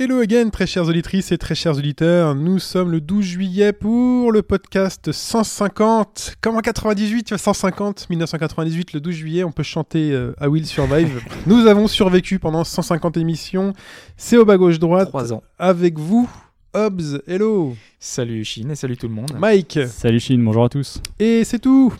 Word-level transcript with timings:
Hello 0.00 0.20
again, 0.20 0.50
très 0.50 0.68
chères 0.68 0.86
auditrices 0.86 1.32
et 1.32 1.38
très 1.38 1.56
chers 1.56 1.76
auditeurs. 1.76 2.36
Nous 2.36 2.60
sommes 2.60 2.92
le 2.92 3.00
12 3.00 3.24
juillet 3.24 3.72
pour 3.72 4.30
le 4.30 4.42
podcast 4.42 5.10
150. 5.10 6.36
Comme 6.40 6.54
en 6.54 6.60
98, 6.60 7.36
150, 7.36 8.08
1998, 8.08 8.92
le 8.92 9.00
12 9.00 9.12
juillet, 9.12 9.42
on 9.42 9.50
peut 9.50 9.64
chanter 9.64 10.12
euh, 10.12 10.34
I 10.40 10.46
Will 10.46 10.66
Survive. 10.66 11.20
Nous 11.46 11.66
avons 11.66 11.88
survécu 11.88 12.38
pendant 12.38 12.62
150 12.62 13.16
émissions. 13.16 13.72
C'est 14.16 14.36
au 14.36 14.44
bas 14.44 14.56
gauche 14.56 14.78
droite. 14.78 15.08
Trois 15.08 15.32
ans. 15.32 15.42
Avec 15.58 15.98
vous, 15.98 16.30
Hobbs. 16.74 17.20
Hello. 17.26 17.74
Salut 17.98 18.44
Chine 18.44 18.70
et 18.70 18.76
salut 18.76 18.96
tout 18.96 19.08
le 19.08 19.14
monde. 19.14 19.32
Mike. 19.36 19.80
Salut 19.88 20.20
Chine, 20.20 20.44
bonjour 20.44 20.62
à 20.62 20.68
tous. 20.68 21.02
Et 21.18 21.42
c'est 21.42 21.58
tout. 21.58 21.92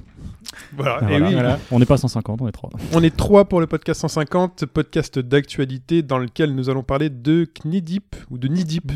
Voilà. 0.77 1.01
Et 1.11 1.19
Voilà, 1.19 1.55
oui, 1.57 1.62
On 1.70 1.79
n'est 1.79 1.87
pas 1.87 1.97
150, 1.97 2.41
on 2.43 2.48
est 2.48 2.52
trois. 2.52 2.70
on 2.93 3.02
est 3.02 3.15
trois 3.15 3.47
pour 3.47 3.61
le 3.61 3.66
podcast 3.66 4.01
150, 4.01 4.66
podcast 4.66 5.19
d'actualité 5.19 6.02
dans 6.02 6.19
lequel 6.19 6.55
nous 6.55 6.71
allons 6.71 6.83
parler 6.83 7.11
de 7.11 7.45
Knidip 7.45 8.16
ou 8.30 8.38
de 8.38 8.48
Nidip. 8.48 8.91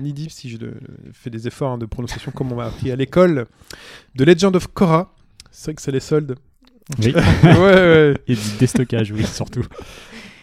Nidip, 0.00 0.30
si 0.30 0.50
je 0.50 0.58
fais 1.12 1.30
des 1.30 1.46
efforts 1.46 1.72
hein, 1.72 1.78
de 1.78 1.86
prononciation 1.86 2.32
comme 2.32 2.52
on 2.52 2.56
m'a 2.56 2.66
appris 2.66 2.90
à 2.90 2.96
l'école, 2.96 3.46
de 4.14 4.24
Legend 4.24 4.54
of 4.56 4.68
Korra. 4.68 5.14
C'est 5.50 5.66
vrai 5.66 5.74
que 5.74 5.82
c'est 5.82 5.92
les 5.92 6.00
soldes. 6.00 6.36
Oui. 6.98 7.12
ouais, 7.44 7.52
ouais. 7.60 8.14
Et 8.28 8.34
du 8.34 8.56
déstockage, 8.58 9.10
oui, 9.12 9.24
surtout. 9.24 9.64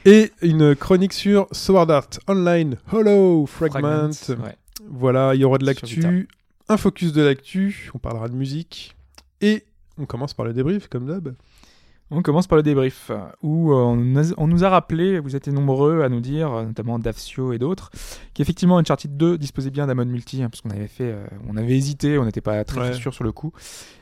Et 0.05 0.31
une 0.41 0.75
chronique 0.75 1.13
sur 1.13 1.47
Sword 1.51 1.89
Art 1.91 2.09
Online 2.27 2.75
Hollow 2.91 3.45
Fragment. 3.45 4.09
Ouais. 4.29 4.55
Voilà, 4.89 5.33
il 5.33 5.41
y 5.41 5.45
aura 5.45 5.57
de 5.57 5.65
l'actu, 5.65 6.27
un 6.67 6.77
focus 6.77 7.13
de 7.13 7.21
l'actu, 7.21 7.89
on 7.93 7.99
parlera 7.99 8.27
de 8.27 8.35
musique. 8.35 8.95
Et 9.39 9.63
on 9.97 10.05
commence 10.05 10.33
par 10.33 10.45
le 10.45 10.53
débrief, 10.53 10.87
comme 10.87 11.05
d'hab. 11.07 11.33
On 12.11 12.21
commence 12.21 12.45
par 12.47 12.57
le 12.57 12.63
débrief 12.63 13.09
où 13.41 13.71
euh, 13.71 13.75
on, 13.75 13.95
nous 13.95 14.31
a- 14.31 14.35
on 14.37 14.45
nous 14.47 14.63
a 14.63 14.69
rappelé, 14.69 15.19
vous 15.19 15.35
étiez 15.35 15.51
nombreux 15.51 16.03
à 16.03 16.09
nous 16.09 16.19
dire, 16.19 16.51
euh, 16.51 16.65
notamment 16.65 16.99
Dafsio 16.99 17.53
et 17.53 17.57
d'autres, 17.57 17.89
qu'effectivement 18.35 18.77
Uncharted 18.77 19.17
2 19.17 19.37
disposait 19.37 19.71
bien 19.71 19.87
d'un 19.87 19.95
mode 19.95 20.09
multi, 20.09 20.43
hein, 20.43 20.49
parce 20.49 20.61
qu'on 20.61 20.69
avait 20.69 20.87
fait, 20.87 21.11
euh, 21.11 21.25
on 21.49 21.57
avait 21.57 21.75
hésité, 21.75 22.19
on 22.19 22.25
n'était 22.25 22.41
pas 22.41 22.63
très, 22.65 22.79
Ouais. 22.81 22.93
sûr 22.93 23.13
sur 23.13 23.23
le 23.23 23.31
coup. 23.31 23.51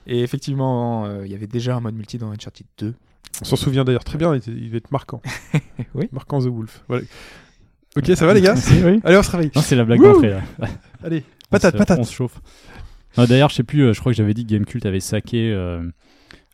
Et 0.08 0.23
effectivement, 0.23 1.06
euh, 1.06 1.25
il 1.25 1.31
y 1.31 1.36
avait 1.36 1.48
déjà 1.48 1.75
un 1.75 1.80
mode 1.80 1.95
multi 1.95 2.17
dans 2.17 2.31
Uncharted 2.31 2.66
2. 2.80 2.94
On 3.42 3.45
s'en 3.45 3.55
souvient 3.55 3.86
d'ailleurs 3.86 4.03
très 4.03 4.17
bien, 4.17 4.33
il, 4.33 4.38
était- 4.39 4.52
il 4.52 4.70
va 4.72 4.78
être 4.78 4.92
marquant. 4.92 5.22
Oui. 5.95 6.09
Marquant 6.11 6.39
The 6.39 6.48
Wolf. 6.48 6.83
Voilà. 6.89 7.03
Ok, 7.98 8.11
ça 8.16 8.26
va 8.26 8.33
les 8.33 8.42
gars 8.42 8.55
oui. 8.86 9.00
Allez, 9.03 9.17
on 9.17 9.23
se 9.23 9.31
réveille. 9.31 9.52
Non, 9.55 9.61
c'est 9.61 9.76
la 9.76 9.86
blague 9.86 10.02
d'entrée. 10.02 10.38
Allez, 11.03 11.23
On 11.48 11.50
patate, 11.52 11.73
se- 11.73 11.78
patate. 11.78 12.00
On 12.00 12.03
se 12.03 12.14
chauffe. 12.14 12.39
Ah, 13.17 13.28
D'ailleurs, 13.28 13.50
je 13.50 13.56
sais 13.56 13.64
plus, 13.64 13.81
euh, 13.81 13.94
je 13.94 14.00
crois 14.00 14.12
que 14.12 14.17
j'avais 14.17 14.34
dit 14.34 14.45
que 14.45 14.52
Gamecult 14.52 14.86
avait 14.86 15.00
saqué 15.00 15.52
euh, 15.52 15.84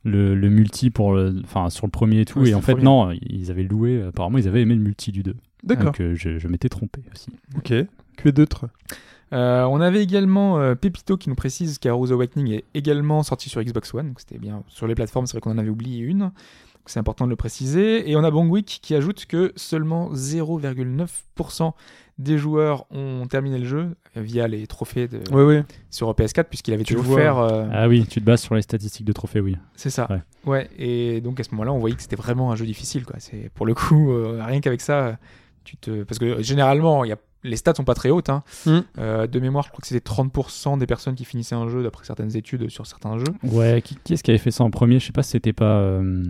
le, 0.04 0.36
le 0.36 0.50
multi 0.50 0.90
pour 0.90 1.14
le, 1.14 1.36
enfin, 1.44 1.70
sur 1.70 1.86
le 1.86 1.92
premier 1.92 2.22
et 2.22 2.26
tout. 2.26 2.40
Ouais, 2.40 2.50
et 2.50 2.56
en 2.56 2.62
fait, 2.62 2.76
non, 2.76 3.12
ils 3.22 3.52
avaient 3.52 3.64
loué, 3.64 4.02
apparemment, 4.04 4.38
ils 4.38 4.48
avaient 4.48 4.62
aimé 4.62 4.76
le 4.76 4.82
multi 4.82 5.12
du 5.12 5.24
2. 5.24 5.36
D'accord. 5.64 5.86
Donc, 5.86 6.02
euh, 6.02 6.16
je, 6.16 6.40
je 6.40 6.48
m'étais 6.48 6.70
trompé 6.70 7.02
aussi. 7.14 7.30
Ok. 7.58 7.74
Que 8.18 8.30
d'autres 8.30 8.68
Euh, 9.34 9.64
on 9.66 9.82
avait 9.82 10.02
également 10.02 10.58
euh, 10.60 10.74
Pepito 10.74 11.18
qui 11.18 11.28
nous 11.30 11.36
précise 11.36 11.78
qu'Arrows 11.80 12.12
Awakening 12.14 12.50
est 12.54 12.64
également 12.74 13.22
sorti 13.24 13.50
sur 13.50 13.62
Xbox 13.62 13.94
One, 13.94 14.08
donc 14.08 14.20
c'était 14.22 14.38
bien 14.40 14.64
sur 14.70 14.88
les 14.88 14.96
plateformes, 14.96 15.28
c'est 15.28 15.34
vrai 15.34 15.42
qu'on 15.42 15.52
en 15.52 15.58
avait 15.58 15.70
oublié 15.70 16.00
une, 16.00 16.32
c'est 16.92 17.00
important 17.00 17.26
de 17.26 17.30
le 17.30 17.36
préciser. 17.36 18.10
Et 18.10 18.16
on 18.16 18.24
a 18.24 18.32
Bongwick 18.32 18.80
qui 18.82 18.96
ajoute 18.96 19.26
que 19.26 19.54
seulement 19.56 20.12
0,9% 20.14 21.74
des 22.18 22.38
joueurs 22.38 22.86
ont 22.92 23.28
terminé 23.30 23.60
le 23.60 23.66
jeu 23.66 23.90
via 24.16 24.48
les 24.48 24.66
trophées 24.66 25.08
de, 25.08 25.20
Ouais, 25.32 25.44
ouais. 25.44 25.64
sur 25.92 26.10
PS4, 26.14 26.46
puisqu'il 26.46 26.74
avait 26.74 26.84
Tu 26.84 26.96
toujours 26.96 27.12
vois. 27.12 27.20
offert. 27.20 27.38
euh, 27.38 27.68
Ah 27.72 27.88
oui, 27.88 28.06
tu 28.10 28.20
te 28.20 28.26
bases 28.26 28.42
sur 28.42 28.56
les 28.56 28.64
statistiques 28.64 29.06
de 29.06 29.14
trophées, 29.14 29.40
oui. 29.40 29.56
c'est 29.76 29.92
ça. 29.92 30.08
Ouais. 30.10 30.22
Ouais. 30.46 30.70
Et 30.80 31.22
donc 31.22 31.40
à 31.40 31.44
ce 31.44 31.52
moment-là, 31.52 31.72
on 31.74 31.78
voyait 31.80 31.96
que 31.96 32.02
c'était 32.02 32.16
vraiment 32.16 32.52
un 32.52 32.56
jeu 32.56 32.66
difficile, 32.66 33.06
quoi. 33.06 33.18
Pour 33.54 33.66
le 33.68 33.76
coup, 33.76 34.12
euh, 34.12 34.42
rien 34.44 34.62
qu'avec 34.62 34.82
ça, 34.82 35.18
tu 35.64 35.78
te, 35.78 36.04
parce 36.04 36.18
que 36.18 36.42
généralement, 36.42 37.04
il 37.04 37.10
y 37.10 37.14
a 37.14 37.18
les 37.44 37.56
stats 37.56 37.76
sont 37.76 37.84
pas 37.84 37.94
très 37.94 38.10
hautes. 38.10 38.30
Hein. 38.30 38.44
Mm. 38.66 38.80
Euh, 39.00 39.28
de 39.28 39.40
mémoire, 39.40 39.64
je 39.64 39.70
crois 39.70 39.82
que 39.82 39.88
c'était 39.88 40.08
30% 40.08 40.78
des 40.78 40.88
personnes 40.88 41.16
qui 41.16 41.26
finissaient 41.26 41.56
un 41.56 41.68
jeu 41.70 41.84
d'après 41.84 42.06
certaines 42.06 42.36
études 42.36 42.70
sur 42.70 42.86
certains 42.86 43.18
jeux. 43.18 43.34
Ouais, 43.44 43.82
qui, 43.84 43.98
qui 44.04 44.14
est-ce 44.14 44.24
qui 44.24 44.32
avait 44.32 44.38
fait 44.38 44.52
ça 44.52 44.64
en 44.64 44.72
premier? 44.72 45.00
Je 45.00 45.06
sais 45.06 45.12
pas 45.12 45.24
si 45.24 45.32
c'était 45.32 45.54
pas 45.54 45.78
euh, 45.78 46.24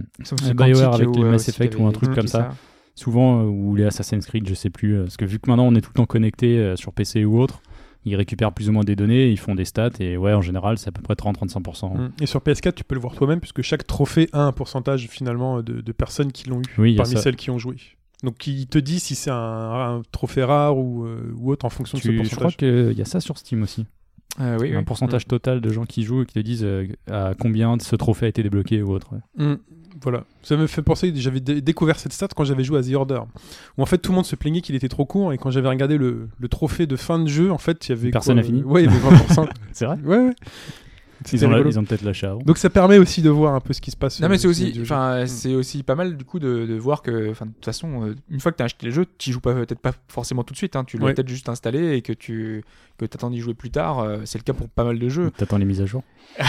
BioWare 0.55 0.93
avec 0.95 1.07
ou, 1.09 1.13
les 1.13 1.23
euh, 1.23 1.31
Mass 1.31 1.47
Effect 1.49 1.77
ou 1.79 1.85
un 1.87 1.91
truc 1.91 2.13
comme 2.13 2.27
ça. 2.27 2.49
souvent, 2.95 3.41
euh, 3.41 3.45
ou 3.45 3.75
les 3.75 3.85
Assassin's 3.85 4.25
Creed, 4.25 4.47
je 4.47 4.53
sais 4.53 4.69
plus. 4.69 4.95
euh, 4.95 5.03
parce 5.03 5.17
que 5.17 5.25
vu 5.25 5.39
que 5.39 5.49
maintenant 5.49 5.65
on 5.65 5.75
est 5.75 5.81
tout 5.81 5.91
le 5.93 5.97
temps 5.97 6.05
connecté 6.05 6.57
euh, 6.57 6.75
sur 6.75 6.93
PC 6.93 7.25
ou 7.25 7.39
autre, 7.39 7.61
ils 8.05 8.15
récupèrent 8.15 8.53
plus 8.53 8.69
ou 8.69 8.71
moins 8.71 8.83
des 8.83 8.95
données, 8.95 9.29
ils 9.29 9.39
font 9.39 9.53
des 9.53 9.65
stats, 9.65 9.89
et 9.99 10.15
ouais, 10.15 10.31
en 10.31 10.41
général, 10.41 10.77
c'est 10.77 10.87
à 10.87 10.91
peu 10.93 11.01
près 11.01 11.15
30-35%. 11.15 11.97
Mm. 11.97 12.11
Et 12.21 12.25
sur 12.25 12.39
PS4, 12.39 12.73
tu 12.73 12.85
peux 12.85 12.95
le 12.95 13.01
voir 13.01 13.15
toi-même, 13.15 13.41
puisque 13.41 13.61
chaque 13.63 13.85
trophée 13.85 14.29
a 14.31 14.43
un 14.43 14.53
pourcentage 14.53 15.07
finalement 15.09 15.61
de, 15.61 15.81
de 15.81 15.91
personnes 15.91 16.31
qui 16.31 16.47
l'ont 16.47 16.61
eu 16.61 16.65
Oui, 16.77 16.91
il 16.91 16.95
y 16.95 16.99
a 16.99 17.03
parmi 17.03 17.17
celles 17.17 17.35
qui 17.35 17.49
ont 17.49 17.57
joué. 17.59 17.75
Donc 18.23 18.47
il 18.47 18.67
te 18.67 18.77
dit 18.79 18.99
si 18.99 19.13
c'est 19.15 19.29
un, 19.29 19.35
un 19.35 20.01
trophée 20.11 20.43
rare 20.43 20.77
ou, 20.77 21.05
euh, 21.05 21.31
ou 21.37 21.51
autre 21.51 21.65
en 21.65 21.69
fonction 21.69 21.97
de 21.97 22.03
ce 22.03 22.07
Tu- 22.09 22.15
je 22.17 22.35
crois 22.35 22.45
pourcentage. 22.49 22.57
qu'il 22.57 22.97
y 22.97 23.01
a 23.01 23.05
ça 23.05 23.19
sur 23.19 23.37
Steam 23.37 23.61
aussi. 23.63 23.85
Euh, 24.39 24.57
oui, 24.59 24.73
un 24.75 24.79
oui. 24.79 24.85
pourcentage 24.85 25.25
total 25.25 25.61
de 25.61 25.69
gens 25.71 25.85
qui 25.85 26.03
jouent 26.03 26.21
et 26.23 26.25
qui 26.25 26.33
te 26.35 26.39
disent 26.39 26.63
euh, 26.63 26.87
à 27.09 27.33
combien 27.39 27.75
de 27.77 27.81
ce 27.81 27.95
trophée 27.95 28.25
a 28.25 28.29
été 28.29 28.43
débloqué 28.43 28.81
ou 28.81 28.91
autre. 28.91 29.09
ouais. 29.13 29.45
Mm. 29.53 29.57
Voilà. 30.03 30.25
Ça 30.43 30.55
me 30.55 30.67
fait 30.67 30.83
penser, 30.83 31.11
j'avais 31.15 31.39
dé- 31.39 31.59
découvert 31.59 31.97
cette 31.97 32.13
stat 32.13 32.27
quand 32.35 32.43
j'avais 32.43 32.63
joué 32.63 32.77
à 32.77 32.83
The 32.83 32.93
Order, 32.93 33.21
où 33.77 33.81
en 33.81 33.85
fait 33.87 33.97
tout 33.97 34.11
le 34.11 34.15
monde 34.17 34.27
se 34.27 34.35
plaignait 34.35 34.61
qu'il 34.61 34.75
était 34.75 34.89
trop 34.89 35.05
court, 35.05 35.33
et 35.33 35.39
quand 35.39 35.49
j'avais 35.49 35.69
regardé 35.69 35.97
le, 35.97 36.29
le 36.37 36.47
trophée 36.49 36.85
de 36.85 36.95
fin 36.95 37.17
de 37.17 37.27
jeu, 37.27 37.51
en 37.51 37.57
fait 37.57 37.87
il 37.87 37.89
y 37.89 37.93
avait. 37.93 38.11
Personne 38.11 38.35
quoi, 38.35 38.43
a 38.43 38.45
fini. 38.45 38.61
Ouais, 38.61 38.83
il 38.83 38.91
y 38.91 38.93
avait 38.93 38.99
20%. 39.17 39.47
C'est 39.71 39.85
vrai 39.85 39.97
ouais, 40.05 40.17
ouais. 40.27 40.33
Ils 41.33 41.45
ont, 41.45 41.49
la- 41.49 41.55
rigolo. 41.57 41.71
ils 41.71 41.79
ont 41.79 41.83
peut-être 41.83 42.03
lâché 42.03 42.27
avant. 42.27 42.39
Donc 42.41 42.57
ça 42.57 42.69
permet 42.69 42.97
aussi 42.97 43.21
de 43.21 43.29
voir 43.29 43.53
un 43.55 43.59
peu 43.59 43.73
ce 43.73 43.81
qui 43.81 43.91
se 43.91 43.97
passe. 43.97 44.19
Non 44.21 44.29
mais 44.29 44.37
c'est 44.37 44.47
au 44.47 44.51
aussi, 44.51 44.77
enfin 44.81 45.25
c'est 45.27 45.53
aussi 45.55 45.83
pas 45.83 45.95
mal 45.95 46.15
du 46.17 46.23
coup 46.25 46.39
de, 46.39 46.65
de 46.65 46.75
voir 46.75 47.01
que, 47.01 47.31
enfin 47.31 47.45
de 47.47 47.51
toute 47.51 47.65
façon, 47.65 48.05
euh, 48.07 48.15
une 48.29 48.39
fois 48.39 48.51
que 48.51 48.57
tu 48.57 48.63
as 48.63 48.65
acheté 48.65 48.85
le 48.85 48.91
jeu, 48.91 49.05
tu 49.17 49.31
joues 49.31 49.39
pas 49.41 49.53
peut-être 49.53 49.79
pas 49.79 49.93
forcément 50.07 50.43
tout 50.43 50.53
de 50.53 50.57
suite. 50.57 50.75
Hein, 50.75 50.83
tu 50.83 50.97
l'as 50.97 51.05
Ouais. 51.05 51.13
peut-être 51.13 51.27
juste 51.29 51.49
installé 51.49 51.95
et 51.95 52.01
que 52.01 52.13
tu 52.13 52.63
que 52.97 53.05
t'attends 53.05 53.29
d'y 53.29 53.39
jouer 53.39 53.53
plus 53.53 53.69
tard. 53.71 53.99
euh, 53.99 54.19
c'est 54.25 54.37
le 54.37 54.43
cas 54.43 54.53
pour 54.53 54.69
pas 54.69 54.83
mal 54.83 54.99
de 54.99 55.09
jeux. 55.09 55.31
T'attends 55.31 55.57
les 55.57 55.65
mises 55.65 55.81
à 55.81 55.85
jour 55.85 56.03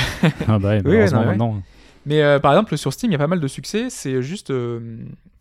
Ah 0.49 0.59
bah 0.59 0.69
ouais, 0.71 0.83
Oui, 0.85 0.97
non, 0.97 1.19
ouais. 1.21 1.27
maintenant. 1.27 1.63
Mais 2.07 2.23
euh, 2.23 2.39
par 2.39 2.53
exemple 2.53 2.77
sur 2.77 2.93
Steam, 2.93 3.11
il 3.11 3.13
y 3.13 3.17
a 3.17 3.19
pas 3.19 3.27
mal 3.27 3.41
de 3.41 3.49
succès. 3.49 3.89
C'est 3.91 4.23
juste, 4.23 4.51
euh, 4.51 4.81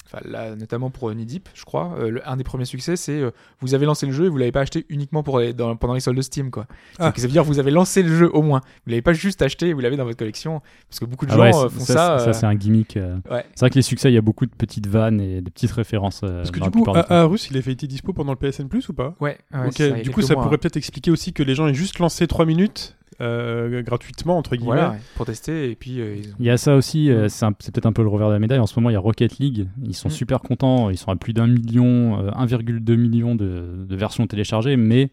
enfin 0.08 0.20
là 0.28 0.56
notamment 0.56 0.90
pour 0.90 1.10
euh, 1.10 1.14
Nidip, 1.14 1.50
je 1.54 1.66
crois, 1.66 1.94
euh, 2.00 2.10
le- 2.10 2.30
un 2.30 2.38
des 2.38 2.44
premiers 2.44 2.66
succès, 2.66 2.96
c'est 2.96 3.20
euh, 3.20 3.32
vous 3.62 3.74
avez 3.76 3.86
lancé 3.86 4.06
le 4.06 4.12
jeu 4.14 4.26
et 4.26 4.30
vous 4.30 4.38
l'avez 4.38 4.52
pas 4.52 4.62
acheté 4.62 4.86
uniquement 4.90 5.22
pour 5.24 5.40
les- 5.40 5.54
dans- 5.54 5.76
pendant 5.76 5.94
les 5.94 6.00
soldes 6.00 6.18
de 6.18 6.22
Steam 6.22 6.50
quoi. 6.52 6.66
Ah. 7.00 7.06
Donc, 7.08 7.18
ça 7.18 7.24
veut 7.24 7.32
dire 7.32 7.44
que 7.44 7.48
vous 7.48 7.60
avez 7.60 7.72
lancé 7.72 8.04
le 8.04 8.16
jeu 8.16 8.30
au 8.34 8.42
moins. 8.42 8.62
Vous 8.86 8.92
l'avez 8.92 9.02
pas 9.02 9.14
juste 9.14 9.42
acheté, 9.42 9.68
et 9.70 9.74
vous 9.74 9.80
l'avez 9.82 9.98
dans 9.98 10.06
votre 10.06 10.18
collection. 10.18 10.62
Parce 10.90 11.00
que 11.00 11.06
beaucoup 11.06 11.26
de 11.26 11.32
Ah 11.34 11.36
gens 11.52 11.64
ouais, 11.64 11.70
font 11.70 11.80
ça, 11.82 11.94
ça. 11.94 12.20
ça, 12.20 12.30
euh, 12.30 12.34
c'est 12.34 12.46
un 12.46 12.56
gimmick. 12.56 12.98
euh. 12.98 13.18
ouais. 13.30 13.46
C'est 13.54 13.60
vrai 13.62 13.70
que 13.70 13.76
les 13.76 13.82
succès, 13.82 14.10
il 14.10 14.16
y 14.16 14.18
a 14.18 14.22
beaucoup 14.22 14.46
de 14.46 14.52
petites 14.56 14.88
vannes 14.88 15.20
et 15.20 15.42
de 15.42 15.50
petites 15.50 15.72
références. 15.72 16.22
euh, 16.24 16.38
Parce 16.38 16.52
que 16.52 16.56
du 16.60 16.60
la 16.62 16.66
coup, 16.68 16.84
plupart 16.84 16.96
du 16.96 17.02
temps. 17.02 17.14
Arus, 17.16 17.50
il 17.52 17.58
avait 17.58 17.72
été 17.74 17.88
dispo 17.88 18.14
pendant 18.14 18.32
le 18.32 18.38
PSN 18.38 18.68
Plus 18.70 18.88
ou 18.90 18.94
pas? 18.94 19.16
Ouais, 19.20 19.38
ouais, 19.54 19.68
Ok, 19.68 19.74
c'est 19.78 19.90
ça, 19.90 19.96
a 19.96 20.02
du 20.02 20.12
coup 20.12 20.22
ça 20.22 20.34
mois, 20.36 20.44
pourrait 20.44 20.56
hein. 20.56 20.60
peut-être 20.62 20.78
expliquer 20.78 21.12
aussi 21.12 21.34
que 21.34 21.44
les 21.44 21.56
gens 21.56 21.68
aient 21.68 21.74
juste 21.74 22.00
lancé 22.00 22.28
3 22.28 22.46
minutes 22.46 22.96
euh, 23.22 23.82
gratuitement, 23.82 24.38
entre 24.38 24.52
guillemets. 24.56 24.66
Voilà, 24.76 24.92
ouais, 24.92 24.98
pour 25.16 25.26
tester 25.26 25.72
et 25.72 25.76
puis 25.76 26.00
euh, 26.02 26.16
ils 26.18 26.30
ont- 26.30 26.36
Il 26.40 26.46
y 26.46 26.50
a 26.50 26.58
ça 26.58 26.76
aussi, 26.76 27.10
euh, 27.10 27.28
c'est 27.30 27.46
un- 27.46 27.54
c'est 27.60 27.74
peut-être 27.74 27.86
un 27.88 27.94
peu 27.94 28.04
le 28.04 28.10
revers 28.10 28.28
de 28.28 28.34
la 28.34 28.40
médaille. 28.40 28.60
En 28.60 28.68
ce 28.68 28.78
moment, 28.80 28.90
il 28.90 28.94
y 28.94 28.96
a 28.96 29.00
Rocket 29.00 29.38
League. 29.40 29.68
Ils 29.84 29.96
sont 29.96 30.10
Mm. 30.10 30.12
super 30.12 30.42
contents. 30.42 30.90
Ils 30.90 30.98
sont 30.98 31.10
à 31.12 31.16
plus 31.16 31.34
d'un 31.34 31.48
million, 31.48 32.20
euh, 32.20 32.32
1,2 32.36 32.96
million 32.96 33.36
de, 33.36 33.86
de 33.88 33.96
versions 33.96 34.26
téléchargées, 34.28 34.76
mais 34.78 35.10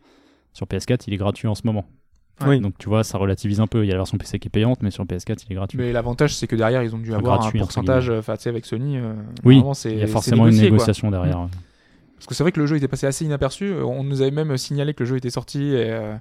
sur 0.52 0.66
PS4, 0.66 1.04
il 1.08 1.14
est 1.14 1.18
gratuit 1.18 1.48
en 1.48 1.54
ce 1.54 1.62
moment. 1.64 1.84
Oui. 2.46 2.60
Donc 2.60 2.74
tu 2.78 2.88
vois, 2.88 3.04
ça 3.04 3.16
relativise 3.16 3.60
un 3.60 3.68
peu. 3.68 3.84
Il 3.84 3.86
y 3.86 3.90
a 3.90 3.94
la 3.94 4.00
version 4.00 4.18
PC 4.18 4.38
qui 4.40 4.48
est 4.48 4.50
payante, 4.50 4.82
mais 4.82 4.90
sur 4.90 5.04
PS4, 5.04 5.44
il 5.48 5.52
est 5.52 5.54
gratuit. 5.54 5.78
Mais 5.78 5.92
l'avantage 5.92 6.34
c'est 6.34 6.48
que 6.48 6.56
derrière 6.56 6.82
ils 6.82 6.92
ont 6.94 6.98
dû 6.98 7.14
avoir 7.14 7.38
gratuit, 7.38 7.60
un 7.60 7.62
pourcentage, 7.62 8.10
euh, 8.10 8.18
enfin 8.18 8.36
tu 8.36 8.42
sais 8.42 8.48
avec 8.48 8.66
Sony. 8.66 8.98
euh, 8.98 9.14
Oui, 9.44 9.62
il 9.84 9.98
y 9.98 10.02
a 10.02 10.06
forcément 10.08 10.46
une 10.48 10.54
quoi. 10.54 10.62
négociation 10.64 11.10
derrière. 11.12 11.46
Parce 12.16 12.26
que 12.26 12.34
c'est 12.34 12.42
vrai 12.42 12.50
que 12.52 12.58
le 12.60 12.66
jeu 12.66 12.76
était 12.76 12.88
passé 12.88 13.06
assez 13.06 13.24
inaperçu. 13.24 13.72
On 13.74 14.02
nous 14.02 14.20
avait 14.22 14.30
même 14.32 14.56
signalé 14.56 14.94
que 14.94 15.04
le 15.04 15.08
jeu 15.10 15.16
était 15.16 15.30
sorti 15.30 15.62
et, 15.62 15.90
euh, 15.90 16.14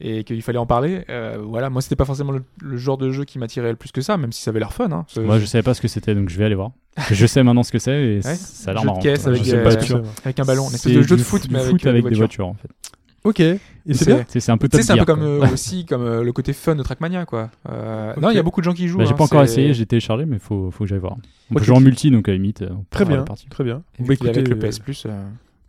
et 0.00 0.24
qu'il 0.24 0.40
fallait 0.42 0.58
en 0.58 0.66
parler. 0.66 1.04
Euh, 1.08 1.38
voilà, 1.42 1.70
moi 1.70 1.82
c'était 1.82 1.96
pas 1.96 2.04
forcément 2.04 2.32
le, 2.32 2.42
le 2.62 2.76
genre 2.76 2.98
de 2.98 3.10
jeu 3.10 3.24
qui 3.24 3.38
m'attirait 3.38 3.70
le 3.70 3.76
plus 3.76 3.92
que 3.92 4.00
ça, 4.00 4.16
même 4.16 4.32
si 4.32 4.42
ça 4.42 4.50
avait 4.50 4.60
l'air 4.60 4.72
fun. 4.72 4.90
Hein. 4.92 5.04
Ce- 5.08 5.20
Moi, 5.20 5.38
je 5.38 5.44
savais 5.44 5.62
pas 5.62 5.74
ce 5.74 5.80
que 5.80 5.88
c'était, 5.88 6.14
donc 6.14 6.28
je 6.28 6.38
vais 6.38 6.44
aller 6.46 6.54
voir. 6.54 6.70
je 7.10 7.26
sais 7.26 7.42
maintenant 7.42 7.62
ce 7.62 7.72
que 7.72 7.78
c'est 7.78 7.92
et 8.02 8.14
Ouais. 8.16 8.34
ça 8.34 8.70
a 8.70 8.74
l'air 8.74 8.82
de 8.82 8.86
marrant. 8.86 8.98
caisse 9.00 9.26
avec, 9.26 9.40
Je 9.44 9.50
sais 9.50 9.56
euh, 9.94 10.02
avec 10.24 10.40
un 10.40 10.44
ballon, 10.44 10.62
une 10.68 10.74
espèce 10.74 10.92
C'est 10.92 10.98
de 10.98 11.02
jeu 11.02 11.16
de 11.16 11.22
foot, 11.22 11.42
mais 11.50 11.58
avec, 11.60 11.70
foot 11.70 11.86
euh, 11.86 11.90
avec 11.90 12.04
des 12.04 12.14
voitures. 12.16 12.46
voitures 12.46 12.46
en 12.48 12.54
fait. 12.54 12.68
Ok, 13.22 13.40
et 13.40 13.58
c'est 13.92 14.06
bien. 14.06 14.24
C'est 14.28 14.40
c'est 14.40 14.50
un 14.50 14.56
peu 14.56 14.66
c'est 14.72 14.90
un 14.92 14.96
peu 14.96 15.04
comme 15.04 15.22
euh, 15.22 15.46
aussi 15.52 15.84
comme 15.84 16.00
euh, 16.02 16.22
le 16.24 16.32
côté 16.32 16.54
fun 16.54 16.74
de 16.74 16.82
Trackmania, 16.82 17.26
quoi. 17.26 17.50
Euh. 17.68 18.14
Non, 18.18 18.30
il 18.30 18.36
y 18.36 18.38
a 18.38 18.42
beaucoup 18.42 18.62
de 18.62 18.64
gens 18.64 18.72
qui 18.72 18.88
jouent. 18.88 18.96
Bah, 18.96 19.04
j'ai 19.04 19.12
hein, 19.12 19.16
pas 19.16 19.24
encore 19.24 19.42
essayé, 19.42 19.74
j'ai 19.74 19.84
téléchargé, 19.84 20.24
mais 20.24 20.38
faut, 20.38 20.70
faut 20.70 20.84
que 20.84 20.88
j'aille 20.88 21.00
voir. 21.00 21.16
On 21.50 21.54
Ok, 21.54 21.58
peut 21.58 21.64
jouer 21.66 21.76
en 21.76 21.80
multi, 21.80 22.10
donc 22.10 22.26
à 22.28 22.32
la 22.32 22.38
limite. 22.38 22.64
on 22.70 22.82
Très 22.88 23.04
bien, 23.04 23.22
très 23.50 23.62
bien. 23.62 23.82
Et 23.98 24.04
Bah, 24.04 24.14
puis 24.18 24.28
avec 24.28 24.38
écoutez, 24.38 24.54
le 24.54 24.58
PS 24.58 24.78
Plus. 24.78 25.06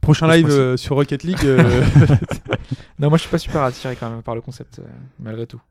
Prochain 0.01 0.27
live 0.27 0.49
euh, 0.49 0.77
sur 0.77 0.95
Rocket 0.95 1.23
League. 1.23 1.37
euh, 1.45 1.83
Non, 2.99 3.09
moi 3.09 3.17
je 3.17 3.21
suis 3.23 3.31
pas 3.31 3.37
super 3.37 3.61
attiré 3.61 3.95
quand 3.95 4.09
même 4.09 4.21
par 4.23 4.35
le 4.35 4.41
concept, 4.41 4.79
euh, 4.79 4.83
malgré 5.19 5.45
tout. 5.47 5.61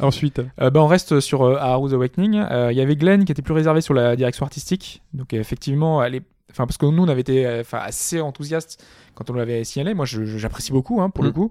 Ensuite, 0.00 0.40
Euh, 0.60 0.70
bah, 0.70 0.80
on 0.82 0.86
reste 0.86 1.20
sur 1.20 1.42
euh, 1.42 1.56
Arrow's 1.58 1.92
Awakening. 1.92 2.36
Euh, 2.36 2.72
Il 2.72 2.78
y 2.78 2.80
avait 2.80 2.96
Glenn 2.96 3.24
qui 3.24 3.32
était 3.32 3.42
plus 3.42 3.54
réservé 3.54 3.80
sur 3.80 3.94
la 3.94 4.16
direction 4.16 4.44
artistique. 4.44 5.02
Donc 5.14 5.32
euh, 5.32 5.38
effectivement, 5.40 6.02
elle 6.04 6.16
est... 6.16 6.22
enfin, 6.50 6.66
parce 6.66 6.76
que 6.76 6.86
nous, 6.86 7.02
on 7.02 7.08
avait 7.08 7.22
été 7.22 7.46
euh, 7.46 7.60
enfin, 7.62 7.78
assez 7.78 8.20
enthousiastes 8.20 8.84
quand 9.14 9.30
on 9.30 9.32
l'avait 9.34 9.64
signalé. 9.64 9.94
Moi, 9.94 10.04
je- 10.04 10.24
je- 10.24 10.38
j'apprécie 10.38 10.72
beaucoup 10.72 11.00
hein, 11.00 11.10
pour 11.10 11.24
le 11.24 11.30
Mm. 11.30 11.34
coup. 11.34 11.50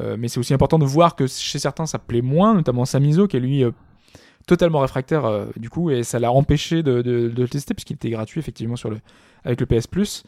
Euh, 0.00 0.16
mais 0.18 0.28
c'est 0.28 0.40
aussi 0.40 0.52
important 0.54 0.78
de 0.78 0.84
voir 0.84 1.14
que 1.16 1.26
chez 1.26 1.58
certains, 1.58 1.86
ça 1.86 1.98
plaît 1.98 2.22
moins, 2.22 2.54
notamment 2.54 2.84
Samizo 2.84 3.26
qui 3.28 3.36
est 3.36 3.40
lui... 3.40 3.64
euh, 3.64 3.70
totalement 4.46 4.78
réfractaire 4.78 5.24
euh, 5.24 5.46
du 5.56 5.68
coup 5.70 5.90
et 5.90 6.04
ça 6.04 6.20
l'a 6.20 6.30
empêché 6.30 6.84
de, 6.84 7.02
de- 7.02 7.28
de 7.28 7.42
le 7.42 7.48
tester 7.48 7.74
puisqu'il 7.74 7.94
était 7.94 8.10
gratuit 8.10 8.38
effectivement 8.38 8.76
sur 8.76 8.90
le 8.90 8.98
avec 9.44 9.58
le 9.60 9.66
PS 9.66 9.88
Plus 9.88 10.22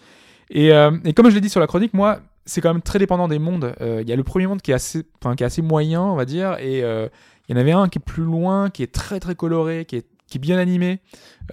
et, 0.50 0.72
euh, 0.72 0.90
et 1.04 1.12
comme 1.12 1.28
je 1.28 1.34
l'ai 1.34 1.40
dit 1.40 1.48
sur 1.48 1.60
la 1.60 1.66
chronique 1.66 1.94
moi 1.94 2.20
c'est 2.48 2.62
quand 2.62 2.72
même 2.72 2.82
très 2.82 2.98
dépendant 2.98 3.28
des 3.28 3.38
mondes. 3.38 3.74
Euh, 3.82 4.00
il 4.00 4.08
y 4.08 4.12
a 4.12 4.16
le 4.16 4.24
premier 4.24 4.46
monde 4.46 4.62
qui 4.62 4.70
est 4.70 4.74
assez 4.74 5.04
qui 5.04 5.42
est 5.42 5.46
assez 5.46 5.62
moyen 5.62 6.02
on 6.02 6.16
va 6.16 6.24
dire 6.24 6.56
et 6.58 6.82
euh, 6.82 7.08
il 7.48 7.54
y 7.54 7.58
en 7.58 7.60
avait 7.60 7.72
un 7.72 7.88
qui 7.88 7.98
est 7.98 8.04
plus 8.04 8.22
loin 8.24 8.70
qui 8.70 8.82
est 8.82 8.92
très 8.92 9.20
très 9.20 9.34
coloré 9.34 9.84
qui 9.84 9.96
est 9.96 10.06
qui 10.28 10.38
est 10.38 10.40
bien 10.40 10.58
animé 10.58 11.00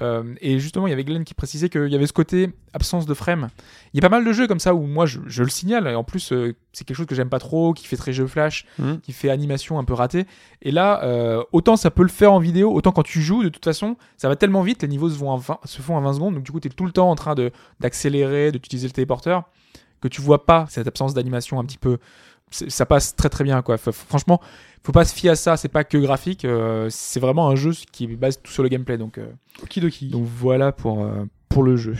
Euh, 0.01 0.36
et 0.42 0.60
justement 0.60 0.88
il 0.88 0.89
y 0.89 0.94
avait 0.94 1.06
Glenn 1.06 1.24
qui 1.24 1.33
précisait 1.33 1.69
qu'il 1.69 1.88
y 1.88 1.95
avait 1.95 2.06
ce 2.07 2.12
côté 2.12 2.50
absence 2.74 3.06
de 3.06 3.13
frame 3.13 3.48
il 3.94 3.98
y 3.98 4.06
a 4.06 4.10
pas 4.10 4.13
mal 4.13 4.25
de 4.25 4.33
jeux 4.33 4.45
comme 4.45 4.60
ça 4.60 4.75
où 4.75 4.81
moi 4.86 5.06
je, 5.06 5.22
je 5.25 5.42
le 5.42 5.48
signale 5.50 5.88
et 5.88 5.95
en 5.95 6.04
plus 6.04 6.33
euh, 6.33 6.54
c'est 6.74 6.83
quelque 6.83 6.98
chose 6.98 7.06
que 7.06 7.16
j'aime 7.16 7.30
pas 7.30 7.39
trop 7.39 7.74
qui 7.74 7.88
fait 7.88 7.95
très 7.95 8.12
jeu 8.12 8.27
flash 8.27 8.66
Mhm. 8.77 9.00
qui 9.00 9.13
fait 9.13 9.30
animation 9.30 9.80
un 9.80 9.86
peu 9.86 9.94
ratée 9.94 10.25
et 10.62 10.72
là, 10.72 11.01
euh, 11.06 11.42
autant 11.54 11.77
ça 11.77 11.92
peut 11.92 12.04
le 12.04 12.10
faire 12.10 12.33
en 12.33 12.39
vidéo, 12.39 12.74
autant 12.74 12.92
quand 12.92 13.04
tu 13.04 13.22
joues, 13.22 13.44
de 13.44 13.50
toute 13.50 13.63
façon, 13.63 13.95
ça 14.18 14.27
va 14.27 14.36
tellement 14.36 14.63
vite, 14.63 14.81
les 14.81 14.89
niveaux 14.89 15.10
se, 15.10 15.18
vont 15.18 15.30
en 15.30 15.38
20 15.38 15.60
se 15.63 15.81
font 15.81 15.95
en 15.95 16.01
20 16.01 16.13
secondes, 16.13 16.33
donc 16.36 16.44
du 16.44 16.51
coup, 16.51 16.60
tu 16.60 16.68
es 16.68 16.72
tout 16.72 16.86
le 16.86 16.92
temps 16.92 17.10
en 17.10 17.16
train 17.16 17.36
de- 17.36 17.51
d'accélérer, 17.80 18.51
d'utiliser 18.51 18.88
le 18.88 18.94
téléporteur, 18.94 19.44
que 20.01 20.07
tu 20.10 20.22
vois 20.22 20.45
pas 20.45 20.66
cette 20.69 20.88
absence 20.88 21.13
d'animation 21.13 21.60
un 21.60 21.63
petit 21.66 21.77
peu. 21.77 22.00
Ça 22.68 22.86
passe 22.86 23.16
très 23.16 23.30
très 23.30 23.44
bien, 23.44 23.62
quoi. 23.62 23.75
F- 23.75 23.92
franchement, 23.92 24.40
faut 24.84 24.92
pas 24.92 25.06
se 25.06 25.13
fier 25.16 25.31
à 25.31 25.36
ça, 25.36 25.57
c'est 25.57 25.68
pas 25.69 25.84
que 25.84 25.98
graphique, 25.98 26.46
euh, 26.46 26.88
c'est 26.90 27.19
vraiment 27.19 27.50
un 27.50 27.56
jeu 27.56 27.72
qui 27.92 28.04
est 28.06 28.07
basé 28.16 28.38
tout 28.44 28.52
sur 28.52 28.63
le 28.63 28.69
gameplay, 28.69 28.98
donc, 28.98 29.18
euh, 29.18 29.25
okidoki. 29.63 30.10
donc 30.10 30.25
voilà 30.25 30.72
pour, 30.72 31.04
euh, 31.04 31.25
pour 31.50 31.63
le 31.63 31.75
jeu. 31.75 31.96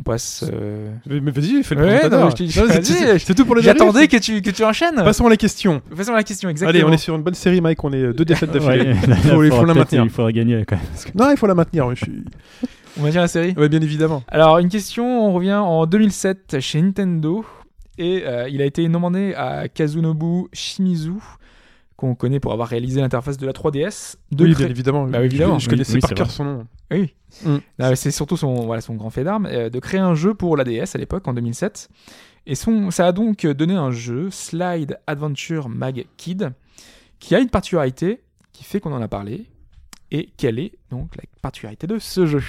On 0.00 0.02
passe. 0.04 0.44
euh, 0.52 0.92
Mais, 1.06 1.20
mais 1.20 1.32
vas-y, 1.32 1.62
fais 1.64 1.74
le 1.74 1.82
Ouais, 1.84 2.08
non, 2.08 2.30
je 2.30 2.44
c'est- 3.18 3.34
tout 3.34 3.44
pour 3.44 3.56
les 3.56 3.62
J'attendais 3.62 4.06
que 4.06 4.16
tu, 4.16 4.40
que 4.42 4.50
tu 4.50 4.62
enchaînes. 4.64 4.94
Passons 4.94 5.26
à 5.26 5.30
la 5.30 5.36
question. 5.36 5.82
Passons 5.96 6.12
à 6.12 6.16
la 6.16 6.22
question, 6.22 6.48
exactement. 6.48 6.70
Allez, 6.70 6.84
on 6.84 6.92
est 6.92 6.98
sur 6.98 7.16
une 7.16 7.22
bonne 7.22 7.34
série, 7.34 7.60
Mike. 7.60 7.82
On 7.82 7.92
est 7.92 8.12
deux 8.12 8.24
défaites 8.24 8.52
d'affilée. 8.52 8.92
Ouais, 8.92 8.96
Il 9.08 9.16
faut- 9.30 9.42
il 9.44 9.50
faut 9.50 9.64
la 9.64 9.74
maintenir. 9.74 10.04
Il 10.04 10.10
faudrait 10.10 10.32
gagner 10.32 10.64
quand 10.68 10.76
même. 10.76 10.84
que- 11.04 11.18
Non, 11.18 11.30
il 11.32 11.36
faut 11.36 11.48
la 11.48 11.54
maintenir. 11.56 11.90
Je 11.96 12.04
suis... 12.04 12.24
On 13.00 13.02
va 13.02 13.10
dire 13.10 13.20
la 13.22 13.28
série. 13.28 13.54
Ouais, 13.56 13.68
bien 13.68 13.80
évidemment. 13.80 14.22
Alors, 14.28 14.58
une 14.58 14.68
question, 14.68 15.26
on 15.26 15.32
revient 15.32 15.54
en 15.54 15.84
2007 15.86 16.58
chez 16.60 16.80
Nintendo. 16.80 17.44
Et 17.98 18.22
euh, 18.26 18.48
il 18.48 18.62
a 18.62 18.64
été 18.64 18.86
demandé 18.88 19.34
à 19.34 19.68
Kazunobu 19.68 20.48
Shimizu, 20.52 21.14
qu'on 21.96 22.14
connaît 22.14 22.38
pour 22.40 22.52
avoir 22.52 22.68
réalisé 22.68 23.00
l'interface 23.00 23.36
de 23.38 23.44
la 23.46 23.52
3DS. 23.52 24.14
De 24.30 24.44
oui, 24.44 24.52
créer- 24.52 24.66
bien 24.66 24.70
évidemment. 24.70 25.06
Bah, 25.06 25.24
évidemment. 25.24 25.58
Je, 25.58 25.64
je 25.64 25.70
connaissais 25.70 25.94
Oui, 25.94 26.00
par 26.00 26.14
cœur 26.14 26.26
vrai. 26.26 26.34
son 26.34 26.44
nom. 26.44 26.66
Oui. 26.92 27.14
Mm. 27.44 27.56
C'est 27.96 28.12
surtout 28.12 28.36
son, 28.36 28.54
voilà, 28.66 28.80
son 28.80 28.94
grand 28.94 29.10
fait 29.10 29.24
d'armes, 29.24 29.46
euh, 29.46 29.68
de 29.68 29.78
créer 29.80 30.00
un 30.00 30.14
jeu 30.14 30.32
pour 30.32 30.56
la 30.56 30.64
DS 30.64 30.94
à 30.94 30.98
l'époque, 30.98 31.26
en 31.26 31.34
2007. 31.34 31.88
Et 32.46 32.54
son, 32.54 32.90
ça 32.92 33.06
a 33.06 33.12
donc 33.12 33.44
donné 33.46 33.74
un 33.74 33.90
jeu, 33.90 34.30
Slide 34.30 34.98
Adventure 35.06 35.68
Mag 35.68 36.06
Kid, 36.16 36.52
qui 37.18 37.34
a 37.34 37.40
une 37.40 37.50
particularité 37.50 38.22
qui 38.52 38.64
fait 38.64 38.80
qu'on 38.80 38.92
en 38.92 39.02
a 39.02 39.08
parlé. 39.08 39.46
Et 40.10 40.30
quelle 40.38 40.58
est 40.58 40.72
donc 40.90 41.14
la 41.16 41.24
particularité 41.42 41.86
de 41.86 41.98
ce 41.98 42.26
jeu 42.26 42.42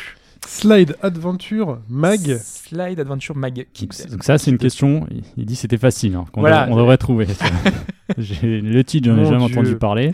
Slide 0.47 0.95
Adventure 1.01 1.79
Mag. 1.89 2.37
Slide 2.41 2.99
Adventure 2.99 3.35
Mag. 3.35 3.55
Donc, 3.79 4.09
donc 4.11 4.23
ça, 4.23 4.37
c'est 4.37 4.51
une 4.51 4.57
question. 4.57 5.05
il- 5.37 5.45
dit 5.45 5.55
c'était 5.55 5.77
facile. 5.77 6.15
hein, 6.15 6.25
qu'on 6.31 6.41
Voilà. 6.41 6.61
devrait- 6.61 6.73
on 6.73 6.77
devrait 6.77 6.97
trouver. 6.97 7.27
Le 8.17 8.81
titre, 8.83 9.07
j'en 9.09 9.13
ai 9.17 9.21
Mon 9.21 9.25
jamais 9.31 9.45
Dieu. 9.47 9.57
entendu 9.59 9.75
parler. 9.77 10.13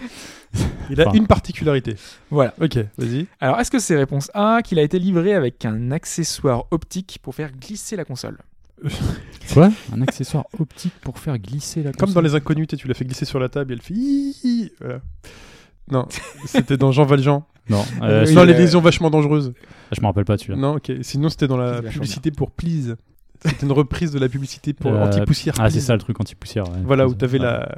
Il 0.90 1.02
a 1.02 1.08
Enfin. 1.08 1.18
une 1.18 1.28
particularité. 1.28 1.96
Voilà. 2.30 2.54
Ok, 2.62 2.78
vas-y. 2.98 3.28
Alors, 3.42 3.60
est-ce 3.60 3.70
que 3.72 3.80
c'est 3.80 3.96
réponse 3.98 4.32
A, 4.34 4.62
qu'il 4.64 4.80
a 4.80 4.84
été 4.84 5.00
livré 5.00 5.34
avec 5.34 5.66
un 5.66 5.92
accessoire 5.92 6.66
optique 6.72 7.20
pour 7.22 7.36
faire 7.36 7.52
glisser 7.52 7.96
la 7.96 8.06
console 8.06 8.38
Quoi? 9.54 9.72
Un 9.94 10.02
accessoire 10.02 10.46
optique 10.60 10.94
pour 11.02 11.20
faire 11.20 11.38
glisser 11.40 11.84
la 11.84 11.92
Comme 11.92 12.08
dans 12.10 12.16
console 12.16 12.24
Les 12.26 12.36
Inconnus, 12.36 12.68
tu 12.78 12.88
l'as 12.88 12.94
fait 12.94 13.06
glisser 13.06 13.26
sur 13.26 13.40
la 13.40 13.50
table 13.50 13.72
et 13.72 13.76
elle 13.76 13.82
fait. 13.82 14.72
Voilà. 14.80 15.00
Non, 15.92 16.08
c'était 16.46 16.78
dans 16.78 16.92
Jean 16.92 17.06
Valjean. 17.06 17.44
Non, 17.70 17.84
Euh, 18.02 18.26
euh, 18.26 18.34
non, 18.34 18.44
les 18.44 18.54
euh, 18.54 18.58
lésions 18.58 18.80
vachement 18.82 19.10
dangereuses. 19.10 19.54
je 19.92 20.02
me 20.02 20.06
rappelle 20.06 20.26
pas 20.26 20.38
celui-là. 20.38 20.58
Non, 20.58 20.76
ok. 20.76 20.92
Sinon, 21.02 21.30
c'était 21.30 21.48
dans 21.48 21.58
la 21.58 21.82
publicité 21.82 22.32
pour 22.32 22.52
Please. 22.52 22.96
C'était 23.44 23.66
une 23.66 23.72
reprise 23.72 24.12
de 24.12 24.20
la 24.20 24.30
publicité 24.30 24.74
pour 24.74 24.92
Euh, 24.94 25.04
anti-poussière. 25.06 25.54
Ah, 25.60 25.70
c'est 25.70 25.80
ça 25.82 25.94
le 25.94 26.00
truc 26.00 26.20
anti-poussière. 26.20 26.64
ouais. 26.66 26.80
Voilà, 26.84 27.08
où 27.08 27.14
tu 27.14 27.26
avais 27.26 27.38
la, 27.38 27.76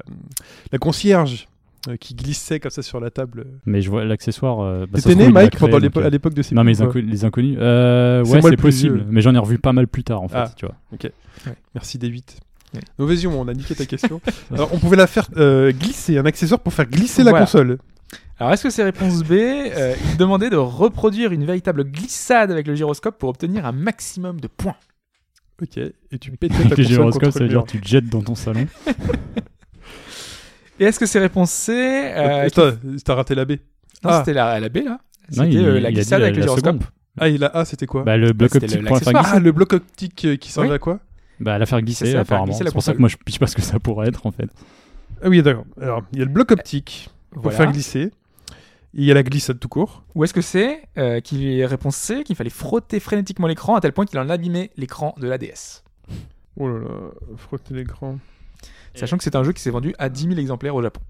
la 0.71 0.77
concierge 0.77 1.47
euh, 1.89 1.95
qui 1.97 2.15
glissait 2.15 2.59
comme 2.59 2.71
ça 2.71 2.81
sur 2.81 2.99
la 2.99 3.09
table. 3.11 3.45
Mais 3.65 3.81
je 3.81 3.89
vois 3.89 4.05
l'accessoire. 4.05 4.59
euh, 4.61 4.85
bah, 4.89 4.99
T'étais 4.99 5.15
né, 5.15 5.29
Mike, 5.29 5.51
créé, 5.51 5.59
pendant 5.59 5.73
donc, 5.77 5.81
l'épo- 5.83 5.99
euh, 6.01 6.07
à 6.07 6.09
l'époque 6.09 6.33
de 6.33 6.41
ces 6.41 6.53
Non, 6.55 6.63
mais 6.63 6.71
les, 6.73 6.81
inco- 6.81 7.25
inconnus. 7.25 7.57
Euh, 7.59 8.23
C'est 8.23 8.33
ouais, 8.35 8.41
c'est 8.51 8.55
possible. 8.57 8.95
vieux. 8.97 9.05
Mais 9.09 9.21
j'en 9.21 9.33
ai 9.35 9.39
revu 9.39 9.57
pas 9.57 9.73
mal 9.73 9.87
plus 9.87 10.03
tard, 10.03 10.21
en 10.21 10.27
fait. 10.27 10.37
Ah. 10.37 10.51
Tu 10.55 10.65
vois. 10.65 10.75
Merci 11.73 11.97
D8. 11.97 12.37
Ouais. 12.73 12.81
Donc 12.99 13.07
vas-y, 13.09 13.27
on 13.27 13.47
a 13.47 13.53
niqué 13.53 13.73
ta 13.75 13.85
question. 13.85 14.19
Alors, 14.53 14.69
on 14.73 14.77
pouvait 14.79 14.97
la 14.97 15.07
faire 15.07 15.27
euh, 15.37 15.71
glisser, 15.71 16.17
un 16.17 16.25
accessoire 16.25 16.59
pour 16.59 16.73
faire 16.73 16.85
glisser 16.87 17.23
la 17.23 17.31
Voilà. 17.31 17.45
console. 17.45 17.77
Alors, 18.39 18.53
est-ce 18.53 18.63
que 18.63 18.69
c'est 18.69 18.83
réponse 18.83 19.23
B? 19.23 19.31
Euh, 19.33 19.95
Il 20.11 20.17
demandait 20.17 20.49
de 20.49 20.55
reproduire 20.57 21.31
une 21.31 21.43
véritable 21.45 21.83
glissade 21.83 22.51
avec 22.51 22.67
le 22.67 22.75
gyroscope 22.75 23.17
pour 23.17 23.29
obtenir 23.29 23.65
un 23.65 23.71
maximum 23.71 24.39
de 24.39 24.47
points. 24.47 24.75
Ok. 25.61 25.77
Et 25.77 26.19
tu 26.19 26.31
ta 26.37 26.47
console 26.47 26.85
gyroscopes, 26.85 27.23
contre 27.23 27.33
ça 27.33 27.39
le 27.39 27.45
veut 27.45 27.49
dire 27.51 27.63
tu 27.65 27.81
te 27.81 27.87
jettes 27.87 28.09
dans 28.09 28.21
ton 28.21 28.35
salon. 28.35 28.67
Et 30.79 30.83
est-ce 30.85 30.99
que 30.99 31.05
c'est 31.07 31.19
réponse 31.19 31.49
C 31.51 31.71
euh, 31.73 32.45
Attends, 32.45 32.71
t'as 33.03 33.15
raté 33.15 33.33
la 33.35 33.45
B. 33.45 33.51
Non, 34.03 34.11
Ah. 34.11 34.19
c'était 34.19 34.33
la, 34.33 34.59
la 34.59 34.69
B 34.69 34.75
là. 34.77 34.99
Non, 35.35 35.43
C'était 35.43 35.49
il- 35.49 35.65
euh, 35.65 35.79
la 35.79 35.87
a 35.87 35.91
dit 35.91 35.95
glissade 35.95 36.21
avec 36.21 36.35
le 36.35 36.41
la 36.41 36.45
gyroscope. 36.45 36.75
seconde. 36.75 36.83
Ah, 37.19 37.29
et 37.29 37.37
la 37.39 37.47
A, 37.47 37.65
c'était 37.65 37.87
quoi? 37.87 38.03
Bah, 38.03 38.15
le 38.15 38.31
bloc 38.33 38.51
c'était 38.53 38.65
optique 38.65 38.81
le- 38.81 38.85
pour 38.87 38.95
la 38.95 39.01
faire 39.01 39.13
l'accessoire. 39.13 39.23
glisser. 39.23 39.37
Ah, 39.37 39.39
le 39.43 39.51
bloc 39.51 39.73
optique 39.73 40.25
euh, 40.25 40.35
qui 40.35 40.51
servait 40.51 40.69
Oui. 40.69 40.75
à 40.75 40.79
quoi? 40.79 40.99
Bah, 41.39 41.57
la 41.57 41.65
faire 41.65 41.79
C'est 41.79 41.83
glisser, 41.83 42.15
apparemment. 42.15 42.53
C'est 42.53 42.71
pour 42.71 42.83
ça 42.83 42.93
que 42.93 42.99
moi, 42.99 43.09
je 43.09 43.17
piche 43.17 43.39
pas 43.39 43.47
ce 43.47 43.55
que 43.55 43.61
ça 43.63 43.79
pourrait 43.79 44.07
être, 44.09 44.27
en 44.27 44.31
fait. 44.31 44.49
Ah 45.23 45.29
oui, 45.29 45.41
d'accord. 45.41 45.65
Alors, 45.81 46.03
il 46.13 46.19
y 46.19 46.21
a 46.21 46.25
le 46.25 46.31
bloc 46.31 46.51
optique 46.51 47.09
pour 47.31 47.43
Voilà. 47.43 47.57
faire 47.57 47.71
glisser. 47.71 48.11
Il 48.93 49.03
y 49.03 49.11
a 49.11 49.13
la 49.13 49.23
glissade 49.23 49.59
tout 49.59 49.67
court. 49.67 50.03
Ou 50.15 50.23
est-ce 50.23 50.33
que 50.33 50.41
c'est 50.41 50.81
euh, 50.97 51.19
qui 51.19 51.63
réponse 51.65 51.95
C 51.95 52.23
qu'il 52.23 52.35
fallait 52.35 52.49
frotter 52.49 52.99
frénétiquement 52.99 53.47
l'écran 53.47 53.75
à 53.75 53.81
tel 53.81 53.91
point 53.93 54.05
qu'il 54.05 54.17
en 54.17 54.29
abîmait 54.29 54.71
l'écran 54.77 55.13
de 55.19 55.27
la 55.27 55.37
DS 55.37 55.83
Oh 56.55 56.67
là 56.67 56.79
là, 56.79 56.89
frotter 57.35 57.75
l'écran. 57.75 58.17
Sachant 58.95 59.17
que 59.17 59.23
c'est 59.23 59.35
un 59.35 59.43
jeu 59.43 59.51
qui 59.51 59.61
s'est 59.61 59.69
vendu 59.69 59.93
à 59.99 60.09
10 60.09 60.23
000 60.29 60.35
exemplaires 60.39 60.73
au 60.73 60.81
Japon. 60.81 61.01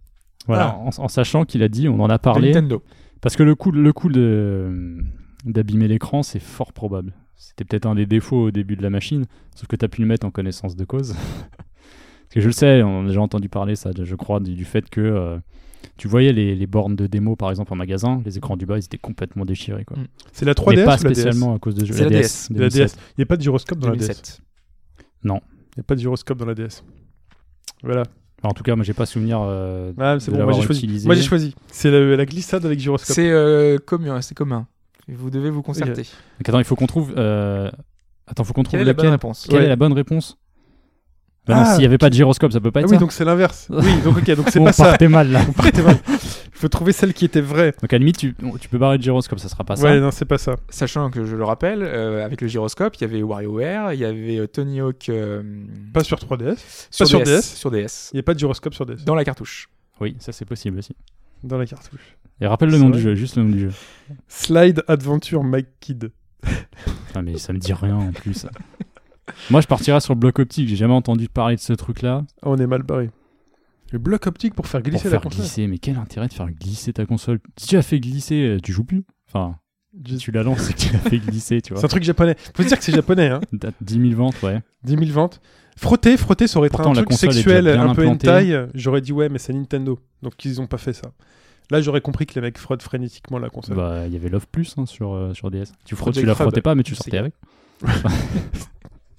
Voilà, 0.48 0.76
Ah. 0.76 0.80
en, 0.80 0.90
en 1.04 1.08
sachant 1.08 1.46
qu'il 1.46 1.64
a 1.64 1.70
dit, 1.70 1.88
on 1.88 2.00
en 2.02 2.10
a 2.10 2.20
parlé. 2.20 2.50
Nintendo. 2.50 2.84
Parce 3.22 3.36
que 3.38 3.44
le 3.44 3.56
coup, 3.56 3.72
le 3.72 3.94
coup 3.94 4.10
de 4.10 4.98
d'abîmer 5.46 5.88
l'écran, 5.88 6.24
c'est 6.24 6.40
fort 6.40 6.74
probable. 6.74 7.14
C'était 7.38 7.64
peut-être 7.64 7.86
un 7.86 7.96
des 7.96 8.06
défauts 8.06 8.46
au 8.48 8.52
début 8.52 8.76
de 8.76 8.82
la 8.84 8.90
machine, 8.90 9.26
sauf 9.56 9.68
que 9.68 9.76
tu 9.78 9.86
as 9.86 9.88
pu 9.88 10.02
le 10.02 10.08
mettre 10.08 10.26
en 10.26 10.32
connaissance 10.32 10.76
de 10.76 10.84
cause. 10.84 11.14
Parce 11.58 12.34
que 12.34 12.42
je 12.42 12.48
le 12.48 12.52
sais, 12.52 12.84
on 12.84 13.04
a 13.06 13.08
déjà 13.08 13.22
entendu 13.22 13.48
parler 13.48 13.76
ça, 13.76 13.92
je 13.98 14.16
crois, 14.16 14.40
du, 14.42 14.56
du 14.56 14.66
fait 14.66 14.90
que 14.90 15.00
euh, 15.00 15.38
tu 15.98 16.08
voyais 16.08 16.32
les, 16.34 16.56
les 16.56 16.68
bornes 16.68 16.96
de 16.96 17.08
démo, 17.08 17.36
par 17.36 17.50
exemple, 17.50 17.74
en 17.74 17.76
magasin, 17.76 18.22
les 18.26 18.38
écrans 18.38 18.56
du 18.58 18.66
bas, 18.66 18.78
ils 18.78 18.86
étaient 18.86 18.98
complètement 18.98 19.46
déchirés. 19.46 19.84
Quoi. 19.86 19.98
Mm. 19.98 20.08
C'est 20.32 20.46
la 20.46 20.54
Mais 20.58 20.76
3DS 20.76 20.86
pas 20.86 20.98
ou 21.00 21.04
la 21.04 21.10
DS 21.10 21.16
spécialement 21.16 21.56
à 21.56 21.60
cause 21.60 21.76
de 21.76 21.82
la 21.86 21.88
DS. 21.88 22.00
La 22.00 22.10
DS. 22.22 22.48
2007. 22.52 22.98
Il 23.18 23.20
n'y 23.20 23.24
a 23.24 23.26
pas 23.26 23.38
de 23.38 23.42
gyroscope 23.42 23.80
dans 23.80 23.90
la 23.90 23.96
DS. 23.96 24.08
2007. 24.08 24.42
Il 25.24 25.28
n'y 25.30 25.32
a 25.80 25.84
pas 25.84 25.96
de 25.96 26.00
gyroscope 26.00 26.38
dans 26.38 26.46
la 26.46 26.54
DS. 26.56 26.84
Voilà. 27.84 28.04
En 28.44 28.52
tout 28.54 28.64
cas, 28.64 28.76
moi, 28.76 28.84
j'ai 28.86 28.94
pas 28.94 29.06
souvenir 29.08 29.40
euh, 29.42 29.92
Ah, 29.98 30.18
c'est 30.20 30.28
de 30.28 30.38
bon, 30.38 30.44
moi 30.44 30.46
l'avoir 30.52 30.62
j'ai 30.62 30.66
choisi. 30.68 30.80
utilisé. 30.86 31.06
Moi 31.08 31.16
j'ai 31.16 31.24
choisi. 31.24 31.56
C'est 31.72 31.90
la, 31.90 32.16
la 32.16 32.26
glissade 32.26 32.66
avec 32.66 32.80
gyroscope. 32.80 33.16
C'est 33.16 33.30
euh, 33.32 33.78
commun, 33.80 34.22
c'est 34.22 34.36
commun. 34.36 34.68
Vous 35.08 35.30
devez 35.30 35.50
vous 35.50 35.62
concerter. 35.64 36.04
Donc, 36.04 36.50
attends, 36.50 36.60
il 36.60 36.66
faut 36.66 36.76
qu'on 36.76 36.86
trouve. 36.88 37.14
euh, 37.18 37.72
Attends, 38.28 38.44
faut 38.44 38.54
qu'on 38.54 38.64
trouve 38.64 38.72
Quelle 38.72 38.82
est 38.82 38.86
la 38.86 38.94
bonne 38.94 39.06
laquelle- 39.06 39.12
réponse 39.14 39.48
Quelle 39.50 39.60
Ouais. 39.60 39.66
est 39.66 39.70
la 39.70 39.76
bonne 39.78 39.94
réponse 39.94 40.38
Bah 41.48 41.56
non, 41.56 41.62
Ah, 41.66 41.72
S'il 41.72 41.80
n'y 41.80 41.86
avait 41.86 41.98
pas 41.98 42.10
de 42.10 42.16
gyroscope, 42.16 42.52
ça 42.52 42.60
peut 42.60 42.72
pas 42.72 42.80
Ah 42.80 42.84
être 42.84 42.90
oui, 42.90 42.96
ça. 42.96 43.00
donc 43.00 43.12
c'est 43.12 43.26
l'inverse. 43.26 43.68
Oui, 43.72 44.02
donc 44.04 44.18
ok, 44.18 44.32
donc 44.36 44.50
c'est 44.50 44.60
On 44.60 44.66
pas 44.66 44.74
ça. 44.74 44.86
partait 44.86 45.08
mal 45.08 45.32
là. 45.32 45.42
On 45.50 45.52
partait 45.54 45.82
mal. 45.82 45.98
Il 46.08 46.60
faut 46.62 46.68
trouver 46.70 46.92
celle 46.92 47.14
qui 47.14 47.24
était 47.26 47.42
vraie. 47.42 47.74
Donc 47.82 47.94
à 47.94 47.96
la 47.96 48.00
limite, 48.00 48.18
tu, 48.18 48.36
tu 48.60 48.68
peux 48.70 48.78
barrer 48.78 48.98
de 48.98 49.04
gyroscope, 49.04 49.40
ça 49.40 49.48
sera 49.48 49.64
pas 49.64 49.76
ça. 49.76 49.84
Ouais, 49.84 50.00
non, 50.00 50.10
c'est 50.12 50.26
pas 50.26 50.38
ça. 50.40 50.56
Sachant 50.70 51.10
que 51.12 51.24
je 51.26 51.36
le 51.36 51.44
rappelle, 51.44 51.84
euh, 51.84 52.26
avec 52.26 52.42
le 52.42 52.48
gyroscope, 52.48 52.96
il 52.96 53.02
y 53.02 53.04
avait 53.04 53.22
WarioWare, 53.22 53.94
il 53.94 54.00
y 54.00 54.06
avait 54.06 54.40
euh, 54.40 54.48
Tony 54.48 54.82
Hawk 54.82 55.10
euh, 55.10 55.44
Pas 55.94 56.04
sur 56.04 56.18
3DS. 56.18 56.58
sur, 56.90 57.08
sur 57.08 57.20
DS, 57.20 57.26
DS. 57.26 57.42
sur 57.56 57.70
DS, 57.72 58.10
Il 58.14 58.16
n'y 58.16 58.20
a 58.22 58.24
pas 58.24 58.34
de 58.34 58.40
gyroscope 58.40 58.74
sur 58.74 58.86
DS. 58.86 59.06
dans 59.06 59.16
la 59.16 59.24
cartouche. 59.24 59.70
Oui, 60.02 60.16
ça 60.20 60.32
c'est 60.32 60.46
possible 60.46 60.80
aussi. 60.80 60.96
Dans 61.44 61.58
la 61.60 61.66
cartouche. 61.68 62.18
Et 62.42 62.48
rappelle 62.48 62.70
le 62.70 62.78
nom 62.80 62.90
vrai 62.90 62.98
du 62.98 63.04
jeu, 63.04 63.16
juste 63.16 63.36
le 63.38 63.44
nom 63.44 63.50
du 63.50 63.60
jeu. 63.60 63.72
Slide 64.28 64.84
Adventure 64.88 65.44
Mike 65.44 65.68
Kid. 65.80 66.12
Putain, 67.08 67.22
mais 67.24 67.38
ça 67.38 67.54
me 67.54 67.60
dit 67.60 67.74
rien 67.74 67.96
en 67.96 68.12
plus. 68.12 68.46
Moi, 69.50 69.62
je 69.62 69.68
partirais 69.68 70.00
sur 70.00 70.14
le 70.14 70.20
bloc 70.20 70.40
optique. 70.40 70.68
J'ai 70.68 70.76
jamais 70.76 70.94
entendu 70.94 71.28
parler 71.30 71.56
de 71.56 71.62
ce 71.62 71.74
truc-là. 71.74 72.24
Ah, 72.42 72.50
on 72.50 72.58
est 72.58 72.68
mal 72.68 72.84
barré. 72.84 73.10
Le 73.92 74.00
bloc 74.00 74.28
optique 74.28 74.54
pour 74.54 74.68
faire 74.68 74.82
Pour 74.82 74.90
glisser 74.92 75.06
la 75.06 75.12
faire 75.12 75.22
console. 75.22 75.42
glisser, 75.42 75.68
mais 75.68 75.78
quel 75.78 75.98
intérêt 75.98 76.28
de 76.28 76.34
faire 76.34 76.50
glisser 76.52 76.92
ta 76.94 77.06
console? 77.06 77.40
Si 77.58 77.68
tu 77.68 77.78
as 77.78 77.82
fait 77.82 78.00
glisser, 78.00 78.36
euh, 78.56 78.60
tu 78.62 78.74
joues 78.74 78.84
plus. 78.84 79.04
Enfin, 79.30 79.56
Tu 80.20 80.32
la 80.32 80.44
lances 80.44 80.70
et 80.70 80.74
tu 80.74 80.92
la 80.92 81.00
fais 81.00 81.20
glisser, 81.20 81.62
tu 81.62 81.70
C'est 81.70 81.74
vois. 81.76 81.86
un 81.86 81.88
truc 81.88 82.04
japonais. 82.04 82.36
Faut 82.56 82.64
dire 82.64 82.78
que 82.78 82.84
c'est 82.84 82.94
japonais, 82.94 83.30
hein. 83.30 83.40
Date 83.54 83.76
10 83.82 84.10
000 84.10 84.16
ventes, 84.22 84.42
ouais. 84.44 84.62
10 84.84 84.98
000 84.98 85.06
ventes. 85.12 85.40
Frotter, 85.78 86.18
frotter, 86.18 86.48
ça 86.48 86.60
aurait 86.60 86.68
été 86.68 86.76
Pourtant, 86.76 86.92
un 86.92 86.96
la 86.96 87.04
truc 87.04 87.18
sexuel, 87.18 87.68
un 87.70 87.94
peu 87.94 88.02
implantée. 88.02 88.30
hentai. 88.30 88.66
J'aurais 88.74 89.00
dit 89.02 89.12
ouais, 89.14 89.30
mais 89.30 89.38
c'est 89.40 89.54
Nintendo. 89.54 90.00
Donc 90.22 90.44
ils 90.44 90.60
ont 90.60 90.68
pas 90.68 90.78
fait 90.78 90.94
ça. 90.94 91.12
Là, 91.72 91.82
j'aurais 91.82 92.02
compris 92.02 92.26
que 92.26 92.34
les 92.36 92.42
mecs 92.42 92.58
frottent 92.58 92.82
frénétiquement 92.82 93.40
la 93.40 93.50
console. 93.50 93.76
Bah, 93.78 94.04
il 94.08 94.14
y 94.14 94.16
avait 94.16 94.30
Love 94.30 94.48
Plus 94.52 94.74
hein, 94.78 94.86
sur, 94.86 95.14
euh, 95.14 95.34
sur 95.34 95.52
DS. 95.52 95.66
Tu, 95.86 95.96
frottes, 95.96 96.16
tu 96.16 96.26
la 96.26 96.34
frottais 96.36 96.62
pas, 96.62 96.76
mais 96.76 96.84
tu 96.84 96.96
C'est 96.96 97.04
sortais 97.04 97.18
avec. 97.20 97.34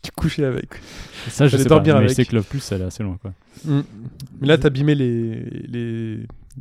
Tu 0.02 0.10
couchais 0.12 0.44
avec. 0.44 0.68
Ça, 1.28 1.48
je 1.48 1.56
sais 1.56 1.64
pas. 1.64 1.70
dormir 1.70 1.94
Mais 1.94 1.98
avec. 2.00 2.10
je 2.10 2.14
sais 2.14 2.24
que 2.24 2.34
Love 2.36 2.44
Plus, 2.44 2.72
elle 2.72 2.82
est 2.82 2.84
assez 2.84 3.02
loin, 3.02 3.18
quoi. 3.20 3.32
Mm. 3.64 3.80
Mais 4.40 4.46
là, 4.46 4.58
t'abîmais 4.58 4.94
les 4.94 5.44
les 5.68 6.18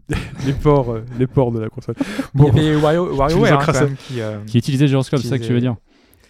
les 0.45 0.53
ports, 0.53 0.91
euh, 0.91 1.05
les 1.17 1.27
ports 1.27 1.51
de 1.51 1.59
la 1.59 1.69
console. 1.69 1.95
Bon, 2.33 2.51
Il 2.55 2.63
y 2.63 2.67
avait 2.67 2.75
Wario, 2.75 3.15
WarioWare 3.15 3.59
hein, 3.59 3.63
quand 3.65 3.73
même, 3.73 3.95
qui, 3.95 4.21
euh, 4.21 4.39
Qui 4.45 4.57
utilisait 4.57 4.85
le 4.85 4.89
gyroscope, 4.89 5.19
c'est 5.21 5.27
ça 5.27 5.39
que 5.39 5.43
tu 5.43 5.53
veux 5.53 5.59
dire 5.59 5.75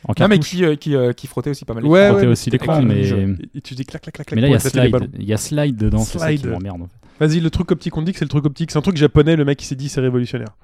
En 0.06 0.14
non, 0.20 0.28
mais 0.28 0.40
qui, 0.40 0.64
euh, 0.64 0.76
qui, 0.76 0.96
euh, 0.96 1.14
qui 1.14 1.28
frottait 1.28 1.50
aussi 1.50 1.66
pas 1.66 1.74
mal. 1.74 1.86
Ouais, 1.86 2.10
frottait 2.10 2.26
ouais, 2.26 2.32
aussi 2.32 2.50
l'écran, 2.50 2.82
mais-. 2.82 3.10
Et 3.56 3.62
tu 3.62 3.76
dis 3.76 3.86
clac 3.86 4.02
clac 4.02 4.14
clac 4.16 4.28
clac. 4.28 4.36
Mais 4.36 4.42
là, 4.42 4.48
il 4.48 4.52
y, 4.52 4.56
a 4.56 4.60
slide. 4.60 5.10
il 5.20 5.26
y 5.26 5.34
a 5.34 5.38
slide 5.38 5.76
dedans, 5.76 6.00
c'est 6.00 6.20
ça 6.20 6.32
qui 6.32 6.40
Slide. 6.40 6.52
m'emmerde. 6.52 6.82
En 6.82 6.86
fait. 6.86 7.07
Vas-y, 7.20 7.40
le 7.40 7.50
truc 7.50 7.72
optique, 7.72 7.96
on 7.98 8.02
dit 8.02 8.12
que 8.14 8.20
c'est 8.20 8.26
le 8.26 8.30
truc 8.30 8.46
optique. 8.46 8.72
C'est 8.72 8.78
un 8.78 8.82
truc 8.82 8.98
japonais, 8.98 9.36
le 9.36 9.46
mec 9.46 9.62
il 9.62 9.66
s'est 9.66 9.76
dit 9.76 9.90
c'est 9.90 10.02
révolutionnaire. 10.02 10.56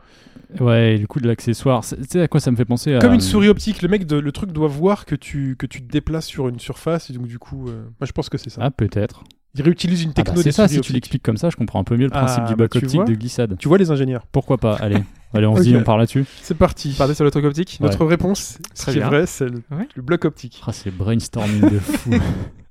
Ouais, 0.60 0.95
et 0.95 0.98
du 1.00 1.07
coup, 1.07 1.19
de 1.19 1.27
l'accessoire. 1.27 1.83
c'est- 1.83 1.95
Tu 1.98 2.03
sais 2.10 2.22
à 2.22 2.27
quoi 2.27 2.39
ça 2.39 2.51
me 2.51 2.55
fait 2.55 2.65
penser 2.65 2.93
à... 2.95 3.00
Comme 3.00 3.13
une 3.13 3.22
souris 3.22 3.50
optique, 3.50 3.81
le 3.81 3.88
mec, 3.89 4.05
de, 4.05 4.17
le 4.17 4.31
truc 4.31 4.51
doit 4.51 4.67
voir 4.67 5.05
que 5.05 5.15
tu, 5.15 5.55
que 5.57 5.65
tu 5.65 5.81
te 5.81 5.91
déplaces 5.91 6.25
sur 6.27 6.48
une 6.48 6.60
surface, 6.60 7.10
et 7.10 7.13
donc 7.13 7.25
du 7.27 7.39
coup, 7.39 7.67
euh, 7.69 7.83
moi 8.00 8.05
je 8.05 8.12
pense 8.12 8.29
que 8.29 8.38
c'est 8.38 8.50
ça. 8.51 8.62
Ah, 8.63 8.72
peut-être. 8.72 9.24
Il 9.55 9.62
réutilise 9.62 10.01
une 10.03 10.10
Ah 10.12 10.13
bah, 10.17 10.24
techno 10.24 10.41
c'est 10.41 10.51
ça, 10.51 10.67
si 10.67 10.81
tu 10.81 10.93
l'expliques 10.93 11.22
comme 11.22 11.38
ça, 11.38 11.50
je 11.51 11.55
comprends 11.55 11.79
un 11.79 11.83
peu 11.83 11.95
mieux 11.95 12.05
le 12.05 12.10
principe 12.10 12.41
Ah, 12.45 12.48
du 12.50 12.55
bah, 12.55 12.63
bac 12.65 12.72
tu 12.72 12.77
optique 12.79 12.95
vois. 12.95 13.05
de 13.05 13.13
glissade. 13.13 13.55
Tu 13.60 13.67
vois 13.67 13.77
les 13.77 13.91
ingénieurs 13.91 14.25
Pourquoi 14.31 14.57
pas 14.57 14.75
Allez, 14.75 14.98
allez 15.33 15.45
on 15.45 15.55
se 15.55 15.62
dit, 15.62 15.75
on 15.75 15.83
part 15.83 15.98
là-dessus. 16.00 16.25
C'est 16.41 16.57
parti. 16.57 16.93
Partez 16.98 17.13
sur 17.13 17.24
le 17.24 17.29
truc 17.31 17.45
optique. 17.45 17.77
Ouais. 17.79 17.88
Notre 17.88 18.03
réponse, 18.05 18.57
ce 18.74 18.91
qui 18.91 18.98
est 18.98 19.01
vrai, 19.01 19.25
c'est 19.27 19.45
le, 19.45 19.62
Ouais. 19.72 19.88
le 19.95 20.01
bloc 20.01 20.25
optique. 20.25 20.62
Ah, 20.65 20.72
c'est 20.72 20.89
brainstorming 20.91 21.69
de 21.69 21.79
fou. 21.79 22.12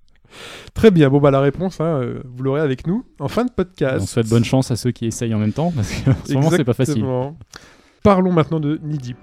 Très 0.75 0.91
bien, 0.91 1.09
bon 1.11 1.21
bah 1.21 1.31
la 1.31 1.41
réponse, 1.41 1.81
hein, 1.81 2.01
euh, 2.01 2.23
vous 2.25 2.43
l'aurez 2.43 2.61
avec 2.61 2.87
nous 2.87 3.05
en 3.19 3.29
fin 3.29 3.45
de 3.45 3.51
podcast. 3.51 4.03
on 4.03 4.07
souhaite 4.07 4.29
bonne 4.29 4.45
chance 4.45 4.71
à 4.71 4.77
ceux 4.77 4.91
qui 4.91 5.07
essayent 5.07 5.35
en 5.35 5.39
même 5.39 5.53
temps, 5.53 5.73
parce 5.75 5.93
que 5.93 6.11
en 6.11 6.15
ce 6.25 6.33
moment, 6.35 6.51
c'est 6.51 6.65
pas 6.65 6.75
facile. 6.75 7.05
Parlons 8.03 8.33
maintenant 8.33 8.59
de 8.59 8.81
Nidip. 8.83 9.17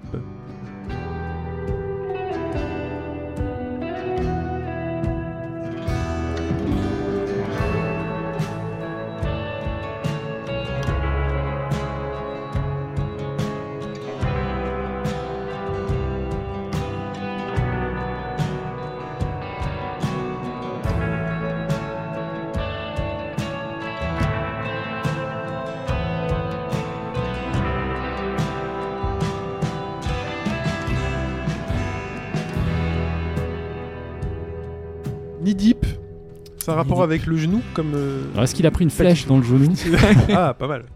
C'est 36.58 36.70
un 36.70 36.74
rapport 36.74 37.02
avec 37.02 37.26
le 37.26 37.36
genou 37.36 37.60
comme. 37.74 37.92
euh, 37.94 38.24
Alors, 38.32 38.44
est-ce 38.44 38.54
qu'il 38.54 38.66
a 38.66 38.70
pris 38.70 38.84
une 38.84 38.90
flèche 38.90 39.26
dans 39.26 39.36
le 39.36 39.42
genou 39.42 39.72
ah, 40.34 40.54
pas 40.54 40.66
mal. 40.66 40.84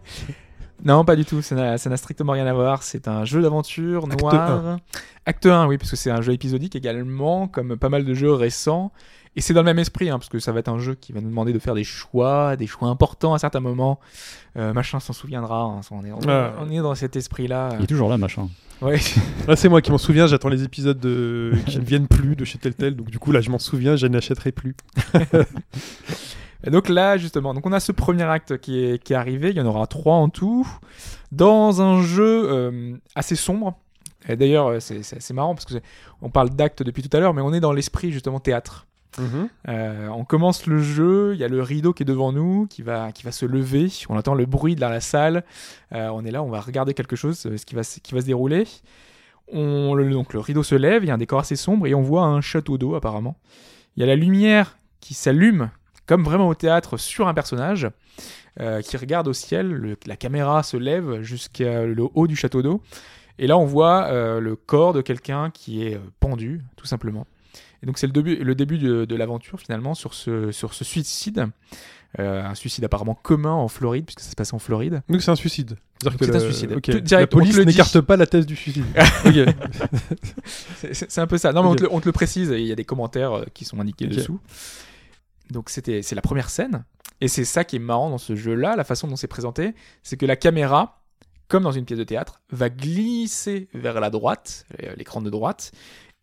Non, 0.85 1.03
pas 1.03 1.17
du 1.17 1.25
tout. 1.25 1.41
Ça 1.41 1.55
n'a 1.55 1.79
ça 1.79 1.89
n'a 1.89 1.97
strictement 1.97 2.33
rien 2.33 2.47
à 2.47 2.53
voir. 2.53 2.83
C'est 2.83 3.09
un 3.09 3.25
jeu 3.25 3.41
d'aventure 3.41 4.05
Acte 4.05 4.21
noir. 4.21 4.77
Acte 5.25 5.47
1, 5.47 5.67
oui, 5.67 5.79
parce 5.79 5.91
que 5.91 5.97
c'est 5.97 6.11
un 6.11 6.21
jeu 6.21 6.35
épisodique 6.35 6.77
également, 6.77 7.49
comme 7.49 7.77
pas 7.79 7.89
mal 7.89 8.05
de 8.05 8.13
jeux 8.13 8.33
récents. 8.35 8.93
Et 9.37 9.41
c'est 9.41 9.53
dans 9.53 9.63
le 9.63 9.67
même 9.67 9.79
esprit, 9.81 10.11
hein, 10.11 10.19
parce 10.19 10.29
que 10.29 10.39
ça 10.39 10.53
va 10.53 10.61
être 10.61 10.69
un 10.69 10.79
jeu 10.79 10.95
qui 10.95 11.13
va 11.13 11.21
nous 11.21 11.29
demander 11.29 11.53
de 11.53 11.59
faire 11.59 11.75
des 11.75 11.83
choix, 11.85 12.55
des 12.57 12.67
choix 12.69 12.89
importants 12.89 13.35
à 13.35 13.39
certains 13.39 13.59
moments. 13.61 13.99
Euh, 14.57 14.73
machin 14.73 15.01
s'en 15.01 15.13
souviendra. 15.13 15.63
hein, 15.63 15.81
on, 15.91 16.05
est, 16.05 16.13
on, 16.13 16.21
est- 16.21 16.29
Ah. 16.29 16.53
on 16.61 16.71
est 16.71 16.79
dans 16.79 16.95
cet 16.95 17.17
esprit-là. 17.17 17.71
Il 17.79 17.85
est 17.85 17.87
toujours 17.89 18.09
là, 18.09 18.17
machin. 18.17 18.49
Ouais. 18.81 18.99
Là, 19.49 19.57
c'est 19.57 19.69
moi 19.69 19.83
qui 19.83 19.91
m'en 19.91 19.99
souviens, 19.99 20.27
j'attends 20.29 20.49
les 20.51 20.63
épisodes 20.63 20.99
de... 21.01 21.53
qui 21.67 21.79
ne 21.79 21.85
viennent 21.85 22.07
plus 22.07 22.37
de 22.37 22.45
chez 22.45 22.59
tel 22.59 22.75
tel, 22.75 22.95
donc 22.95 23.11
du 23.11 23.19
coup, 23.19 23.33
là, 23.33 23.41
je 23.41 23.51
m'en 23.51 23.59
souviens, 23.59 23.97
je 23.97 24.07
n'achèterai 24.07 24.53
plus. 24.53 24.77
Et 26.65 26.71
donc 26.71 26.89
là, 26.89 27.17
justement, 27.17 27.55
donc 27.55 27.67
on 27.67 27.73
a 27.73 27.81
ce 27.81 27.93
premier 27.93 28.23
acte 28.25 28.59
qui 28.59 28.85
est, 28.85 29.03
qui 29.03 29.13
est 29.15 29.17
arrivé. 29.17 29.51
Il 29.51 29.57
y 29.57 29.61
en 29.61 29.67
aura 29.67 29.87
trois 29.87 30.15
en 30.15 30.29
tout, 30.29 30.67
dans 31.33 31.83
un 31.83 32.03
jeu 32.03 32.45
euh, 32.53 32.97
assez 33.15 33.37
sombre. 33.37 33.79
D'ailleurs, 34.29 34.69
euh, 34.69 34.79
c'est 34.81 35.33
marrant 35.35 35.55
parce 35.55 35.67
que 35.67 35.75
on 36.23 36.31
parle 36.31 36.51
d'acte 36.51 36.83
depuis 36.83 37.03
tout 37.03 37.15
à 37.15 37.21
l'heure, 37.21 37.35
mais 37.35 37.43
on 37.43 37.53
est 37.53 37.61
dans 37.61 37.73
l'esprit 37.73 38.11
justement 38.13 38.41
théâtre. 38.41 38.87
Euh, 39.69 40.09
on 40.09 40.25
commence 40.25 40.67
le 40.67 40.79
jeu, 40.81 41.35
il 41.35 41.41
y 41.41 41.45
a 41.45 41.49
le 41.49 41.63
rideau 41.63 41.93
qui 41.93 42.03
est 42.03 42.07
devant 42.07 42.33
nous, 42.33 42.67
qui 42.67 42.83
va, 42.83 43.13
qui 43.13 43.23
va 43.23 43.33
se 43.33 43.47
lever, 43.47 43.89
on 44.09 44.17
entend 44.17 44.35
le 44.35 44.47
bruit 44.47 44.75
dans 44.75 44.89
la 44.89 45.01
salle, 45.01 45.45
Euh, 45.93 46.09
on 46.09 46.25
est 46.25 46.31
là, 46.33 46.43
on 46.43 46.51
va 46.51 46.61
regarder 46.61 46.95
quelque 46.95 47.15
chose, 47.17 47.47
euh, 47.47 47.57
ce 47.57 47.65
qui 47.65 47.75
va, 47.77 47.85
se- 47.85 48.01
qui 48.01 48.15
va 48.15 48.21
se 48.21 48.27
dérouler. 48.27 48.65
On, 49.53 49.95
le, 49.95 50.11
donc 50.11 50.33
le 50.33 50.41
rideau 50.41 50.63
se 50.63 50.75
lève, 50.75 51.05
il 51.05 51.09
y 51.09 51.11
a 51.11 51.15
un 51.15 51.19
décor 51.19 51.39
assez 51.41 51.57
sombre 51.57 51.87
et 51.87 51.95
on 51.95 52.03
voit 52.03 52.23
un 52.25 52.41
château 52.41 52.79
d'eau 52.79 52.95
apparemment. 52.95 53.37
Il 53.97 54.01
y 54.01 54.03
a 54.03 54.07
la 54.07 54.17
lumière 54.17 54.79
qui 55.01 55.15
s'allume, 55.15 55.71
comme 56.07 56.25
vraiment 56.25 56.49
au 56.49 56.55
théâtre, 56.55 56.97
sur 56.97 57.29
un 57.29 57.35
personnage 57.35 57.89
qui 58.85 58.97
regarde 58.97 59.27
au 59.29 59.33
ciel, 59.33 59.97
la 60.07 60.17
caméra 60.17 60.63
se 60.63 60.77
lève 60.77 61.21
jusqu'à 61.23 61.85
le 61.85 62.05
haut 62.15 62.27
du 62.27 62.37
château 62.37 62.63
d'eau. 62.63 62.81
Et 63.39 63.47
là, 63.49 63.59
on 63.59 63.65
voit 63.65 64.11
le 64.41 64.55
corps 64.57 64.93
de 64.93 65.01
quelqu'un 65.03 65.51
qui 65.51 65.85
est 65.85 65.99
pendu, 66.21 66.63
tout 66.77 66.87
simplement. 66.87 67.27
Et 67.85 67.87
donc, 67.87 67.99
c'est 67.99 68.07
le 68.07 68.15
début, 68.15 68.37
le 68.37 68.55
début 68.55 68.79
de, 68.79 69.05
de 69.05 69.15
l'aventure, 69.15 69.61
finalement, 69.61 69.93
sur 69.95 70.15
ce, 70.15 70.51
sur 70.51 70.73
ce 70.73 70.85
suicide. 70.85 71.49
Euh, 72.19 72.43
un 72.43 72.55
suicide 72.55 72.83
apparemment 72.85 73.15
commun 73.15 73.51
en 73.53 73.69
Floride, 73.69 74.07
puisque 74.07 74.21
ça 74.21 74.31
se 74.31 74.35
passe 74.37 74.53
en 74.55 74.59
Floride. 74.59 75.03
Donc, 75.11 75.21
c'est 75.21 75.31
un 75.33 75.37
suicide. 75.37 75.77
C'est 76.01 76.37
un 76.37 76.41
suicide. 76.41 76.73
ok. 76.73 76.83
Tout- 76.83 76.93
La 76.93 77.01
direct, 77.01 77.33
police 77.33 77.55
n'écarte 77.67 78.01
pas 78.01 78.17
la 78.17 78.27
thèse 78.27 78.47
du 78.47 78.57
suicide. 78.57 78.85
C'est- 80.93 81.19
un 81.19 81.27
peu 81.27 81.39
ça. 81.39 81.53
Non, 81.53 81.63
mais 81.63 81.69
on, 81.71 81.75
te, 81.77 81.83
le- 81.83 81.93
on 81.93 82.01
te 82.01 82.07
le 82.07 82.13
précise, 82.13 82.49
il 82.51 82.67
y 82.67 82.73
a 82.73 82.77
des 82.77 82.85
commentaires 82.85 83.33
euh, 83.33 83.45
qui 83.53 83.65
sont 83.65 83.81
indiqués 83.81 84.07
dessous. 84.07 84.41
Donc, 85.51 85.71
c'était, 85.71 86.03
c'est 86.03 86.15
la 86.15 86.23
première 86.23 86.51
scène. 86.51 86.85
Et 87.21 87.29
c'est 87.29 87.45
ça 87.45 87.65
qui 87.65 87.77
est 87.77 87.81
marrant 87.81 88.11
dans 88.11 88.19
ce 88.19 88.35
jeu-là, 88.35 88.77
la 88.77 88.85
façon 88.85 89.07
dont 89.09 89.17
c'est 89.17 89.27
présenté, 89.29 89.75
c'est 90.03 90.17
que 90.17 90.27
la 90.27 90.37
caméra, 90.37 91.03
comme 91.49 91.63
dans 91.65 91.73
une 91.73 91.85
pièce 91.85 91.99
de 91.99 92.05
théâtre, 92.05 92.41
va 92.51 92.71
glisser 92.71 93.69
vers 93.75 94.01
la 94.01 94.11
droite, 94.11 94.67
euh, 94.83 94.95
l'écran 94.97 95.21
de 95.21 95.31
droite, 95.31 95.73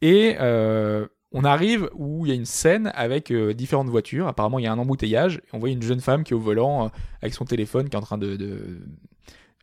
et 0.02 0.36
euh, 0.40 1.08
on 1.32 1.44
arrive 1.44 1.90
où 1.94 2.26
il 2.26 2.30
y 2.30 2.32
a 2.32 2.36
une 2.36 2.46
scène 2.46 2.92
avec 2.96 3.32
euh, 3.32 3.54
différentes 3.54 3.88
voitures. 3.90 4.28
Apparemment, 4.28 4.60
il 4.60 4.64
y 4.64 4.68
a 4.68 4.72
un 4.72 4.78
embouteillage, 4.80 5.38
et 5.38 5.50
on 5.54 5.60
voit 5.60 5.70
une 5.70 5.82
jeune 5.82 6.02
femme 6.02 6.24
qui 6.24 6.34
est 6.34 6.36
au 6.36 6.40
volant 6.40 6.86
euh, 6.86 6.90
avec 7.22 7.34
son 7.34 7.46
téléphone, 7.46 7.90
qui 7.90 7.96
est 7.96 8.00
en 8.00 8.04
train 8.04 8.18
de... 8.18 8.36
de- 8.36 8.80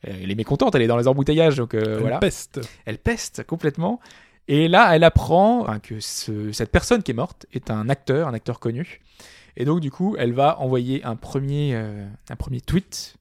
Elle 0.02 0.30
est 0.30 0.34
mécontente, 0.34 0.75
elle 0.75 0.82
est 0.82 0.87
dans 0.87 0.96
les 0.96 1.08
embouteillages, 1.08 1.56
donc 1.56 1.75
euh, 1.75 1.94
Une 1.96 2.00
voilà 2.02 2.18
peste. 2.18 2.60
elle 2.87 2.98
peste 2.98 3.44
complètement. 3.44 4.00
Et 4.46 4.66
là, 4.68 4.94
elle 4.96 5.04
apprend 5.04 5.60
enfin, 5.62 5.78
que 5.78 6.00
ce- 6.00 6.52
cette 6.52 6.70
personne 6.70 7.02
qui 7.02 7.10
est 7.10 7.14
morte 7.14 7.44
est 7.52 7.70
un 7.70 7.88
acteur, 7.90 8.28
un 8.28 8.34
acteur 8.34 8.60
connu. 8.60 9.00
Et 9.60 9.64
donc, 9.64 9.80
du 9.80 9.90
coup, 9.90 10.14
elle 10.18 10.32
va 10.32 10.60
envoyer 10.60 11.04
un 11.04 11.16
premier, 11.16 11.72
euh, 11.75 12.06
un 12.30 12.37
premier 12.37 12.60
tweet, 12.60 13.16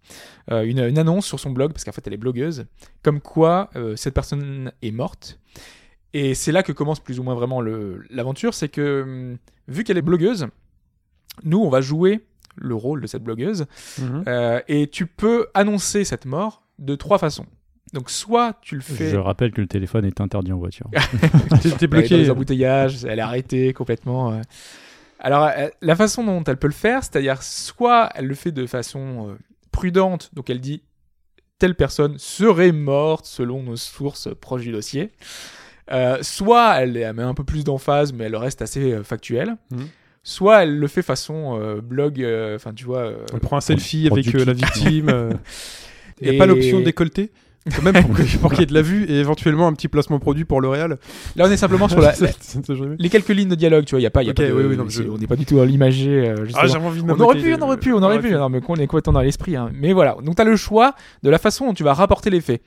euh, 0.51 0.62
une, 0.63 0.80
une 0.80 1.00
annonce 1.00 1.25
sur 1.25 1.39
son 1.39 1.50
blog, 1.50 1.74
parce 1.74 1.84
qu'en 1.84 1.92
fait, 1.92 2.06
elle 2.06 2.13
est 2.13 2.18
blogueuse, 2.18 2.66
comme 3.01 3.20
quoi 3.22 3.72
euh, 3.75 3.96
cette 3.96 4.13
personne 4.13 4.72
est 4.84 4.92
morte. 4.92 5.39
Et 6.14 6.34
c'est 6.36 6.52
là 6.52 6.64
que 6.64 6.72
commence 6.72 7.00
plus 7.00 7.20
ou 7.20 7.24
moins 7.24 7.36
vraiment 7.36 7.62
l'aventure, 7.62 8.54
c'est 8.54 8.70
que, 8.70 9.04
hum, 9.04 9.38
vu 9.68 9.84
qu'elle 9.84 9.98
est 9.98 10.02
blogueuse, 10.02 10.48
nous, 11.44 11.60
on 11.60 11.70
va 11.70 11.82
jouer 11.82 12.26
le 12.56 12.74
rôle 12.74 13.02
de 13.02 13.08
cette 13.08 13.24
blogueuse, 13.24 13.66
Mhm. 14.00 14.24
euh, 14.28 14.60
et 14.68 14.88
tu 14.88 15.06
peux 15.06 15.48
annoncer 15.54 16.04
cette 16.06 16.26
mort 16.26 16.64
de 16.80 16.96
trois 16.96 17.20
façons. 17.20 17.46
Donc, 17.94 18.10
soit 18.10 18.58
tu 18.62 18.76
le 18.76 18.82
fais... 18.82 19.10
Je 19.12 19.16
rappelle 19.18 19.52
que 19.52 19.62
le 19.62 19.68
téléphone 19.68 20.06
est 20.06 20.20
interdit 20.20 20.52
en 20.52 20.58
voiture. 20.58 20.90
T'es- 21.62 21.70
est 21.70 21.82
dans 21.84 21.88
bloqué. 21.88 22.18
les 22.18 22.30
embouteillages, 22.32 23.06
elle 23.06 23.20
est 23.20 23.22
arrêtée 23.22 23.74
complètement. 23.74 24.34
euh. 24.34 24.42
Alors, 25.20 25.46
euh, 25.56 25.68
la 25.82 25.96
façon 25.96 26.24
dont 26.24 26.44
elle 26.44 26.58
peut 26.58 26.68
le 26.68 26.74
faire, 26.74 27.04
c'est-à-dire 27.04 27.42
soit 27.44 28.10
elle 28.16 28.26
le 28.26 28.36
fait 28.36 28.52
de 28.52 28.66
façon 28.66 29.38
prudente, 29.72 30.32
donc 30.34 30.50
elle 30.50 30.60
dit 30.62 30.82
telle 31.60 31.76
personne 31.76 32.18
serait 32.18 32.72
morte 32.72 33.26
selon 33.26 33.64
nos 33.64 33.76
sources 33.78 34.30
proches 34.42 34.62
du 34.64 34.72
dossier. 34.72 35.12
Euh, 35.91 36.17
soit 36.22 36.75
elle, 36.82 36.98
elle 36.98 37.13
met 37.15 37.24
un 37.24 37.34
peu 37.34 37.44
plus 37.44 37.63
d'emphase, 37.63 38.12
mais 38.13 38.25
elle 38.25 38.36
reste 38.36 38.62
assez 38.62 38.91
euh, 38.94 39.03
factuelle. 39.03 39.56
Mhm. 39.72 39.88
Soit 40.24 40.63
elle 40.63 40.77
le 40.77 40.88
fait 40.88 41.01
façon 41.01 41.58
euh, 41.62 41.79
blog, 41.82 42.22
euh, 42.22 42.56
enfin 42.58 42.74
tu 42.74 42.84
vois. 42.86 43.00
euh, 43.00 43.15
On 43.34 43.39
prend 43.39 43.56
un 43.58 43.62
selfie 43.62 44.10
avec 44.12 44.34
euh, 44.36 44.44
la 44.44 44.53
victime. 44.53 45.10
Il 46.20 46.24
n'y 46.25 46.29
a 46.32 46.34
Et- 46.34 46.38
pas 46.38 46.46
l'option 46.48 46.82
décolleté 46.82 47.32
quand 47.75 47.82
même 47.82 48.01
pour 48.01 48.15
pour 48.41 48.50
qu'il 48.51 48.62
y 48.62 48.63
ait 48.63 48.65
de 48.65 48.74
la 48.74 48.82
vue 48.82 49.03
et 49.06 49.20
éventuellement 49.20 49.67
un 49.67 49.74
petit 49.74 49.88
placement 49.89 50.20
produit 50.20 50.46
pour 50.46 50.62
L'Oréal. 50.62 50.98
Là, 51.36 51.46
on 51.48 51.51
est 51.51 51.58
simplement 51.58 51.88
sur 51.89 52.00
la, 52.01 52.13
Ça- 52.13 52.27
ça 52.27 52.60
les 52.98 53.10
quelques 53.10 53.27
lignes 53.29 53.50
de 53.50 53.56
dialogue, 53.56 53.84
tu 53.86 53.91
vois. 53.91 54.00
Il 54.00 54.03
y 54.03 54.08
a 54.08 54.10
pas, 54.10 54.24
y 54.24 54.27
a 54.27 54.32
Ok, 54.32 54.36
pas 54.38 54.44
de- 54.48 54.53
oui, 54.53 54.63
oui, 54.70 54.77
non, 54.77 54.86
c'est- 54.89 55.03
je- 55.03 55.10
on 55.10 55.17
n'est 55.17 55.27
pas 55.27 55.36
du 55.36 55.46
tout 55.46 55.60
à 55.60 55.63
euh, 55.63 55.67
justement. 55.67 56.62
Ah, 56.63 56.67
j'avais 56.67 56.86
envie 56.86 57.01
de 57.01 57.06
me 57.08 57.13
On 57.13 57.20
aurait 57.20 57.38
pu, 57.39 57.53
on 57.53 57.62
aurait 57.62 57.77
pu, 57.77 57.94
on 57.94 58.01
aurait 58.03 58.20
pu. 58.20 58.32
Non, 58.32 58.50
mais 58.50 58.62
qu'on 58.62 58.75
est 58.75 58.88
complètement 58.88 59.13
dans 59.13 59.22
l'esprit. 59.22 59.56
hein. 59.58 59.70
Mais 59.74 59.91
voilà. 59.94 60.15
Donc, 60.24 60.36
tu 60.38 60.41
as 60.41 60.46
le 60.46 60.56
choix 60.56 60.96
de 61.24 61.29
la 61.29 61.38
façon 61.39 61.65
dont 61.67 61.74
tu 61.74 61.84
vas 61.84 61.94
rapporter 61.94 62.29
les 62.29 62.41
faits. 62.41 62.62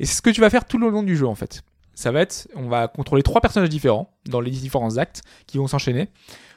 Et 0.00 0.04
c'est 0.04 0.14
ce 0.16 0.22
que 0.22 0.30
tu 0.30 0.40
vas 0.40 0.50
faire 0.50 0.64
tout 0.64 0.78
le 0.78 0.88
long 0.90 1.02
du 1.04 1.16
jeu, 1.16 1.26
en 1.26 1.34
fait. 1.36 1.62
Ça 1.94 2.10
va 2.12 2.20
être, 2.20 2.48
on 2.54 2.68
va 2.68 2.88
contrôler 2.88 3.22
trois 3.22 3.40
personnages 3.40 3.68
différents 3.68 4.10
dans 4.26 4.40
les 4.40 4.50
différents 4.50 4.96
actes 4.96 5.22
qui 5.46 5.58
vont 5.58 5.66
s'enchaîner. 5.66 6.08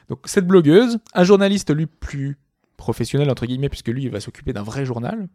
Donc 0.08 0.20
cette 0.24 0.46
blogueuse, 0.46 0.98
un 1.14 1.24
journaliste 1.24 1.74
lui 1.74 1.86
plus 1.86 2.38
professionnel 2.76 3.30
entre 3.30 3.46
guillemets 3.46 3.68
puisque 3.68 3.88
lui 3.88 4.04
il 4.04 4.10
va 4.10 4.20
s'occuper 4.20 4.52
d'un 4.52 4.62
vrai 4.62 4.84
journal 4.84 5.28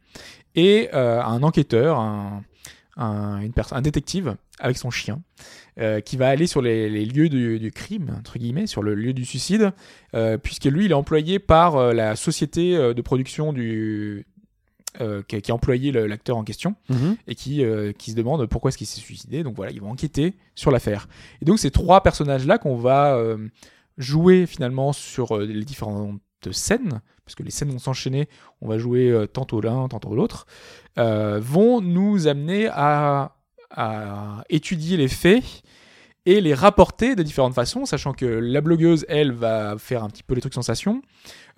et 0.56 0.90
euh, 0.94 1.22
un 1.22 1.42
enquêteur, 1.42 1.98
un, 1.98 2.44
un, 2.98 3.82
détective 3.82 4.36
avec 4.60 4.78
son 4.78 4.92
chien 4.92 5.22
euh, 5.80 6.02
qui 6.02 6.18
va 6.18 6.28
aller 6.28 6.48
sur 6.48 6.62
les, 6.62 7.06
lieux 7.06 7.30
du, 7.30 7.72
crime 7.72 8.16
entre 8.18 8.38
guillemets, 8.38 8.68
sur 8.68 8.84
le 8.84 8.94
lieu 8.94 9.14
du 9.14 9.26
suicide 9.26 9.72
euh, 10.14 10.38
puisque 10.38 10.66
lui 10.66 10.86
il 10.86 10.92
est 10.92 10.96
employé 10.96 11.40
par 11.40 11.94
la 11.94 12.16
société 12.16 12.74
de 12.76 13.02
production 13.02 13.54
du 13.54 14.26
euh, 15.02 15.22
qui, 15.28 15.36
a- 15.36 15.42
qui 15.42 15.52
a 15.52 15.56
employé 15.56 15.92
l'acteur 15.92 16.38
en 16.38 16.44
question 16.44 16.76
Mhm. 16.90 17.16
et 17.28 17.36
qui, 17.36 17.64
euh, 17.64 17.92
qui 17.92 18.12
se 18.12 18.16
demande 18.16 18.46
pourquoi 18.48 18.70
est-ce 18.70 18.78
qu'il 18.78 18.88
s'est 18.88 19.00
suicidé. 19.02 19.44
Donc 19.44 19.56
voilà, 19.56 19.72
ils 19.72 19.82
vont 19.82 19.92
enquêter 19.92 20.36
sur 20.56 20.72
l'affaire. 20.72 21.08
Et 21.42 21.46
donc 21.46 21.60
ces 21.60 21.72
trois 21.72 22.02
personnages-là 22.02 22.58
qu'on 22.58 22.76
va 22.76 23.16
euh, 23.16 23.38
jouer 23.98 24.46
finalement 24.46 24.92
sur 24.94 25.38
les 25.38 25.64
différentes 25.66 26.20
scènes, 26.52 27.02
parce 27.26 27.36
que 27.36 27.44
les 27.44 27.52
scènes 27.52 27.70
vont 27.70 27.80
s'enchaîner, 27.80 28.28
on 28.62 28.68
va 28.68 28.78
jouer 28.80 29.26
tantôt 29.34 29.62
l'un, 29.62 29.88
tantôt 29.90 30.16
l'autre, 30.16 30.48
vont 30.98 31.82
nous 31.82 32.28
amener 32.28 32.68
à, 32.72 33.36
à 33.70 34.44
étudier 34.50 34.98
les 34.98 35.08
faits 35.08 35.44
et 36.26 36.42
les 36.42 36.54
rapporter 36.54 37.16
de 37.16 37.24
différentes 37.24 37.54
façons, 37.54 37.86
sachant 37.86 38.14
que 38.14 38.26
la 38.26 38.62
blogueuse, 38.62 39.06
elle, 39.10 39.32
va 39.32 39.78
faire 39.78 40.04
un 40.04 40.10
petit 40.10 40.24
peu 40.24 40.34
les 40.36 40.42
trucs 40.42 40.54
sensations. 40.54 41.02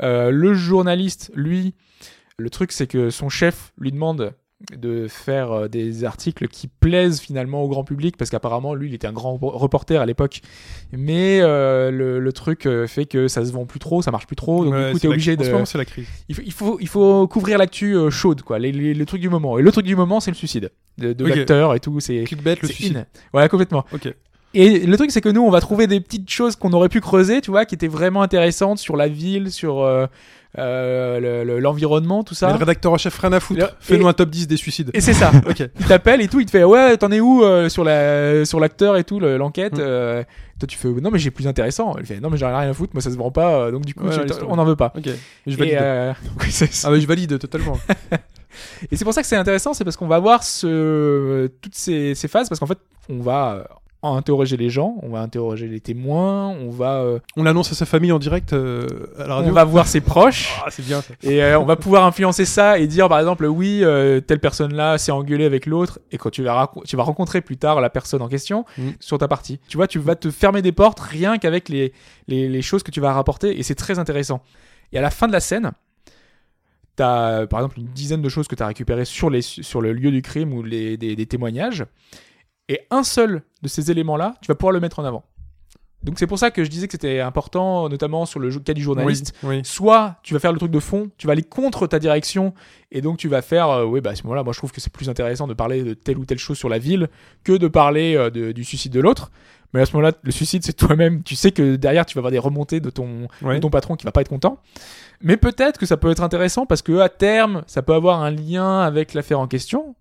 Euh, 0.01 0.29
le 0.31 0.53
journaliste, 0.53 1.31
lui, 1.35 1.73
le 2.41 2.49
truc, 2.49 2.71
c'est 2.71 2.87
que 2.87 3.09
son 3.09 3.29
chef 3.29 3.71
lui 3.77 3.91
demande 3.91 4.33
de 4.77 5.07
faire 5.07 5.51
euh, 5.51 5.67
des 5.67 6.03
articles 6.03 6.47
qui 6.47 6.67
plaisent 6.67 7.19
finalement 7.19 7.63
au 7.63 7.67
grand 7.67 7.83
public 7.83 8.15
parce 8.15 8.29
qu'apparemment 8.29 8.75
lui 8.75 8.89
il 8.89 8.93
était 8.93 9.07
un 9.07 9.11
grand 9.11 9.39
reporter 9.41 9.99
à 9.99 10.05
l'époque 10.05 10.41
mais 10.91 11.39
euh, 11.41 11.89
le, 11.89 12.19
le 12.19 12.31
truc 12.33 12.67
euh, 12.67 12.85
fait 12.85 13.05
que 13.07 13.27
ça 13.27 13.43
se 13.43 13.51
vend 13.51 13.65
plus 13.65 13.79
trop 13.79 14.03
ça 14.03 14.11
marche 14.11 14.27
plus 14.27 14.35
trop 14.35 14.63
donc 14.63 14.75
Ouais, 14.75 14.87
du 14.89 14.93
coup 14.93 14.99
t'es 14.99 15.07
obligé 15.07 15.35
de 15.35 15.43
moment, 15.49 15.65
c'est 15.65 15.79
la 15.79 15.85
crise. 15.85 16.05
il 16.29 16.35
faut, 16.35 16.41
il 16.45 16.51
faut, 16.53 16.77
il 16.79 16.87
faut 16.87 17.27
couvrir 17.27 17.57
l'actu 17.57 17.95
euh, 17.95 18.11
chaude 18.11 18.43
quoi 18.43 18.59
les, 18.59 18.71
les, 18.71 18.93
les 18.93 19.05
trucs 19.07 19.21
du 19.21 19.29
moment 19.29 19.57
et 19.57 19.63
le 19.63 19.71
truc 19.71 19.87
du 19.87 19.95
moment 19.95 20.19
c'est 20.19 20.29
le 20.29 20.35
suicide 20.37 20.69
de, 20.99 21.13
de 21.13 21.25
l'acteur 21.25 21.73
et 21.73 21.79
tout 21.79 21.99
c'est 21.99 22.23
Clickbait, 22.25 22.57
le 22.61 22.67
suicide. 22.67 22.97
in. 22.97 23.05
Voilà, 23.33 23.49
complètement. 23.49 23.83
Ok. 23.91 24.13
Et 24.53 24.85
le 24.85 24.97
truc, 24.97 25.11
c'est 25.11 25.21
que 25.21 25.29
nous, 25.29 25.41
on 25.41 25.49
va 25.49 25.61
trouver 25.61 25.87
des 25.87 26.01
petites 26.01 26.29
choses 26.29 26.57
qu'on 26.57 26.73
aurait 26.73 26.89
pu 26.89 26.99
creuser, 26.99 27.39
tu 27.39 27.51
vois, 27.51 27.63
qui 27.63 27.73
étaient 27.73 27.87
vraiment 27.87 28.21
intéressantes 28.21 28.79
sur 28.79 28.97
la 28.97 29.07
ville, 29.07 29.49
sur 29.49 29.79
euh, 29.79 30.07
euh, 30.57 31.19
le- 31.19 31.43
le- 31.45 31.59
l'environnement, 31.59 32.23
tout 32.23 32.33
Mais 32.33 32.47
ça. 32.47 32.51
le 32.51 32.57
rédacteur 32.57 32.91
en 32.91 32.97
chef, 32.97 33.17
rien 33.19 33.31
à 33.33 33.39
foutre. 33.39 33.59
Le- 33.61 33.67
Fais-nous 33.79 34.07
un 34.07 34.13
top 34.13 34.29
10 34.29 34.47
des 34.47 34.57
suicides. 34.57 34.91
Et 34.93 35.01
c'est 35.01 35.13
ça. 35.13 35.31
Ok. 35.49 35.59
il 35.79 35.85
t'appelle 35.85 36.21
et 36.21 36.27
tout, 36.27 36.39
il 36.39 36.45
te 36.45 36.51
fait 36.51 36.63
ouais, 36.63 36.97
t'en 36.97 37.11
es 37.11 37.19
où 37.19 37.43
euh, 37.43 37.69
sur 37.69 37.83
la 37.83 38.43
sur 38.45 38.59
l'acteur 38.59 38.97
et 38.97 39.03
tout, 39.03 39.19
le- 39.19 39.37
l'enquête. 39.37 39.73
Mm. 39.77 39.81
euh, 39.81 40.23
toi, 40.59 40.67
tu 40.67 40.77
fais 40.77 40.89
non 40.89 41.09
mais 41.11 41.19
j'ai 41.19 41.31
plus 41.31 41.47
intéressant. 41.47 41.95
Il 41.99 42.05
fait 42.05 42.19
non 42.19 42.29
mais 42.29 42.37
j'en 42.37 42.49
ai 42.49 42.55
rien 42.55 42.69
à 42.69 42.73
foutre, 42.73 42.93
moi 42.93 43.01
ça 43.01 43.09
se 43.11 43.15
vend 43.17 43.31
pas, 43.31 43.53
euh, 43.55 43.71
donc 43.71 43.85
du 43.85 43.93
coup 43.95 44.05
Ouais, 44.05 44.15
on 44.47 44.55
n'en 44.57 44.65
veut 44.65 44.75
pas. 44.75 44.93
Ok. 44.97 45.09
Je 45.47 45.55
valide. 45.57 45.77
euh. 45.81 46.13
Ah, 46.83 46.89
mais 46.91 46.99
je 47.01 47.07
valide 47.07 47.39
totalement. 47.39 47.77
Et 48.91 48.97
c'est 48.97 49.05
pour 49.05 49.13
ça 49.13 49.21
que 49.21 49.27
c'est 49.27 49.37
intéressant, 49.37 49.73
c'est 49.73 49.85
parce 49.85 49.95
qu'on 49.95 50.07
va 50.07 50.19
voir 50.19 50.43
ce, 50.43 51.47
toutes 51.61 51.75
ces, 51.75 52.15
ces 52.15 52.27
phases, 52.27 52.49
parce 52.49 52.59
qu'en 52.59 52.65
fait, 52.65 52.77
on 53.09 53.19
va 53.21 53.53
euh, 53.53 53.63
interroger 54.09 54.57
les 54.57 54.69
gens, 54.69 54.95
on 55.03 55.09
va 55.09 55.19
interroger 55.21 55.67
les 55.67 55.79
témoins, 55.79 56.49
on 56.49 56.69
va, 56.71 57.01
euh, 57.01 57.19
On 57.37 57.43
l'annonce 57.43 57.71
à 57.71 57.75
sa 57.75 57.85
famille 57.85 58.11
en 58.11 58.17
direct 58.19 58.53
euh, 58.53 58.87
à 59.19 59.27
la 59.27 59.35
radio. 59.35 59.51
on 59.51 59.53
va 59.53 59.63
voir 59.63 59.87
ses 59.87 60.01
proches. 60.01 60.49
Ah, 60.65 60.69
c'est 60.71 60.85
bien 60.85 61.01
ça. 61.01 61.13
Et 61.23 61.43
euh, 61.43 61.59
on 61.59 61.65
va 61.65 61.75
pouvoir 61.75 62.03
influencer 62.05 62.45
ça 62.45 62.79
et 62.79 62.87
dire 62.87 63.07
par 63.09 63.19
exemple 63.19 63.45
oui 63.45 63.81
euh, 63.83 64.19
telle 64.19 64.39
personne 64.39 64.73
là 64.73 64.97
s'est 64.97 65.11
engueulée 65.11 65.45
avec 65.45 65.65
l'autre 65.65 65.99
et 66.11 66.17
quand 66.17 66.29
tu 66.31 66.43
vas 66.43 66.71
tu 66.85 66.95
vas 66.95 67.03
rencontrer 67.03 67.41
plus 67.41 67.57
tard 67.57 67.79
la 67.81 67.89
personne 67.89 68.21
en 68.21 68.27
question 68.27 68.65
Mm. 68.77 68.89
sur 68.99 69.17
ta 69.17 69.27
partie 69.27 69.59
tu 69.67 69.77
vois 69.77 69.87
tu 69.87 69.99
vas 69.99 70.15
te 70.15 70.29
fermer 70.31 70.61
des 70.61 70.71
portes 70.71 70.99
rien 70.99 71.37
qu'avec 71.37 71.67
les, 71.69 71.93
les 72.27 72.47
les 72.49 72.61
choses 72.61 72.83
que 72.83 72.91
tu 72.91 73.01
vas 73.01 73.11
rapporter 73.13 73.57
et 73.59 73.63
c'est 73.63 73.75
très 73.75 73.97
intéressant 73.99 74.41
et 74.93 74.97
à 74.97 75.01
la 75.01 75.09
fin 75.09 75.27
de 75.27 75.33
la 75.33 75.39
scène 75.39 75.71
t'as 76.95 77.29
euh, 77.41 77.47
par 77.47 77.59
exemple 77.59 77.79
une 77.79 77.87
dizaine 77.87 78.21
de 78.21 78.29
choses 78.29 78.47
que 78.47 78.55
tu 78.55 78.63
as 78.63 78.67
récupérées 78.67 79.05
sur 79.05 79.29
les 79.29 79.41
sur 79.41 79.81
le 79.81 79.93
lieu 79.93 80.11
du 80.11 80.21
crime 80.21 80.53
ou 80.53 80.63
les 80.63 80.97
des, 80.97 81.15
des 81.15 81.25
témoignages 81.25 81.85
et 82.71 82.79
un 82.89 83.03
seul 83.03 83.41
de 83.61 83.67
ces 83.67 83.91
éléments 83.91 84.17
là 84.17 84.35
tu 84.41 84.47
vas 84.47 84.55
pouvoir 84.55 84.71
le 84.73 84.79
mettre 84.79 84.99
en 84.99 85.03
avant 85.05 85.23
donc 86.03 86.17
c'est 86.17 86.25
pour 86.25 86.39
ça 86.39 86.49
que 86.49 86.63
je 86.63 86.69
disais 86.69 86.87
que 86.87 86.93
c'était 86.93 87.19
important 87.19 87.87
notamment 87.87 88.25
sur 88.25 88.39
le 88.39 88.49
cas 88.57 88.73
du 88.73 88.81
journaliste 88.81 89.33
Oui, 89.43 89.57
oui. 89.57 89.61
soit 89.63 90.15
tu 90.23 90.33
vas 90.33 90.39
faire 90.39 90.51
le 90.51 90.57
truc 90.57 90.71
de 90.71 90.79
fond, 90.79 91.11
tu 91.19 91.27
vas 91.27 91.33
aller 91.33 91.43
contre 91.43 91.85
ta 91.85 91.99
direction, 91.99 92.55
et 92.91 93.01
donc 93.01 93.17
tu 93.19 93.27
vas 93.27 93.43
faire, 93.43 93.69
euh, 93.69 93.85
oui, 93.85 94.01
bah 94.01 94.09
à 94.09 94.15
ce 94.15 94.23
moment-là, 94.23 94.41
moi 94.43 94.51
je 94.51 94.57
trouve 94.57 94.71
que 94.71 94.81
c'est 94.81 94.91
plus 94.91 95.09
intéressant 95.09 95.45
de 95.47 95.53
parler 95.53 95.83
de 95.83 95.93
telle 95.93 96.17
ou 96.17 96.25
telle 96.25 96.39
chose 96.39 96.57
sur 96.57 96.69
la 96.69 96.79
ville 96.79 97.07
que 97.43 97.51
de 97.55 97.67
parler 97.67 98.15
euh, 98.15 98.31
de- 98.31 98.51
du 98.51 98.63
suicide 98.63 98.91
de 98.93 98.99
l'autre. 98.99 99.29
Mais 99.75 99.81
à 99.81 99.85
ce 99.85 99.93
moment-là, 99.95 100.11
le 100.23 100.31
suicide, 100.31 100.63
c'est 100.65 100.73
toi-même. 100.73 101.21
Tu 101.21 101.35
sais 101.35 101.51
que 101.51 101.75
derrière, 101.75 102.05
tu 102.07 102.15
vas 102.15 102.19
avoir 102.21 102.31
des 102.31 102.39
remontées 102.39 102.79
de 102.79 102.89
ton, 102.89 103.27
Ouais. 103.43 103.55
de 103.55 103.59
ton 103.59 103.69
patron 103.69 103.95
qui 103.95 104.03
va 104.05 104.11
pas 104.11 104.21
être 104.21 104.27
content. 104.29 104.57
Mais 105.21 105.37
peut-être 105.37 105.79
que 105.79 105.85
ça 105.85 105.97
peut 105.97 106.09
être 106.09 106.23
intéressant 106.23 106.65
parce 106.65 106.81
que 106.81 106.97
à 106.99 107.09
terme, 107.09 107.61
ça 107.67 107.83
peut 107.83 107.93
avoir 107.93 108.21
un 108.23 108.31
lien 108.31 108.81
avec 108.81 109.13
l'affaire 109.13 109.39
en 109.39 109.47
question. 109.47 109.95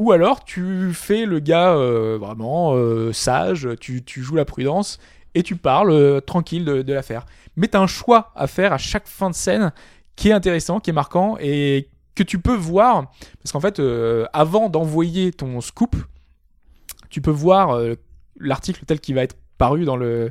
Ou 0.00 0.12
alors, 0.12 0.44
tu 0.44 0.92
fais 0.94 1.26
le 1.26 1.40
gars 1.40 1.74
euh, 1.74 2.16
vraiment 2.18 2.72
euh, 2.74 3.12
sage, 3.12 3.68
tu, 3.80 4.02
tu 4.02 4.22
joues 4.22 4.34
la 4.36 4.46
prudence 4.46 4.98
et 5.34 5.42
tu 5.42 5.56
parles 5.56 5.90
euh, 5.90 6.20
tranquille 6.20 6.64
de, 6.64 6.80
de 6.80 6.92
l'affaire. 6.94 7.26
Mais 7.56 7.68
tu 7.68 7.76
as 7.76 7.80
un 7.80 7.86
choix 7.86 8.32
à 8.34 8.46
faire 8.46 8.72
à 8.72 8.78
chaque 8.78 9.06
fin 9.06 9.28
de 9.28 9.34
scène 9.34 9.72
qui 10.16 10.30
est 10.30 10.32
intéressant, 10.32 10.80
qui 10.80 10.88
est 10.88 10.94
marquant 10.94 11.36
et 11.38 11.88
que 12.14 12.22
tu 12.22 12.38
peux 12.38 12.54
voir. 12.56 13.10
Parce 13.42 13.52
qu'en 13.52 13.60
fait, 13.60 13.80
avant 14.32 14.70
d'envoyer 14.70 15.32
ton 15.32 15.60
scoop, 15.60 15.94
tu 17.10 17.20
peux 17.20 17.30
voir 17.30 17.78
l'article 18.38 18.84
tel 18.86 19.00
qu'il 19.00 19.14
va 19.16 19.22
être 19.22 19.36
paru 19.58 19.84
dans 19.84 19.96
le 19.96 20.30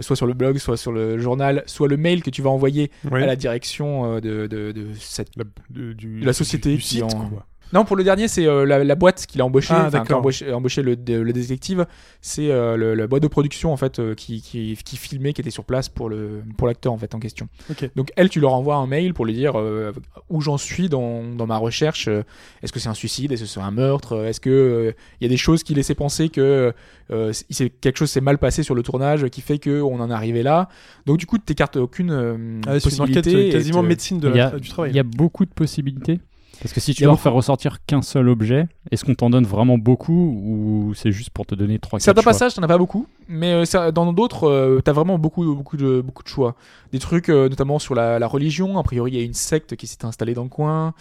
soit 0.00 0.16
sur 0.16 0.26
le 0.26 0.34
blog, 0.34 0.58
soit 0.58 0.76
sur 0.76 0.90
le 0.90 1.18
journal, 1.18 1.62
soit 1.66 1.86
le 1.86 1.96
mail 1.96 2.22
que 2.22 2.30
tu 2.30 2.42
vas 2.42 2.50
envoyer 2.50 2.90
Oui. 3.12 3.22
à 3.22 3.26
la 3.26 3.36
direction 3.36 4.16
de, 4.16 4.46
de, 4.48 4.72
de 4.72 4.86
cette 4.98 5.36
La, 5.36 5.44
de, 5.70 5.92
du, 5.92 6.18
La 6.20 6.32
société 6.32 6.74
du, 6.74 6.82
qui 6.82 6.88
site, 6.96 7.02
en- 7.04 7.28
quoi. 7.28 7.46
Non, 7.72 7.84
pour 7.84 7.96
le 7.96 8.04
dernier, 8.04 8.28
c'est 8.28 8.46
euh, 8.46 8.64
la, 8.64 8.84
la 8.84 8.94
boîte 8.94 9.26
qu'il 9.26 9.40
a 9.40 9.44
embauché, 9.44 9.74
Ah, 9.74 9.86
enfin, 9.88 10.04
qui 10.04 10.12
a 10.12 10.18
embauché, 10.18 10.52
embauché 10.52 10.82
le, 10.82 10.94
de- 10.94 11.18
le 11.18 11.32
détective. 11.32 11.86
C'est 12.20 12.50
euh, 12.50 12.76
le- 12.76 12.94
la 12.94 13.06
boîte 13.08 13.22
de 13.22 13.28
production 13.28 13.72
en 13.72 13.76
fait 13.76 13.98
euh, 13.98 14.14
qui, 14.14 14.40
qui, 14.42 14.78
qui 14.84 14.96
filmait, 14.96 15.32
qui 15.32 15.40
était 15.40 15.50
sur 15.50 15.64
place 15.64 15.88
pour 15.88 16.08
le 16.08 16.42
pour 16.56 16.68
l'acteur 16.68 16.92
en 16.92 16.98
fait 16.98 17.14
en 17.14 17.18
question. 17.18 17.48
Donc 17.96 18.12
elle, 18.16 18.28
tu 18.28 18.38
leur 18.40 18.52
envoies 18.54 18.76
un 18.76 18.86
mail 18.86 19.12
pour 19.12 19.24
lui 19.26 19.34
dire 19.34 19.58
euh, 19.58 19.92
où 20.30 20.40
j'en 20.40 20.56
suis 20.58 20.88
dans, 20.88 21.24
dans 21.24 21.46
ma 21.46 21.56
recherche. 21.56 22.06
euh, 22.08 22.22
Est-ce 22.62 22.72
que 22.72 22.78
c'est 22.78 22.88
un 22.88 22.94
suicide 22.94 23.32
Est-ce 23.32 23.42
que 23.42 23.48
c'est 23.48 23.60
un 23.60 23.70
meurtre 23.72 24.24
Est-ce 24.24 24.40
que 24.40 24.50
euh, 24.50 24.92
il 25.20 25.24
y 25.24 25.26
a 25.26 25.30
des 25.30 25.36
choses 25.36 25.62
qui 25.64 25.74
laissaient 25.74 25.94
penser 25.96 26.28
que 26.28 26.72
euh, 27.10 27.32
quelque 27.80 27.96
chose 27.98 28.10
s'est 28.10 28.20
mal 28.20 28.38
passé 28.38 28.62
sur 28.62 28.74
le 28.74 28.82
tournage 28.82 29.26
qui 29.28 29.40
fait 29.40 29.58
que 29.58 29.82
on 29.82 30.00
en 30.00 30.10
est 30.10 30.14
arrivé 30.14 30.42
là. 30.42 30.68
Donc 31.06 31.18
du 31.18 31.26
coup, 31.26 31.38
tu 31.38 31.44
t'écartes 31.44 31.76
aucune 31.76 32.10
euh, 32.10 32.60
Ah, 32.66 32.78
c'est 32.78 32.94
une 32.96 33.00
enquête 33.02 33.24
possibilité. 33.24 33.34
euh, 33.34 33.48
et 33.48 33.50
quasiment 33.50 33.82
médecine 33.82 34.20
de 34.20 34.28
Il 34.28 34.34
y, 34.34 34.38
la- 34.38 34.46
a, 34.48 34.58
du 34.58 34.68
travail. 34.68 34.90
il 34.92 34.96
y 34.96 35.00
a 35.00 35.02
beaucoup 35.04 35.44
de 35.44 35.50
possibilités. 35.50 36.20
Parce 36.62 36.72
que 36.72 36.80
si 36.80 36.94
tu 36.94 37.02
dois 37.02 37.12
beaucoup- 37.12 37.22
faire 37.22 37.32
ressortir 37.34 37.84
qu'un 37.84 38.00
seul 38.02 38.28
objet, 38.28 38.66
est-ce 38.90 39.04
qu'on 39.04 39.14
t'en 39.14 39.28
donne 39.30 39.44
vraiment 39.44 39.76
beaucoup 39.78 40.12
ou 40.12 40.92
c'est 40.94 41.12
juste 41.12 41.30
pour 41.30 41.44
te 41.46 41.54
donner 41.54 41.78
3 41.78 42.00
Certains 42.00 42.22
passages, 42.22 42.54
t'en 42.54 42.62
as 42.62 42.68
pas 42.68 42.78
beaucoup, 42.78 43.06
mais 43.28 43.52
euh, 43.52 43.64
ça- 43.64 43.92
dans 43.92 44.12
d'autres, 44.12 44.48
euh, 44.48 44.80
t'as 44.82 44.92
vraiment 44.92 45.18
beaucoup, 45.18 45.44
beaucoup 45.54 45.76
de, 45.76 46.00
beaucoup 46.00 46.22
de 46.22 46.28
choix. 46.28 46.54
Des 46.92 46.98
trucs, 46.98 47.28
euh, 47.28 47.48
notamment 47.48 47.78
sur 47.78 47.94
la, 47.94 48.18
la 48.18 48.26
religion. 48.26 48.78
A 48.78 48.82
priori, 48.82 49.12
il 49.12 49.18
y 49.18 49.20
a 49.20 49.24
une 49.24 49.34
secte 49.34 49.76
qui 49.76 49.86
s'est 49.86 50.04
installée 50.04 50.34
dans 50.34 50.44
le 50.44 50.48
coin. 50.48 50.94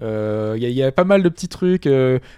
Euh, 0.00 0.54
Il 0.56 0.62
y, 0.62 0.72
y 0.72 0.82
a 0.82 0.92
pas 0.92 1.02
mal 1.04 1.22
de 1.24 1.28
petits 1.28 1.48
trucs. 1.48 1.88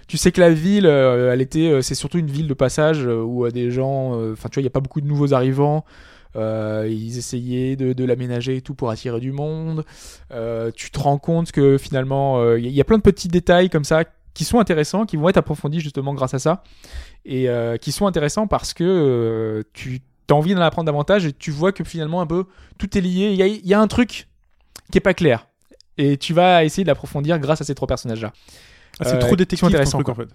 tu 0.07 0.17
sais 0.17 0.31
que 0.31 0.41
la 0.41 0.49
ville, 0.51 0.85
elle 0.87 1.41
était, 1.41 1.81
c'est 1.83 1.93
surtout 1.95 2.17
une 2.17 2.31
ville 2.31 2.47
de 2.47 2.53
passage 2.55 3.05
où 3.05 3.47
des 3.49 3.69
gens, 3.69 4.13
enfin, 4.31 4.49
tu 4.49 4.55
vois, 4.55 4.61
il 4.61 4.65
y 4.65 4.67
a 4.67 4.71
pas 4.71 4.79
beaucoup 4.79 5.01
de 5.01 5.07
nouveaux 5.07 5.33
arrivants. 5.33 5.85
Euh, 6.35 6.87
ils 6.89 7.17
essayaient 7.17 7.75
de, 7.75 7.93
de 7.93 8.03
l'aménager 8.05 8.55
et 8.57 8.61
tout 8.61 8.73
pour 8.73 8.89
attirer 8.89 9.19
du 9.19 9.31
monde. 9.31 9.83
Euh, 10.31 10.71
tu 10.75 10.89
te 10.91 10.99
rends 10.99 11.17
compte 11.17 11.51
que 11.51 11.77
finalement, 11.77 12.39
euh, 12.39 12.57
il 12.59 12.63
y, 12.65 12.67
a- 12.67 12.69
il 12.71 12.75
y 12.75 12.81
a 12.81 12.85
plein 12.85 12.97
de 12.97 13.01
petits 13.03 13.27
détails 13.27 13.69
comme 13.69 13.83
ça 13.83 14.03
qui 14.33 14.45
sont 14.45 14.59
intéressants, 14.59 15.05
qui 15.05 15.17
vont 15.17 15.27
être 15.27 15.37
approfondis 15.37 15.81
justement 15.81 16.13
grâce 16.13 16.33
à 16.33 16.39
ça 16.39 16.63
et 17.25 17.49
euh, 17.49 17.75
qui 17.77 17.91
sont 17.91 18.07
intéressants 18.07 18.47
parce 18.47 18.73
que 18.73 18.83
euh, 18.85 19.63
tu 19.73 19.99
as 20.29 20.33
envie 20.33 20.55
d'en 20.55 20.61
apprendre 20.61 20.85
davantage 20.85 21.25
et 21.25 21.33
tu 21.33 21.51
vois 21.51 21.73
que 21.73 21.83
finalement 21.83 22.21
un 22.21 22.27
peu 22.27 22.45
tout 22.77 22.97
est 22.97 23.01
lié. 23.01 23.31
Il 23.31 23.35
y 23.35 23.43
a, 23.43 23.47
il 23.47 23.67
y 23.67 23.73
a 23.73 23.81
un 23.81 23.87
truc 23.87 24.29
qui 24.89 24.97
est 24.97 25.01
pas 25.01 25.13
clair 25.13 25.47
et 25.97 26.15
tu 26.15 26.33
vas 26.33 26.63
essayer 26.63 26.83
de 26.85 26.87
l'approfondir 26.87 27.37
grâce 27.39 27.59
à 27.59 27.65
ces 27.65 27.75
trois 27.75 27.87
personnages-là. 27.89 28.31
Ah, 29.01 29.03
c'est 29.05 29.15
euh, 29.15 29.19
trop 29.19 29.35
ton 29.35 29.67
intéressants, 29.67 29.97
truc 30.01 30.07
en 30.09 30.15
fait. 30.15 30.29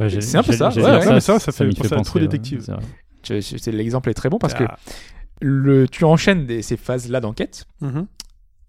Ouais, 0.00 0.20
C'est 0.20 0.36
un 0.36 0.42
peu 0.42 0.52
ça, 0.52 0.68
ouais, 0.68 0.74
dire 0.74 0.84
ouais. 0.84 1.20
Ça, 1.20 1.38
ça 1.38 1.52
fait 1.52 1.64
m'y 1.66 1.74
penser 1.74 1.94
à 1.94 1.98
ouais, 1.98 2.20
détective. 2.20 2.66
c'est 3.22 3.66
L'exemple 3.68 4.10
est 4.10 4.14
très 4.14 4.28
bon 4.28 4.38
parce 4.38 4.54
que 4.54 4.64
Ah. 4.64 4.76
Le, 5.40 5.86
tu 5.88 6.04
enchaînes 6.04 6.46
des- 6.46 6.62
ces 6.62 6.76
phases-là 6.76 7.20
d'enquête 7.20 7.66
Mhm. 7.80 8.06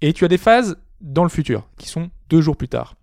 et 0.02 0.14
tu 0.14 0.26
as 0.26 0.28
des 0.28 0.38
phases 0.38 0.78
dans 1.02 1.24
le 1.24 1.30
futur 1.30 1.68
qui 1.78 1.88
sont 1.88 2.10
deux 2.30 2.42
jours 2.42 2.58
plus 2.58 2.68
tard. 2.68 2.96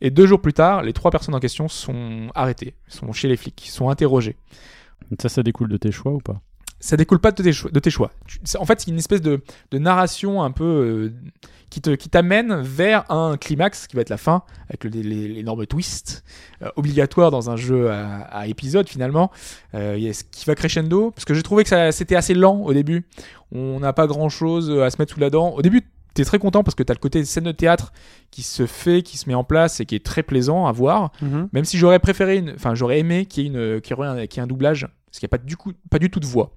Et 0.00 0.10
deux 0.10 0.26
jours 0.26 0.40
plus 0.42 0.52
tard, 0.52 0.82
les 0.82 0.92
trois 0.92 1.10
personnes 1.10 1.34
en 1.34 1.40
question 1.40 1.68
sont 1.68 2.28
arrêtées, 2.34 2.74
sont 2.88 3.12
chez 3.12 3.28
les 3.28 3.36
flics, 3.36 3.68
sont 3.70 3.88
interrogées. 3.88 4.36
Ça, 5.20 5.28
ça 5.28 5.42
découle 5.42 5.68
de 5.68 5.76
tes 5.76 5.92
choix 5.92 6.12
ou 6.12 6.18
pas? 6.18 6.40
Ça 6.84 6.96
découle 6.96 7.18
pas 7.18 7.30
de 7.32 7.42
tes 7.42 7.52
choix. 7.52 7.70
De 7.70 7.80
tes 7.80 7.90
choix. 7.90 8.10
Tu- 8.26 8.38
c'est- 8.44 8.58
en 8.58 8.64
fait, 8.64 8.80
c'est 8.80 8.90
une 8.90 8.98
espèce 8.98 9.22
de, 9.22 9.42
de 9.70 9.78
narration 9.78 10.42
un 10.42 10.50
peu 10.50 10.64
euh, 10.64 11.12
qui 11.70 11.80
te 11.80 11.90
qui 11.90 12.08
t'amène 12.08 12.60
vers 12.62 13.10
un 13.10 13.36
climax 13.36 13.86
qui 13.86 13.96
va 13.96 14.02
être 14.02 14.10
la 14.10 14.16
fin 14.16 14.42
avec 14.68 14.84
le- 14.84 14.90
l'énorme 15.00 15.66
twist 15.66 16.22
euh, 16.62 16.68
obligatoire 16.76 17.30
dans 17.30 17.50
un 17.50 17.56
jeu 17.56 17.90
à, 17.90 18.20
à 18.22 18.46
épisode 18.46 18.88
finalement 18.88 19.30
euh, 19.74 20.12
qui 20.30 20.44
va 20.44 20.54
crescendo 20.54 21.10
parce 21.10 21.24
que 21.24 21.34
j'ai 21.34 21.42
trouvé 21.42 21.64
que 21.64 21.90
c'était 21.90 22.14
assez 22.16 22.34
lent 22.34 22.60
au 22.60 22.72
début 22.72 23.06
on 23.50 23.80
n'a 23.80 23.92
pas 23.92 24.06
grand 24.06 24.28
chose 24.28 24.70
à 24.70 24.88
se 24.90 24.96
mettre 25.00 25.14
sous 25.14 25.20
la 25.20 25.30
dent 25.30 25.50
au 25.50 25.62
début 25.62 25.82
t'es 26.12 26.24
très 26.24 26.38
content 26.38 26.62
parce 26.62 26.76
que 26.76 26.84
t'as 26.84 26.94
le 26.94 27.00
côté 27.00 27.24
scène 27.24 27.44
de 27.44 27.52
théâtre 27.52 27.92
qui 28.30 28.42
se 28.42 28.66
fait 28.66 29.02
qui 29.02 29.18
se 29.18 29.28
met 29.28 29.34
en 29.34 29.42
place 29.42 29.80
et 29.80 29.86
qui 29.86 29.96
est 29.96 30.04
très 30.04 30.22
plaisant 30.22 30.66
à 30.66 30.72
voir 30.72 31.10
Mhm. 31.22 31.48
même 31.52 31.64
si 31.64 31.76
j'aurais 31.76 31.98
préféré 31.98 32.36
une 32.36 32.50
enfin 32.54 32.76
j'aurais 32.76 33.00
aimé 33.00 33.26
qu'il 33.26 33.42
y 33.42 33.46
ait 33.46 33.48
une 33.48 33.80
qu'il 33.80 33.96
y 33.96 34.00
ait 34.00 34.04
un, 34.04 34.26
qu'il 34.28 34.36
y 34.36 34.40
ait 34.40 34.44
un 34.44 34.46
doublage 34.46 34.86
parce 35.10 35.18
qu'il 35.18 35.26
n'y 35.26 35.30
a 35.34 35.36
pas 35.38 35.44
du 35.44 35.56
coup 35.56 35.72
pas 35.90 35.98
du 35.98 36.08
tout 36.10 36.20
de 36.20 36.26
voix 36.26 36.52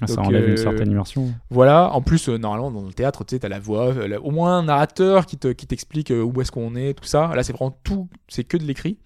Ah, 0.00 0.06
ça 0.06 0.20
enlève 0.22 0.44
euh, 0.44 0.50
une 0.50 0.56
certaine 0.56 0.90
immersion. 0.90 1.32
voilà, 1.50 1.90
en 1.92 2.00
plus, 2.02 2.28
euh, 2.28 2.38
normalement, 2.38 2.70
dans 2.70 2.86
le 2.86 2.92
théâtre, 2.92 3.24
tu 3.24 3.34
sais, 3.34 3.40
t'as 3.40 3.48
la 3.48 3.58
voix, 3.58 3.88
euh, 3.88 4.06
la- 4.08 4.20
au 4.20 4.30
moins 4.30 4.58
un 4.58 4.62
narrateur 4.62 5.26
qui 5.26 5.36
te- 5.38 5.48
qui 5.52 5.66
t'explique 5.66 6.10
euh, 6.12 6.22
où 6.22 6.40
est-ce 6.40 6.52
qu'on 6.52 6.76
est, 6.76 6.94
tout 6.94 7.04
ça. 7.04 7.32
Là, 7.34 7.42
c'est 7.42 7.52
vraiment 7.52 7.76
tout, 7.82 8.08
c'est 8.28 8.44
que 8.44 8.56
de 8.56 8.62
l'écrit. 8.64 8.96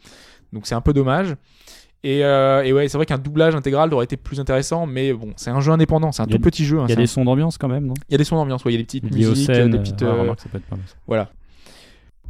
Donc, 0.52 0.66
c'est 0.66 0.74
un 0.74 0.80
peu 0.82 0.92
dommage. 0.92 1.34
Et, 2.04 2.24
euh, 2.24 2.62
et 2.64 2.72
ouais, 2.72 2.88
c'est 2.88 2.98
vrai 2.98 3.06
qu'un 3.06 3.16
doublage 3.18 3.54
intégral 3.54 3.94
aurait 3.94 4.04
été 4.04 4.16
plus 4.16 4.40
intéressant, 4.40 4.86
mais 4.86 5.12
bon, 5.12 5.32
c'est 5.36 5.50
un 5.50 5.60
jeu 5.60 5.70
indépendant, 5.72 6.10
c'est 6.12 6.20
un 6.22 6.26
tout 6.26 6.32
des- 6.32 6.38
petit 6.40 6.64
jeu. 6.64 6.80
hein, 6.80 6.84
Il 6.88 6.90
y 6.90 6.92
a 6.92 6.96
des 6.96 7.04
un- 7.04 7.06
sons 7.06 7.24
d'ambiance 7.24 7.58
quand 7.58 7.68
même, 7.68 7.86
non? 7.86 7.94
Il 8.08 8.12
y 8.12 8.14
a 8.16 8.18
des 8.18 8.24
sons 8.24 8.36
d'ambiance, 8.36 8.64
ouais, 8.64 8.72
il 8.72 8.74
y 8.74 8.78
a 8.78 8.82
des 8.82 8.84
petites 8.84 9.04
musiques, 9.04 9.46
scènes. 9.46 9.70
des 9.70 9.78
euh, 9.78 9.80
petites. 9.80 10.02
ah, 10.02 10.06
euh, 10.06 10.20
remarque, 10.20 10.40
ça 10.40 10.48
peut 10.50 10.58
être 10.58 10.66
pas 10.66 10.76
mal. 10.76 10.84
voilà. 11.06 11.30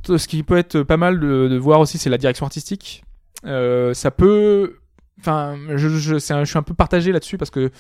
Ce 0.05 0.27
qui 0.29 0.42
peut 0.42 0.59
être 0.59 0.83
pas 0.83 0.97
mal 0.97 1.18
de, 1.21 1.49
de 1.49 1.57
voir 1.57 1.81
aussi, 1.81 1.97
c'est 1.97 2.11
la 2.11 2.18
direction 2.18 2.45
artistique. 2.45 3.03
Euh, 3.47 3.95
ça 3.95 4.11
peut. 4.11 4.77
Enfin, 5.20 5.57
je, 5.77 5.88
je, 5.88 6.14
un- 6.33 6.44
je 6.44 6.48
suis 6.51 6.59
un 6.59 6.62
peu 6.62 6.75
partagé 6.75 7.12
là-dessus 7.12 7.38
parce 7.38 7.51
que 7.51 7.70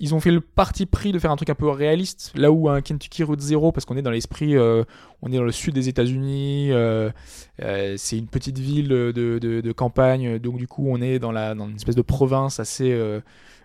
ils 0.00 0.14
ont 0.14 0.20
fait 0.20 0.32
le 0.32 0.40
parti 0.40 0.84
pris 0.86 1.12
de 1.12 1.18
faire 1.18 1.30
un 1.30 1.36
truc 1.36 1.48
un 1.48 1.54
peu 1.54 1.68
réaliste, 1.68 2.32
là 2.34 2.50
où 2.52 2.68
un 2.68 2.82
Kentucky 2.82 3.22
Route 3.22 3.40
Zero, 3.40 3.72
parce 3.72 3.86
qu'on 3.86 3.96
est 3.96 4.02
dans 4.02 4.10
l'esprit, 4.10 4.56
euh, 4.56 4.84
on 5.22 5.32
est 5.32 5.36
dans 5.36 5.44
le 5.44 5.52
sud 5.52 5.72
des 5.74 5.88
États-Unis, 5.88 6.72
euh, 6.72 7.10
euh, 7.62 7.94
c'est 7.96 8.18
une 8.18 8.26
petite 8.26 8.58
ville 8.58 8.88
de, 8.88 9.12
de, 9.12 9.38
de 9.60 9.72
campagne, 9.72 10.38
donc 10.38 10.58
du 10.58 10.66
coup 10.66 10.84
on 10.90 11.00
est 11.00 11.18
dans, 11.18 11.32
la, 11.32 11.54
dans 11.54 11.68
une 11.68 11.76
espèce 11.76 11.96
de 11.96 12.02
province 12.02 12.60
assez. 12.60 12.92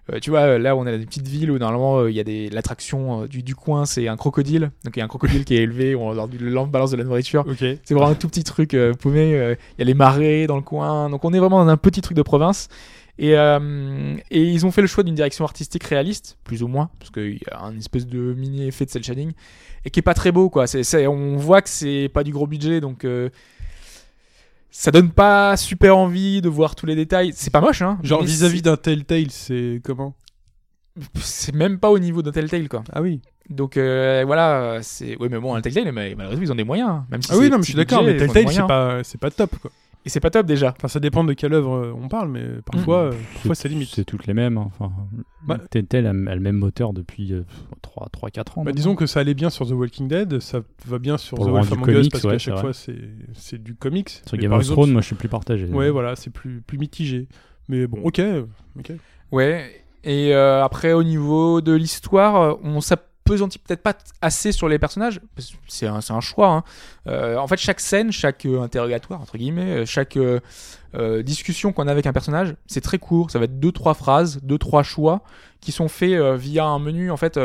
Euh, 0.09 0.15
euh, 0.15 0.19
tu 0.19 0.29
vois, 0.29 0.57
là 0.57 0.75
on 0.75 0.85
est 0.85 0.91
dans 0.91 0.97
une 0.99 1.05
petite 1.05 1.27
ville 1.27 1.51
où 1.51 1.57
normalement 1.57 1.99
euh, 1.99 2.11
il 2.11 2.15
y 2.15 2.19
a 2.19 2.23
des 2.23 2.49
l'attraction 2.49 3.23
euh, 3.23 3.27
du, 3.27 3.41
du 3.43 3.55
coin, 3.55 3.85
c'est 3.85 4.07
un 4.07 4.17
crocodile, 4.17 4.71
donc 4.83 4.95
il 4.95 4.99
y 4.99 5.01
a 5.01 5.05
un 5.05 5.07
crocodile 5.07 5.45
qui 5.45 5.55
est 5.55 5.63
élevé, 5.63 5.95
on 5.95 6.13
leur 6.13 6.27
le 6.27 6.49
lance 6.49 6.69
balance 6.69 6.91
de 6.91 6.97
la 6.97 7.03
nourriture. 7.03 7.43
Ok. 7.47 7.57
C'est 7.59 7.93
vraiment 7.93 8.09
un 8.09 8.15
tout 8.15 8.27
petit 8.27 8.43
truc 8.43 8.73
euh, 8.73 8.93
paumé. 8.93 9.33
euh, 9.35 9.55
Il 9.77 9.79
y 9.79 9.81
a 9.81 9.85
les 9.85 9.93
marais 9.93 10.47
dans 10.47 10.57
le 10.57 10.61
coin. 10.61 11.09
Donc 11.09 11.25
on 11.25 11.33
est 11.33 11.39
vraiment 11.39 11.63
dans 11.63 11.69
un 11.71 11.77
petit 11.77 12.01
truc 12.01 12.15
de 12.17 12.21
province. 12.21 12.67
Et, 13.17 13.37
euh, 13.37 14.15
et 14.29 14.41
ils 14.43 14.65
ont 14.65 14.71
fait 14.71 14.81
le 14.81 14.87
choix 14.87 15.01
d'une 15.01 15.15
direction 15.15 15.45
artistique 15.45 15.85
réaliste, 15.85 16.37
plus 16.43 16.63
ou 16.63 16.67
moins, 16.67 16.89
parce 16.99 17.11
qu'il 17.11 17.35
y 17.35 17.41
a 17.49 17.63
un 17.63 17.77
espèce 17.77 18.05
de 18.05 18.33
mini 18.33 18.67
effet 18.67 18.83
de 18.85 18.89
cel 18.89 19.03
shading, 19.05 19.31
et 19.85 19.89
qui 19.89 19.99
est 19.99 20.03
pas 20.03 20.13
très 20.13 20.33
beau, 20.33 20.49
quoi. 20.49 20.67
C'est, 20.67 20.83
c'est- 20.83 21.07
on 21.07 21.37
voit 21.37 21.61
que 21.61 21.69
c'est 21.69 22.09
pas 22.13 22.25
du 22.25 22.33
gros 22.33 22.45
budget, 22.45 22.81
donc 22.81 23.05
euh, 23.05 23.29
ça 24.77 24.91
donne 24.91 25.09
pas 25.09 25.55
super 25.55 25.95
envie 25.97 26.41
de 26.41 26.49
voir 26.49 26.75
tous 26.75 26.85
les 26.85 26.95
détails. 26.95 27.31
C'est 27.33 27.49
pas 27.49 27.61
moche, 27.61 27.81
hein. 27.81 27.97
Genre 28.03 28.21
vis-à-vis 28.21 28.61
d'un 28.61 28.75
Telltale, 28.75 29.31
c'est 29.31 29.79
comment? 29.83 30.15
C'est, 31.15 31.55
même 31.55 31.79
pas 31.79 31.89
au 31.89 31.97
niveau 31.97 32.21
d'un 32.21 32.31
Telltale, 32.31 32.67
quoi. 32.67 32.83
Ah 32.91 33.01
oui. 33.01 33.21
Donc 33.49 33.77
euh, 33.77 34.23
voilà, 34.25 34.79
c'est. 34.81 35.15
Oui, 35.19 35.29
mais 35.31 35.39
bon, 35.39 35.55
un 35.55 35.61
Telltale, 35.61 35.91
mais 35.93 36.13
malheureusement, 36.15 36.43
ils 36.43 36.51
ont 36.51 36.55
des 36.55 36.65
moyens. 36.65 36.89
hein. 36.89 37.05
Même 37.09 37.21
si 37.21 37.29
Ah 37.31 37.37
oui, 37.37 37.49
non, 37.49 37.57
mais 37.57 37.63
je 37.63 37.67
suis 37.69 37.75
d'accord, 37.75 38.03
mais 38.03 38.17
Telltale, 38.17 38.49
c'est 38.51 38.67
pas, 38.67 39.03
c'est 39.03 39.19
pas 39.19 39.31
top, 39.31 39.51
quoi. 39.61 39.71
Et 40.05 40.09
c'est 40.09 40.19
pas 40.19 40.29
top 40.29 40.45
déjà. 40.45 40.73
Enfin, 40.77 40.87
ça 40.87 40.99
dépend 40.99 41.23
de 41.23 41.33
quelle 41.33 41.53
œuvre 41.53 41.73
euh, 41.75 41.93
on 41.99 42.07
parle, 42.07 42.29
mais 42.29 42.43
parfois, 42.71 43.05
euh, 43.05 43.13
parfois 43.33 43.55
c'est 43.55 43.67
limite. 43.69 43.89
C'est 43.91 44.05
toutes 44.05 44.27
les 44.27 44.33
mêmes. 44.35 44.57
hein. 44.57 44.65
Enfin, 44.67 44.91
Bah- 45.47 45.57
Telltale 45.69 46.05
a, 46.07 46.13
le 46.13 46.39
même 46.39 46.57
moteur 46.57 46.93
depuis 46.93 47.33
3-4 47.81 48.59
ans. 48.59 48.63
Bah, 48.63 48.71
disons 48.71 48.95
que 48.95 49.05
ça 49.05 49.19
allait 49.21 49.33
bien 49.33 49.49
sur 49.49 49.67
The 49.67 49.71
Walking 49.71 50.07
Dead, 50.07 50.39
ça 50.39 50.61
va 50.85 50.99
bien 50.99 51.17
sur 51.17 51.37
Pour 51.37 51.47
The 51.47 51.49
Wolf 51.49 51.71
Among 51.71 51.89
Us 51.89 52.09
parce 52.09 52.23
ouais, 52.23 52.31
qu'à 52.33 52.37
chaque 52.37 52.53
vrai. 52.53 52.61
fois 52.61 52.73
c'est 52.73 52.95
c'est 53.33 53.61
du 53.61 53.75
comics. 53.75 54.09
Sur 54.09 54.21
Mais 54.33 54.37
Game 54.39 54.49
par 54.51 54.57
of 54.59 54.63
exemple, 54.63 54.75
Thrones, 54.81 54.91
moi 54.91 55.01
je 55.01 55.07
suis 55.07 55.15
plus 55.15 55.29
partagé. 55.29 55.65
Ouais, 55.65 55.89
voilà, 55.89 56.15
c'est 56.15 56.29
plus 56.31 56.61
plus 56.61 56.77
mitigé. 56.77 57.27
Mais 57.67 57.87
bon, 57.87 57.99
ok, 58.03 58.21
ok. 58.79 58.91
Ouais. 59.31 59.81
Et 60.03 60.35
euh, 60.35 60.63
après, 60.63 60.93
au 60.93 61.03
niveau 61.03 61.61
de 61.61 61.71
l'histoire, 61.73 62.35
euh, 62.35 62.53
on 62.63 62.79
s'appesantit 63.27 63.59
peut-être 63.59 63.81
pas 63.81 63.95
assez 64.21 64.51
sur 64.51 64.69
les 64.69 64.77
personnages. 64.79 65.19
C'est 65.67 65.87
un, 65.87 65.99
un 66.09 66.21
choix. 66.21 66.49
hein. 66.49 66.63
Euh, 67.07 67.37
en 67.37 67.47
fait, 67.47 67.57
chaque 67.57 67.79
scène, 67.79 68.11
chaque 68.11 68.45
euh, 68.45 68.61
interrogatoire, 68.61 69.19
entre 69.21 69.37
guillemets, 69.37 69.81
euh, 69.81 69.85
chaque 69.85 70.17
euh, 70.17 70.39
discussion 71.23 71.73
qu'on 71.73 71.87
a 71.87 71.91
avec 71.91 72.05
un 72.05 72.13
personnage, 72.13 72.55
c'est 72.67 72.81
très 72.81 72.99
court. 72.99 73.31
Ça 73.31 73.39
va 73.39 73.45
être 73.45 73.59
deux, 73.59 73.71
trois 73.71 73.93
phrases, 73.95 74.39
deux, 74.43 74.57
trois 74.57 74.83
choix 74.83 75.21
qui 75.59 75.71
sont 75.71 75.87
faits 75.87 76.19
via 76.35 76.65
un 76.65 76.79
menu, 76.79 77.09
en 77.11 77.17
fait. 77.17 77.39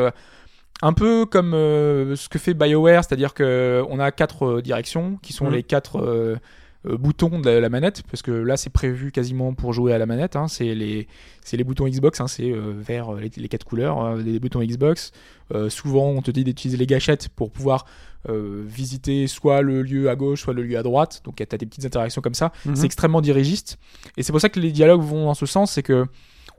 un 0.83 0.93
peu 0.93 1.27
comme 1.27 1.53
ce 1.53 2.29
que 2.29 2.39
fait 2.39 2.55
BioWare, 2.55 3.03
c'est-à-dire 3.05 3.35
que 3.35 3.83
on 3.89 3.99
a 3.99 4.11
quatre 4.13 4.61
directions 4.61 5.19
qui 5.23 5.33
sont 5.33 5.47
Mhm. 5.47 5.53
les 5.53 5.63
quatre 5.63 6.39
boutons 6.85 7.39
de 7.41 7.49
la, 7.51 7.61
la 7.61 7.69
manette, 7.69 8.03
parce 8.11 8.23
que 8.23 8.31
là 8.31 8.57
c'est 8.57 8.71
prévu 8.71 9.13
quasiment 9.13 9.53
pour 9.55 9.73
jouer 9.73 9.93
à 9.93 9.99
la 9.99 10.07
manette. 10.07 10.37
hein. 10.37 10.49
c'est 10.49 10.75
les 10.75 11.09
c'est 11.43 11.57
les 11.57 11.65
boutons 11.65 11.87
Xbox, 11.87 12.21
hein, 12.21 12.27
c'est 12.29 12.51
euh, 12.51 12.73
vert 12.77 13.15
euh, 13.15 13.21
les, 13.21 13.31
les 13.37 13.49
quatre 13.49 13.65
couleurs 13.65 14.03
euh, 14.03 14.23
des 14.23 14.39
boutons 14.41 14.61
Xbox. 14.63 15.13
Euh, 15.55 15.69
souvent 15.69 16.09
on 16.09 16.23
te 16.23 16.31
dit 16.31 16.45
d'utiliser 16.45 16.79
les 16.79 16.87
gâchettes 16.87 17.29
pour 17.29 17.51
pouvoir 17.51 17.85
euh, 18.29 18.63
visiter 18.67 19.27
soit 19.27 19.63
le 19.63 19.83
lieu 19.83 20.09
à 20.09 20.17
gauche, 20.17 20.43
soit 20.43 20.55
le 20.55 20.63
lieu 20.63 20.79
à 20.79 20.83
droite. 20.83 21.21
Donc 21.25 21.37
tu 21.37 21.43
as 21.43 21.59
des 21.59 21.67
petites 21.67 21.85
interactions 21.85 22.23
comme 22.23 22.35
ça. 22.35 22.53
Mhm. 22.65 22.77
C'est 22.77 22.87
extrêmement 22.87 23.21
dirigiste. 23.21 23.79
Et 24.17 24.23
c'est 24.23 24.33
pour 24.33 24.41
ça 24.41 24.49
que 24.49 24.61
les 24.61 24.73
dialogues 24.73 25.03
vont 25.03 25.27
dans 25.27 25.35
ce 25.35 25.47
sens, 25.47 25.73
c'est 25.73 25.83
que 25.83 26.07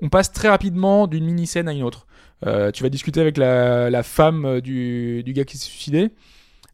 on 0.04 0.10
passe 0.10 0.32
très 0.32 0.50
rapidement 0.50 1.08
d'une 1.08 1.26
mini-scène 1.26 1.68
à 1.68 1.74
une 1.74 1.84
autre. 1.84 2.08
Euh, 2.48 2.72
tu 2.72 2.82
vas 2.82 2.90
discuter 2.90 3.22
avec 3.22 3.38
la, 3.38 3.90
la 3.92 4.02
femme 4.02 4.46
euh, 4.46 4.62
du, 4.62 5.22
du 5.24 5.34
gars 5.34 5.46
qui 5.46 5.58
s'est 5.60 5.70
suicidé. 5.70 6.10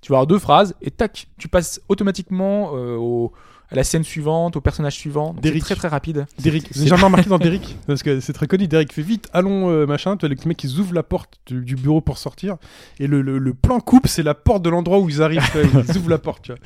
Tu 0.07 0.13
vas 0.13 0.19
avoir 0.19 0.27
deux 0.27 0.39
phrases 0.39 0.73
et 0.81 0.89
tac, 0.89 1.27
tu 1.37 1.49
passes 1.49 1.81
automatiquement 1.89 2.71
euh, 2.75 2.95
au, 2.95 3.33
à 3.69 3.75
la 3.75 3.83
scène 3.83 4.05
suivante, 4.05 4.55
au 4.55 4.61
personnage 4.61 4.93
suivant. 4.95 5.35
C'est 5.43 5.59
très 5.59 5.75
très 5.75 5.89
rapide. 5.89 6.25
Derrick, 6.39 6.69
j'ai 6.73 6.87
jamais 6.87 7.03
remarqué 7.03 7.29
dans 7.29 7.37
Derrick 7.37 7.75
parce 7.87 8.03
que 8.03 8.21
c'est 8.21 8.31
très 8.31 8.47
connu. 8.47 8.69
Derrick 8.69 8.93
fait 8.93 9.01
vite, 9.01 9.27
allons 9.33 9.69
euh, 9.69 9.85
machin. 9.85 10.15
Tu 10.15 10.25
vois 10.25 10.33
le 10.33 10.47
mec 10.47 10.55
qui 10.55 10.67
ouvre 10.79 10.93
la 10.93 11.03
porte 11.03 11.41
du, 11.45 11.59
du 11.61 11.75
bureau 11.75 11.99
pour 11.99 12.19
sortir 12.19 12.55
et 13.01 13.07
le, 13.07 13.21
le, 13.21 13.37
le 13.37 13.53
plan 13.53 13.81
coupe, 13.81 14.07
c'est 14.07 14.23
la 14.23 14.33
porte 14.33 14.61
de 14.61 14.69
l'endroit 14.69 14.99
où 14.99 15.09
ils 15.09 15.21
arrivent. 15.21 15.43
tu 15.51 15.59
vois, 15.67 15.81
ils 15.85 15.97
ouvrent 15.97 16.09
la 16.09 16.19
porte. 16.19 16.43
Tu 16.43 16.53
vois. 16.53 16.59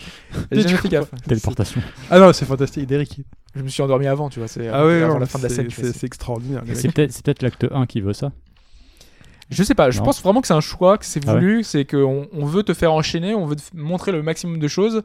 J'ai 0.52 0.62
tu 0.62 0.68
jamais 0.68 0.76
fait 0.78 0.90
comprends. 0.90 0.90
gaffe. 1.12 1.22
Téléportation. 1.28 1.82
Ah 2.12 2.20
non, 2.20 2.32
c'est 2.34 2.46
fantastique, 2.46 2.86
Derrick. 2.86 3.22
Je 3.56 3.64
me 3.64 3.70
suis 3.70 3.82
endormi 3.82 4.06
avant, 4.06 4.30
tu 4.30 4.38
vois. 4.38 4.48
C'est 4.48 4.68
Ah 4.68 4.86
ouais, 4.86 5.02
avant 5.02 5.16
non, 5.16 5.20
la 5.20 5.26
fin 5.26 5.40
de 5.40 5.44
la 5.46 5.50
scène. 5.50 5.68
c'est 5.72 6.04
extraordinaire. 6.04 6.62
peut-être 6.64 7.12
c'est 7.12 7.26
peut-être 7.26 7.42
l'acte 7.42 7.66
1 7.72 7.88
qui 7.88 8.02
veut 8.02 8.14
ça. 8.14 8.32
Je 9.52 9.64
sais 9.64 9.76
pas, 9.76 9.92
je 9.92 10.00
Non. 10.00 10.06
pense 10.06 10.22
vraiment 10.24 10.40
que 10.42 10.48
c'est 10.48 10.54
un 10.54 10.62
choix, 10.62 10.98
que 10.98 11.06
c'est 11.06 11.22
Ah 11.28 11.34
voulu, 11.34 11.64
c'est 11.64 11.84
qu'on 11.86 12.28
on 12.32 12.46
veut 12.46 12.64
te 12.64 12.74
faire 12.74 12.94
enchaîner, 12.94 13.36
on 13.36 13.46
veut 13.46 13.58
te 13.58 13.62
montrer 13.76 14.12
le 14.14 14.24
maximum 14.24 14.60
de 14.60 14.68
choses. 14.68 15.04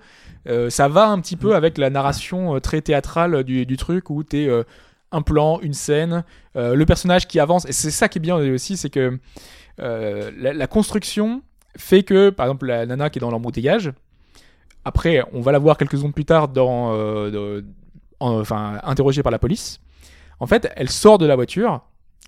Euh, 0.49 0.71
ça 0.71 0.87
va 0.89 1.09
un 1.09 1.21
petit 1.21 1.35
peu 1.37 1.57
avec 1.57 1.77
la 1.79 1.91
narration 1.91 2.55
euh, 2.55 2.61
très 2.61 2.81
théâtrale 2.81 3.43
du, 3.43 3.67
du 3.67 3.77
truc 3.77 4.09
où 4.09 4.23
t'es 4.23 4.47
euh, 4.49 4.63
un 5.11 5.23
plan, 5.23 5.59
une 5.63 5.73
scène, 5.75 6.23
euh, 6.57 6.75
le 6.77 6.87
personnage 6.87 7.27
qui 7.27 7.41
avance. 7.41 7.67
Et 7.67 7.73
c'est 7.73 7.91
ça 7.91 8.09
qui 8.09 8.19
est 8.19 8.21
bien 8.21 8.37
aussi, 8.37 8.77
c'est 8.77 8.89
que 8.91 9.19
euh, 9.81 10.31
la, 10.39 10.53
la 10.53 10.67
construction 10.69 11.43
fait 11.77 12.05
que, 12.05 12.31
par 12.31 12.47
exemple, 12.47 12.67
la 12.67 12.87
nana 12.87 13.11
qui 13.11 13.19
est 13.19 13.21
dans 13.21 13.31
l'embouteillage, 13.33 13.93
après, 14.85 15.23
on 15.33 15.41
va 15.41 15.51
la 15.53 15.59
voir 15.59 15.77
quelques 15.77 15.97
secondes 15.97 16.15
plus 16.15 16.25
tard 16.25 16.47
dans, 16.49 16.93
euh, 16.95 17.63
en- 18.21 18.39
enfin, 18.41 18.79
interrogée 18.85 19.23
par 19.25 19.33
la 19.33 19.39
police. 19.41 19.81
En 20.39 20.47
fait, 20.47 20.71
elle 20.77 20.89
sort 20.89 21.19
de 21.19 21.27
la 21.27 21.35
voiture, 21.35 21.83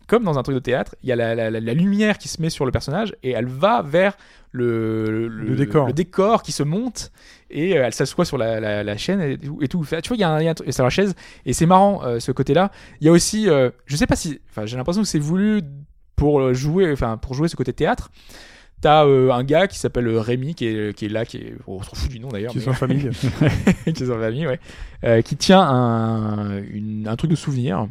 comme 0.09 0.25
dans 0.25 0.37
un 0.39 0.43
truc 0.43 0.55
de 0.55 0.61
théâtre, 0.61 0.97
il 1.05 1.09
y 1.09 1.13
a 1.13 1.17
la, 1.17 1.37
la- 1.37 1.51
la- 1.51 1.61
la 1.61 1.75
lumière 1.75 2.19
qui 2.19 2.27
se 2.29 2.43
met 2.43 2.51
sur 2.51 2.65
le 2.67 2.73
personnage 2.73 3.15
et 3.23 3.31
elle 3.31 3.47
va 3.47 3.83
vers 3.83 4.17
le, 4.51 5.29
Le 5.29 5.55
décor. 5.55 5.87
le 5.87 5.93
décor 5.93 6.43
qui 6.43 6.51
se 6.53 6.63
monte 6.63 7.13
et 7.51 7.79
euh, 7.79 7.85
elle 7.85 7.93
s'assoit 7.95 8.25
sur 8.25 8.39
la, 8.39 8.97
chaîne 8.97 9.21
et 9.21 9.39
tout. 9.39 9.59
et 9.63 9.69
tout. 9.69 9.85
Tu 9.85 10.09
vois, 10.09 10.17
il 10.17 10.21
y 10.21 10.25
a 10.25 10.31
un, 10.31 10.41
il 10.41 10.45
y 10.45 10.49
a 10.49 10.51
un 10.51 10.55
truc- 10.55 10.73
sur 10.73 10.83
la 10.85 10.91
chaise 10.91 11.15
et 11.47 11.53
c'est 11.53 11.67
marrant 11.67 12.03
euh, 12.05 12.19
ce 12.19 12.33
côté-là. 12.33 12.73
Il 13.01 13.07
y 13.07 13.11
a 13.11 13.13
aussi, 13.13 13.49
euh, 13.49 13.71
je 13.87 13.95
sais 13.97 14.07
pas 14.07 14.17
si, 14.17 14.41
enfin, 14.51 14.67
j'ai 14.67 14.77
l'impression 14.77 15.03
que 15.03 15.09
c'est 15.09 15.19
voulu 15.19 15.61
pour 16.17 16.41
euh, 16.41 16.55
jouer, 16.55 16.91
enfin, 16.93 17.17
pour 17.19 17.35
jouer 17.35 17.49
ce 17.49 17.57
côté 17.57 17.73
théâtre. 17.73 18.11
T'as 18.81 19.05
euh, 19.07 19.31
un 19.33 19.43
gars 19.45 19.67
qui 19.67 19.77
s'appelle 19.79 20.09
Rémi 20.17 20.55
qui 20.55 20.67
est, 20.67 20.97
qui 20.97 21.07
est 21.07 21.09
là, 21.09 21.25
qui 21.27 21.37
est, 21.39 21.55
on 21.67 21.83
s'en 21.83 21.95
fout 21.97 22.11
du 22.11 22.21
nom 22.21 22.29
d'ailleurs, 22.29 22.53
Qui 22.53 22.61
sont 22.61 22.71
en 22.71 22.75
famille. 22.75 23.11
qui 23.85 24.03
est 24.05 24.11
en 24.11 24.19
famille, 24.19 24.47
ouais, 24.47 25.23
qui 25.25 25.37
tient 25.37 25.61
un, 25.61 26.63
une- 26.63 27.07
un 27.09 27.17
truc 27.17 27.31
de 27.31 27.37
souvenir. 27.37 27.89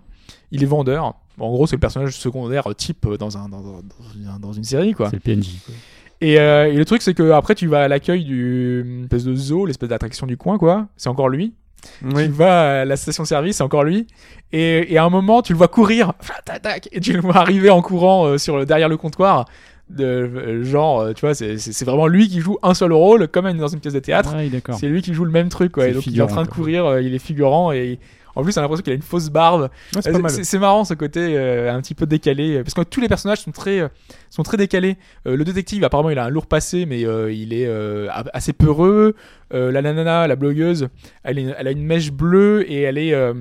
Il 0.51 0.63
est 0.63 0.67
vendeur. 0.67 1.13
En 1.39 1.50
gros, 1.52 1.67
c'est 1.67 1.76
le 1.76 1.80
personnage 1.80 2.15
secondaire 2.17 2.67
type 2.76 3.08
dans, 3.19 3.38
un, 3.38 3.47
dans, 3.50 3.62
dans- 3.62 3.71
dans 3.82 4.10
une, 4.15 4.39
dans 4.41 4.54
une 4.54 4.63
série, 4.63 4.93
quoi. 4.93 5.10
C'est 5.10 5.17
le 5.26 5.36
PNJ. 5.36 5.47
quoi. 5.65 5.73
Et, 6.21 6.39
euh, 6.39 6.71
et 6.71 6.76
le 6.76 6.84
truc, 6.86 7.02
c'est 7.04 7.13
que 7.13 7.30
après, 7.32 7.54
tu 7.54 7.67
vas 7.67 7.84
à 7.84 7.88
l'accueil 7.88 8.23
du 8.23 9.02
espèce 9.04 9.23
de 9.23 9.36
zoo, 9.36 9.65
l'espèce 9.67 9.89
d'attraction 9.89 10.26
du 10.26 10.36
coin, 10.38 10.58
quoi. 10.58 10.88
C'est 10.97 11.10
encore 11.10 11.30
lui. 11.30 11.54
Tu 12.02 12.08
oui. 12.15 12.28
vas 12.28 12.82
à 12.82 12.86
la 12.86 12.95
station-service, 12.97 13.58
c'est 13.58 13.63
encore 13.63 13.84
lui. 13.84 14.08
Et, 14.52 14.91
et 14.91 14.97
à 14.97 15.04
un 15.04 15.10
moment, 15.12 15.43
tu 15.43 15.54
le 15.54 15.58
vois 15.58 15.67
courir, 15.67 16.13
tac, 16.45 16.62
tac, 16.63 16.89
et 16.91 17.00
tu 17.00 17.13
le 17.13 17.21
vois 17.21 17.38
arriver 17.38 17.69
en 17.69 17.84
courant 17.84 18.26
euh, 18.26 18.38
sur 18.39 18.58
le, 18.58 18.65
derrière 18.65 18.89
le 18.89 18.97
comptoir. 18.97 19.45
de 19.89 20.04
euh, 20.04 20.63
genre, 20.63 21.13
tu 21.13 21.21
vois, 21.21 21.36
c'est- 21.36 21.84
vraiment 21.86 22.08
lui 22.08 22.28
qui 22.28 22.39
joue 22.41 22.58
un 22.63 22.73
seul 22.73 22.91
rôle, 22.93 23.28
comme 23.28 23.52
dans 23.56 23.67
une 23.67 23.80
pièce 23.80 23.93
de 23.93 24.00
théâtre. 24.00 24.36
Ah. 24.36 24.73
C'est 24.73 24.88
lui 24.88 25.04
qui 25.04 25.13
joue 25.13 25.23
le 25.23 25.32
même 25.32 25.50
truc, 25.50 25.71
quoi. 25.71 25.88
Et 25.88 25.93
donc 25.93 26.08
il 26.08 26.17
est 26.17 26.21
en 26.21 26.28
train 26.28 26.43
de 26.43 26.50
courir, 26.50 26.86
euh, 26.88 27.02
il 27.02 27.13
est 27.13 27.19
figurant 27.19 27.71
et 27.71 28.00
en 28.39 28.43
plus, 28.43 28.56
on 28.56 28.60
a 28.60 28.62
l'impression 28.62 28.84
qu'il 28.84 28.93
a 28.93 28.95
une 28.95 29.02
fausse 29.02 29.30
barbe. 29.30 29.69
Ouais, 29.95 30.02
c'est 30.43 30.60
marrant 30.60 30.86
ce 30.86 30.93
côté 30.93 31.19
euh, 31.38 31.73
un 31.73 31.82
petit 31.82 31.95
peu 31.95 32.06
décalé, 32.06 32.58
euh, 32.58 32.63
parce 32.63 32.73
que 32.73 32.82
tous 32.82 33.02
les 33.02 33.08
personnages 33.10 33.39
sont 33.41 33.52
très, 33.52 33.80
euh, 33.80 33.88
sont 34.30 34.43
très 34.43 34.58
décalés. 34.58 34.97
Euh, 35.28 35.36
le 35.36 35.43
détective, 35.43 35.84
apparemment, 35.84 36.10
il 36.12 36.19
a 36.19 36.26
un 36.26 36.30
lourd 36.30 36.45
passé, 36.47 36.86
mais 36.86 37.06
euh, 37.06 37.32
il 37.32 37.54
est 37.54 37.65
euh, 37.67 38.08
assez 38.34 38.54
peureux. 38.54 39.15
Euh, 39.54 39.71
la 39.71 39.82
nanana, 39.82 40.28
la 40.28 40.36
blogueuse, 40.36 40.88
elle, 41.23 41.39
est- 41.39 41.56
elle 41.58 41.67
a 41.67 41.71
une 41.71 41.84
mèche 41.86 42.12
bleue 42.12 42.69
et 42.71 42.82
elle 42.82 42.97
est 42.97 43.13
euh, 43.13 43.34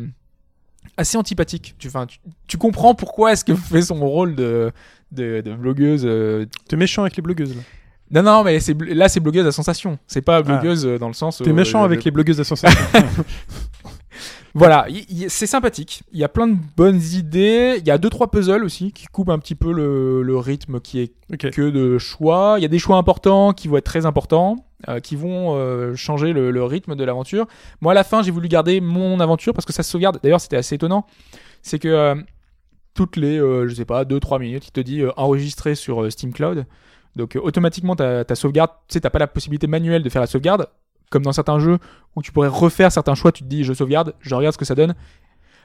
assez 0.96 1.16
antipathique. 1.18 1.74
Tu, 1.78 1.88
enfin, 1.88 2.06
tu, 2.06 2.18
tu 2.46 2.56
comprends 2.58 2.94
pourquoi 2.94 3.32
est-ce 3.32 3.44
qu'elle 3.44 3.56
fait 3.56 3.82
son 3.82 3.96
rôle 4.00 4.34
de, 4.34 4.72
de, 5.12 5.40
de 5.42 5.52
blogueuse. 5.54 6.02
euh. 6.04 6.46
T'es 6.68 6.76
méchant 6.76 7.02
avec 7.02 7.16
les 7.16 7.22
blogueuses 7.22 7.54
là. 7.54 7.62
Non, 8.08 8.22
non, 8.22 8.44
mais 8.44 8.60
là, 8.94 9.08
c'est 9.08 9.18
blogueuse 9.18 9.48
à 9.48 9.50
sensation. 9.50 9.98
C'est 10.06 10.20
pas 10.22 10.40
blogueuse 10.40 10.86
euh, 10.86 10.96
dans 10.96 11.08
le 11.08 11.12
sens. 11.12 11.38
T'es 11.38 11.50
euh, 11.50 11.52
méchant 11.52 11.80
le- 11.80 11.86
avec 11.86 12.04
les 12.04 12.12
blogueuses 12.12 12.38
à 12.38 12.44
sensation. 12.44 12.78
Voilà, 14.56 14.86
c'est 15.28 15.46
sympathique. 15.46 16.02
Il 16.12 16.18
y 16.18 16.24
a 16.24 16.30
plein 16.30 16.46
de 16.46 16.56
bonnes 16.78 17.02
idées. 17.12 17.76
Il 17.78 17.86
y 17.86 17.90
a 17.90 17.98
deux 17.98 18.08
trois 18.08 18.30
puzzles 18.30 18.64
aussi 18.64 18.90
qui 18.90 19.04
coupent 19.04 19.28
un 19.28 19.38
petit 19.38 19.54
peu 19.54 19.70
le, 19.70 20.22
le 20.22 20.38
rythme 20.38 20.80
qui 20.80 21.00
est 21.00 21.12
que 21.36 21.68
de 21.68 21.98
choix. 21.98 22.54
Il 22.56 22.62
y 22.62 22.64
a 22.64 22.68
des 22.68 22.78
choix 22.78 22.96
importants 22.96 23.52
qui 23.52 23.68
vont 23.68 23.76
être 23.76 23.84
très 23.84 24.06
importants, 24.06 24.56
euh, 24.88 24.98
qui 24.98 25.14
vont 25.14 25.54
euh, 25.54 25.94
changer 25.94 26.32
le, 26.32 26.50
le 26.50 26.64
rythme 26.64 26.96
de 26.96 27.04
l'aventure. 27.04 27.46
Moi, 27.82 27.92
à 27.92 27.94
la 27.94 28.02
fin, 28.02 28.22
j'ai 28.22 28.30
voulu 28.30 28.48
garder 28.48 28.80
mon 28.80 29.20
aventure 29.20 29.52
parce 29.52 29.66
que 29.66 29.74
ça 29.74 29.82
se 29.82 29.90
sauvegarde. 29.90 30.20
D'ailleurs, 30.22 30.40
c'était 30.40 30.56
assez 30.56 30.76
étonnant. 30.76 31.04
C'est 31.60 31.78
que 31.78 31.88
euh, 31.88 32.14
toutes 32.94 33.16
les, 33.16 33.36
je 33.36 33.74
sais 33.74 33.84
pas, 33.84 34.04
2-3 34.04 34.40
minutes, 34.40 34.68
il 34.68 34.72
te 34.72 34.80
dit 34.80 35.02
enregistrer 35.18 35.74
sur 35.74 36.10
Steam 36.10 36.32
Cloud. 36.32 36.64
Donc, 37.14 37.38
automatiquement, 37.38 37.94
ta, 37.94 38.24
ta 38.24 38.34
sauvegarde, 38.34 38.70
tu 38.88 38.94
sais, 38.94 39.00
t'as 39.00 39.10
pas 39.10 39.18
la 39.18 39.26
possibilité 39.26 39.66
manuelle 39.66 40.02
de 40.02 40.08
faire 40.08 40.22
la 40.22 40.26
sauvegarde. 40.26 40.66
Comme 41.10 41.22
dans 41.22 41.32
certains 41.32 41.58
jeux 41.58 41.78
où 42.16 42.22
tu 42.22 42.32
pourrais 42.32 42.48
refaire 42.48 42.90
certains 42.92 43.14
choix, 43.14 43.32
tu 43.32 43.42
te 43.44 43.48
dis 43.48 43.62
je 43.64 43.72
sauvegarde, 43.72 44.14
je 44.20 44.34
regarde 44.34 44.52
ce 44.54 44.58
que 44.58 44.64
ça 44.64 44.74
donne. 44.74 44.94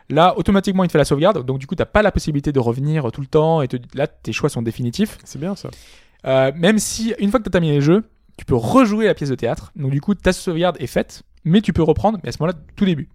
Là, 0.10 0.38
automatiquement, 0.38 0.84
il 0.84 0.88
te 0.88 0.92
fait 0.92 0.98
la 0.98 1.06
sauvegarde. 1.06 1.46
Donc, 1.46 1.58
du 1.60 1.68
coup, 1.68 1.76
t'as 1.76 1.86
pas 1.86 2.02
la 2.02 2.12
possibilité 2.12 2.52
de 2.52 2.60
revenir 2.60 3.12
tout 3.12 3.22
le 3.22 3.28
temps. 3.28 3.62
Et 3.62 3.68
te- 3.68 3.78
là, 3.98 4.08
tes 4.08 4.34
choix 4.34 4.50
sont 4.50 4.62
définitifs. 4.62 5.18
C'est 5.24 5.40
bien 5.40 5.56
ça. 5.56 5.70
Euh, 6.26 6.52
même 6.56 6.80
si, 6.80 7.14
une 7.20 7.32
fois 7.32 7.40
que 7.40 7.46
tu 7.46 7.50
as 7.50 7.52
terminé 7.52 7.76
le 7.76 7.82
jeu, 7.82 8.04
tu 8.38 8.44
peux 8.46 8.56
rejouer 8.56 9.06
la 9.06 9.14
pièce 9.14 9.30
de 9.30 9.36
théâtre. 9.36 9.72
Donc, 9.76 9.92
du 9.92 10.02
coup, 10.02 10.14
ta 10.14 10.34
sauvegarde 10.34 10.76
est 10.80 10.88
faite, 10.88 11.24
mais 11.46 11.62
tu 11.62 11.72
peux 11.72 11.84
reprendre, 11.84 12.20
mais 12.24 12.30
à 12.30 12.32
ce 12.34 12.38
moment-là, 12.42 12.58
tout 12.76 12.86
début. 12.86 13.08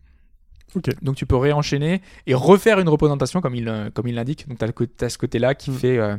Ok. 0.75 0.89
Donc, 1.03 1.17
tu 1.17 1.27
peux 1.27 1.37
réenchaîner 1.37 2.01
et 2.27 2.35
refaire 2.35 2.79
une 2.81 2.89
représentation 2.89 3.41
comme 3.41 3.55
il, 3.55 3.69
euh, 3.69 3.91
comme 3.91 4.09
il 4.09 4.15
l'indique. 4.15 4.49
Donc, 4.49 4.59
tu 4.59 5.05
as, 5.05 5.09
ce 5.11 5.19
côté-là 5.19 5.55
qui, 5.55 5.71
Mm. 5.71 5.75
fait, 5.75 5.99
euh, 5.99 6.17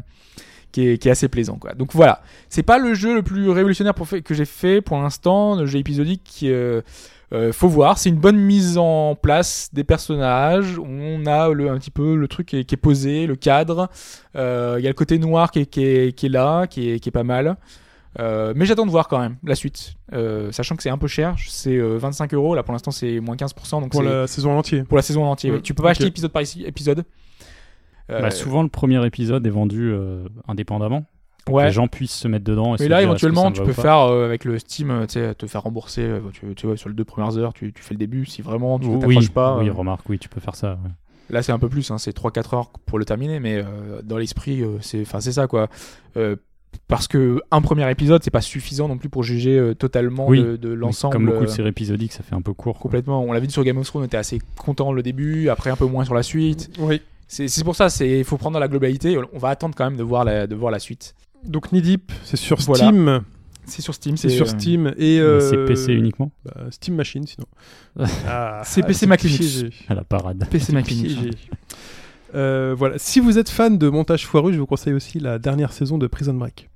qui, 0.72 0.88
est, 0.90 0.98
qui 0.98 1.08
est 1.08 1.12
assez 1.12 1.28
plaisant. 1.28 1.58
Quoi. 1.58 1.74
Donc, 1.74 1.94
voilà. 1.94 2.22
C'est 2.50 2.64
pas 2.64 2.78
le 2.78 2.94
jeu 2.94 3.16
le 3.16 3.24
plus 3.24 3.50
révolutionnaire 3.50 3.94
pour 3.94 4.08
fait- 4.08 4.22
que 4.22 4.34
j'ai 4.34 4.46
fait 4.46 4.82
pour 4.82 4.98
l'instant, 5.00 5.56
le 5.56 5.66
jeu 5.66 5.80
épisodique. 5.80 6.22
Qui, 6.24 6.52
euh, 6.52 6.82
euh, 7.34 7.52
faut 7.52 7.68
voir, 7.68 7.98
c'est 7.98 8.08
une 8.10 8.16
bonne 8.20 8.38
mise 8.38 8.78
en 8.78 9.16
place 9.16 9.70
des 9.74 9.84
personnages. 9.84 10.80
On 10.80 11.26
a 11.26 11.50
le, 11.50 11.70
un 11.70 11.78
petit 11.78 11.92
peu 11.92 12.16
le 12.16 12.28
truc 12.30 12.48
qui 12.48 12.58
est, 12.60 12.64
qui 12.64 12.76
est 12.76 12.78
posé, 12.78 13.28
le 13.28 13.36
cadre. 13.36 13.90
Euh, 14.36 14.76
Il 14.80 14.84
y 14.84 14.88
a 14.88 14.90
le 14.90 14.94
côté 14.94 15.20
noir 15.20 15.52
qui 15.52 15.60
est, 15.60 15.66
qui 15.66 15.84
est, 15.84 16.16
qui 16.16 16.28
est 16.28 16.30
là, 16.30 16.68
qui 16.68 16.90
est, 16.92 17.00
qui 17.00 17.10
est 17.10 17.12
pas 17.12 17.24
mal. 17.26 17.58
Euh, 18.20 18.54
mais 18.56 18.66
j'attends 18.66 18.86
de 18.86 18.92
voir 18.92 19.08
quand 19.10 19.20
même 19.20 19.36
la 19.44 19.54
suite. 19.56 19.94
Euh, 20.14 20.52
sachant 20.52 20.76
que 20.76 20.82
c'est 20.82 20.90
un 20.90 20.98
peu 20.98 21.08
cher, 21.08 21.36
c'est 21.50 21.76
euh, 21.76 21.98
25 21.98 22.34
euros. 22.34 22.56
Là 22.56 22.64
pour 22.64 22.72
l'instant 22.72 22.90
c'est 22.92 23.20
moins 23.20 23.36
15%. 23.36 23.82
Donc 23.82 23.92
Pour 23.92 24.02
la 24.02 24.26
saison 24.26 24.54
en 24.54 24.58
entier. 24.60 24.84
pour 24.84 24.98
la 24.98 25.04
saison 25.04 25.24
en 25.26 25.32
entier. 25.32 25.52
Ouais, 25.52 25.58
ouais. 25.58 25.62
Tu 25.62 25.74
peux 25.76 25.84
pas 25.84 25.92
acheter 25.92 26.06
épisode 26.08 26.32
par 26.32 26.42
épisode. 26.42 27.04
Euh, 28.10 28.22
Bah, 28.22 28.32
souvent, 28.32 28.64
le 28.64 28.70
premier 28.70 29.06
épisode 29.06 29.46
est 29.46 29.50
vendu 29.52 29.92
euh, 29.92 30.28
indépendamment. 30.48 31.06
Pour 31.46 31.56
que 31.56 31.58
ouais. 31.60 31.66
les 31.68 31.72
gens 31.72 31.88
puissent 31.88 32.12
se 32.16 32.28
mettre 32.28 32.44
dedans. 32.44 32.76
Et 32.76 32.80
Mais 32.82 32.88
là, 32.90 32.98
que 33.00 33.04
éventuellement, 33.04 33.52
tu 33.54 33.62
peux 33.64 33.72
faire 33.72 34.00
euh, 34.00 34.26
avec 34.26 34.44
le 34.44 34.60
Steam, 34.60 34.92
euh, 34.92 35.06
te 35.06 35.48
faire 35.48 35.64
rembourser. 35.64 36.02
euh, 36.02 36.20
tu, 36.34 36.54
tu 36.56 36.68
vois, 36.68 36.76
sur 36.76 36.90
les 36.90 36.96
deux 36.96 37.06
premières 37.06 37.38
heures, 37.38 37.54
tu, 37.54 37.72
tu 37.72 37.82
fais 37.82 37.94
le 37.94 38.00
début. 38.00 38.26
Si 38.26 38.42
vraiment 38.42 38.78
tu 38.80 38.88
oui, 38.88 39.00
t'accroches 39.00 39.30
pas, 39.30 39.58
oui, 39.60 39.70
euh, 39.70 39.74
remarque, 39.74 40.10
oui, 40.10 40.20
tu 40.20 40.28
peux 40.28 40.42
faire 40.42 40.56
ça. 40.56 40.72
ouais. 40.84 40.90
Là, 41.30 41.42
c'est 41.44 41.52
un 41.54 41.60
peu 41.60 41.70
plus, 41.70 41.90
hein, 41.92 41.98
c'est 41.98 42.16
3-4 42.16 42.56
heures 42.56 42.70
pour 42.86 43.00
le 43.00 43.06
terminer, 43.06 43.40
mais 43.40 43.56
euh, 43.58 44.02
dans 44.04 44.18
l'esprit, 44.18 44.62
euh, 44.62 44.78
c'est, 44.82 45.02
enfin, 45.02 45.20
c'est 45.22 45.32
ça 45.34 45.48
quoi. 45.48 45.68
Euh, 46.18 46.36
parce 46.90 47.08
que 47.08 47.42
un 47.52 47.62
premier 47.62 47.90
épisode, 47.92 48.24
c'est 48.24 48.32
pas 48.32 48.42
suffisant 48.42 48.88
non 48.90 48.98
plus 48.98 49.10
pour 49.10 49.24
juger 49.24 49.58
euh, 49.58 49.74
totalement 49.74 50.28
Oui. 50.28 50.42
de, 50.42 50.56
de 50.58 50.70
l'ensemble. 50.70 51.14
Comme 51.14 51.26
beaucoup 51.26 51.40
de 51.46 51.50
euh, 51.50 51.54
séries 51.54 51.70
épisodiques, 51.70 52.14
ça 52.14 52.24
fait 52.24 52.36
un 52.36 52.42
peu 52.42 52.54
court. 52.54 52.76
quoi. 52.76 52.84
complètement. 52.84 53.22
On 53.24 53.32
l'a 53.32 53.40
vu 53.42 53.50
sur 53.50 53.64
Game 53.64 53.78
of 53.78 53.86
Thrones, 53.88 54.04
on 54.04 54.06
était 54.06 54.18
assez 54.18 54.40
content 54.58 54.92
le 54.94 55.02
début, 55.04 55.48
après 55.50 55.70
un 55.70 55.76
peu 55.78 55.86
moins 55.86 56.04
sur 56.06 56.14
la 56.14 56.24
suite. 56.24 56.70
Oui. 56.80 57.02
C'est, 57.28 57.64
pour 57.64 57.76
ça, 57.76 57.90
c'est, 57.90 58.24
faut 58.24 58.38
prendre 58.38 58.60
la 58.60 58.68
globalité. 58.68 59.18
On 59.34 59.38
va 59.38 59.50
attendre 59.50 59.76
quand 59.76 59.86
même 59.86 59.98
de 59.98 60.04
voir 60.04 60.24
la, 60.24 60.48
de 60.48 60.56
voir 60.56 60.72
la 60.72 60.80
suite. 60.80 61.14
Donc 61.46 61.74
Deep, 61.74 62.12
c'est 62.24 62.38
sur 62.38 62.58
Voilà. 62.60 62.86
Steam. 62.86 63.22
C'est 63.66 63.82
sur 63.82 63.94
Steam, 63.94 64.16
C'est 64.16 64.30
sur 64.30 64.46
euh, 64.46 64.50
Steam 64.50 64.94
et 64.98 65.20
euh, 65.20 65.42
C'est 65.42 65.58
PC 65.66 65.92
uniquement 65.94 66.32
bah, 66.46 66.68
Steam 66.72 66.96
Machine 66.96 67.28
sinon. 67.28 67.48
Ah, 68.26 68.62
C'est 68.64 68.82
PC 68.82 69.06
ah, 69.06 69.10
Mac 69.10 69.20
c'est 69.20 69.28
Linux. 69.28 69.54
piégé. 69.54 69.74
à 69.90 69.94
la 69.94 70.06
parade. 70.06 70.48
PC 70.50 70.72
Mac. 70.72 70.90
Euh, 72.34 72.74
voilà. 72.78 72.98
Si 72.98 73.20
vous 73.20 73.38
êtes 73.38 73.50
fan 73.50 73.78
de 73.78 73.90
montage 73.90 74.26
foireux, 74.26 74.54
je 74.54 74.60
vous 74.60 74.66
conseille 74.66 74.94
aussi 74.94 75.20
la 75.20 75.38
dernière 75.38 75.74
saison 75.74 75.98
de 75.98 76.08
Prison 76.08 76.34
Break. 76.34 76.70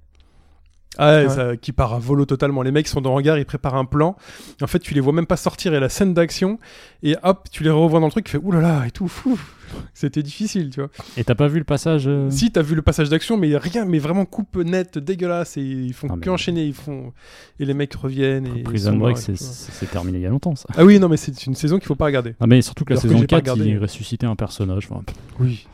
Ah 1.04 1.24
ouais, 1.24 1.30
ça- 1.30 1.58
qui 1.58 1.72
part 1.72 1.94
à 1.94 2.00
volo 2.00 2.26
totalement. 2.26 2.62
Les 2.62 2.72
mecs 2.72 2.88
sont 2.88 3.02
dans 3.02 3.12
le 3.12 3.16
hangar, 3.18 3.38
ils 3.38 3.46
préparent 3.46 3.76
un 3.76 3.86
plan. 3.86 4.16
En 4.62 4.68
fait, 4.68 4.80
tu 4.80 4.94
les 4.94 5.00
vois 5.02 5.14
même 5.14 5.26
pas 5.26 5.38
sortir 5.38 5.74
et 5.74 5.80
la 5.80 5.90
scène 5.90 6.14
d'action. 6.14 6.60
Et 7.04 7.16
hop, 7.24 7.48
tu 7.52 7.64
les 7.64 7.70
revois 7.72 8.00
dans 8.00 8.06
le 8.06 8.12
truc, 8.12 8.26
tu 8.26 8.32
fais 8.32 8.38
oulala 8.38 8.86
et 8.88 8.92
tout. 8.92 9.08
Fou. 9.08 9.40
C'était 9.94 10.22
difficile, 10.22 10.70
tu 10.70 10.82
vois. 10.82 10.90
Et 11.16 11.24
t'as 11.24 11.34
pas 11.34 11.48
vu 11.48 11.58
le 11.58 11.64
passage 11.64 12.04
euh, 12.06 12.30
Si, 12.30 12.52
t'as 12.52 12.62
vu 12.62 12.76
le 12.76 12.82
passage 12.82 13.08
d'action, 13.10 13.38
mais 13.38 13.56
rien, 13.56 13.86
mais 13.86 14.00
vraiment 14.00 14.26
coupe 14.26 14.58
nette, 14.58 14.98
dégueulasse. 14.98 15.56
Et 15.58 15.62
ils 15.62 15.94
font 15.94 16.08
Ah, 16.12 16.16
mais- 16.18 16.22
que 16.26 16.30
enchaîner. 16.30 16.66
Ils 16.66 16.74
font... 16.74 17.14
Et 17.60 17.66
les 17.66 17.74
mecs 17.74 17.94
reviennent. 17.96 18.48
Et 18.58 18.64
Prison 18.64 18.96
Break, 18.98 19.18
c'est 19.18 19.90
terminé 19.90 20.18
il 20.20 20.22
y 20.22 20.26
a 20.26 20.30
longtemps 20.30 20.56
ça. 20.56 20.68
Ah 20.76 20.84
oui, 20.84 21.00
non, 21.00 21.08
mais 21.10 21.18
c'est 21.18 21.46
une 21.46 21.56
saison 21.56 21.78
qu'il 21.80 21.88
faut 21.88 21.96
pas 21.96 22.06
regarder. 22.06 22.36
Ah, 22.42 22.48
mais 22.48 22.62
surtout 22.62 22.84
que 22.86 22.94
la 22.94 23.00
Alors 23.00 23.04
que 23.04 23.08
saison 23.10 23.22
pas 23.22 23.28
4, 23.28 23.40
regardé. 23.40 23.66
il 23.66 23.78
ressuscitait 23.78 24.28
un 24.28 24.36
personnage. 24.36 24.88
enfin, 24.92 25.02
Oui. 25.40 25.66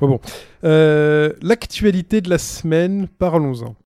Bon, 0.00 0.08
bon. 0.08 0.20
Euh, 0.64 1.32
L'actualité 1.42 2.20
de 2.22 2.30
la 2.30 2.38
semaine, 2.38 3.06
parlons-en. 3.18 3.76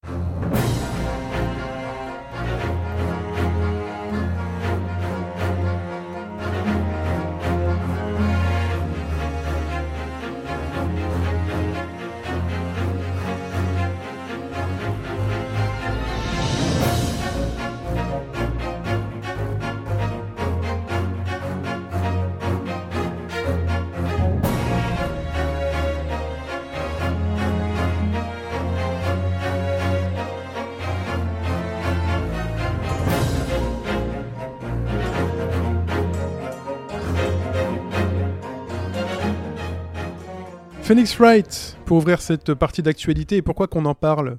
Phoenix 40.84 41.18
Wright, 41.18 41.78
pour 41.86 41.96
ouvrir 41.96 42.20
cette 42.20 42.52
partie 42.54 42.82
d'actualité, 42.82 43.36
et 43.36 43.42
pourquoi 43.42 43.66
qu'on 43.68 43.84
en 43.86 43.94
parle 43.94 44.36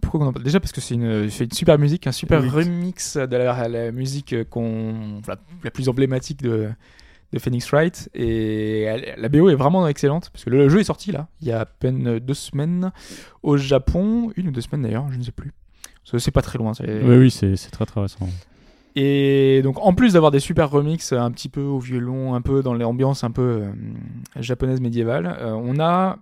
Pourquoi 0.00 0.20
on 0.20 0.26
en 0.26 0.32
parle? 0.32 0.44
Déjà 0.44 0.58
parce 0.58 0.72
que 0.72 0.80
c'est 0.80 0.94
une, 0.94 1.30
c'est 1.30 1.44
une 1.44 1.52
super 1.52 1.78
musique, 1.78 2.06
un 2.08 2.12
super 2.12 2.40
Oui. 2.42 2.48
remix 2.48 3.16
de 3.16 3.36
la, 3.36 3.68
la 3.68 3.92
musique 3.92 4.34
qu'on, 4.50 5.20
la, 5.28 5.36
la 5.62 5.70
plus 5.70 5.88
emblématique 5.88 6.42
de, 6.42 6.70
de 7.32 7.38
Phoenix 7.38 7.70
Wright. 7.70 8.10
Et 8.14 8.82
elle- 8.82 9.14
la 9.16 9.28
BO 9.28 9.48
est 9.48 9.54
vraiment 9.54 9.86
excellente 9.86 10.30
parce 10.32 10.44
que 10.44 10.50
le 10.50 10.68
jeu 10.68 10.80
est 10.80 10.84
sorti 10.84 11.12
là, 11.12 11.28
il 11.40 11.46
y 11.46 11.52
a 11.52 11.60
à 11.60 11.66
peine 11.66 12.18
deux 12.18 12.34
semaines 12.34 12.90
au 13.44 13.56
Japon, 13.56 14.32
une 14.36 14.48
ou 14.48 14.50
deux 14.50 14.62
semaines 14.62 14.82
d'ailleurs, 14.82 15.06
je 15.12 15.18
ne 15.18 15.22
sais 15.22 15.32
plus. 15.32 15.52
C'est 16.18 16.32
pas 16.32 16.42
très 16.42 16.58
loin. 16.58 16.74
c'est- 16.74 17.02
Oui, 17.04 17.16
oui, 17.16 17.30
c'est 17.30 17.54
c'est 17.54 17.70
très 17.70 17.86
très 17.86 18.00
récent. 18.00 18.28
Et 18.96 19.60
donc, 19.62 19.76
en 19.80 19.94
plus 19.94 20.14
d'avoir 20.14 20.30
des 20.32 20.40
super 20.40 20.70
remixes 20.70 21.12
un 21.12 21.30
petit 21.30 21.48
peu 21.48 21.62
au 21.62 21.78
violon, 21.78 22.34
un 22.34 22.40
peu 22.40 22.62
dans 22.62 22.74
l'ambiance 22.74 23.22
un 23.22 23.30
peu 23.30 23.42
euh, 23.42 23.72
japonaise 24.36 24.80
médiévale, 24.80 25.36
euh, 25.40 25.52
on 25.52 25.78
a 25.78 26.18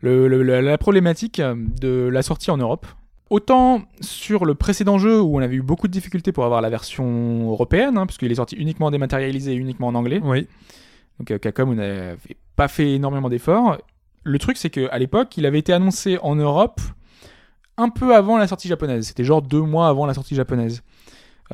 le- 0.00 0.28
le- 0.28 0.42
la, 0.60 0.78
problématique 0.78 1.40
de 1.40 2.08
la 2.12 2.22
sortie 2.22 2.50
en 2.50 2.58
Europe. 2.58 2.86
Autant 3.30 3.82
sur 4.00 4.44
le 4.46 4.54
précédent 4.54 4.96
jeu 4.98 5.20
où 5.20 5.36
on 5.36 5.40
avait 5.40 5.56
eu 5.56 5.62
beaucoup 5.62 5.86
de 5.86 5.92
difficultés 5.92 6.32
pour 6.32 6.44
avoir 6.44 6.60
la 6.62 6.70
version 6.70 7.50
européenne, 7.50 7.98
hein, 7.98 8.06
parce 8.06 8.16
qu'il 8.16 8.30
est 8.32 8.36
sorti 8.36 8.56
uniquement 8.56 8.90
dématérialisé 8.90 9.52
et 9.52 9.56
uniquement 9.56 9.88
en 9.88 9.94
anglais. 9.94 10.20
Oui. 10.24 10.46
Donc 11.18 11.30
euh, 11.30 11.38
Capcom 11.38 11.74
n'avait 11.74 12.16
pas 12.56 12.68
fait 12.68 12.92
énormément 12.92 13.28
d'efforts. 13.28 13.78
Le 14.24 14.38
truc, 14.38 14.56
c'est 14.56 14.70
qu'à 14.70 14.98
l'époque, 14.98 15.36
il 15.36 15.46
avait 15.46 15.58
été 15.58 15.72
annoncé 15.72 16.18
en 16.22 16.36
Europe 16.36 16.80
un 17.76 17.88
peu 17.88 18.14
avant 18.14 18.36
la 18.38 18.46
sortie 18.46 18.68
japonaise. 18.68 19.06
C'était 19.06 19.24
genre 19.24 19.42
deux 19.42 19.62
mois 19.62 19.88
avant 19.88 20.06
la 20.06 20.14
sortie 20.14 20.34
japonaise. 20.34 20.82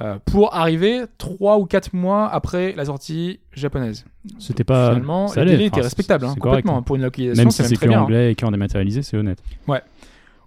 Euh, 0.00 0.18
pour 0.24 0.54
arriver 0.54 1.04
trois 1.18 1.58
ou 1.58 1.66
quatre 1.66 1.92
mois 1.94 2.28
après 2.28 2.72
la 2.72 2.84
sortie 2.86 3.38
japonaise. 3.52 4.04
C'était 4.40 4.64
pas. 4.64 4.88
Finalement, 4.90 5.28
ça 5.28 5.44
le 5.44 5.50
délai 5.52 5.64
enfin, 5.66 5.76
était 5.76 5.80
respectable, 5.82 6.24
hein, 6.24 6.34
correct, 6.40 6.62
complètement. 6.64 6.78
hein. 6.78 6.82
Pour 6.82 6.96
une 6.96 7.02
localisation, 7.02 7.44
Même 7.44 7.50
c'est 7.52 7.62
si 7.62 7.68
c'est 7.68 7.74
très 7.76 7.86
que 7.86 7.90
bien. 7.90 8.00
hein. 8.00 8.02
anglais 8.02 8.32
et 8.32 8.34
qu'en 8.34 8.50
dématérialisé, 8.50 9.02
c'est 9.02 9.16
honnête. 9.16 9.40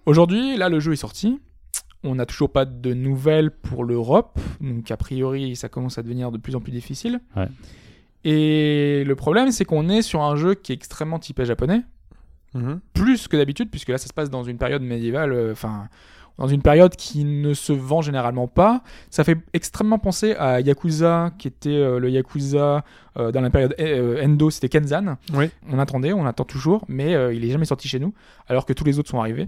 Aujourd'hui, 0.05 0.57
là, 0.57 0.69
le 0.69 0.79
jeu 0.79 0.93
est 0.93 0.97
sorti. 0.97 1.39
On 2.03 2.15
n'a 2.15 2.25
toujours 2.25 2.49
pas 2.51 2.65
de 2.65 2.93
nouvelles 2.93 3.51
pour 3.51 3.83
l'Europe. 3.83 4.39
Donc, 4.61 4.89
a 4.91 4.97
priori, 4.97 5.55
ça 5.55 5.67
commence 5.69 5.97
à 5.97 6.03
devenir 6.03 6.31
de 6.31 6.37
plus 6.37 6.55
en 6.55 6.59
plus 6.61 6.71
difficile. 6.71 7.19
Ouais. 7.35 7.47
Et 8.23 9.03
le 9.05 9.15
problème, 9.15 9.51
c'est 9.51 9.65
qu'on 9.65 9.89
est 9.89 10.01
sur 10.01 10.21
un 10.21 10.35
jeu 10.35 10.55
qui 10.55 10.71
est 10.71 10.75
extrêmement 10.75 11.19
typé 11.19 11.45
japonais. 11.45 11.81
Mhm. 12.53 12.79
plus 12.93 13.27
que 13.27 13.35
d'habitude, 13.35 13.69
puisque 13.69 13.89
là 13.89 13.97
ça 13.97 14.07
se 14.07 14.13
passe 14.13 14.29
dans 14.29 14.43
une 14.43 14.57
période 14.57 14.81
médiévale, 14.81 15.33
euh, 15.33 15.51
enfin 15.51 15.89
dans 16.37 16.47
une 16.47 16.61
période 16.61 16.95
qui 16.95 17.23
ne 17.23 17.53
se 17.53 17.73
vend 17.73 18.01
généralement 18.01 18.47
pas. 18.47 18.83
Ça 19.09 19.23
fait 19.23 19.37
extrêmement 19.53 19.99
penser 19.99 20.33
à 20.35 20.61
Yakuza, 20.61 21.31
qui 21.37 21.47
était 21.47 21.69
euh, 21.69 21.99
le 21.99 22.09
Yakuza 22.09 22.83
euh, 23.17 23.31
dans 23.31 23.41
la 23.41 23.49
période 23.49 23.75
euh, 23.79 24.23
Endo, 24.23 24.49
c'était 24.49 24.69
Kenzan. 24.69 25.17
Oui. 25.33 25.49
On 25.69 25.79
attendait, 25.79 26.13
on 26.13 26.25
attend 26.25 26.43
toujours, 26.43 26.85
mais 26.87 27.15
euh, 27.15 27.33
il 27.33 27.43
est 27.43 27.49
jamais 27.49 27.65
sorti 27.65 27.87
chez 27.87 27.99
nous, 27.99 28.13
alors 28.47 28.65
que 28.65 28.73
tous 28.73 28.83
les 28.83 28.99
autres 28.99 29.09
sont 29.09 29.19
arrivés. 29.19 29.47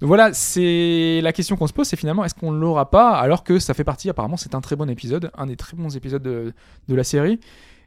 Donc 0.00 0.08
voilà, 0.08 0.34
c'est 0.34 1.20
la 1.22 1.32
question 1.32 1.56
qu'on 1.56 1.66
se 1.66 1.72
pose, 1.72 1.86
c'est 1.86 1.96
finalement 1.96 2.22
est-ce 2.22 2.34
qu'on 2.34 2.50
l'aura 2.50 2.90
pas, 2.90 3.16
alors 3.16 3.42
que 3.42 3.58
ça 3.58 3.72
fait 3.72 3.84
partie, 3.84 4.10
apparemment 4.10 4.36
c'est 4.36 4.54
un 4.54 4.60
très 4.60 4.76
bon 4.76 4.90
épisode, 4.90 5.30
un 5.38 5.46
des 5.46 5.56
très 5.56 5.74
bons 5.74 5.96
épisodes 5.96 6.22
de, 6.22 6.52
de 6.86 6.94
la 6.94 7.02
série. 7.02 7.40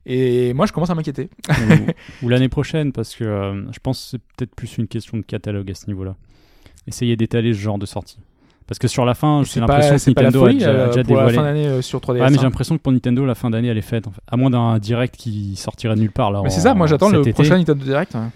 Et 0.07 0.53
moi 0.53 0.65
je 0.65 0.73
commence 0.73 0.89
à 0.89 0.95
m'inquiéter. 0.95 1.29
ou, 1.49 2.25
ou 2.25 2.29
l'année 2.29 2.49
prochaine, 2.49 2.93
parce 2.93 3.15
que 3.15 3.25
euh, 3.25 3.71
je 3.71 3.77
pense 3.77 4.01
que 4.01 4.09
c'est 4.09 4.21
peut-être 4.37 4.55
plus 4.55 4.79
une 4.79 4.87
question 4.87 5.17
de 5.17 5.21
catalogue 5.21 5.69
à 5.69 5.75
ce 5.75 5.85
niveau-là. 5.85 6.15
Essayez 6.87 7.15
d'étaler 7.15 7.53
ce 7.53 7.59
genre 7.59 7.77
de 7.77 7.85
sortie. 7.85 8.17
Parce 8.69 8.79
que 8.79 8.87
sur 8.87 9.03
la 9.03 9.15
fin, 9.15 9.41
j'ai 9.43 9.59
l'impression 9.59 9.95
que 10.13 10.19
la 10.19 10.27
Nintendo 10.29 10.39
a 10.39 10.45
folie 10.45 10.57
déjà, 10.59 10.69
a 10.69 10.73
déjà 10.73 11.03
pour 11.03 11.15
la 11.17 11.25
dévoilé. 11.25 11.35
fin 11.35 11.43
d'année 11.43 11.81
sur 11.81 11.99
3DS. 11.99 12.21
Ouais, 12.21 12.29
mais 12.29 12.37
j'ai 12.37 12.43
l'impression 12.43 12.77
que 12.77 12.81
pour 12.83 12.91
Nintendo, 12.93 13.25
la 13.25 13.33
fin 13.35 13.49
d'année, 13.49 13.67
elle 13.67 13.77
est 13.79 13.81
faite. 13.81 14.07
en 14.07 14.11
fait. 14.11 14.21
À 14.31 14.37
moins 14.37 14.51
d'un 14.51 14.77
direct 14.77 15.15
qui 15.17 15.55
sortirait 15.57 15.95
de 15.95 15.99
nulle 16.01 16.11
part. 16.11 16.31
Là, 16.31 16.41
Mais 16.43 16.49
c'est 16.51 16.61
ça, 16.61 16.73
moi 16.75 16.85
j'attends 16.87 17.09
le 17.09 17.19
été. 17.21 17.33
prochain 17.33 17.57
Nintendo 17.57 17.83
Direct. 17.83 18.15
hein. 18.15 18.31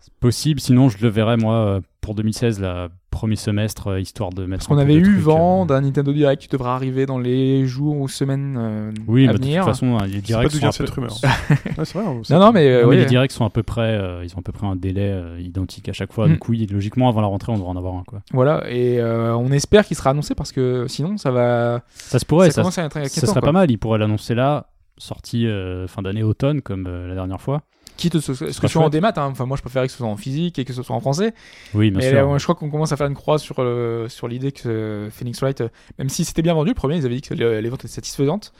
C'est 0.00 0.12
possible, 0.20 0.60
sinon 0.60 0.88
je 0.90 0.98
le 1.00 1.08
verrai 1.08 1.36
moi 1.38 1.80
pour 2.02 2.14
2016, 2.14 2.60
la 2.60 2.88
premier 3.12 3.36
semestre, 3.36 3.86
euh, 3.86 4.00
histoire 4.00 4.30
de 4.30 4.44
mettre. 4.46 4.66
Parce 4.66 4.66
qu'on 4.66 4.78
avait 4.78 4.94
eu 4.96 5.02
trucs, 5.04 5.18
vent 5.18 5.62
euh. 5.62 5.66
d'un 5.66 5.82
Nintendo 5.82 6.12
Direct 6.12 6.42
qui 6.42 6.48
devrait 6.48 6.70
arriver 6.70 7.06
dans 7.06 7.18
les 7.20 7.64
jours 7.66 7.96
ou 7.98 8.08
semaines 8.08 8.56
euh, 8.58 8.90
Oui, 9.06 9.24
à 9.24 9.28
mais 9.28 9.32
de 9.34 9.38
toute 9.38 9.46
venir. 9.46 9.64
façon, 9.64 9.96
hein, 9.98 10.06
les 10.06 10.14
C'est 10.14 10.18
pas 10.20 10.26
directs 10.26 10.50
d'où 10.50 10.56
un 10.56 10.60
vient 10.60 10.72
cette 10.72 10.86
peu- 10.92 11.00
rumeur. 11.00 11.12
C'est 11.84 11.94
vrai. 11.94 12.04
Non, 12.04 12.38
non, 12.40 12.52
mais, 12.52 12.66
euh, 12.68 12.82
Non, 12.82 12.88
mais 12.88 12.96
oui. 12.96 12.96
les 12.96 13.04
directs 13.06 13.30
sont 13.32 13.44
à 13.44 13.50
peu 13.50 13.62
près, 13.62 13.82
euh, 13.96 14.24
ils 14.24 14.34
ont 14.34 14.38
à 14.40 14.42
peu 14.42 14.50
près 14.52 14.66
un 14.66 14.74
délai 14.74 15.10
euh, 15.12 15.38
identique 15.40 15.88
à 15.88 15.92
chaque 15.92 16.12
fois. 16.12 16.26
Mm. 16.26 16.32
Donc 16.32 16.48
oui, 16.48 16.66
logiquement, 16.66 17.08
avant 17.08 17.20
la 17.20 17.28
rentrée, 17.28 17.52
on 17.52 17.56
devrait 17.56 17.70
en 17.70 17.76
avoir 17.76 17.94
un 17.94 18.02
quoi. 18.04 18.22
Voilà, 18.32 18.64
et 18.68 18.98
euh, 19.00 19.36
on 19.36 19.52
espère 19.52 19.86
qu'il 19.86 19.96
sera 19.96 20.10
annoncé 20.10 20.34
parce 20.34 20.50
que 20.50 20.86
sinon 20.88 21.16
ça 21.18 21.30
va. 21.30 21.82
Ça 21.94 22.18
se 22.18 22.24
pourrait, 22.24 22.50
ça, 22.50 22.64
ça, 22.64 22.90
ça 22.90 23.08
serait 23.08 23.32
quoi. 23.32 23.40
pas 23.42 23.52
mal. 23.52 23.70
Ils 23.70 23.78
pourraient 23.78 23.98
l'annoncer 23.98 24.34
là, 24.34 24.66
sortie 24.98 25.46
euh, 25.46 25.86
fin 25.86 26.02
d'année 26.02 26.22
automne 26.22 26.62
comme 26.62 26.86
euh, 26.88 27.08
la 27.08 27.14
dernière 27.14 27.40
fois. 27.40 27.62
Quitte 28.02 28.20
ce, 28.20 28.34
ce 28.34 28.44
que 28.44 28.50
ce 28.52 28.68
soit 28.68 28.82
en 28.84 28.88
démat, 28.88 29.12
hein. 29.16 29.28
enfin 29.30 29.46
moi 29.46 29.56
je 29.56 29.62
préférais 29.62 29.86
que 29.86 29.92
ce 29.92 29.98
soit 29.98 30.06
en 30.08 30.16
physique 30.16 30.58
et 30.58 30.64
que 30.64 30.72
ce 30.72 30.82
soit 30.82 30.96
en 30.96 31.00
français. 31.00 31.34
Oui, 31.74 31.90
bien 31.90 32.00
mais 32.00 32.10
sûr. 32.10 32.28
euh, 32.30 32.38
je 32.38 32.42
crois 32.42 32.54
qu'on 32.54 32.68
commence 32.70 32.90
à 32.92 32.96
faire 32.96 33.06
une 33.06 33.14
croix 33.14 33.38
sur, 33.38 33.56
euh, 33.58 34.08
sur 34.08 34.26
l'idée 34.28 34.50
que 34.52 34.68
euh, 34.68 35.10
Phoenix 35.10 35.38
Wright, 35.40 35.62
même 35.98 36.08
si 36.08 36.24
c'était 36.24 36.42
bien 36.42 36.54
vendu, 36.54 36.70
le 36.70 36.74
premier 36.74 36.96
ils 36.96 37.06
avaient 37.06 37.14
dit 37.14 37.20
que 37.22 37.34
le- 37.34 37.60
les 37.60 37.68
ventes 37.68 37.80
étaient 37.84 37.92
satisfaisantes. 37.92 38.52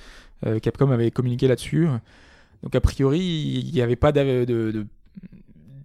Euh, 0.47 0.59
Capcom 0.61 0.91
avait 0.91 1.11
communiqué 1.11 1.49
là-dessus. 1.49 1.89
Donc 2.63 2.75
a 2.75 2.81
priori 2.81 3.21
il 3.21 3.73
n'y 3.73 3.81
avait 3.81 3.97
pas 3.97 4.13
de, 4.13 4.45
de, 4.45 4.87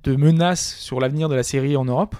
de 0.04 0.16
menace 0.16 0.76
sur 0.76 1.00
l'avenir 1.00 1.30
de 1.30 1.36
la 1.36 1.44
série 1.44 1.76
en 1.76 1.86
Europe. 1.86 2.16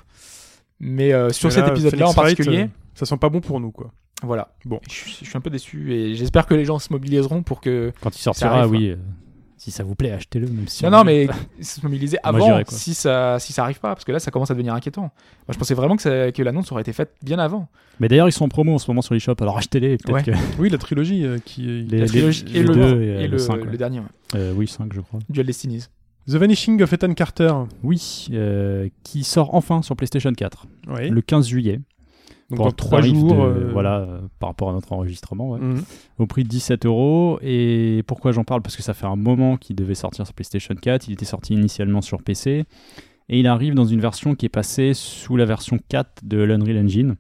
Mais 0.80 1.14
euh, 1.14 1.30
sur 1.32 1.50
Mais 1.50 1.56
cet 1.56 1.66
là, 1.66 1.72
épisode-là 1.72 2.06
en 2.08 2.12
Wright, 2.12 2.16
particulier, 2.38 2.64
euh, 2.64 2.68
ça 2.94 3.06
sent 3.06 3.18
pas 3.18 3.30
bon 3.30 3.42
pour 3.42 3.60
nous, 3.60 3.72
quoi. 3.72 3.92
voilà. 4.24 4.54
Bon. 4.66 4.80
Je, 4.88 4.94
suis- 4.94 5.18
je 5.24 5.30
suis 5.30 5.38
un 5.38 5.42
peu 5.42 5.50
déçu 5.50 5.92
et 5.94 6.16
j'espère 6.16 6.46
que 6.46 6.54
les 6.54 6.66
gens 6.66 6.78
se 6.80 6.92
mobiliseront 6.94 7.42
pour 7.44 7.62
que 7.62 7.92
Quand 8.02 8.16
il 8.16 8.22
sortira, 8.22 8.60
arrive, 8.60 8.72
oui. 8.72 8.90
euh, 8.92 8.96
si 9.58 9.72
ça 9.72 9.84
vous 9.84 9.96
plaît, 9.96 10.12
achetez-le. 10.12 10.48
Même 10.48 10.68
si 10.68 10.84
Non, 10.84 10.90
on- 10.90 10.92
non, 10.98 11.04
mais 11.04 11.28
se 11.62 11.82
mobiliser 11.82 12.18
avant 12.24 12.62
si 12.68 12.94
ça 12.94 13.38
si 13.40 13.54
ça 13.54 13.64
arrive 13.64 13.80
pas, 13.80 13.90
parce 13.90 14.06
que 14.06 14.12
là 14.12 14.20
ça 14.20 14.32
commence 14.32 14.52
à 14.52 14.54
devenir 14.54 14.74
inquiétant. 14.74 15.02
Moi 15.02 15.12
je 15.50 15.58
pensais 15.58 15.74
vraiment 15.74 15.96
que, 15.96 16.02
ça- 16.04 16.32
que 16.32 16.42
l'annonce 16.44 16.72
aurait 16.72 16.82
été 16.82 16.94
faite 16.94 17.14
bien 17.24 17.40
avant. 17.40 17.68
Mais 18.00 18.08
d'ailleurs, 18.08 18.30
ils 18.30 18.32
sont 18.32 18.46
en 18.46 18.50
promo 18.50 18.76
en 18.76 18.78
ce 18.78 18.90
moment 18.92 19.02
sur 19.02 19.16
l'eShop, 19.16 19.36
alors 19.42 19.58
achetez-les. 19.58 19.98
Ouais. 20.10 20.22
que. 20.24 20.32
Oui, 20.60 20.70
la 20.70 20.78
trilogie 20.78 21.26
euh, 21.26 21.40
qui 21.44 21.64
est... 21.68 21.82
Les- 21.92 22.00
La 22.02 22.06
trilogie 22.06 22.46
les 22.46 22.60
et, 22.60 22.64
le, 22.64 22.74
deux 22.76 23.02
et, 23.02 23.08
et, 23.24 23.28
le, 23.28 23.34
le 23.34 23.38
cinq, 23.40 23.56
le 23.64 23.72
ouais. 23.72 23.78
dernier, 23.78 24.00
ouais. 24.00 24.06
Euh, 24.36 24.54
oui, 24.56 24.68
5, 24.68 24.94
je 24.94 25.02
crois. 25.02 25.20
Dual 25.30 25.48
Destinies. 25.48 25.86
The 26.28 26.34
Vanishing 26.36 26.82
of 26.84 26.92
Ethan 26.94 27.14
Carter. 27.14 27.54
Oui, 27.84 28.28
euh, 28.34 28.90
qui 29.04 29.24
sort 29.24 29.56
enfin 29.56 29.82
sur 29.82 29.96
PlayStation 29.96 30.32
4 30.34 30.68
Oui. 30.90 31.10
le 31.10 31.22
15 31.22 31.48
juillet. 31.48 31.80
Donc 32.50 32.58
Pour 32.58 32.66
dans 32.66 32.72
un 32.72 32.76
trois 32.76 33.00
tarif 33.02 33.16
jours. 33.16 33.34
de- 33.34 33.40
euh, 33.42 33.70
Voilà, 33.74 33.98
euh, 34.00 34.20
par 34.40 34.50
rapport 34.50 34.70
à 34.70 34.74
notre 34.74 34.94
enregistrement. 34.94 35.50
ouais. 35.52 35.60
mhm. 35.60 35.84
au 36.18 36.28
prix 36.28 36.44
de 36.44 36.48
17 36.50 36.86
euros. 36.86 37.40
Et 37.42 38.04
pourquoi 38.08 38.32
j'en 38.32 38.44
parle? 38.46 38.62
Parce 38.62 38.76
que 38.78 38.84
ça 38.84 38.94
fait 38.94 39.06
un 39.06 39.16
moment 39.18 39.58
qu'il 39.58 39.76
devait 39.76 39.96
sortir 39.96 40.26
sur 40.26 40.34
PlayStation 40.34 40.74
4. 40.76 41.08
Il 41.08 41.14
était 41.14 41.26
sorti 41.26 41.54
initialement 41.54 42.02
sur 42.02 42.22
PC. 42.24 42.64
Et 43.30 43.40
il 43.42 43.48
arrive 43.48 43.74
dans 43.76 43.84
une 43.86 44.00
version 44.00 44.36
qui 44.36 44.46
est 44.46 44.50
passée 44.50 44.94
sous 44.94 45.36
la 45.36 45.44
version 45.44 45.78
4 45.90 46.24
de 46.24 46.42
l'Unreal 46.42 46.78
Engine. 46.86 47.16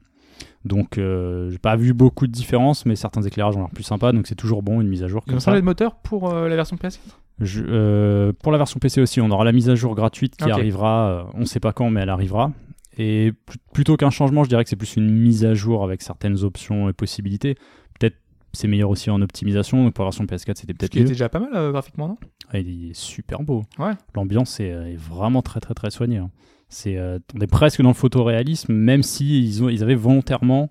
Donc, 0.63 0.97
euh, 0.97 1.49
j'ai 1.51 1.57
pas 1.59 1.75
vu 1.75 1.93
beaucoup 1.93 2.27
de 2.27 2.31
différences, 2.31 2.85
mais 2.85 2.95
certains 2.95 3.21
éclairages 3.23 3.55
ont 3.57 3.59
l'air 3.59 3.69
plus 3.69 3.83
sympas. 3.83 4.13
Donc, 4.13 4.27
c'est 4.27 4.35
toujours 4.35 4.63
bon, 4.63 4.79
une 4.81 4.87
mise 4.87 5.03
à 5.03 5.07
jour 5.07 5.23
Ils 5.25 5.31
comme 5.31 5.37
ont 5.37 5.39
ça. 5.41 5.51
changé 5.51 5.61
de 5.61 5.65
moteur 5.65 5.95
pour 5.95 6.29
euh, 6.33 6.47
la 6.47 6.55
version 6.55 6.77
PS4 6.77 6.99
Je- 7.39 7.63
euh, 7.67 8.31
pour 8.41 8.51
la 8.53 8.57
version 8.57 8.79
PC 8.79 9.01
aussi, 9.01 9.19
on 9.21 9.29
aura 9.29 9.43
la 9.43 9.51
mise 9.51 9.69
à 9.69 9.75
jour 9.75 9.93
gratuite 9.95 10.37
qui 10.37 10.49
arrivera. 10.49 11.27
on 11.33 11.45
sait 11.45 11.59
pas 11.59 11.73
quand, 11.73 11.89
mais 11.89 12.01
elle 12.01 12.09
arrivera. 12.09 12.51
Et 12.97 13.31
pl- 13.45 13.57
plutôt 13.73 13.95
qu'un 13.97 14.09
changement, 14.09 14.43
je 14.43 14.49
dirais 14.49 14.63
que 14.63 14.69
c'est 14.69 14.75
plus 14.75 14.95
une 14.95 15.09
mise 15.09 15.45
à 15.45 15.53
jour 15.53 15.83
avec 15.83 16.01
certaines 16.01 16.43
options 16.43 16.89
et 16.89 16.93
possibilités. 16.93 17.55
Peut-être 17.99 18.15
c'est 18.53 18.67
meilleur 18.67 18.89
aussi 18.89 19.09
en 19.11 19.21
optimisation. 19.21 19.83
Donc 19.83 19.93
pour 19.93 20.03
la 20.03 20.09
version 20.09 20.25
PS4, 20.25 20.55
c'était 20.55 20.73
peut-être 20.73 20.91
qui 20.91 20.97
était 20.99 21.03
mieux. 21.05 21.09
déjà 21.13 21.29
pas 21.29 21.39
mal 21.39 21.49
euh, 21.55 21.71
graphiquement, 21.71 22.07
non? 22.07 22.17
Ah, 22.51 22.59
il 22.59 22.89
est 22.89 22.93
super 22.95 23.43
beau. 23.43 23.63
Ouais. 23.77 23.91
L'ambiance 24.15 24.59
est, 24.59 24.69
est 24.69 24.95
vraiment 24.97 25.41
très 25.41 25.59
très 25.59 25.73
très 25.73 25.91
soignée. 25.91 26.17
hein. 26.17 26.31
C'est, 26.69 26.97
euh, 26.97 27.19
on 27.35 27.39
est 27.39 27.47
presque 27.47 27.81
dans 27.81 27.89
le 27.89 27.93
photoréalisme, 27.93 28.73
même 28.73 29.03
si 29.03 29.41
ils, 29.41 29.63
ont, 29.63 29.69
ils 29.69 29.83
avaient 29.83 29.95
volontairement, 29.95 30.69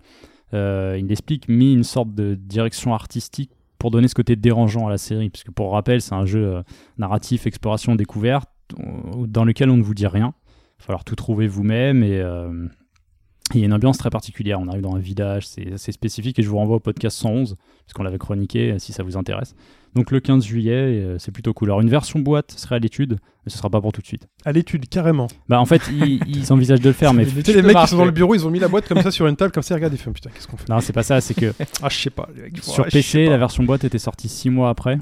euh, 0.53 0.97
il 0.99 1.07
l'explique, 1.07 1.49
mis 1.49 1.73
une 1.73 1.85
sorte 1.85 2.15
de 2.15 2.35
direction 2.35 2.93
artistique 2.93 3.51
pour 3.79 3.91
donner 3.91 4.09
ce 4.09 4.15
côté 4.15 4.37
dérangeant 4.37 4.87
à 4.89 4.91
la 4.91 4.99
série. 4.99 5.31
Puisque 5.31 5.51
pour 5.53 5.73
rappel, 5.73 6.01
c'est 6.03 6.15
un 6.15 6.27
jeu 6.27 6.45
euh, 6.57 6.62
narratif, 6.99 7.47
exploration, 7.47 7.95
découverte, 7.95 8.51
euh, 8.81 9.27
dans 9.27 9.45
lequel 9.45 9.71
on 9.71 9.77
ne 9.77 9.83
vous 9.83 9.95
dit 9.95 10.07
rien. 10.07 10.35
Va 10.79 10.85
falloir 10.85 11.05
tout 11.05 11.17
trouver 11.17 11.49
vous-même 11.49 12.03
et 12.03 12.19
euh, 12.21 12.67
il 13.55 13.61
y 13.61 13.62
a 13.62 13.67
une 13.67 13.73
ambiance 13.73 13.99
très 13.99 14.11
particulière. 14.11 14.61
On 14.61 14.69
arrive 14.69 14.83
dans 14.83 14.95
un 14.95 15.01
village, 15.01 15.47
c'est 15.47 15.73
assez 15.75 15.93
spécifique 15.93 16.39
et 16.39 16.43
je 16.43 16.49
vous 16.49 16.57
renvoie 16.57 16.77
au 16.77 16.81
podcast 16.81 17.17
111 17.19 17.57
puisqu'on 17.85 18.03
l'avait 18.03 18.19
chroniqué 18.19 18.79
si 18.79 18.93
ça 18.93 19.03
vous 19.03 19.17
intéresse. 19.17 19.55
Donc 19.95 20.11
le 20.11 20.21
15 20.21 20.45
juillet, 20.45 20.73
euh, 20.75 21.19
c'est 21.19 21.33
plutôt 21.33 21.55
cool. 21.55 21.69
Alors 21.69 21.81
une 21.81 21.89
version 21.89 22.19
boîte 22.21 22.51
serait 22.51 22.75
à 22.75 22.79
l'étude, 22.79 23.12
mais 23.45 23.51
ce 23.51 23.57
sera 23.57 23.71
pas 23.71 23.81
pour 23.81 23.93
tout 23.93 24.03
de 24.03 24.07
suite. 24.07 24.29
À 24.45 24.53
l'étude, 24.53 24.89
carrément. 24.91 25.27
Bah 25.49 25.59
en 25.59 25.65
fait, 25.65 25.81
ils, 25.91 26.21
ils 26.29 26.53
envisagent 26.53 26.83
de 26.83 26.89
le 26.89 26.93
faire, 26.93 27.15
mais 27.15 27.25
Tu 27.25 27.43
sais, 27.43 27.55
les 27.55 27.62
mecs 27.62 27.79
qui 27.79 27.87
sont 27.87 27.97
dans 27.97 28.05
le 28.05 28.11
bureau, 28.11 28.35
ils 28.35 28.47
ont 28.47 28.51
mis 28.51 28.59
la 28.59 28.69
boîte 28.69 28.87
comme 28.89 29.01
ça 29.01 29.11
sur 29.11 29.27
une 29.27 29.37
table, 29.37 29.53
comme 29.53 29.62
ça, 29.62 29.75
regarde, 29.75 29.95
ils 29.95 29.99
font 29.99 30.12
putain, 30.12 30.29
qu'est-ce 30.35 30.47
qu'on 30.49 30.59
fait? 30.59 30.69
Non, 30.69 30.81
c'est 30.81 30.93
pas 30.93 31.03
ça. 31.03 31.23
C'est 31.23 31.33
que 31.33 31.55
Ah, 31.83 31.89
je 31.89 31.97
sais 31.97 32.11
pas. 32.11 32.29
les 32.37 32.43
mecs, 32.43 32.59
sur 32.62 32.85
ah, 32.85 32.91
PC, 32.91 33.25
la 33.27 33.39
version 33.39 33.65
boîte 33.65 33.85
était 33.85 33.99
sortie 33.99 34.29
6 34.29 34.51
mois 34.51 34.69
après. 34.69 34.99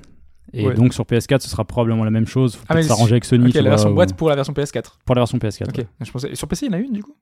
Et 0.53 0.67
Ouais. 0.67 0.75
donc 0.75 0.95
sur 0.95 1.05
PS4, 1.05 1.41
ce 1.41 1.49
sera 1.49 1.65
probablement 1.65 2.05
la 2.05 2.11
même 2.11 2.27
chose. 2.27 2.55
Faut 2.57 2.65
Ah, 2.69 2.83
s'arranger 2.83 3.13
avec 3.15 3.25
Sony. 3.25 3.47
Ok, 3.47 3.51
tu 3.53 3.57
la 3.57 3.63
vois, 3.63 3.71
version 3.71 3.91
ou- 3.91 3.95
boîte 3.95 4.15
pour 4.15 4.29
la 4.29 4.37
version 4.37 4.53
PS4. 4.53 4.99
pour 5.05 5.15
la 5.15 5.21
version 5.23 5.39
PS4. 5.39 5.69
Ok. 5.71 5.79
ouais. 5.79 5.87
Je 6.01 6.11
pensais... 6.11 6.31
et 6.31 6.35
Sur 6.37 6.47
PC, 6.49 6.67
il 6.67 6.73
y 6.73 6.75
en 6.75 6.79
a 6.79 6.81
une 6.81 6.93
du 6.93 7.03
coup? 7.03 7.15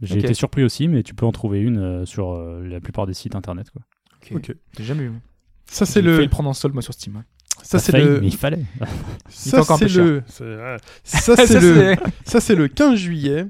J'ai 0.00 0.14
Ok. 0.16 0.24
été 0.24 0.34
surpris 0.34 0.62
aussi, 0.62 0.86
mais 0.88 1.02
tu 1.02 1.12
peux 1.14 1.26
en 1.26 1.32
trouver 1.32 1.60
une 1.60 1.78
euh, 1.78 2.06
sur 2.06 2.32
euh, 2.32 2.64
la 2.68 2.80
plupart 2.80 3.06
des 3.06 3.14
sites 3.14 3.34
internet. 3.34 3.68
Quoi. 3.70 3.82
Ok. 4.36 4.54
J'ai 4.78 4.84
jamais 4.84 5.04
eu. 5.04 5.12
Ça, 5.66 5.84
c'est 5.86 6.00
J'ai 6.00 6.06
failli 6.06 6.16
le. 6.18 6.22
le 6.24 6.28
prendre 6.30 6.48
en 6.48 6.54
solde 6.54 6.72
moi 6.74 6.82
sur 6.82 6.94
Steam. 6.94 7.16
ouais. 7.16 7.22
Ça, 7.62 7.78
c'est 7.80 7.92
le. 7.98 8.20
mais 8.20 8.28
il 8.28 8.36
fallait. 8.36 8.62
Ça, 9.28 9.62
c'est 9.64 9.88
le. 9.96 10.22
ouais. 10.40 10.76
Ça, 11.02 11.36
c'est 11.36 11.60
le. 11.60 11.96
c'est- 12.24 12.30
Ça, 12.30 12.40
c'est 12.40 12.54
le 12.54 12.68
15 12.68 12.94
juillet. 12.96 13.46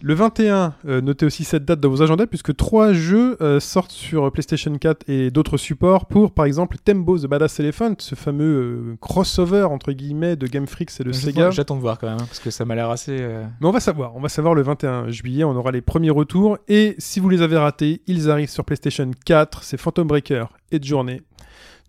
Le 0.00 0.14
21, 0.14 0.74
euh, 0.86 1.00
notez 1.00 1.26
aussi 1.26 1.42
cette 1.42 1.64
date 1.64 1.80
dans 1.80 1.88
vos 1.88 2.02
agendas, 2.02 2.26
puisque 2.26 2.54
trois 2.54 2.92
jeux 2.92 3.36
euh, 3.40 3.58
sortent 3.58 3.90
sur 3.90 4.30
PlayStation 4.30 4.72
4 4.76 5.08
et 5.08 5.30
d'autres 5.32 5.56
supports 5.56 6.06
pour, 6.06 6.32
par 6.32 6.44
exemple, 6.44 6.76
Tembo 6.82 7.18
the 7.18 7.26
Badass 7.26 7.58
Elephant, 7.58 7.94
ce 7.98 8.14
fameux 8.14 8.44
euh, 8.92 8.96
crossover, 9.00 9.64
entre 9.64 9.90
guillemets, 9.92 10.36
de 10.36 10.46
Game 10.46 10.68
Freak 10.68 10.90
et 11.00 11.04
de 11.04 11.12
Sega. 11.12 11.50
J'attends 11.50 11.74
de 11.76 11.80
voir 11.80 11.98
quand 11.98 12.06
même, 12.06 12.16
hein, 12.20 12.26
parce 12.28 12.38
que 12.38 12.50
ça 12.50 12.64
m'a 12.64 12.76
l'air 12.76 12.90
assez. 12.90 13.16
euh, 13.20 13.44
Mais 13.60 13.66
on 13.66 13.72
va 13.72 13.80
savoir, 13.80 14.14
on 14.14 14.20
va 14.20 14.28
savoir 14.28 14.54
le 14.54 14.62
21 14.62 15.10
juillet, 15.10 15.42
on 15.42 15.56
aura 15.56 15.72
les 15.72 15.80
premiers 15.80 16.10
retours. 16.10 16.58
Et 16.68 16.94
si 16.98 17.18
vous 17.18 17.28
les 17.28 17.42
avez 17.42 17.56
ratés, 17.56 18.02
ils 18.06 18.30
arrivent 18.30 18.50
sur 18.50 18.64
PlayStation 18.64 19.10
4, 19.26 19.64
c'est 19.64 19.78
Phantom 19.78 20.06
Breaker 20.06 20.44
et 20.70 20.80
Journée. 20.80 21.22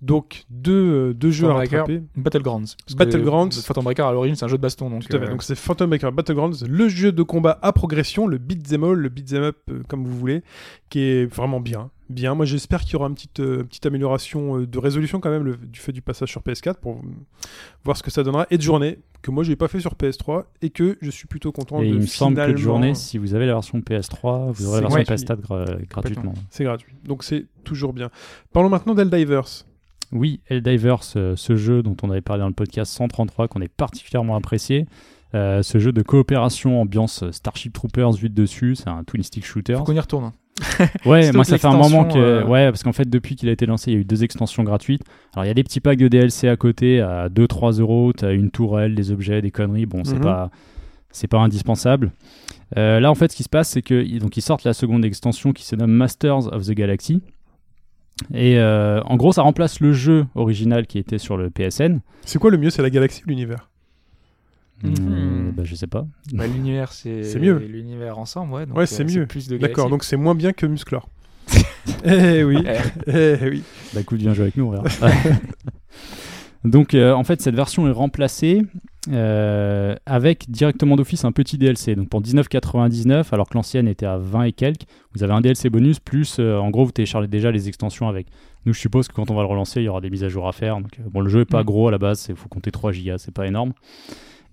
Donc 0.01 0.43
deux, 0.49 0.71
euh, 1.09 1.13
deux 1.13 1.29
jeux 1.31 1.47
à 1.49 1.53
rattraper. 1.77 2.01
Battlegrounds. 2.15 2.75
Battlegrounds. 2.95 3.61
Phantom 3.65 3.83
Breaker 3.83 4.03
à 4.03 4.11
l'origine 4.13 4.35
c'est 4.35 4.45
un 4.45 4.47
jeu 4.47 4.57
de 4.57 4.61
baston 4.61 4.89
donc. 4.89 5.05
Tout 5.07 5.15
à 5.15 5.19
fait. 5.19 5.25
euh, 5.25 5.29
Donc 5.31 5.43
c'est 5.43 5.55
Phantom 5.55 5.89
Breaker 5.89 6.11
Battlegrounds, 6.11 6.65
le 6.67 6.87
jeu 6.87 7.11
de 7.11 7.23
combat 7.23 7.59
à 7.61 7.73
progression, 7.73 8.25
le 8.27 8.37
beat'em 8.37 8.83
all, 8.83 8.93
le 8.93 9.09
beat'em 9.09 9.43
up 9.43 9.57
euh, 9.69 9.81
comme 9.89 10.05
vous 10.05 10.17
voulez, 10.17 10.41
qui 10.89 11.01
est 11.01 11.25
vraiment 11.25 11.59
bien. 11.59 11.89
Bien. 12.09 12.33
Moi 12.33 12.45
j'espère 12.45 12.81
qu'il 12.81 12.93
y 12.93 12.95
aura 12.95 13.07
une 13.07 13.13
petite, 13.13 13.39
euh, 13.41 13.63
petite 13.65 13.85
amélioration 13.85 14.57
euh, 14.59 14.65
de 14.65 14.79
résolution 14.79 15.19
quand 15.19 15.29
même 15.29 15.43
le- 15.43 15.57
du 15.57 15.79
fait 15.79 15.91
du 15.91 16.01
passage 16.01 16.29
sur 16.29 16.41
PS4 16.41 16.75
pour 16.79 17.01
voir 17.83 17.97
ce 17.97 18.01
que 18.03 18.09
ça 18.09 18.23
donnera. 18.23 18.47
Et 18.49 18.57
de 18.57 18.63
journée 18.63 18.99
que 19.21 19.31
moi 19.31 19.43
j'ai 19.43 19.55
pas 19.57 19.67
fait 19.67 19.79
sur 19.81 19.93
PS3 19.95 20.45
et 20.61 20.69
que 20.69 20.97
je 21.01 21.11
suis 21.11 21.27
plutôt 21.27 21.51
content 21.51 21.81
Et 21.81 21.89
de 21.89 21.93
il 21.95 21.99
me 22.01 22.05
semble 22.05 22.37
que 22.37 22.51
de 22.51 22.57
journée, 22.57 22.95
si 22.95 23.17
vous 23.17 23.35
avez 23.35 23.45
la 23.45 23.53
version 23.53 23.79
PS3, 23.79 24.51
vous 24.53 24.65
aurez 24.67 24.81
la 24.81 24.87
version 24.87 25.03
gratuit. 25.03 25.25
PS4 25.25 25.41
gra- 25.41 25.87
gratuitement. 25.87 26.33
C'est 26.49 26.63
gratuit. 26.63 26.93
Donc 27.05 27.23
c'est 27.23 27.45
toujours 27.63 27.93
bien. 27.93 28.09
Parlons 28.53 28.69
maintenant 28.69 28.95
d'Helldivers. 28.95 29.65
Oui, 30.11 30.39
Helldivers, 30.49 31.01
euh, 31.15 31.35
ce 31.35 31.55
jeu 31.55 31.83
dont 31.83 31.95
on 32.03 32.09
avait 32.09 32.21
parlé 32.21 32.41
dans 32.41 32.47
le 32.47 32.53
podcast 32.53 32.91
133, 32.93 33.47
qu'on 33.47 33.61
est 33.61 33.67
particulièrement 33.73 34.35
apprécié. 34.35 34.85
Euh, 35.35 35.61
ce 35.61 35.77
jeu 35.77 35.91
de 35.91 36.01
coopération, 36.01 36.81
ambiance 36.81 37.23
Starship 37.31 37.73
Troopers 37.73 38.13
vu 38.13 38.29
de 38.29 38.33
dessus, 38.33 38.75
c'est 38.75 38.89
un 38.89 39.03
twin 39.03 39.21
stick 39.21 39.45
shooter. 39.45 39.75
Faut 39.75 39.83
qu'on 39.83 39.93
y 39.93 39.99
retourne. 39.99 40.25
hein. 40.25 40.33
Ouais, 41.05 41.31
moi 41.31 41.43
ça 41.45 41.57
fait 41.57 41.67
un 41.67 41.77
moment 41.77 42.05
que. 42.05 42.17
euh, 42.17 42.43
Ouais, 42.45 42.65
parce 42.71 42.81
qu'en 42.83 42.91
fait, 42.91 43.07
depuis 43.09 43.35
qu'il 43.35 43.47
a 43.47 43.51
été 43.51 43.65
lancé, 43.67 43.91
il 43.91 43.93
y 43.93 43.97
a 43.97 43.99
eu 43.99 44.03
deux 44.05 44.23
extensions 44.23 44.63
gratuites. 44.63 45.03
Alors, 45.33 45.45
il 45.45 45.47
y 45.47 45.51
a 45.51 45.53
des 45.53 45.63
petits 45.63 45.79
packs 45.79 45.99
de 45.99 46.07
DLC 46.07 46.47
à 46.49 46.57
côté 46.57 46.99
à 46.99 47.29
2-3 47.29 47.79
euros. 47.79 48.11
Tu 48.17 48.25
as 48.25 48.31
une 48.31 48.49
tourelle, 48.51 48.95
des 48.95 49.11
objets, 49.11 49.41
des 49.41 49.51
conneries. 49.51 49.85
Bon, 49.85 50.03
c'est 50.03 50.15
Mhm. 50.15 50.21
pas. 50.21 50.49
C'est 51.11 51.27
pas 51.27 51.39
indispensable. 51.39 52.11
Euh, 52.77 52.99
là, 52.99 53.09
en 53.09 53.15
fait, 53.15 53.31
ce 53.31 53.37
qui 53.37 53.43
se 53.43 53.49
passe, 53.49 53.69
c'est 53.69 53.81
qu'ils 53.81 54.19
donc 54.19 54.35
ils 54.37 54.41
sortent 54.41 54.63
la 54.63 54.73
seconde 54.73 55.03
extension 55.05 55.53
qui 55.53 55.63
se 55.65 55.75
nomme 55.75 55.91
Masters 55.91 56.51
of 56.53 56.65
the 56.65 56.71
Galaxy. 56.71 57.21
Et 58.33 58.59
euh, 58.59 59.01
en 59.03 59.15
gros, 59.15 59.31
ça 59.31 59.41
remplace 59.41 59.79
le 59.79 59.93
jeu 59.93 60.25
original 60.35 60.87
qui 60.87 60.97
était 60.97 61.17
sur 61.17 61.37
le 61.37 61.49
PSN. 61.49 61.99
C'est 62.25 62.39
quoi 62.39 62.51
le 62.51 62.57
mieux 62.57 62.69
C'est 62.69 62.81
la 62.81 62.89
galaxie 62.89 63.23
ou 63.25 63.29
l'univers? 63.29 63.69
Bah, 64.83 65.63
je 65.63 65.75
sais 65.75 65.87
pas. 65.87 66.05
Bah, 66.33 66.47
l'univers, 66.47 66.91
c'est 66.93 67.23
C'est 67.23 67.39
mieux. 67.39 67.57
L'univers 67.57 68.17
ensemble, 68.17 68.53
ouais. 68.53 68.65
donc, 68.65 68.77
Ouais, 68.77 68.83
euh, 68.83 68.85
c'est 68.85 69.03
mieux. 69.03 69.27
D'accord, 69.57 69.89
donc 69.89 70.03
c'est 70.03 70.17
moins 70.17 70.35
bien 70.35 70.53
que 70.53 70.65
Musclor. 70.65 71.09
eh 72.05 72.43
oui, 72.43 72.63
eh 73.07 73.37
oui. 73.41 73.63
Bah 73.93 74.01
écoute, 74.01 74.19
viens 74.19 74.33
jouer 74.33 74.43
avec 74.43 74.57
nous, 74.57 74.65
on 74.65 74.69
verra. 74.71 74.83
Donc 76.63 76.93
euh, 76.93 77.13
en 77.13 77.23
fait, 77.23 77.41
cette 77.41 77.55
version 77.55 77.87
est 77.87 77.91
remplacée 77.91 78.61
euh, 79.11 79.95
avec 80.05 80.49
directement 80.49 80.95
d'office 80.95 81.23
un 81.25 81.31
petit 81.31 81.57
DLC. 81.57 81.95
Donc 81.95 82.09
pour 82.09 82.21
19,99, 82.21 83.27
alors 83.33 83.47
que 83.49 83.53
l'ancienne 83.55 83.87
était 83.87 84.05
à 84.05 84.17
20 84.17 84.43
et 84.43 84.51
quelques, 84.51 84.83
vous 85.13 85.23
avez 85.23 85.33
un 85.33 85.41
DLC 85.41 85.69
bonus 85.69 85.99
plus, 85.99 86.37
euh, 86.39 86.57
en 86.57 86.69
gros, 86.69 86.85
vous 86.85 86.91
téléchargez 86.91 87.27
déjà 87.27 87.51
les 87.51 87.67
extensions 87.67 88.07
avec. 88.09 88.27
Nous, 88.65 88.73
je 88.73 88.79
suppose 88.79 89.07
que 89.07 89.13
quand 89.13 89.31
on 89.31 89.35
va 89.35 89.41
le 89.41 89.47
relancer, 89.47 89.79
il 89.81 89.85
y 89.85 89.87
aura 89.89 90.01
des 90.01 90.09
mises 90.09 90.23
à 90.23 90.29
jour 90.29 90.47
à 90.47 90.51
faire. 90.51 90.81
Donc, 90.81 90.99
euh, 90.99 91.03
bon, 91.09 91.21
le 91.21 91.29
jeu 91.29 91.41
est 91.41 91.45
pas 91.45 91.61
Mm. 91.63 91.65
gros 91.65 91.87
à 91.87 91.91
la 91.91 91.97
base, 91.97 92.25
il 92.29 92.35
faut 92.35 92.49
compter 92.49 92.71
3 92.71 92.91
gigas, 92.91 93.17
c'est 93.19 93.33
pas 93.33 93.47
énorme. 93.47 93.73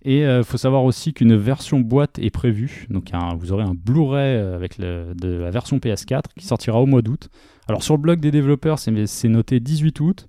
Et 0.05 0.21
il 0.21 0.45
faut 0.45 0.57
savoir 0.59 0.85
aussi 0.85 1.13
qu'une 1.13 1.35
version 1.35 1.81
boîte 1.81 2.21
est 2.21 2.31
prévue. 2.31 2.87
Donc 2.91 3.09
un- 3.13 3.35
vous 3.35 3.51
aurez 3.51 3.65
un 3.65 3.75
Blu-ray 3.75 4.37
avec 4.37 4.79
le- 4.79 5.15
de 5.21 5.29
la 5.31 5.51
version 5.51 5.81
PS4 5.81 6.33
qui 6.39 6.47
sortira 6.47 6.81
au 6.81 6.87
mois 6.87 7.03
d'août. 7.03 7.29
Alors 7.67 7.83
sur 7.83 7.95
le 7.97 8.01
blog 8.03 8.21
des 8.21 8.31
développeurs, 8.31 8.79
c'est 8.79 9.29
noté 9.29 9.59
18 9.59 9.99
août. 9.99 10.29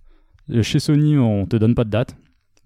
Chez 0.63 0.79
Sony, 0.79 1.15
on 1.19 1.45
te 1.45 1.57
donne 1.57 1.75
pas 1.75 1.83
de 1.83 1.91
date. 1.91 2.15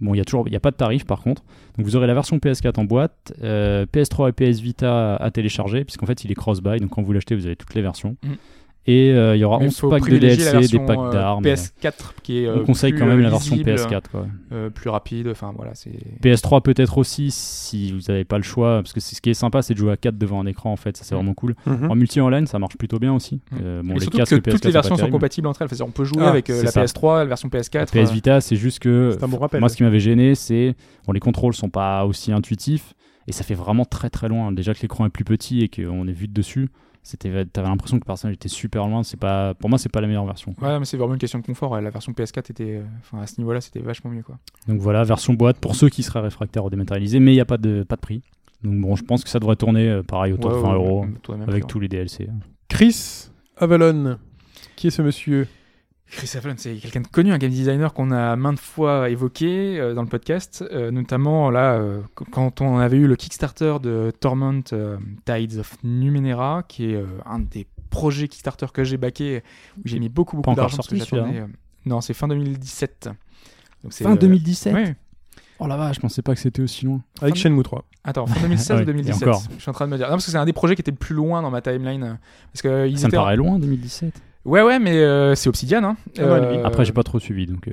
Bon, 0.02 0.16
il 0.16 0.18
y 0.18 0.22
a 0.22 0.49
y 0.49 0.56
a 0.56 0.60
pas 0.60 0.72
de 0.72 0.76
tarif 0.76 1.06
par 1.06 1.22
contre. 1.22 1.43
Donc 1.78 1.86
vous 1.86 1.95
aurez 1.95 2.08
la 2.08 2.14
version 2.14 2.38
PS4 2.38 2.80
en 2.80 2.86
boîte, 2.86 3.34
euh, 3.43 3.86
PS3 3.86 4.30
et 4.30 4.32
PS 4.34 4.60
Vita 4.60 5.16
à 5.16 5.32
télécharger, 5.32 5.86
puisqu'en 5.86 6.08
fait 6.08 6.24
il 6.24 6.32
est 6.32 6.36
cross-buy. 6.36 6.80
Donc 6.80 6.89
quand 6.89 7.02
vous 7.02 7.14
l'achetez, 7.14 7.36
vous 7.36 7.45
avez 7.45 7.56
toutes 7.56 7.76
les 7.76 7.82
versions. 7.82 8.18
Mm. 8.24 8.34
Et 8.88 9.11
euh, 9.11 9.36
il 9.36 9.39
y 9.39 9.43
aura 9.43 9.59
Mais 9.59 9.65
11 9.67 9.77
faut 9.77 9.89
packs 9.89 10.09
de 10.09 10.17
DLC, 10.17 10.67
des 10.71 10.79
packs 10.79 10.97
euh, 10.97 11.11
d'armes. 11.13 11.43
PS4 11.43 11.93
qui 12.23 12.39
est. 12.39 12.47
euh, 12.47 12.61
on 12.61 12.65
conseille 12.65 12.93
plus, 12.93 12.99
quand 13.01 13.05
même 13.05 13.19
euh, 13.19 13.23
la 13.23 13.29
version 13.29 13.55
lisible, 13.55 13.75
PS4. 13.75 14.01
Quoi. 14.11 14.25
euh, 14.53 14.69
plus 14.71 14.89
rapide. 14.89 15.27
Enfin 15.27 15.53
voilà, 15.55 15.75
c'est. 15.75 15.91
PS3 16.23 16.61
peut-être 16.63 16.97
aussi 16.97 17.29
si 17.29 17.91
vous 17.91 17.99
n'avez 18.07 18.23
pas 18.25 18.38
le 18.38 18.43
choix, 18.43 18.77
parce 18.82 18.91
que 18.93 18.99
c'est- 18.99 19.15
ce 19.15 19.21
qui 19.21 19.29
est 19.29 19.36
sympa, 19.36 19.61
c'est 19.61 19.75
de 19.75 19.79
jouer 19.79 19.91
à 19.91 19.97
4 19.97 20.17
devant 20.17 20.41
un 20.41 20.47
écran 20.47 20.71
en 20.71 20.77
fait, 20.77 20.97
ça 20.97 21.03
c'est 21.03 21.13
vraiment 21.13 21.36
cool. 21.36 21.55
Mhm. 21.67 21.91
En 21.91 21.95
multi-online, 21.95 22.47
ça 22.47 22.57
marche 22.57 22.75
plutôt 22.75 22.97
bien 22.97 23.13
aussi. 23.13 23.39
Euh, 23.61 23.84
bon, 23.84 23.91
Et 23.91 23.93
les 23.93 23.99
surtout 24.01 24.17
casques 24.17 24.32
que 24.41 24.49
PS4 24.49 24.51
toutes 24.51 24.65
les 24.65 24.71
versions 24.71 24.97
sont 24.97 25.09
compatibles 25.11 25.47
entre 25.47 25.61
elles. 25.61 25.84
On 25.84 25.91
peut 25.91 26.03
jouer 26.05 26.23
Ah, 26.23 26.29
avec 26.29 26.49
euh, 26.49 26.63
la 26.63 26.71
ça. 26.71 26.84
PS3, 26.84 27.19
la 27.19 27.25
version 27.25 27.49
La 27.53 27.59
PS4. 27.59 27.86
PS 27.91 28.09
euh, 28.09 28.13
Vita, 28.13 28.41
c'est 28.41 28.55
juste 28.55 28.79
que 28.79 29.11
C'est 29.15 29.23
un 29.23 29.27
bon 29.27 29.38
rappel. 29.38 29.59
moi 29.59 29.69
ce 29.69 29.77
qui 29.77 29.84
m'avait 29.84 29.99
gêné, 29.99 30.34
c'est 30.34 30.75
bon 31.05 31.13
les 31.13 31.19
contrôles 31.19 31.53
sont 31.53 31.69
pas 31.69 32.03
aussi 32.05 32.32
intuitifs 32.32 32.95
et 33.27 33.32
ça 33.32 33.43
fait 33.43 33.53
vraiment 33.53 33.86
très 33.86 34.09
très 34.09 34.27
loin. 34.27 34.51
Déjà 34.51 34.73
que 34.73 34.82
l'écran 34.82 35.05
est 35.05 35.09
plus 35.09 35.23
petit 35.23 35.61
et 35.61 35.69
qu'on 35.69 36.07
est 36.07 36.11
vu 36.13 36.27
de 36.27 36.34
dessus, 36.34 36.69
c'était 37.04 37.45
t'avais 37.45 37.68
l'impression 37.68 37.97
que 37.97 38.04
le 38.04 38.08
personnage 38.08 38.36
était 38.36 38.49
super 38.49 38.88
loin. 38.88 39.04
C'est 39.04 39.20
pas 39.20 39.54
pour 39.56 39.70
moi 39.70 39.78
c'est 39.80 39.89
pas 39.89 40.02
la 40.02 40.08
meilleure 40.08 40.26
version. 40.26 40.56
Ouais, 40.62 40.80
mais 40.80 40.86
c'est 40.86 40.97
vraiment 40.97 41.14
une 41.14 41.20
question 41.20 41.39
de 41.39 41.45
confort. 41.45 41.72
ouais. 41.72 41.82
La 41.82 41.89
version 41.89 42.12
PS4 42.12 42.52
était, 42.52 42.78
euh, 42.78 42.84
enfin 42.99 43.22
à 43.24 43.28
ce 43.28 43.39
niveau-là, 43.39 43.62
c'était 43.62 43.80
vachement 43.80 44.12
mieux 44.12 44.24
quoi. 44.24 44.38
Donc 44.68 44.80
voilà, 44.80 45.04
version 45.04 45.34
boîte 45.34 45.58
pour 45.58 45.76
ceux 45.76 45.89
qui 45.89 46.04
seraient 46.04 46.22
réfractaires 46.22 46.66
au 46.66 46.70
dématérialisé, 46.70 47.20
mais 47.20 47.32
il 47.32 47.36
n'y 47.36 47.41
a 47.41 47.45
pas 47.45 47.58
de 47.58 47.84
pas 47.84 47.95
de 47.95 48.02
prix. 48.02 48.22
Donc 48.64 48.80
bon, 48.80 48.95
je 48.95 49.04
pense 49.04 49.24
que 49.24 49.30
ça 49.30 49.39
devrait 49.39 49.56
tourner 49.56 49.89
euh, 49.89 50.04
pareil 50.04 50.34
autour 50.34 50.52
Ouais, 50.52 50.58
de 50.58 50.62
20 50.62 50.70
ouais, 50.70 50.76
euros 50.76 51.06
avec 51.47 51.66
tous 51.68 51.80
les 51.80 51.88
DLC. 51.88 52.30
Chris 52.70 53.30
Avalon. 53.58 54.18
Qui 54.76 54.88
est 54.88 54.91
ce 54.91 55.02
monsieur? 55.02 55.47
Chris 56.12 56.28
c'est 56.28 56.76
quelqu'un 56.76 57.01
de 57.01 57.07
connu, 57.07 57.32
un 57.32 57.38
game 57.38 57.49
designer 57.51 57.93
qu'on 57.93 58.12
a 58.12 58.36
maintes 58.36 58.59
fois 58.59 59.09
évoqué 59.09 59.80
euh, 59.80 59.93
dans 59.93 60.01
le 60.01 60.09
podcast, 60.09 60.64
euh, 60.72 60.91
notamment 60.91 61.49
là 61.49 61.76
euh, 61.76 62.01
qu- 62.18 62.26
quand 62.30 62.59
on 62.59 62.80
avait 62.80 62.97
eu 62.97 63.07
le 63.07 63.16
Kickstarter 63.16 63.78
de 63.82 64.12
Torment 64.20 64.62
euh, 64.74 64.97
Tides 65.26 65.57
of 65.59 65.78
Numenera, 65.84 66.64
qui 66.68 66.91
est 66.91 66.95
euh, 66.95 67.05
un 67.26 67.39
des 67.39 67.66
projets 67.89 68.28
Kickstarter 68.28 68.66
que 68.74 68.84
j'ai 68.84 68.97
backé, 68.97 69.41
où 69.78 69.82
j'ai 69.86 69.99
mis 69.99 70.09
beaucoup 70.09 70.36
beaucoup 70.36 70.53
d'argent 70.53 70.78
parce 70.78 70.89
que 70.89 70.95
j'attendais. 70.97 71.39
euh, 71.39 71.47
non, 71.86 72.01
c'est 72.01 72.14
fin 72.14 72.28
2017. 72.28 73.09
Donc 73.84 73.93
c'est, 73.93 74.03
Fin 74.03 74.14
euh, 74.14 74.18
2017 74.18 74.74
ouais. 74.74 74.95
Oh 75.59 75.68
la 75.68 75.78
vache, 75.78 75.95
je 75.95 76.01
pensais 76.01 76.22
pas 76.22 76.34
que 76.36 76.41
c'était 76.41 76.62
aussi 76.62 76.86
loin. 76.86 77.01
Avec 77.22 77.36
Fin- 77.36 77.41
Shenmue 77.43 77.64
3. 77.64 77.86
Attends, 78.03 78.26
fin 78.28 78.41
2016 78.41 78.72
Ah 78.72 78.76
ou 78.76 78.80
oui, 78.80 78.86
2017 78.86 79.22
et 79.22 79.30
encore. 79.30 79.43
Je 79.55 79.62
suis 79.62 79.70
en 79.70 79.74
train 79.74 79.86
de 79.86 79.91
me 79.91 79.97
dire. 79.97 80.07
Non, 80.07 80.14
parce 80.14 80.26
que 80.26 80.32
c'est 80.32 80.38
un 80.38 80.45
des 80.45 80.53
projets 80.53 80.76
qui 80.76 80.82
était 80.82 80.91
le 80.91 80.97
plus 80.97 81.16
loin 81.16 81.41
dans 81.41 81.51
ma 81.51 81.62
timeline. 81.62 82.18
Parce 82.51 82.62
que 82.64 82.88
ils 82.88 82.99
Ça 82.99 83.07
me 83.07 83.12
paraît 83.14 83.36
loin 83.38 83.59
2017. 83.59 84.22
Ouais, 84.46 84.62
ouais, 84.62 84.80
mais 84.80 84.98
euh, 84.98 85.36
c'est 85.36 85.50
Obsidian. 85.50 85.84
Hein. 85.84 85.98
Ah. 86.18 86.22
Euh, 86.22 86.64
Après, 86.64 86.84
j'ai 86.86 86.94
pas 86.94 87.04
trop 87.04 87.20
suivi 87.20 87.46
donc. 87.46 87.68
euh, 87.68 87.72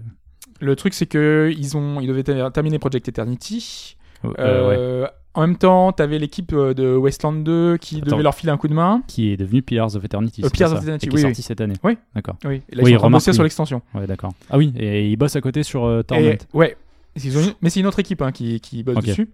Le 0.61 0.77
truc, 0.77 0.95
c'est 0.95 1.07
que 1.07 1.53
ils 1.57 1.77
ont, 1.77 2.01
ils 2.01 2.07
devaient 2.09 2.23
ter- 2.25 2.53
terminer 2.53 2.79
Project 2.79 3.09
Eternity. 3.09 3.97
euh, 4.25 4.29
ouais. 4.69 4.77
Euh, 4.79 5.07
En 5.35 5.43
même 5.43 5.57
temps, 5.57 5.93
t'avais 5.93 6.19
l'équipe 6.19 6.53
euh, 6.53 6.75
de 6.75 6.97
Wasteland 6.97 7.33
2 7.45 7.77
qui 7.79 7.99
Attends. 7.99 8.11
devait 8.13 8.23
leur 8.23 8.35
filer 8.35 8.51
un 8.51 8.57
coup 8.57 8.67
de 8.69 8.75
main. 8.75 9.03
Qui 9.07 9.31
est 9.33 9.37
devenu 9.37 9.63
Pillars 9.63 9.95
of 9.95 10.05
Eternity. 10.05 10.43
Euh, 10.43 10.47
c'est 10.47 10.53
Pillars 10.53 10.71
ça 10.71 10.77
of 10.77 10.83
Eternity, 10.83 11.07
et 11.07 11.09
qui 11.09 11.15
oui, 11.15 11.21
est 11.23 11.25
oui. 11.25 11.31
sorti 11.31 11.43
cette 11.43 11.61
année. 11.61 11.75
Oui. 11.85 11.97
D'accord. 12.15 12.37
Oui, 12.45 12.57
et 12.57 12.57
là, 12.57 12.61
Oui, 12.61 12.63
ils 12.71 12.75
sont 12.75 12.81
en 12.81 12.83
train 12.83 12.93
de 12.93 12.97
remarque, 13.05 13.13
bosser 13.23 13.33
sur 13.33 13.43
l'extension. 13.45 13.83
Ouais, 13.95 14.07
d'accord. 14.07 14.33
Ah 14.51 14.59
oui, 14.59 14.73
et 14.77 15.09
ils 15.09 15.17
bossent 15.17 15.37
à 15.37 15.41
côté 15.41 15.63
sur 15.63 15.85
euh, 15.85 16.03
Torment. 16.03 16.23
Et- 16.27 16.39
Ouais. 16.55 16.77
Ils 17.25 17.37
ont 17.39 17.43
une- 17.43 17.55
Mais 17.63 17.71
c'est 17.71 17.81
une 17.81 17.87
autre 17.87 17.99
équipe 18.01 18.21
hein, 18.23 18.31
qui, 18.33 18.61
qui 18.61 18.83
bosse 18.83 18.97
Ok. 18.99 19.07
dessus. 19.07 19.29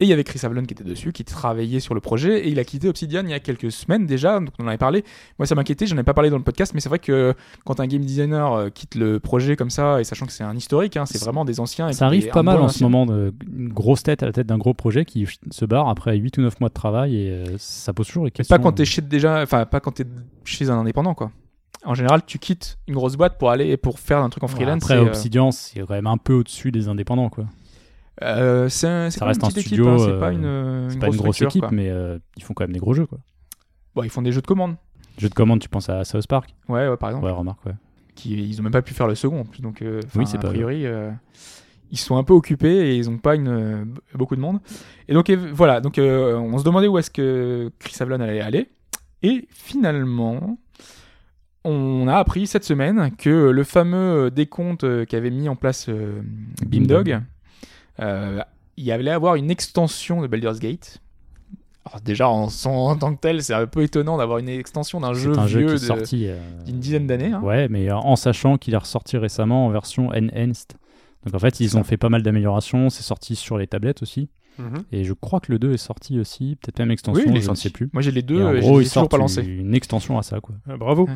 Et 0.00 0.06
il 0.06 0.08
y 0.08 0.12
avait 0.12 0.24
Chris 0.24 0.40
Avlon 0.42 0.64
qui 0.64 0.74
était 0.74 0.82
dessus, 0.82 1.12
qui 1.12 1.24
travaillait 1.24 1.78
sur 1.78 1.94
le 1.94 2.00
projet, 2.00 2.46
et 2.46 2.48
il 2.48 2.58
a 2.58 2.64
quitté 2.64 2.88
Obsidian 2.88 3.22
il 3.24 3.30
y 3.30 3.34
a 3.34 3.38
quelques 3.38 3.70
semaines 3.70 4.06
déjà, 4.06 4.40
donc 4.40 4.50
on 4.58 4.64
en 4.64 4.68
avait 4.68 4.76
parlé. 4.76 5.04
Moi 5.38 5.46
ça 5.46 5.54
m'inquiétait, 5.54 5.86
j'en 5.86 5.96
ai 5.96 6.02
pas 6.02 6.14
parlé 6.14 6.30
dans 6.30 6.36
le 6.36 6.42
podcast, 6.42 6.72
mais 6.74 6.80
c'est 6.80 6.88
vrai 6.88 6.98
que 6.98 7.34
quand 7.64 7.78
un 7.78 7.86
game 7.86 8.04
designer 8.04 8.52
euh, 8.52 8.68
quitte 8.70 8.96
le 8.96 9.20
projet 9.20 9.54
comme 9.54 9.70
ça, 9.70 10.00
et 10.00 10.04
sachant 10.04 10.26
que 10.26 10.32
c'est 10.32 10.42
un 10.42 10.56
historique, 10.56 10.96
hein, 10.96 11.06
c'est 11.06 11.20
vraiment 11.22 11.44
des 11.44 11.60
anciens. 11.60 11.92
Ça 11.92 12.06
arrive 12.06 12.28
pas 12.30 12.42
mal 12.42 12.60
en 12.60 12.68
ce 12.68 12.82
moment, 12.82 13.06
de, 13.06 13.32
une 13.56 13.68
grosse 13.68 14.02
tête 14.02 14.24
à 14.24 14.26
la 14.26 14.32
tête 14.32 14.48
d'un 14.48 14.58
gros 14.58 14.74
projet 14.74 15.04
qui 15.04 15.28
se 15.50 15.64
barre 15.64 15.88
après 15.88 16.16
8 16.16 16.38
ou 16.38 16.40
9 16.40 16.58
mois 16.60 16.70
de 16.70 16.74
travail 16.74 17.16
et 17.16 17.30
euh, 17.30 17.44
ça 17.58 17.92
pose 17.92 18.08
toujours 18.08 18.24
les 18.24 18.32
questions. 18.32 18.56
pas 18.56 18.60
quand 18.60 18.72
t'es 18.72 18.84
chez 18.84 19.00
déjà, 19.00 19.42
enfin 19.42 19.64
pas 19.64 19.78
quand 19.78 19.92
t'es 19.92 20.06
chez 20.44 20.70
un 20.70 20.78
indépendant 20.78 21.14
quoi. 21.14 21.30
En 21.84 21.94
général, 21.94 22.22
tu 22.26 22.38
quittes 22.38 22.78
une 22.88 22.94
grosse 22.94 23.16
boîte 23.16 23.38
pour 23.38 23.50
aller 23.50 23.76
pour 23.76 23.98
faire 23.98 24.18
un 24.18 24.30
truc 24.30 24.42
en 24.42 24.48
freelance. 24.48 24.82
Après, 24.82 24.94
et, 24.94 24.98
euh, 24.98 25.06
Obsidian, 25.06 25.50
c'est 25.52 25.80
quand 25.80 25.90
même 25.94 26.06
un 26.06 26.16
peu 26.16 26.32
au-dessus 26.32 26.72
des 26.72 26.88
indépendants. 26.88 27.28
quoi. 27.28 27.44
Euh, 28.22 28.68
c'est 28.68 28.86
un- 28.86 29.10
Ça 29.10 29.24
reste 29.24 29.40
une 29.42 29.46
un 29.46 29.50
studio, 29.50 29.84
équipe, 29.84 29.86
hein, 29.86 29.98
c'est 29.98 30.12
euh, 30.12 30.20
pas 30.20 30.32
une, 30.32 30.44
une 30.44 30.90
C'est 30.90 30.98
pas 30.98 31.06
une 31.08 31.16
grosse 31.16 31.42
équipe, 31.42 31.62
quoi. 31.62 31.70
mais 31.72 31.88
euh, 31.90 32.18
ils 32.36 32.42
font 32.42 32.54
quand 32.54 32.64
même 32.64 32.72
des 32.72 32.78
gros 32.80 32.94
jeux. 32.94 33.06
Quoi. 33.06 33.18
Bon, 33.94 34.02
ils 34.02 34.10
font 34.10 34.22
des 34.22 34.32
jeux 34.32 34.40
de 34.42 34.46
commande. 34.46 34.76
Jeux 35.18 35.28
de 35.28 35.34
commande, 35.34 35.60
tu 35.60 35.68
penses 35.68 35.88
à 35.88 36.04
South 36.04 36.26
Park? 36.26 36.54
Ouais, 36.68 36.88
ouais, 36.88 36.96
par 36.96 37.10
exemple. 37.10 37.26
Ouais, 37.26 37.32
remarque, 37.32 37.64
ouais. 37.66 37.74
Qui, 38.14 38.34
ils 38.48 38.60
ont 38.60 38.62
même 38.64 38.72
pas 38.72 38.82
pu 38.82 38.94
faire 38.94 39.06
le 39.08 39.14
second 39.14 39.40
en 39.40 39.44
plus, 39.44 39.60
donc 39.60 39.82
euh, 39.82 40.00
Oui, 40.16 40.26
c'est 40.26 40.36
a 40.36 40.40
pas 40.40 40.48
priori, 40.48 40.86
euh, 40.86 41.10
ils 41.90 41.98
sont 41.98 42.16
un 42.16 42.22
peu 42.24 42.32
occupés 42.32 42.88
et 42.90 42.96
ils 42.96 43.10
ont 43.10 43.18
pas 43.18 43.34
une 43.34 43.48
euh, 43.48 43.84
beaucoup 44.14 44.36
de 44.36 44.40
monde. 44.40 44.60
Et 45.08 45.14
donc 45.14 45.30
euh, 45.30 45.50
voilà, 45.52 45.80
donc 45.80 45.98
euh, 45.98 46.36
on 46.36 46.56
se 46.58 46.64
demandait 46.64 46.86
où 46.88 46.96
est-ce 46.98 47.10
que 47.10 47.70
Chris 47.80 47.94
Avlon 48.00 48.20
allait 48.20 48.40
aller, 48.40 48.68
et 49.22 49.46
finalement. 49.50 50.58
On 51.66 52.08
a 52.08 52.16
appris 52.16 52.46
cette 52.46 52.64
semaine 52.64 53.10
que 53.16 53.30
le 53.48 53.64
fameux 53.64 54.30
décompte 54.30 54.84
euh, 54.84 55.06
qu'avait 55.06 55.30
mis 55.30 55.48
en 55.48 55.56
place 55.56 55.86
euh, 55.88 56.20
Beamdog, 56.66 57.10
euh, 57.10 57.20
il 57.98 58.84
y 58.84 58.92
allait 58.92 59.10
avoir 59.10 59.36
une 59.36 59.50
extension 59.50 60.20
de 60.22 60.26
Baldur's 60.26 60.58
Gate. 60.58 60.98
Alors 61.86 62.00
déjà 62.00 62.28
en, 62.28 62.48
son- 62.48 62.70
en 62.70 62.96
tant 62.96 63.14
que 63.14 63.20
tel, 63.20 63.42
c'est 63.42 63.52
un 63.52 63.66
peu 63.66 63.82
étonnant 63.82 64.16
d'avoir 64.16 64.38
une 64.38 64.48
extension 64.48 65.00
d'un 65.00 65.12
jeu 65.12 65.32
vieux 65.46 65.66
qui 65.68 65.74
est 65.74 65.78
sorti. 65.78 66.26
euh, 66.28 66.38
d'une 66.64 66.78
dizaine 66.78 67.06
d'années. 67.06 67.32
hein. 67.32 67.42
Ouais, 67.42 67.68
mais 67.68 67.90
euh, 67.90 67.96
en 67.96 68.16
sachant 68.16 68.56
qu'il 68.56 68.72
est 68.72 68.78
ressorti 68.78 69.18
récemment 69.18 69.66
en 69.66 69.70
version 69.70 70.08
enhanced. 70.08 70.72
Donc 71.26 71.34
en 71.34 71.38
fait, 71.38 71.60
ils 71.60 71.76
ont 71.76 71.80
ça. 71.82 71.84
fait 71.84 71.96
pas 71.98 72.08
mal 72.08 72.22
d'améliorations. 72.22 72.88
C'est 72.90 73.02
sorti 73.02 73.36
sur 73.36 73.58
les 73.58 73.66
tablettes 73.66 74.02
aussi. 74.02 74.28
Mhm. 74.58 74.84
Et 74.92 75.04
je 75.04 75.12
crois 75.12 75.40
que 75.40 75.50
le 75.52 75.58
2 75.58 75.72
est 75.74 75.76
sorti 75.78 76.18
aussi, 76.18 76.56
peut-être 76.62 76.78
même 76.78 76.90
extension, 76.92 77.22
Oui, 77.24 77.30
il 77.30 77.36
est 77.38 77.42
je 77.42 77.50
ne 77.50 77.54
sais 77.54 77.70
plus. 77.70 77.90
Moi 77.92 78.02
j'ai 78.02 78.12
les 78.12 78.22
deux, 78.22 78.40
Et 78.40 78.44
en 78.44 78.48
euh, 78.54 78.60
gros, 78.60 78.80
ils 78.80 78.84
toujours 78.84 78.92
sortent 79.02 79.10
pas 79.10 79.18
lancés. 79.18 79.42
une 79.42 79.74
extension 79.74 80.16
à 80.18 80.22
ça, 80.22 80.40
quoi. 80.40 80.54
Ah, 80.68 80.76
bravo. 80.76 81.08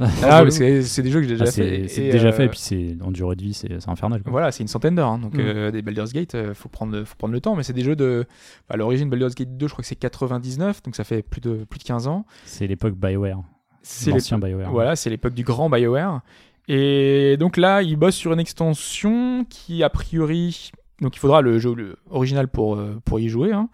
Ah, 0.00 0.44
mais 0.44 0.50
c'est 0.50 0.82
c'est 0.82 1.02
des 1.02 1.10
jeux 1.10 1.20
que 1.20 1.26
j'ai 1.28 1.34
déjà 1.34 1.44
Ah, 1.46 1.52
fait. 1.52 1.86
c'est 1.88 2.10
déjà 2.10 2.28
euh, 2.28 2.32
fait, 2.32 2.46
et 2.46 2.48
puis 2.48 2.58
c'est 2.58 2.96
en 3.02 3.10
durée 3.10 3.36
de 3.36 3.42
vie, 3.42 3.54
c'est 3.54 3.70
infernal. 3.88 4.22
Quoi. 4.22 4.32
Voilà, 4.32 4.50
c'est 4.52 4.62
une 4.62 4.68
centaine 4.68 4.94
d'heures. 4.94 5.08
hein. 5.08 5.18
Donc 5.18 5.34
Mm. 5.34 5.40
euh, 5.40 5.70
des 5.70 5.82
Baldur's 5.82 6.12
Gate, 6.12 6.34
euh, 6.34 6.54
faut 6.54 6.68
prendre, 6.68 7.04
faut 7.04 7.14
prendre 7.16 7.32
le 7.34 7.40
temps. 7.40 7.54
Mais 7.56 7.62
c'est 7.62 7.72
des 7.72 7.84
jeux 7.84 7.96
de. 7.96 8.24
À 8.68 8.76
l'origine, 8.76 9.08
Baldur's 9.08 9.34
Gate 9.34 9.56
2, 9.56 9.66
je 9.68 9.72
crois 9.72 9.82
que 9.82 9.88
c'est 9.88 9.94
99, 9.96 10.82
donc 10.82 10.96
ça 10.96 11.04
fait 11.04 11.22
plus 11.22 11.40
de 11.40 11.64
plus 11.68 11.78
de 11.78 11.84
15 11.84 12.06
ans. 12.08 12.24
C'est 12.44 12.66
l'époque 12.66 12.94
BioWare, 12.94 13.42
C'est 13.82 14.10
l'ancien 14.10 14.38
BioWare. 14.38 14.70
Voilà, 14.70 14.96
c'est 14.96 15.10
l'époque 15.10 15.34
du 15.34 15.44
grand 15.44 15.70
BioWare. 15.70 16.20
Et 16.68 17.36
donc 17.38 17.56
là, 17.56 17.82
il 17.82 17.96
bosse 17.96 18.14
sur 18.16 18.32
une 18.32 18.40
extension 18.40 19.44
qui, 19.50 19.82
a 19.82 19.90
priori, 19.90 20.70
donc 21.02 21.14
il 21.14 21.18
faudra 21.18 21.42
le 21.42 21.58
jeu 21.58 21.74
le- 21.74 21.96
original 22.10 22.48
pour, 22.48 22.76
euh, 22.76 22.98
pour 23.04 23.20
y 23.20 23.28
jouer. 23.28 23.52
hein. 23.52 23.68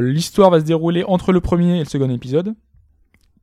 L'histoire 0.00 0.50
va 0.50 0.60
se 0.60 0.64
dérouler 0.64 1.04
entre 1.04 1.32
le 1.32 1.40
premier 1.40 1.76
et 1.76 1.78
le 1.80 1.84
second 1.84 2.08
épisode. 2.10 2.54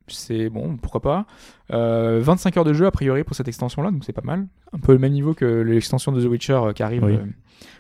C'est 0.08 0.50
bon, 0.50 0.78
pourquoi 0.78 1.02
pas. 1.02 1.26
Euh, 1.72 2.20
25 2.22 2.58
heures 2.58 2.64
de 2.66 2.74
jeu 2.74 2.86
a 2.86 2.92
priori 2.92 3.24
pour 3.24 3.36
cette 3.36 3.48
extension-là, 3.48 3.92
donc 3.92 4.04
c'est 4.06 4.14
pas 4.14 4.22
mal. 4.24 4.48
Un 4.74 4.80
peu 4.80 4.92
le 4.94 5.00
même 5.00 5.14
niveau 5.14 5.34
que 5.34 5.46
l'extension 5.46 6.12
de 6.12 6.22
The 6.22 6.28
Witcher 6.30 6.54
euh, 6.54 6.74
qui 6.74 6.84
arrive 6.84 7.04
Oui. 7.04 7.14
euh, 7.14 7.26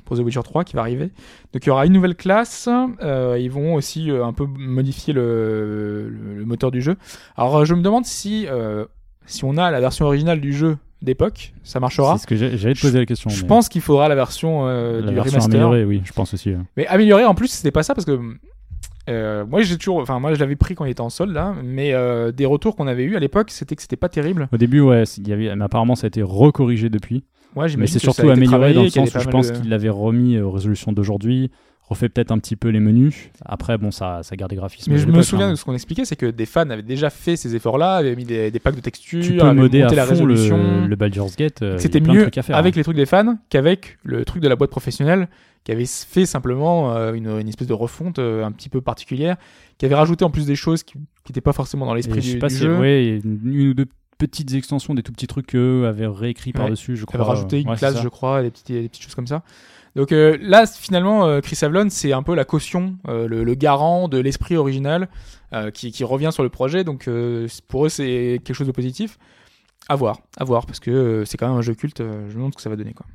pour 0.06 0.16
The 0.18 0.22
Witcher 0.22 0.42
3 0.44 0.64
qui 0.64 0.76
va 0.76 0.82
arriver. 0.82 1.12
Donc 1.54 1.66
il 1.66 1.68
y 1.68 1.70
aura 1.70 1.86
une 1.86 1.94
nouvelle 1.94 2.16
classe. 2.16 2.70
euh, 3.02 3.38
ils 3.40 3.52
vont 3.52 3.74
aussi 3.76 4.10
un 4.10 4.32
peu 4.34 4.46
modifier 4.46 5.14
le, 5.14 6.10
le- 6.10 6.36
le 6.38 6.46
moteur 6.46 6.72
du 6.72 6.82
jeu. 6.82 6.96
Alors 7.36 7.66
je 7.66 7.74
me 7.74 7.82
demande 7.82 8.06
si 8.06 8.48
si 9.26 9.46
on 9.46 9.58
a 9.58 9.72
la 9.72 9.80
version 9.80 10.06
originale 10.06 10.42
du 10.42 10.52
jeu 10.54 10.78
d'époque, 11.02 11.54
ça 11.64 11.80
marchera. 11.82 12.18
C'est 12.18 12.24
ce 12.24 12.28
que 12.28 12.36
j'allais 12.58 12.74
te 12.76 12.80
poser 12.82 13.00
la 13.00 13.06
question. 13.06 13.30
Je 13.30 13.42
mais 13.42 13.48
pense 13.48 13.68
qu'il 13.70 13.82
faudra 13.82 14.08
la 14.08 14.16
version 14.16 14.66
la 14.66 15.02
du 15.02 15.14
version 15.14 15.32
remaster. 15.40 15.46
améliorée, 15.62 15.84
oui, 15.86 16.02
je 16.06 16.14
pense 16.14 16.34
aussi. 16.34 16.54
Mais 16.78 16.88
amélioré 16.88 17.26
en 17.26 17.36
plus, 17.36 17.48
c'était 17.50 17.72
pas 17.72 17.84
ça 17.84 17.94
parce 17.96 18.06
que 18.06 18.20
euh, 19.10 19.46
moi 19.46 19.62
j'ai 19.62 19.78
toujours, 19.78 19.98
enfin 20.00 20.20
moi 20.20 20.34
je 20.34 20.40
l'avais 20.40 20.56
pris 20.56 20.76
quand 20.76 20.86
il 20.86 20.92
était 20.92 21.02
en 21.02 21.10
solde 21.10 21.34
là, 21.34 21.56
mais 21.64 21.94
euh, 21.94 22.32
des 22.32 22.46
retours 22.46 22.76
qu'on 22.76 22.88
avait 22.88 23.04
eu 23.04 23.16
à 23.16 23.20
l'époque, 23.20 23.52
c'était 23.52 23.76
que 23.76 23.82
c'était 23.82 23.96
pas 23.98 24.10
terrible. 24.10 24.48
Au 24.52 24.58
début, 24.58 24.80
ouais, 24.82 25.04
il 25.18 25.28
y 25.28 25.34
avait, 25.34 25.56
mais 25.56 25.66
apparemment 25.66 25.96
ça 25.96 26.06
a 26.06 26.10
été 26.10 26.22
recorrigé 26.22 26.90
depuis. 26.90 27.24
Ouais, 27.56 27.68
Mais 27.78 27.86
c'est 27.88 28.00
surtout 28.00 28.30
amélioré 28.30 28.74
dans 28.74 28.84
le 28.84 28.90
sens 28.90 29.14
où 29.14 29.20
je 29.20 29.28
pense 29.30 29.52
de- 29.52 29.58
qu'il 29.60 29.70
l'avait 29.70 29.90
remis 29.90 30.40
aux 30.40 30.50
résolutions 30.50 30.92
d'aujourd'hui, 30.92 31.52
refait 31.88 32.10
peut-être 32.10 32.32
un 32.32 32.40
petit 32.40 32.56
peu 32.56 32.70
les 32.70 32.80
menus. 32.80 33.30
Après, 33.46 33.78
bon, 33.78 33.92
ça, 33.92 34.22
ça 34.24 34.36
garde 34.36 34.50
des 34.50 34.56
graphismes. 34.56 34.92
Mais 34.92 34.98
je 34.98 35.06
me 35.06 35.22
souviens 35.22 35.50
hein. 35.50 35.52
de 35.52 35.56
ce 35.56 35.64
qu'on 35.64 35.76
expliquait, 35.76 36.06
c'est 36.06 36.16
que 36.16 36.26
des 36.26 36.48
fans 36.48 36.68
avaient 36.72 36.82
déjà 36.82 37.12
fait 37.12 37.36
ces 37.36 37.56
efforts-là, 37.56 37.98
avaient 37.98 38.16
mis 38.16 38.24
des, 38.24 38.50
des 38.50 38.60
packs 38.60 38.76
de 38.76 38.82
textures, 38.82 39.22
Tu 39.22 39.34
peux 39.36 39.44
à 39.44 39.54
la 39.54 39.54
fond 39.54 39.70
le, 40.26 40.34
résolution. 40.34 40.88
le 40.88 40.96
Baldur's 40.96 41.36
Gate. 41.36 41.62
euh, 41.62 41.78
C'était 41.78 42.00
mieux 42.00 42.24
avec 42.24 42.38
hein. 42.50 42.72
les 42.78 42.84
trucs 42.84 42.96
des 42.96 43.06
fans 43.06 43.36
qu'avec 43.50 43.98
le 44.04 44.26
truc 44.26 44.42
de 44.42 44.48
la 44.48 44.56
boîte 44.56 44.72
professionnelle 44.72 45.28
qui 45.64 45.72
avait 45.72 45.86
fait 45.86 46.26
simplement 46.26 46.96
euh, 46.96 47.14
une, 47.14 47.28
une 47.40 47.48
espèce 47.48 47.68
de 47.68 47.74
refonte 47.74 48.20
euh, 48.20 48.44
un 48.44 48.52
petit 48.52 48.70
peu 48.70 48.82
particulière, 48.82 49.38
qui 49.78 49.86
avait 49.86 49.96
rajouté 49.96 50.26
en 50.26 50.30
plus 50.30 50.46
des 50.46 50.56
choses 50.56 50.84
qui 50.84 50.98
n'étaient 51.30 51.42
pas 51.42 51.54
forcément 51.54 51.86
dans 51.86 51.94
l'esprit 51.94 52.22
je 52.22 52.28
sais 52.28 52.34
du, 52.34 52.40
pas 52.40 52.48
du 52.50 52.56
si 52.56 52.62
jeu. 52.62 52.78
ouais, 52.80 53.22
une, 53.24 53.70
ou 53.70 53.74
deux 53.74 53.86
petites 54.18 54.54
extensions, 54.54 54.94
des 54.94 55.04
tout 55.04 55.12
petits 55.12 55.28
trucs 55.28 55.48
qu'eux 55.48 55.86
avaient 55.88 56.08
réécrits 56.08 56.52
Ouais. 56.52 56.60
par-dessus, 56.60 56.96
je 56.98 57.06
crois. 57.06 57.20
avait 57.20 57.30
rajouté 57.30 57.62
une 57.62 57.70
Ouais, 57.70 57.76
classe, 57.76 58.02
je 58.02 58.08
crois, 58.08 58.42
des 58.42 58.52
petites, 58.52 58.72
des 58.72 58.88
petites 58.90 59.04
choses 59.04 59.16
comme 59.16 59.28
ça. 59.28 59.42
Donc 59.96 60.12
euh, 60.12 60.38
là, 60.42 60.66
finalement, 60.66 61.26
euh, 61.28 61.40
Chris 61.40 61.58
Avlon, 61.62 61.88
c'est 61.90 62.14
un 62.14 62.24
peu 62.24 62.34
la 62.36 62.46
caution, 62.46 62.96
euh, 63.08 63.28
le, 63.28 63.44
le 63.44 63.54
garant 63.54 64.08
de 64.08 64.18
l'esprit 64.18 64.56
original 64.58 65.08
qui, 65.74 65.92
qui 65.92 66.04
revient 66.04 66.32
sur 66.34 66.42
le 66.42 66.50
projet. 66.50 66.84
Donc 66.84 67.08
pour 67.68 67.86
eux, 67.86 67.90
c'est 67.90 68.42
quelque 68.44 68.56
chose 68.56 68.66
de 68.66 68.72
positif. 68.72 69.20
À 69.88 69.96
voir, 69.96 70.18
à 70.38 70.46
voir, 70.46 70.66
parce 70.66 70.80
que 70.80 71.24
c'est 71.28 71.38
quand 71.38 71.48
même 71.48 71.58
un 71.58 71.62
jeu 71.62 71.76
culte. 71.76 72.00
je 72.00 72.04
me 72.30 72.34
demande 72.34 72.54
ce 72.54 72.58
que 72.58 72.64
ça 72.64 72.72
va 72.72 72.76
donner. 72.76 72.94
Quoi. 72.94 73.06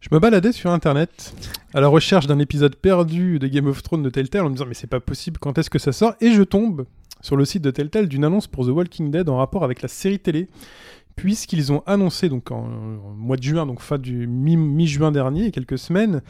Je 0.00 0.08
me 0.12 0.20
baladais 0.20 0.52
sur 0.52 0.70
internet 0.70 1.34
à 1.74 1.80
la 1.80 1.88
recherche 1.88 2.26
d'un 2.26 2.38
épisode 2.38 2.76
perdu 2.76 3.38
de 3.38 3.48
Game 3.48 3.66
of 3.66 3.82
Thrones 3.82 4.02
de 4.02 4.10
Telltale 4.10 4.42
en 4.42 4.48
me 4.48 4.54
disant 4.54 4.66
mais 4.66 4.74
c'est 4.74 4.86
pas 4.86 5.00
possible, 5.00 5.38
quand 5.40 5.58
est-ce 5.58 5.70
que 5.70 5.78
ça 5.78 5.92
sort? 5.92 6.14
Et 6.20 6.32
je 6.32 6.42
tombe 6.42 6.86
sur 7.20 7.36
le 7.36 7.44
site 7.44 7.62
de 7.62 7.70
Telltale 7.72 8.06
d'une 8.08 8.24
annonce 8.24 8.46
pour 8.46 8.64
The 8.64 8.70
Walking 8.70 9.10
Dead 9.10 9.28
en 9.28 9.36
rapport 9.38 9.64
avec 9.64 9.82
la 9.82 9.88
série 9.88 10.20
télé, 10.20 10.46
puisqu'ils 11.16 11.72
ont 11.72 11.82
annoncé 11.84 12.28
donc 12.28 12.52
en, 12.52 12.58
en 12.58 13.12
mois 13.16 13.36
de 13.36 13.42
juin, 13.42 13.66
donc 13.66 13.80
fin 13.80 13.98
du 13.98 14.28
mi- 14.28 14.56
mi-juin 14.56 15.10
dernier, 15.10 15.40
il 15.40 15.44
y 15.46 15.48
a 15.48 15.52
quelques 15.52 15.78
semaines, 15.78 16.22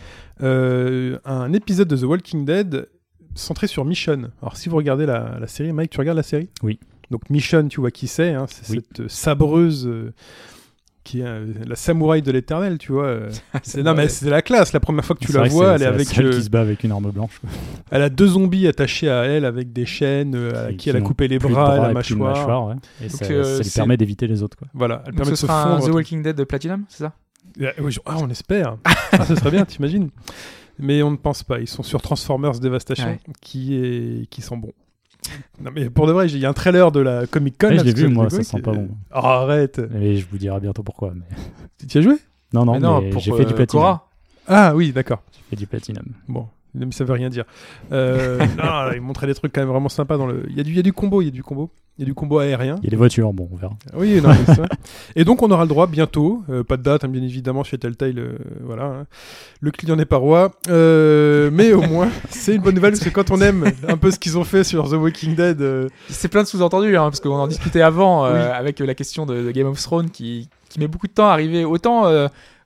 euh, 0.43 1.19
un 1.27 1.53
épisode 1.53 1.89
de 1.89 1.97
The 1.97 2.05
Walking 2.05 2.47
Dead 2.47 2.89
centré 3.35 3.66
sur 3.66 3.85
Michonne. 3.85 4.31
Alors 4.41 4.57
si 4.57 4.71
vous 4.71 4.77
regardez 4.77 5.05
la, 5.05 5.37
la 5.39 5.47
série, 5.47 5.73
Mike, 5.75 5.91
tu 5.91 5.99
regardes 6.01 6.16
la 6.16 6.23
série? 6.23 6.49
Oui. 6.62 6.81
Donc 7.11 7.29
Michonne, 7.29 7.69
tu 7.69 7.81
vois 7.81 7.91
qui 7.91 8.07
c'est, 8.09 8.33
hein, 8.33 8.47
c'est 8.49 8.71
Oui. 8.71 8.81
cette 8.97 9.09
sabreuse. 9.11 9.87
euh, 9.87 10.14
qui 11.09 11.21
est 11.21 11.25
euh, 11.27 11.47
la 11.67 11.75
samouraï 11.75 12.21
de 12.21 12.31
l'éternel, 12.31 12.77
tu 12.79 12.93
vois. 12.93 13.07
euh. 13.07 13.31
C'est- 13.63 13.83
non, 13.83 13.95
mais 13.95 14.09
c'est 14.09 14.29
la 14.29 14.43
classe. 14.43 14.73
La 14.75 14.81
première 14.81 15.05
fois 15.05 15.17
que 15.17 15.25
tu 15.25 15.33
la 15.33 15.45
vois, 15.45 15.75
elle 15.77 15.83
est 15.83 15.87
avec. 15.87 16.07
seule 16.07 16.27
euh, 16.27 16.31
qui 16.33 16.43
se 16.43 16.51
bat 16.51 16.61
avec 16.61 16.85
une 16.85 16.93
arme 16.93 17.11
blanche. 17.11 17.39
quoi. 17.41 17.49
elle 17.91 18.03
a 18.03 18.11
deux 18.11 18.27
zombies 18.29 18.67
attachés 18.69 19.09
à 19.09 19.25
elle 19.25 19.45
avec 19.47 19.73
des 19.73 19.87
chaînes, 19.87 20.35
euh, 20.35 20.69
à 20.69 20.73
qui 20.75 20.91
elle 20.91 20.97
a 20.97 21.01
coupé 21.01 21.27
les 21.29 21.39
bras, 21.39 21.77
et 21.79 21.81
la 21.81 21.93
mâchoire. 21.93 22.37
mâchoire, 22.37 22.67
ouais. 22.67 22.75
Et 23.03 23.09
ça, 23.09 23.25
euh, 23.25 23.43
ça 23.59 23.63
lui 23.63 23.71
permet 23.71 23.97
d'éviter 23.97 24.27
les 24.27 24.43
autres. 24.43 24.57
Quoi. 24.59 24.69
Voilà, 24.75 25.03
elle 25.07 25.13
Donc 25.13 25.17
permet 25.23 25.27
ce 25.27 25.31
de 25.31 25.37
se 25.37 25.47
sera 25.47 25.65
un 25.65 25.79
fondre. 25.79 25.91
The 25.91 25.95
Walking 25.95 26.23
Dead 26.23 26.37
de 26.37 26.45
Platinum, 26.45 26.85
c'est 26.89 27.05
ça? 27.05 27.13
Oui, 27.59 27.91
je- 27.91 28.01
Ah, 28.05 28.17
on 28.21 28.29
espère. 28.29 28.77
ah, 29.13 29.25
ce 29.25 29.35
serait 29.35 29.51
bien, 29.51 29.65
t'imagines. 29.65 30.11
Mais 30.79 31.03
on 31.03 31.11
ne 31.11 31.17
pense 31.17 31.43
pas. 31.43 31.59
Ils 31.59 31.67
sont 31.69 31.83
sur 31.83 32.03
Transformers 32.03 32.61
Devastation, 32.61 33.07
Ouais. 33.09 33.19
qui 33.41 33.75
est 33.75 34.27
qui 34.31 34.43
sent 34.43 34.57
bon. 34.57 34.73
Non 35.61 35.71
mais 35.75 35.91
pour 35.91 36.07
de 36.07 36.12
vrai, 36.12 36.29
il 36.29 36.39
y 36.39 36.47
a 36.47 36.49
un 36.49 36.55
trailer 36.55 36.93
de 36.93 37.01
la 37.01 37.27
Comic 37.27 37.59
Con. 37.59 37.69
Ouais, 37.69 37.79
je 37.79 37.85
l'ai 37.85 37.93
vu, 37.93 38.09
moi, 38.09 38.31
ça 38.31 38.43
sent 38.43 38.61
pas 38.62 38.71
euh, 38.71 38.75
bon. 38.75 38.89
oh, 39.12 39.16
arrête. 39.16 39.81
Et 40.01 40.16
je 40.16 40.27
vous 40.31 40.39
dirai 40.39 40.61
bientôt 40.61 40.83
pourquoi. 40.83 41.12
Mais... 41.14 41.37
Tu 41.87 41.97
y 41.97 41.99
as 41.99 42.03
joué? 42.03 42.16
Non, 42.53 42.64
non, 42.64 42.75
Mais 42.75 42.81
non, 42.81 43.19
j'ai 43.19 43.33
fait 43.33 43.45
du 43.45 43.53
euh, 43.53 43.57
platinum. 43.57 43.83
Cora. 43.83 44.09
Ah 44.47 44.75
oui, 44.75 44.93
d'accord. 44.93 45.23
J'ai 45.33 45.43
fait 45.51 45.57
du 45.57 45.66
platinum. 45.66 46.05
Bon, 46.29 46.49
mais 46.75 46.93
ça 46.93 47.05
veut 47.05 47.12
rien 47.12 47.29
dire. 47.29 47.45
Euh, 47.93 48.39
non, 48.59 48.93
il 48.95 49.01
montrait 49.01 49.27
des 49.27 49.35
trucs 49.35 49.53
quand 49.53 49.61
même 49.61 49.71
vraiment 49.71 49.89
sympas 49.89 50.16
dans 50.16 50.27
le. 50.27 50.45
Il 50.49 50.57
y 50.57 50.61
a 50.61 50.62
du, 50.62 50.71
il 50.71 50.77
y 50.77 50.81
a 50.81 50.83
du 50.83 50.93
combo, 50.93 51.23
il 51.23 51.27
y 51.27 51.29
a 51.29 51.33
du 51.33 51.43
combo, 51.43 51.71
il 51.97 52.03
y 52.03 52.05
a 52.05 52.07
du 52.07 52.14
combo 52.14 52.39
aérien. 52.39 52.77
Il 52.83 52.85
y 52.85 52.87
a 52.89 52.91
des 52.91 52.97
voitures, 52.97 53.33
bon, 53.33 53.49
on 53.53 53.57
verra. 53.57 53.75
Oui, 53.95 54.21
non, 54.21 54.31
c'est 54.47 54.57
vrai. 54.57 54.69
Et 55.16 55.25
donc 55.25 55.43
on 55.43 55.51
aura 55.51 55.62
le 55.64 55.69
droit 55.69 55.87
bientôt, 55.87 56.43
euh, 56.51 56.62
pas 56.62 56.77
de 56.77 56.83
date 56.83 57.05
hein, 57.05 57.09
bien 57.09 57.23
évidemment 57.23 57.64
chez 57.64 57.79
Telltale, 57.79 58.19
euh, 58.19 58.39
voilà, 58.62 58.85
hein. 58.85 59.07
le 59.61 59.71
client 59.71 59.97
n'est 59.97 60.05
pas 60.05 60.16
roi, 60.19 60.53
euh, 60.69 61.51
mais 61.53 61.73
au 61.73 61.83
moins 61.83 62.09
c'est 62.31 62.55
une 62.55 62.62
bonne 62.62 62.75
nouvelle 62.75 62.93
parce 62.93 63.05
que 63.05 63.11
quand 63.11 63.31
on 63.31 63.41
aime 63.41 63.64
un 63.89 63.97
peu 63.97 64.11
ce 64.11 64.19
qu'ils 64.19 64.39
ont 64.39 64.45
fait 64.45 64.62
sur 64.64 64.89
The 64.89 64.95
Walking 64.95 65.35
Dead, 65.35 65.61
euh, 65.61 65.89
C'est 66.09 66.29
plein 66.29 66.43
de 66.43 66.49
sous-entendus, 66.49 66.97
hein, 66.97 67.05
parce 67.05 67.21
qu'on 67.21 67.31
en 67.35 67.49
discutait 67.49 67.83
avant 67.83 68.27
euh, 68.27 68.35
Oui. 68.35 68.41
avec 68.41 68.81
euh, 68.81 68.87
la 68.87 68.95
question 68.95 69.27
de, 69.27 69.43
de 69.43 69.51
Game 69.51 69.66
of 69.66 69.81
Thrones 69.83 70.11
qui, 70.11 70.49
qui 70.69 70.79
met 70.79 70.87
beaucoup 70.89 71.07
de 71.09 71.12
temps 71.12 71.29
à 71.29 71.33
arriver. 71.33 71.64
Autant 71.64 72.05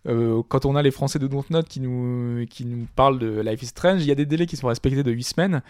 euh, 0.09 0.39
euh, 0.39 0.43
quand 0.49 0.65
on 0.67 0.75
a 0.77 0.83
les 0.83 0.91
Français 0.91 1.19
de 1.19 1.27
Dontnod 1.27 1.67
qui 1.67 1.81
nous, 1.81 2.45
qui 2.47 2.65
nous 2.65 2.87
parlent 2.97 3.19
de 3.19 3.41
Life 3.41 3.63
is 3.63 3.67
Strange, 3.67 4.03
il 4.03 4.07
y 4.09 4.11
a 4.13 4.15
des 4.17 4.27
délais 4.27 4.47
qui 4.47 4.57
sont 4.57 4.67
respectés 4.69 5.03
de 5.03 5.11
8 5.11 5.23
semaines. 5.23 5.63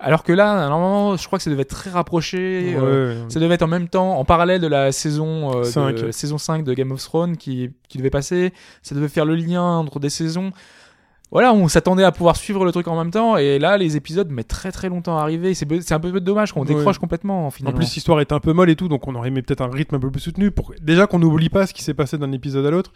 Alors 0.00 0.22
que 0.22 0.32
là, 0.32 0.68
normalement, 0.68 1.16
je 1.16 1.26
crois 1.26 1.38
que 1.38 1.42
ça 1.42 1.50
devait 1.50 1.62
être 1.62 1.70
très 1.70 1.90
rapproché. 1.90 2.74
euh, 2.76 3.24
ouais, 3.24 3.30
ça 3.30 3.40
devait 3.40 3.54
être 3.54 3.62
en 3.62 3.66
même 3.68 3.88
temps, 3.88 4.16
en 4.18 4.24
parallèle 4.24 4.60
de 4.60 4.68
la 4.68 4.92
saison, 4.92 5.56
euh, 5.58 5.64
Cinq. 5.64 5.96
de, 5.96 6.10
saison 6.12 6.38
5 6.38 6.62
de 6.62 6.72
Game 6.72 6.92
of 6.92 7.02
Thrones 7.02 7.36
qui, 7.36 7.70
qui 7.88 7.98
devait 7.98 8.10
passer. 8.10 8.52
Ça 8.82 8.94
devait 8.94 9.08
faire 9.08 9.24
le 9.24 9.34
lien 9.34 9.62
entre 9.78 9.98
des 9.98 10.10
saisons. 10.10 10.52
Voilà, 11.32 11.52
on 11.52 11.66
s'attendait 11.68 12.04
à 12.04 12.12
pouvoir 12.12 12.36
suivre 12.36 12.64
le 12.64 12.70
truc 12.72 12.86
en 12.88 12.96
même 12.96 13.10
temps. 13.10 13.36
Et 13.36 13.58
là, 13.58 13.76
les 13.76 13.96
épisodes 13.96 14.30
mettent 14.30 14.48
très 14.48 14.70
très 14.72 14.88
longtemps 14.88 15.18
à 15.18 15.22
arriver. 15.22 15.52
C'est 15.52 15.92
un 15.92 16.00
peu 16.00 16.20
dommage 16.20 16.52
qu'on 16.52 16.60
Ouais. 16.60 16.66
décroche 16.74 16.98
complètement 16.98 17.46
En 17.46 17.50
finalement. 17.50 17.76
plus, 17.76 17.92
l'histoire 17.94 18.20
est 18.20 18.32
un 18.32 18.40
peu 18.40 18.52
molle 18.52 18.70
et 18.70 18.76
tout, 18.76 18.88
donc 18.88 19.06
on 19.08 19.14
aurait 19.16 19.28
aimé 19.28 19.42
peut-être 19.42 19.60
un 19.62 19.68
rythme 19.70 19.96
un 19.96 20.00
peu 20.00 20.10
plus 20.10 20.20
soutenu. 20.20 20.50
Pour... 20.52 20.72
Déjà 20.80 21.06
qu'on 21.06 21.18
n'oublie 21.18 21.50
pas 21.50 21.66
ce 21.66 21.74
qui 21.74 21.82
s'est 21.82 21.92
passé 21.92 22.16
d'un 22.18 22.30
épisode 22.32 22.64
à 22.64 22.70
l'autre. 22.70 22.92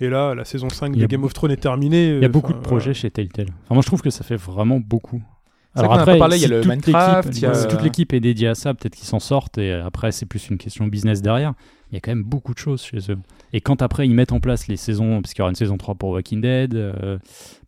Et 0.00 0.08
là, 0.08 0.34
la 0.34 0.44
saison 0.44 0.68
5 0.70 0.92
Il 0.94 0.96
y 0.96 1.00
de 1.00 1.04
a 1.04 1.08
Game 1.08 1.24
of 1.24 1.32
Thrones 1.34 1.50
est 1.50 1.56
terminée. 1.56 2.08
Il 2.08 2.20
y 2.20 2.24
a 2.24 2.28
euh, 2.28 2.28
beaucoup 2.28 2.52
de 2.52 2.58
projets 2.58 2.94
chez 2.94 3.10
Telltale. 3.10 3.48
Enfin, 3.64 3.74
moi, 3.74 3.82
je 3.82 3.86
trouve 3.86 4.00
que 4.02 4.10
ça 4.10 4.24
fait 4.24 4.36
vraiment 4.36 4.80
beaucoup. 4.80 5.22
C'est 5.74 5.80
vrai 5.82 5.88
qu'on 5.88 5.94
en 5.94 5.98
a 5.98 6.06
pas 6.06 6.16
parlé, 6.18 6.36
il 6.36 6.42
y 6.42 6.46
a 6.46 6.48
le 6.48 6.62
toute 6.62 6.70
Minecraft, 6.70 7.40
y 7.40 7.46
a- 7.46 7.54
si 7.54 7.68
toute 7.68 7.82
l'équipe 7.82 8.12
est 8.12 8.18
dédiée 8.20 8.48
à 8.48 8.54
ça, 8.56 8.74
peut-être 8.74 8.96
qu'ils 8.96 9.06
s'en 9.06 9.20
sortent, 9.20 9.58
et 9.58 9.70
après, 9.72 10.10
c'est 10.10 10.26
plus 10.26 10.48
une 10.48 10.58
question 10.58 10.86
business 10.88 11.22
derrière. 11.22 11.52
Il 11.90 11.94
y 11.94 11.98
a 11.98 12.00
quand 12.00 12.12
même 12.12 12.22
beaucoup 12.22 12.54
de 12.54 12.58
choses 12.58 12.82
chez 12.82 12.98
eux. 13.10 13.18
Et 13.52 13.60
quand 13.60 13.82
après, 13.82 14.06
ils 14.06 14.14
mettent 14.14 14.30
en 14.32 14.38
place 14.38 14.68
les 14.68 14.76
saisons, 14.76 15.20
parce 15.20 15.34
qu'il 15.34 15.40
y 15.40 15.42
aura 15.42 15.50
une 15.50 15.56
saison 15.56 15.76
3 15.76 15.96
pour 15.96 16.10
Walking 16.10 16.40
Dead, 16.40 16.74
euh, 16.74 17.18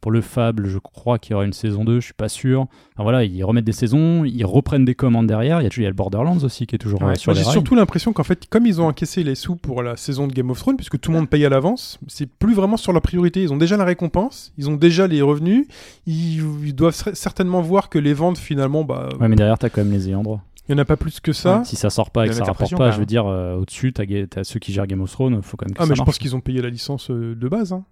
pour 0.01 0.13
le 0.13 0.21
Fable, 0.21 0.69
je 0.69 0.79
crois 0.79 1.19
qu'il 1.19 1.33
y 1.33 1.35
aura 1.35 1.45
une 1.45 1.53
saison 1.53 1.85
2, 1.85 1.99
je 1.99 2.05
suis 2.07 2.15
pas 2.15 2.29
sûr. 2.29 2.63
Enfin, 2.95 3.03
voilà, 3.03 3.25
ils 3.25 3.43
remettent 3.43 3.65
des 3.65 3.73
saisons, 3.73 4.25
ils 4.25 4.45
reprennent 4.45 4.85
des 4.85 4.95
commandes 4.95 5.27
derrière. 5.27 5.61
Il 5.61 5.65
y 5.65 5.67
a, 5.67 5.71
il 5.77 5.83
y 5.83 5.87
a 5.87 5.89
le 5.89 5.95
Borderlands 5.95 6.39
aussi 6.45 6.67
qui 6.69 6.77
est 6.77 6.79
toujours 6.79 7.03
Ouais. 7.03 7.13
euh, 7.13 7.15
sur 7.17 7.33
les 7.33 7.39
j'ai 7.39 7.45
surtout 7.51 7.75
l'impression 7.75 8.13
qu'en 8.13 8.23
fait, 8.23 8.47
comme 8.49 8.65
ils 8.67 8.81
ont 8.81 8.87
encaissé 8.87 9.25
les 9.25 9.35
sous 9.35 9.57
pour 9.57 9.83
la 9.83 9.97
saison 9.97 10.29
de 10.29 10.33
Game 10.33 10.51
of 10.51 10.59
Thrones, 10.61 10.77
puisque 10.77 11.01
tout 11.01 11.11
le 11.11 11.17
monde 11.19 11.29
paye 11.29 11.45
à 11.45 11.49
l'avance, 11.49 11.99
c'est 12.07 12.29
plus 12.31 12.55
vraiment 12.55 12.77
sur 12.77 12.93
leur 12.93 13.03
priorité. 13.03 13.43
Ils 13.43 13.53
ont 13.53 13.57
déjà 13.57 13.77
la 13.77 13.85
récompense, 13.85 14.53
ils 14.57 14.71
ont 14.71 14.77
déjà 14.77 15.09
les 15.09 15.21
revenus, 15.21 15.67
ils, 16.07 16.43
ils 16.65 16.75
doivent 16.75 16.95
cer- 16.95 17.15
certainement 17.15 17.61
voir 17.61 17.89
que 17.89 17.99
les 17.99 18.15
ventes 18.15 18.39
finalement, 18.39 18.85
bah, 18.85 19.09
Ouais, 19.21 19.27
mais 19.29 19.37
derrière, 19.37 19.59
t'as 19.59 19.69
quand 19.69 19.83
même 19.83 19.93
les 19.93 20.09
ayants 20.09 20.23
droit. 20.23 20.43
Il 20.69 20.75
n'y 20.75 20.81
en 20.81 20.83
a 20.83 20.85
pas 20.85 20.97
plus 20.97 21.21
que 21.21 21.33
ça. 21.33 21.63
Si 21.65 21.77
ça 21.77 21.91
sort 21.91 22.11
pas 22.11 22.27
et 22.27 22.29
que 22.29 22.35
ça 22.35 22.45
rapporte 22.45 22.77
pas, 22.77 22.91
je 22.93 22.99
veux 23.01 23.07
dire, 23.07 23.27
euh, 23.27 23.57
au-dessus, 23.57 23.93
t'as, 23.93 24.05
t'as 24.31 24.45
ceux 24.45 24.61
qui 24.61 24.73
gèrent 24.73 24.87
Game 24.87 25.01
of 25.01 25.11
Thrones, 25.11 25.43
faut 25.43 25.57
quand 25.57 25.67
même 25.67 25.75
que 25.75 25.81
Ah, 25.83 25.85
ça 25.85 25.91
mais 25.91 25.97
je 25.97 26.03
pense 26.03 26.19
qu'ils 26.19 26.37
ont 26.37 26.41
payé 26.41 26.63
la 26.63 26.71
licence 26.71 27.11
euh, 27.11 27.35
de 27.35 27.49
base. 27.49 27.73
hein. 27.73 27.85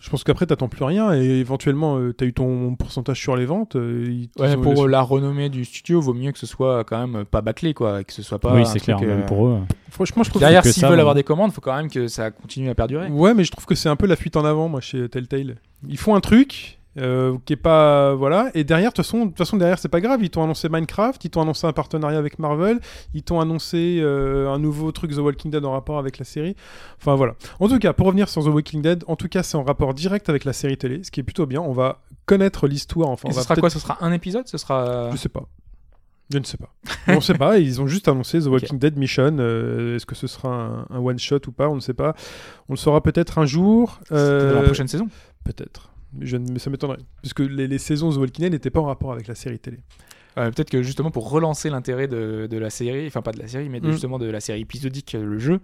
Je 0.00 0.10
pense 0.10 0.22
qu'après, 0.22 0.46
t'attends 0.46 0.68
plus 0.68 0.84
rien 0.84 1.12
et 1.12 1.24
éventuellement, 1.40 1.98
tu 1.98 2.14
t'as 2.14 2.26
eu 2.26 2.32
ton 2.32 2.76
pourcentage 2.76 3.18
sur 3.18 3.34
les 3.34 3.46
ventes. 3.46 3.74
euh, 3.74 4.26
Ouais, 4.38 4.56
pour 4.56 4.86
la 4.86 5.00
renommée 5.02 5.48
du 5.48 5.64
studio, 5.64 6.00
vaut 6.00 6.14
mieux 6.14 6.30
que 6.30 6.38
ce 6.38 6.46
soit 6.46 6.84
quand 6.84 7.04
même 7.04 7.24
pas 7.24 7.40
bâclé, 7.40 7.74
quoi, 7.74 8.04
que 8.04 8.12
ce 8.12 8.22
soit 8.22 8.38
pas. 8.38 8.54
oui, 8.54 8.64
c'est 8.64 8.78
clair, 8.78 8.96
euh, 9.02 9.06
même 9.06 9.26
pour 9.26 9.48
eux. 9.48 9.58
Franchement, 9.90 10.22
je 10.22 10.30
trouve 10.30 10.38
Derrière, 10.40 10.62
que 10.62 10.70
s'ils 10.70 10.86
veulent 10.86 11.00
avoir 11.00 11.16
des 11.16 11.24
commandes, 11.24 11.50
faut 11.52 11.60
quand 11.60 11.74
même 11.76 11.90
que 11.90 12.06
ça 12.06 12.30
continue 12.30 12.68
à 12.70 12.76
perdurer. 12.76 13.08
Ouais, 13.08 13.34
mais 13.34 13.42
je 13.42 13.50
trouve 13.50 13.66
que 13.66 13.74
c'est 13.74 13.88
un 13.88 13.96
peu 13.96 14.06
la 14.06 14.14
fuite 14.14 14.36
en 14.36 14.44
avant, 14.44 14.68
moi, 14.68 14.80
chez 14.80 15.08
Telltale. 15.08 15.56
Ils 15.88 15.98
font 15.98 16.14
un 16.14 16.20
truc 16.20 16.77
euh, 16.98 17.36
qui 17.44 17.52
est 17.54 17.56
pas. 17.56 18.14
Voilà. 18.14 18.50
Et 18.54 18.64
derrière, 18.64 18.90
de 18.90 18.94
toute 18.96 19.04
façon, 19.04 19.32
façon, 19.36 19.56
derrière, 19.56 19.78
c'est 19.78 19.88
pas 19.88 20.00
grave. 20.00 20.22
Ils 20.22 20.30
t'ont 20.30 20.42
annoncé 20.42 20.68
Minecraft, 20.68 21.24
ils 21.24 21.30
t'ont 21.30 21.40
annoncé 21.42 21.66
un 21.66 21.72
partenariat 21.72 22.18
avec 22.18 22.38
Marvel, 22.38 22.80
ils 23.14 23.22
t'ont 23.22 23.40
annoncé 23.40 23.98
euh, 24.02 24.50
un 24.52 24.58
nouveau 24.58 24.92
truc 24.92 25.12
The 25.14 25.18
Walking 25.18 25.50
Dead 25.50 25.64
en 25.64 25.72
rapport 25.72 25.98
avec 25.98 26.18
la 26.18 26.24
série. 26.24 26.56
Enfin, 27.00 27.14
voilà. 27.14 27.34
En 27.60 27.68
tout 27.68 27.78
cas, 27.78 27.92
pour 27.92 28.06
revenir 28.06 28.28
sur 28.28 28.42
The 28.44 28.48
Walking 28.48 28.82
Dead, 28.82 29.04
en 29.06 29.16
tout 29.16 29.28
cas, 29.28 29.42
c'est 29.42 29.56
en 29.56 29.62
rapport 29.64 29.94
direct 29.94 30.28
avec 30.28 30.44
la 30.44 30.52
série 30.52 30.76
télé, 30.76 31.02
ce 31.04 31.10
qui 31.10 31.20
est 31.20 31.24
plutôt 31.24 31.46
bien. 31.46 31.60
On 31.60 31.72
va 31.72 32.00
connaître 32.26 32.66
l'histoire. 32.66 33.08
Enfin, 33.08 33.28
Et 33.28 33.30
on 33.30 33.34
ce 33.34 33.38
va 33.38 33.42
sera 33.44 33.56
quoi? 33.56 33.70
Ce 33.70 33.78
sera 33.78 33.98
un 34.00 34.12
épisode? 34.12 34.46
Ce 34.48 34.58
sera. 34.58 35.10
Je 35.12 35.16
sais 35.16 35.28
pas. 35.28 35.44
Je 36.30 36.36
ne 36.36 36.44
sais 36.44 36.58
pas. 36.58 36.68
on 37.06 37.22
sait 37.22 37.32
pas. 37.38 37.56
Ils 37.58 37.80
ont 37.80 37.86
juste 37.86 38.06
annoncé 38.06 38.38
The 38.38 38.46
Walking 38.48 38.78
Dead 38.78 38.98
Mission. 38.98 39.36
Euh, 39.38 39.96
Est-ce 39.96 40.04
que 40.04 40.14
ce 40.14 40.26
sera 40.26 40.50
un, 40.50 40.86
un 40.90 40.98
one 40.98 41.18
shot 41.18 41.38
ou 41.46 41.52
pas? 41.52 41.70
On 41.70 41.74
ne 41.76 41.80
sait 41.80 41.94
pas. 41.94 42.14
On 42.68 42.74
le 42.74 42.76
saura 42.76 43.02
peut-être 43.02 43.38
un 43.38 43.46
jour. 43.46 43.98
Dans 44.10 44.16
Euh, 44.18 44.54
la 44.56 44.62
prochaine 44.62 44.88
saison. 44.88 45.08
Peut-être. 45.44 45.88
Je 46.20 46.36
ça 46.58 46.70
m'étonnerait. 46.70 46.98
Puisque 47.22 47.40
les, 47.40 47.66
les 47.68 47.78
saisons 47.78 48.10
The 48.12 48.16
Walking 48.16 48.44
Dead 48.44 48.52
n'étaient 48.52 48.70
pas 48.70 48.80
en 48.80 48.86
rapport 48.86 49.12
avec 49.12 49.26
la 49.28 49.34
série 49.34 49.58
télé. 49.58 49.78
Euh, 50.36 50.50
Peut-être 50.52 50.70
que 50.70 50.82
justement 50.82 51.10
pour 51.10 51.30
relancer 51.30 51.68
l'intérêt 51.68 52.06
de, 52.06 52.46
de 52.48 52.58
la 52.58 52.70
série, 52.70 53.06
enfin 53.08 53.22
pas 53.22 53.32
de 53.32 53.40
la 53.40 53.48
série, 53.48 53.68
mais 53.68 53.80
de- 53.80 53.88
Mm. 53.88 53.92
justement 53.92 54.18
de 54.20 54.26
la 54.26 54.38
série 54.38 54.60
épisodique, 54.60 55.16
euh, 55.16 55.24
le 55.24 55.38
jeu, 55.38 55.60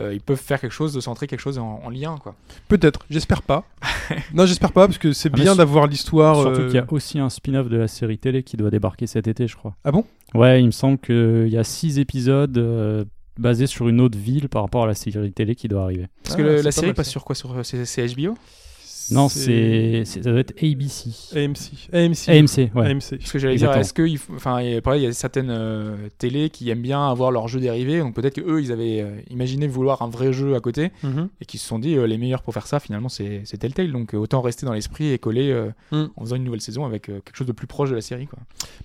euh, 0.00 0.12
ils 0.12 0.20
peuvent 0.20 0.40
faire 0.40 0.60
quelque 0.60 0.72
chose, 0.72 0.92
de 0.92 0.98
centrer 1.00 1.28
quelque 1.28 1.38
chose 1.40 1.58
en, 1.58 1.80
en 1.84 1.88
lien. 1.90 2.16
Quoi. 2.20 2.34
Peut-être, 2.66 3.06
j'espère 3.10 3.42
pas. 3.42 3.64
non, 4.34 4.44
j'espère 4.44 4.72
pas, 4.72 4.86
parce 4.88 4.98
que 4.98 5.12
c'est 5.12 5.30
Ah, 5.32 5.36
bien 5.36 5.54
d'avoir 5.54 5.86
l'histoire. 5.86 6.34
Surtout 6.40 6.60
euh, 6.62 6.66
qu'il 6.66 6.74
y 6.76 6.78
a 6.78 6.86
aussi 6.90 7.20
un 7.20 7.28
spin-off 7.28 7.68
de 7.68 7.76
la 7.76 7.86
série 7.86 8.18
télé 8.18 8.42
qui 8.42 8.56
doit 8.56 8.70
débarquer 8.70 9.06
cet 9.06 9.28
été, 9.28 9.46
je 9.46 9.54
crois. 9.56 9.76
Ah 9.84 9.92
bon? 9.92 10.04
Ouais, 10.34 10.60
il 10.62 10.66
me 10.66 10.72
semble 10.72 10.98
qu'il 10.98 11.48
y 11.48 11.56
a 11.56 11.62
six 11.62 12.00
épisodes 12.00 12.58
euh, 12.58 13.04
basés 13.38 13.68
sur 13.68 13.86
une 13.88 14.00
autre 14.00 14.18
ville 14.18 14.48
par 14.48 14.62
rapport 14.62 14.82
à 14.82 14.86
la 14.88 14.94
série 14.94 15.30
télé 15.32 15.54
qui 15.54 15.68
doit 15.68 15.84
arriver. 15.84 16.08
Parce 16.24 16.34
Ah, 16.34 16.38
que 16.38 16.42
le- 16.42 16.56
c'est 16.56 16.62
la 16.62 16.62
pas 16.64 16.72
série 16.72 16.92
passe 16.94 17.06
ça. 17.06 17.12
sur 17.12 17.24
quoi? 17.24 17.36
Sur, 17.36 17.52
euh, 17.56 17.62
c'est, 17.62 17.84
c'est 17.84 18.04
HBO 18.16 18.34
Non, 19.14 19.28
c'est 19.28 20.02
c'est- 20.04 20.22
ça 20.22 20.30
doit 20.30 20.40
être 20.40 20.54
ABC. 20.62 21.10
AMC. 21.34 21.88
AMC. 21.92 22.28
AMC, 22.28 22.70
ouais. 22.74 22.86
AMC. 22.90 23.18
Parce 23.18 23.32
que 23.32 23.38
j'allais 23.38 23.56
dire, 23.56 23.72
est-ce 23.72 23.92
que, 23.92 24.02
il 24.02 24.18
faut- 24.18 24.34
enfin, 24.34 24.60
il 24.60 24.70
y 24.72 24.76
a- 24.76 24.80
pareil, 24.82 25.02
il 25.02 25.04
y 25.04 25.08
a 25.08 25.12
certaines 25.12 25.50
euh, 25.50 25.96
télés 26.18 26.50
qui 26.50 26.68
aiment 26.70 26.82
bien 26.82 27.08
avoir 27.10 27.30
leurs 27.30 27.48
jeux 27.48 27.60
dérivés, 27.60 28.00
donc 28.00 28.14
peut-être 28.14 28.34
que 28.34 28.40
eux, 28.40 28.60
ils 28.60 28.72
avaient 28.72 29.00
euh, 29.00 29.10
imaginé 29.30 29.66
vouloir 29.66 30.02
un 30.02 30.08
vrai 30.08 30.32
jeu 30.32 30.54
à 30.54 30.60
côté 30.60 30.90
Mhm. 31.02 31.28
et 31.40 31.44
qui 31.44 31.58
se 31.58 31.66
sont 31.66 31.78
dit 31.78 31.96
euh, 31.96 32.06
les 32.06 32.18
meilleurs 32.18 32.42
pour 32.42 32.54
faire 32.54 32.66
ça, 32.66 32.80
finalement, 32.80 33.08
c'est, 33.08 33.42
c'est 33.44 33.58
Telltale, 33.58 33.92
donc 33.92 34.14
euh, 34.14 34.18
autant 34.18 34.40
rester 34.40 34.66
dans 34.66 34.72
l'esprit 34.72 35.12
et 35.12 35.18
coller 35.18 35.50
euh, 35.50 35.70
Mm. 35.92 36.04
en 36.16 36.20
faisant 36.24 36.36
une 36.36 36.44
nouvelle 36.44 36.60
saison 36.60 36.84
avec 36.84 37.08
euh, 37.08 37.20
quelque 37.24 37.36
chose 37.36 37.46
de 37.46 37.52
plus 37.52 37.66
proche 37.66 37.90
de 37.90 37.94
la 37.94 38.00
série, 38.02 38.26
quoi. 38.26 38.38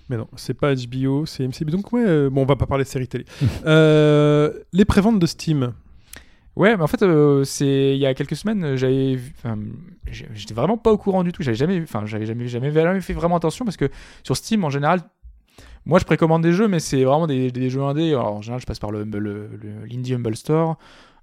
Mais 0.08 0.16
non, 0.16 0.26
c'est 0.36 0.54
pas 0.54 0.74
HBO, 0.74 1.26
c'est 1.26 1.44
AMC. 1.44 1.64
Donc, 1.64 1.92
ouais, 1.92 2.04
euh, 2.06 2.30
bon, 2.30 2.42
on 2.42 2.46
va 2.46 2.56
pas 2.56 2.66
parler 2.66 2.84
de 2.84 2.88
série 2.88 3.08
télé. 3.08 3.24
Euh, 3.66 4.52
les 4.72 4.84
préventes 4.84 5.18
de 5.18 5.26
Steam. 5.26 5.72
Ouais, 6.56 6.76
mais 6.76 6.82
en 6.82 6.86
fait, 6.86 7.02
euh, 7.02 7.42
c'est 7.42 7.94
il 7.94 7.98
y 7.98 8.06
a 8.06 8.14
quelques 8.14 8.36
semaines, 8.36 8.62
euh, 8.64 8.76
j'avais, 8.76 9.18
j'étais 10.10 10.54
vraiment 10.54 10.76
pas 10.78 10.92
au 10.92 10.98
courant 10.98 11.24
du 11.24 11.32
tout. 11.32 11.42
J'avais 11.42 11.56
jamais, 11.56 11.82
enfin, 11.82 12.06
j'avais 12.06 12.26
jamais, 12.26 12.46
jamais, 12.46 13.00
fait 13.00 13.12
vraiment 13.12 13.36
attention 13.36 13.64
parce 13.64 13.76
que 13.76 13.90
sur 14.22 14.36
Steam, 14.36 14.62
en 14.64 14.70
général, 14.70 15.00
moi, 15.86 15.98
je 15.98 16.04
précommande 16.04 16.42
des 16.42 16.52
jeux, 16.52 16.68
mais 16.68 16.80
c'est 16.80 17.04
vraiment 17.04 17.26
des, 17.26 17.50
des 17.52 17.70
jeux 17.70 17.82
indés. 17.82 18.10
Alors, 18.10 18.34
en 18.36 18.42
général, 18.42 18.60
je 18.60 18.66
passe 18.66 18.78
par 18.80 18.90
le- 18.92 19.04
l'Indie 19.90 20.14
Humble 20.14 20.36
Store. 20.36 20.78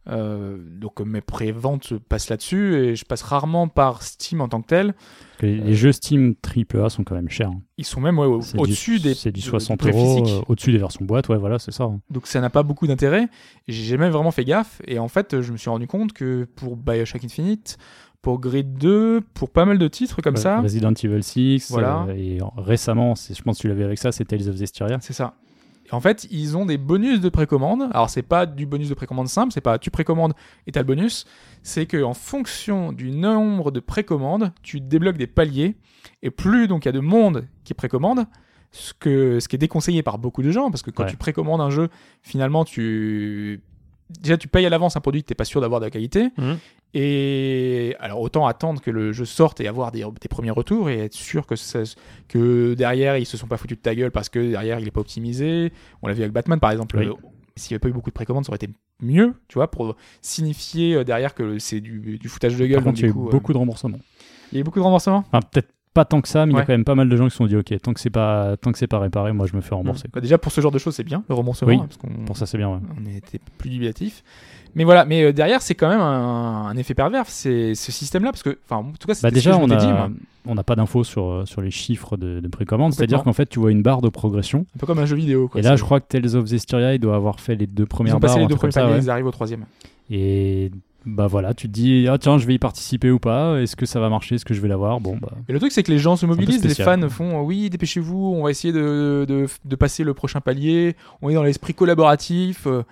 Euh, 0.08 0.58
donc 0.58 1.00
euh, 1.00 1.06
mes 1.06 1.22
préventes 1.22 1.94
passent 2.00 2.30
là-dessus 2.30 2.76
et 2.76 2.96
je 2.96 3.06
passe 3.06 3.22
rarement 3.22 3.68
par 3.68 4.02
Steam 4.02 4.42
en 4.42 4.48
tant 4.48 4.62
que 4.62 4.68
tel. 4.68 4.96
Les, 5.42 5.58
les 5.58 5.76
jeux 5.76 5.92
Steam 5.92 6.34
AAA 6.44 6.90
sont 6.90 7.04
quand 7.04 7.14
même 7.16 7.30
chers. 7.30 7.50
hein. 7.50 7.62
Ils 7.78 7.86
sont 7.86 8.02
même 8.02 8.18
ouais, 8.18 8.26
au-dessus 8.26 9.00
des 9.00 9.14
C'est 9.14 9.32
du 9.32 9.42
de- 9.42 9.46
60 9.46 9.80
prix 9.80 9.90
euros, 9.92 10.24
euh, 10.28 10.42
au-dessus 10.48 10.72
des 10.72 10.80
versions 10.80 11.06
boîte, 11.06 11.30
ouais, 11.30 11.38
voilà, 11.38 11.60
c'est 11.60 11.72
ça. 11.72 11.84
hein. 11.84 12.00
Donc 12.10 12.26
ça 12.28 12.42
n'a 12.42 12.50
pas 12.50 12.64
beaucoup 12.64 12.88
d'intérêt. 12.88 13.28
J'ai 13.68 13.84
jamais 13.84 14.10
vraiment 14.10 14.32
fait 14.32 14.44
gaffe. 14.46 14.82
Et 14.88 14.98
en 14.98 15.08
fait, 15.08 15.40
je 15.42 15.52
me 15.52 15.58
suis 15.58 15.70
rendu 15.70 15.86
compte 15.88 16.14
que 16.14 16.46
pour 16.56 16.78
Bioshock 16.78 17.24
Infinite, 17.24 17.78
pour 18.24 18.40
Grid 18.40 18.74
2, 18.80 19.22
pour 19.36 19.50
pas 19.50 19.66
mal 19.66 19.78
de 19.78 19.88
titres 19.88 20.22
comme 20.22 20.36
Ouais, 20.36 20.42
ça, 20.42 20.62
Resident 20.62 20.94
Evil 20.94 21.24
6, 21.24 21.70
Voilà. 21.72 22.06
euh, 22.10 22.14
et 22.16 22.42
en- 22.42 22.54
récemment, 22.58 23.14
je 23.16 23.40
pense 23.42 23.58
que 23.58 23.62
tu 23.62 23.68
l'avais 23.68 23.84
avec 23.84 23.98
ça, 24.00 24.12
c'est 24.12 24.26
Tales 24.26 24.48
of 24.50 24.56
Zestiria. 24.56 24.98
c'est 25.02 25.14
ça. 25.14 25.36
Et 25.92 25.94
en 25.94 26.00
fait, 26.00 26.26
ils 26.32 26.56
ont 26.58 26.66
des 26.66 26.78
bonus 26.78 27.20
de 27.20 27.30
précommande. 27.30 27.90
Alors 27.94 28.10
c'est 28.10 28.22
pas 28.22 28.46
du 28.46 28.66
bonus 28.66 28.90
de 28.90 28.94
précommande 28.94 29.28
simple, 29.28 29.52
c'est 29.52 29.62
pas 29.62 29.78
tu 29.78 29.92
précommandes 29.92 30.34
et 30.68 30.72
t'as 30.72 30.80
le 30.82 30.86
bonus. 30.86 31.26
C'est 31.64 31.86
que 31.86 32.02
en 32.04 32.14
fonction 32.14 32.92
du 32.94 33.12
nombre 33.12 33.72
de 33.72 33.80
précommandes, 33.80 34.54
tu 34.64 34.80
débloques 34.80 35.18
des 35.18 35.28
paliers. 35.28 35.76
Et 36.24 36.32
plus 36.32 36.68
donc 36.68 36.86
il 36.86 36.88
y 36.88 36.90
a 36.90 36.94
de 36.94 37.00
monde 37.00 37.48
qui 37.64 37.74
précommande, 37.74 38.26
ce, 38.72 38.94
que, 38.94 39.40
ce 39.42 39.48
qui 39.50 39.58
est 39.58 39.60
déconseillé 39.60 40.02
par 40.02 40.18
beaucoup 40.18 40.42
de 40.44 40.52
gens, 40.52 40.72
parce 40.72 40.82
que 40.82 40.92
quand 40.92 41.04
Ouais. 41.04 41.10
tu 41.10 41.18
précommandes 41.18 41.62
un 41.62 41.70
jeu, 41.70 41.90
finalement 42.22 42.64
tu 42.64 43.62
déjà 44.20 44.38
tu 44.38 44.48
payes 44.48 44.66
à 44.66 44.70
l'avance 44.70 44.96
un 44.98 45.02
produit 45.02 45.22
que 45.24 45.28
t'es 45.28 45.36
pas 45.36 45.46
sûr 45.46 45.62
d'avoir 45.62 45.80
de 45.80 45.86
la 45.86 45.90
qualité. 45.92 46.30
Mhm. 46.38 46.58
Et 46.94 47.96
alors 48.00 48.20
autant 48.22 48.46
attendre 48.48 48.82
que 48.82 48.92
le 48.92 49.14
jeu 49.14 49.26
sorte 49.26 49.62
et 49.62 49.68
avoir 49.68 49.92
des, 49.92 50.06
des 50.20 50.28
premiers 50.28 50.52
retours 50.52 50.90
et 50.90 51.00
être 51.06 51.14
sûr 51.14 51.46
que, 51.48 51.56
ça- 51.56 51.84
que 52.28 52.74
derrière 52.74 53.18
ils 53.18 53.26
se 53.26 53.38
sont 53.38 53.48
pas 53.48 53.58
foutus 53.58 53.78
de 53.78 53.82
ta 53.82 53.96
gueule 53.96 54.12
parce 54.12 54.30
que 54.30 54.40
derrière 54.52 54.80
il 54.80 54.88
est 54.88 54.92
pas 54.92 55.02
optimisé. 55.02 55.72
On 56.02 56.08
l'a 56.08 56.14
vu 56.14 56.22
avec 56.22 56.34
Batman 56.34 56.60
par 56.60 56.72
exemple. 56.72 56.98
Oui. 56.98 57.06
Euh, 57.08 57.14
S'il 57.56 57.72
n'y 57.74 57.76
avait 57.76 57.80
pas 57.80 57.90
eu 57.90 57.94
beaucoup 57.94 58.10
de 58.10 58.14
précommandes, 58.16 58.46
ça 58.46 58.50
aurait 58.52 58.58
été 58.58 58.70
mieux, 59.02 59.34
tu 59.48 59.56
vois, 59.56 59.70
pour 59.72 59.96
signifier 60.22 60.96
euh, 60.96 61.04
derrière 61.04 61.34
que 61.34 61.60
c'est 61.60 61.82
du, 61.82 62.18
du 62.20 62.28
foutage 62.30 62.56
de 62.58 62.66
gueule. 62.66 62.76
Par 62.78 62.84
donc 62.86 62.94
contre, 62.96 63.00
il 63.00 63.04
y 63.04 63.06
a 63.08 63.10
eu 63.10 63.14
coup, 63.14 63.28
euh, 63.28 63.32
beaucoup 63.32 63.54
de 63.54 63.58
remboursements. 63.58 64.00
il 64.52 64.56
y 64.56 64.58
a 64.58 64.62
eu 64.62 64.64
beaucoup 64.64 64.80
de 64.80 64.84
remboursements? 64.84 65.24
Enfin, 65.32 65.40
peut-être 65.52 65.70
pas 65.94 66.06
tant 66.06 66.22
que 66.22 66.28
ça, 66.28 66.46
mais 66.46 66.54
il 66.54 66.56
y 66.56 66.60
a 66.60 66.66
quand 66.66 66.72
même 66.74 66.86
pas 66.86 66.96
mal 66.96 67.10
de 67.10 67.16
gens 67.18 67.26
qui 67.26 67.32
se 67.32 67.38
sont 67.38 67.46
dit, 67.48 67.56
ok, 67.58 67.74
tant 67.82 67.94
que 67.94 68.00
c'est 68.00 68.10
pas, 68.10 68.56
tant 68.58 68.72
que 68.72 68.78
c'est 68.78 68.88
pas 68.88 69.00
réparé, 69.00 69.34
moi 69.34 69.46
je 69.46 69.56
me 69.56 69.62
fais 69.62 69.76
rembourser. 69.76 70.08
Bah, 70.14 70.22
déjà 70.22 70.38
pour 70.38 70.52
ce 70.52 70.62
genre 70.62 70.72
de 70.72 70.78
choses, 70.80 70.96
c'est 70.96 71.04
bien 71.04 71.24
le 71.28 71.36
remboursement, 71.36 71.68
Oui. 71.70 71.76
hein, 71.76 71.86
parce 71.88 71.98
qu'on 71.98 72.26
Pour 72.26 72.38
ça, 72.38 72.46
c'est 72.46 72.58
bien, 72.58 72.70
ouais. 72.70 72.80
on 72.98 73.06
était 73.18 73.40
plus 73.58 73.70
dubitatif. 73.70 74.24
Mais 74.74 74.86
voilà, 74.86 75.04
mais 75.04 75.22
euh, 75.24 75.34
derrière 75.34 75.62
c'est 75.62 75.76
quand 75.76 75.90
même 75.90 76.00
un, 76.00 76.68
un 76.68 76.78
effet 76.78 76.94
pervers, 76.94 77.26
c'est 77.28 77.76
ce 77.76 77.92
système-là, 77.92 78.32
parce 78.32 78.42
que, 78.44 78.58
enfin, 78.70 78.78
en 78.78 78.92
tout 78.98 79.06
cas, 79.06 79.14
Bah 79.22 79.30
ce 79.30 79.34
déjà, 79.34 79.52
que 79.52 79.58
je 79.58 79.62
on 79.64 79.70
a, 79.70 79.76
dit, 79.76 80.14
on 80.46 80.56
n'a 80.56 80.64
pas 80.64 80.78
d'infos 80.78 81.04
sur, 81.04 81.26
euh, 81.30 81.46
sur 81.46 81.60
les 81.62 81.72
chiffres 81.72 82.16
de, 82.16 82.40
de 82.40 82.48
précommande. 82.48 82.94
C'est-à-dire 82.94 83.22
qu'en 83.24 83.34
fait, 83.34 83.48
tu 83.48 83.60
vois 83.60 83.72
une 83.72 83.82
barre 83.82 84.02
de 84.02 84.08
progression. 84.08 84.66
un 84.76 84.80
peu 84.80 84.88
comme 84.88 85.00
un 85.00 85.06
jeu 85.06 85.18
vidéo. 85.18 85.50
Quoi. 85.50 85.60
et 85.60 85.64
là, 85.64 85.76
je 85.76 85.84
crois 85.84 86.00
que 86.00 86.08
Tales 86.08 86.38
of 86.38 86.46
Zestiria, 86.46 86.94
il 86.96 87.00
doit 87.00 87.16
avoir 87.18 87.42
fait 87.42 87.56
les 87.56 87.68
deux 87.68 87.84
ils 87.84 87.88
premières 87.88 88.16
ont 88.16 88.20
barres. 88.20 88.36
passé 88.36 88.40
les 88.40 88.48
deux 88.48 88.56
ça, 88.72 88.82
paliers, 88.82 88.94
ouais. 88.94 89.00
ils 89.04 89.10
arrivent 89.10 89.28
au 89.28 89.32
troisième. 89.32 89.66
Et 90.10 90.72
bah 91.06 91.26
voilà, 91.28 91.54
tu 91.54 91.68
te 91.68 91.72
dis, 91.74 92.08
ah 92.10 92.18
tiens, 92.20 92.38
je 92.38 92.46
vais 92.46 92.54
y 92.54 92.60
participer 92.60 93.10
ou 93.10 93.18
pas. 93.20 93.60
Est-ce 93.60 93.76
que 93.76 93.86
ça 93.86 94.00
va 94.00 94.10
marcher 94.10 94.36
Est-ce 94.36 94.46
que 94.46 94.54
je 94.54 94.62
vais 94.62 94.68
l'avoir 94.68 95.00
Bon, 95.02 95.18
bah. 95.20 95.32
Et 95.50 95.54
le 95.54 95.60
truc, 95.60 95.72
c'est 95.72 95.84
que 95.84 95.92
les 95.92 95.98
gens 96.00 96.16
se 96.16 96.26
mobilisent, 96.26 96.64
les 96.64 96.76
fans 96.76 97.10
font 97.10 97.42
oui, 97.42 97.70
dépêchez-vous, 97.70 98.34
on 98.38 98.44
va 98.44 98.52
essayer 98.52 98.74
de, 98.74 99.26
de, 99.28 99.48
de 99.66 99.76
passer 99.76 100.04
le 100.04 100.14
prochain 100.14 100.42
palier, 100.42 100.96
on 101.22 101.30
est 101.30 101.34
dans 101.34 101.44
l'esprit 101.44 101.74
collaboratif. 101.74 102.68
euh. 102.68 102.84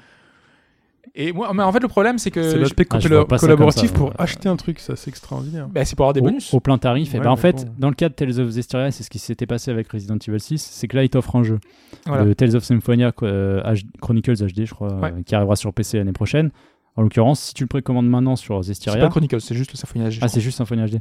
Et 1.16 1.34
moi, 1.34 1.51
mais 1.55 1.64
en 1.64 1.72
fait, 1.72 1.80
le 1.80 1.88
problème, 1.88 2.20
c'est 2.20 2.30
que. 2.30 2.39
L'aspect 2.39 2.86
ah, 2.91 2.99
collaboratif 3.39 3.89
ça, 3.89 3.95
pour 3.95 4.14
acheter 4.20 4.47
un 4.47 4.55
truc, 4.55 4.80
ça 4.80 4.95
c'est 4.95 5.10
extraordinaire. 5.10 5.68
bah, 5.68 5.84
c'est 5.84 5.95
pour 5.95 6.05
avoir 6.05 6.14
des 6.14 6.22
bonus. 6.22 6.53
au 6.53 6.60
plein 6.60 6.78
tarif. 6.78 7.14
et 7.16 7.18
Ouais, 7.18 7.24
ben 7.24 7.32
en 7.32 7.36
fait, 7.36 7.66
bon. 7.66 7.74
dans 7.80 7.89
le 7.89 7.95
cas 7.95 8.10
de 8.10 8.14
Tales 8.14 8.39
of 8.39 8.49
Zestiria, 8.49 8.91
c'est 8.91 9.03
ce 9.03 9.10
qui 9.10 9.18
s'était 9.18 9.47
passé 9.47 9.72
avec 9.72 9.91
Resident 9.91 10.18
Evil 10.28 10.39
6, 10.39 10.62
c'est 10.62 10.88
que 10.88 10.95
là, 10.95 11.03
il 11.03 11.10
t'offre 11.10 11.36
un 11.36 11.43
jeu. 11.43 11.60
Voilà. 12.05 12.24
Le 12.26 12.36
Tales 12.36 12.55
of 12.55 12.64
Symphonia 12.64 13.12
euh, 13.24 13.62
H- 13.64 13.86
Chronicles 14.01 14.36
HD, 14.36 14.66
je 14.66 14.74
crois, 14.74 14.93
Ouais. 14.93 15.12
euh, 15.12 15.22
qui 15.26 15.34
arrivera 15.34 15.55
sur 15.55 15.74
PC 15.74 15.97
l'année 15.97 16.12
prochaine. 16.14 16.51
En 17.00 17.04
l'occurrence, 17.04 17.39
si 17.39 17.54
tu 17.54 17.64
le 17.64 17.68
précommandes 17.70 18.10
maintenant 18.10 18.36
sur 18.36 18.62
C'est 18.62 18.68
Zestiria, 18.74 19.00
pas 19.00 19.08
Chronicles, 19.10 19.39
c'est 19.39 19.56
juste 19.56 19.72
le 19.72 19.78
Symphony 19.78 20.10
HD. 20.10 20.20
ah 20.22 20.28
c'est 20.28 20.41
juste 20.41 20.58
Symphony 20.58 20.86
HD, 20.91 21.00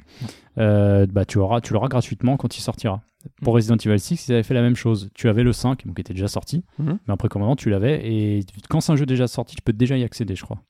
euh, 0.58 1.06
bah 1.10 1.24
tu 1.24 1.38
auras, 1.38 1.60
tu 1.60 1.72
l'auras 1.72 1.88
gratuitement 1.88 2.36
quand 2.36 2.56
il 2.56 2.60
sortira. 2.60 3.00
Pour 3.42 3.52
Mm. 3.52 3.56
Resident 3.56 3.76
Evil 3.84 3.98
6, 3.98 4.28
ils 4.28 4.32
avaient 4.32 4.44
fait 4.44 4.54
la 4.54 4.62
même 4.62 4.76
chose. 4.76 5.10
Tu 5.14 5.28
avais 5.28 5.42
le 5.42 5.52
5, 5.52 5.84
donc 5.86 5.96
qui 5.96 6.00
était 6.02 6.14
déjà 6.14 6.28
sorti, 6.28 6.62
Mhm. 6.78 6.98
mais 7.08 7.12
en 7.12 7.16
précommandant, 7.16 7.56
tu 7.56 7.68
l'avais. 7.68 8.00
Et 8.06 8.44
quand 8.68 8.80
c'est 8.80 8.92
un 8.92 8.96
jeu 8.96 9.06
déjà 9.06 9.26
sorti, 9.26 9.56
tu 9.56 9.62
peux 9.62 9.72
déjà 9.72 9.96
y 9.98 10.04
accéder, 10.04 10.36
je 10.36 10.44
crois. 10.44 10.62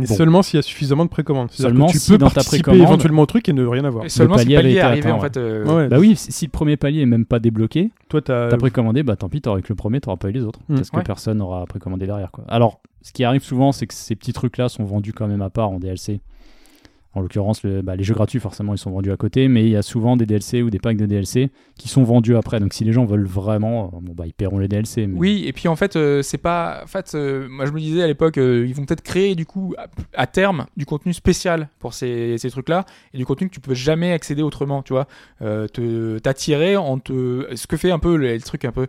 Mais 0.00 0.06
Bon. 0.06 0.14
seulement 0.14 0.42
s'il 0.42 0.56
y 0.56 0.58
a 0.58 0.62
suffisamment 0.62 1.04
de 1.04 1.10
précommandes. 1.10 1.50
Seulement 1.50 1.86
que 1.86 1.92
tu 1.92 1.98
si 1.98 2.10
peux 2.12 2.18
dans 2.18 2.28
ta 2.28 2.34
participer 2.36 2.62
précommande- 2.62 2.88
éventuellement 2.88 3.22
au 3.22 3.26
truc 3.26 3.48
et 3.48 3.52
ne 3.52 3.64
rien 3.64 3.84
avoir. 3.84 4.04
Et 4.04 4.08
seulement 4.08 4.36
si 4.38 4.44
palier 4.44 4.56
le 4.56 4.62
palier 4.62 4.74
est 4.76 4.80
arrivé, 4.80 5.08
atteint, 5.08 5.16
en 5.16 5.20
fait. 5.20 5.36
euh, 5.36 5.64
Ouais. 5.64 5.88
Bah 5.88 5.98
oui, 5.98 6.16
si 6.16 6.32
si 6.32 6.44
le 6.46 6.50
premier 6.50 6.76
palier 6.76 7.02
est 7.02 7.06
même 7.06 7.24
pas 7.24 7.38
débloqué, 7.38 7.90
Toi, 8.08 8.20
t'as. 8.22 8.56
Précommandé, 8.56 9.02
bah 9.02 9.16
tant 9.16 9.28
pis, 9.28 9.40
t'auras 9.40 9.60
que 9.60 9.68
le 9.68 9.74
premier, 9.76 10.00
t'auras 10.00 10.16
pas 10.16 10.28
eu 10.28 10.32
les 10.32 10.42
autres. 10.42 10.60
Mm. 10.68 10.74
Parce 10.76 10.90
que 10.90 10.96
Ouais. 10.96 11.02
personne 11.02 11.38
n'aura 11.38 11.64
précommandé 11.66 12.06
derrière. 12.06 12.30
Quoi. 12.30 12.44
Alors, 12.48 12.80
ce 13.02 13.12
qui 13.12 13.24
arrive 13.24 13.42
souvent, 13.42 13.72
c'est 13.72 13.86
que 13.86 13.94
ces 13.94 14.16
petits 14.16 14.32
trucs-là 14.32 14.68
sont 14.68 14.84
vendus 14.84 15.12
quand 15.12 15.26
même 15.28 15.42
à 15.42 15.50
part 15.50 15.70
en 15.70 15.78
DLC. 15.78 16.20
En 17.12 17.20
l'occurrence, 17.22 17.64
le- 17.64 17.82
bah, 17.82 17.96
les 17.96 18.04
jeux 18.04 18.14
gratuits, 18.14 18.38
forcément, 18.38 18.72
ils 18.72 18.78
sont 18.78 18.92
vendus 18.92 19.10
à 19.10 19.16
côté, 19.16 19.48
mais 19.48 19.64
il 19.64 19.70
y 19.70 19.76
a 19.76 19.82
souvent 19.82 20.16
des 20.16 20.26
DLC 20.26 20.62
ou 20.62 20.70
des 20.70 20.78
packs 20.78 20.96
de 20.96 21.06
DLC 21.06 21.50
qui 21.76 21.88
sont 21.88 22.04
vendus 22.04 22.36
après. 22.36 22.60
Donc, 22.60 22.72
si 22.72 22.84
les 22.84 22.92
gens 22.92 23.04
veulent 23.04 23.26
vraiment, 23.26 23.90
euh, 23.94 24.12
bah, 24.14 24.26
ils 24.26 24.32
paieront 24.32 24.58
les 24.58 24.68
DLC. 24.68 25.08
Oui, 25.12 25.42
et 25.46 25.52
puis 25.52 25.66
en 25.66 25.74
fait, 25.74 25.96
euh, 25.96 26.22
c'est 26.22 26.38
pas. 26.38 26.82
En 26.84 26.86
fait, 26.86 27.12
euh, 27.14 27.48
moi 27.48 27.66
je 27.66 27.72
me 27.72 27.80
disais 27.80 28.02
à 28.02 28.06
l'époque, 28.06 28.36
ils 28.36 28.72
vont 28.74 28.84
peut-être 28.84 29.02
créer 29.02 29.34
du 29.34 29.44
coup 29.44 29.74
à, 30.14 30.26
terme 30.26 30.66
du 30.76 30.86
contenu 30.86 31.12
spécial 31.12 31.68
pour 31.80 31.94
ces, 31.94 32.36
trucs-là 32.50 32.84
et 33.12 33.18
du 33.18 33.26
contenu 33.26 33.48
que 33.48 33.54
tu 33.54 33.60
peux 33.60 33.74
jamais 33.74 34.12
accéder 34.12 34.42
autrement, 34.42 34.82
tu 34.82 34.92
vois. 34.92 35.06
T'attirer 36.22 36.76
en 36.76 36.98
te. 36.98 37.48
Ce 37.54 37.66
que 37.66 37.76
fait 37.76 37.90
un 37.90 37.98
peu 37.98 38.14
les 38.14 38.38
trucs 38.40 38.64
un 38.64 38.72
peu. 38.72 38.86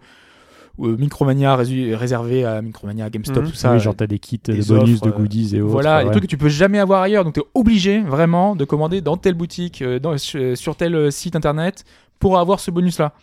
Euh, 0.79 0.95
Micromania 0.97 1.55
réservé 1.55 2.45
à 2.45 2.61
Micromania, 2.61 3.09
GameStop, 3.09 3.43
Mhm. 3.43 3.49
tout 3.49 3.55
ça. 3.55 3.73
oui, 3.73 3.79
genre, 3.79 3.95
t'as 3.95 4.07
des 4.07 4.19
kits 4.19 4.39
de 4.43 4.53
des 4.53 4.63
bonus, 4.63 4.95
offres, 4.95 5.05
de 5.05 5.09
euh, 5.09 5.17
goodies 5.17 5.55
et 5.55 5.61
autres. 5.61 5.71
Voilà, 5.71 5.97
ouais. 5.99 6.03
des 6.05 6.11
trucs 6.11 6.23
que 6.23 6.27
tu 6.27 6.37
peux 6.37 6.49
jamais 6.49 6.79
avoir 6.79 7.01
ailleurs. 7.01 7.23
Donc 7.23 7.33
tu 7.33 7.39
es 7.41 7.45
obligé 7.53 8.01
vraiment 8.01 8.55
de 8.55 8.65
commander 8.65 9.01
dans 9.01 9.17
telle 9.17 9.35
boutique, 9.35 9.81
euh, 9.81 9.99
dans- 9.99 10.17
sur 10.17 10.75
tel 10.75 10.95
euh, 10.95 11.11
site 11.11 11.35
internet 11.35 11.83
pour 12.19 12.37
avoir 12.39 12.59
ce 12.59 12.71
bonus-là. 12.71 13.13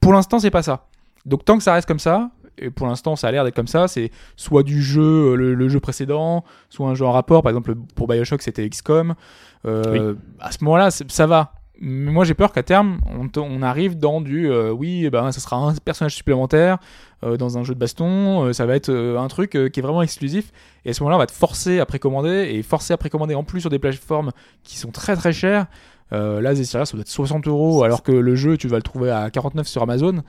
Pour 0.00 0.12
l'instant, 0.12 0.38
c'est 0.38 0.50
pas 0.50 0.62
ça. 0.62 0.86
Donc 1.26 1.44
tant 1.44 1.56
que 1.56 1.62
ça 1.62 1.74
reste 1.74 1.86
comme 1.88 1.98
ça, 1.98 2.30
et 2.58 2.70
pour 2.70 2.86
l'instant 2.86 3.16
ça 3.16 3.28
a 3.28 3.32
l'air 3.32 3.44
d'être 3.44 3.54
comme 3.56 3.66
ça, 3.68 3.88
c'est 3.88 4.10
soit 4.36 4.62
du 4.62 4.82
jeu, 4.82 5.02
euh, 5.02 5.34
le, 5.34 5.54
le 5.54 5.68
jeu 5.68 5.80
précédent, 5.80 6.44
soit 6.68 6.88
un 6.88 6.94
jeu 6.94 7.04
en 7.06 7.12
rapport. 7.12 7.42
Par 7.42 7.50
exemple, 7.50 7.74
pour 7.94 8.06
Bioshock, 8.08 8.42
c'était 8.42 8.68
XCOM. 8.68 9.14
Euh, 9.66 10.14
À 10.38 10.50
ce 10.52 10.64
moment-là, 10.64 10.90
ça 10.90 11.26
va. 11.26 11.52
Mais 11.80 12.10
moi 12.12 12.24
j'ai 12.24 12.34
peur 12.34 12.52
qu'à 12.52 12.62
terme 12.62 12.98
on, 13.06 13.28
on 13.40 13.62
arrive 13.62 13.98
dans 13.98 14.20
du 14.20 14.50
euh, 14.50 14.70
oui 14.70 15.08
ben 15.08 15.32
ça 15.32 15.40
sera 15.40 15.56
un 15.56 15.74
personnage 15.74 16.14
supplémentaire 16.14 16.76
euh, 17.24 17.36
dans 17.38 17.56
un 17.56 17.64
jeu 17.64 17.72
de 17.74 17.78
baston 17.78 18.44
euh, 18.44 18.52
ça 18.52 18.66
va 18.66 18.76
être 18.76 18.90
un 18.92 19.28
truc 19.28 19.50
qui 19.52 19.80
est 19.80 19.82
vraiment 19.82 20.02
exclusif. 20.02 20.52
Et 20.84 20.90
à 20.90 20.92
ce 20.94 21.02
moment-là 21.02 21.16
on 21.16 21.20
va 21.20 21.26
te 21.26 21.32
forcer 21.32 21.80
à 21.80 21.86
précommander 21.86 22.50
et 22.52 22.62
forcer 22.62 22.92
à 22.92 22.96
précommander 22.98 23.34
en 23.34 23.44
plus 23.44 23.62
sur 23.62 23.70
des 23.70 23.78
plateformes 23.78 24.30
qui 24.62 24.76
sont 24.78 24.90
très 24.90 25.16
très 25.16 25.32
chères. 25.32 25.66
Là 26.12 26.54
Zestiria 26.54 26.84
ça 26.84 26.92
doit 26.92 27.02
être 27.02 27.08
60 27.08 27.46
euros 27.46 27.82
alors 27.84 28.02
que 28.02 28.12
le 28.12 28.34
jeu 28.34 28.56
tu 28.58 28.68
vas 28.68 28.76
le 28.76 28.82
trouver 28.82 29.10
à 29.10 29.30
49 29.30 29.66
sur 29.66 29.82
Amazon. 29.82 30.22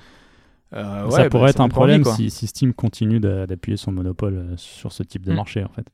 Ça 0.74 1.06
ouais, 1.08 1.28
pourrait 1.30 1.44
bah, 1.44 1.50
être 1.50 1.60
un 1.60 1.66
envie, 1.66 1.74
problème 1.74 2.06
si, 2.06 2.30
si 2.30 2.48
Steam 2.48 2.74
continue 2.74 3.20
d'a- 3.20 3.46
d'appuyer 3.46 3.76
son 3.78 3.92
monopole 3.92 4.54
sur 4.56 4.94
ce 4.94 5.04
type 5.04 5.26
de 5.26 5.34
Mm. 5.34 5.36
marché, 5.36 5.64
en 5.66 5.70
fait. 5.70 5.86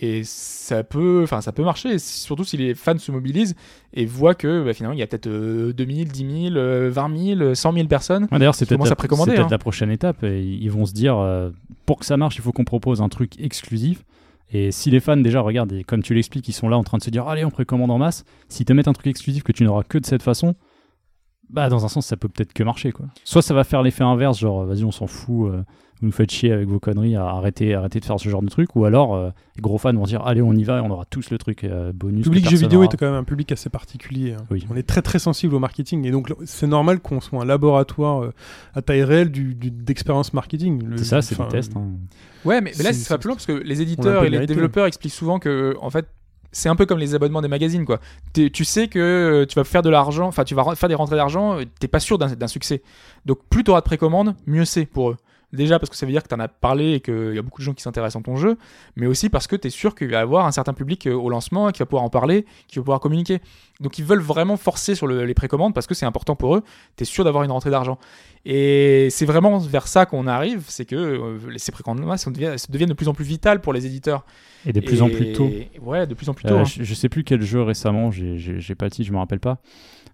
Et 0.00 0.22
ça 0.24 0.84
peut, 0.84 1.22
enfin, 1.24 1.40
ça 1.40 1.50
peut 1.50 1.64
marcher, 1.64 1.98
surtout 1.98 2.44
si 2.44 2.56
les 2.56 2.74
fans 2.74 2.98
se 2.98 3.10
mobilisent 3.10 3.56
et 3.94 4.06
voient 4.06 4.34
que 4.34 4.62
bah, 4.64 4.72
finalement 4.72 4.94
il 4.94 5.00
y 5.00 5.02
a 5.02 5.06
peut-être 5.08 5.26
euh, 5.26 5.72
2000, 5.72 6.08
10 6.08 6.50
000, 6.50 6.56
euh, 6.56 6.90
20 6.90 7.36
000, 7.36 7.54
100 7.54 7.72
000 7.72 7.88
personnes. 7.88 8.28
Ouais, 8.30 8.38
D'ailleurs, 8.38 8.54
c'est 8.54 8.66
peut-être 8.66 8.84
la, 8.84 9.42
hein. 9.42 9.48
la 9.50 9.58
prochaine 9.58 9.90
étape. 9.90 10.22
Et 10.22 10.42
ils 10.42 10.70
vont 10.70 10.86
se 10.86 10.92
dire, 10.92 11.18
euh, 11.18 11.50
pour 11.84 11.98
que 11.98 12.06
ça 12.06 12.16
marche, 12.16 12.36
il 12.36 12.42
faut 12.42 12.52
qu'on 12.52 12.64
propose 12.64 13.00
un 13.00 13.08
truc 13.08 13.32
exclusif. 13.40 14.04
Et 14.52 14.70
si 14.70 14.90
les 14.90 15.00
fans, 15.00 15.16
déjà, 15.16 15.40
regarde, 15.40 15.72
et 15.72 15.84
comme 15.84 16.02
tu 16.02 16.14
l'expliques, 16.14 16.48
ils 16.48 16.54
sont 16.54 16.68
là 16.68 16.78
en 16.78 16.84
train 16.84 16.98
de 16.98 17.02
se 17.02 17.10
dire, 17.10 17.28
allez, 17.28 17.44
on 17.44 17.50
précommande 17.50 17.90
en 17.90 17.98
masse. 17.98 18.24
S'ils 18.48 18.66
te 18.66 18.72
mettent 18.72 18.88
un 18.88 18.94
truc 18.94 19.08
exclusif 19.08 19.42
que 19.42 19.52
tu 19.52 19.64
n'auras 19.64 19.82
que 19.82 19.98
de 19.98 20.06
cette 20.06 20.22
façon, 20.22 20.54
bah, 21.50 21.68
dans 21.68 21.84
un 21.84 21.88
sens, 21.88 22.06
ça 22.06 22.16
peut 22.16 22.28
peut-être 22.28 22.52
que 22.52 22.62
marcher, 22.62 22.92
quoi. 22.92 23.06
Soit 23.24 23.42
ça 23.42 23.54
va 23.54 23.64
faire 23.64 23.82
l'effet 23.82 24.04
inverse, 24.04 24.38
genre, 24.38 24.64
vas-y, 24.64 24.84
on 24.84 24.90
s'en 24.92 25.06
fout, 25.06 25.50
euh, 25.50 25.62
vous 26.00 26.06
nous 26.06 26.12
faites 26.12 26.30
chier 26.30 26.52
avec 26.52 26.68
vos 26.68 26.78
conneries, 26.78 27.16
à 27.16 27.24
arrêter, 27.26 27.74
arrêter 27.74 27.98
de 27.98 28.04
faire 28.04 28.20
ce 28.20 28.28
genre 28.28 28.42
de 28.42 28.48
truc. 28.48 28.76
Ou 28.76 28.84
alors, 28.84 29.16
euh, 29.16 29.30
les 29.56 29.62
gros 29.62 29.78
fans 29.78 29.92
vont 29.92 30.04
dire, 30.04 30.24
allez, 30.26 30.40
on 30.42 30.52
y 30.52 30.62
va, 30.62 30.78
et 30.78 30.80
on 30.80 30.90
aura 30.90 31.04
tous 31.06 31.30
le 31.30 31.38
truc 31.38 31.64
euh, 31.64 31.92
bonus. 31.92 32.18
Le 32.26 32.30
public 32.30 32.44
jeux 32.44 32.50
personne 32.50 32.66
vidéo 32.68 32.80
aura. 32.84 32.88
est 32.92 32.96
quand 32.96 33.06
même 33.06 33.14
un 33.16 33.24
public 33.24 33.50
assez 33.50 33.68
particulier. 33.68 34.34
hein. 34.34 34.44
Oui. 34.50 34.64
On 34.70 34.76
est 34.76 34.86
très 34.86 35.02
très 35.02 35.18
sensible 35.18 35.54
au 35.54 35.58
marketing 35.58 36.04
et 36.06 36.10
donc 36.12 36.32
c'est 36.44 36.68
normal 36.68 37.00
qu'on 37.00 37.20
soit 37.20 37.42
un 37.42 37.44
laboratoire 37.44 38.22
euh, 38.24 38.32
à 38.74 38.82
taille 38.82 39.02
réelle 39.02 39.30
du, 39.32 39.54
du- 39.56 39.70
d'expérience 39.72 40.32
marketing. 40.34 40.82
C'est 40.96 41.04
ça, 41.04 41.22
c'est 41.22 41.36
des 41.36 41.48
tests. 41.48 41.76
hein. 41.76 41.88
Ouais, 42.44 42.60
mais, 42.60 42.70
mais 42.78 42.84
là, 42.84 42.92
C'est- 42.92 43.00
ça 43.00 43.14
va 43.14 43.18
plus 43.18 43.28
loin 43.28 43.34
parce 43.36 43.46
que 43.46 43.52
les 43.52 43.78
un 43.78 43.82
éditeurs 43.82 44.24
et 44.24 44.30
les 44.30 44.46
développeurs 44.46 44.86
expliquent 44.86 45.12
souvent 45.14 45.40
que, 45.40 45.76
en 45.80 45.90
fait, 45.90 46.06
c'est 46.52 46.68
un 46.68 46.76
peu 46.76 46.86
comme 46.86 46.98
les 46.98 47.14
abonnements 47.14 47.42
des 47.42 47.48
magazines, 47.48 47.84
quoi. 47.84 48.00
Tu 48.32 48.64
sais 48.64 48.88
que 48.88 48.98
euh, 48.98 49.46
tu 49.46 49.54
vas 49.54 49.64
faire 49.64 49.82
de 49.82 49.90
l'argent, 49.90 50.26
enfin, 50.26 50.44
tu 50.44 50.54
vas 50.54 50.62
re- 50.62 50.76
faire 50.76 50.88
des 50.88 50.94
rentrées 50.94 51.16
d'argent, 51.16 51.58
euh, 51.58 51.64
t'es 51.80 51.88
pas 51.88 52.00
sûr 52.00 52.18
d'un 52.18 52.46
succès. 52.46 52.82
Donc, 53.26 53.38
plus 53.50 53.64
tu 53.64 53.70
auras 53.70 53.80
de 53.80 53.84
précommandes, 53.84 54.34
mieux 54.46 54.64
c'est 54.64 54.86
pour 54.86 55.10
eux. 55.10 55.16
Déjà 55.52 55.78
parce 55.78 55.88
que 55.88 55.96
ça 55.96 56.04
veut 56.04 56.12
dire 56.12 56.22
que 56.22 56.28
tu 56.28 56.34
en 56.34 56.40
as 56.40 56.48
parlé 56.48 56.92
et 56.94 57.00
qu'il 57.00 57.34
y 57.34 57.38
a 57.38 57.42
beaucoup 57.42 57.62
de 57.62 57.64
gens 57.64 57.72
qui 57.72 57.82
s'intéressent 57.82 58.20
à 58.20 58.22
ton 58.22 58.36
jeu, 58.36 58.58
mais 58.96 59.06
aussi 59.06 59.30
parce 59.30 59.46
que 59.46 59.56
tu 59.56 59.68
es 59.68 59.70
sûr 59.70 59.94
qu'il 59.94 60.08
va 60.10 60.18
y 60.18 60.20
avoir 60.20 60.44
un 60.46 60.52
certain 60.52 60.74
public 60.74 61.06
euh, 61.06 61.14
au 61.14 61.30
lancement 61.30 61.70
qui 61.70 61.78
va 61.78 61.86
pouvoir 61.86 62.02
en 62.02 62.10
parler, 62.10 62.44
qui 62.66 62.78
va 62.78 62.82
pouvoir 62.82 63.00
communiquer. 63.00 63.40
Donc 63.80 63.98
ils 63.98 64.04
veulent 64.04 64.20
vraiment 64.20 64.58
forcer 64.58 64.94
sur 64.94 65.06
le- 65.06 65.24
les 65.24 65.32
précommandes 65.32 65.72
parce 65.72 65.86
que 65.86 65.94
c'est 65.94 66.04
important 66.04 66.36
pour 66.36 66.54
eux, 66.56 66.62
tu 66.98 67.04
es 67.04 67.06
sûr 67.06 67.24
d'avoir 67.24 67.44
une 67.44 67.50
rentrée 67.50 67.70
d'argent. 67.70 67.98
Et 68.44 69.08
c'est 69.10 69.24
vraiment 69.24 69.56
vers 69.58 69.88
ça 69.88 70.04
qu'on 70.06 70.26
arrive, 70.26 70.64
c'est 70.68 70.84
que 70.84 70.96
euh, 70.96 71.38
ces 71.56 71.72
précommandes 71.72 72.00
deviennent, 72.26 72.56
deviennent 72.68 72.88
de 72.90 72.94
plus 72.94 73.08
en 73.08 73.14
plus 73.14 73.24
vitales 73.24 73.60
pour 73.62 73.72
les 73.72 73.86
éditeurs. 73.86 74.26
Et 74.66 74.72
de 74.74 74.80
plus 74.80 75.00
en 75.02 75.08
plus 75.08 75.32
tôt. 75.32 75.50
Ouais, 75.80 76.06
de 76.06 76.12
plus 76.14 76.28
en 76.28 76.34
plus 76.34 76.44
tôt. 76.44 76.54
Euh, 76.54 76.58
hein. 76.60 76.64
je, 76.64 76.82
je 76.82 76.94
sais 76.94 77.08
plus 77.08 77.24
quel 77.24 77.40
jeu 77.42 77.62
récemment, 77.62 78.10
j'ai- 78.10 78.74
pas 78.74 78.84
le 78.84 78.90
titre, 78.90 79.08
je 79.08 79.12
me 79.12 79.18
rappelle 79.18 79.40
pas. 79.40 79.58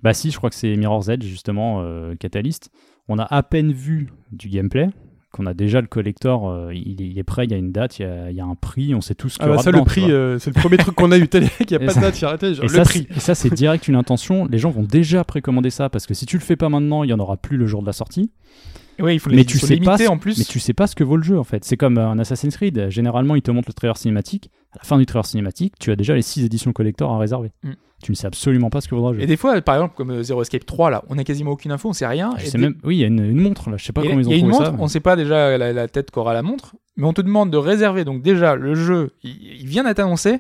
Bah 0.03 0.15
si, 0.15 0.31
je 0.31 0.37
crois 0.37 0.51
que 0.51 0.57
c'est 0.57 0.77
Mirror's 0.77 1.09
Edge 1.09 1.25
justement, 1.25 1.81
euh, 1.83 2.15
Catalyst. 2.15 2.71
On 3.09 3.19
a 3.19 3.25
à 3.25 3.43
peine 3.43 3.73
vu 3.73 4.09
du 4.33 4.49
gameplay, 4.49 4.89
qu'on 5.35 5.47
a 5.47 5.55
déjà 5.55 5.81
le 5.81 5.87
collector, 5.87 6.49
euh, 6.49 6.73
il, 6.75 7.03
est, 7.03 7.07
il 7.09 7.19
est 7.19 7.23
prêt, 7.25 7.45
il 7.45 7.51
y 7.51 7.55
a 7.55 7.57
une 7.59 7.73
date, 7.73 7.99
il 7.99 8.03
y 8.03 8.05
a, 8.07 8.31
il 8.31 8.37
y 8.37 8.41
a 8.41 8.45
un 8.45 8.55
prix, 8.55 8.95
on 8.95 9.01
sait 9.01 9.15
tout 9.15 9.29
ce 9.29 9.35
qu'il 9.37 9.45
Ah 9.45 9.51
y 9.51 9.53
aura 9.53 9.63
ça, 9.63 9.71
dedans, 9.73 9.85
le 9.85 9.91
tu 9.91 10.01
prix, 10.01 10.13
euh, 10.13 10.39
c'est 10.39 10.55
le 10.55 10.61
premier 10.61 10.77
truc 10.77 10.95
qu'on 10.95 11.11
a 11.13 11.19
eu 11.19 11.29
télé, 11.29 11.49
qu'il 11.67 11.77
n'y 11.77 11.77
a 11.77 11.83
Et 11.83 11.87
pas 11.87 11.93
ça- 11.93 12.01
de 12.01 12.05
date, 12.07 12.21
il 12.21 12.25
arrêté, 12.25 12.55
genre, 12.55 12.65
Et 12.65 12.69
le 12.69 12.75
ça, 12.75 12.83
prix. 12.85 13.07
c'est- 13.11 13.17
et 13.17 13.21
ça, 13.21 13.35
c'est 13.35 13.53
direct 13.53 13.89
une 13.89 13.97
intention. 13.97 14.47
Les 14.47 14.59
gens 14.59 14.71
vont 14.71 14.85
déjà 14.85 15.25
précommander 15.25 15.71
ça 15.71 15.89
parce 15.91 16.07
que 16.07 16.15
si 16.15 16.25
tu 16.27 16.37
le 16.39 16.43
fais 16.43 16.57
pas 16.57 16.69
maintenant, 16.69 17.03
il 17.05 17.11
y 17.11 17.13
en 17.13 17.19
aura 17.19 17.37
plus 17.37 17.57
le 17.57 17.67
jour 17.67 17.83
de 17.83 17.87
la 17.87 17.93
sortie. 17.93 18.31
Ouais, 19.01 19.17
il 19.17 19.19
faut 19.19 19.29
mais 19.31 19.37
les 19.37 19.45
tu 19.45 19.59
faut 19.59 19.67
sais 19.67 19.77
pas 19.79 19.99
ce- 19.99 20.07
en 20.09 20.19
plus. 20.19 20.39
Mais 20.39 20.45
tu 20.45 20.61
sais 20.61 20.73
pas 20.73 20.87
ce 20.87 20.95
que 20.95 21.03
vaut 21.03 21.17
le 21.17 21.25
jeu 21.25 21.37
en 21.37 21.43
fait. 21.43 21.65
C'est 21.65 21.77
comme 21.77 21.99
euh, 21.99 22.09
un 22.09 22.19
Assassin's 22.21 22.57
Creed. 22.57 22.91
Généralement, 22.91 23.35
ils 23.35 23.43
te 23.43 23.51
montrent 23.51 23.69
le 23.69 23.75
trailer 23.75 23.97
cinématique. 23.97 24.51
À 24.73 24.77
la 24.79 24.85
fin 24.85 24.99
du 24.99 25.05
trailer 25.07 25.27
cinématique, 25.27 25.75
tu 25.81 25.91
as 25.91 25.97
déjà 25.97 26.15
les 26.15 26.23
6 26.23 26.45
éditions 26.45 26.73
collector 26.73 27.13
à 27.13 27.19
réserver. 27.19 27.51
Mm. 27.65 27.73
Tu 28.05 28.13
ne 28.13 28.17
sais 28.17 28.27
absolument 28.27 28.69
pas 28.71 28.81
ce 28.83 28.89
que 28.89 28.95
vaudra 28.95 29.13
le 29.13 29.17
jeu. 29.19 29.25
Et 29.25 29.27
des 29.27 29.37
fois, 29.39 29.61
par 29.63 29.77
exemple, 29.77 29.95
comme 29.97 30.11
euh, 30.11 30.23
Zero 30.23 30.43
Escape 30.43 30.67
3, 30.67 30.91
là, 30.91 31.03
on 31.09 31.17
a 31.19 31.25
quasiment 31.25 31.53
aucune 31.53 31.73
info, 31.73 31.89
on 31.89 31.93
sait 31.95 32.07
rien. 32.07 32.33
Je 32.39 32.45
Et 32.45 32.47
sais 32.51 32.59
des- 32.59 32.65
même... 32.65 32.75
Oui, 32.85 32.97
il 32.97 33.01
y 33.01 33.05
a 33.05 33.07
une, 33.07 33.25
une 33.25 33.41
montre 33.41 33.71
là. 33.71 33.77
Je 33.79 33.85
sais 33.85 33.93
pas 33.95 34.03
Et 34.03 34.09
comment 34.09 34.21
ils 34.21 34.29
ont 34.29 34.31
trouvé 34.31 34.43
montre, 34.53 34.65
ça. 34.67 34.73
mais- 34.73 34.79
on 34.83 34.89
sait 34.89 35.01
pas 35.01 35.17
déjà 35.17 35.57
la, 35.59 35.73
la 35.73 35.89
tête 35.89 36.11
qu'aura 36.11 36.35
la 36.35 36.43
montre, 36.43 36.77
mais 36.97 37.07
on 37.07 37.13
te 37.15 37.23
demande 37.23 37.51
de 37.51 37.57
réserver. 37.57 38.05
Donc 38.05 38.23
déjà, 38.23 38.55
le 38.57 38.75
jeu, 38.75 39.13
il, 39.23 39.31
il 39.61 39.67
vient 39.67 39.85
d'être 39.85 40.01
annoncé 40.01 40.39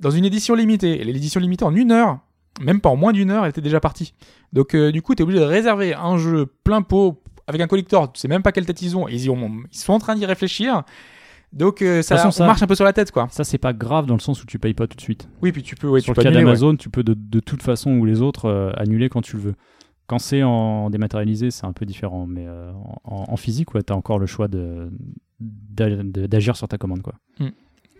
dans 0.00 0.10
une 0.10 0.24
édition 0.24 0.54
limitée. 0.54 1.00
Et 1.00 1.04
l'édition 1.04 1.40
limitée 1.40 1.64
en 1.64 1.74
une 1.74 1.92
heure, 1.92 2.18
même 2.60 2.80
pas 2.80 2.88
en 2.90 2.96
moins 2.96 3.12
d'une 3.12 3.30
heure, 3.30 3.44
elle 3.44 3.50
était 3.50 3.60
déjà 3.60 3.78
partie. 3.80 4.12
Donc 4.52 4.74
euh, 4.74 4.90
du 4.90 5.00
coup, 5.00 5.14
tu 5.14 5.20
es 5.20 5.24
obligé 5.24 5.38
de 5.40 5.44
réserver 5.44 5.94
un 5.94 6.18
jeu 6.18 6.46
plein 6.64 6.82
pot 6.82 7.22
avec 7.46 7.60
un 7.60 7.66
collector. 7.68 8.12
Tu 8.12 8.20
sais 8.20 8.28
même 8.28 8.42
pas 8.42 8.50
quelle 8.52 8.66
tête 8.66 8.82
ils 8.82 8.96
ont. 8.96 9.06
Ils, 9.06 9.30
ont- 9.30 9.50
ils 9.72 9.78
sont 9.78 9.92
en 9.92 9.98
train 10.00 10.16
d'y 10.16 10.26
réfléchir. 10.26 10.82
Donc 11.52 11.80
euh, 11.82 12.02
ça, 12.02 12.16
façon, 12.16 12.28
on 12.28 12.32
ça- 12.32 12.46
marche 12.46 12.62
un 12.62 12.66
peu 12.66 12.74
sur 12.74 12.84
la 12.84 12.92
tête, 12.92 13.10
quoi. 13.10 13.26
Ça, 13.30 13.42
c'est 13.44 13.58
pas 13.58 13.72
grave 13.72 14.06
dans 14.06 14.14
le 14.14 14.20
sens 14.20 14.42
où 14.42 14.46
tu 14.46 14.58
payes 14.58 14.74
pas 14.74 14.86
tout 14.86 14.96
de 14.96 15.00
suite. 15.00 15.28
Oui, 15.42 15.50
puis 15.52 15.62
tu 15.62 15.76
peux, 15.76 15.88
ouais, 15.88 16.00
Sur 16.00 16.06
tu 16.06 16.10
le 16.12 16.14
peux 16.16 16.22
cas 16.22 16.28
annuler, 16.28 16.44
ouais. 16.44 16.50
d'Amazon, 16.50 16.76
tu 16.76 16.90
peux 16.90 17.02
de, 17.02 17.14
de 17.16 17.40
toute 17.40 17.62
façon 17.62 17.92
ou 17.92 18.04
les 18.04 18.20
autres 18.20 18.46
euh, 18.46 18.70
annuler 18.76 19.08
quand 19.08 19.22
tu 19.22 19.36
le 19.36 19.42
veux. 19.42 19.54
Quand 20.06 20.18
c'est 20.18 20.42
en 20.42 20.88
dématérialisé, 20.90 21.50
c'est 21.50 21.66
un 21.66 21.72
peu 21.72 21.84
différent. 21.86 22.26
Mais 22.26 22.46
euh, 22.46 22.70
en, 23.04 23.24
en 23.28 23.36
physique, 23.36 23.74
ouais, 23.74 23.82
tu 23.82 23.92
as 23.92 23.96
encore 23.96 24.18
le 24.18 24.26
choix 24.26 24.48
de 24.48 24.90
d'a- 25.40 26.02
de- 26.02 26.26
d'agir 26.26 26.56
sur 26.56 26.66
ta 26.68 26.78
commande. 26.78 27.02
Quoi. 27.02 27.14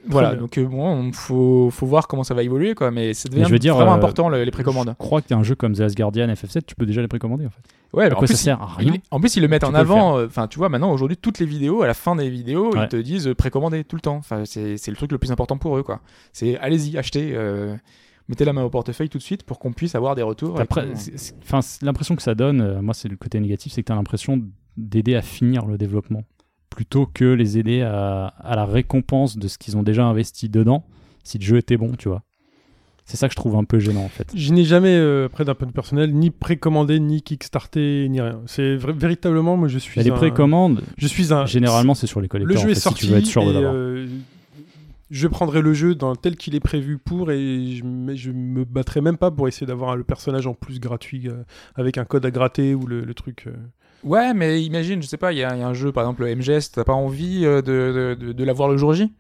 Voilà, 0.07 0.31
bien. 0.31 0.41
donc 0.41 0.57
euh, 0.59 0.65
bon, 0.65 1.13
faut, 1.13 1.71
faut 1.71 1.87
voir 1.87 2.09
comment 2.09 2.25
ça 2.25 2.33
va 2.35 2.43
évoluer, 2.43 2.75
quoi. 2.75 2.91
Mais 2.91 3.13
devient 3.31 3.59
dire, 3.59 3.75
vraiment 3.75 3.93
euh, 3.93 3.97
important 3.97 4.29
le- 4.29 4.45
les 4.45 4.51
précommandes. 4.51 4.89
Je 4.89 4.95
crois 5.05 5.21
que 5.23 5.35
un 5.35 5.43
jeu 5.43 5.55
comme 5.55 5.75
The 5.75 5.81
Last 5.81 5.97
Guardian 5.97 6.29
FF7, 6.29 6.63
tu 6.67 6.75
peux 6.75 6.87
déjà 6.87 7.01
les 7.03 7.09
précommander 7.09 7.47
en 7.47 7.51
fait. 7.51 7.61
Ouais, 7.93 8.05
À 8.05 8.09
en 8.09 8.11
quoi 8.11 8.27
plus, 8.27 8.35
ça 8.37 8.43
sert 8.43 8.63
À 8.63 8.77
Il- 8.81 8.91
rien. 8.91 9.01
en 9.11 9.19
plus, 9.21 9.37
ils 9.37 9.41
le 9.43 9.49
mettent 9.49 9.63
Tu 9.63 9.69
en 9.69 9.75
avant. 9.75 10.19
euh, 10.19 10.27
Enfin, 10.27 10.47
tu 10.47 10.59
vois, 10.59 10.69
maintenant, 10.69 10.93
aujourd'hui, 10.93 11.17
toutes 11.17 11.39
les 11.39 11.47
vidéos, 11.47 11.83
à 11.83 11.87
la 11.87 11.95
fin 11.95 12.17
des 12.17 12.29
vidéos, 12.31 12.71
Ouais. 12.75 12.85
ils 12.85 12.89
te 12.89 12.97
disent 12.97 13.29
euh, 13.29 13.35
précommander 13.35 13.83
tout 13.85 13.97
le 13.97 14.03
temps. 14.03 14.17
Enfin, 14.17 14.43
c'est 14.45 14.77
c'est 14.77 14.91
le 14.91 14.97
truc 14.97 15.11
le 15.13 15.19
plus 15.19 15.33
important 15.33 15.57
pour 15.59 15.77
eux, 15.77 15.83
quoi. 15.83 16.01
C'est 16.33 16.57
allez-y, 16.59 16.97
achetez, 16.99 17.33
euh, 17.35 17.75
mettez 18.29 18.45
la 18.45 18.53
main 18.53 18.63
au 18.63 18.71
portefeuille 18.71 19.09
tout 19.09 19.19
de 19.19 19.23
suite 19.23 19.43
pour 19.43 19.59
qu'on 19.59 19.73
puisse 19.73 19.95
avoir 19.95 20.15
des 20.15 20.23
retours. 20.23 20.59
et 20.59 20.63
Après, 20.63 20.87
c'est- 20.95 21.17
c'est- 21.19 21.35
c'est- 21.63 21.83
l'impression 21.83 22.15
que 22.15 22.23
ça 22.23 22.35
donne, 22.35 22.61
euh, 22.61 22.83
moi, 22.83 22.93
c'est 22.95 23.09
le 23.09 23.17
côté 23.17 23.41
négatif, 23.41 23.73
c'est 23.73 23.83
que 23.83 23.87
tu 23.87 23.93
as 23.93 23.97
l'impression 23.97 24.41
d'aider 24.77 25.15
à 25.17 25.23
finir 25.23 25.65
le 25.67 25.77
développement 25.79 26.23
plutôt 26.79 27.07
que 27.13 27.25
les 27.25 27.59
aider 27.59 27.83
à, 27.83 28.27
à 28.39 28.55
la 28.55 28.65
récompense 28.65 29.37
de 29.37 29.49
ce 29.49 29.59
qu'ils 29.59 29.77
ont 29.77 29.83
déjà 29.83 30.05
investi 30.05 30.49
dedans 30.49 30.85
si 31.25 31.37
le 31.39 31.45
jeu 31.45 31.57
était 31.57 31.77
bon, 31.77 31.91
tu 31.99 32.09
vois. 32.09 32.23
C'est 33.05 33.17
ça 33.17 33.27
que 33.27 33.33
je 33.33 33.37
trouve 33.37 33.57
un 33.57 33.65
peu 33.65 33.81
gênant 33.81 34.05
en 34.05 34.09
fait. 34.09 34.31
Je 34.33 34.53
n'ai 34.53 34.63
jamais, 34.65 34.95
euh, 34.97 35.27
après 35.27 35.45
d'un 35.45 35.57
point 35.57 35.67
de 35.67 35.73
personnel, 35.73 36.15
ni 36.15 36.31
précommandé, 36.31 37.01
ni 37.01 37.21
kickstarté, 37.23 38.07
ni 38.09 38.21
rien. 38.21 38.43
C'est 38.47 38.77
véritablement, 38.77 39.57
moi 39.57 39.67
je 39.67 39.79
suis 39.79 39.99
y 39.99 40.01
a 40.01 40.05
les 40.05 40.11
un- 40.13 40.15
précommandes, 40.15 40.83
Je 40.99 41.09
suis 41.09 41.33
un. 41.33 41.47
généralement, 41.47 41.95
c'est 41.97 42.07
sur 42.07 42.21
les 42.21 42.29
collecteurs. 42.29 42.55
le 42.55 42.61
jeu 42.61 42.69
en 42.69 42.71
est 42.71 42.75
sorti 42.77 43.01
si 43.01 43.07
tu 43.07 43.13
veux 43.13 43.19
être 43.19 43.27
sûr 43.27 43.45
de 43.45 43.51
et 43.51 43.53
l'avoir. 43.55 43.73
euh, 43.75 44.07
je 45.11 45.27
prendrai 45.27 45.63
le 45.63 45.73
jeu 45.75 45.97
dans 45.97 46.15
tel 46.15 46.37
qu'il 46.37 46.55
est 46.55 46.61
prévu 46.61 46.99
pour 46.99 47.33
et 47.33 47.75
je, 47.75 47.83
me- 47.83 48.15
je 48.15 48.31
me 48.31 48.65
battrai 48.65 49.01
même 49.01 49.17
pas 49.17 49.33
pour 49.33 49.49
essayer 49.49 49.67
d'avoir 49.67 49.97
le 49.97 50.05
personnage 50.05 50.47
en 50.47 50.55
plus 50.55 50.79
gratuit 50.79 51.27
euh, 51.29 51.43
avec 51.75 51.99
un 51.99 52.05
code 52.05 52.25
à 52.25 52.31
gratter 52.31 52.75
ou 52.77 52.87
le, 52.87 53.01
le 53.01 53.15
truc. 53.15 53.49
Ouais, 54.05 54.33
mais 54.35 54.63
imagine, 54.63 55.03
je 55.03 55.07
sais 55.09 55.17
pas, 55.17 55.33
il 55.33 55.39
y, 55.39 55.45
a 55.45 55.55
il 55.57 55.61
y 55.61 55.63
a 55.63 55.67
un 55.69 55.75
jeu, 55.75 55.91
par 55.93 56.05
exemple, 56.05 56.25
le 56.25 56.35
MGS, 56.37 56.71
t'as 56.73 56.85
pas 56.85 56.93
envie 56.93 57.45
euh, 57.45 57.63
de, 57.63 58.15
de, 58.19 58.27
de, 58.27 58.33
de 58.33 58.45
l'avoir 58.45 58.69
le 58.69 58.77
jour 58.77 58.93
J? 58.95 59.13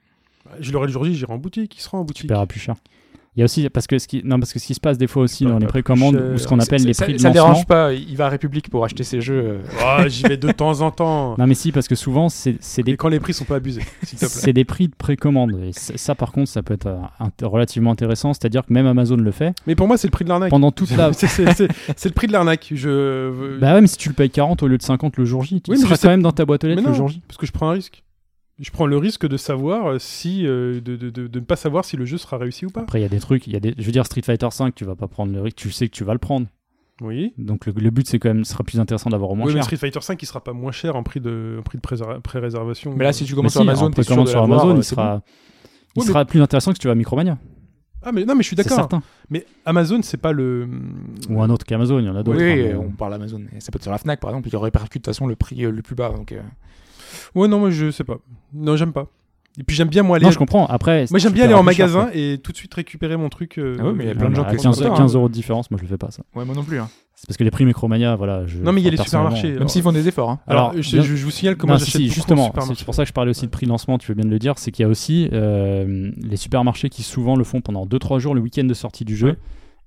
Je 0.60 0.72
l'aurai 0.72 0.86
le 0.86 0.92
jour 0.92 1.04
J, 1.04 1.14
j'irai 1.14 1.32
en 1.32 1.38
boutique, 1.38 1.76
il 1.76 1.80
sera 1.80 1.98
en 1.98 2.02
Tu 2.02 2.06
boutique. 2.06 2.28
paieras 2.28 2.46
plus 2.46 2.60
cher. 2.60 2.76
Il 3.38 3.42
y 3.42 3.42
a 3.42 3.44
aussi, 3.44 3.70
parce 3.70 3.86
que 3.86 4.00
ce 4.00 4.08
qui, 4.08 4.20
non, 4.24 4.40
parce 4.40 4.52
que 4.52 4.58
ce 4.58 4.66
qui 4.66 4.74
se 4.74 4.80
passe 4.80 4.98
des 4.98 5.06
fois 5.06 5.22
aussi 5.22 5.44
Pas- 5.44 5.50
dans 5.50 5.58
les 5.60 5.66
plus 5.66 5.84
précommandes, 5.84 6.20
ou 6.34 6.38
ce 6.38 6.48
qu'on 6.48 6.58
appelle 6.58 6.82
les 6.82 6.92
ça, 6.92 7.04
prix 7.04 7.12
de 7.14 7.18
ça 7.18 7.28
lancement. 7.28 7.44
dérange 7.44 7.66
pas, 7.66 7.92
il 7.92 8.16
va 8.16 8.26
à 8.26 8.28
République 8.30 8.68
pour 8.68 8.84
acheter 8.84 9.04
ses 9.04 9.20
jeux. 9.20 9.60
euh. 9.80 10.08
J'y 10.08 10.24
vais 10.24 10.36
de 10.36 10.50
temps 10.50 10.80
en 10.80 10.90
temps. 10.90 11.36
Non 11.38 11.46
mais 11.46 11.54
si, 11.54 11.70
parce 11.70 11.86
que 11.86 11.94
souvent, 11.94 12.28
c'est 12.28 12.56
c'est 12.58 12.82
des 12.82 12.92
Et 12.92 12.96
quand 12.96 13.08
les 13.08 13.20
prix 13.20 13.32
sont 13.32 13.44
pas 13.44 13.54
abusés, 13.54 13.82
s'il 14.02 14.18
te 14.18 14.24
plaît. 14.24 14.28
C'est 14.28 14.52
des 14.52 14.64
prix 14.64 14.88
de 14.88 14.94
précommande. 14.98 15.52
Et 15.62 15.72
ça, 15.72 15.92
ça, 15.96 16.14
par 16.16 16.32
contre, 16.32 16.48
ça 16.50 16.64
peut 16.64 16.74
être 16.74 16.86
euh, 16.88 16.98
relativement 17.46 17.92
intéressant. 17.92 18.32
C'est-à-dire 18.34 18.66
que 18.66 18.72
même 18.72 18.86
Amazon 18.88 19.16
le 19.16 19.30
fait. 19.30 19.54
Mais 19.68 19.76
pour 19.76 19.86
moi, 19.86 19.96
c'est 19.96 20.08
le 20.08 20.12
prix 20.12 20.24
de 20.24 20.30
l'arnaque. 20.30 20.50
Pendant 20.50 20.72
toute 20.72 20.90
la. 20.96 21.12
C'est- 21.12 21.38
le 21.38 22.10
prix 22.10 22.26
de 22.26 22.32
l'arnaque. 22.32 22.72
Je... 22.74 23.58
Bah 23.60 23.74
ouais, 23.74 23.80
mais 23.82 23.86
si 23.86 23.96
tu 23.98 24.08
le 24.08 24.14
payes 24.16 24.30
40 24.30 24.64
au 24.64 24.66
lieu 24.66 24.78
de 24.78 24.82
50 24.82 25.16
le 25.16 25.24
jour 25.24 25.44
J, 25.44 25.60
tu 25.60 25.70
Oui, 25.70 25.76
mais 25.78 25.84
seras 25.84 25.94
sais- 25.94 26.08
quand 26.08 26.10
même 26.10 26.22
dans 26.22 26.32
ta 26.32 26.44
boîte 26.44 26.64
aux 26.64 26.66
lettres 26.66 26.82
le 26.84 26.92
jour 26.92 27.06
J. 27.08 27.22
Parce 27.28 27.36
que 27.38 27.46
je 27.46 27.52
prends 27.52 27.68
un 27.68 27.72
risque. 27.74 28.02
Je 28.58 28.70
prends 28.70 28.86
le 28.86 28.96
risque 28.96 29.26
de 29.28 29.36
savoir 29.36 29.86
euh, 29.86 29.98
si 29.98 30.46
euh, 30.46 30.80
de, 30.80 30.96
de, 30.96 31.10
de, 31.10 31.26
de 31.28 31.38
ne 31.40 31.44
pas 31.44 31.54
savoir 31.56 31.84
si 31.84 31.96
le 31.96 32.04
jeu 32.04 32.18
sera 32.18 32.38
réussi 32.38 32.66
ou 32.66 32.70
pas. 32.70 32.80
Après, 32.82 32.98
il 32.98 33.02
y 33.02 33.06
a 33.06 33.08
des 33.08 33.20
trucs. 33.20 33.46
Il 33.46 33.52
y 33.52 33.56
a 33.56 33.60
des... 33.60 33.74
Je 33.78 33.84
veux 33.84 33.92
dire, 33.92 34.04
Street 34.04 34.22
Fighter 34.22 34.48
5, 34.50 34.74
tu 34.74 34.84
vas 34.84 34.96
pas 34.96 35.06
prendre 35.06 35.32
le 35.32 35.40
risque. 35.40 35.56
Tu 35.56 35.70
sais 35.70 35.88
que 35.88 35.94
tu 35.94 36.02
vas 36.04 36.12
le 36.12 36.18
prendre. 36.18 36.46
Oui. 37.00 37.32
Donc 37.38 37.66
le, 37.66 37.72
le 37.76 37.90
but, 37.90 38.08
c'est 38.08 38.18
quand 38.18 38.28
même, 38.30 38.44
ce 38.44 38.52
sera 38.52 38.64
plus 38.64 38.80
intéressant 38.80 39.10
d'avoir 39.10 39.30
au 39.30 39.36
moins 39.36 39.46
Oui, 39.46 39.52
mais 39.52 39.58
cher. 39.60 39.64
Street 39.66 39.76
Fighter 39.76 40.00
5 40.00 40.20
il 40.20 40.26
sera 40.26 40.42
pas 40.42 40.52
moins 40.52 40.72
cher 40.72 40.96
en 40.96 41.04
prix 41.04 41.20
de, 41.20 41.56
en 41.60 41.62
prix 41.62 41.78
de 41.78 42.18
pré-réservation. 42.20 42.92
Mais 42.96 43.04
là, 43.04 43.12
si 43.12 43.24
tu 43.24 43.32
Mais 43.32 43.36
commences 43.36 43.52
si, 43.52 43.58
sur 43.58 43.62
Amazon, 43.62 43.90
de 43.90 44.02
sur 44.02 44.42
Amazon, 44.42 44.70
euh, 44.70 44.76
il 44.78 44.82
c'est 44.82 44.90
sera, 44.96 45.22
il 45.94 46.00
Oui, 46.02 46.06
sera 46.08 46.24
plus 46.24 46.42
intéressant 46.42 46.72
que 46.72 46.76
si 46.76 46.80
tu 46.80 46.88
vas 46.88 46.92
à 46.92 46.96
Micromania. 46.96 47.38
Ah 48.02 48.12
mais 48.12 48.24
non 48.24 48.34
mais 48.36 48.42
je 48.42 48.48
suis 48.48 48.56
C'est 48.56 48.62
d'accord. 48.64 48.78
certain. 48.78 49.02
Mais 49.30 49.44
Amazon 49.64 50.00
c'est 50.02 50.16
pas 50.16 50.32
le. 50.32 50.68
Ou 51.28 51.40
un 51.42 51.50
autre 51.50 51.64
qu'Amazon, 51.66 51.98
il 52.00 52.06
y 52.06 52.08
en 52.08 52.16
a 52.16 52.22
d'autres. 52.24 52.38
oui, 52.38 52.50
hein, 52.52 52.56
mais- 52.56 52.74
on 52.74 52.90
parle 52.90 53.14
Amazon. 53.14 53.42
Et 53.56 53.60
ça 53.60 53.70
peut 53.70 53.76
être 53.76 53.82
sur 53.82 53.90
la 53.92 53.98
Fnac, 53.98 54.18
par 54.20 54.30
exemple, 54.30 54.48
qui 54.48 54.56
répercute 54.56 55.02
de 55.02 55.04
toute 55.04 55.06
façon 55.06 55.26
le 55.28 55.36
prix 55.36 55.64
euh, 55.64 55.70
le 55.70 55.82
plus 55.82 55.94
bas. 55.96 56.10
Donc, 56.10 56.32
euh, 56.32 56.40
Ouais 57.34 57.48
non 57.48 57.58
moi 57.60 57.70
je 57.70 57.90
sais 57.90 58.04
pas. 58.04 58.18
Non 58.54 58.76
j'aime 58.76 58.92
pas. 58.92 59.06
Et 59.60 59.64
puis 59.64 59.74
j'aime 59.74 59.88
bien 59.88 60.04
moi 60.04 60.16
aller. 60.18 60.24
Non, 60.26 60.30
je 60.30 60.38
comprends. 60.38 60.66
Après, 60.66 61.06
Moi 61.10 61.18
j'aime 61.18 61.32
bien 61.32 61.44
aller 61.46 61.54
en 61.54 61.58
cher, 61.58 61.64
magasin 61.64 62.10
et 62.14 62.38
tout 62.40 62.52
de 62.52 62.56
suite 62.56 62.72
récupérer 62.74 63.16
mon 63.16 63.28
truc. 63.28 63.58
euh, 63.58 63.76
Ah 63.80 63.86
oui, 63.86 63.92
mais 63.96 64.04
il 64.04 64.06
y 64.06 64.10
a 64.10 64.14
plein 64.14 64.30
de 64.30 64.36
gens 64.36 64.44
qui 64.44 64.52
15, 64.56 64.62
font 64.62 64.72
ça, 64.72 64.92
hein. 64.92 64.96
15 64.96 65.16
euros 65.16 65.28
de 65.28 65.32
différence, 65.34 65.68
moi 65.72 65.78
je 65.78 65.82
le 65.82 65.88
fais 65.88 65.98
pas 65.98 66.12
ça. 66.12 66.22
Ouais, 66.36 66.44
moi 66.44 66.54
non 66.54 66.62
plus. 66.62 66.78
hein. 66.78 66.88
C'est 67.16 67.26
parce 67.26 67.36
que 67.36 67.42
les 67.42 67.50
prix 67.50 67.64
Micromania, 67.64 68.14
voilà. 68.14 68.46
Je, 68.46 68.58
Non 68.58 68.70
mais 68.70 68.80
il 68.80 68.84
y 68.84 68.86
a 68.86 68.92
les 68.92 68.96
supermarchés. 68.98 69.58
Même 69.58 69.66
s'ils 69.66 69.82
font 69.82 69.90
des 69.90 70.06
efforts. 70.06 70.30
hein. 70.30 70.38
Alors, 70.46 70.70
Alors, 70.70 70.80
je, 70.80 70.92
bien- 70.92 71.02
je- 71.02 71.16
je 71.16 71.24
vous 71.24 71.32
signale 71.32 71.56
comment 71.56 71.76
si, 71.76 71.86
j'achète 71.86 72.02
si, 72.02 72.08
en 72.08 72.14
justement, 72.14 72.52
c'est 72.76 72.84
pour 72.84 72.94
ça 72.94 73.02
que 73.02 73.08
je 73.08 73.12
parlais 73.12 73.30
aussi 73.30 73.46
de 73.46 73.50
prix 73.50 73.66
de 73.66 73.70
lancement, 73.72 73.98
tu 73.98 74.06
veux 74.06 74.14
bien 74.14 74.24
de 74.26 74.30
le 74.30 74.38
dire, 74.38 74.56
c'est 74.58 74.70
qu'il 74.70 74.84
y 74.84 74.86
a 74.86 74.88
aussi 74.88 75.28
euh, 75.32 76.12
les 76.22 76.36
supermarchés 76.36 76.88
qui 76.88 77.02
souvent 77.02 77.34
le 77.34 77.42
font 77.42 77.60
pendant 77.60 77.84
2-3 77.84 78.20
jours 78.20 78.36
le 78.36 78.40
week-end 78.40 78.62
de 78.62 78.74
sortie 78.74 79.04
du 79.04 79.16
jeu, 79.16 79.30
Ouais. 79.30 79.36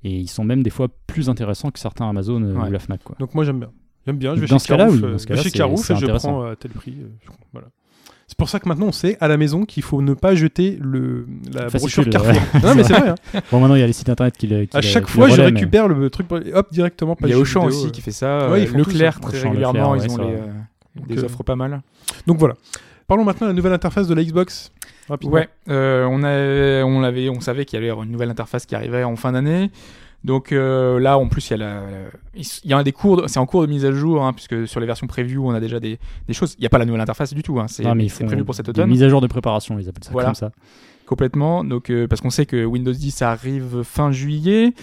et 0.03 0.17
ils 0.17 0.27
sont 0.27 0.43
même 0.43 0.63
des 0.63 0.69
fois 0.69 0.89
plus 1.07 1.29
intéressants 1.29 1.71
que 1.71 1.79
certains 1.79 2.09
Amazon 2.09 2.41
euh, 2.43 2.53
Ouais. 2.55 2.67
ou 2.67 2.71
la 2.73 2.79
Fnac. 2.79 3.01
Quoi. 3.05 3.15
Donc 3.19 3.33
moi 3.35 3.45
j'aime 3.45 3.59
bien. 3.59 3.69
J'aime 4.07 4.17
bien. 4.17 4.35
Je 4.35 4.41
vais 4.41 4.47
Dans 4.47 4.57
chez 4.57 4.63
ce 4.63 4.67
cas-là, 4.69 4.85
Carouf, 4.85 4.99
oui, 5.01 5.05
euh, 5.07 5.11
dans 5.11 5.17
ce 5.17 5.23
je 5.23 5.27
vais 5.27 5.33
cas-là, 5.35 5.43
chez 5.43 5.49
c'est- 5.49 5.57
Carouf 5.57 5.85
c'est 5.85 5.93
et 5.93 5.97
je 5.97 6.05
prends 6.07 6.43
à 6.43 6.55
tel 6.55 6.71
prix. 6.71 6.95
euh, 7.01 7.07
voilà. 7.53 7.67
C'est 8.27 8.37
pour 8.37 8.47
ça 8.49 8.59
que 8.61 8.69
maintenant 8.69 8.87
on 8.87 8.91
sait 8.93 9.17
à 9.19 9.27
la 9.27 9.35
maison 9.35 9.65
qu'il 9.65 9.83
faut 9.83 10.01
ne 10.01 10.13
pas 10.13 10.35
jeter 10.35 10.77
le, 10.81 11.27
la 11.53 11.69
Fascicule, 11.69 12.05
brochure 12.05 12.09
Carrefour. 12.09 12.41
ouais. 12.53 12.61
non 12.69 12.75
mais 12.75 12.83
c'est 12.85 12.93
vrai. 12.93 13.09
hein. 13.09 13.15
Bon, 13.51 13.59
maintenant, 13.59 13.75
il 13.75 13.81
y 13.81 13.83
a 13.83 13.87
les 13.87 13.93
sites 13.93 14.07
internet 14.09 14.37
qui 14.37 14.47
le. 14.47 14.65
qui 14.65 14.77
À 14.77 14.81
chaque 14.81 15.05
qui 15.05 15.11
fois, 15.11 15.27
le 15.27 15.33
je 15.33 15.41
mais- 15.41 15.47
récupère 15.47 15.87
le 15.89 16.09
truc, 16.09 16.27
hop 16.31 16.67
directement. 16.71 17.17
Il 17.21 17.27
y 17.29 17.33
a 17.33 17.37
Auchan 17.37 17.65
vidéo, 17.67 17.77
aussi 17.77 17.87
euh. 17.87 17.91
qui 17.91 18.01
fait 18.01 18.11
ça. 18.11 18.49
Ouais, 18.49 18.61
ils 18.63 18.67
euh, 18.67 18.71
font 18.71 18.77
Leclerc, 18.77 19.19
très 19.19 19.37
Auchan, 19.37 19.49
régulièrement, 19.49 19.93
Leclerc, 19.95 20.09
ils 20.09 20.19
ont 20.21 20.27
les, 20.29 20.33
euh, 20.35 21.05
des 21.07 21.19
euh, 21.19 21.25
offres 21.25 21.43
pas 21.43 21.55
mal. 21.57 21.81
Donc 22.25 22.37
voilà. 22.37 22.53
Parlons 23.07 23.25
maintenant 23.25 23.47
de 23.47 23.51
la 23.51 23.55
nouvelle 23.57 23.73
interface 23.73 24.07
de 24.07 24.15
la 24.15 24.23
Xbox. 24.23 24.71
Rapidement. 25.09 25.33
Ouais, 25.35 25.49
euh, 25.69 26.05
on, 26.09 26.23
avait, 26.23 26.83
on, 27.29 27.35
on 27.37 27.41
savait 27.41 27.65
qu'il 27.65 27.75
y 27.75 27.77
allait 27.79 27.87
y 27.87 27.89
avoir 27.89 28.05
une 28.05 28.11
nouvelle 28.13 28.29
interface 28.29 28.65
qui 28.65 28.75
arrivait 28.75 29.03
en 29.03 29.17
fin 29.17 29.33
d'année. 29.33 29.69
Donc 30.23 30.51
euh, 30.51 30.99
là, 30.99 31.17
en 31.17 31.27
plus, 31.27 31.49
il 31.49 31.51
y 31.51 31.53
a, 31.55 31.57
la, 31.57 31.83
il 32.35 32.45
y 32.69 32.73
a 32.73 32.77
un 32.77 32.83
des 32.83 32.91
cours, 32.91 33.21
de- 33.23 33.27
c'est 33.27 33.39
en 33.39 33.45
cours 33.47 33.61
de 33.63 33.67
mise 33.67 33.85
à 33.85 33.91
jour, 33.91 34.23
hein, 34.23 34.33
puisque 34.33 34.67
sur 34.67 34.79
les 34.79 34.85
versions 34.85 35.07
preview, 35.07 35.47
on 35.47 35.51
a 35.53 35.59
déjà 35.59 35.79
des, 35.79 35.97
des 36.27 36.33
choses. 36.33 36.53
Il 36.57 36.61
n'y 36.61 36.67
a 36.67 36.69
pas 36.69 36.77
la 36.77 36.85
nouvelle 36.85 37.01
interface 37.01 37.33
du 37.33 37.41
tout, 37.41 37.59
hein, 37.59 37.67
c'est, 37.67 37.83
Non, 37.83 37.95
mais 37.95 38.05
ils 38.05 38.09
c'est 38.09 38.19
font 38.23 38.27
prévu 38.27 38.43
pour 38.45 38.53
cet 38.53 38.69
automne. 38.69 38.89
mises 38.89 39.01
à 39.03 39.09
jour 39.09 39.19
de 39.21 39.27
préparation, 39.27 39.79
ils 39.79 39.89
appellent 39.89 40.03
ça 40.03 40.11
Voilà. 40.11 40.27
comme 40.27 40.35
ça. 40.35 40.51
Complètement. 41.07 41.63
Donc, 41.63 41.89
euh, 41.89 42.07
parce 42.07 42.21
qu'on 42.21 42.29
sait 42.29 42.45
que 42.45 42.63
Windows 42.63 42.91
10 42.93 43.21
arrive 43.23 43.81
fin 43.83 44.11
juillet. 44.11 44.73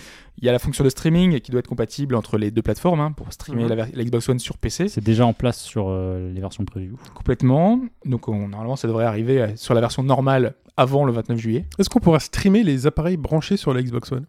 Il 0.41 0.45
y 0.45 0.49
a 0.49 0.53
la 0.53 0.59
fonction 0.59 0.85
de 0.85 0.89
streaming 0.91 1.41
qui 1.41 1.51
doit 1.51 1.59
être 1.61 1.69
compatible 1.69 2.15
entre 2.15 2.37
les 2.39 2.51
deux 2.51 2.63
plateformes 2.63 3.01
hein, 3.01 3.13
pour 3.13 3.33
streamer 3.33 3.65
Mhm. 3.65 3.75
la, 3.95 4.05
Xbox 4.05 4.29
One 4.29 4.39
sur 4.39 4.57
PC. 4.59 4.89
C'est 4.89 5.03
déjà 5.03 5.25
en 5.27 5.33
place 5.33 5.59
sur 5.61 5.87
euh, 5.89 6.31
les 6.33 6.41
versions 6.41 6.65
preview. 6.65 6.97
Complètement. 7.15 7.81
Donc, 8.05 8.29
on- 8.29 8.49
normalement, 8.49 8.77
ça 8.77 8.87
devrait 8.89 9.05
arriver 9.07 9.53
sur 9.57 9.75
la 9.75 9.81
version 9.81 10.03
normale 10.03 10.55
avant 10.77 11.05
le 11.05 11.13
29 11.13 11.39
juillet. 11.39 11.65
Est-ce 11.79 11.89
qu'on 11.89 11.99
pourra 12.01 12.21
streamer 12.21 12.63
les 12.63 12.87
appareils 12.87 13.17
branchés 13.17 13.57
sur 13.57 13.73
la 13.75 13.83
Xbox 13.83 14.13
One? 14.13 14.27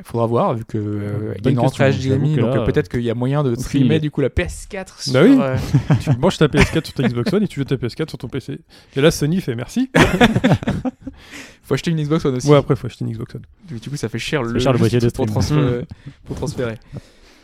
Il 0.00 0.06
faudra 0.06 0.26
voir, 0.26 0.54
vu 0.54 0.64
que 0.64 0.78
euh, 0.78 1.34
il 1.38 1.44
y 1.44 1.48
a 1.48 1.50
une 1.50 1.58
rentrée 1.58 1.92
HDMI, 1.92 2.36
donc 2.36 2.54
là, 2.54 2.62
euh, 2.62 2.64
peut-être 2.64 2.88
qu'il 2.88 3.02
y 3.02 3.10
a 3.10 3.14
moyen 3.14 3.42
de 3.42 3.54
streamer 3.54 4.00
du 4.00 4.10
coup 4.10 4.22
la 4.22 4.30
PS4 4.30 5.02
sur. 5.02 5.12
Bah 5.12 5.22
oui. 5.22 5.36
euh, 5.38 5.56
Tu 6.00 6.10
branches 6.16 6.38
ta 6.38 6.46
PS4 6.46 6.86
sur 6.86 6.94
ta 6.94 7.02
Xbox 7.02 7.32
One 7.32 7.42
et 7.42 7.48
tu 7.48 7.60
joues 7.60 7.64
ta 7.64 7.76
PS4 7.76 8.08
sur 8.08 8.16
ton 8.18 8.28
PC. 8.28 8.60
Et 8.96 9.00
là, 9.02 9.10
Sony 9.10 9.42
fait 9.42 9.54
merci. 9.54 9.90
faut 11.62 11.74
acheter 11.74 11.90
une 11.90 12.02
Xbox 12.02 12.24
One 12.24 12.36
aussi. 12.36 12.48
Ouais, 12.48 12.56
après, 12.56 12.76
faut 12.76 12.86
acheter 12.86 13.04
une 13.04 13.12
Xbox 13.12 13.34
One. 13.34 13.42
Du 13.68 13.90
coup, 13.90 13.96
ça 13.96 14.08
fait 14.08 14.18
cher 14.18 14.42
le, 14.42 14.58
cher 14.58 14.72
le 14.72 14.78
boîtier 14.78 15.00
de 15.00 15.10
pour, 15.10 15.26
transférer, 15.26 15.86
pour 16.24 16.36
transférer. 16.36 16.76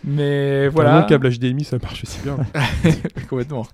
Mais 0.05 0.69
Voilà. 0.69 1.01
Le 1.01 1.07
câble 1.07 1.29
HDMI, 1.31 1.65
ça 1.65 1.79
marche 1.83 2.05
aussi 2.05 2.21
bien. 2.23 2.37
Complètement. 3.29 3.67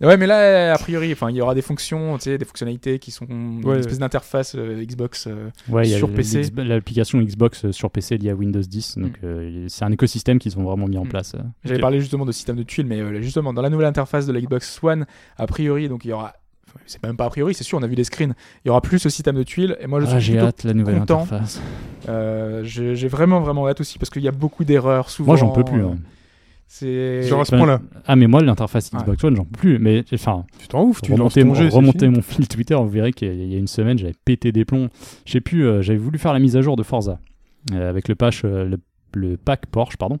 Ouais, 0.00 0.16
mais 0.16 0.26
là, 0.26 0.74
a 0.74 0.78
priori, 0.78 1.12
enfin, 1.12 1.30
il 1.30 1.36
y 1.36 1.40
aura 1.40 1.54
des 1.54 1.62
fonctions, 1.62 2.16
tu 2.18 2.24
sais, 2.24 2.38
des 2.38 2.44
fonctionnalités 2.44 2.98
qui 2.98 3.10
sont 3.10 3.24
une 3.26 3.64
Ouais. 3.64 3.78
espèce 3.78 3.98
d'interface 3.98 4.54
euh, 4.56 4.84
Xbox. 4.84 5.26
euh, 5.26 5.48
Ouais, 5.68 5.86
il 5.86 5.90
y 5.90 5.94
a 5.94 5.98
Sur 5.98 6.12
PC. 6.12 6.50
l'application 6.56 7.20
Xbox 7.22 7.64
euh, 7.64 7.72
sur 7.72 7.90
PC 7.90 8.18
liée 8.18 8.30
à 8.30 8.34
Windows 8.34 8.60
10. 8.60 8.98
Donc, 8.98 9.12
Mm. 9.22 9.26
euh, 9.26 9.64
c'est 9.68 9.84
un 9.84 9.92
écosystème 9.92 10.38
qu'ils 10.38 10.58
ont 10.58 10.64
vraiment 10.64 10.86
mis 10.88 10.98
en 10.98 11.04
Mm. 11.04 11.08
place. 11.08 11.34
euh. 11.34 11.38
J'avais 11.64 11.76
Ok. 11.76 11.80
parlé 11.80 12.00
justement 12.00 12.26
de 12.26 12.32
système 12.32 12.56
de 12.56 12.62
tuiles, 12.62 12.86
mais 12.86 13.00
euh, 13.00 13.22
justement, 13.22 13.52
dans 13.54 13.62
la 13.62 13.70
nouvelle 13.70 13.86
interface 13.86 14.26
de 14.26 14.32
la 14.32 14.40
Xbox 14.40 14.80
One, 14.82 15.06
a 15.38 15.46
priori, 15.46 15.88
donc 15.88 16.04
il 16.04 16.08
y 16.08 16.12
aura. 16.12 16.34
C'est 16.86 17.02
même 17.02 17.16
pas 17.16 17.24
a 17.26 17.30
priori, 17.30 17.54
c'est 17.54 17.64
sûr, 17.64 17.78
on 17.78 17.82
a 17.82 17.86
vu 17.86 17.94
des 17.96 18.04
screens. 18.04 18.34
Il 18.64 18.68
y 18.68 18.70
aura 18.70 18.80
plus 18.80 18.98
ce 18.98 19.08
système 19.08 19.36
de 19.36 19.42
tuiles. 19.42 19.76
Et 19.80 19.86
moi, 19.86 20.00
je 20.00 20.06
Ah, 20.06 20.10
suis 20.10 20.20
j'ai 20.20 20.32
plutôt 20.34 20.46
hâte 20.46 20.64
la 20.64 20.74
nouvelle 20.74 20.98
content. 21.00 21.22
interface. 21.22 21.60
Euh, 22.08 22.62
j'ai 22.64 22.94
j'ai 22.96 23.08
vraiment 23.08 23.40
vraiment 23.40 23.66
hâte 23.68 23.80
aussi 23.80 23.98
parce 23.98 24.10
qu'il 24.10 24.22
y 24.22 24.28
a 24.28 24.32
beaucoup 24.32 24.64
d'erreurs 24.64 25.08
souvent. 25.10 25.28
Moi, 25.32 25.36
j'en 25.36 25.50
peux 25.50 25.64
plus. 25.64 25.82
euh, 25.82 25.88
hein. 25.88 25.98
C'est 26.66 27.22
Genre 27.22 27.40
à 27.42 27.44
ce 27.44 27.54
point-là. 27.54 27.80
Ah, 28.06 28.16
mais 28.16 28.26
moi, 28.26 28.42
l'interface 28.42 28.90
Ouais. 28.92 28.98
Xbox 29.00 29.22
One, 29.24 29.36
j'en 29.36 29.44
peux 29.44 29.58
plus. 29.58 29.78
Mais 29.78 30.02
enfin, 30.12 30.44
Tu 30.58 30.66
t'en 30.66 30.82
ouf, 30.82 31.00
tu 31.02 31.10
lances 31.12 31.18
remontez, 31.20 31.44
mon, 31.44 31.54
jeu. 31.54 31.68
remontez 31.68 32.08
mon 32.08 32.22
fil 32.22 32.48
Twitter, 32.48 32.74
vous 32.74 32.88
verrez 32.88 33.12
qu'il 33.12 33.32
y 33.50 33.54
a 33.54 33.58
une 33.58 33.66
semaine, 33.68 33.96
j'avais 33.98 34.14
pété 34.24 34.50
des 34.50 34.64
plombs. 34.64 34.88
Je 35.26 35.32
sais 35.32 35.40
plus, 35.40 35.66
euh, 35.66 35.82
j'avais 35.82 35.98
voulu 35.98 36.18
faire 36.18 36.32
la 36.32 36.38
mise 36.40 36.56
à 36.56 36.62
jour 36.62 36.74
de 36.76 36.82
Forza 36.82 37.20
euh, 37.72 37.88
avec 37.88 38.08
le, 38.08 38.14
patch, 38.16 38.42
euh, 38.44 38.64
le, 38.64 38.78
le 39.14 39.36
pack 39.36 39.66
Porsche, 39.66 39.96
pardon. 39.96 40.18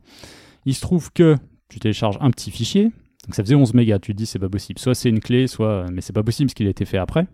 Il 0.66 0.74
se 0.74 0.80
trouve 0.82 1.10
que 1.12 1.36
tu 1.68 1.80
télécharges 1.80 2.18
un 2.20 2.30
petit 2.30 2.50
fichier, 2.52 2.92
donc 3.26 3.34
ça 3.34 3.42
faisait 3.42 3.54
11 3.54 3.74
mégas. 3.74 3.98
Tu 3.98 4.12
te 4.12 4.16
dis 4.16 4.26
c'est 4.26 4.38
pas 4.38 4.48
possible. 4.48 4.78
Soit 4.78 4.94
c'est 4.94 5.08
une 5.08 5.20
clé, 5.20 5.46
soit 5.46 5.86
mais 5.90 6.00
c'est 6.00 6.12
pas 6.12 6.22
possible 6.22 6.48
parce 6.48 6.54
qu'il 6.54 6.66
a 6.66 6.70
été 6.70 6.84
fait 6.84 6.98
après. 6.98 7.26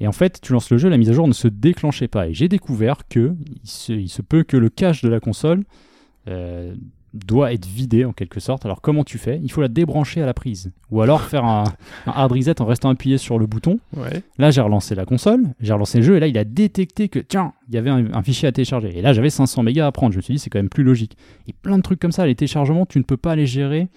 Et 0.00 0.06
en 0.06 0.12
fait, 0.12 0.40
tu 0.40 0.52
lances 0.52 0.70
le 0.70 0.78
jeu, 0.78 0.88
la 0.88 0.96
mise 0.96 1.10
à 1.10 1.12
jour 1.12 1.26
ne 1.26 1.32
se 1.32 1.48
déclenchait 1.48 2.08
pas. 2.08 2.28
Et 2.28 2.34
j'ai 2.34 2.48
découvert 2.48 3.08
que 3.08 3.34
il 3.62 3.68
se, 3.68 3.92
il 3.92 4.08
se 4.08 4.22
peut 4.22 4.44
que 4.44 4.56
le 4.56 4.68
cache 4.68 5.02
de 5.02 5.08
la 5.08 5.18
console 5.18 5.64
euh, 6.28 6.74
doit 7.14 7.52
être 7.52 7.66
vidé 7.66 8.04
en 8.04 8.12
quelque 8.12 8.38
sorte. 8.38 8.64
Alors 8.64 8.80
comment 8.80 9.02
tu 9.02 9.18
fais? 9.18 9.40
Il 9.42 9.50
faut 9.50 9.60
la 9.60 9.68
débrancher 9.68 10.22
à 10.22 10.26
la 10.26 10.34
prise. 10.34 10.70
Ou 10.90 11.02
alors 11.02 11.22
faire 11.22 11.44
un, 11.44 11.64
un 12.06 12.12
hard 12.12 12.32
reset 12.32 12.60
en 12.62 12.66
restant 12.66 12.90
appuyé 12.90 13.18
sur 13.18 13.38
le 13.38 13.46
bouton. 13.46 13.80
Ouais. 13.96 14.22
Là, 14.38 14.50
j'ai 14.50 14.60
relancé 14.60 14.94
la 14.94 15.04
console, 15.04 15.48
j'ai 15.60 15.72
relancé 15.72 15.98
le 15.98 16.04
jeu, 16.04 16.16
et 16.16 16.20
là, 16.20 16.28
il 16.28 16.38
a 16.38 16.44
détecté 16.44 17.08
que, 17.08 17.18
tiens, 17.18 17.54
il 17.68 17.74
y 17.74 17.78
avait 17.78 17.90
un, 17.90 18.12
un 18.14 18.22
fichier 18.22 18.46
à 18.48 18.52
télécharger. 18.52 18.96
Et 18.96 19.02
là, 19.02 19.12
j'avais 19.12 19.30
500 19.30 19.62
mégas 19.64 19.86
à 19.86 19.92
prendre. 19.92 20.12
Je 20.12 20.18
me 20.18 20.22
suis 20.22 20.34
dit, 20.34 20.38
c'est 20.38 20.50
quand 20.50 20.60
même 20.60 20.68
plus 20.68 20.84
logique. 20.84 21.16
Et 21.48 21.52
plein 21.52 21.76
de 21.76 21.82
trucs 21.82 21.98
comme 21.98 22.12
ça, 22.12 22.26
les 22.26 22.36
téléchargements, 22.36 22.86
tu 22.86 22.98
ne 22.98 23.04
peux 23.04 23.16
pas 23.16 23.34
les 23.34 23.46
gérer 23.46 23.88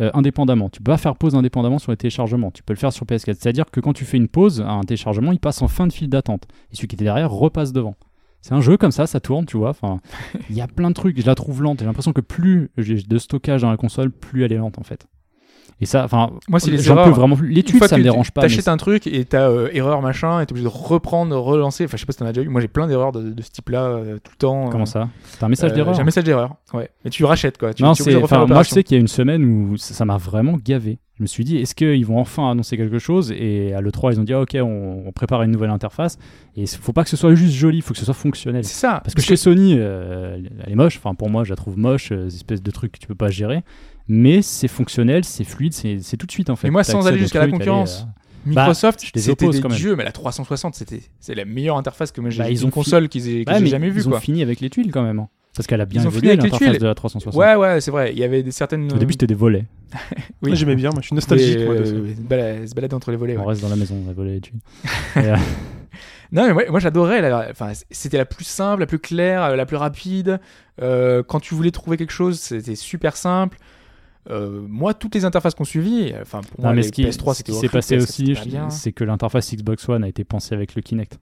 euh, 0.00 0.10
indépendamment. 0.14 0.68
Tu 0.70 0.80
peux 0.80 0.92
pas 0.92 0.98
faire 0.98 1.16
pause 1.16 1.34
indépendamment 1.34 1.78
sur 1.78 1.90
les 1.90 1.96
téléchargements. 1.96 2.50
Tu 2.50 2.62
peux 2.62 2.72
le 2.72 2.78
faire 2.78 2.92
sur 2.92 3.04
PS4. 3.04 3.34
C'est-à-dire 3.34 3.66
que 3.70 3.80
quand 3.80 3.92
tu 3.92 4.04
fais 4.04 4.16
une 4.16 4.28
pause 4.28 4.60
à 4.60 4.70
un 4.70 4.82
téléchargement, 4.82 5.32
il 5.32 5.40
passe 5.40 5.62
en 5.62 5.68
fin 5.68 5.86
de 5.86 5.92
file 5.92 6.08
d'attente. 6.08 6.44
Et 6.70 6.76
celui 6.76 6.88
qui 6.88 6.96
était 6.96 7.04
derrière 7.04 7.30
repasse 7.30 7.72
devant. 7.72 7.96
C'est 8.40 8.54
un 8.54 8.60
jeu 8.60 8.76
comme 8.76 8.92
ça, 8.92 9.06
ça 9.06 9.18
tourne, 9.20 9.46
tu 9.46 9.56
vois. 9.56 9.70
Enfin, 9.70 10.00
il 10.50 10.56
y 10.56 10.60
a 10.60 10.68
plein 10.68 10.90
de 10.90 10.94
trucs. 10.94 11.20
Je 11.20 11.26
la 11.26 11.34
trouve 11.34 11.62
lente. 11.62 11.80
J'ai 11.80 11.86
l'impression 11.86 12.12
que 12.12 12.20
plus 12.20 12.70
j'ai 12.76 13.02
de 13.02 13.18
stockage 13.18 13.62
dans 13.62 13.70
la 13.70 13.76
console, 13.76 14.10
plus 14.10 14.44
elle 14.44 14.52
est 14.52 14.58
lente 14.58 14.78
en 14.78 14.84
fait. 14.84 15.06
Et 15.80 15.86
ça, 15.86 16.04
enfin, 16.04 16.30
Moi, 16.48 16.58
c'est 16.58 16.70
les 16.72 16.78
j'en 16.78 16.94
erreurs. 16.94 17.06
peux 17.06 17.10
vraiment 17.12 17.36
plus. 17.36 17.62
Fois 17.78 17.86
ça 17.86 17.98
me 17.98 18.02
dérange 18.02 18.32
pas. 18.32 18.42
mais 18.42 18.48
T'achètes 18.48 18.66
un 18.68 18.76
truc 18.76 19.06
et 19.06 19.24
t'as 19.24 19.48
euh, 19.48 19.68
erreur 19.72 20.02
machin 20.02 20.40
et 20.40 20.46
t'es 20.46 20.52
obligé 20.52 20.64
de 20.64 20.72
reprendre, 20.74 21.36
relancer. 21.36 21.84
Enfin, 21.84 21.96
je 21.96 22.00
sais 22.00 22.06
pas 22.06 22.12
si 22.12 22.18
t'en 22.18 22.26
as 22.26 22.32
déjà 22.32 22.44
eu. 22.44 22.48
Moi, 22.48 22.60
j'ai 22.60 22.68
plein 22.68 22.88
d'erreurs 22.88 23.12
de, 23.12 23.30
de 23.30 23.42
ce 23.42 23.50
type-là 23.50 23.84
euh, 23.84 24.18
tout 24.22 24.32
le 24.32 24.38
temps. 24.38 24.68
Comment 24.70 24.82
euh, 24.82 24.86
ça? 24.86 25.08
T'as 25.38 25.46
un 25.46 25.48
message 25.48 25.70
euh, 25.70 25.74
d'erreur 25.74 25.94
J'ai 25.94 26.00
un 26.00 26.04
message 26.04 26.24
d'erreur. 26.24 26.56
Ouais. 26.74 26.90
Mais 27.04 27.10
tu 27.10 27.24
rachètes 27.24 27.58
quoi. 27.58 27.72
Tu, 27.74 27.82
Non, 27.84 27.92
tu 27.92 28.02
c'est. 28.02 28.14
moi, 28.18 28.62
je 28.64 28.70
sais 28.70 28.82
qu'il 28.82 28.96
y 28.96 28.98
a 28.98 29.00
une 29.00 29.08
semaine 29.08 29.44
où 29.44 29.76
ça 29.76 30.04
m'a 30.04 30.16
vraiment 30.16 30.56
gavé. 30.62 30.98
Je 31.16 31.22
me 31.24 31.26
suis 31.26 31.42
dit, 31.42 31.56
est-ce 31.56 31.74
qu'ils 31.74 32.06
vont 32.06 32.18
enfin 32.20 32.48
annoncer 32.48 32.76
quelque 32.76 33.00
chose? 33.00 33.32
Et 33.36 33.74
à 33.74 33.80
l'E3, 33.80 34.12
ils 34.12 34.20
ont 34.20 34.22
dit, 34.22 34.32
ah, 34.34 34.40
ok, 34.42 34.56
on, 34.62 35.02
on 35.04 35.10
prépare 35.10 35.42
une 35.42 35.50
nouvelle 35.50 35.70
interface. 35.70 36.16
Et 36.56 36.60
il 36.62 36.68
faut 36.68 36.92
pas 36.92 37.02
que 37.02 37.10
ce 37.10 37.16
soit 37.16 37.34
juste 37.34 37.54
joli, 37.54 37.78
il 37.78 37.82
faut 37.82 37.92
que 37.92 37.98
ce 37.98 38.04
soit 38.04 38.14
fonctionnel. 38.14 38.64
C'est 38.64 38.78
ça. 38.78 39.00
Parce 39.02 39.14
que 39.14 39.22
chez 39.22 39.34
Sony, 39.34 39.74
euh, 39.76 40.38
elle 40.64 40.72
est 40.72 40.76
moche. 40.76 40.96
Enfin, 40.96 41.16
pour 41.16 41.28
moi, 41.28 41.42
je 41.42 41.50
la 41.50 41.56
trouve 41.56 41.76
moche, 41.76 42.10
ces 42.10 42.36
espèces 42.36 42.62
de 42.62 42.70
trucs 42.70 42.92
que 42.92 42.98
tu 43.00 43.08
peux 43.08 43.16
pas 43.16 43.30
gérer. 43.30 43.64
Mais 44.08 44.40
c'est 44.42 44.68
fonctionnel, 44.68 45.24
c'est 45.24 45.44
fluide, 45.44 45.74
c'est 45.74 45.98
c'est 46.00 46.16
tout 46.16 46.26
de 46.26 46.32
suite 46.32 46.50
en 46.50 46.56
fait. 46.56 46.68
Et 46.68 46.70
moi, 46.70 46.82
sans 46.84 47.06
aller 47.06 47.18
jusqu'à 47.18 47.40
la 47.40 47.48
concurrence, 47.48 48.06
Microsoft, 48.46 49.00
Bah, 49.00 49.06
je 49.08 49.12
les 49.14 49.20
c'était 49.20 49.48
des 49.48 49.60
quand 49.60 49.68
même. 49.68 49.76
dieux, 49.76 49.96
mais 49.96 50.04
la 50.04 50.12
360, 50.12 50.74
c'était 50.74 51.02
c'est 51.20 51.34
la 51.34 51.44
meilleure 51.44 51.76
interface 51.76 52.12
que 52.12 52.20
moi 52.20 52.30
j'ai 52.30 52.38
Bah, 52.38 52.50
ils 52.50 52.60
une 52.62 52.68
ont 52.68 52.70
console 52.70 53.08
qu'ils 53.08 53.22
que 53.22 53.50
euh, 53.50 53.54
j'ai 53.58 53.60
mais 53.60 53.66
jamais 53.66 53.90
vue 53.90 54.00
ils 54.00 54.06
ont 54.08 54.12
quoi. 54.12 54.20
fini 54.20 54.42
avec 54.42 54.60
les 54.60 54.70
tuiles 54.70 54.90
quand 54.90 55.02
même. 55.02 55.18
hein. 55.18 55.28
Parce 55.54 55.66
qu'elle 55.66 55.80
a 55.80 55.86
bien 55.86 56.00
Ils 56.02 56.06
ont 56.06 56.10
fini 56.10 56.18
évolué 56.28 56.30
avec 56.32 56.42
les 56.44 56.50
l'interface 56.50 56.68
tuiles. 56.70 56.80
de 56.80 56.86
la 56.86 56.94
360. 56.94 57.34
Ouais, 57.34 57.54
ouais, 57.56 57.80
c'est 57.80 57.90
vrai. 57.90 58.12
Il 58.12 58.18
y 58.18 58.22
avait 58.24 58.42
des 58.44 58.52
certaines. 58.52 58.92
Au 58.92 58.96
début, 58.96 59.12
c'était 59.12 59.26
des 59.26 59.34
volets. 59.34 59.64
Oui. 60.40 60.50
Moi, 60.50 60.54
j'aimais 60.54 60.76
bien, 60.76 60.90
moi, 60.90 61.00
je 61.02 61.06
suis 61.06 61.14
nostalgique. 61.16 61.58
moi, 61.64 61.74
de 61.74 61.80
euh, 61.80 62.14
se 62.14 62.20
balader- 62.22 62.66
se 62.68 62.74
balader 62.76 62.94
entre 62.94 63.10
les 63.10 63.16
volets. 63.16 63.36
ouais. 63.36 63.42
On 63.42 63.46
reste 63.46 63.60
dans 63.62 63.68
la 63.68 63.74
maison, 63.76 63.96
on 64.06 64.08
a 64.08 64.12
volé 64.12 64.34
les 64.34 64.40
tuiles. 64.40 64.60
Et, 65.16 65.18
euh, 65.18 65.36
Non, 66.30 66.46
mais 66.46 66.52
moi, 66.54 66.62
moi, 66.70 66.78
j'adorais. 66.80 67.20
la- 67.20 67.48
Enfin, 67.50 67.72
c'était 67.90 68.18
la 68.18 68.24
plus 68.24 68.44
simple, 68.44 68.80
la 68.80 68.86
plus 68.86 69.00
claire, 69.00 69.42
euh, 69.42 69.56
la 69.56 69.66
plus 69.66 69.76
rapide. 69.76 70.38
Euh, 70.80 71.24
quand 71.26 71.40
tu 71.40 71.54
voulais 71.54 71.72
trouver 71.72 71.96
quelque 71.96 72.12
chose, 72.12 72.38
c'était 72.38 72.76
super 72.76 73.16
simple. 73.16 73.58
Euh, 74.30 74.60
moi, 74.68 74.92
toutes 74.94 75.14
les 75.14 75.24
interfaces 75.24 75.54
qu'on 75.54 75.64
suivit, 75.64 76.12
enfin 76.20 76.40
pour 76.42 76.60
Non, 76.60 76.66
moi, 76.66 76.74
mais 76.74 76.82
les 76.82 76.88
ce 76.88 76.92
qui, 76.92 77.04
PS3, 77.04 77.34
ce 77.34 77.42
qui 77.42 77.52
s'est 77.54 77.68
passé 77.68 77.96
PS4, 77.96 78.02
aussi, 78.02 78.34
c'est 78.70 78.92
que 78.92 79.04
l'interface 79.04 79.54
Xbox 79.54 79.88
One 79.88 80.04
a 80.04 80.08
été 80.08 80.24
pensée 80.24 80.54
avec 80.54 80.74
le 80.74 80.82
Kinect. 80.82 81.18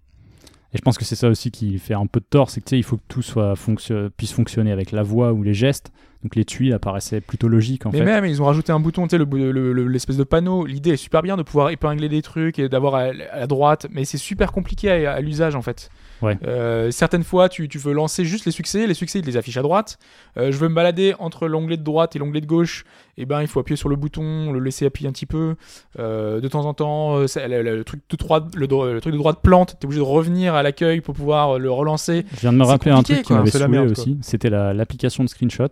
Et 0.72 0.78
je 0.78 0.82
pense 0.82 0.98
que 0.98 1.04
c'est 1.04 1.14
ça 1.14 1.28
aussi 1.28 1.50
qui 1.52 1.78
fait 1.78 1.94
un 1.94 2.06
peu 2.06 2.18
de 2.20 2.26
tort, 2.28 2.50
c'est 2.50 2.60
que 2.60 2.66
tu 2.66 2.70
sais, 2.70 2.78
il 2.78 2.82
faut 2.82 2.96
que 2.96 3.04
tout 3.08 3.22
soit 3.22 3.54
fonction- 3.54 4.10
puisse 4.16 4.32
fonctionner 4.32 4.72
avec 4.72 4.90
la 4.90 5.02
voix 5.04 5.32
ou 5.32 5.42
les 5.44 5.54
gestes. 5.54 5.92
Donc 6.26 6.34
les 6.34 6.44
tuiles 6.44 6.72
apparaissaient 6.72 7.20
plutôt 7.20 7.46
logiques 7.46 7.86
en 7.86 7.90
Mais 7.92 7.98
fait. 7.98 8.04
même, 8.04 8.24
ils 8.24 8.42
ont 8.42 8.46
rajouté 8.46 8.72
un 8.72 8.80
bouton, 8.80 9.04
tu 9.06 9.10
sais, 9.10 9.18
le 9.18 9.24
bou- 9.26 9.36
le- 9.36 9.52
le- 9.72 9.86
l'espèce 9.86 10.16
de 10.16 10.24
panneau. 10.24 10.66
L'idée 10.66 10.90
est 10.90 10.96
super 10.96 11.22
bien 11.22 11.36
de 11.36 11.44
pouvoir 11.44 11.70
épingler 11.70 12.08
des 12.08 12.20
trucs 12.20 12.58
et 12.58 12.68
d'avoir 12.68 12.96
à, 12.96 13.02
à 13.02 13.38
la 13.38 13.46
droite, 13.46 13.86
mais 13.92 14.04
c'est 14.04 14.18
super 14.18 14.50
compliqué 14.50 15.06
à, 15.06 15.12
à 15.12 15.20
l'usage 15.20 15.54
en 15.54 15.62
fait. 15.62 15.88
Ouais. 16.22 16.36
Euh, 16.44 16.90
certaines 16.90 17.22
fois, 17.22 17.48
tu, 17.48 17.68
tu 17.68 17.78
veux 17.78 17.92
lancer 17.92 18.24
juste 18.24 18.44
les 18.44 18.50
succès, 18.50 18.88
les 18.88 18.94
succès, 18.94 19.20
ils 19.20 19.24
les 19.24 19.36
affichent 19.36 19.58
à 19.58 19.62
droite. 19.62 19.98
Euh, 20.36 20.50
je 20.50 20.56
veux 20.56 20.68
me 20.68 20.74
balader 20.74 21.14
entre 21.20 21.46
l'onglet 21.46 21.76
de 21.76 21.82
droite 21.84 22.16
et 22.16 22.18
l'onglet 22.18 22.40
de 22.40 22.46
gauche, 22.46 22.84
et 23.18 23.24
ben 23.26 23.40
il 23.42 23.46
faut 23.46 23.60
appuyer 23.60 23.76
sur 23.76 23.88
le 23.88 23.94
bouton, 23.96 24.50
le 24.50 24.58
laisser 24.58 24.86
appuyer 24.86 25.08
un 25.08 25.12
petit 25.12 25.26
peu. 25.26 25.54
Euh, 26.00 26.40
de 26.40 26.48
temps 26.48 26.64
en 26.64 26.74
temps, 26.74 27.28
ça- 27.28 27.46
le, 27.46 27.62
le 27.62 27.84
truc 27.84 28.00
de 28.10 28.16
droite, 28.16 28.46
le, 28.56 28.66
le 28.66 29.00
truc 29.00 29.12
de 29.12 29.18
droite 29.18 29.38
plante, 29.44 29.76
t'es 29.78 29.84
obligé 29.86 30.00
de 30.00 30.06
revenir 30.06 30.54
à 30.56 30.64
l'accueil 30.64 31.02
pour 31.02 31.14
pouvoir 31.14 31.58
le 31.60 31.70
relancer. 31.70 32.24
Je 32.34 32.40
viens 32.40 32.52
de 32.52 32.58
me 32.58 32.64
rappeler 32.64 32.90
un 32.90 33.02
truc 33.04 33.22
qui 33.22 33.32
m'avait 33.34 33.50
saoulé 33.50 33.78
aussi. 33.92 34.18
C'était 34.22 34.50
la- 34.50 34.72
l'application 34.74 35.22
de 35.22 35.28
screenshot. 35.28 35.68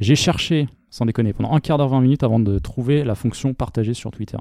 J'ai 0.00 0.16
cherché, 0.16 0.68
sans 0.90 1.04
déconner, 1.06 1.32
pendant 1.32 1.52
un 1.52 1.60
quart 1.60 1.78
d'heure, 1.78 1.88
20 1.88 2.00
minutes 2.00 2.22
avant 2.22 2.40
de 2.40 2.58
trouver 2.58 3.04
la 3.04 3.14
fonction 3.14 3.54
partagée 3.54 3.94
sur 3.94 4.10
Twitter. 4.10 4.38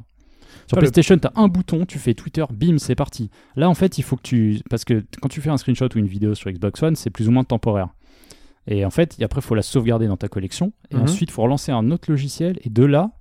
Sur 0.67 0.77
Ah, 0.77 0.81
le- 0.81 0.81
PlayStation, 0.81 1.17
tu 1.17 1.27
as 1.27 1.33
un 1.35 1.47
bouton, 1.47 1.85
tu 1.85 1.99
fais 1.99 2.13
Twitter, 2.13 2.43
bim, 2.51 2.77
c'est 2.77 2.95
parti. 2.95 3.29
Là, 3.55 3.69
en 3.69 3.73
fait, 3.75 3.97
il 3.97 4.03
faut 4.03 4.15
que 4.15 4.21
tu. 4.23 4.61
Parce 4.69 4.83
que 4.85 5.05
quand 5.21 5.29
tu 5.29 5.41
fais 5.41 5.49
un 5.49 5.57
screenshot 5.57 5.87
ou 5.95 5.99
une 5.99 6.07
vidéo 6.07 6.33
sur 6.35 6.49
Xbox 6.51 6.81
One, 6.81 6.95
c'est 6.95 7.09
plus 7.09 7.27
ou 7.27 7.31
moins 7.31 7.43
temporaire. 7.43 7.89
Et 8.67 8.85
en 8.85 8.89
fait, 8.89 9.17
après, 9.21 9.41
il 9.41 9.43
faut 9.43 9.55
la 9.55 9.61
sauvegarder 9.61 10.07
dans 10.07 10.17
ta 10.17 10.27
collection. 10.27 10.73
Et 10.91 10.95
Mhm. 10.95 11.03
ensuite, 11.03 11.29
il 11.29 11.33
faut 11.33 11.41
relancer 11.43 11.71
un 11.71 11.91
autre 11.91 12.09
logiciel. 12.09 12.57
Et 12.63 12.69
de 12.69 12.83
là, 12.83 13.11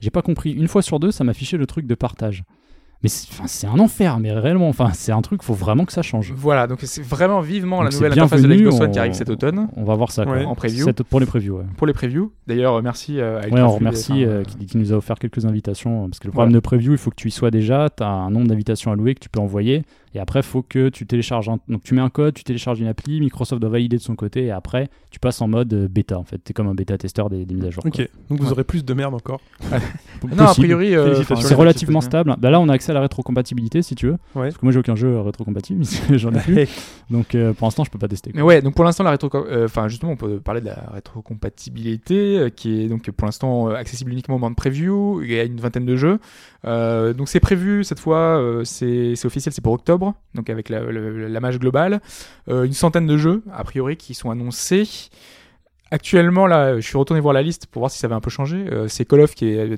j'ai 0.00 0.10
pas 0.10 0.22
compris. 0.22 0.52
Une 0.52 0.68
fois 0.68 0.82
sur 0.82 0.98
deux, 1.00 1.10
ça 1.10 1.24
m'affichait 1.24 1.56
le 1.56 1.66
truc 1.66 1.86
de 1.86 1.94
partage. 1.94 2.44
Mais 3.02 3.08
c'est 3.08 3.66
un 3.66 3.78
enfer, 3.80 4.20
mais 4.20 4.30
réellement, 4.32 4.68
enfin, 4.68 4.90
c'est 4.94 5.10
un 5.12 5.22
truc, 5.22 5.42
faut 5.42 5.54
vraiment 5.54 5.84
que 5.84 5.92
ça 5.92 6.02
change. 6.02 6.32
Voilà, 6.36 6.66
donc 6.68 6.78
c'est 6.82 7.02
vraiment 7.02 7.40
vivement 7.40 7.82
la 7.82 7.90
Donc 7.90 7.94
nouvelle 7.98 8.12
interface 8.12 8.42
de 8.42 8.66
One 8.68 8.82
on- 8.82 8.90
qui 8.90 8.98
arrive 8.98 9.12
cet 9.14 9.28
automne 9.28 9.68
On 9.76 9.82
va 9.84 9.94
voir 9.96 10.12
ça 10.12 10.24
quoi. 10.24 10.34
Ouais. 10.34 10.44
en 10.44 10.54
preview 10.54 10.84
Cette- 10.84 11.02
pour 11.02 11.18
les 11.18 11.26
previews, 11.26 11.56
ouais. 11.56 11.64
pour 11.76 11.86
les 11.88 11.92
previews. 11.92 12.32
D'ailleurs, 12.46 12.80
merci 12.82 13.18
euh, 13.18 13.40
à 13.42 13.48
Ouais, 13.48 13.60
on 13.60 13.70
remercie 13.70 14.24
euh, 14.24 14.44
qui, 14.44 14.66
qui 14.66 14.78
nous 14.78 14.92
a 14.92 14.96
offert 14.96 15.18
quelques 15.18 15.44
invitations. 15.46 16.04
euh, 16.04 16.08
Parce 16.08 16.20
que 16.20 16.26
le 16.28 16.32
problème 16.32 16.52
de 16.52 16.60
preview, 16.60 16.92
il 16.92 16.98
faut 16.98 17.10
que 17.10 17.16
tu 17.16 17.28
y 17.28 17.32
sois 17.32 17.50
déjà. 17.50 17.88
Tu 17.90 18.02
as 18.04 18.08
un 18.08 18.30
nombre 18.30 18.46
d'invitations 18.46 18.92
à 18.92 18.94
louer 18.96 19.14
que 19.14 19.20
tu 19.20 19.28
peux 19.28 19.40
envoyer. 19.40 19.82
Et 20.14 20.18
après, 20.20 20.40
il 20.40 20.44
faut 20.44 20.62
que 20.62 20.88
tu 20.88 21.06
télécharges. 21.06 21.48
Un... 21.48 21.58
Donc, 21.68 21.82
tu 21.82 21.94
mets 21.94 22.00
un 22.00 22.10
code, 22.10 22.34
tu 22.34 22.44
télécharges 22.44 22.80
une 22.80 22.86
appli. 22.86 23.20
Microsoft 23.20 23.60
doit 23.60 23.70
valider 23.70 23.96
de 23.96 24.02
son 24.02 24.14
côté. 24.14 24.44
Et 24.44 24.50
après, 24.50 24.88
tu 25.10 25.18
passes 25.18 25.40
en 25.40 25.48
mode 25.48 25.72
euh, 25.72 25.88
bêta. 25.88 26.18
En 26.18 26.24
fait, 26.24 26.38
tu 26.44 26.50
es 26.50 26.52
comme 26.52 26.66
un 26.68 26.74
bêta-testeur 26.74 27.30
des, 27.30 27.44
des 27.46 27.54
mises 27.54 27.64
à 27.66 27.70
jour. 27.70 27.82
Ok, 27.86 27.94
quoi. 27.96 28.04
donc 28.28 28.38
vous 28.40 28.46
Ouais. 28.46 28.52
aurez 28.52 28.64
plus 28.64 28.84
de 28.84 28.94
merde 28.94 29.14
encore. 29.14 29.40
Non, 30.36 30.44
a 30.44 30.54
priori, 30.54 30.94
euh, 30.94 31.22
C'est 31.24 31.54
relativement 31.54 32.00
c'est- 32.00 32.06
stable. 32.06 32.36
Bah 32.38 32.50
là, 32.50 32.60
on 32.60 32.68
a 32.68 32.74
accès 32.74 32.92
à 32.92 32.94
la 32.94 33.00
rétrocompatibilité 33.00 33.82
si 33.82 33.96
tu 33.96 34.06
veux. 34.06 34.12
Ouais. 34.36 34.48
Parce 34.48 34.56
que 34.58 34.64
moi, 34.64 34.72
j'ai 34.72 34.78
aucun 34.78 34.94
jeu 34.94 35.08
euh, 35.08 35.20
rétrocompatible. 35.22 35.84
J'en 36.12 36.32
ai 36.32 36.38
plus. 36.38 36.68
Donc, 37.10 37.34
euh, 37.34 37.52
pour 37.52 37.66
l'instant, 37.66 37.82
je 37.82 37.90
peux 37.90 37.98
pas 37.98 38.06
tester. 38.06 38.30
quoi. 38.30 38.36
Mais 38.40 38.46
ouais, 38.46 38.62
donc 38.62 38.74
pour 38.74 38.84
l'instant, 38.84 39.02
la 39.02 39.10
rétro, 39.10 39.28
euh, 39.34 39.64
enfin 39.64 39.88
justement, 39.88 40.12
on 40.12 40.16
peut 40.16 40.38
parler 40.38 40.60
de 40.60 40.66
la 40.66 40.76
rétrocompatibilité, 40.92 42.38
euh, 42.38 42.48
qui 42.50 42.82
est 42.84 42.88
donc 42.88 43.10
pour 43.10 43.26
l'instant 43.26 43.68
euh, 43.68 43.74
accessible 43.74 44.12
uniquement 44.12 44.36
au 44.36 44.38
moment 44.38 44.50
de 44.50 44.54
preview. 44.56 45.22
Il 45.22 45.32
y 45.32 45.38
a 45.38 45.44
une 45.44 45.60
vingtaine 45.60 45.86
de 45.86 45.96
jeux. 45.96 46.18
Euh, 46.64 47.12
donc 47.12 47.28
c'est 47.28 47.40
prévu 47.40 47.82
cette 47.84 47.98
fois, 47.98 48.38
euh, 48.38 48.64
c'est 48.64 49.14
c'est 49.16 49.26
officiel, 49.26 49.52
c'est 49.52 49.60
pour 49.62 49.72
octobre, 49.72 50.01
donc 50.34 50.50
avec 50.50 50.68
la, 50.68 50.80
le- 50.80 51.28
la 51.28 51.40
mage 51.40 51.58
globale. 51.58 52.00
Euh, 52.48 52.64
une 52.64 52.72
centaine 52.72 53.06
de 53.06 53.16
jeux, 53.16 53.42
a 53.52 53.62
priori, 53.64 53.96
qui 53.96 54.14
sont 54.14 54.30
annoncés. 54.30 54.88
Actuellement, 55.90 56.46
là, 56.46 56.76
je 56.80 56.86
suis 56.86 56.96
retourné 56.96 57.20
voir 57.20 57.34
la 57.34 57.42
liste 57.42 57.66
pour 57.66 57.80
voir 57.80 57.90
si 57.90 57.98
ça 57.98 58.06
avait 58.06 58.14
un 58.14 58.20
peu 58.20 58.30
changé. 58.30 58.64
Euh, 58.72 58.88
c'est 58.88 59.04
Call 59.04 59.20
of 59.20 59.34
qui 59.34 59.48
est 59.48 59.58
euh, 59.58 59.76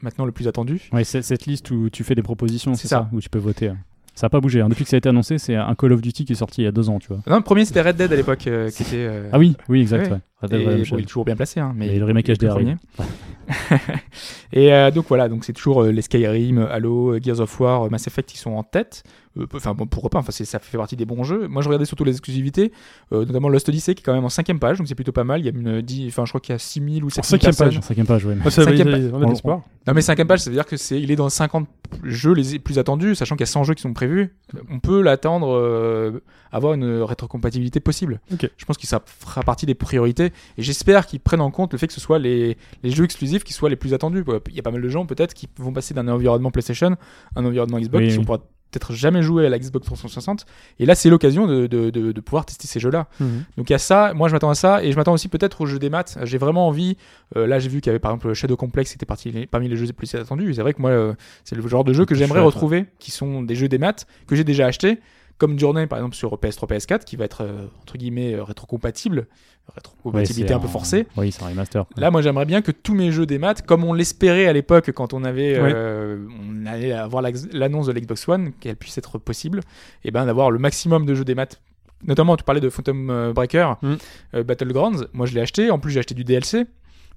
maintenant 0.00 0.24
le 0.24 0.32
plus 0.32 0.48
attendu. 0.48 0.80
C'est 1.04 1.20
cette 1.22 1.44
liste 1.46 1.70
où 1.70 1.90
tu 1.90 2.02
fais 2.02 2.14
des 2.14 2.22
propositions, 2.22 2.74
C'est 2.74 2.88
ça. 2.88 2.96
ça. 2.96 3.08
Où 3.12 3.20
tu 3.20 3.28
peux 3.28 3.38
voter. 3.38 3.70
Ça 4.14 4.26
n'a 4.26 4.30
pas 4.30 4.40
bougé. 4.40 4.60
hein. 4.62 4.68
Depuis 4.70 4.84
que 4.84 4.90
ça 4.90 4.96
a 4.96 4.98
été 4.98 5.08
annoncé, 5.10 5.36
c'est 5.38 5.54
un 5.54 5.74
Call 5.74 5.92
of 5.92 6.00
Duty 6.00 6.24
qui 6.24 6.32
est 6.32 6.36
sorti 6.36 6.62
il 6.62 6.64
y 6.64 6.66
a 6.66 6.72
deux 6.72 6.88
ans, 6.88 6.98
tu 6.98 7.08
vois. 7.08 7.20
Non, 7.26 7.36
le 7.36 7.42
premier 7.42 7.64
c'était 7.66 7.82
Red 7.82 7.96
Dead 7.96 8.10
à 8.12 8.16
l'époque, 8.16 8.46
euh, 8.46 8.70
qui 8.70 8.82
était. 8.82 8.96
euh, 8.96 9.28
Ah 9.32 9.38
oui, 9.38 9.56
oui, 9.68 9.80
exact. 9.82 10.06
Ouais. 10.06 10.12
ouais. 10.12 10.20
Red 10.42 10.50
Dead 10.50 10.60
et, 10.60 10.66
Redemption. 10.66 10.96
bon, 10.96 11.00
il 11.00 11.02
est 11.02 11.06
toujours 11.06 11.24
bien 11.24 11.36
placé, 11.36 11.60
hein, 11.60 11.72
mais 11.76 11.88
Et 11.88 11.98
le 11.98 12.04
remake 12.04 12.28
il 12.28 12.32
est 12.32 12.34
HD 12.38 12.42
le 12.44 12.50
arrive. 12.50 12.76
premier. 12.94 13.08
et 14.52 14.72
euh, 14.72 14.90
donc 14.90 15.06
voilà, 15.08 15.28
donc 15.28 15.44
c'est 15.44 15.52
toujours 15.52 15.82
euh, 15.82 15.90
les 15.92 16.02
Skyrim, 16.02 16.58
Halo, 16.70 17.14
euh, 17.14 17.20
Gears 17.22 17.40
of 17.40 17.60
War, 17.60 17.84
euh, 17.84 17.88
Mass 17.88 18.06
Effect 18.06 18.28
qui 18.30 18.38
sont 18.38 18.52
en 18.52 18.62
tête. 18.62 19.02
Euh, 19.38 19.46
Enfin 19.54 19.74
bon, 19.74 19.86
pourquoi 19.86 20.10
pas 20.10 20.18
Enfin 20.18 20.32
ça 20.32 20.58
fait 20.58 20.76
partie 20.76 20.96
des 20.96 21.04
bons 21.04 21.22
jeux. 21.22 21.46
Moi 21.46 21.62
je 21.62 21.68
regardais 21.68 21.84
surtout 21.84 22.02
les 22.04 22.12
exclusivités, 22.12 22.72
euh, 23.12 23.24
notamment 23.24 23.48
Lost 23.48 23.68
Odyssey 23.68 23.94
qui 23.94 24.00
est 24.02 24.04
quand 24.04 24.12
même 24.12 24.24
en 24.24 24.28
cinquième 24.28 24.58
page, 24.58 24.78
donc 24.78 24.88
c'est 24.88 24.94
plutôt 24.96 25.12
pas 25.12 25.22
mal. 25.24 25.40
Il 25.40 25.44
y 25.46 25.48
a 25.48 25.52
une, 25.52 25.80
dix- 25.82 26.08
enfin 26.08 26.24
je 26.24 26.30
crois 26.32 26.40
qu'il 26.40 26.52
y 26.52 26.56
a 26.56 26.58
6000 26.58 27.04
ou 27.04 27.10
7000 27.10 27.24
cinquième 27.28 27.50
personnes. 27.50 27.68
page. 27.68 27.78
En 27.78 27.82
cinquième 27.82 28.06
page, 28.06 28.24
ouais. 28.24 28.36
Ça 28.50 28.64
va, 28.64 28.70
Cinquième 28.70 28.88
a- 28.88 29.16
on 29.16 29.22
a 29.22 29.24
de 29.26 29.30
l'espoir. 29.30 29.60
Non 29.86 29.94
mais 29.94 30.00
cinquième 30.02 30.26
page, 30.26 30.40
ça 30.40 30.50
veut 30.50 30.56
dire 30.56 30.66
que 30.66 30.76
c'est, 30.76 31.00
il 31.00 31.10
est 31.12 31.16
dans 31.16 31.28
50 31.28 31.68
jeux 32.02 32.32
les 32.34 32.58
plus 32.58 32.78
attendus, 32.78 33.14
sachant 33.14 33.36
qu'il 33.36 33.42
y 33.42 33.48
a 33.48 33.52
100 33.52 33.64
jeux 33.64 33.74
qui 33.74 33.82
sont 33.82 33.92
prévus. 33.92 34.34
On 34.70 34.80
peut 34.80 35.00
l'attendre, 35.00 35.54
euh, 35.56 36.20
avoir 36.52 36.74
une 36.74 37.02
rétrocompatibilité 37.02 37.78
possible. 37.80 38.20
Ok. 38.32 38.50
Je 38.56 38.64
pense 38.64 38.76
que 38.78 38.86
ça 38.86 39.00
fera 39.06 39.42
partie 39.42 39.64
des 39.66 39.74
priorités 39.74 40.29
et 40.58 40.62
j'espère 40.62 41.06
qu'ils 41.06 41.20
prennent 41.20 41.40
en 41.40 41.50
compte 41.50 41.72
le 41.72 41.78
fait 41.78 41.86
que 41.86 41.92
ce 41.92 42.00
soit 42.00 42.18
les, 42.18 42.56
les 42.82 42.90
jeux 42.90 43.04
exclusifs 43.04 43.44
qui 43.44 43.52
soient 43.52 43.70
les 43.70 43.76
plus 43.76 43.94
attendus. 43.94 44.24
Il 44.48 44.54
y 44.54 44.58
a 44.60 44.62
pas 44.62 44.70
mal 44.70 44.82
de 44.82 44.88
gens 44.88 45.06
peut-être 45.06 45.34
qui 45.34 45.48
vont 45.58 45.72
passer 45.72 45.94
d'un 45.94 46.08
environnement 46.08 46.50
PlayStation 46.50 46.96
à 47.36 47.40
un 47.40 47.44
environnement 47.44 47.78
Xbox, 47.78 48.02
Oui, 48.02 48.08
qui 48.08 48.14
oui. 48.18 48.20
pouvoir 48.20 48.40
peut-être 48.72 48.92
jamais 48.92 49.20
jouer 49.20 49.46
à 49.46 49.48
la 49.48 49.58
Xbox 49.58 49.84
360 49.86 50.46
et 50.78 50.86
là 50.86 50.94
c'est 50.94 51.10
l'occasion 51.10 51.48
de, 51.48 51.66
de, 51.66 51.90
de, 51.90 52.12
de 52.12 52.20
pouvoir 52.20 52.46
tester 52.46 52.68
ces 52.68 52.78
jeux-là. 52.78 53.08
Mhm. 53.18 53.42
Donc 53.56 53.68
il 53.68 53.72
y 53.72 53.74
a 53.74 53.78
ça, 53.78 54.12
moi 54.14 54.28
je 54.28 54.32
m'attends 54.32 54.50
à 54.50 54.54
ça, 54.54 54.84
et 54.84 54.92
je 54.92 54.96
m'attends 54.96 55.12
aussi 55.12 55.26
peut-être 55.26 55.60
aux 55.62 55.66
jeux 55.66 55.80
des 55.80 55.90
maths. 55.90 56.16
J'ai 56.22 56.38
vraiment 56.38 56.68
envie, 56.68 56.96
euh, 57.36 57.48
là 57.48 57.58
j'ai 57.58 57.68
vu 57.68 57.80
qu'il 57.80 57.88
y 57.88 57.90
avait 57.90 57.98
par 57.98 58.12
exemple 58.12 58.32
Shadow 58.32 58.56
Complex 58.56 58.90
qui 58.90 58.94
était 58.96 59.06
parti, 59.06 59.32
parmi 59.50 59.68
les 59.68 59.74
jeux 59.76 59.86
les 59.86 59.92
plus 59.92 60.14
attendus, 60.14 60.54
c'est 60.54 60.62
vrai 60.62 60.72
que 60.72 60.80
moi 60.80 60.90
euh, 60.90 61.14
c'est 61.42 61.56
le 61.56 61.66
genre 61.66 61.82
de 61.82 61.92
jeu 61.92 62.04
que 62.04 62.14
j'aimerais 62.14 62.38
retrouver, 62.40 62.86
qui 63.00 63.10
sont 63.10 63.42
des 63.42 63.56
jeux 63.56 63.66
des 63.68 63.78
maths, 63.78 64.06
que 64.28 64.36
j'ai 64.36 64.44
déjà 64.44 64.66
acheté, 64.66 65.00
comme 65.40 65.58
Journey 65.58 65.88
par 65.88 65.98
exemple 65.98 66.14
sur 66.14 66.32
PS3, 66.36 66.68
PS4, 66.68 67.04
qui 67.04 67.16
va 67.16 67.24
être 67.24 67.40
euh, 67.42 67.66
entre 67.82 67.98
guillemets 67.98 68.34
euh, 68.34 68.44
rétrocompatible, 68.44 69.26
rétrocompatibilité 69.74 70.52
un 70.54 70.58
peu 70.58 70.68
forcée. 70.68 71.06
Oui, 71.16 71.32
c'est 71.32 71.42
un 71.42 71.48
remaster. 71.48 71.84
Là, 71.96 72.10
moi, 72.10 72.22
j'aimerais 72.22 72.44
bien 72.46 72.62
que 72.62 72.70
tous 72.70 72.94
mes 72.94 73.10
jeux 73.10 73.26
des 73.26 73.38
maths, 73.38 73.62
comme 73.66 73.82
on 73.84 73.92
l'espérait 73.92 74.46
à 74.46 74.52
l'époque 74.52 74.90
quand 74.92 75.12
on 75.14 75.24
avait, 75.24 75.54
euh, 75.56 76.18
on 76.40 76.66
allait 76.66 76.92
avoir 76.92 77.22
la- 77.22 77.30
l'annonce 77.52 77.86
de 77.86 77.92
l'Xbox 77.92 78.28
One, 78.28 78.52
qu'elle 78.60 78.76
puisse 78.76 78.98
être 78.98 79.18
possible, 79.18 79.60
et 80.04 80.10
ben 80.10 80.26
d'avoir 80.26 80.50
le 80.50 80.58
maximum 80.58 81.06
de 81.06 81.14
jeux 81.14 81.24
des 81.24 81.34
maths. 81.34 81.60
Notamment, 82.06 82.36
tu 82.36 82.44
parlais 82.44 82.62
de 82.62 82.70
Phantom 82.70 83.32
Breaker, 83.34 83.74
Mm. 83.82 83.94
euh, 84.34 84.42
Battlegrounds. 84.42 85.06
Moi, 85.12 85.26
je 85.26 85.34
l'ai 85.34 85.40
acheté. 85.42 85.70
En 85.70 85.78
plus, 85.78 85.90
j'ai 85.92 85.98
acheté 86.00 86.14
du 86.14 86.24
DLC. 86.24 86.64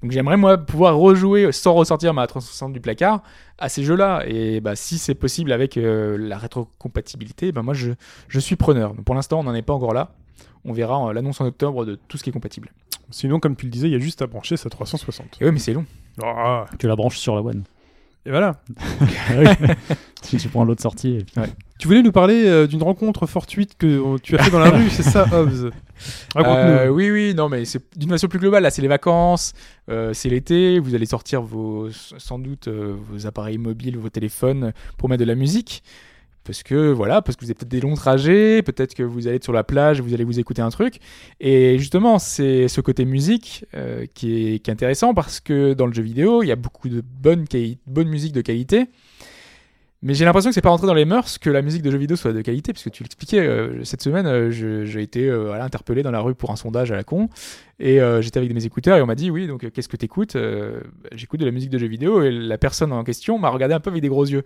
Donc, 0.04 0.12
j'aimerais 0.12 0.36
moi 0.36 0.58
pouvoir 0.58 0.98
rejouer 0.98 1.52
sans 1.54 1.74
ressortir 1.74 2.14
ma 2.14 2.28
360 2.28 2.74
du 2.74 2.82
placard 2.82 3.24
à 3.58 3.70
ces 3.70 3.84
jeux-là. 3.84 4.24
Et 4.28 4.60
bah, 4.60 4.76
si 4.76 4.98
c'est 4.98 5.16
possible 5.16 5.54
avec 5.54 5.78
euh, 5.78 6.18
la 6.20 6.38
rétrocompatibilité, 6.38 7.54
ben 7.54 7.62
moi, 7.64 7.74
je, 7.74 7.92
je 8.28 8.40
suis 8.40 8.58
preneur. 8.58 8.94
Donc, 8.94 9.06
pour 9.06 9.16
l'instant, 9.16 9.40
on 9.40 9.44
n'en 9.44 9.56
est 9.56 9.62
pas 9.62 9.74
encore 9.74 9.94
là. 9.94 10.12
On 10.66 10.74
verra 10.74 11.08
euh, 11.08 11.14
l'annonce 11.14 11.40
en 11.40 11.46
octobre 11.46 11.86
de 11.86 11.98
tout 12.08 12.18
ce 12.18 12.24
qui 12.24 12.30
est 12.30 12.34
compatible. 12.34 12.72
Sinon, 13.12 13.40
comme 13.40 13.56
tu 13.56 13.66
le 13.66 13.72
disais, 13.72 13.88
il 13.88 13.94
y 13.94 13.96
a 13.96 14.00
juste 14.00 14.22
à 14.22 14.28
brancher 14.28 14.58
sa 14.58 14.70
360. 14.70 15.38
Et 15.40 15.46
oui, 15.46 15.52
mais 15.52 15.60
c'est 15.60 15.74
long. 15.74 15.86
Ah, 16.22 16.66
Tu 16.78 16.88
la 16.88 16.96
branches 16.98 17.18
sur 17.18 17.36
la 17.36 17.42
One. 17.42 17.64
Et 18.26 18.30
voilà. 18.30 18.62
si 20.22 20.38
tu 20.38 20.48
prends 20.50 20.64
l'autre 20.64 20.82
sortie. 20.82 21.16
et 21.18 21.24
puis- 21.24 21.52
Tu 21.80 21.88
voulais 21.88 22.02
nous 22.02 22.12
parler 22.12 22.46
euh, 22.46 22.68
d'une 22.68 22.84
rencontre 22.84 23.26
fortuite 23.28 23.76
que 23.78 23.88
euh, 23.88 24.18
tu 24.22 24.36
as 24.38 24.44
fait 24.44 24.52
dans 24.52 24.60
la 24.60 24.70
rue, 24.78 24.90
c'est 24.90 25.04
ça, 25.04 25.26
Hobbs? 25.32 25.70
Raconte-nous. 26.36 26.72
Euh, 26.72 26.88
oui, 26.90 27.12
oui, 27.12 27.34
non, 27.36 27.50
mais 27.50 27.66
c'est 27.66 27.82
d'une 27.98 28.10
façon 28.10 28.28
plus 28.28 28.40
globale. 28.40 28.64
Là, 28.64 28.70
c'est 28.70 28.82
les 28.82 28.88
vacances, 28.88 29.54
euh, 29.90 30.14
c'est 30.14 30.30
l'été. 30.30 30.80
Vous 30.80 30.96
allez 30.96 31.06
sortir 31.06 31.42
vos, 31.42 31.90
sans 31.92 32.40
doute 32.40 32.68
euh, 32.68 32.96
vos 33.10 33.26
appareils 33.28 33.58
mobiles, 33.58 33.98
vos 33.98 34.10
téléphones 34.10 34.74
pour 34.98 35.10
mettre 35.10 35.22
de 35.22 35.28
la 35.28 35.36
musique. 35.36 35.84
Parce 36.44 36.62
que 36.62 36.92
voilà, 36.92 37.22
parce 37.22 37.38
que 37.38 37.46
vous 37.46 37.48
avez 37.48 37.56
peut-être 37.56 37.72
des 37.72 37.80
longs 37.80 37.96
trajets, 37.96 38.62
peut-être 38.64 38.94
que 38.94 39.04
vous 39.04 39.28
allez 39.28 39.38
être 39.38 39.44
sur 39.44 39.54
la 39.54 39.64
plage, 39.64 40.02
vous 40.02 40.14
allez 40.14 40.26
vous 40.26 40.40
écouter 40.40 40.62
un 40.62 40.70
truc. 40.70 41.00
Et 41.40 41.78
justement, 41.80 42.20
c'est 42.20 42.68
ce 42.68 42.82
côté 42.82 43.06
musique 43.06 43.66
euh, 43.76 44.06
qui, 44.14 44.54
est, 44.54 44.70
intéressant 44.70 45.14
parce 45.14 45.40
que 45.40 45.74
dans 45.74 45.86
le 45.86 45.94
jeu 45.94 46.04
vidéo, 46.04 46.44
il 46.44 46.48
y 46.48 46.52
a 46.52 46.56
beaucoup 46.56 46.90
de 46.90 47.02
bonne, 47.02 47.46
bonne 47.88 48.10
musique 48.10 48.34
de 48.34 48.42
qualité. 48.42 48.88
Mais 50.02 50.16
j'ai 50.16 50.26
l'impression 50.26 50.50
que 50.50 50.54
c'est 50.54 50.62
pas 50.62 50.70
rentré 50.70 50.86
dans 50.86 50.94
les 50.94 51.06
mœurs 51.06 51.38
que 51.38 51.50
la 51.50 51.62
musique 51.62 51.82
de 51.82 51.90
jeux 51.90 51.98
vidéo 51.98 52.18
soit 52.18 52.34
de 52.34 52.42
qualité, 52.42 52.74
parce 52.74 52.84
que 52.84 52.90
tu 52.90 53.04
l'expliquais 53.04 53.40
euh, 53.40 53.86
cette 53.86 54.02
semaine, 54.02 54.26
euh, 54.26 54.52
j'ai 54.52 55.02
été 55.02 55.30
interpellé 55.30 56.04
dans 56.04 56.12
la 56.12 56.20
rue 56.20 56.36
pour 56.36 56.52
un 56.52 56.58
sondage 56.58 56.92
à 56.92 56.98
la 56.98 57.06
con, 57.06 57.30
et 57.80 58.00
j'étais 58.20 58.40
avec 58.40 58.54
mes 58.54 58.66
écouteurs 58.66 58.98
et 58.98 59.02
on 59.02 59.06
m'a 59.06 59.16
dit 59.16 59.32
oui, 59.32 59.48
donc 59.48 59.70
qu'est-ce 59.72 59.88
que 59.88 59.96
t'écoutes 59.96 60.36
J'écoute 61.14 61.40
de 61.40 61.46
la 61.46 61.52
musique 61.52 61.70
de 61.70 61.78
jeux 61.78 61.88
vidéo 61.88 62.22
et 62.22 62.32
la 62.32 62.58
personne 62.58 62.92
en 62.92 63.04
question 63.06 63.40
m'a 63.40 63.50
regardé 63.50 63.76
un 63.76 63.80
peu 63.80 63.92
avec 63.92 64.02
des 64.02 64.10
gros 64.10 64.26
yeux, 64.26 64.44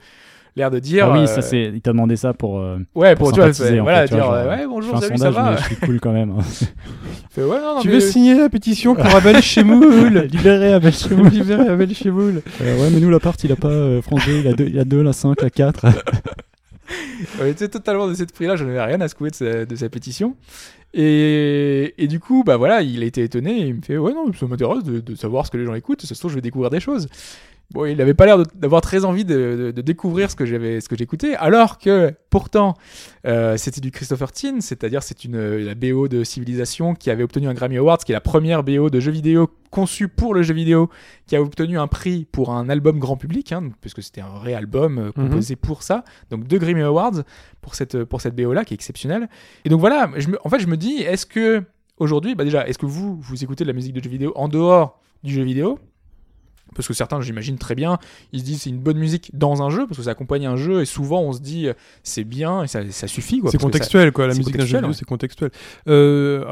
l'air 0.58 0.72
de 0.72 0.80
dire 0.80 1.08
Ah 1.10 1.14
oui, 1.14 1.20
euh, 1.24 1.26
ça 1.28 1.42
c'est. 1.42 1.72
Il 1.74 1.82
t'a 1.82 1.92
demandé 1.92 2.16
ça 2.16 2.34
pour. 2.34 2.60
euh, 2.60 2.78
ouais 2.96 3.16
pour, 3.16 3.28
pour 3.30 3.34
tu 3.34 3.40
vois, 3.42 3.54
fait, 3.54 3.80
en 3.80 3.84
voilà 3.84 4.02
fait, 4.02 4.08
tu 4.10 4.14
vois, 4.16 4.24
dire 4.24 4.26
genre, 4.26 4.34
euh, 4.34 4.50
ouais 4.58 4.68
bonjour 4.68 5.00
salut 5.00 5.18
ça 5.18 5.26
sondage, 5.32 5.34
va 5.36 5.58
je 5.58 5.64
suis 5.66 5.76
cool 5.78 6.00
quand 6.00 6.12
même. 6.14 6.32
hein. 6.32 6.42
Fait, 7.30 7.44
ouais, 7.44 7.60
non, 7.60 7.76
non, 7.76 7.82
tu 7.82 7.88
mais- 7.90 7.94
veux 7.96 8.00
signer 8.00 8.34
la 8.36 8.50
pétition 8.50 8.96
pour 8.96 9.06
Abel 9.16 9.42
Chemoul 9.42 10.18
Libéré 10.32 10.74
Abel 10.74 10.92
Chemoul. 10.94 11.28
Libérer 11.30 11.68
Abel 11.70 11.94
Chemoul. 11.94 12.42
Euh, 12.62 12.82
ouais, 12.82 12.90
mais 12.92 13.00
nous, 13.00 13.10
l'appart, 13.12 13.42
il 13.44 13.52
a 13.52 13.56
pas 13.56 13.68
euh, 13.68 14.02
frangé. 14.02 14.40
Il 14.40 14.48
a 14.48 14.54
2, 14.54 14.66
il 14.66 14.80
a 14.80 14.84
deux, 14.86 15.04
la 15.04 15.14
5, 15.14 15.40
la 15.42 15.50
4. 15.52 15.86
On 17.42 17.46
était 17.46 17.68
totalement 17.68 18.08
de 18.08 18.14
cette 18.14 18.32
prix-là, 18.34 18.56
je 18.56 18.64
n'avais 18.64 18.82
rien 18.82 19.02
à 19.02 19.08
secouer 19.08 19.30
de 19.30 19.36
sa, 19.36 19.66
de 19.66 19.76
sa 19.76 19.90
pétition. 19.90 20.36
Et, 20.94 21.94
et 21.98 22.08
du 22.08 22.20
coup, 22.20 22.44
bah 22.46 22.56
voilà, 22.58 22.82
il 22.82 23.04
a 23.04 23.06
été 23.06 23.22
étonné 23.24 23.60
et 23.62 23.68
il 23.68 23.76
me 23.76 23.82
fait 23.82 23.98
Ouais, 23.98 24.14
non, 24.14 24.32
ça 24.34 24.48
m'intéresse 24.48 24.84
de, 24.84 25.00
de 25.02 25.16
savoir 25.16 25.46
ce 25.46 25.52
que 25.52 25.58
les 25.58 25.66
gens 25.66 25.74
écoutent, 25.76 26.02
ça 26.02 26.16
se 26.16 26.20
trouve, 26.20 26.32
je 26.32 26.36
vais 26.36 26.42
découvrir 26.42 26.70
des 26.72 26.80
choses. 26.80 27.08
Bon, 27.74 27.84
il 27.86 28.00
avait 28.02 28.14
pas 28.14 28.26
l'air 28.26 28.42
d'avoir 28.56 28.80
très 28.82 29.04
envie 29.04 29.26
de, 29.26 29.36
de- 29.36 29.72
de 29.72 29.82
découvrir 29.82 30.32
ce 30.32 30.38
que 30.38 30.46
j'avais, 30.46 30.80
ce 30.80 30.88
que 30.88 30.96
j'écoutais, 30.96 31.36
alors 31.36 31.78
que 31.80 32.14
pourtant, 32.30 32.76
euh, 33.26 33.58
c'était 33.58 33.82
du 33.82 33.92
Christopher 33.92 34.32
Tin, 34.32 34.62
c'est-à-dire 34.62 35.04
c'est 35.04 35.26
une 35.26 35.38
la 35.58 35.76
BO 35.76 36.08
de 36.08 36.24
Civilisation 36.24 36.94
qui 36.94 37.10
avait 37.12 37.24
obtenu 37.24 37.48
un 37.50 37.54
Grammy 37.54 37.76
Award, 37.78 38.06
qui 38.06 38.14
est 38.14 38.16
la 38.16 38.22
première 38.22 38.64
BO 38.64 38.90
de 38.90 39.02
jeu 39.02 39.12
vidéo 39.12 39.50
conçue 39.70 40.08
pour 40.08 40.34
le 40.34 40.44
jeu 40.44 40.54
vidéo, 40.54 40.90
qui 41.26 41.36
a 41.36 41.42
obtenu 41.42 41.78
un 41.78 41.88
prix 41.88 42.26
pour 42.32 42.52
un 42.52 42.70
album 42.70 43.00
grand 43.00 43.18
public, 43.18 43.52
hein, 43.52 43.70
puisque 43.82 44.02
c'était 44.02 44.22
un 44.22 44.30
vrai 44.30 44.54
album 44.54 44.98
euh, 44.98 45.12
composé 45.12 45.58
pour 45.58 45.84
ça, 45.84 46.06
donc 46.30 46.48
deux 46.48 46.60
Grammy 46.60 46.84
Awards 46.84 47.24
pour 47.60 47.76
cette 47.76 48.06
pour 48.06 48.22
cette 48.22 48.34
BO 48.36 48.54
là 48.54 48.64
qui 48.64 48.74
est 48.74 48.76
exceptionnelle. 48.76 49.28
Et 49.66 49.70
donc 49.70 49.82
voilà, 49.82 50.10
je 50.16 50.30
me- 50.30 50.40
en 50.46 50.50
fait 50.50 50.60
je 50.60 50.68
me 50.68 50.78
dis, 50.78 51.02
est-ce 51.02 51.26
que 51.26 51.62
aujourd'hui, 51.98 52.34
bah 52.34 52.46
déjà, 52.46 52.66
est-ce 52.66 52.78
que 52.78 52.86
vous 52.86 53.18
vous 53.20 53.44
écoutez 53.44 53.66
de 53.66 53.70
la 53.70 53.74
musique 53.74 53.94
de 53.94 54.02
jeu 54.02 54.10
vidéo 54.10 54.32
en 54.38 54.48
dehors 54.48 55.02
du 55.24 55.34
jeu 55.34 55.44
vidéo? 55.44 55.80
Parce 56.76 56.88
que 56.88 56.94
certains, 56.94 57.22
j'imagine 57.22 57.58
très 57.58 57.76
bien, 57.76 57.98
ils 58.34 58.40
se 58.40 58.46
disent 58.46 58.62
c'est 58.64 58.70
une 58.70 58.80
bonne 58.80 58.98
musique 58.98 59.32
dans 59.34 59.62
un 59.62 59.70
jeu 59.70 59.88
parce 59.88 59.98
que 59.98 60.04
ça 60.04 60.12
accompagne 60.12 60.46
un 60.46 60.56
jeu 60.56 60.82
et 60.82 60.86
souvent 60.86 61.22
on 61.22 61.34
se 61.34 61.40
dit 61.40 61.68
euh, 61.68 61.74
c'est 62.04 62.24
bien 62.24 62.64
et 62.64 62.68
ça, 62.68 62.82
ça 62.92 63.08
suffit 63.08 63.40
quoi. 63.40 63.52
C'est 63.52 63.58
ça- 63.58 63.64
contextuel, 63.64 64.12
quoi. 64.12 64.28
La 64.28 64.36
musique 64.36 64.58
d'un 64.58 64.66
jeu 64.66 64.78
vidéo, 64.78 64.90
ouais. 64.90 64.96
c'est 64.96 65.06
contextuel. 65.06 65.52
Euh, 65.88 66.44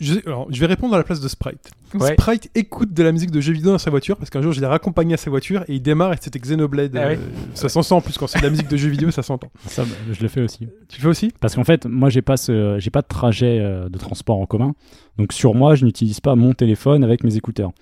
je, 0.00 0.14
alors, 0.24 0.46
je 0.50 0.58
vais 0.58 0.66
répondre 0.66 0.94
à 0.94 0.96
la 0.96 1.04
place 1.04 1.20
de 1.20 1.28
Sprite. 1.28 1.70
Ouais. 1.94 2.14
Sprite 2.14 2.50
écoute 2.54 2.94
de 2.94 3.02
la 3.02 3.12
musique 3.12 3.30
de 3.30 3.40
jeu 3.42 3.52
vidéo 3.52 3.72
dans 3.72 3.78
sa 3.78 3.90
voiture 3.90 4.16
parce 4.16 4.30
qu'un 4.30 4.40
jour, 4.40 4.52
je 4.52 4.60
l'ai 4.60 4.66
raccompagné 4.66 5.12
à 5.12 5.16
sa 5.18 5.28
voiture 5.28 5.62
et 5.68 5.74
il 5.74 5.82
démarre 5.82 6.14
et 6.14 6.16
c'était 6.18 6.38
Xenoblade. 6.38 6.96
Ah 6.96 7.00
euh, 7.00 7.08
ouais. 7.10 7.18
Ça 7.52 7.68
s'entend 7.68 7.98
en 7.98 8.00
plus 8.00 8.16
quand 8.16 8.26
c'est 8.26 8.38
de 8.38 8.44
la 8.44 8.50
musique 8.50 8.68
de 8.68 8.78
jeu 8.78 8.88
vidéo, 8.88 9.10
ça 9.10 9.22
s'entend. 9.22 9.50
Ça, 9.66 9.84
bah, 9.84 9.90
je 10.10 10.22
le 10.22 10.28
fais 10.28 10.40
aussi. 10.40 10.68
Tu 10.88 10.96
le 10.96 11.02
fais 11.02 11.08
aussi? 11.08 11.32
Parce 11.38 11.54
qu'en 11.54 11.64
fait, 11.64 11.84
moi, 11.84 12.08
j'ai 12.08 12.22
pas, 12.22 12.38
ce, 12.38 12.76
j'ai 12.78 12.90
pas 12.90 13.02
de 13.02 13.08
trajet 13.08 13.58
euh, 13.60 13.90
de 13.90 13.98
transport 13.98 14.38
en 14.38 14.46
commun. 14.46 14.72
Donc, 15.18 15.34
sur 15.34 15.54
moi, 15.54 15.74
je 15.74 15.84
n'utilise 15.84 16.20
pas 16.20 16.34
mon 16.34 16.54
téléphone 16.54 17.04
avec 17.04 17.22
mes 17.22 17.36
écouteurs. 17.36 17.72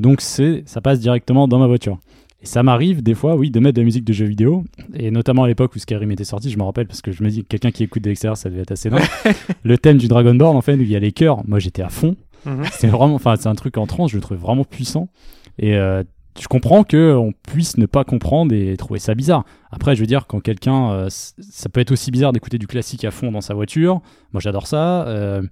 Donc, 0.00 0.20
c'est, 0.20 0.62
ça 0.66 0.80
passe 0.80 1.00
directement 1.00 1.46
dans 1.48 1.58
ma 1.58 1.66
voiture. 1.66 1.98
Et 2.42 2.46
ça 2.46 2.62
m'arrive 2.62 3.02
des 3.02 3.14
fois, 3.14 3.36
oui, 3.36 3.50
de 3.50 3.60
mettre 3.60 3.76
de 3.76 3.80
la 3.82 3.84
musique 3.84 4.04
de 4.04 4.12
jeux 4.12 4.24
vidéo. 4.24 4.64
Et 4.94 5.10
notamment 5.10 5.44
à 5.44 5.48
l'époque 5.48 5.74
où 5.76 5.78
Skyrim 5.78 6.10
était 6.10 6.24
sorti, 6.24 6.50
je 6.50 6.56
me 6.58 6.62
rappelle, 6.62 6.86
parce 6.86 7.02
que 7.02 7.12
je 7.12 7.22
me 7.22 7.28
dis 7.28 7.42
que 7.42 7.48
quelqu'un 7.48 7.70
qui 7.70 7.82
écoute 7.84 8.02
de 8.02 8.08
l'extérieur, 8.08 8.36
ça 8.36 8.48
devait 8.48 8.62
être 8.62 8.72
assez 8.72 8.88
dingue. 8.88 9.02
le 9.62 9.76
thème 9.76 9.98
du 9.98 10.08
Dragonborn, 10.08 10.56
en 10.56 10.62
fait, 10.62 10.74
où 10.74 10.80
il 10.80 10.88
y 10.90 10.96
a 10.96 11.00
les 11.00 11.12
chœurs, 11.12 11.46
moi 11.46 11.58
j'étais 11.58 11.82
à 11.82 11.90
fond. 11.90 12.16
Mhm. 12.46 12.64
C'est 12.72 12.86
vraiment, 12.86 13.14
enfin, 13.14 13.34
c'est 13.36 13.48
un 13.48 13.54
truc 13.54 13.76
en 13.76 13.86
trance, 13.86 14.12
je 14.12 14.16
le 14.16 14.22
trouve 14.22 14.38
vraiment 14.38 14.64
puissant. 14.64 15.10
Et 15.58 15.76
euh, 15.76 16.02
je 16.40 16.48
comprends 16.48 16.84
que 16.84 17.14
on 17.14 17.32
puisse 17.32 17.76
ne 17.76 17.84
pas 17.84 18.04
comprendre 18.04 18.54
et 18.54 18.74
trouver 18.78 18.98
ça 18.98 19.14
bizarre. 19.14 19.44
Après, 19.70 19.94
je 19.94 20.00
veux 20.00 20.06
dire, 20.06 20.26
quand 20.26 20.40
quelqu'un, 20.40 20.92
euh, 20.92 21.08
ça 21.10 21.68
peut 21.68 21.80
être 21.80 21.90
aussi 21.90 22.10
bizarre 22.10 22.32
d'écouter 22.32 22.56
du 22.56 22.66
classique 22.66 23.04
à 23.04 23.10
fond 23.10 23.30
dans 23.30 23.42
sa 23.42 23.52
voiture. 23.52 24.00
Moi, 24.32 24.40
j'adore 24.40 24.66
ça. 24.66 25.06
euh, 25.08 25.42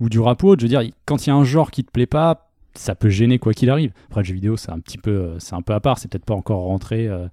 ou 0.00 0.08
du 0.08 0.18
rap. 0.18 0.42
Je 0.42 0.48
veux 0.48 0.68
dire, 0.68 0.82
quand 1.06 1.24
il 1.26 1.30
y 1.30 1.32
a 1.32 1.36
un 1.36 1.44
genre 1.44 1.70
qui 1.70 1.84
te 1.84 1.90
plaît 1.90 2.06
pas, 2.06 2.50
ça 2.74 2.94
peut 2.94 3.08
gêner 3.08 3.38
quoi 3.38 3.52
qu'il 3.52 3.70
arrive. 3.70 3.92
Après, 4.06 4.20
le 4.20 4.26
jeu 4.26 4.34
vidéo, 4.34 4.56
c'est 4.56 4.70
un 4.70 4.80
petit 4.80 4.98
peu, 4.98 5.10
euh, 5.10 5.38
c'est 5.38 5.54
un 5.54 5.62
peu 5.62 5.74
à 5.74 5.80
part. 5.80 5.98
C'est 5.98 6.10
peut-être 6.10 6.24
pas 6.24 6.34
encore 6.34 6.62
rentré 6.62 7.06
euh, 7.08 7.28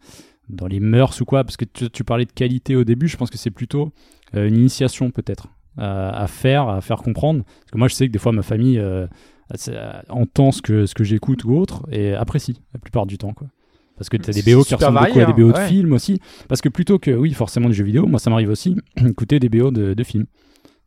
dans 0.50 0.68
les 0.68 0.80
mœurs 0.80 1.20
ou 1.22 1.26
quoi. 1.26 1.44
Parce 1.44 1.58
que 1.58 1.66
tu, 1.66 1.90
tu 1.90 2.04
parlais 2.04 2.26
de 2.26 2.32
qualité 2.32 2.76
au 2.76 2.84
début. 2.84 3.08
Je 3.08 3.18
pense 3.18 3.30
que 3.30 3.38
c'est 3.38 3.52
plutôt 3.52 3.92
euh, 4.36 4.48
une 4.48 4.56
initiation 4.56 5.12
peut-être 5.12 5.48
à, 5.78 6.28
faire, 6.28 6.68
à 6.68 6.82
faire 6.82 6.98
comprendre. 6.98 7.44
Parce 7.44 7.72
que 7.72 7.78
moi, 7.78 7.88
je 7.88 7.96
sais 7.96 8.08
que 8.08 8.12
des 8.12 8.20
fois, 8.20 8.34
ma 8.34 8.44
famille 8.44 8.80
entend 10.10 10.52
ce 10.52 10.62
que, 10.62 10.86
ce 10.86 10.94
que 10.94 11.04
j'écoute 11.04 11.44
ou 11.46 11.56
autre 11.56 11.88
et 11.92 12.14
apprécie 12.14 12.62
la 12.74 12.80
plupart 12.80 13.06
du 13.06 13.18
temps. 13.18 13.34
Quoi. 13.34 13.48
Parce 14.02 14.10
que 14.10 14.18
tu 14.18 14.30
as 14.30 14.34
des 14.34 14.42
BO 14.42 14.64
qui 14.64 14.76
ressemblent 14.76 14.96
varié, 14.96 15.14
beaucoup 15.14 15.32
à 15.32 15.34
des 15.34 15.42
hein, 15.42 15.46
BO 15.46 15.52
de 15.54 15.58
ouais. 15.58 15.68
films 15.68 15.94
aussi. 15.94 16.20
Parce 16.50 16.60
que 16.62 16.70
plutôt 16.70 17.00
que, 17.00 17.12
oui, 17.12 17.34
forcément 17.34 17.70
du 17.70 17.74
jeu 17.74 17.84
vidéo, 17.84 18.06
moi, 18.08 18.20
ça 18.20 18.30
m'arrive 18.30 18.50
aussi 18.50 18.76
d'écouter 18.98 19.40
des 19.40 19.48
BO 19.48 19.72
de, 19.72 19.94
de 19.94 20.04
films. 20.04 20.26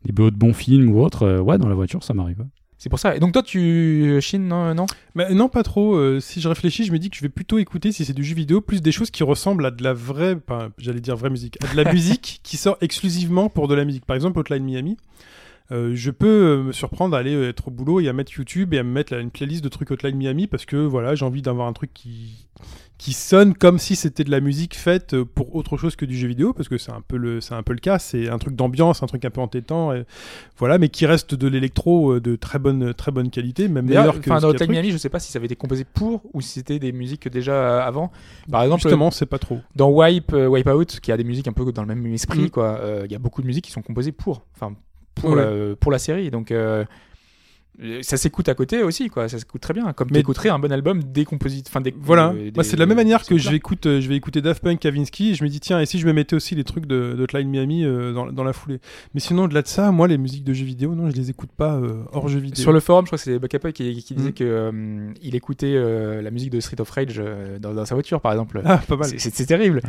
Des 0.04 0.12
BO 0.12 0.30
de 0.30 0.36
bons 0.36 0.52
films 0.52 0.90
ou 0.90 1.00
autres. 1.00 1.22
euh, 1.22 1.38
ouais, 1.40 1.56
dans 1.56 1.68
la 1.68 1.74
voiture, 1.74 2.02
ça 2.02 2.12
m'arrive. 2.12 2.44
C'est 2.78 2.90
pour 2.90 2.98
ça. 2.98 3.16
Et 3.16 3.20
donc 3.20 3.32
toi, 3.32 3.42
tu 3.42 4.18
Chine, 4.20 4.46
non, 4.46 4.74
non? 4.74 4.86
Mais 5.14 5.32
non, 5.34 5.48
pas 5.48 5.62
trop. 5.62 5.94
euh, 5.94 6.20
si 6.20 6.40
je 6.40 6.48
réfléchis, 6.48 6.84
je 6.84 6.92
me 6.92 6.98
dis 6.98 7.08
que 7.08 7.16
je 7.16 7.22
vais 7.22 7.28
plutôt 7.30 7.58
écouter, 7.58 7.92
si 7.92 8.04
c'est 8.04 8.12
du 8.12 8.24
jeu 8.24 8.34
vidéo, 8.34 8.60
plus 8.60 8.82
des 8.82 8.92
choses 8.92 9.10
qui 9.10 9.22
ressemblent 9.22 9.64
à 9.64 9.70
de 9.70 9.82
la 9.82 9.94
vraie, 9.94 10.36
enfin, 10.46 10.70
j'allais 10.78 11.00
dire 11.00 11.16
vraie 11.16 11.30
musique, 11.30 11.56
à 11.64 11.72
de 11.72 11.76
la 11.82 11.90
musique 11.92 12.40
qui 12.42 12.56
sort 12.56 12.76
exclusivement 12.80 13.48
pour 13.48 13.68
de 13.68 13.74
la 13.74 13.84
musique. 13.84 14.04
Par 14.04 14.16
exemple, 14.16 14.38
Hotline 14.38 14.64
Miami. 14.64 14.96
euh, 15.72 15.92
je 15.94 16.10
peux 16.10 16.26
euh, 16.26 16.62
me 16.64 16.72
surprendre 16.72 17.16
à 17.16 17.20
aller 17.20 17.34
euh, 17.34 17.48
être 17.48 17.68
au 17.68 17.70
boulot 17.70 18.00
et 18.00 18.08
à 18.08 18.12
mettre 18.12 18.32
YouTube 18.36 18.74
et 18.74 18.78
à 18.78 18.82
me 18.82 18.90
mettre 18.90 19.14
là, 19.14 19.20
une 19.20 19.30
playlist 19.30 19.64
de 19.64 19.68
trucs 19.70 19.90
Hotline 19.90 20.16
Miami 20.16 20.46
parce 20.46 20.66
que 20.66 20.76
voilà, 20.76 21.14
j'ai 21.14 21.24
envie 21.24 21.40
d'avoir 21.42 21.68
un 21.68 21.72
truc 21.72 21.90
qui 21.94 22.48
qui 22.96 23.12
sonne 23.12 23.54
comme 23.54 23.78
si 23.78 23.96
c'était 23.96 24.22
de 24.22 24.30
la 24.30 24.40
musique 24.40 24.76
faite 24.76 25.14
euh, 25.14 25.24
pour 25.24 25.56
autre 25.56 25.76
chose 25.76 25.96
que 25.96 26.04
du 26.04 26.16
jeu 26.16 26.28
vidéo 26.28 26.52
parce 26.52 26.68
que 26.68 26.78
c'est 26.78 26.92
un 26.92 27.00
peu 27.00 27.16
le 27.16 27.40
c'est 27.40 27.54
un 27.54 27.62
peu 27.64 27.72
le 27.72 27.80
cas, 27.80 27.98
c'est 27.98 28.28
un 28.28 28.38
truc 28.38 28.54
d'ambiance, 28.54 29.02
un 29.02 29.06
truc 29.06 29.24
un 29.24 29.30
peu 29.30 29.40
entêtant 29.40 29.92
et 29.92 30.04
voilà, 30.58 30.78
mais 30.78 30.88
qui 30.88 31.04
reste 31.04 31.34
de 31.34 31.48
l'électro 31.48 32.12
euh, 32.12 32.20
de 32.20 32.36
très 32.36 32.58
bonne 32.60 32.94
très 32.94 33.10
bonne 33.10 33.30
qualité, 33.30 33.66
même 33.68 33.86
meilleur 33.86 34.20
que 34.20 34.30
enfin, 34.30 34.40
dans 34.40 34.54
truc. 34.54 34.70
Miami, 34.70 34.92
je 34.92 34.96
sais 34.96 35.08
pas 35.08 35.18
si 35.18 35.32
ça 35.32 35.38
avait 35.38 35.46
été 35.46 35.56
composé 35.56 35.84
pour 35.84 36.22
ou 36.32 36.40
si 36.40 36.50
c'était 36.50 36.78
des 36.78 36.92
musiques 36.92 37.28
déjà 37.28 37.52
euh, 37.52 37.80
avant. 37.80 38.12
Par 38.50 38.62
exemple, 38.62 38.82
Justement, 38.82 39.10
c'est 39.10 39.26
pas 39.26 39.38
trop. 39.40 39.58
dans 39.74 39.90
Wipe, 39.90 40.32
euh, 40.32 40.46
Wipeout, 40.46 41.00
qui 41.02 41.10
a 41.10 41.16
des 41.16 41.24
musiques 41.24 41.48
un 41.48 41.52
peu 41.52 41.70
dans 41.72 41.82
le 41.82 41.88
même 41.88 42.06
esprit, 42.14 42.42
Mm. 42.44 42.50
quoi. 42.50 42.78
euh, 42.80 43.02
Il 43.06 43.12
y 43.12 43.16
a 43.16 43.18
beaucoup 43.18 43.42
de 43.42 43.46
musiques 43.46 43.64
qui 43.64 43.72
sont 43.72 43.82
composées 43.82 44.12
pour, 44.12 44.42
enfin, 44.54 44.74
pour, 45.16 45.30
Ouais. 45.30 45.68
la, 45.70 45.76
pour 45.76 45.90
la 45.90 45.98
série. 45.98 46.30
Donc, 46.30 46.52
euh, 46.52 46.84
ça 48.02 48.16
s'écoute 48.16 48.48
à 48.48 48.54
côté 48.54 48.82
aussi, 48.82 49.08
quoi. 49.08 49.28
Ça 49.28 49.38
s'écoute 49.38 49.60
très 49.60 49.74
bien. 49.74 49.92
Comme 49.92 50.08
Mais- 50.10 50.14
tu 50.14 50.20
écouterais 50.20 50.48
un 50.48 50.58
bon 50.58 50.70
album 50.70 51.02
décomposé. 51.02 51.62
Enfin, 51.66 51.80
des, 51.80 51.92
Voilà, 51.98 52.28
euh, 52.28 52.50
moi 52.54 52.62
des- 52.62 52.62
c'est 52.68 52.76
de 52.76 52.80
la 52.80 52.86
même 52.86 52.96
manière 52.96 53.22
que 53.24 53.34
des- 53.34 53.40
je 53.40 53.50
vais, 53.50 53.56
écouter, 53.56 53.88
euh, 53.88 54.00
je 54.00 54.08
vais 54.08 54.16
écouter 54.16 54.40
Daft 54.42 54.62
Punk, 54.62 54.78
Kavinsky, 54.78 55.30
et 55.30 55.34
je 55.34 55.42
me 55.42 55.48
dis 55.48 55.58
tiens, 55.60 55.80
et 55.80 55.86
si 55.86 55.98
je 55.98 56.06
me 56.06 56.12
mettais 56.12 56.36
aussi 56.36 56.54
les 56.54 56.62
trucs 56.64 56.86
de, 56.86 57.14
de 57.18 57.42
Miami 57.44 57.84
euh, 57.84 58.12
dans, 58.12 58.26
dans 58.30 58.44
la 58.44 58.52
foulée? 58.52 58.80
Mais 59.14 59.20
sinon, 59.20 59.44
au-delà 59.44 59.62
de 59.62 59.66
ça, 59.68 59.90
moi 59.90 60.06
les 60.06 60.18
musiques 60.18 60.44
de 60.44 60.52
jeux 60.52 60.64
vidéo, 60.64 60.94
non, 60.94 61.10
je 61.10 61.16
les 61.16 61.30
écoute 61.30 61.50
pas 61.56 61.74
euh, 61.74 62.02
hors 62.12 62.28
jeux 62.28 62.38
vidéo. 62.38 62.62
Sur 62.62 62.72
le 62.72 62.80
forum, 62.80 63.04
je 63.06 63.08
crois 63.08 63.18
que 63.18 63.24
c'est 63.24 63.38
Buckapoy 63.38 63.72
qui, 63.72 64.02
qui 64.02 64.14
disait 64.14 64.30
Mm. 64.30 64.34
que 64.34 64.44
euh, 64.44 65.12
il 65.22 65.34
écoutait 65.34 65.74
euh, 65.74 66.22
la 66.22 66.30
musique 66.30 66.50
de 66.50 66.60
Street 66.60 66.80
of 66.80 66.88
Rage 66.90 67.16
euh, 67.18 67.58
dans, 67.58 67.74
dans 67.74 67.84
sa 67.84 67.94
voiture, 67.96 68.20
par 68.20 68.32
exemple. 68.32 68.60
Ah, 68.64 68.78
pas 68.86 68.96
mal. 68.96 69.10
C'est- 69.18 69.44
terrible. 69.46 69.82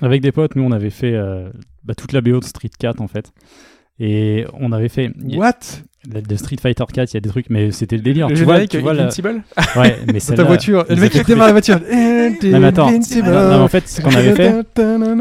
Avec 0.00 0.20
des 0.22 0.32
potes, 0.32 0.56
nous, 0.56 0.62
on 0.64 0.72
avait 0.72 0.90
fait 0.90 1.12
euh, 1.14 1.50
bah, 1.84 1.94
toute 1.94 2.12
la 2.12 2.20
BO 2.22 2.40
de 2.40 2.44
Street 2.44 2.70
4 2.78 3.00
en 3.00 3.08
fait. 3.08 3.32
Et 3.98 4.44
on 4.60 4.72
avait 4.72 4.88
fait. 4.88 5.10
What? 5.38 5.52
De 6.06 6.36
Street 6.36 6.56
Fighter 6.62 6.84
4, 6.92 7.12
il 7.12 7.14
y 7.14 7.16
a 7.16 7.20
des 7.20 7.28
trucs, 7.28 7.50
mais 7.50 7.72
c'était 7.72 7.96
le 7.96 8.02
délire. 8.02 8.28
Le 8.28 8.36
tu 8.36 8.44
vois, 8.44 8.54
tu 8.68 8.76
vois 8.82 8.94
la- 8.94 9.10
Ouais, 9.76 9.96
mais 10.06 10.20
Dans 10.20 10.36
ta 10.36 10.42
voiture, 10.46 10.84
le 10.88 10.94
mec 11.00 11.10
qui 11.10 11.18
démarre 11.24 11.46
la 11.48 11.52
voiture. 11.52 11.80
Non, 12.52 12.60
mais 12.60 12.66
attends. 12.68 12.90
Non, 13.22 13.48
mais 13.48 13.54
en 13.56 13.68
fait, 13.68 13.88
ce 13.88 14.00
qu'on 14.02 14.10
avait 14.14 14.28
fait, 14.36 14.50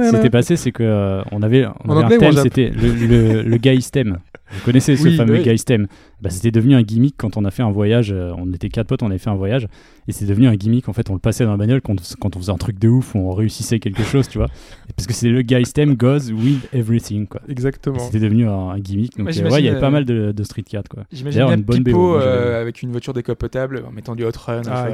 c'était 0.11 0.29
passé, 0.29 0.55
c'est 0.57 0.71
que 0.71 0.83
euh, 0.83 1.23
on 1.31 1.41
avait, 1.41 1.65
on 1.65 1.89
avait 1.97 2.05
un 2.05 2.09
thème, 2.19 2.29
c'était 2.43 2.69
le, 2.69 2.89
le, 3.07 3.41
le 3.41 3.57
guy 3.57 3.79
theme. 3.91 4.17
Vous 4.51 4.61
connaissez 4.63 4.95
ce 4.95 5.03
Oui, 5.03 5.15
fameux 5.17 5.37
oui. 5.37 5.43
guy 5.43 5.55
theme 5.57 5.87
bah, 6.21 6.29
C'était 6.29 6.51
devenu 6.51 6.75
un 6.75 6.83
gimmick 6.83 7.15
quand 7.17 7.35
on 7.35 7.45
a 7.45 7.51
fait 7.51 7.63
un 7.63 7.71
voyage. 7.71 8.11
euh, 8.11 8.31
on 8.37 8.51
était 8.53 8.69
quatre 8.69 8.87
potes, 8.87 9.01
on 9.03 9.07
avait 9.09 9.17
fait 9.17 9.29
un 9.31 9.35
voyage, 9.35 9.67
et 10.07 10.11
c'est 10.11 10.25
devenu 10.25 10.47
un 10.47 10.55
gimmick. 10.55 10.87
En 10.87 10.93
fait, 10.93 11.09
on 11.09 11.13
le 11.13 11.19
passait 11.19 11.45
dans 11.45 11.51
la 11.51 11.57
bagnole 11.57 11.81
quand, 11.81 11.95
quand 12.19 12.35
on 12.35 12.39
faisait 12.39 12.51
un 12.51 12.57
truc 12.57 12.77
de 12.77 12.87
ouf, 12.87 13.15
on 13.15 13.31
réussissait 13.31 13.79
quelque 13.79 14.03
chose, 14.11 14.27
tu 14.29 14.37
vois. 14.37 14.47
Parce 14.95 15.07
que 15.07 15.13
c'est 15.13 15.29
le 15.29 15.41
guy 15.41 15.63
theme 15.63 15.95
goes 15.95 16.31
with 16.31 16.67
everything, 16.73 17.25
quoi. 17.27 17.41
Exactement. 17.49 17.99
C'était 17.99 18.19
devenu 18.19 18.47
un, 18.47 18.69
un 18.69 18.79
gimmick. 18.79 19.17
Donc, 19.17 19.27
Ouais, 19.27 19.39
euh, 19.41 19.49
ouais, 19.49 19.61
il 19.61 19.65
y 19.65 19.69
avait 19.69 19.79
pas 19.79 19.87
euh, 19.87 19.91
mal 19.91 20.05
de, 20.05 20.31
de 20.31 20.43
Street 20.43 20.63
4, 20.63 20.87
quoi. 20.89 21.03
J'imagine 21.11 21.41
une 21.41 21.61
bonne 21.63 21.83
Pipo 21.83 21.97
BO, 21.97 22.15
euh, 22.17 22.61
avec 22.61 22.81
une 22.83 22.91
voiture 22.91 23.13
décapotable 23.13 23.83
en 23.87 23.91
mettant 23.91 24.15
du 24.15 24.23
hot 24.23 24.31
run. 24.45 24.61
Ah. 24.67 24.87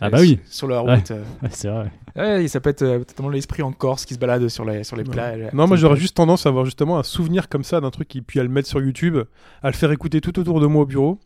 Ah 0.00 0.10
bah 0.10 0.18
oui. 0.20 0.38
Sur 0.46 0.68
la 0.68 0.82
Ouais. 0.82 0.96
route. 0.96 1.10
euh. 1.10 1.22
Ouais, 1.42 1.48
c'est 1.52 1.68
vrai. 1.68 1.90
Ouais, 2.16 2.48
ça 2.48 2.60
peut 2.60 2.70
être 2.70 2.82
euh, 2.82 2.98
totalement 3.04 3.30
l'esprit 3.30 3.62
en 3.62 3.72
Corse 3.72 4.04
qui 4.04 4.14
se 4.14 4.18
balade 4.18 4.48
sur 4.48 4.64
les, 4.64 4.82
sur 4.84 4.96
les 4.96 5.04
plages. 5.04 5.48
Non, 5.52 5.66
moi 5.66 5.76
j'aurais 5.76 5.96
juste 5.96 6.16
tendance 6.16 6.46
à 6.46 6.48
avoir 6.48 6.64
justement 6.64 6.98
un 6.98 7.02
souvenir 7.02 7.48
comme 7.48 7.64
ça 7.64 7.80
d'un 7.80 7.90
truc 7.90 8.14
et 8.16 8.22
puis 8.22 8.40
à 8.40 8.42
le 8.42 8.48
mettre 8.48 8.68
sur 8.68 8.80
YouTube, 8.80 9.18
à 9.62 9.68
le 9.70 9.74
faire 9.76 9.90
écouter 9.92 10.20
tout 10.20 10.38
autour 10.38 10.60
de 10.60 10.66
moi 10.66 10.82
au 10.82 10.86
bureau. 10.86 11.18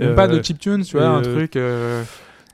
Euh, 0.00 0.14
pas 0.14 0.28
de 0.28 0.40
chiptune, 0.42 0.82
tu 0.84 0.96
vois, 0.96 1.06
un 1.08 1.22
euh, 1.24 1.34
truc. 1.34 1.56
euh, 1.56 2.02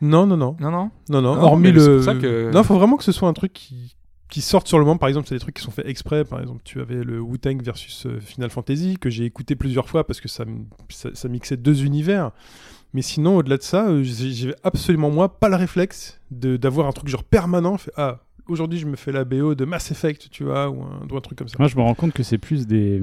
Non, 0.01 0.26
non, 0.26 0.36
non. 0.36 0.57
Non, 0.61 0.70
non. 0.70 0.90
Non, 1.11 1.20
non, 1.22 1.36
Non, 1.36 1.42
hormis 1.42 1.72
le. 1.72 1.97
pour 1.97 2.05
ça 2.05 2.14
que- 2.14 2.51
Non, 2.53 2.62
faut 2.62 2.74
vraiment 2.76 2.97
que 2.97 3.05
ce 3.05 3.12
soit 3.12 3.28
un 3.28 3.32
truc 3.34 3.53
qui, 3.53 3.95
qui 4.30 4.40
sorte 4.40 4.66
sur 4.66 4.78
le 4.78 4.84
moment. 4.84 4.97
Par 4.99 5.09
exemple, 5.11 5.28
c'est 5.28 5.34
des 5.34 5.40
trucs 5.40 5.55
qui 5.57 5.62
sont 5.62 5.70
faits 5.70 5.86
exprès. 5.86 6.24
Par 6.24 6.40
exemple, 6.40 6.62
tu 6.64 6.80
avais 6.80 7.05
le 7.05 7.20
Wu-Tang 7.20 7.62
versus 7.62 8.07
euh, 8.07 8.18
Final 8.20 8.49
Fantasy 8.51 8.97
que 8.99 9.11
j'ai 9.11 9.24
écouté 9.24 9.57
plusieurs 9.57 9.88
fois 9.88 10.07
parce 10.07 10.20
que 10.22 10.28
ça, 10.28 10.45
ça, 10.88 11.11
ça 11.12 11.28
mixait 11.28 11.57
deux 11.59 11.84
univers. 11.84 12.30
Mais 12.95 13.03
sinon, 13.03 13.36
au-delà 13.36 13.57
de 13.59 13.62
ça, 13.62 13.88
euh, 13.88 14.03
j'ai 14.03 14.55
absolument 14.62 15.11
moi 15.11 15.38
pas 15.38 15.49
le 15.49 15.57
réflexe 15.57 16.20
de- 16.30 16.57
d'avoir 16.57 16.86
un 16.86 16.92
truc 16.92 17.09
genre 17.09 17.24
permanent. 17.24 17.76
Fait, 17.76 17.90
ah, 17.97 18.20
aujourd'hui 18.49 18.78
je 18.78 18.86
me 18.86 18.97
fais 18.97 19.12
la 19.12 19.24
BO 19.24 19.55
de 19.55 19.64
Mass 19.64 19.90
Effect, 19.90 20.28
tu 20.30 20.45
vois, 20.45 20.70
ou 20.70 20.80
un, 20.82 21.07
ou 21.11 21.16
un 21.16 21.20
truc 21.20 21.36
comme 21.36 21.49
ça. 21.49 21.57
Moi, 21.59 21.68
je 21.68 21.76
me 21.76 21.82
rends 21.82 21.95
compte 21.95 22.12
que 22.12 22.22
c'est 22.22 22.38
plus 22.38 22.66
des, 22.66 23.01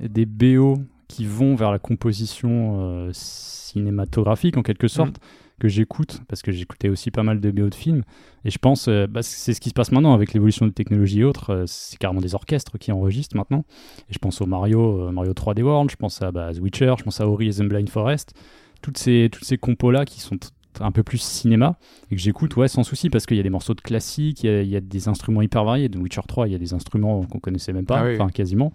des 0.00 0.24
BO 0.26 0.78
qui 1.08 1.24
vont 1.26 1.54
vers 1.54 1.70
la 1.70 1.78
composition 1.78 2.78
euh, 2.80 3.10
cinématographique, 3.12 4.56
en 4.56 4.62
quelque 4.62 4.88
sorte, 4.88 5.16
que 5.60 5.68
j'écoute, 5.68 6.20
parce 6.28 6.40
que 6.42 6.52
j'écoutais 6.52 6.88
aussi 6.88 7.10
pas 7.10 7.22
mal 7.22 7.40
de 7.40 7.50
BO 7.50 7.68
de 7.68 7.74
films. 7.74 8.02
Et 8.44 8.50
je 8.50 8.58
pense, 8.58 8.86
euh, 8.88 9.06
bah, 9.08 9.22
c'est 9.22 9.52
ce 9.54 9.60
qui 9.60 9.70
se 9.70 9.74
passe 9.74 9.90
maintenant 9.90 10.14
avec 10.14 10.32
l'évolution 10.32 10.66
des 10.66 10.72
technologies 10.72 11.20
et 11.20 11.24
autres. 11.24 11.50
euh, 11.50 11.64
c'est 11.66 11.98
carrément 11.98 12.20
des 12.20 12.34
orchestres 12.34 12.78
qui 12.78 12.92
enregistrent 12.92 13.36
maintenant. 13.36 13.64
Et 14.08 14.12
je 14.12 14.18
pense 14.18 14.40
au 14.40 14.46
Mario, 14.46 15.08
euh, 15.08 15.10
Mario 15.10 15.32
3D 15.32 15.62
World, 15.62 15.90
je 15.90 15.96
pense 15.96 16.22
à 16.22 16.30
bah, 16.30 16.52
The 16.54 16.60
Witcher, 16.60 16.94
je 16.98 17.02
pense 17.04 17.20
à 17.20 17.26
Ori 17.28 17.48
and 17.50 17.64
the 17.64 17.68
Blind 17.68 17.88
Forest. 17.90 18.34
Toutes 18.82 18.98
ces, 18.98 19.28
toutes 19.32 19.44
ces 19.44 19.58
compos-là 19.58 20.04
qui 20.04 20.20
sont 20.20 20.38
un 20.80 20.92
peu 20.92 21.02
plus 21.02 21.18
cinéma 21.18 21.76
et 22.10 22.14
que 22.14 22.20
j'écoute 22.22 22.54
ouais 22.56 22.68
sans 22.68 22.84
souci 22.84 23.10
parce 23.10 23.26
qu'il 23.26 23.36
y 23.36 23.40
a 23.40 23.42
des 23.42 23.50
morceaux 23.50 23.74
de 23.74 23.80
classique 23.80 24.44
il 24.44 24.46
y 24.46 24.52
a, 24.52 24.62
il 24.62 24.68
y 24.68 24.76
a 24.76 24.80
des 24.80 25.08
instruments 25.08 25.42
hyper 25.42 25.64
variés 25.64 25.88
de 25.88 25.98
Witcher 25.98 26.20
3 26.28 26.46
il 26.46 26.52
y 26.52 26.54
a 26.54 26.58
des 26.58 26.72
instruments 26.72 27.24
qu'on 27.24 27.40
connaissait 27.40 27.72
même 27.72 27.84
pas 27.86 27.98
Ah 27.98 28.04
oui. 28.04 28.14
enfin 28.14 28.28
quasiment 28.28 28.72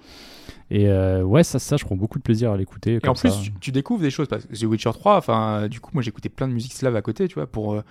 et 0.69 0.89
euh, 0.89 1.23
ouais 1.23 1.45
ça 1.45 1.59
ça 1.59 1.77
je 1.77 1.85
prends 1.85 1.95
beaucoup 1.95 2.17
de 2.17 2.23
plaisir 2.23 2.51
à 2.51 2.57
l'écouter 2.57 2.99
Et 3.01 3.07
en 3.07 3.13
plus, 3.13 3.31
tu, 3.41 3.53
tu 3.61 3.71
découvres 3.71 4.01
des 4.01 4.11
choses. 4.11 4.27
Parce 4.27 4.45
que 4.45 4.53
The 4.53 4.63
Witcher 4.63 4.91
3, 4.91 5.15
enfin, 5.17 5.69
du 5.69 5.79
coup, 5.79 5.91
moi 5.93 6.03
j'écoutais 6.03 6.27
plein 6.29 6.49
de 6.49 6.53
musique 6.53 6.73
slave 6.73 6.95
à 6.97 7.01
côté, 7.01 7.27
tu 7.29 7.35
vois, 7.35 7.47
pour. 7.47 7.81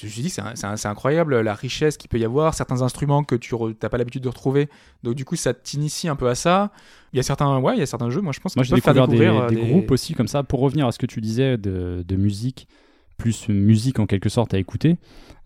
Je 0.00 0.06
me 0.06 0.10
suis 0.10 0.22
dit, 0.22 0.30
c'est 0.30 0.86
incroyable 0.86 1.40
la 1.40 1.54
richesse 1.54 1.96
qu'il 1.96 2.08
peut 2.08 2.18
y 2.18 2.24
avoir, 2.24 2.54
certains 2.54 2.82
instruments 2.82 3.24
que 3.24 3.34
tu 3.34 3.54
n'as 3.54 3.88
pas 3.88 3.98
l'habitude 3.98 4.22
de 4.22 4.28
retrouver. 4.28 4.68
Donc, 5.02 5.14
du 5.14 5.24
coup, 5.24 5.36
ça 5.36 5.54
t'initie 5.54 6.08
un 6.08 6.16
peu 6.16 6.28
à 6.28 6.34
ça. 6.34 6.70
Il 7.12 7.16
y 7.16 7.20
a 7.20 7.22
certains, 7.22 7.58
ouais, 7.60 7.74
il 7.76 7.80
y 7.80 7.82
a 7.82 7.86
certains 7.86 8.10
jeux, 8.10 8.20
moi 8.20 8.32
je 8.32 8.40
pense 8.40 8.56
Moi, 8.56 8.64
qu'ils 8.64 8.74
j'ai 8.74 8.80
découvert 8.80 9.08
des, 9.08 9.20
euh, 9.22 9.48
des 9.48 9.56
groupes 9.56 9.90
aussi 9.90 10.14
comme 10.14 10.28
ça. 10.28 10.42
Pour 10.42 10.60
revenir 10.60 10.86
à 10.86 10.92
ce 10.92 10.98
que 10.98 11.06
tu 11.06 11.20
disais 11.20 11.56
de, 11.56 12.04
de 12.06 12.16
musique, 12.16 12.68
plus 13.16 13.48
musique 13.48 13.98
en 13.98 14.06
quelque 14.06 14.28
sorte 14.28 14.52
à 14.52 14.58
écouter, 14.58 14.96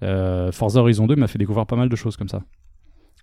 euh, 0.02 0.50
Forza 0.52 0.80
Horizon 0.80 1.06
2 1.06 1.16
m'a 1.16 1.28
fait 1.28 1.38
découvrir 1.38 1.66
pas 1.66 1.76
mal 1.76 1.88
de 1.88 1.96
choses 1.96 2.16
comme 2.16 2.28
ça. 2.28 2.42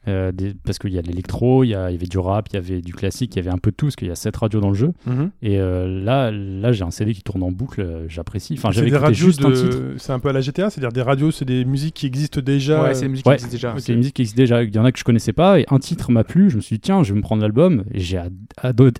Euh, 0.08 0.32
des- 0.32 0.54
parce 0.54 0.80
qu'il 0.80 0.94
y 0.94 0.98
a 0.98 1.02
de 1.02 1.08
l'électro, 1.08 1.64
il 1.66 1.70
y, 1.70 1.76
avait 1.76 1.98
du 1.98 2.18
rap, 2.18 2.48
il 2.50 2.54
y 2.54 2.58
avait 2.58 2.82
du 2.82 2.94
classique, 2.94 3.36
il 3.36 3.40
y 3.40 3.42
avait 3.42 3.52
un 3.54 3.58
peu 3.58 3.72
de 3.72 3.76
tout, 3.76 3.88
parce 3.88 3.96
qu'il 3.98 4.08
y 4.08 4.12
a 4.12 4.16
7 4.16 4.38
radios 4.38 4.62
dans 4.62 4.70
le 4.70 4.76
jeu. 4.76 4.94
Mhm. 5.06 5.32
Et 5.42 5.60
euh, 5.60 5.86
là, 6.04 6.32
là 6.32 6.72
j'ai 6.72 6.84
un 6.84 6.92
CD 6.92 7.14
qui 7.14 7.24
tourne 7.24 7.44
en 7.44 7.52
boucle, 7.52 7.82
euh, 7.82 8.06
j'apprécie. 8.08 8.54
Enfin, 8.58 8.70
c'est 8.70 8.76
j'avais 8.76 8.90
des 8.90 8.96
écouté 8.96 9.06
radios 9.06 9.26
juste 9.26 9.44
un 9.44 9.52
titre. 9.52 9.78
C'est 9.98 10.14
un 10.14 10.20
peu 10.20 10.30
à 10.30 10.34
la 10.34 10.40
GTA, 10.42 10.70
c'est-à-dire 10.70 10.94
des 10.94 11.02
radios, 11.02 11.32
c'est 11.32 11.44
des 11.46 11.66
musiques 11.66 11.96
qui 11.96 12.06
existent 12.06 12.40
déjà. 12.42 12.82
Ouais, 12.84 12.94
c'est 12.94 13.02
des 13.02 13.08
musiques 13.10 13.26
Ouais. 13.26 13.36
qui 13.36 13.46
existent 13.46 13.70
déjà. 13.70 13.80
C'est 13.82 13.92
une 13.92 13.98
musique 14.00 14.14
qui 14.16 14.22
existe 14.22 14.38
déjà. 14.38 14.64
Il 14.64 14.74
y 14.74 14.80
en 14.80 14.86
a 14.86 14.92
que 14.94 15.00
je 15.00 15.04
connaissais 15.04 15.34
pas, 15.34 15.60
et 15.60 15.66
un 15.70 15.80
titre 15.80 16.10
m'a 16.12 16.24
plu. 16.24 16.50
Je 16.50 16.56
me 16.56 16.62
suis 16.62 16.76
dit, 16.78 16.80
tiens, 16.82 17.04
je 17.04 17.12
vais 17.12 17.18
me 17.18 17.24
prendre 17.24 17.42
l'album. 17.42 17.84
Et 17.94 18.00
j'ai 18.00 18.22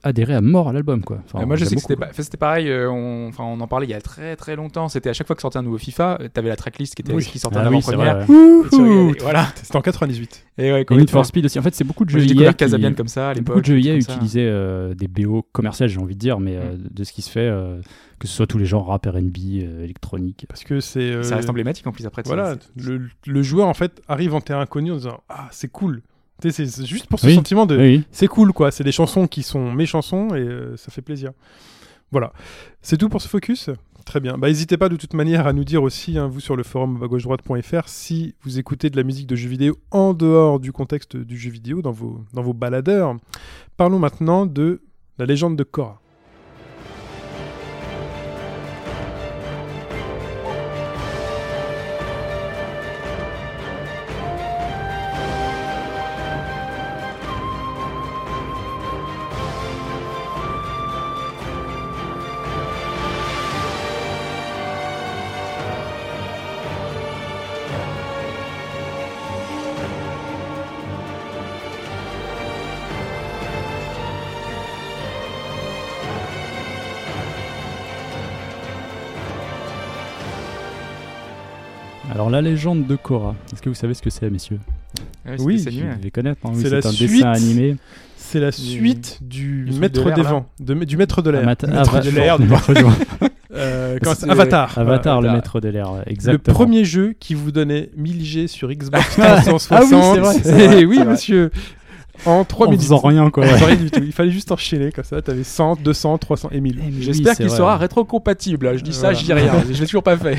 adhéré 0.04 0.34
à 0.34 0.42
mort 0.42 0.68
à 0.70 0.74
l'album, 0.74 1.04
quoi. 1.04 1.20
Enfin, 1.32 1.46
moi, 1.46 1.56
je 1.56 1.64
sais 1.66 1.76
que 1.76 1.82
c'était 1.82 1.96
pas- 1.96 2.08
enfin, 2.10 2.24
c'était 2.24 2.38
pareil. 2.38 2.70
euh, 2.70 2.90
on, 2.92 3.28
enfin, 3.30 3.44
on 3.46 3.60
en 3.62 3.68
parlait 3.68 3.86
il 3.86 3.92
y 3.92 3.94
a 3.94 4.02
très 4.02 4.36
très 4.36 4.56
longtemps. 4.58 4.90
C'était 4.90 5.10
à 5.10 5.14
chaque 5.14 5.28
fois 5.28 5.36
que 5.36 5.42
sortait 5.42 5.60
un 5.60 5.64
nouveau 5.64 5.78
FIFA, 5.78 6.18
tu 6.34 6.40
avais 6.40 6.50
la 6.50 6.56
tracklist 6.58 6.96
qui, 6.96 7.02
était, 7.02 7.14
Oui. 7.14 7.24
qui 7.26 7.40
sortait 7.40 7.58
en 7.58 7.62
Ah 7.62 7.64
c'est 7.82 7.94
avant-première. 7.94 8.26
voilà. 9.22 9.48
C'était 9.64 9.76
en 9.78 9.82
98. 9.82 10.44
Et 10.58 10.72
ouais, 10.74 10.86
Need 10.96 11.10
for 11.10 11.26
Speed 11.26 11.46
aussi. 11.46 11.60
En 11.60 11.62
fait, 11.62 11.76
c'est 11.76 11.84
beaucoup 11.84 12.06
de 12.06 12.10
jeux 12.10 12.20
J'ai 12.20 12.28
découvert 12.28 12.52
qui- 12.52 12.58
Casabian 12.58 12.94
comme 12.94 13.08
ça 13.08 13.30
à 13.30 13.34
l'époque. 13.34 13.56
Beaucoup 13.58 13.62
de 13.62 13.66
jeux 13.82 14.02
ça. 14.02 14.14
utilisaient 14.14 14.46
euh, 14.48 14.94
des 14.94 15.08
BO 15.08 15.44
commerciales, 15.52 15.90
j'ai 15.90 16.00
envie 16.00 16.16
de 16.16 16.20
dire, 16.20 16.40
mais 16.40 16.56
euh, 16.56 16.76
de 16.78 17.04
ce 17.04 17.12
qui 17.12 17.22
se 17.22 17.30
fait, 17.30 17.40
euh, 17.48 17.80
que 18.20 18.28
ce 18.28 18.34
soit 18.36 18.48
tous 18.48 18.58
les 18.58 18.66
genres 18.66 18.88
rap, 18.88 19.06
R&B, 19.06 19.38
euh, 19.62 19.84
électronique. 19.84 20.46
Parce 20.48 20.64
que 20.64 20.80
c'est. 20.80 21.00
euh, 21.00 21.24
Ça 21.24 21.36
reste 21.36 21.50
emblématique 21.50 21.86
en 21.88 21.92
plus 21.92 22.06
après. 22.06 22.22
Voilà, 22.26 22.56
le, 22.76 23.08
le 23.26 23.42
joueur 23.44 23.68
en 23.68 23.74
fait 23.74 24.02
arrive 24.08 24.34
en 24.34 24.42
terrain 24.42 24.62
inconnu 24.62 24.92
en 24.92 24.96
disant 24.96 25.22
Ah, 25.30 25.48
c'est 25.52 25.72
cool. 25.72 26.02
Tu 26.42 26.50
sais, 26.52 26.66
C'est 26.66 26.72
c'est 26.72 26.86
juste 26.86 27.08
pour 27.08 27.20
ce 27.20 27.26
Oui. 27.28 27.36
sentiment 27.36 27.66
de 27.66 27.76
Oui, 27.78 28.04
c'est 28.12 28.28
cool 28.28 28.54
quoi. 28.54 28.70
C'est 28.72 28.84
des 28.84 28.92
chansons 28.92 29.28
qui 29.28 29.42
sont 29.44 29.72
mes 29.74 29.86
chansons 29.88 30.36
et 30.36 30.40
euh, 30.40 30.78
ça 30.78 30.92
fait 30.92 31.02
plaisir. 31.02 31.32
Voilà. 32.12 32.32
C'est 32.82 32.96
tout 32.98 33.10
pour 33.10 33.22
ce 33.22 33.28
focus? 33.28 33.70
Très 34.08 34.22
bien. 34.22 34.38
Bah, 34.38 34.48
n'hésitez 34.48 34.78
pas 34.78 34.88
de 34.88 34.96
toute 34.96 35.14
manière 35.14 35.48
à 35.48 35.54
nous 35.54 35.66
dire 35.66 35.84
aussi, 35.84 36.18
hein, 36.18 36.28
vous 36.28 36.40
sur 36.40 36.56
le 36.56 36.64
forum 36.64 36.98
gauche-droite.fr, 36.98 37.90
si 37.90 38.36
vous 38.42 38.58
écoutez 38.58 38.90
de 38.90 38.96
la 38.96 39.04
musique 39.04 39.28
de 39.28 39.36
jeux 39.36 39.50
vidéo 39.50 39.78
en 39.92 40.14
dehors 40.14 40.62
du 40.62 40.72
contexte 40.72 41.18
du 41.18 41.38
jeu 41.38 41.50
vidéo, 41.50 41.82
dans 41.82 41.92
vos, 41.92 42.24
dans 42.34 42.42
vos 42.42 42.54
baladeurs. 42.54 43.18
Parlons 43.76 44.00
maintenant 44.00 44.46
de 44.46 44.82
la 45.18 45.26
légende 45.26 45.58
de 45.58 45.64
Korra. 45.64 46.00
La 82.42 82.50
légende 82.50 82.86
de 82.88 82.96
Korra, 82.96 83.36
est-ce 83.52 83.62
que 83.62 83.70
vous 83.70 83.76
savez 83.76 83.94
ce 83.94 84.02
que 84.02 84.10
c'est, 84.10 84.30
messieurs 84.30 84.60
Ouais, 85.26 85.36
Oui, 85.40 85.64
ouais. 85.66 85.72
devez 85.98 86.12
connaître, 86.12 86.40
hein, 86.46 86.52
oui, 86.54 86.62
C'est 86.64 86.74
un 86.86 86.92
suite. 86.92 87.12
dessin 87.12 87.32
animé. 87.32 87.76
C'est 88.16 88.40
la 88.40 88.52
suite 88.52 89.20
du, 89.22 89.70
maître 89.80 90.02
de 90.02 90.06
l'air, 90.08 90.16
des 90.16 90.22
vents, 90.22 90.46
de- 90.60 90.74
du 90.84 90.98
maître 90.98 91.22
de 91.22 91.30
l'air. 91.30 91.44
Amata- 91.44 91.68
Maître 91.68 91.96
Ava- 91.96 92.02
de 92.02 92.10
l'air, 92.12 92.38
le 92.38 92.44
du- 92.46 92.50
maître 92.52 92.74
du- 92.74 92.84
Euh, 93.54 93.98
Avatar. 94.28 94.78
Avatar, 94.78 95.22
le 95.22 95.32
maître 95.32 95.60
de 95.62 95.70
l'air, 95.70 95.92
Le 96.06 96.12
exactement. 96.12 96.54
premier 96.54 96.84
jeu 96.86 97.16
qui 97.20 97.34
vous 97.34 97.52
donnait 97.52 97.90
1000G 97.98 98.48
sur 98.48 98.70
Xbox 98.72 99.18
Ah 99.22 99.42
360. 99.42 100.18
oui, 100.20 100.40
c'est 100.44 100.52
vrai, 100.52 100.62
Eh 100.64 100.68
vrai, 100.68 100.86
oui, 100.86 100.96
vrai. 100.98 101.06
monsieur. 101.06 101.52
En 102.26 102.44
3 102.44 102.68
en 102.68 102.72
minutes. 102.72 102.84
faisant 102.84 102.98
rien, 102.98 103.30
quoi. 103.30 103.44
En 103.44 103.48
ouais. 103.48 103.54
faisant 103.54 103.66
rien 103.68 103.76
du 103.76 103.90
tout. 103.92 104.02
Il 104.04 104.12
fallait 104.12 104.32
juste 104.32 104.52
enchaîner 104.52 104.92
comme 104.92 105.04
ça. 105.06 105.22
T'avais 105.22 105.44
100, 105.44 105.76
200, 105.82 106.18
300 106.18 106.50
et 106.52 106.60
1000. 106.60 106.80
J'espère 107.00 107.32
Oui, 107.32 107.36
c'est 107.38 107.44
qu'il 107.44 107.52
sera 107.52 107.78
rétrocompatible. 107.78 108.78
Je 108.78 108.84
dis 108.84 108.92
ça, 108.94 109.00
Voilà. 109.02 109.14
je 109.20 109.24
dis 109.26 109.34
rien. 109.34 109.52
je 109.72 109.80
l'ai 109.80 109.86
toujours 109.86 110.04
pas 110.04 110.18
fait. 110.18 110.38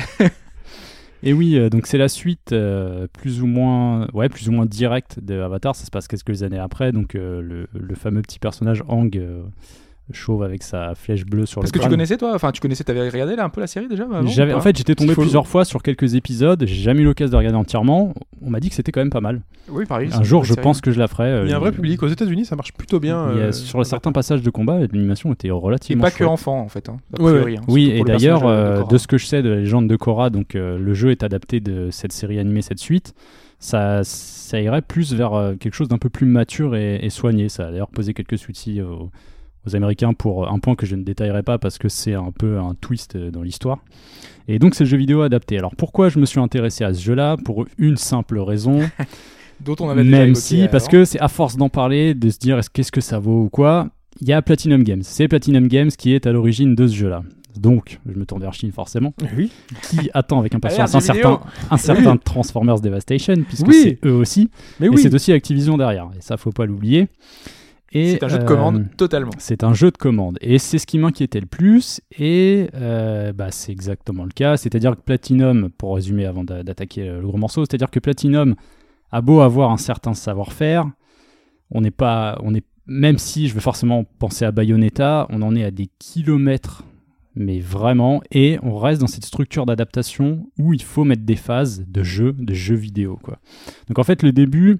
Et 1.21 1.33
oui, 1.33 1.57
euh, 1.57 1.69
donc 1.69 1.85
c'est 1.85 1.97
la 1.97 2.07
suite 2.07 2.53
euh, 2.53 3.07
plus 3.11 3.41
ou 3.41 3.47
moins, 3.47 4.07
ouais, 4.13 4.29
plus 4.29 4.47
ou 4.47 4.51
moins 4.51 4.65
directe 4.65 5.19
de 5.19 5.39
Avatar. 5.39 5.75
Ça 5.75 5.85
se 5.85 5.91
passe 5.91 6.07
quelques 6.07 6.43
années 6.43 6.59
après. 6.59 6.91
Donc 6.91 7.15
euh, 7.15 7.41
le, 7.41 7.67
le 7.73 7.95
fameux 7.95 8.21
petit 8.21 8.39
personnage 8.39 8.83
euh, 9.15 9.43
chauve 10.11 10.43
avec 10.43 10.63
sa 10.63 10.95
flèche 10.95 11.25
bleue 11.25 11.45
sur 11.45 11.61
Parce 11.61 11.71
le 11.73 11.79
que 11.79 11.83
tu 11.83 11.89
connaissais 11.89 12.17
toi 12.17 12.31
Enfin, 12.35 12.51
tu 12.51 12.61
connaissais, 12.61 12.83
t'avais 12.83 13.07
regardé 13.09 13.35
là 13.35 13.43
un 13.45 13.49
peu 13.49 13.61
la 13.61 13.67
série 13.67 13.87
déjà 13.87 14.03
avant, 14.03 14.25
J'avais, 14.25 14.53
ou 14.53 14.57
en 14.57 14.61
fait, 14.61 14.75
j'étais 14.77 14.95
tombé 14.95 15.13
plusieurs 15.13 15.47
fois 15.47 15.65
sur 15.65 15.81
quelques 15.83 16.15
épisodes. 16.15 16.63
J'ai 16.65 16.81
jamais 16.81 17.01
eu 17.01 17.05
l'occasion 17.05 17.31
de 17.31 17.37
regarder 17.37 17.57
entièrement. 17.57 18.13
On 18.41 18.49
m'a 18.49 18.59
dit 18.59 18.69
que 18.69 18.75
c'était 18.75 18.91
quand 18.91 19.01
même 19.01 19.09
pas 19.09 19.21
mal. 19.21 19.41
Oui, 19.69 19.85
pareil. 19.85 20.09
Un 20.13 20.23
jour, 20.23 20.43
je 20.45 20.53
pense 20.55 20.81
que 20.81 20.91
je 20.91 20.99
la 20.99 21.07
ferai. 21.07 21.25
euh, 21.25 21.43
Il 21.45 21.49
y 21.51 21.53
a 21.53 21.57
un 21.57 21.59
vrai 21.59 21.71
public. 21.71 22.01
Aux 22.03 22.07
États-Unis, 22.07 22.45
ça 22.45 22.55
marche 22.55 22.73
plutôt 22.73 22.99
bien. 22.99 23.29
il 23.33 23.37
y 23.37 23.41
a- 23.41 23.45
euh, 23.45 23.51
sur 23.51 23.85
certains 23.85 24.11
passages 24.11 24.41
de 24.41 24.49
combat, 24.49 24.79
l'animation 24.79 25.31
était 25.33 25.49
Et 25.49 25.51
relativement. 25.51 26.03
pas 26.03 26.11
que 26.11 26.23
enfant 26.23 26.59
en 26.59 26.69
fait. 26.69 26.89
hein, 26.89 26.97
priori, 27.13 27.43
ouais. 27.53 27.57
hein, 27.57 27.61
Oui, 27.67 27.89
et 27.91 28.03
d'ailleurs, 28.03 28.39
personnage 28.41 28.69
de- 28.73 28.77
de 28.79 28.83
euh, 28.85 28.87
de 28.89 28.97
ce 28.97 29.07
que 29.07 29.17
je 29.17 29.25
sais 29.25 29.41
de 29.43 29.49
la 29.49 29.55
légende 29.57 29.87
de 29.87 29.95
Korra, 29.95 30.29
donc 30.29 30.55
euh, 30.55 30.77
le 30.79 30.93
jeu 30.93 31.11
est 31.11 31.23
adapté 31.23 31.59
de 31.59 31.89
cette 31.91 32.11
série 32.13 32.39
animée, 32.39 32.61
cette 32.61 32.79
suite. 32.79 33.13
Ça, 33.59 34.01
ça 34.03 34.61
irait 34.61 34.81
plus 34.81 35.13
vers 35.13 35.53
quelque 35.59 35.73
chose 35.73 35.89
d'un 35.89 35.97
peu 35.97 36.09
plus 36.09 36.25
mature 36.25 36.75
et, 36.77 36.95
et 37.03 37.09
soigné. 37.09 37.49
Ça 37.49 37.67
a 37.67 37.71
d'ailleurs 37.71 37.89
posé 37.89 38.13
quelques 38.13 38.37
soucis 38.37 38.81
aux, 38.81 39.09
aux 39.67 39.75
Américains 39.75 40.13
pour 40.13 40.51
un 40.51 40.59
point 40.59 40.75
que 40.75 40.85
je 40.85 40.95
ne 40.95 41.03
détaillerai 41.03 41.43
pas 41.43 41.57
parce 41.57 41.77
que 41.77 41.89
c'est 41.89 42.13
un 42.13 42.31
peu 42.31 42.57
un 42.59 42.75
twist 42.79 43.15
euh, 43.15 43.31
dans 43.31 43.41
l'histoire. 43.41 43.79
Et 44.47 44.57
donc 44.59 44.75
c'est 44.75 44.83
le 44.83 44.89
jeu 44.89 44.97
vidéo 44.97 45.21
adapté. 45.21 45.57
Alors 45.57 45.75
pourquoi 45.75 46.09
je 46.09 46.19
me 46.19 46.25
suis 46.25 46.39
intéressé 46.39 46.83
à 46.83 46.93
ce 46.93 47.01
jeu-là? 47.01 47.37
Pour 47.43 47.65
une 47.77 47.97
simple 47.97 48.39
raison. 48.39 48.79
dont 49.61 49.75
on 49.79 49.89
avait 49.89 50.03
Même 50.03 50.35
si, 50.35 50.67
parce 50.71 50.87
que 50.87 51.05
c'est 51.05 51.19
à 51.19 51.27
force 51.27 51.57
d'en 51.57 51.69
parler, 51.69 52.13
de 52.13 52.29
se 52.29 52.39
dire 52.39 52.57
est-ce 52.57 52.69
qu'est-ce 52.69 52.91
que 52.91 53.01
ça 53.01 53.19
vaut 53.19 53.43
ou 53.43 53.49
quoi, 53.49 53.89
il 54.21 54.27
y 54.27 54.33
a 54.33 54.41
Platinum 54.41 54.83
Games. 54.83 55.01
C'est 55.03 55.27
Platinum 55.27 55.67
Games 55.67 55.89
qui 55.91 56.13
est 56.13 56.25
à 56.27 56.31
l'origine 56.31 56.75
de 56.75 56.87
ce 56.87 56.95
jeu-là. 56.95 57.23
Donc, 57.57 57.99
je 58.07 58.17
me 58.17 58.25
tourne 58.25 58.41
vers 58.41 58.53
Chine 58.53 58.71
forcément, 58.71 59.13
Oui. 59.37 59.51
qui 59.89 60.09
attend 60.13 60.39
avec 60.39 60.55
impatience 60.55 60.95
un 60.95 61.01
certain, 61.01 61.41
un 61.69 61.77
certain 61.77 62.15
Transformers 62.15 62.79
Devastation, 62.79 63.33
puisque 63.45 63.67
Oui. 63.67 63.81
c'est 63.83 64.07
eux 64.07 64.13
aussi, 64.13 64.49
Mais 64.79 64.87
et 64.87 64.97
c'est 64.97 65.13
aussi 65.13 65.33
Activision 65.33 65.77
derrière, 65.77 66.09
et 66.17 66.21
ça 66.21 66.37
faut 66.37 66.51
pas 66.51 66.65
l'oublier. 66.65 67.07
C'est 67.91 68.23
un 68.23 68.27
jeu 68.27 68.37
de 68.37 68.43
euh, 68.43 68.45
commande 68.45 68.85
totalement. 68.97 69.31
c'est 69.37 69.63
un 69.63 69.73
jeu 69.73 69.89
de 69.91 69.97
commande. 69.97 70.37
Et 70.41 70.59
c'est 70.59 70.77
ce 70.77 70.85
qui 70.85 70.97
m'inquiétait 70.99 71.39
le 71.39 71.47
plus. 71.47 72.01
Et 72.17 72.69
euh, 72.75 73.33
bah, 73.33 73.51
c'est 73.51 73.71
exactement 73.71 74.23
le 74.25 74.31
cas. 74.31 74.57
C'est-à-dire 74.57 74.95
que 74.95 75.01
Platinum, 75.01 75.69
pour 75.77 75.95
résumer 75.95 76.25
avant 76.25 76.43
d'a- 76.43 76.63
d'attaquer 76.63 77.05
le 77.05 77.21
gros 77.21 77.37
morceau, 77.37 77.61
c'est-à-dire 77.65 77.89
que 77.89 77.99
Platinum 77.99 78.55
a 79.11 79.21
beau 79.21 79.41
avoir 79.41 79.71
un 79.71 79.77
certain 79.77 80.13
savoir-faire, 80.13 80.87
on 81.71 81.81
n'est 81.81 81.91
pas. 81.91 82.39
On 82.43 82.53
est, 82.53 82.63
même 82.85 83.17
si 83.17 83.47
je 83.47 83.53
veux 83.55 83.59
forcément 83.59 84.03
penser 84.19 84.45
à 84.45 84.51
Bayonetta, 84.51 85.25
on 85.29 85.41
en 85.41 85.55
est 85.55 85.63
à 85.63 85.71
des 85.71 85.89
kilomètres. 85.99 86.83
Mais 87.35 87.59
vraiment, 87.59 88.21
et 88.31 88.57
on 88.63 88.75
reste 88.77 88.99
dans 88.99 89.07
cette 89.07 89.23
structure 89.23 89.65
d'adaptation 89.65 90.49
où 90.57 90.73
il 90.73 90.81
faut 90.81 91.05
mettre 91.05 91.21
des 91.23 91.35
phases 91.35 91.85
de 91.87 92.03
jeu, 92.03 92.33
de 92.37 92.53
jeux 92.53 92.75
vidéo. 92.75 93.17
Quoi. 93.23 93.37
Donc 93.87 93.97
en 93.99 94.03
fait, 94.03 94.23
le 94.23 94.31
début, 94.31 94.79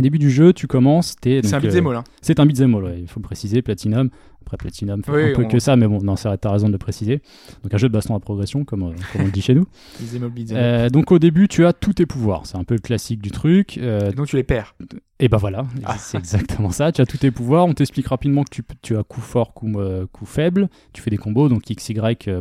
début 0.00 0.18
du 0.18 0.30
jeu, 0.30 0.52
tu 0.52 0.66
commences, 0.66 1.14
t'es 1.20 1.40
C'est 1.44 1.54
un 1.54 1.58
donc, 1.58 1.66
euh, 1.66 1.68
beat'em 1.70 1.86
all. 1.86 1.96
hein. 1.96 2.04
c'est 2.20 2.40
un 2.40 2.46
beat'em 2.46 2.74
all, 2.74 2.84
ouais, 2.84 3.00
il 3.00 3.06
faut 3.08 3.20
le 3.20 3.24
préciser, 3.24 3.62
Platinum. 3.62 4.10
Après, 4.44 4.56
Platinum 4.56 5.02
fait 5.02 5.10
Oui, 5.10 5.30
un 5.30 5.34
peu 5.34 5.44
on- 5.44 5.48
que 5.48 5.58
ça, 5.58 5.74
mais 5.76 5.86
bon, 5.86 5.98
non, 6.02 6.16
c'est- 6.16 6.36
t'as 6.38 6.50
raison 6.50 6.66
de 6.68 6.72
le 6.72 6.78
préciser. 6.78 7.22
Donc, 7.62 7.72
un 7.72 7.78
jeu 7.78 7.88
de 7.88 7.92
baston 7.94 8.14
à 8.14 8.20
progression, 8.20 8.64
comme, 8.64 8.82
euh, 8.82 8.92
comme 9.12 9.22
on 9.22 9.24
le 9.26 9.30
dit 9.30 9.42
chez 9.42 9.54
nous. 9.54 9.64
Euh, 10.52 10.88
donc, 10.90 11.10
au 11.12 11.18
début, 11.18 11.48
tu 11.48 11.64
as 11.64 11.72
tous 11.72 11.94
tes 11.94 12.06
pouvoirs. 12.06 12.42
C'est 12.46 12.56
un 12.56 12.64
peu 12.64 12.74
le 12.74 12.80
classique 12.80 13.20
du 13.22 13.30
truc. 13.30 13.78
Euh, 13.78 14.12
donc 14.12 14.26
tu 14.28 14.36
les 14.36 14.42
perds. 14.44 14.74
et 15.20 15.28
ben 15.28 15.38
voilà, 15.38 15.66
Ah. 15.84 15.96
c'est 15.98 16.18
exactement 16.18 16.70
ça. 16.70 16.92
Tu 16.92 17.00
as 17.00 17.06
tous 17.06 17.16
tes 17.18 17.30
pouvoirs. 17.30 17.64
On 17.66 17.72
t'explique 17.72 18.08
rapidement 18.08 18.42
que 18.44 18.60
tu, 18.82 18.96
as 18.96 19.02
coup 19.02 19.20
fort, 19.20 19.54
coup, 19.54 19.70
euh, 19.80 20.06
coup 20.12 20.26
faible. 20.26 20.68
Tu 20.92 21.00
fais 21.02 21.10
des 21.10 21.16
combos, 21.16 21.48
donc 21.48 21.62
XY 21.64 21.94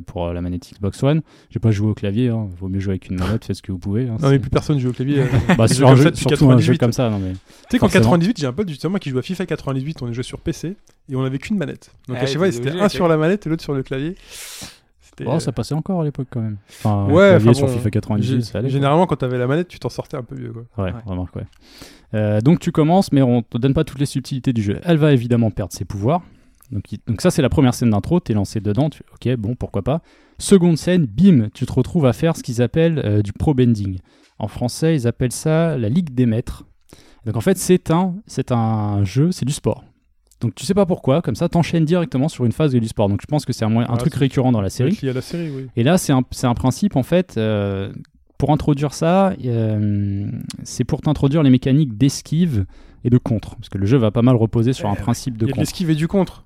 pour 0.06 0.34
la 0.34 0.42
manette 0.42 0.70
Xbox 0.74 1.02
One. 1.04 1.22
J'ai 1.50 1.60
pas 1.60 1.72
joué 1.72 1.88
au 1.90 1.94
clavier, 1.94 2.30
hein. 2.30 2.48
vaut 2.60 2.68
mieux 2.68 2.80
jouer 2.80 2.94
avec 2.94 3.10
une 3.10 3.18
manette, 3.20 3.46
faites 3.46 3.56
ce 3.56 3.62
que 3.62 3.72
vous 3.72 3.80
pouvez. 3.80 4.08
hein. 4.10 4.18
Non, 4.22 4.30
mais 4.30 4.40
plus 4.40 4.50
personne 4.50 4.80
joue 4.80 4.90
au 4.90 4.94
clavier. 4.94 5.22
euh. 5.22 5.26
bah, 5.58 5.68
sur 5.68 5.88
un 5.88 5.96
jeu- 5.96 6.14
surtout 6.14 6.46
un 6.52 6.58
jeu 6.58 6.74
98. 6.74 6.78
comme 6.80 6.92
ça, 6.94 7.10
non 7.10 7.20
mais. 7.20 7.32
Tu 7.34 7.38
sais 7.72 7.80
qu'en 7.80 7.88
Forcément. 7.88 8.04
98, 8.06 8.38
j'ai 8.40 8.48
un 8.48 8.54
pote 8.54 8.68
justement 8.70 8.98
qui 8.98 9.10
joue 9.10 9.20
à 9.20 9.22
FIFA 9.22 9.46
98, 9.46 10.02
on 10.02 10.12
jouait 10.12 10.24
sur 10.24 10.40
PC 10.40 10.76
et 11.10 11.16
on 11.16 11.24
avait 11.24 11.38
qu'une 11.40 11.58
manette. 11.58 11.92
Donc 12.08 12.18
Ah 12.20 12.24
à 12.24 12.26
chaque 12.26 12.38
fois, 12.38 12.52
c'était 12.52 12.72
un 12.72 12.90
sur 12.90 13.08
la 13.08 13.18
manette 13.18 13.46
et 13.46 13.50
l'autre 13.50 13.64
sur 13.64 13.74
le 13.74 13.84
clavier. 13.84 14.16
C'était, 15.02 15.26
Oh, 15.28 15.34
euh, 15.34 15.40
ça 15.40 15.52
passait 15.52 15.76
encore 15.76 16.02
à 16.02 16.04
l'époque 16.06 16.28
quand 16.32 16.42
même. 16.42 16.58
Enfin, 16.70 17.06
Ouais, 17.06 17.30
clavier 17.30 17.50
enfin 17.50 17.54
sur 17.60 17.68
bon, 17.68 17.74
FIFA 17.74 17.90
98, 17.92 18.38
gé- 18.38 18.42
ça 18.42 18.58
allait. 18.58 18.68
quoi. 18.68 18.74
Généralement, 18.74 19.06
quand 19.06 19.18
t'avais 19.18 19.38
la 19.38 19.46
manette, 19.48 19.68
tu 19.68 19.78
t'en 19.80 19.90
sortais 19.90 20.18
un 20.18 20.24
peu 20.24 20.36
mieux. 20.36 20.52
Quoi. 20.52 20.64
Ouais, 20.86 20.92
Ouais. 20.92 21.00
remarque, 21.06 21.36
ouais. 21.36 21.46
Euh, 22.16 22.42
donc 22.42 22.60
tu 22.60 22.72
commences, 22.72 23.12
mais 23.12 23.22
on 23.22 23.42
te 23.44 23.58
donne 23.58 23.74
pas 23.74 23.84
toutes 23.84 24.00
les 24.00 24.06
subtilités 24.08 24.54
du 24.54 24.64
jeu. 24.64 24.80
Elle 24.84 24.98
va 24.98 25.14
évidemment 25.14 25.52
perdre 25.52 25.74
ses 25.74 25.86
pouvoirs. 25.86 26.22
Donc, 26.72 26.92
il- 26.92 27.00
donc 27.06 27.22
ça, 27.22 27.30
c'est 27.30 27.42
la 27.44 27.50
première 27.50 27.74
scène 27.76 27.92
d'intro. 27.92 28.20
T'es 28.20 28.34
lancé 28.34 28.60
dedans. 28.60 28.90
Tu 28.90 29.04
ok, 29.14 29.36
bon, 29.38 29.54
pourquoi 29.56 29.84
pas. 29.84 30.02
Seconde 30.40 30.78
scène, 30.78 31.06
bim, 31.06 31.50
tu 31.54 31.66
te 31.68 31.72
retrouves 31.74 32.06
à 32.08 32.14
faire 32.14 32.36
ce 32.36 32.42
qu'ils 32.42 32.62
appellent 32.64 33.00
euh, 33.06 33.22
du 33.22 33.34
pro 33.34 33.54
bending. 33.54 34.00
En 34.40 34.48
français, 34.48 34.96
ils 34.96 35.08
appellent 35.08 35.32
ça 35.32 35.78
la 35.78 35.90
ligue 35.90 36.16
des 36.16 36.26
maîtres. 36.26 36.66
Donc 37.26 37.38
en 37.38 37.42
fait, 37.42 37.58
c'est 37.58 37.92
un, 37.92 38.16
c'est 38.26 38.52
un 38.52 39.04
jeu, 39.04 39.32
c'est 39.32 39.46
du 39.46 39.54
sport. 39.54 39.84
Donc 40.44 40.54
tu 40.56 40.66
sais 40.66 40.74
pas 40.74 40.86
pourquoi, 40.86 41.22
comme 41.22 41.36
ça, 41.36 41.50
t'enchaînes 41.50 41.86
directement 41.86 42.28
sur 42.30 42.46
une 42.46 42.52
phase 42.52 42.74
de 42.74 42.80
du 42.80 42.88
sport. 42.88 43.10
Donc 43.10 43.22
je 43.22 43.26
pense 43.28 43.46
que 43.46 43.54
c'est 43.54 43.66
un, 43.66 43.76
un 43.76 43.86
Ah, 43.88 43.98
truc 43.98 44.14
récurrent 44.14 44.52
dans 44.52 44.62
la 44.62 44.70
série. 44.70 44.98
La 45.02 45.22
série, 45.22 45.50
oui. 45.50 45.68
Et 45.76 45.84
là, 45.84 45.98
c'est 45.98 46.12
un, 46.14 46.54
principe, 46.54 46.96
en 46.96 47.04
fait, 47.04 47.36
euh, 47.38 47.92
pour 48.38 48.52
introduire 48.52 48.94
ça, 48.94 49.34
euh, 49.46 50.30
c'est 50.64 50.84
pour 50.84 51.02
t'introduire 51.02 51.42
les 51.44 51.50
mécaniques 51.50 51.98
d'esquive 51.98 52.66
et 53.04 53.10
de 53.10 53.18
contre. 53.18 53.56
Parce 53.56 53.70
que 53.70 53.78
le 53.78 53.86
jeu 53.86 53.98
va 53.98 54.12
pas 54.12 54.22
mal 54.22 54.36
reposer 54.36 54.74
sur 54.74 54.90
un 54.90 54.96
Eh, 54.98 55.02
principe 55.02 55.38
de 55.38 55.46
y 55.46 55.46
a 55.46 55.48
de 55.48 55.52
contre. 55.54 55.60
l'esquive 55.62 55.90
et 55.90 55.96
du 55.96 56.08
contre. 56.08 56.46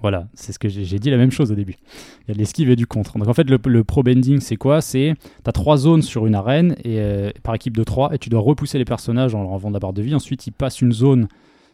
Voilà, 0.00 0.28
c'est 0.34 0.52
ce 0.52 0.60
que 0.60 0.68
j'ai 0.68 0.98
dit 1.00 1.10
la 1.10 1.16
même 1.16 1.32
chose 1.32 1.50
au 1.50 1.56
début. 1.56 1.74
Il 2.22 2.28
y 2.28 2.30
a 2.30 2.34
de 2.34 2.38
l'esquive 2.38 2.70
et 2.70 2.76
du 2.76 2.86
contre. 2.86 3.18
Donc 3.18 3.26
en 3.26 3.34
fait, 3.34 3.50
le, 3.50 3.58
le 3.66 3.82
pro 3.82 4.04
bending, 4.04 4.38
c'est 4.38 4.54
quoi? 4.54 4.80
C'est 4.80 5.14
tu 5.42 5.48
as 5.48 5.52
trois 5.52 5.76
zones 5.76 6.02
sur 6.02 6.24
une 6.26 6.36
arène 6.36 6.76
et, 6.84 7.00
euh, 7.00 7.30
par 7.42 7.56
équipe 7.56 7.76
de 7.76 7.82
trois 7.82 8.14
et 8.14 8.18
tu 8.18 8.28
dois 8.28 8.40
repousser 8.40 8.78
les 8.78 8.84
personnages 8.84 9.34
en 9.34 9.42
leur 9.42 9.50
enlevant 9.50 9.70
de 9.70 9.74
la 9.74 9.80
barre 9.80 9.92
de 9.92 10.02
vie. 10.02 10.14
Ensuite, 10.14 10.46
ils 10.46 10.52
passent 10.52 10.80
une 10.82 10.92
zone, 10.92 11.26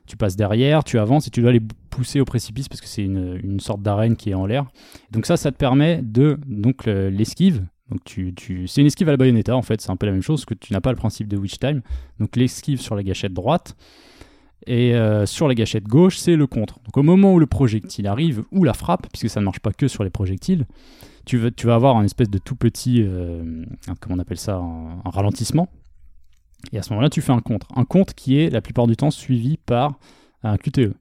tu 0.06 0.16
passes 0.16 0.36
derrière, 0.36 0.84
tu 0.84 0.98
avances 0.98 1.26
et 1.26 1.30
tu 1.30 1.40
dois 1.40 1.52
les 1.52 1.62
pousser 1.90 2.20
au 2.20 2.24
précipice 2.24 2.68
parce 2.68 2.80
que 2.80 2.86
c'est 2.86 3.04
une, 3.04 3.40
une 3.42 3.60
sorte 3.60 3.82
d'arène 3.82 4.16
qui 4.16 4.30
est 4.30 4.34
en 4.34 4.46
l'air. 4.46 4.66
Donc 5.10 5.26
ça, 5.26 5.36
ça 5.36 5.50
te 5.50 5.56
permet 5.56 6.00
de 6.02 6.38
donc 6.46 6.86
le- 6.86 7.08
l'esquive. 7.08 7.64
Donc 7.90 8.02
tu, 8.04 8.32
tu... 8.34 8.66
c'est 8.66 8.80
une 8.80 8.86
esquive 8.86 9.08
à 9.08 9.12
la 9.12 9.16
Bayonetta 9.16 9.54
en 9.54 9.62
fait, 9.62 9.80
c'est 9.80 9.90
un 9.90 9.96
peu 9.96 10.06
la 10.06 10.12
même 10.12 10.22
chose 10.22 10.44
que 10.44 10.54
tu 10.54 10.72
n'as 10.72 10.80
pas 10.80 10.90
le 10.90 10.96
principe 10.96 11.28
de 11.28 11.36
Witch 11.36 11.58
Time. 11.58 11.82
Donc 12.18 12.36
l'esquive 12.36 12.80
sur 12.80 12.94
la 12.94 13.02
gâchette 13.02 13.32
droite 13.32 13.76
et 14.66 14.94
euh, 14.94 15.26
sur 15.26 15.48
la 15.48 15.54
gâchette 15.54 15.84
gauche 15.84 16.16
c'est 16.16 16.36
le 16.36 16.46
contre. 16.46 16.80
Donc 16.84 16.96
au 16.96 17.02
moment 17.02 17.34
où 17.34 17.38
le 17.38 17.46
projectile 17.46 18.06
arrive 18.06 18.44
ou 18.52 18.64
la 18.64 18.72
frappe, 18.72 19.06
puisque 19.12 19.28
ça 19.28 19.40
ne 19.40 19.44
marche 19.44 19.60
pas 19.60 19.72
que 19.72 19.86
sur 19.88 20.02
les 20.02 20.10
projectiles, 20.10 20.66
tu 21.26 21.38
vas, 21.38 21.50
tu 21.50 21.66
vas 21.66 21.74
avoir 21.74 21.96
un 21.96 22.04
espèce 22.04 22.30
de 22.30 22.38
tout 22.38 22.56
petit, 22.56 23.02
euh, 23.02 23.64
comment 24.00 24.16
on 24.16 24.18
appelle 24.18 24.38
ça, 24.38 24.56
un 24.56 25.10
ralentissement. 25.10 25.68
Et 26.72 26.78
à 26.78 26.82
ce 26.82 26.90
moment-là 26.90 27.10
tu 27.10 27.20
fais 27.20 27.32
un 27.32 27.40
contre. 27.40 27.68
Un 27.76 27.84
contre 27.84 28.14
qui 28.14 28.38
est 28.38 28.50
la 28.50 28.60
plupart 28.60 28.86
du 28.86 28.96
temps 28.96 29.10
suivi 29.10 29.56
par 29.56 29.98
un 30.42 30.56
QTE. 30.56 30.94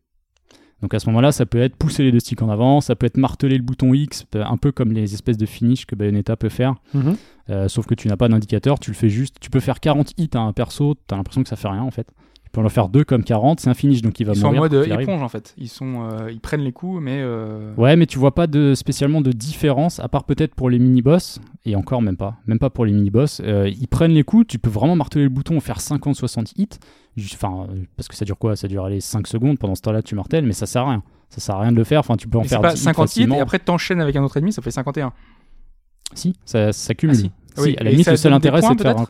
Donc 0.84 0.94
à 0.94 1.00
ce 1.00 1.08
moment-là, 1.08 1.32
ça 1.32 1.46
peut 1.46 1.62
être 1.62 1.78
pousser 1.78 2.04
les 2.04 2.12
deux 2.12 2.20
sticks 2.20 2.42
en 2.42 2.50
avant, 2.50 2.82
ça 2.82 2.98
peut 2.98 3.06
être 3.06 3.16
marteler 3.16 3.56
le 3.56 3.64
bouton 3.64 3.94
X, 3.94 4.26
un 4.34 4.58
peu 4.58 4.74
comme 4.74 4.92
les 4.92 5.14
espèces 5.14 5.38
de 5.38 5.46
finish 5.46 5.86
que 5.86 5.96
Bayonetta 5.96 6.36
peut 6.36 6.50
faire. 6.50 6.76
Mhm. 6.94 7.16
Euh, 7.50 7.68
sauf 7.70 7.86
que 7.86 7.96
tu 7.96 8.10
n'as 8.10 8.18
pas 8.18 8.28
d'indicateur, 8.28 8.80
tu 8.80 8.92
le 8.92 8.96
fais 8.96 9.08
juste. 9.08 9.38
Tu 9.40 9.50
peux 9.50 9.62
faire 9.62 9.80
40 9.80 10.12
hits 10.18 10.30
à 10.34 10.40
un 10.40 10.52
perso, 10.52 10.96
t'as 11.08 11.16
l'impression 11.16 11.42
que 11.42 11.48
ça 11.48 11.56
fait 11.56 11.70
rien 11.70 11.84
en 11.84 11.92
fait. 11.92 12.12
Tu 12.54 12.60
peux 12.60 12.66
en 12.68 12.70
faire 12.70 12.88
deux 12.88 13.04
comme 13.04 13.24
40, 13.24 13.60
c'est 13.62 13.70
un 13.72 13.74
finish 13.74 14.04
donc 14.04 14.20
il 14.20 14.28
va 14.28 14.34
Ils 14.34 14.36
sont 14.40 14.46
en 14.46 14.54
mourir. 14.54 14.62
mode 14.72 14.74
euh, 14.76 15.00
éponge 15.00 15.24
en 15.24 15.28
fait. 15.28 15.56
Ils, 15.58 15.68
sont, 15.70 16.08
euh, 16.08 16.30
ils 16.32 16.40
prennent 16.40 16.62
les 16.62 16.72
coups, 16.72 17.02
mais. 17.02 17.18
euh, 17.20 17.74
Ouais, 17.78 17.96
mais 17.96 18.06
tu 18.06 18.20
vois 18.20 18.36
pas 18.36 18.46
de, 18.46 18.76
spécialement 18.76 19.22
de 19.22 19.32
différence, 19.32 20.00
à 20.00 20.08
part 20.08 20.24
peut-être 20.24 20.54
pour 20.54 20.70
les 20.70 20.78
mini-boss, 20.78 21.40
et 21.66 21.76
encore 21.76 22.04
même 22.04 22.16
pas, 22.16 22.36
même 22.46 22.60
pas 22.60 22.70
pour 22.70 22.86
les 22.86 22.92
mini-boss. 22.94 23.42
Euh, 23.44 23.68
ils 23.70 23.88
prennent 23.88 24.12
les 24.12 24.24
coups, 24.24 24.46
tu 24.46 24.60
peux 24.60 24.70
vraiment 24.70 24.96
marteler 24.96 25.24
le 25.24 25.30
bouton, 25.30 25.60
faire 25.62 25.80
50-60 25.80 26.54
hits, 26.56 26.70
enfin, 27.34 27.66
parce 27.98 28.08
que 28.08 28.16
ça 28.16 28.24
dure 28.24 28.38
quoi? 28.38 28.56
Ça 28.56 28.68
dure 28.68 28.86
aller 28.86 29.02
5 29.02 29.26
secondes, 29.26 29.58
pendant 29.58 29.74
ce 29.74 29.82
temps-là 29.82 30.04
tu 30.04 30.14
martèles, 30.14 30.46
mais 30.46 30.54
ça 30.54 30.68
sert 30.68 30.84
à 30.84 30.90
rien. 30.92 31.04
Ça 31.30 31.42
sert 31.42 31.56
à 31.56 31.62
rien 31.62 31.72
de 31.72 31.78
le 31.78 31.84
faire, 31.84 32.02
enfin 32.02 32.18
tu 32.18 32.28
peux 32.28 32.38
en 32.38 32.42
mais 32.42 32.48
faire 32.50 32.62
pas 32.62 32.74
10 32.74 32.82
hits 32.82 32.84
50 32.84 33.06
hits 33.06 33.08
facilement. 33.10 33.36
et 33.38 33.40
après 33.40 33.58
t'enchaînes 33.58 34.00
avec 34.00 34.16
un 34.16 34.24
autre 34.24 34.38
ennemi, 34.38 34.54
ça 34.54 34.62
fait 34.62 34.70
51. 34.70 35.12
Si, 36.14 36.36
ça, 36.46 36.72
ça 36.72 36.94
cumule. 36.94 37.16
Ah, 37.18 37.20
si. 37.20 37.32
Si, 37.56 37.62
Oui, 37.62 37.76
à 37.80 37.84
la 37.84 37.92
limite, 37.92 38.06
ça 38.06 38.12
le 38.12 38.18
seul 38.18 38.34
intérêt, 38.34 38.62
c'est 38.62 38.76
de 38.76 38.82
faire 38.82 38.98
un... 38.98 39.08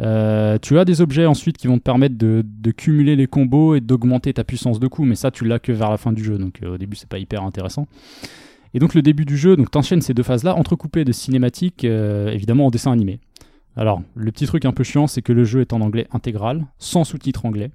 Euh, 0.00 0.58
tu 0.60 0.78
as 0.78 0.84
des 0.84 1.00
objets 1.00 1.26
ensuite 1.26 1.56
qui 1.56 1.66
vont 1.66 1.78
te 1.78 1.82
permettre 1.82 2.16
de, 2.16 2.44
de 2.44 2.70
cumuler 2.70 3.16
les 3.16 3.26
combos 3.26 3.74
et 3.74 3.80
d'augmenter 3.80 4.32
ta 4.32 4.44
puissance 4.44 4.80
de 4.80 4.86
coup, 4.86 5.04
mais 5.04 5.14
ça, 5.14 5.30
tu 5.30 5.44
l'as 5.44 5.58
que 5.58 5.72
vers 5.72 5.90
la 5.90 5.96
fin 5.96 6.12
du 6.12 6.22
jeu, 6.22 6.38
donc 6.38 6.60
euh, 6.62 6.74
au 6.74 6.78
début, 6.78 6.96
c'est 6.96 7.08
pas 7.08 7.18
hyper 7.18 7.42
intéressant. 7.42 7.86
Et 8.74 8.78
donc, 8.78 8.94
le 8.94 9.02
début 9.02 9.24
du 9.24 9.36
jeu, 9.36 9.56
donc 9.56 9.70
t'enchaînes 9.70 10.02
ces 10.02 10.14
deux 10.14 10.22
phases-là, 10.22 10.54
entrecoupées 10.54 11.04
de 11.04 11.12
cinématiques, 11.12 11.84
euh, 11.84 12.30
évidemment 12.30 12.66
en 12.66 12.70
dessin 12.70 12.92
animé. 12.92 13.18
Alors, 13.76 14.02
le 14.14 14.30
petit 14.32 14.46
truc 14.46 14.64
un 14.64 14.72
peu 14.72 14.84
chiant, 14.84 15.06
c'est 15.06 15.22
que 15.22 15.32
le 15.32 15.44
jeu 15.44 15.60
est 15.60 15.72
en 15.72 15.80
anglais 15.80 16.06
intégral, 16.12 16.66
sans 16.78 17.04
sous-titres 17.04 17.46
anglais. 17.46 17.70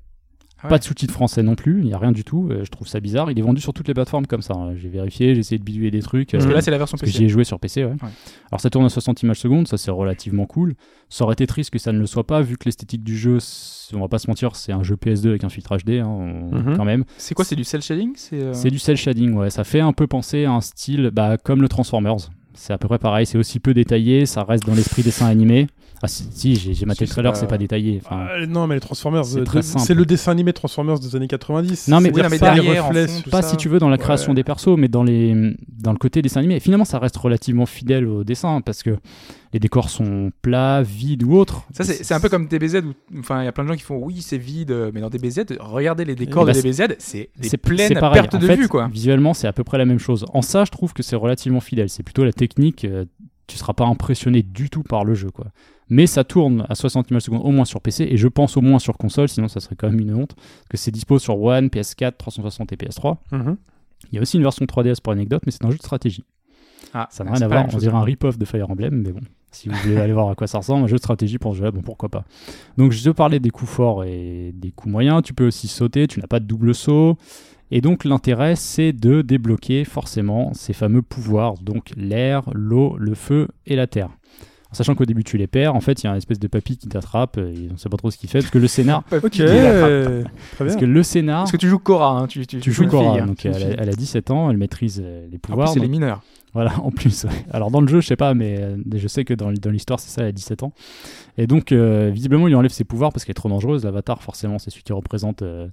Ah 0.63 0.67
Pas 0.69 0.79
de 0.79 0.83
sous-titres 0.83 1.13
français 1.13 1.43
non 1.43 1.53
plus, 1.55 1.81
il 1.81 1.85
n'y 1.85 1.93
a 1.93 1.97
rien 1.97 2.11
du 2.11 2.23
tout, 2.23 2.47
euh, 2.49 2.63
je 2.63 2.71
trouve 2.71 2.87
ça 2.87 2.99
bizarre. 2.99 3.29
Il 3.29 3.37
est 3.37 3.41
vendu 3.41 3.61
sur 3.61 3.73
toutes 3.73 3.87
les 3.87 3.93
plateformes 3.93 4.25
comme 4.25 4.41
ça. 4.41 4.53
hein. 4.55 4.73
J'ai 4.75 4.89
vérifié, 4.89 5.33
j'ai 5.35 5.41
essayé 5.41 5.59
de 5.59 5.63
bidouiller 5.63 5.91
des 5.91 6.01
trucs. 6.01 6.31
Parce 6.31 6.45
euh, 6.45 6.47
que 6.47 6.53
là, 6.53 6.61
c'est 6.61 6.71
la 6.71 6.77
version 6.77 6.97
parce 6.97 7.01
que 7.01 7.05
PC. 7.07 7.19
j'y 7.19 7.25
ai 7.25 7.29
joué 7.29 7.43
sur 7.43 7.59
PC, 7.59 7.83
ouais. 7.83 7.91
Ouais. 7.91 8.09
Alors 8.51 8.61
ça 8.61 8.69
tourne 8.69 8.85
à 8.85 8.89
60 8.89 9.21
images 9.23 9.39
secondes, 9.39 9.67
ça 9.67 9.77
c'est 9.77 9.91
relativement 9.91 10.45
cool. 10.45 10.73
Ça 11.09 11.23
aurait 11.25 11.33
été 11.33 11.45
triste 11.45 11.69
que 11.71 11.77
ça 11.77 11.91
ne 11.91 11.99
le 11.99 12.05
soit 12.07 12.25
pas, 12.25 12.41
vu 12.41 12.57
que 12.57 12.65
l'esthétique 12.65 13.03
du 13.03 13.15
jeu, 13.17 13.37
on 13.93 13.99
va 13.99 14.07
pas 14.07 14.17
se 14.17 14.27
mentir, 14.27 14.55
c'est 14.55 14.71
un 14.71 14.81
jeu 14.81 14.95
PS2 14.95 15.27
avec 15.29 15.43
un 15.43 15.49
filtre 15.49 15.77
HD, 15.77 15.99
hein, 15.99 16.07
on- 16.07 16.55
Mhm. 16.55 16.77
quand 16.77 16.85
même. 16.85 17.03
C'est 17.17 17.35
quoi 17.35 17.45
C'est 17.45 17.55
du 17.55 17.63
cel 17.63 17.81
shading? 17.81 18.13
C'est 18.15 18.41
euh, 18.41 18.53
C'est 18.53 18.71
du 18.71 18.79
cel 18.79 18.97
shading, 18.97 19.33
ouais. 19.33 19.49
Ça 19.49 19.63
fait 19.65 19.81
un 19.81 19.93
peu 19.93 20.07
penser 20.07 20.45
à 20.45 20.51
un 20.53 20.61
style 20.61 21.11
bah, 21.13 21.37
comme 21.37 21.61
le 21.61 21.67
Transformers. 21.67 22.29
C'est 22.55 22.73
à 22.73 22.77
peu 22.77 22.87
près 22.87 22.97
pareil, 22.99 23.25
c'est 23.25 23.37
aussi 23.37 23.59
peu 23.59 23.73
détaillé, 23.73 24.25
ça 24.25 24.43
reste 24.43 24.65
dans 24.65 24.73
l'esprit 24.75 25.03
dessin 25.03 25.27
animé. 25.27 25.67
Ah 26.03 26.07
si, 26.07 26.25
si, 26.31 26.55
j'ai 26.73 26.85
maté 26.85 27.05
le 27.05 27.09
trailer, 27.09 27.31
pas- 27.33 27.39
c'est 27.39 27.47
pas 27.47 27.57
détaillé. 27.57 28.01
Enfin, 28.05 28.27
Ah, 28.29 28.45
non, 28.45 28.67
mais 28.67 28.75
les 28.75 28.81
Transformers, 28.81 29.23
C'est 29.25 29.39
euh, 29.39 29.61
c'est 29.61 29.93
le 29.93 30.05
dessin 30.05 30.31
animé 30.33 30.51
Transformers 30.53 30.99
des 30.99 31.15
années 31.15 31.27
90. 31.27 31.87
Non, 31.87 32.01
mais 32.01 32.11
oui, 32.13 32.21
non, 32.21 32.27
mais 32.29 32.35
les 32.35 32.39
derrière, 32.39 32.87
reflets, 32.87 33.07
fond, 33.07 33.29
pas 33.29 33.41
ça. 33.41 33.49
si 33.49 33.57
tu 33.57 33.69
veux 33.69 33.79
dans 33.79 33.89
la 33.89 33.97
création 33.97 34.29
Ouais. 34.29 34.35
des 34.35 34.43
persos, 34.43 34.77
mais 34.77 34.87
dans 34.89 35.03
les, 35.03 35.55
dans 35.79 35.91
le 35.93 35.97
côté 35.97 36.21
dessin 36.21 36.39
animé. 36.41 36.57
Et 36.57 36.59
finalement, 36.59 36.85
ça 36.85 36.99
reste 36.99 37.15
relativement 37.17 37.65
fidèle 37.65 38.07
au 38.07 38.23
dessin 38.23 38.59
parce 38.61 38.83
que 38.83 38.97
les 39.55 39.59
décors 39.59 39.89
sont 39.89 40.33
plats, 40.41 40.81
vides 40.81 41.23
ou 41.23 41.33
autres. 41.37 41.63
Ça, 41.71 41.85
c'est 41.85 42.03
c'est 42.03 42.13
un 42.13 42.19
peu 42.19 42.27
comme 42.27 42.45
DBZ 42.49 42.83
où, 42.83 42.93
enfin, 43.19 43.41
il 43.41 43.45
y 43.45 43.47
a 43.47 43.53
plein 43.53 43.63
de 43.63 43.69
gens 43.69 43.75
qui 43.77 43.83
font 43.83 43.95
oui, 43.95 44.21
c'est 44.21 44.37
vide, 44.37 44.71
euh, 44.71 44.91
mais 44.93 44.99
dans 44.99 45.09
DBZ, 45.09 45.45
regardez 45.61 46.03
les 46.03 46.13
décors 46.13 46.43
bah, 46.45 46.51
de 46.51 46.59
DBZ, 46.59 46.95
c'est 46.99 47.29
des 47.39 47.47
c'est 47.47 47.55
pertes 47.55 48.35
En 48.35 48.37
de 48.37 48.45
fait, 48.47 48.57
vue, 48.57 48.67
quoi. 48.67 48.89
Visuellement, 48.89 49.33
c'est 49.33 49.47
à 49.47 49.53
peu 49.53 49.63
près 49.63 49.77
la 49.77 49.85
même 49.85 49.97
chose. 49.97 50.25
En 50.33 50.41
ça, 50.41 50.65
je 50.65 50.71
trouve 50.71 50.91
que 50.91 51.03
c'est 51.03 51.15
relativement 51.15 51.61
fidèle. 51.61 51.87
C'est 51.87 52.03
plutôt 52.03 52.25
la 52.25 52.33
technique. 52.33 52.83
euh, 52.83 53.05
tu 53.47 53.57
seras 53.57 53.71
pas 53.71 53.85
impressionné 53.85 54.41
du 54.43 54.69
tout 54.69 54.83
par 54.83 55.05
le 55.05 55.13
jeu, 55.13 55.29
quoi. 55.31 55.45
Mais 55.87 56.05
ça 56.05 56.25
tourne 56.25 56.65
à 56.67 56.75
60 56.75 57.11
images 57.11 57.21
secondes 57.21 57.43
au 57.45 57.51
moins 57.51 57.63
sur 57.63 57.79
PC 57.79 58.05
et 58.11 58.17
je 58.17 58.27
pense 58.27 58.57
au 58.57 58.61
moins 58.61 58.79
sur 58.79 58.97
console, 58.97 59.29
sinon 59.29 59.47
ça 59.47 59.61
serait 59.61 59.75
quand 59.77 59.89
même 59.89 60.01
une 60.01 60.15
honte. 60.15 60.35
Parce 60.35 60.67
que 60.71 60.77
c'est 60.77 60.91
dispo 60.91 61.17
sur 61.17 61.39
One, 61.41 61.67
PS4, 61.67 62.17
360 62.17 62.73
et 62.73 62.75
PS3. 62.75 63.17
Mhm. 63.31 63.55
Il 64.11 64.15
y 64.15 64.17
a 64.17 64.21
aussi 64.21 64.35
une 64.35 64.43
version 64.43 64.65
3DS 64.65 64.99
pour 65.01 65.13
anecdote, 65.13 65.43
mais 65.45 65.53
c'est 65.53 65.63
un 65.63 65.69
jeu 65.69 65.77
de 65.77 65.81
stratégie. 65.83 66.25
Ah, 66.93 67.07
Ça 67.11 67.23
n'a 67.23 67.33
rien 67.33 67.41
à 67.41 67.47
voir, 67.47 67.65
on 67.73 67.77
dirait 67.77 67.95
un 67.95 68.03
rip-off 68.03 68.37
de 68.37 68.45
Fire 68.45 68.69
Emblem, 68.69 69.01
mais 69.05 69.11
bon, 69.11 69.19
si 69.55 69.69
vous 69.69 69.75
voulez 69.83 69.97
aller 69.97 70.13
voir 70.13 70.29
à 70.29 70.35
quoi 70.35 70.47
ça 70.47 70.57
ressemble, 70.59 70.83
un 70.83 70.87
jeu 70.87 70.95
de 70.95 70.99
stratégie 71.01 71.37
pour 71.37 71.53
ce 71.53 71.59
jeu-là, 71.59 71.71
bon 71.71 71.81
pourquoi 71.81 72.09
pas. 72.09 72.25
Donc 72.77 72.91
je 72.91 73.03
te 73.03 73.09
parlais 73.09 73.39
des 73.39 73.49
coups 73.49 73.71
forts 73.71 74.03
et 74.03 74.51
des 74.53 74.71
coups 74.71 74.91
moyens, 74.91 75.23
tu 75.23 75.33
peux 75.33 75.47
aussi 75.47 75.67
sauter, 75.67 76.07
tu 76.07 76.19
n'as 76.19 76.27
pas 76.27 76.39
de 76.39 76.45
double 76.45 76.75
saut, 76.75 77.17
et 77.71 77.81
donc 77.81 78.03
l'intérêt 78.05 78.55
c'est 78.55 78.91
de 78.93 79.21
débloquer 79.21 79.85
forcément 79.85 80.53
ces 80.53 80.73
fameux 80.73 81.01
pouvoirs, 81.01 81.55
donc 81.61 81.91
l'air, 81.95 82.43
l'eau, 82.53 82.95
le 82.99 83.15
feu 83.15 83.47
et 83.65 83.75
la 83.75 83.87
terre. 83.87 84.09
En 84.71 84.75
sachant 84.75 84.93
qu'au 84.95 85.05
début 85.05 85.23
tu 85.23 85.37
les 85.37 85.47
perds, 85.47 85.73
en 85.73 85.79
fait 85.79 86.03
il 86.03 86.05
y 86.05 86.09
a 86.09 86.11
un 86.11 86.17
espèce 86.17 86.39
de 86.39 86.47
papy 86.47 86.77
qui 86.77 86.87
t'attrape, 86.89 87.37
et 87.37 87.69
on 87.73 87.77
sait 87.77 87.87
pas 87.87 87.95
trop 87.97 88.11
ce 88.11 88.17
qu'il 88.17 88.29
fait, 88.29 88.39
parce 88.39 88.51
que 88.51 88.57
le 88.59 88.67
scénar, 88.67 89.03
Ok, 89.11 89.41
parce 90.57 90.75
que 90.75 90.85
le 90.85 91.03
scénar, 91.03 91.43
Parce 91.43 91.51
que 91.53 91.57
tu 91.57 91.69
joues 91.69 91.79
Cora, 91.79 92.17
hein, 92.19 92.27
tu, 92.27 92.45
tu, 92.45 92.59
tu 92.59 92.71
joues 92.73 92.83
une 92.83 92.89
fille, 92.89 92.99
Cora, 92.99 93.17
hein. 93.19 93.25
donc 93.25 93.45
elle 93.45 93.51
une 93.51 93.57
a, 93.57 93.59
fille. 93.59 93.75
elle 93.77 93.89
a 93.89 93.93
17 93.93 94.31
ans, 94.31 94.49
elle 94.51 94.57
maîtrise 94.57 95.01
euh, 95.03 95.27
les 95.31 95.37
pouvoirs. 95.37 95.69
c'est 95.69 95.79
les 95.79 95.87
mineurs. 95.87 96.21
Voilà, 96.55 96.79
en 96.79 96.89
plus. 96.89 97.25
Alors 97.51 97.69
dans 97.69 97.81
le 97.81 97.87
jeu, 97.87 97.99
je 97.99 98.07
sais 98.07 98.15
pas, 98.15 98.33
mais 98.33 98.57
euh, 98.57 98.77
je 98.95 99.07
sais 99.09 99.25
que 99.25 99.33
dans, 99.33 99.49
l'histoire, 99.49 99.99
c'est 99.99 100.09
ça, 100.09 100.21
elle 100.21 100.29
a 100.29 100.31
17 100.31 100.63
ans. 100.63 100.71
Et 101.37 101.47
donc, 101.47 101.73
euh, 101.73 102.09
visiblement, 102.13 102.47
il 102.47 102.51
lui 102.51 102.55
enlève 102.55 102.71
ses 102.71 102.85
pouvoirs 102.85 103.11
parce 103.11 103.25
qu'elle 103.25 103.33
est 103.33 103.35
trop 103.35 103.49
dangereuse. 103.49 103.83
L'avatar, 103.83 104.23
forcément, 104.23 104.57
c'est 104.57 104.69
celui 104.69 104.83
qui 104.83 104.93
représente 104.93 105.41
euh, 105.41 105.67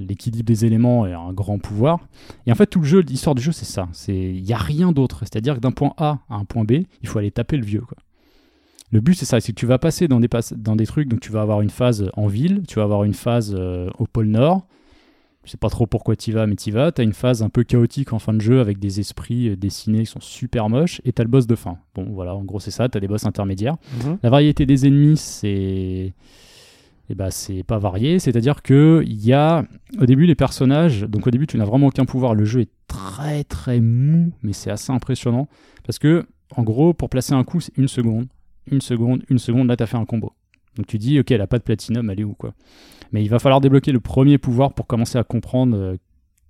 l'équilibre 0.00 0.44
des 0.44 0.64
éléments 0.64 1.06
et 1.06 1.12
un 1.12 1.32
grand 1.32 1.60
pouvoir. 1.60 2.00
Et 2.44 2.50
en 2.50 2.56
fait, 2.56 2.66
tout 2.66 2.80
le 2.80 2.86
jeu, 2.86 3.02
l'histoire 3.02 3.36
du 3.36 3.42
jeu, 3.42 3.52
c'est 3.52 3.66
ça. 3.66 3.86
Il 4.08 4.42
n'y 4.42 4.52
a 4.52 4.58
rien 4.58 4.90
d'autre. 4.90 5.20
C'est-à-dire 5.20 5.54
que 5.54 5.60
d'un 5.60 5.70
point 5.70 5.94
A 5.96 6.18
à 6.28 6.34
un 6.34 6.44
point 6.44 6.64
B, 6.64 6.72
il 7.02 7.08
faut 7.08 7.20
aller 7.20 7.30
taper 7.30 7.56
le 7.56 7.64
vieux. 7.64 7.84
Le 8.90 9.00
but, 9.00 9.14
c'est 9.14 9.26
ça, 9.26 9.38
c'est 9.38 9.52
que 9.52 9.60
tu 9.60 9.66
vas 9.66 9.78
passer 9.78 10.08
dans 10.08 10.18
des, 10.18 10.28
dans 10.56 10.74
des 10.74 10.86
trucs, 10.86 11.08
donc 11.08 11.20
tu 11.20 11.30
vas 11.30 11.42
avoir 11.42 11.60
une 11.60 11.70
phase 11.70 12.10
en 12.14 12.26
ville, 12.26 12.64
tu 12.66 12.80
vas 12.80 12.82
avoir 12.82 13.04
une 13.04 13.14
phase 13.14 13.54
au 13.54 14.06
pôle 14.06 14.26
Nord, 14.26 14.66
je 15.46 15.52
sais 15.52 15.56
pas 15.56 15.70
trop 15.70 15.86
pourquoi 15.86 16.16
t'y 16.16 16.32
vas, 16.32 16.46
mais 16.46 16.56
t'y 16.56 16.72
vas. 16.72 16.92
T'as 16.92 17.04
une 17.04 17.12
phase 17.12 17.42
un 17.42 17.48
peu 17.48 17.62
chaotique 17.62 18.12
en 18.12 18.18
fin 18.18 18.34
de 18.34 18.40
jeu 18.40 18.60
avec 18.60 18.78
des 18.78 19.00
esprits 19.00 19.50
euh, 19.50 19.56
dessinés 19.56 20.00
qui 20.00 20.06
sont 20.06 20.20
super 20.20 20.68
moches, 20.68 21.00
et 21.04 21.12
t'as 21.12 21.22
le 21.22 21.30
boss 21.30 21.46
de 21.46 21.54
fin. 21.54 21.78
Bon, 21.94 22.04
voilà, 22.10 22.34
en 22.34 22.44
gros, 22.44 22.60
c'est 22.60 22.72
ça. 22.72 22.88
T'as 22.88 23.00
des 23.00 23.08
boss 23.08 23.24
intermédiaires. 23.24 23.76
Mhm. 24.04 24.18
La 24.22 24.30
variété 24.30 24.66
des 24.66 24.86
ennemis, 24.86 25.16
c'est. 25.16 26.12
Eh 27.08 27.14
ben, 27.14 27.30
c'est 27.30 27.62
pas 27.62 27.78
varié, 27.78 28.18
c'est-à-dire 28.18 28.62
que 28.62 29.04
il 29.06 29.24
y 29.24 29.32
a 29.32 29.64
au 30.00 30.06
début 30.06 30.26
les 30.26 30.34
personnages, 30.34 31.02
donc 31.02 31.28
au 31.28 31.30
début 31.30 31.46
tu 31.46 31.56
n'as 31.56 31.64
vraiment 31.64 31.86
aucun 31.86 32.04
pouvoir, 32.04 32.34
le 32.34 32.44
jeu 32.44 32.62
est 32.62 32.70
très 32.88 33.44
très 33.44 33.80
mou, 33.80 34.32
mais 34.42 34.52
c'est 34.52 34.72
assez 34.72 34.90
impressionnant 34.90 35.46
parce 35.84 36.00
que 36.00 36.26
en 36.56 36.64
gros 36.64 36.94
pour 36.94 37.08
placer 37.08 37.32
un 37.32 37.44
coup 37.44 37.60
c'est 37.60 37.76
une 37.78 37.86
seconde, 37.86 38.26
une 38.68 38.80
seconde, 38.80 39.22
une 39.28 39.38
seconde, 39.38 39.68
là 39.68 39.76
t'as 39.76 39.86
fait 39.86 39.96
un 39.96 40.04
combo. 40.04 40.32
Donc 40.76 40.88
tu 40.88 40.98
dis 40.98 41.20
ok 41.20 41.30
elle 41.30 41.42
a 41.42 41.46
pas 41.46 41.58
de 41.58 41.62
platinum, 41.62 42.10
elle 42.10 42.18
est 42.18 42.24
où 42.24 42.34
quoi. 42.34 42.54
Mais 43.12 43.22
il 43.22 43.28
va 43.28 43.38
falloir 43.38 43.60
débloquer 43.60 43.92
le 43.92 44.00
premier 44.00 44.38
pouvoir 44.38 44.74
pour 44.74 44.86
commencer 44.86 45.18
à 45.18 45.24
comprendre 45.24 45.76
euh, 45.76 45.96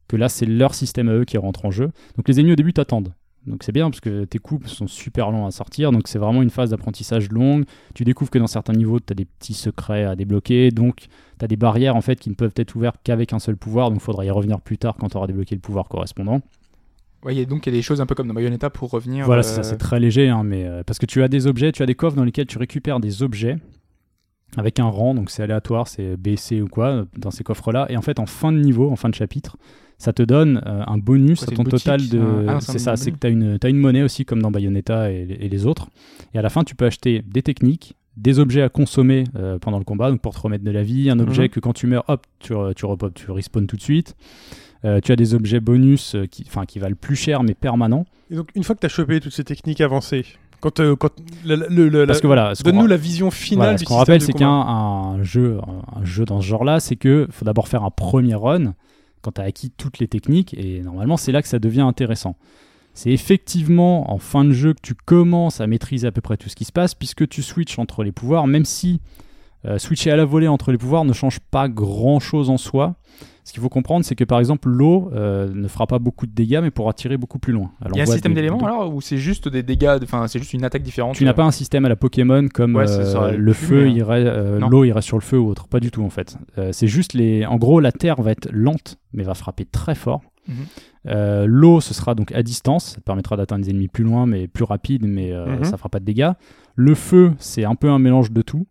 que 0.09 0.17
là 0.17 0.29
c'est 0.29 0.47
leur 0.47 0.75
système 0.75 1.09
à 1.09 1.13
eux 1.13 1.25
qui 1.25 1.39
rentre 1.39 1.65
en 1.65 1.71
jeu. 1.71 1.91
Donc 2.17 2.29
les 2.29 2.41
ennemis 2.41 2.53
au 2.53 2.57
début 2.57 2.73
t'attendent. 2.73 3.13
Donc 3.47 3.63
c'est 3.63 3.73
bien 3.73 3.89
parce 3.91 4.01
que 4.01 4.25
tes 4.25 4.39
coups 4.39 4.69
sont 4.69 4.89
super 4.89 5.31
longs 5.31 5.47
à 5.47 5.53
sortir, 5.53 5.93
donc 5.93 6.09
c'est 6.09 6.19
vraiment 6.19 6.43
une 6.43 6.51
phase 6.51 6.71
d'apprentissage 6.71 7.31
longue. 7.31 7.65
Tu 7.95 8.05
découvres 8.05 8.31
que 8.31 8.39
dans 8.39 8.49
certains 8.49 8.73
niveaux, 8.73 8.99
tu 8.99 9.13
as 9.13 9.15
des 9.15 9.25
petits 9.25 9.55
secrets 9.55 10.05
à 10.05 10.17
débloquer, 10.17 10.73
donc 10.73 11.07
tu 11.39 11.45
as 11.45 11.47
des 11.47 11.57
barrières 11.57 11.95
en 11.95 12.01
fait 12.01 12.19
qui 12.19 12.29
ne 12.29 12.35
peuvent 12.35 12.55
être 12.57 12.75
ouvertes 12.75 13.01
qu'avec 13.05 13.33
un 13.33 13.39
seul 13.39 13.57
pouvoir, 13.57 13.91
donc 13.91 14.01
il 14.01 14.05
faudra 14.05 14.25
y 14.25 14.31
revenir 14.31 14.61
plus 14.61 14.79
tard 14.79 14.97
quand 14.99 15.11
tu 15.11 15.17
auras 15.17 15.29
débloqué 15.29 15.55
le 15.55 15.61
pouvoir 15.61 15.89
correspondant. 15.89 16.41
Et 17.29 17.47
donc 17.47 17.67
il 17.67 17.73
y 17.73 17.77
a 17.77 17.79
des 17.79 17.83
choses 17.83 18.01
un 18.01 18.07
peu 18.07 18.15
comme 18.15 18.29
dans 18.29 18.35
Bayonetta 18.35 18.71
pour 18.71 18.91
revenir. 18.91 19.27
Voilà, 19.27 19.41
euh, 19.41 19.45
c'est 19.45 19.63
c'est 19.63 19.79
très 19.79 19.99
léger, 19.99 20.29
hein, 20.29 20.43
mais 20.45 20.65
euh, 20.65 20.83
parce 20.85 20.99
que 20.99 21.07
tu 21.07 21.23
as 21.23 21.29
des 21.29 21.47
objets, 21.47 21.73
tu 21.73 21.83
as 21.83 21.87
des 21.87 21.95
coffres 21.95 22.17
dans 22.17 22.25
lesquels 22.25 22.47
tu 22.47 22.59
récupères 22.59 23.01
des 23.01 23.23
objets 23.23 23.57
avec 24.57 24.81
un 24.81 24.87
rang, 24.87 25.15
donc 25.15 25.31
c'est 25.31 25.43
aléatoire, 25.43 25.89
c'est 25.89 26.17
B, 26.17 26.37
C 26.37 26.61
ou 26.63 26.69
quoi, 26.69 27.05
dans 27.19 27.31
ces 27.31 27.45
coffres-là, 27.45 27.87
et 27.91 27.97
en 27.97 28.03
fait 28.03 28.19
en 28.19 28.27
fin 28.27 28.53
de 28.53 28.59
niveau, 28.59 28.91
en 28.91 28.97
fin 28.97 29.09
de 29.09 29.15
chapitre, 29.15 29.57
ça 29.99 30.13
te 30.13 30.23
donne 30.23 30.63
euh, 30.67 30.83
un 30.87 30.99
bonus 30.99 31.41
Quoi, 31.41 31.47
à 31.47 31.51
c'est 31.51 31.55
ton 31.57 31.65
total 31.65 32.09
de... 32.09 32.21
ah 32.49 32.55
non, 32.55 32.61
c'est 32.61 32.79
ça, 32.79 32.97
c'est 32.97 33.13
que 33.13 33.19
tu 33.19 33.27
as 33.27 33.31
une, 33.31 33.59
t'as 33.59 33.69
une 33.71 33.79
monnaie 33.79 34.03
aussi 34.03 34.25
comme 34.25 34.41
dans 34.43 34.51
Bayonetta 34.51 35.11
et, 35.11 35.27
et 35.41 35.49
les 35.49 35.67
autres, 35.67 35.89
et 36.35 36.39
à 36.39 36.43
la 36.43 36.51
fin 36.51 36.65
tu 36.65 36.75
peux 36.75 36.87
acheter 36.87 37.23
des 37.27 37.43
techniques, 37.43 37.97
des 38.17 38.39
objets 38.39 38.63
à 38.63 38.69
consommer 38.71 39.25
euh, 39.37 39.59
pendant 39.59 39.79
le 39.79 39.85
combat, 39.85 40.11
donc 40.11 40.21
pour 40.23 40.35
te 40.35 40.41
remettre 40.41 40.65
de 40.65 40.71
la 40.71 40.83
vie, 40.83 41.11
un 41.11 41.19
objet 41.19 41.45
Mhm. 41.45 41.49
que 41.51 41.61
quand 41.61 41.75
tu 41.75 41.87
meurs, 41.87 42.05
hop, 42.09 42.27
tu, 42.39 42.55
tu, 42.75 42.87
repop, 42.87 43.13
tu 43.15 43.31
respawns 43.31 43.67
tout 43.67 43.77
de 43.77 43.83
suite. 43.83 44.17
Euh, 44.85 45.01
tu 45.03 45.11
as 45.11 45.17
des 45.17 45.35
objets 45.35 45.59
bonus 45.61 46.15
euh, 46.15 46.27
qui, 46.27 46.45
enfin, 46.47 46.65
qui 46.65 46.79
valent 46.79 46.97
plus 47.01 47.17
cher 47.17 47.43
mais 47.43 47.55
permanents. 47.55 48.05
Et 48.31 48.37
donc, 48.37 48.51
une 48.55 48.63
fois 48.63 48.75
que 48.75 48.81
tu 48.81 48.87
as 48.87 48.91
chopé 48.91 49.21
toutes 49.21 49.33
ces 49.33 49.43
techniques 49.45 49.81
avancées, 49.81 50.25
quand, 50.61 50.81
euh, 50.81 50.97
quand 50.97 51.11
le, 51.45 51.57
le- 51.69 51.89
le- 51.89 52.07
Parce 52.07 52.21
que 52.21 52.27
voilà, 52.27 52.53
donne-nous 52.65 52.87
la 52.87 52.97
vision 52.97 53.31
finale 53.31 53.65
voilà, 53.67 53.79
ce 53.79 53.85
qu'on 53.85 53.97
rappelle, 53.97 54.21
c'est 54.21 54.33
qu'un 54.33 54.49
un 54.49 55.23
jeu, 55.23 55.59
un, 55.67 56.01
un 56.01 56.05
jeu 56.05 56.25
dans 56.25 56.41
ce 56.41 56.47
genre-là, 56.47 56.81
c'est 56.81 56.97
que 56.97 57.27
faut 57.31 57.45
d'abord 57.45 57.69
faire 57.69 57.85
un 57.85 57.91
premier 57.91 58.35
run 58.35 58.75
quand 59.23 59.33
tu 59.33 59.41
as 59.41 59.45
acquis 59.45 59.71
toutes 59.77 59.99
les 59.99 60.09
techniques 60.09 60.55
et 60.55 60.83
normalement 60.83 61.17
c'est 61.17 61.33
là 61.33 61.43
que 61.43 61.49
ça 61.49 61.59
devient 61.59 61.81
intéressant. 61.83 62.37
c'est 62.95 63.11
effectivement 63.11 64.11
en 64.13 64.19
fin 64.19 64.45
de 64.45 64.53
jeu 64.53 64.73
que 64.73 64.81
tu 64.83 64.95
commences 64.95 65.61
à 65.61 65.67
maîtriser 65.67 66.07
à 66.07 66.13
peu 66.13 66.21
près 66.21 66.37
tout 66.37 66.49
ce 66.49 66.57
qui 66.57 66.65
se 66.65 66.73
passe, 66.73 66.95
puisque 66.95 67.29
tu 67.29 67.43
switches 67.43 67.79
entre 67.79 68.03
les 68.05 68.13
pouvoirs, 68.13 68.47
même 68.47 68.65
si 68.65 69.01
euh, 69.67 69.79
switcher 69.79 70.11
à 70.13 70.17
la 70.17 70.25
volée 70.25 70.49
entre 70.49 70.71
les 70.73 70.79
pouvoirs 70.79 71.05
ne 71.05 71.13
change 71.13 71.41
pas 71.41 71.69
grand-chose 71.69 72.51
en 72.51 72.57
soi. 72.57 72.95
Ce 73.45 73.53
qu'il 73.53 73.63
faut 73.63 73.69
comprendre, 73.69 74.05
c'est 74.05 74.17
que 74.17 74.25
par 74.25 74.41
exemple, 74.41 74.69
l'eau 74.69 75.09
euh, 75.15 75.49
ne 75.55 75.69
fera 75.69 75.87
pas 75.87 76.01
beaucoup 76.01 76.27
de 76.27 76.33
dégâts, 76.33 76.59
mais 76.61 76.73
pourra 76.73 76.93
tirer 76.93 77.17
beaucoup 77.17 77.39
plus 77.39 77.53
loin. 77.53 77.71
Il 77.89 77.97
y 77.97 78.01
a 78.01 78.03
un 78.03 78.07
système 78.07 78.35
d'éléments 78.35 78.59
alors 78.59 78.93
ou 78.93 79.01
c'est 79.01 79.19
juste 79.19 79.47
des 79.49 79.63
dégâts, 79.63 79.99
enfin 80.03 80.27
c'est 80.27 80.41
juste 80.41 80.53
une 80.53 80.65
attaque 80.65 80.83
différente 80.83 81.15
Tu 81.15 81.25
n'as 81.25 81.33
pas 81.33 81.45
un 81.45 81.53
système 81.53 81.85
à 81.85 81.89
la 81.89 81.95
Pokémon 81.95 82.49
comme 82.53 82.75
Ouais, 82.75 82.87
euh, 82.91 83.37
le 83.37 83.53
feu 83.53 83.85
mais- 83.85 83.93
irait, 83.93 84.25
euh, 84.27 84.59
l'eau 84.69 84.83
irait 84.83 85.01
sur 85.03 85.17
le 85.17 85.23
feu 85.23 85.39
ou 85.39 85.49
autre. 85.49 85.69
Pas 85.69 85.79
du 85.79 85.93
tout 85.93 86.03
en 86.03 86.11
fait. 86.11 86.37
Euh, 86.59 86.71
c'est 86.73 86.89
juste 86.89 87.13
les. 87.15 87.47
En 87.47 87.57
gros, 87.57 87.79
la 87.79 87.93
terre 87.93 88.21
va 88.21 88.33
être 88.33 88.49
lente, 88.51 88.99
mais 89.13 89.23
va 89.23 89.35
frapper 89.35 89.65
très 89.65 89.95
fort. 89.95 90.23
Mhm. 90.49 90.55
Euh, 91.09 91.47
l'eau, 91.49 91.81
ce 91.81 91.95
sera 91.95 92.17
donc 92.17 92.33
à 92.33 92.43
distance. 92.43 92.87
Ça 92.87 92.97
te 92.97 93.03
permettra 93.05 93.37
d'atteindre 93.37 93.65
des 93.65 93.71
ennemis 93.71 93.87
plus 93.89 94.03
loin, 94.05 94.27
mais 94.27 94.49
plus 94.49 94.65
rapide, 94.65 95.05
mais 95.07 95.33
euh, 95.33 95.59
Mhm. 95.59 95.65
ça 95.65 95.77
fera 95.77 95.89
pas 95.89 96.01
de 96.01 96.05
dégâts. 96.05 96.33
Le 96.75 96.97
feu, 96.97 97.33
c'est 97.39 97.65
un 97.65 97.77
peu 97.77 97.91
un 97.91 98.01
mélange 98.01 98.33
de 98.33 98.43
tout. 98.43 98.67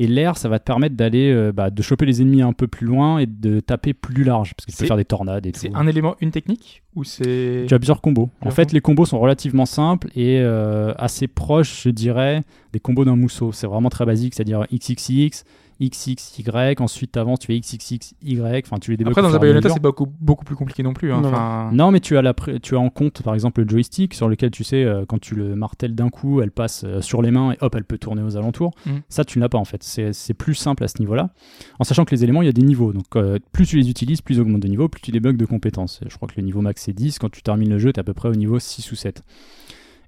Et 0.00 0.06
l'air, 0.06 0.38
ça 0.38 0.48
va 0.48 0.60
te 0.60 0.64
permettre 0.64 0.94
d'aller, 0.94 1.32
euh, 1.32 1.50
bah, 1.52 1.70
de 1.70 1.82
choper 1.82 2.06
les 2.06 2.22
ennemis 2.22 2.40
un 2.40 2.52
peu 2.52 2.68
plus 2.68 2.86
loin 2.86 3.18
et 3.18 3.26
de 3.26 3.58
taper 3.58 3.94
plus 3.94 4.22
large, 4.22 4.54
parce 4.54 4.64
que 4.64 4.70
tu 4.70 4.78
peux 4.78 4.86
faire 4.86 4.96
des 4.96 5.04
tornades 5.04 5.44
et 5.44 5.50
tout. 5.50 5.58
C'est 5.58 5.74
un 5.74 5.88
élément, 5.88 6.14
une 6.20 6.30
technique 6.30 6.84
ou 6.94 7.02
c'est 7.02 7.64
Tu 7.66 7.74
as 7.74 7.78
plusieurs 7.80 8.00
combos. 8.00 8.30
En 8.40 8.50
fait, 8.50 8.72
les 8.72 8.80
combos 8.80 9.06
sont 9.06 9.18
relativement 9.18 9.66
simples 9.66 10.08
et 10.14 10.38
euh, 10.40 10.94
assez 10.98 11.26
proches, 11.26 11.82
je 11.82 11.90
dirais, 11.90 12.44
des 12.72 12.78
combos 12.78 13.04
d'un 13.04 13.16
mousseau. 13.16 13.50
C'est 13.50 13.66
vraiment 13.66 13.90
très 13.90 14.06
basique, 14.06 14.34
c'est-à-dire 14.34 14.66
XXX, 14.72 15.44
XXY, 15.80 16.42
ensuite 16.80 17.12
tu 17.12 17.18
avances, 17.18 17.38
tu 17.40 17.46
fais 17.48 17.58
XXXY, 17.58 18.40
enfin 18.64 18.78
tu 18.80 18.90
les 18.90 18.96
débloques 18.96 19.16
Après 19.16 19.22
dans 19.28 19.34
un 19.34 19.38
Bayonetta 19.38 19.68
c'est 19.68 19.80
beaucoup 19.80 20.06
beaucoup 20.20 20.44
plus 20.44 20.56
compliqué 20.56 20.82
non 20.82 20.92
plus. 20.92 21.12
hein. 21.12 21.20
Non, 21.20 21.30
non. 21.30 21.36
Enfin, 21.36 21.70
Non, 21.72 21.90
mais 21.90 22.00
tu 22.00 22.16
as, 22.16 22.22
la 22.22 22.34
tu 22.62 22.74
as 22.74 22.78
en 22.80 22.90
compte, 22.90 23.22
par 23.22 23.34
exemple, 23.34 23.62
le 23.62 23.68
joystick 23.68 24.14
sur 24.14 24.28
lequel 24.28 24.50
tu 24.50 24.64
sais, 24.64 24.84
euh, 24.84 25.04
quand 25.06 25.20
tu 25.20 25.34
le 25.34 25.54
martèles 25.56 25.94
d'un 25.94 26.08
coup, 26.08 26.40
elle 26.40 26.50
passe 26.50 26.82
euh, 26.84 27.00
sur 27.00 27.22
les 27.22 27.30
mains 27.30 27.52
et 27.52 27.56
hop, 27.60 27.74
elle 27.76 27.84
peut 27.84 27.98
tourner 27.98 28.22
aux 28.22 28.36
alentours. 28.36 28.72
Mhm. 28.86 29.00
Ça, 29.08 29.24
tu 29.24 29.38
ne 29.38 29.42
l'as 29.44 29.48
pas 29.48 29.58
en 29.58 29.64
fait. 29.64 29.82
C'est 29.82 30.12
c'est 30.12 30.34
plus 30.34 30.54
simple 30.54 30.84
à 30.84 30.88
ce 30.88 30.98
niveau-là. 31.00 31.30
En 31.78 31.84
sachant 31.84 32.04
que 32.04 32.14
les 32.14 32.24
éléments, 32.24 32.42
il 32.42 32.46
y 32.46 32.50
a 32.50 32.52
des 32.52 32.62
niveaux. 32.62 32.92
Donc, 32.92 33.16
euh, 33.16 33.38
plus 33.52 33.66
tu 33.66 33.76
les 33.76 33.88
utilises, 33.90 34.20
plus 34.20 34.36
ils 34.36 34.40
augmentent 34.40 34.62
de 34.62 34.68
niveau, 34.68 34.88
plus 34.88 35.00
tu 35.00 35.10
débloques 35.12 35.36
de 35.36 35.46
compétences. 35.46 36.00
Je 36.08 36.14
crois 36.16 36.28
que 36.28 36.34
le 36.36 36.42
niveau 36.42 36.60
max 36.60 36.82
c'est 36.82 36.92
10. 36.92 37.18
Quand 37.18 37.30
tu 37.30 37.42
termines 37.42 37.70
le 37.70 37.78
jeu, 37.78 37.92
tu 37.92 37.98
es 37.98 38.00
à 38.00 38.04
peu 38.04 38.14
près 38.14 38.28
au 38.28 38.34
niveau 38.34 38.58
6 38.58 38.90
ou 38.92 38.96
7. 38.96 39.22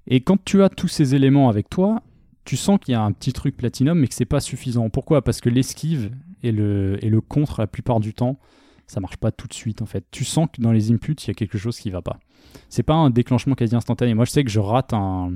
Et 0.07 0.21
quand 0.23 0.43
tu 0.45 0.63
as 0.63 0.69
tous 0.69 0.89
ces 0.89 1.15
éléments 1.15 1.49
avec 1.49 1.69
toi, 1.71 2.03
tu 2.51 2.57
sens 2.57 2.81
qu'il 2.81 2.91
y 2.93 2.95
a 2.97 3.01
un 3.03 3.13
petit 3.13 3.33
truc 3.33 3.57
platinum, 3.57 3.97
mais 4.01 4.09
que 4.09 4.15
c'est 4.15 4.25
pas 4.25 4.41
suffisant. 4.41 4.91
Pourquoi? 4.91 5.23
Parce 5.23 5.41
que 5.41 5.49
l'esquive 5.49 6.11
et 6.43 6.51
le, 6.51 6.99
et 7.05 7.09
le 7.09 7.21
contre, 7.21 7.61
la 7.61 7.69
plupart 7.69 8.01
du 8.01 8.13
temps, 8.13 8.41
ça 8.89 8.99
marche 8.99 9.19
pas 9.19 9.31
tout 9.31 9.47
de 9.47 9.55
suite 9.55 9.83
en 9.83 9.87
fait. 9.87 10.05
Tu 10.11 10.25
sens 10.25 10.49
que 10.53 10.61
dans 10.61 10.73
les 10.73 10.91
inputs, 10.91 11.15
il 11.15 11.29
y 11.29 11.31
a 11.31 11.35
quelque 11.35 11.59
chose 11.59 11.79
qui 11.79 11.91
va 11.91 12.03
pas. 12.03 12.19
C'est 12.69 12.83
pas 12.83 12.95
un 12.95 13.11
déclenchement 13.11 13.55
quasi 13.55 13.77
instantané. 13.77 14.15
Moi, 14.15 14.25
je 14.25 14.33
sais 14.33 14.43
que 14.43 14.51
je 14.51 14.59
rate 14.59 14.93
un, 14.95 15.33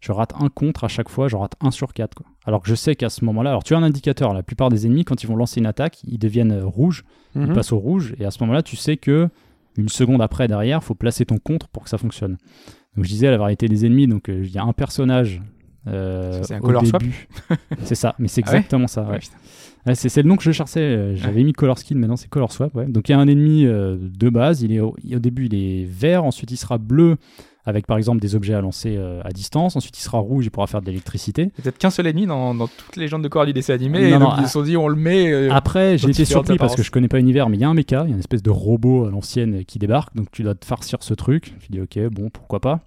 je 0.00 0.10
rate 0.10 0.32
un 0.40 0.48
contre 0.48 0.82
à 0.82 0.88
chaque 0.88 1.08
fois, 1.08 1.28
je 1.28 1.36
rate 1.36 1.52
1 1.60 1.70
sur 1.70 1.92
4. 1.92 2.12
Quoi. 2.16 2.26
Alors 2.44 2.60
que 2.60 2.68
je 2.68 2.74
sais 2.74 2.96
qu'à 2.96 3.08
ce 3.08 3.24
moment-là, 3.24 3.50
alors 3.50 3.62
tu 3.62 3.74
as 3.74 3.78
un 3.78 3.84
indicateur, 3.84 4.34
la 4.34 4.42
plupart 4.42 4.68
des 4.68 4.84
ennemis, 4.86 5.04
quand 5.04 5.22
ils 5.22 5.26
vont 5.28 5.36
lancer 5.36 5.60
une 5.60 5.66
attaque, 5.66 5.98
ils 6.02 6.18
deviennent 6.18 6.60
rouges, 6.60 7.04
ils 7.36 7.42
Mhm. 7.42 7.54
passent 7.54 7.70
au 7.72 7.78
rouge, 7.78 8.16
et 8.18 8.24
à 8.24 8.32
ce 8.32 8.40
moment-là, 8.42 8.62
tu 8.64 8.74
sais 8.74 8.96
que 8.96 9.28
une 9.76 9.88
seconde 9.88 10.20
après, 10.22 10.48
derrière, 10.48 10.82
faut 10.82 10.96
placer 10.96 11.24
ton 11.24 11.38
contre 11.38 11.68
pour 11.68 11.84
que 11.84 11.90
ça 11.90 11.98
fonctionne. 11.98 12.36
Donc 12.96 13.04
je 13.04 13.10
disais 13.10 13.30
la 13.30 13.38
variété 13.38 13.68
des 13.68 13.86
ennemis, 13.86 14.08
donc 14.08 14.28
euh, 14.28 14.42
il 14.44 14.50
y 14.50 14.58
a 14.58 14.64
un 14.64 14.72
personnage. 14.72 15.40
Euh, 15.86 16.42
C'est 16.42 16.54
un 16.54 16.58
au 16.58 16.62
color 16.62 16.86
swap. 16.86 17.02
C'est 17.84 17.94
ça, 17.94 18.14
mais 18.18 18.28
c'est 18.28 18.42
Ah 18.46 18.50
ouais 18.50 18.56
exactement 18.58 18.86
ça. 18.88 19.02
ouais. 19.04 19.18
Ouais, 19.86 19.94
c'est 19.94 20.22
le 20.22 20.28
nom 20.28 20.36
que 20.36 20.42
je 20.42 20.50
cherchais. 20.50 20.80
euh, 20.80 21.16
J'avais 21.16 21.44
mis 21.44 21.52
Color 21.52 21.78
Skin, 21.78 21.94
maintenant 21.94 22.16
c'est 22.16 22.28
Color 22.28 22.52
Swap. 22.52 22.76
Donc 22.90 23.08
il 23.08 23.12
y 23.12 23.14
a 23.14 23.18
un 23.18 23.28
ennemi 23.28 23.64
euh, 23.64 23.96
de 24.00 24.28
base. 24.28 24.60
Il 24.60 24.72
est 24.72 24.80
au, 24.80 24.88
au 25.14 25.18
début 25.18 25.46
il 25.46 25.54
est 25.54 25.84
vert, 25.84 26.24
ensuite 26.24 26.50
il 26.50 26.56
sera 26.58 26.76
bleu 26.78 27.16
avec 27.64 27.86
par 27.86 27.96
exemple 27.96 28.20
des 28.20 28.34
objets 28.34 28.54
à 28.54 28.60
lancer 28.60 28.96
euh, 28.98 29.22
à 29.24 29.30
distance. 29.30 29.76
Ensuite 29.76 29.96
il 29.98 30.02
sera 30.02 30.18
rouge, 30.18 30.44
il 30.44 30.50
pourra 30.50 30.66
faire 30.66 30.80
de 30.82 30.86
l'électricité. 30.86 31.52
Peut-être 31.62 31.78
qu'un 31.78 31.90
seul 31.90 32.06
ennemi 32.06 32.26
dans, 32.26 32.54
dans 32.54 32.66
toutes 32.66 32.96
les 32.96 33.02
légendes 33.02 33.22
de 33.22 33.28
corps 33.28 33.46
du 33.46 33.52
dessin 33.54 33.74
animé. 33.74 34.00
Non, 34.00 34.06
et 34.08 34.18
non, 34.18 34.28
donc, 34.30 34.34
ils 34.40 34.46
se 34.46 34.52
sont 34.52 34.62
dit, 34.62 34.76
on 34.76 34.88
le 34.88 34.96
met. 34.96 35.48
Après 35.48 35.96
j'ai 35.96 36.10
été 36.10 36.24
surpris 36.26 36.58
parce 36.58 36.74
que 36.74 36.82
je 36.82 36.90
connais 36.90 37.08
pas 37.08 37.18
l'univers, 37.18 37.48
mais 37.48 37.56
il 37.56 37.60
y 37.60 37.64
a 37.64 37.68
un 37.68 37.74
mecha, 37.74 38.02
il 38.04 38.08
y 38.08 38.12
a 38.12 38.14
une 38.14 38.18
espèce 38.18 38.42
de 38.42 38.50
robot 38.50 39.06
à 39.06 39.10
l'ancienne 39.10 39.64
qui 39.64 39.78
débarque. 39.78 40.14
Donc 40.14 40.26
tu 40.32 40.42
dois 40.42 40.54
te 40.56 40.66
farcir 40.66 40.98
ce 41.00 41.14
truc. 41.14 41.54
Je 41.60 41.68
dis 41.70 41.80
ok 41.80 41.98
bon 42.10 42.28
pourquoi 42.30 42.60
pas. 42.60 42.80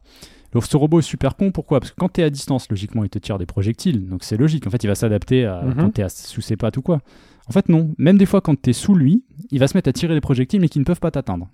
Donc 0.54 0.66
ce 0.66 0.76
robot 0.78 1.00
est 1.00 1.04
super 1.04 1.36
con, 1.36 1.52
pourquoi? 1.52 1.80
Parce 1.80 1.92
que 1.92 1.96
quand 2.00 2.12
tu 2.12 2.22
es 2.22 2.24
à 2.24 2.30
distance, 2.30 2.68
logiquement, 2.70 3.04
il 3.04 3.10
te 3.10 3.20
tire 3.20 3.38
des 3.38 3.46
projectiles, 3.46 4.08
donc 4.08 4.24
c'est 4.24 4.38
logique. 4.38 4.68
En 4.68 4.70
fait, 4.70 4.84
il 4.84 4.88
va 4.88 4.96
s'adapter 4.96 5.46
à 5.46 5.62
Mhm. 5.64 5.76
quand 5.76 5.94
tu 5.94 6.02
es 6.02 6.10
sous 6.10 6.42
ses 6.42 6.58
pattes 6.58 6.78
ou 6.78 6.82
quoi. 6.82 7.00
En 7.48 7.54
fait, 7.54 7.70
non. 7.70 7.94
Même 7.98 8.18
des 8.18 8.26
fois, 8.26 8.42
quand 8.42 8.60
tu 8.62 8.70
es 8.70 8.74
sous 8.74 8.96
lui, 8.96 9.24
il 9.52 9.60
va 9.60 9.68
se 9.68 9.78
mettre 9.78 9.90
à 9.90 9.94
tirer 9.94 10.14
des 10.14 10.22
projectiles, 10.22 10.62
mais 10.62 10.70
qui 10.70 10.80
ne 10.80 10.84
peuvent 10.84 11.00
pas 11.00 11.12
t'atteindre. 11.12 11.48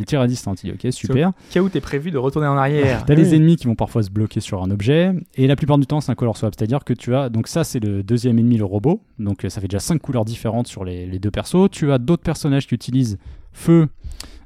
Il 0.00 0.04
tire 0.04 0.20
à 0.20 0.26
distance. 0.26 0.64
Il 0.64 0.72
dit 0.72 0.86
ok, 0.86 0.92
super. 0.92 1.32
Cas 1.50 1.60
où 1.60 1.68
t'es 1.68 1.80
prévu 1.80 2.10
de 2.10 2.18
retourner 2.18 2.48
en 2.48 2.56
arrière. 2.56 3.04
T'as 3.04 3.14
Oui. 3.14 3.20
les 3.20 3.34
ennemis 3.36 3.54
qui 3.56 3.66
vont 3.68 3.76
parfois 3.76 4.02
se 4.02 4.10
bloquer 4.10 4.40
sur 4.40 4.62
un 4.62 4.70
objet, 4.70 5.12
et 5.36 5.46
la 5.46 5.54
plupart 5.54 5.78
du 5.78 5.86
temps, 5.86 6.00
c'est 6.00 6.10
un 6.10 6.16
color 6.16 6.36
swap. 6.36 6.54
C'est-à-dire 6.56 6.82
que 6.84 6.92
tu 6.92 7.14
as. 7.14 7.28
Donc, 7.28 7.46
ça, 7.46 7.62
c'est 7.62 7.78
le 7.78 8.02
deuxième 8.02 8.38
ennemi, 8.40 8.56
le 8.56 8.64
robot. 8.64 9.00
Donc, 9.20 9.44
euh, 9.44 9.48
ça 9.48 9.60
fait 9.60 9.68
déjà 9.68 9.78
cinq 9.78 10.00
couleurs 10.02 10.24
différentes 10.24 10.66
sur 10.66 10.84
les, 10.84 11.06
les 11.06 11.18
deux 11.20 11.30
persos. 11.30 11.68
Tu 11.70 11.92
as 11.92 11.98
d'autres 11.98 12.22
personnages 12.24 12.66
qui 12.66 12.74
utilisent 12.74 13.18
feu, 13.52 13.86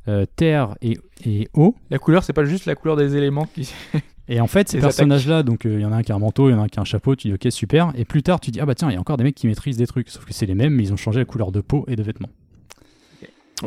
euh, 0.09 0.27
terre 0.37 0.77
et, 0.83 0.99
et 1.25 1.49
eau. 1.55 1.75
La 1.91 1.99
couleur, 1.99 2.23
c'est 2.25 2.33
pas 2.33 2.45
juste 2.45 2.67
la 2.67 2.75
couleur 2.75 2.97
des 2.97 3.17
éléments 3.17 3.47
qui. 3.55 3.73
Et 4.27 4.41
en 4.41 4.47
fait, 4.47 4.71
ces 4.71 4.81
personnages-là, 4.81 5.43
donc 5.43 5.67
euh, 5.67 5.75
il 5.75 5.83
y 5.83 5.85
en 5.85 5.93
a 5.93 5.97
un 5.97 6.03
qui 6.03 6.11
a 6.11 6.15
un 6.15 6.19
manteau, 6.19 6.49
il 6.49 6.53
y 6.53 6.55
en 6.55 6.61
a 6.61 6.65
un 6.65 6.69
qui 6.69 6.79
a 6.79 6.83
un 6.83 6.87
chapeau, 6.87 7.15
tu 7.15 7.29
dis 7.29 7.35
ok, 7.35 7.47
super. 7.53 7.93
Et 7.95 8.07
plus 8.07 8.23
tard, 8.23 8.41
tu 8.41 8.51
dis 8.51 8.59
ah 8.59 8.65
bah 8.65 8.75
tiens, 8.75 8.89
il 8.89 8.95
y 8.95 8.97
a 8.97 9.01
encore 9.01 9.19
des 9.19 9.25
mecs 9.25 9.35
qui 9.35 9.47
maîtrisent 9.47 9.77
des 9.77 9.87
trucs. 9.87 10.09
Sauf 10.09 10.25
que 10.25 10.33
c'est 10.33 10.47
les 10.47 10.55
mêmes, 10.55 10.73
mais 10.73 10.85
ils 10.85 10.93
ont 10.95 10.97
changé 10.97 11.19
la 11.21 11.27
couleur 11.27 11.53
de 11.53 11.61
peau 11.61 11.85
et 11.89 11.95
de 11.97 12.03
vêtements. 12.03 12.31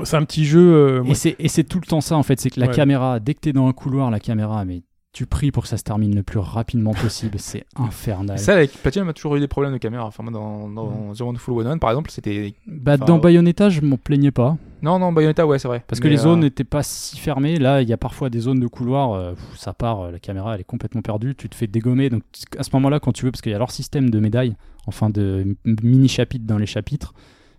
C'est 0.04 0.18
un 0.18 0.26
petit 0.26 0.46
jeu. 0.46 0.60
euh, 0.74 1.04
Et 1.38 1.48
c'est 1.48 1.64
tout 1.64 1.80
le 1.80 1.86
temps 1.86 2.02
ça 2.02 2.16
en 2.18 2.24
fait, 2.24 2.40
c'est 2.40 2.50
que 2.50 2.60
la 2.60 2.68
Ouais. 2.70 2.74
caméra, 2.74 3.20
dès 3.20 3.36
que 3.36 3.40
t'es 3.42 3.54
dans 3.54 3.68
un 3.68 3.72
couloir, 3.74 4.10
la 4.10 4.20
caméra, 4.20 4.66
mais 4.66 4.82
tu 5.18 5.26
pries 5.26 5.50
pour 5.50 5.64
que 5.64 5.70
ça 5.70 5.78
se 5.78 5.84
termine 5.84 6.16
le 6.16 6.22
plus 6.22 6.38
rapidement 6.38 6.94
possible. 6.94 7.40
c'est 7.40 7.66
infernal. 7.76 8.38
Ça, 8.38 8.54
avec 8.54 8.72
Platinum 8.72 9.10
a 9.10 9.14
toujours 9.14 9.36
eu 9.36 9.40
des 9.40 9.48
problèmes 9.48 9.74
de 9.74 9.80
caméra. 9.80 10.06
Enfin, 10.06 10.22
moi, 10.22 10.32
dans, 10.32 10.70
dans 10.70 11.12
Zero 11.16 11.32
One 11.32 11.38
Full 11.38 11.58
One 11.58 11.66
One, 11.66 11.80
par 11.80 11.90
exemple, 11.90 12.12
c'était. 12.12 12.54
Bah, 12.68 12.94
Enfin, 12.94 13.06
dans. 13.06 13.18
Bayonetta, 13.18 13.70
je 13.70 13.82
m'en 13.82 13.98
plaignais 13.98 14.30
pas. 14.30 14.58
Non, 14.84 15.00
non, 15.00 15.12
Bayonetta, 15.12 15.48
ouais, 15.48 15.58
c'est 15.58 15.68
vrai. 15.68 15.84
Parce 15.88 16.00
que 16.00 16.08
les 16.08 16.18
zones 16.18 16.42
euh, 16.42 16.44
n'étaient 16.44 16.64
pas 16.64 16.84
si 16.84 17.18
fermées. 17.18 17.58
Là, 17.58 17.82
il 17.82 17.90
y 17.90 17.94
a 17.94 17.98
parfois 17.98 18.30
des 18.30 18.42
zones 18.42 18.60
de 18.60 18.68
couloir, 18.68 19.14
euh, 19.14 19.34
ça 19.56 19.74
part, 19.74 20.02
euh, 20.02 20.12
la 20.12 20.20
caméra 20.20 20.54
elle 20.54 20.62
est 20.62 20.64
complètement 20.64 21.02
perdue, 21.02 21.34
tu 21.34 21.50
te 21.50 21.56
fais 21.56 21.66
dégommer. 21.66 22.12
Donc 22.12 22.22
à 22.56 22.62
ce 22.62 22.70
moment-là, 22.74 23.00
quand 23.00 23.12
tu 23.12 23.26
veux, 23.26 23.32
parce 23.32 23.42
qu'il 23.42 23.52
y 23.52 23.56
a 23.56 23.58
leur 23.58 23.72
système 23.72 24.12
de 24.12 24.20
médailles, 24.20 24.56
enfin 24.86 25.10
de 25.10 25.56
mini-chapitres 25.66 26.46
dans 26.46 26.60
les 26.60 26.68
chapitres, 26.68 27.16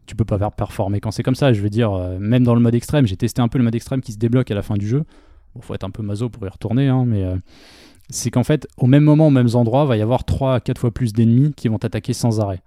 tu 0.08 0.16
peux 0.16 0.24
pas 0.24 0.38
faire 0.38 0.52
performer. 0.52 1.00
Quand 1.00 1.10
c'est 1.12 1.22
comme 1.22 1.34
ça, 1.34 1.52
je 1.52 1.60
veux 1.60 1.70
dire, 1.70 1.92
euh, 1.92 2.18
même 2.18 2.42
dans 2.42 2.54
le 2.54 2.60
mode 2.60 2.74
extrême, 2.74 3.06
j'ai 3.06 3.16
testé 3.16 3.42
un 3.42 3.48
peu 3.48 3.58
le 3.58 3.64
mode 3.64 3.74
extrême 3.74 4.00
qui 4.00 4.12
se 4.12 4.18
débloque 4.18 4.50
à 4.50 4.54
la 4.54 4.62
fin 4.62 4.74
du 4.74 4.88
jeu. 4.88 5.04
Bon, 5.58 5.62
faut 5.62 5.74
être 5.74 5.84
un 5.84 5.90
peu 5.90 6.04
maso 6.04 6.28
pour 6.28 6.46
y 6.46 6.48
retourner, 6.48 6.86
hein, 6.86 7.04
mais 7.04 7.24
euh, 7.24 7.36
c'est 8.10 8.30
qu'en 8.30 8.44
fait, 8.44 8.68
au 8.76 8.86
même 8.86 9.02
moment, 9.02 9.26
aux 9.26 9.30
mêmes 9.30 9.54
endroits, 9.54 9.84
va 9.84 9.96
y 9.96 10.02
avoir 10.02 10.24
3 10.24 10.54
à 10.54 10.60
4 10.60 10.78
fois 10.78 10.90
plus 10.92 11.12
d'ennemis 11.12 11.52
qui 11.52 11.66
vont 11.66 11.78
t'attaquer 11.78 12.12
sans 12.12 12.40
arrêt. 12.40 12.62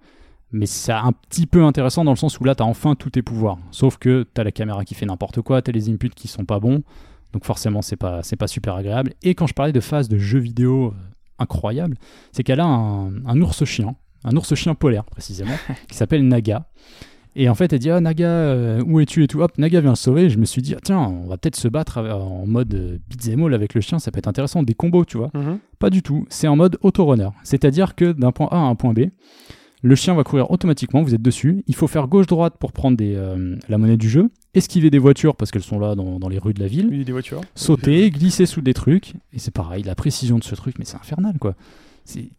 Mais 0.50 0.66
c'est 0.66 0.92
un 0.92 1.12
petit 1.12 1.46
peu 1.46 1.64
intéressant 1.64 2.04
dans 2.04 2.10
le 2.10 2.18
sens 2.18 2.38
où 2.38 2.44
là, 2.44 2.54
tu 2.54 2.62
as 2.62 2.66
enfin 2.66 2.94
tous 2.94 3.08
tes 3.08 3.22
pouvoirs. 3.22 3.56
Sauf 3.70 3.96
que 3.96 4.26
tu 4.34 4.40
as 4.40 4.44
la 4.44 4.52
caméra 4.52 4.84
qui 4.84 4.94
fait 4.94 5.06
n'importe 5.06 5.40
quoi, 5.40 5.62
tu 5.62 5.70
as 5.70 5.72
les 5.72 5.88
inputs 5.88 6.10
qui 6.10 6.28
sont 6.28 6.44
pas 6.44 6.60
bons. 6.60 6.82
Donc 7.32 7.46
forcément, 7.46 7.80
c'est 7.80 7.96
pas, 7.96 8.20
pas 8.38 8.46
super 8.46 8.74
agréable. 8.74 9.14
Et 9.22 9.34
quand 9.34 9.46
je 9.46 9.54
parlais 9.54 9.72
de 9.72 9.80
phase 9.80 10.10
de 10.10 10.18
jeu 10.18 10.38
vidéo 10.38 10.88
euh, 10.88 10.92
incroyable, 11.38 11.96
c'est 12.32 12.42
qu'elle 12.42 12.60
a 12.60 12.66
un, 12.66 13.24
un 13.24 13.40
ours 13.40 13.64
chien, 13.64 13.96
un 14.24 14.36
ours 14.36 14.54
chien 14.54 14.74
polaire 14.74 15.04
précisément, 15.04 15.56
qui 15.88 15.96
s'appelle 15.96 16.28
Naga. 16.28 16.66
Et 17.34 17.48
en 17.48 17.54
fait, 17.54 17.72
elle 17.72 17.78
dit 17.78 17.90
Ah, 17.90 18.00
Naga, 18.00 18.28
euh, 18.28 18.82
où 18.84 19.00
es-tu 19.00 19.24
et 19.24 19.28
tout. 19.28 19.40
Hop, 19.40 19.56
Naga 19.58 19.80
vient 19.80 19.94
sauver. 19.94 20.24
Et 20.24 20.30
je 20.30 20.38
me 20.38 20.44
suis 20.44 20.62
dit 20.62 20.74
ah, 20.74 20.80
Tiens, 20.82 20.98
on 21.00 21.28
va 21.28 21.36
peut-être 21.38 21.56
se 21.56 21.68
battre 21.68 21.98
euh, 21.98 22.12
en 22.12 22.46
mode 22.46 22.74
euh, 22.74 22.98
beat'em 23.08 23.42
all 23.44 23.54
avec 23.54 23.74
le 23.74 23.80
chien, 23.80 23.98
ça 23.98 24.10
peut 24.10 24.18
être 24.18 24.28
intéressant, 24.28 24.62
des 24.62 24.74
combos, 24.74 25.04
tu 25.04 25.16
vois. 25.16 25.30
Mhm. 25.34 25.58
Pas 25.78 25.90
du 25.90 26.02
tout, 26.02 26.26
c'est 26.28 26.48
en 26.48 26.56
mode 26.56 26.78
autorunner. 26.82 27.28
C'est-à-dire 27.42 27.94
que 27.94 28.12
d'un 28.12 28.32
point 28.32 28.48
A 28.50 28.56
à 28.56 28.60
un 28.60 28.74
point 28.74 28.92
B, 28.92 29.06
le 29.84 29.94
chien 29.96 30.14
va 30.14 30.22
courir 30.22 30.50
automatiquement, 30.50 31.02
vous 31.02 31.14
êtes 31.14 31.22
dessus. 31.22 31.64
Il 31.66 31.74
faut 31.74 31.88
faire 31.88 32.06
gauche-droite 32.06 32.54
pour 32.58 32.72
prendre 32.72 32.96
des, 32.96 33.14
euh, 33.16 33.56
la 33.68 33.78
monnaie 33.78 33.96
du 33.96 34.08
jeu, 34.08 34.30
esquiver 34.54 34.90
des 34.90 34.98
voitures 34.98 35.34
parce 35.34 35.50
qu'elles 35.50 35.62
sont 35.62 35.80
là 35.80 35.96
dans, 35.96 36.20
dans 36.20 36.28
les 36.28 36.38
rues 36.38 36.54
de 36.54 36.60
la 36.60 36.68
ville, 36.68 36.88
a 37.00 37.04
des 37.04 37.12
voitures. 37.12 37.40
sauter, 37.56 38.10
glisser 38.10 38.46
sous 38.46 38.60
des 38.60 38.74
trucs. 38.74 39.14
Et 39.32 39.38
c'est 39.38 39.50
pareil, 39.50 39.82
la 39.82 39.96
précision 39.96 40.38
de 40.38 40.44
ce 40.44 40.54
truc, 40.54 40.76
mais 40.78 40.84
c'est 40.84 40.96
infernal 40.96 41.36
quoi. 41.40 41.54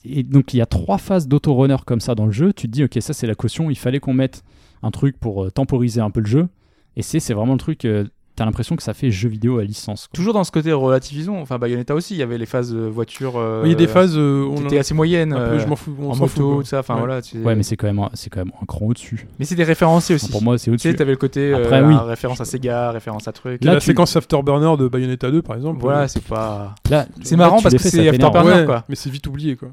Et 0.06 0.24
donc 0.24 0.53
il 0.53 0.57
y 0.57 0.61
a 0.61 0.65
trois 0.65 0.98
phases 0.98 1.28
d'autorunner 1.28 1.78
comme 1.86 1.99
ça 1.99 2.15
dans 2.15 2.26
le 2.26 2.32
jeu. 2.32 2.53
Tu 2.53 2.68
te 2.68 2.72
dis, 2.72 2.84
ok, 2.84 2.98
ça 3.02 3.14
c'est 3.14 3.28
la 3.28 3.36
caution, 3.36 3.70
il 3.70 3.78
fallait 3.78 3.99
qu'on 3.99 4.14
mette 4.14 4.44
un 4.84 4.92
truc 4.92 5.20
pour 5.20 5.46
euh, 5.46 5.50
temporiser 5.50 6.02
un 6.02 6.12
peu 6.12 6.20
le 6.20 6.28
jeu. 6.28 6.48
Et 6.96 7.02
c'est 7.02 7.20
c'est 7.20 7.34
vraiment 7.34 7.54
le 7.54 7.60
truc, 7.60 7.86
euh, 7.86 8.06
t'as 8.36 8.46
l'impression 8.46 8.76
que 8.76 8.84
ça 8.84 8.94
fait 8.94 9.12
jeu 9.12 9.30
vidéo 9.30 9.60
à 9.60 9.64
licence. 9.64 10.08
quoi. 10.08 10.16
Toujours 10.16 10.34
dans 10.34 10.44
ce 10.44 10.52
côté 10.52 10.72
relativisons. 10.74 11.40
Enfin, 11.42 11.58
Bayonetta 11.60 11.94
aussi, 11.96 12.16
il 12.16 12.18
y 12.18 12.24
avait 12.24 12.38
les 12.38 12.46
phases 12.46 12.74
euh, 12.74 12.90
voiture. 12.90 13.34
euh, 13.38 13.62
Il 13.66 13.70
y 13.70 13.74
a 13.74 13.76
des 13.76 13.88
phases. 13.88 14.16
euh, 14.18 14.44
qui 14.56 14.62
on 14.62 14.66
étaient 14.66 14.80
assez 14.80 14.94
peu, 15.34 15.36
euh, 15.38 15.60
je 15.60 15.68
m'en 15.68 15.76
fous. 15.76 15.96
on 16.00 16.10
en 16.10 16.14
s'en 16.14 16.22
moto, 16.22 16.62
tout 16.62 16.68
ça. 16.68 16.80
Enfin, 16.80 16.96
Ouais. 16.96 17.00
voilà. 17.02 17.22
tu- 17.22 17.38
Ouais, 17.44 17.56
mais 17.56 17.64
c'est 17.64 17.76
quand, 17.78 17.88
même 17.88 18.00
un- 18.00 18.10
c'est 18.14 18.30
quand 18.30 18.40
même 18.40 18.52
un 18.62 18.66
cran 18.66 18.86
au-dessus. 18.88 19.28
Mais 19.40 19.46
c'était 19.46 19.64
référencé 19.64 20.16
aussi. 20.16 20.26
Enfin, 20.26 20.32
pour 20.32 20.44
moi, 20.44 20.58
c'est 20.58 20.72
tu 20.72 20.78
sais, 20.80 20.90
au-dessus. 20.90 20.96
t'avais 20.96 21.12
le 21.12 21.18
côté 21.18 21.54
euh, 21.54 21.58
Après, 21.64 21.82
oui. 21.84 21.96
référence 21.96 22.42
à 22.42 22.46
Sega, 22.46 22.92
référence 22.92 23.28
à 23.28 23.32
truc. 23.32 23.64
Là, 23.64 23.74
la 23.76 23.80
tu- 23.80 23.86
séquence 23.86 24.16
Afterburner 24.16 24.78
de 24.78 24.88
Bayonetta 24.88 25.30
2, 25.30 25.42
par 25.42 25.56
exemple. 25.56 25.80
Voilà, 25.82 26.08
c'est 26.08 26.24
pas. 26.24 26.74
Là, 26.90 27.06
C'est 27.22 27.32
là, 27.36 27.38
marrant 27.46 27.62
parce 27.62 27.76
que 27.76 27.82
c'est. 27.82 28.08
Afterburner. 28.10 28.52
ouais, 28.62 28.66
quoi. 28.66 28.84
mais 28.90 28.96
c'est 28.96 29.10
vite 29.10 29.28
oublié, 29.28 29.56
quoi. 29.56 29.70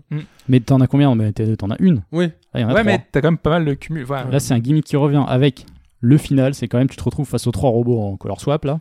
Mais 0.49 0.61
t'en 0.61 0.81
as 0.81 0.87
combien 0.87 1.09
en 1.09 1.17
BNT2 1.17 1.57
T'en 1.57 1.71
as 1.71 1.77
une? 1.81 2.03
Oui. 2.13 2.29
Ah, 2.53 2.59
Ouais, 2.59 2.65
trois. 2.69 2.83
mais 2.85 3.07
t'as 3.13 3.21
quand 3.21 3.29
même 3.29 3.39
pas 3.39 3.51
mal 3.51 3.65
de 3.65 3.75
cumul. 3.75 4.05
Là, 4.31 4.41
c'est 4.41 4.53
un 4.55 4.59
gimmick 4.59 4.85
qui 4.85 4.97
revient 4.97 5.25
avec 5.27 5.65
le 6.01 6.17
final. 6.19 6.55
C'est 6.55 6.69
quand 6.69 6.79
même, 6.79 6.89
tu 6.89 6.97
te 6.97 7.05
retrouves 7.05 7.29
face 7.29 7.47
aux 7.47 7.53
trois 7.53 7.71
robots 7.71 8.01
en 8.01 8.17
color 8.17 8.41
swap 8.41 8.65
là. 8.65 8.81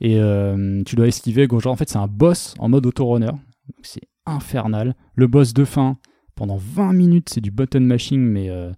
Et 0.00 0.18
euh, 0.18 0.82
tu 0.84 0.96
dois 0.96 1.06
esquiver 1.06 1.46
Gojira. 1.46 1.70
En 1.70 1.76
fait, 1.76 1.88
c'est 1.88 1.98
un 1.98 2.08
boss 2.08 2.54
en 2.58 2.68
mode 2.68 2.86
autorunner. 2.86 3.30
C'est 3.82 4.08
infernal. 4.26 4.94
Le 5.14 5.26
boss 5.26 5.54
de 5.54 5.64
fin, 5.64 5.98
pendant 6.34 6.56
20 6.56 6.92
minutes, 6.92 7.28
c'est 7.28 7.40
du 7.40 7.50
button 7.50 7.80
mashing, 7.80 8.20
mais 8.20 8.50
euh, 8.50 8.72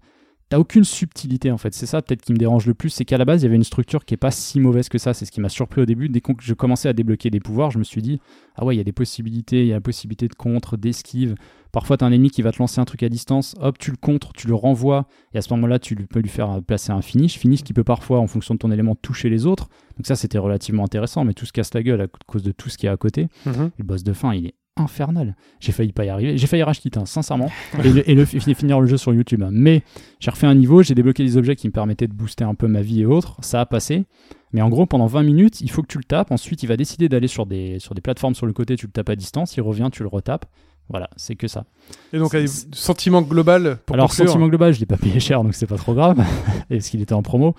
t'as 0.49 0.59
aucune 0.59 0.83
subtilité 0.83 1.51
en 1.51 1.57
fait. 1.57 1.73
C'est 1.73 1.85
ça 1.85 2.01
peut-être 2.01 2.21
qui 2.21 2.31
me 2.33 2.37
dérange 2.37 2.65
le 2.67 2.73
plus, 2.73 2.89
c'est 2.89 3.05
qu'à 3.05 3.17
la 3.17 3.25
base, 3.25 3.41
il 3.41 3.45
y 3.45 3.47
avait 3.47 3.55
une 3.55 3.63
structure 3.63 4.05
qui 4.05 4.13
est 4.13 4.17
pas 4.17 4.31
si 4.31 4.59
mauvaise 4.59 4.89
que 4.89 4.97
ça. 4.97 5.13
C'est 5.13 5.25
ce 5.25 5.31
qui 5.31 5.41
m'a 5.41 5.49
surpris 5.49 5.81
au 5.81 5.85
début. 5.85 6.09
Dès 6.09 6.21
que 6.21 6.31
je 6.39 6.53
commençais 6.53 6.89
à 6.89 6.93
débloquer 6.93 7.29
des 7.29 7.39
pouvoirs, 7.39 7.71
je 7.71 7.79
me 7.79 7.83
suis 7.83 8.01
dit, 8.01 8.19
ah 8.55 8.65
ouais, 8.65 8.75
il 8.75 8.77
y 8.77 8.81
a 8.81 8.83
des 8.83 8.91
possibilités, 8.91 9.61
il 9.61 9.67
y 9.67 9.71
a 9.71 9.75
la 9.75 9.81
possibilité 9.81 10.27
de 10.27 10.35
contre, 10.35 10.77
d'esquive. 10.77 11.35
Parfois, 11.75 11.97
t'as 11.97 12.05
un 12.05 12.11
ennemi 12.13 12.29
qui 12.31 12.41
va 12.41 12.51
te 12.53 12.57
lancer 12.59 12.79
un 12.79 12.85
truc 12.85 13.03
à 13.03 13.09
distance, 13.09 13.53
hop, 13.59 13.77
tu 13.77 13.91
le 13.91 13.97
contres, 13.97 14.31
tu 14.33 14.47
le 14.47 14.55
renvoies, 14.55 15.05
et 15.33 15.37
à 15.37 15.41
ce 15.41 15.53
moment-là, 15.53 15.77
tu 15.77 15.95
peux 15.95 16.21
lui 16.21 16.29
faire 16.29 16.61
placer 16.65 16.91
un 16.91 17.01
finish. 17.01 17.37
Finish 17.37 17.63
qui 17.63 17.73
peut 17.73 17.83
parfois, 17.83 18.19
en 18.19 18.27
fonction 18.27 18.53
de 18.53 18.59
ton 18.59 18.71
élément, 18.71 18.95
toucher 18.95 19.29
les 19.29 19.45
autres. 19.45 19.67
Donc 19.97 20.07
ça, 20.07 20.15
c'était 20.15 20.37
relativement 20.37 20.85
intéressant, 20.85 21.25
mais 21.25 21.33
tout 21.33 21.45
se 21.45 21.51
casse 21.51 21.73
la 21.73 21.83
gueule 21.83 21.99
à 22.01 22.07
cause 22.27 22.43
de 22.43 22.51
tout 22.53 22.69
ce 22.69 22.77
qui 22.77 22.85
est 22.85 22.89
à 22.89 22.95
côté. 22.97 23.27
Mhm. 23.45 23.71
Le 23.77 23.83
boss 23.83 24.03
de 24.03 24.13
fin, 24.13 24.33
il 24.33 24.45
est 24.47 24.53
infernal. 24.77 25.35
J'ai 25.59 25.71
failli 25.73 25.91
pas 25.91 26.05
y 26.05 26.09
arriver. 26.09 26.37
J'ai 26.37 26.47
failli 26.47 26.63
racheter, 26.63 26.89
hein, 26.95 27.05
sincèrement, 27.05 27.49
et, 27.83 27.89
le, 27.91 28.09
et 28.09 28.15
le- 28.15 28.25
fi- 28.25 28.39
finir 28.55 28.79
le 28.81 28.87
jeu 28.87 28.97
sur 28.97 29.13
YouTube. 29.13 29.43
hein. 29.43 29.49
Mais 29.51 29.83
j'ai 30.19 30.31
refait 30.31 30.47
un 30.47 30.55
niveau, 30.55 30.81
j'ai 30.81 30.95
débloqué 30.95 31.23
des 31.23 31.35
objets 31.37 31.55
qui 31.57 31.67
me 31.67 31.73
permettaient 31.73 32.07
de 32.07 32.13
booster 32.13 32.43
un 32.45 32.55
peu 32.55 32.67
ma 32.67 32.81
vie 32.81 33.01
et 33.01 33.05
autres. 33.05 33.37
Ça 33.41 33.59
a 33.61 33.65
passé. 33.65 34.05
Mais 34.53 34.61
en 34.61 34.69
gros, 34.69 34.85
pendant 34.85 35.07
20 35.07 35.23
minutes, 35.23 35.59
il 35.61 35.69
faut 35.69 35.81
que 35.81 35.87
tu 35.87 35.97
le 35.97 36.03
tapes. 36.05 36.31
Ensuite, 36.31 36.63
il 36.63 36.67
va 36.67 36.77
décider 36.77 37.09
d'aller 37.09 37.27
sur 37.27 37.45
des, 37.45 37.79
sur 37.79 37.93
des 37.95 38.01
plateformes 38.01 38.35
sur 38.35 38.45
le 38.45 38.53
côté. 38.53 38.77
Tu 38.77 38.85
le 38.85 38.91
tapes 38.93 39.09
à 39.09 39.15
distance. 39.17 39.57
Il 39.57 39.61
revient, 39.61 39.89
tu 39.91 40.03
le 40.03 40.07
retapes. 40.09 40.45
Voilà, 40.89 41.09
c'est 41.15 41.35
que 41.35 41.47
ça. 41.47 41.65
Et 42.13 42.19
donc, 42.19 42.35
sentiment 42.73 43.21
global 43.23 43.77
pour 43.85 43.95
Alors, 43.95 44.09
conclure. 44.09 44.27
sentiment 44.27 44.47
global, 44.47 44.73
je 44.73 44.79
l'ai 44.79 44.85
pas 44.85 44.97
payé 44.97 45.19
cher, 45.19 45.43
donc 45.43 45.55
c'est 45.55 45.65
pas 45.67 45.77
trop 45.77 45.93
grave. 45.95 46.19
et 46.69 46.75
parce 46.77 46.89
qu'il 46.89 47.01
était 47.01 47.13
en 47.13 47.23
promo. 47.23 47.55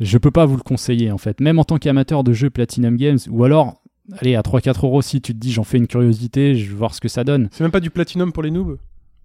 Je 0.00 0.18
peux 0.18 0.30
pas 0.32 0.44
vous 0.46 0.56
le 0.56 0.62
conseiller, 0.62 1.10
en 1.12 1.18
fait. 1.18 1.40
Même 1.40 1.58
en 1.58 1.64
tant 1.64 1.78
qu'amateur 1.78 2.24
de 2.24 2.32
jeux 2.32 2.50
Platinum 2.50 2.96
Games, 2.96 3.18
ou 3.30 3.44
alors, 3.44 3.80
allez, 4.18 4.34
à 4.34 4.42
3-4 4.42 4.84
euros, 4.84 5.00
si 5.00 5.20
tu 5.20 5.32
te 5.32 5.38
dis 5.38 5.52
j'en 5.52 5.64
fais 5.64 5.78
une 5.78 5.86
curiosité, 5.86 6.54
je 6.56 6.68
vais 6.70 6.74
voir 6.76 6.92
ce 6.94 7.00
que 7.00 7.08
ça 7.08 7.24
donne. 7.24 7.48
C'est 7.52 7.62
même 7.64 7.70
pas 7.70 7.80
du 7.80 7.90
platinum 7.90 8.32
pour 8.32 8.42
les 8.42 8.50
noobs? 8.50 8.78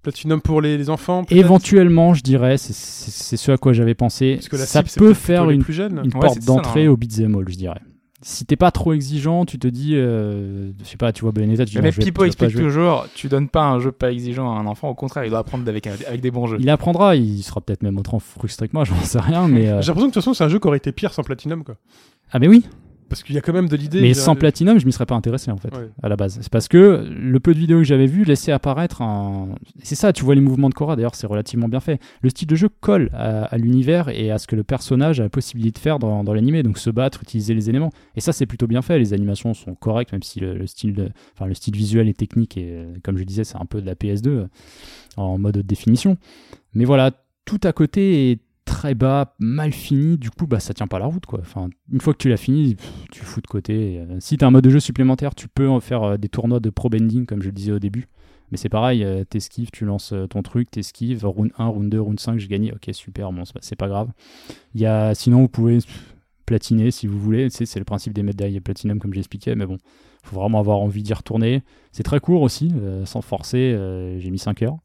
Platinum 0.04 0.42
pour 0.42 0.62
les, 0.62 0.78
les 0.78 0.90
enfants 0.90 1.24
Éventuellement, 1.30 2.14
je 2.16 2.22
dirais, 2.24 2.58
c'est- 2.58 3.38
ce 3.38 3.52
à 3.52 3.58
quoi 3.58 3.74
j'avais 3.74 3.94
pensé. 3.96 4.36
Parce 4.36 4.50
que 4.50 4.56
la 4.56 4.66
ça 4.66 4.84
cible, 4.86 5.06
peut 5.08 5.14
faire 5.14 5.50
une, 5.50 5.64
plus 5.64 5.74
jeunes. 5.74 6.02
une 6.06 6.14
Ouais, 6.14 6.20
porte 6.22 6.40
d'entrée 6.46 6.86
hein. 6.86 6.90
au 6.92 6.98
beat'em 6.98 7.36
all, 7.36 7.46
je 7.50 7.56
dirais. 7.58 7.82
Si 8.24 8.46
t'es 8.46 8.56
pas 8.56 8.70
trop 8.72 8.94
exigeant, 8.94 9.46
tu 9.46 9.58
te 9.58 9.68
dis, 9.68 9.96
euh, 9.96 10.72
je 10.80 10.86
sais 10.86 10.98
pas, 10.98 11.12
tu 11.12 11.22
vois 11.24 11.32
Bayonetta, 11.32 11.66
tu 11.66 11.72
dis, 11.72 11.78
Mais 11.78 11.86
non, 11.86 11.92
je 11.92 11.98
vais- 11.98 12.04
Pipo 12.04 12.24
explique 12.24 12.56
toujours, 12.56 13.08
tu 13.16 13.28
donnes 13.30 13.50
pas 13.50 13.64
un 13.64 13.80
jeu 13.80 13.92
pas 13.92 14.12
exigeant 14.12 14.56
à 14.56 14.60
un 14.60 14.68
enfant, 14.68 14.90
au 14.90 14.94
contraire, 14.94 15.24
il 15.26 15.30
doit 15.32 15.40
apprendre 15.40 15.68
avec, 15.68 15.88
avec 15.88 16.22
des 16.22 16.30
bons 16.30 16.46
jeux. 16.46 16.58
Il 16.60 16.70
apprendra, 16.70 17.16
il 17.16 17.42
sera 17.42 17.62
peut-être 17.62 17.82
même 17.82 17.98
autant 17.98 18.20
frustré 18.20 18.68
que 18.68 18.74
moi, 18.74 18.84
j'en 18.86 18.96
sais 19.02 19.20
rien, 19.20 19.48
mais... 19.48 19.68
euh, 19.70 19.82
J'ai 19.82 19.88
l'impression 19.88 19.94
que 19.94 20.00
de 20.00 20.06
toute 20.06 20.14
façon, 20.16 20.34
c'est 20.36 20.44
un 20.44 20.50
jeu 20.50 20.60
qui 20.60 20.68
aurait 20.68 20.78
été 20.78 20.92
pire 20.92 21.14
sans 21.14 21.24
platinum. 21.24 21.64
Quoi. 21.64 21.76
Ah 22.32 22.38
mais 22.40 22.48
oui, 22.48 22.64
Parce 23.12 23.22
qu'il 23.24 23.36
y 23.36 23.38
a 23.38 23.42
quand 23.42 23.54
même 23.54 23.68
de 23.70 23.76
l'idée. 23.76 24.02
mais 24.02 24.14
sans 24.16 24.36
Platinum, 24.36 24.80
je 24.80 24.86
m'y 24.88 24.92
serais 24.92 25.06
pas 25.06 25.14
intéressé 25.16 25.52
en 25.52 25.58
fait, 25.58 25.68
Ouais. 25.78 25.90
à 26.02 26.10
la 26.10 26.16
base. 26.16 26.40
C'est 26.42 26.50
parce 26.52 26.68
que 26.68 27.06
le 27.12 27.40
peu 27.40 27.54
de 27.54 27.60
vidéos 27.60 27.78
que 27.78 27.84
j'avais 27.84 28.08
vu 28.08 28.24
laissait 28.24 28.52
apparaître 28.52 29.02
un... 29.04 29.50
C'est 29.84 29.96
ça, 29.96 30.14
tu 30.14 30.24
vois 30.24 30.34
les 30.34 30.42
mouvements 30.42 30.70
de 30.70 30.74
Cora, 30.74 30.96
d'ailleurs 30.96 31.14
c'est 31.16 31.28
relativement 31.28 31.68
bien 31.68 31.82
fait. 31.82 32.00
Le 32.22 32.30
style 32.30 32.48
de 32.48 32.56
jeu 32.56 32.70
colle 32.80 33.10
à, 33.14 33.44
à 33.44 33.58
l'univers 33.58 34.10
et 34.10 34.32
à 34.32 34.38
ce 34.40 34.48
que 34.48 34.56
le 34.56 34.64
personnage 34.64 35.20
a 35.20 35.24
la 35.24 35.30
possibilité 35.30 35.78
de 35.78 35.80
faire 35.84 36.00
dans, 36.00 36.24
dans 36.24 36.34
l'animé, 36.34 36.64
donc 36.64 36.78
se 36.80 36.90
battre, 36.90 37.22
utiliser 37.22 37.54
les 37.54 37.70
éléments. 37.70 37.92
Et 38.16 38.22
ça 38.22 38.32
c'est 38.34 38.46
plutôt 38.48 38.66
bien 38.68 38.82
fait, 38.82 38.98
les 38.98 39.14
animations 39.14 39.54
sont 39.54 39.76
correctes, 39.76 40.12
même 40.14 40.24
si 40.24 40.40
le, 40.40 40.58
le 40.58 40.66
style, 40.66 40.94
de- 40.94 41.10
enfin, 41.36 41.46
le 41.48 41.54
style 41.54 41.76
visuel 41.76 42.08
et 42.08 42.14
technique, 42.14 42.58
et 42.58 42.86
comme 43.04 43.18
je 43.18 43.24
disais, 43.26 43.44
c'est 43.44 43.58
un 43.58 43.66
peu 43.66 43.82
de 43.82 43.86
la 43.86 43.96
PS2 43.96 44.28
euh, 44.30 44.48
en 45.18 45.38
mode 45.38 45.56
de 45.56 45.62
définition. 45.62 46.18
Mais 46.74 46.86
voilà, 46.86 47.12
tout 47.44 47.60
à 47.64 47.74
côté 47.74 48.32
est 48.32 48.40
très 48.82 48.96
bas, 48.96 49.36
mal 49.38 49.74
fini, 49.74 50.18
du 50.18 50.32
coup 50.32 50.48
bah 50.48 50.60
ça 50.60 50.74
tient 50.74 50.88
pas 50.88 50.98
la 50.98 51.06
route 51.06 51.28
quoi. 51.28 51.38
Enfin, 51.40 51.70
une 51.92 52.02
fois 52.02 52.14
que 52.14 52.18
tu 52.18 52.30
l'as 52.30 52.38
fini, 52.38 52.76
tu 53.12 53.24
fous 53.24 53.40
de 53.40 53.46
côté. 53.46 54.00
Euh, 54.00 54.18
si 54.20 54.38
tu 54.38 54.44
as 54.44 54.48
un 54.48 54.52
mode 54.52 54.64
de 54.64 54.72
jeu 54.72 54.80
supplémentaire, 54.80 55.36
tu 55.36 55.48
peux 55.48 55.70
en 55.70 55.80
faire 55.80 56.02
euh, 56.02 56.18
des 56.18 56.30
tournois 56.30 56.60
de 56.60 56.72
pro 56.72 56.90
bending 56.90 57.28
comme 57.28 57.44
je 57.44 57.50
le 57.50 57.52
disais 57.52 57.72
au 57.72 57.78
début. 57.78 58.08
Mais 58.50 58.58
c'est 58.58 58.70
pareil, 58.70 59.04
euh, 59.04 59.24
t'esquives, 59.24 59.70
tu 59.72 59.86
lances 59.86 60.16
ton 60.32 60.42
truc, 60.42 60.72
t'esquives, 60.72 61.24
round 61.24 61.52
1, 61.60 61.66
round 61.68 61.92
2, 61.92 62.02
round 62.02 62.20
5, 62.20 62.40
j'ai 62.40 62.48
gagné, 62.48 62.74
ok 62.74 62.90
super, 62.92 63.32
bon 63.32 63.44
c'est 63.62 63.76
pas- 63.76 63.88
grave. 63.88 64.10
Il 64.74 64.82
y 64.82 64.88
a, 64.88 65.14
sinon 65.14 65.42
vous 65.42 65.48
pouvez 65.48 65.78
platiner 66.48 66.90
si 66.90 67.06
vous 67.06 67.20
voulez, 67.20 67.52
c'est 67.52 67.78
le 67.78 67.86
principe 67.86 68.14
des 68.14 68.24
médailles 68.24 68.60
platinum 68.62 68.98
comme 68.98 69.14
j'expliquais, 69.14 69.54
mais 69.54 69.68
bon, 69.68 69.78
faut 70.24 70.38
vraiment 70.38 70.60
avoir 70.60 70.80
envie 70.80 71.04
d'y 71.04 71.14
retourner. 71.14 71.62
C'est 71.92 72.02
très 72.02 72.20
court 72.20 72.42
aussi, 72.42 72.74
sans 73.06 73.22
forcer, 73.22 73.78
j'ai 74.18 74.32
mis 74.32 74.40
5 74.40 74.64
heures. 74.64 74.78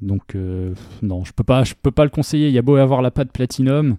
Donc 0.00 0.34
euh, 0.34 0.74
non, 1.02 1.24
je 1.24 1.32
peux 1.32 1.44
pas, 1.44 1.64
je 1.64 1.74
peux 1.80 1.90
pas 1.90 2.04
le 2.04 2.10
conseiller. 2.10 2.48
Il 2.48 2.54
y 2.54 2.58
a 2.58 2.62
beau 2.62 2.76
avoir 2.76 3.02
la 3.02 3.10
patte 3.10 3.32
platinum, 3.32 3.96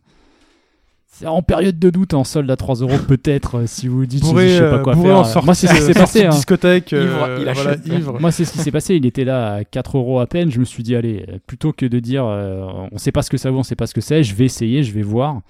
c'est 1.12 1.26
en 1.28 1.42
période 1.42 1.78
de 1.78 1.90
doute 1.90 2.14
en 2.14 2.24
solde 2.24 2.50
à 2.50 2.56
3 2.56 2.76
euros 2.76 2.98
peut-être 3.08 3.60
euh, 3.60 3.64
si 3.68 3.88
vous 3.88 3.98
vous 4.00 4.06
dites 4.06 4.22
Bourré, 4.24 4.50
je 4.50 4.64
sais 4.64 4.70
pas 4.70 4.80
quoi 4.80 4.94
bourré 4.94 5.10
faire. 5.10 5.26
sortie, 5.26 5.46
Moi 5.46 5.56
c'est 5.56 5.68
ce 5.68 5.74
qui 5.76 5.82
s'est 5.82 5.94
passé. 5.94 6.26
hein. 6.26 6.30
discothèque, 6.30 6.94
euh, 6.94 7.04
Ivre, 7.04 7.30
il 7.40 7.54
voilà, 7.54 7.76
ivre. 7.86 8.20
Moi 8.22 8.32
c'est 8.32 8.46
ce 8.46 8.54
qui 8.54 8.60
s'est 8.60 8.72
passé. 8.72 8.96
Il 8.96 9.06
était 9.06 9.26
là 9.26 9.56
à 9.56 9.64
4 9.66 9.98
euros 9.98 10.20
à 10.20 10.28
peine. 10.28 10.50
Je 10.52 10.60
me 10.60 10.66
suis 10.66 10.84
dit 10.84 10.96
allez, 10.96 11.26
plutôt 11.48 11.74
que 11.74 11.86
de 11.86 12.00
dire 12.00 12.26
euh, 12.26 12.66
on 12.92 12.98
sait 12.98 13.12
pas 13.12 13.22
ce 13.22 13.30
que 13.30 13.38
ça 13.38 13.52
vaut, 13.52 13.60
on 13.60 13.64
sait 13.64 13.76
pas 13.76 13.88
ce 13.88 13.94
que 13.94 14.02
c'est, 14.02 14.24
je 14.24 14.34
vais 14.36 14.46
essayer, 14.46 14.84
je 14.84 14.94
vais 14.94 15.02
voir. 15.02 15.42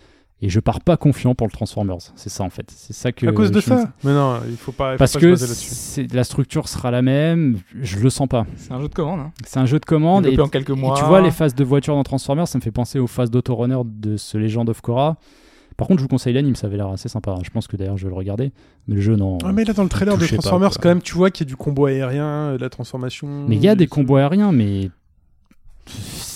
Et 0.41 0.47
je 0.47 0.61
pars 0.61 0.79
pas 0.79 0.95
confiant 0.95 1.35
pour 1.35 1.47
le 1.47 1.51
Transformers. 1.51 1.97
C'est 2.15 2.29
ça 2.29 2.43
en 2.45 2.49
fait. 2.49 2.71
C'est 2.73 2.93
ça 2.93 3.11
que. 3.11 3.27
à 3.27 3.33
cause 3.33 3.51
de 3.51 3.57
me- 3.57 3.61
ça 3.61 3.91
Mais 4.05 4.13
non, 4.13 4.39
il 4.49 4.55
faut 4.55 4.71
pas, 4.71 4.91
il 4.91 4.93
faut 4.93 4.97
Parce 4.99 5.13
pas 5.13 5.19
que 5.19 5.35
se 5.35 6.15
la 6.15 6.23
structure 6.23 6.69
sera 6.69 6.91
la 6.91 7.01
même. 7.01 7.59
Je 7.81 7.99
le 7.99 8.09
sens 8.09 8.27
pas. 8.29 8.45
C'est 8.55 8.71
un 8.71 8.79
jeu 8.79 8.87
de 8.87 8.93
commande. 8.93 9.19
Hein. 9.19 9.31
C'est 9.45 9.59
un 9.59 9.65
jeu 9.65 9.79
de 9.79 9.85
commande. 9.85 10.25
Et 10.27 10.39
en 10.39 10.47
quelques 10.47 10.69
Et 10.69 10.75
mois. 10.75 10.95
tu 10.97 11.03
vois 11.03 11.19
les 11.21 11.31
phases 11.31 11.55
de 11.55 11.63
voiture 11.65 11.93
dans 11.95 12.03
Transformers, 12.03 12.47
ça 12.47 12.57
me 12.57 12.63
fait 12.63 12.71
penser 12.71 12.99
aux 12.99 13.07
phases 13.07 13.29
d'autorunner 13.31 13.81
de 13.85 14.15
ce 14.15 14.37
Legend 14.37 14.69
of 14.69 14.79
Korra. 14.79 15.17
Par 15.75 15.87
contre, 15.87 15.99
je 15.99 16.03
vous 16.03 16.09
conseille 16.09 16.33
l'anime, 16.33 16.55
ça 16.55 16.67
avait 16.67 16.75
l'air 16.77 16.87
assez 16.87 17.07
sympa. 17.09 17.35
Je 17.43 17.49
pense 17.49 17.67
que 17.67 17.75
d'ailleurs 17.77 17.97
je 17.97 18.03
vais 18.05 18.09
le 18.09 18.15
regarder. 18.15 18.51
Mais 18.87 18.95
le 18.95 19.01
jeu, 19.01 19.15
non. 19.17 19.37
Ah, 19.45 19.51
mais 19.53 19.63
là, 19.65 19.73
dans 19.73 19.83
le 19.83 19.89
trailer 19.89 20.17
de 20.17 20.25
pas, 20.25 20.27
Transformers, 20.33 20.71
quand 20.79 20.89
même, 20.89 21.01
tu 21.01 21.15
vois 21.15 21.31
qu'il 21.31 21.45
y 21.45 21.47
a 21.47 21.49
du 21.49 21.55
combo 21.57 21.85
aérien, 21.85 22.25
euh, 22.25 22.57
de 22.57 22.61
la 22.61 22.69
transformation. 22.69 23.45
Mais 23.47 23.55
il 23.57 23.61
y 23.63 23.67
a 23.69 23.75
des 23.75 23.87
combos 23.87 24.15
aériens, 24.17 24.51
mais. 24.53 24.89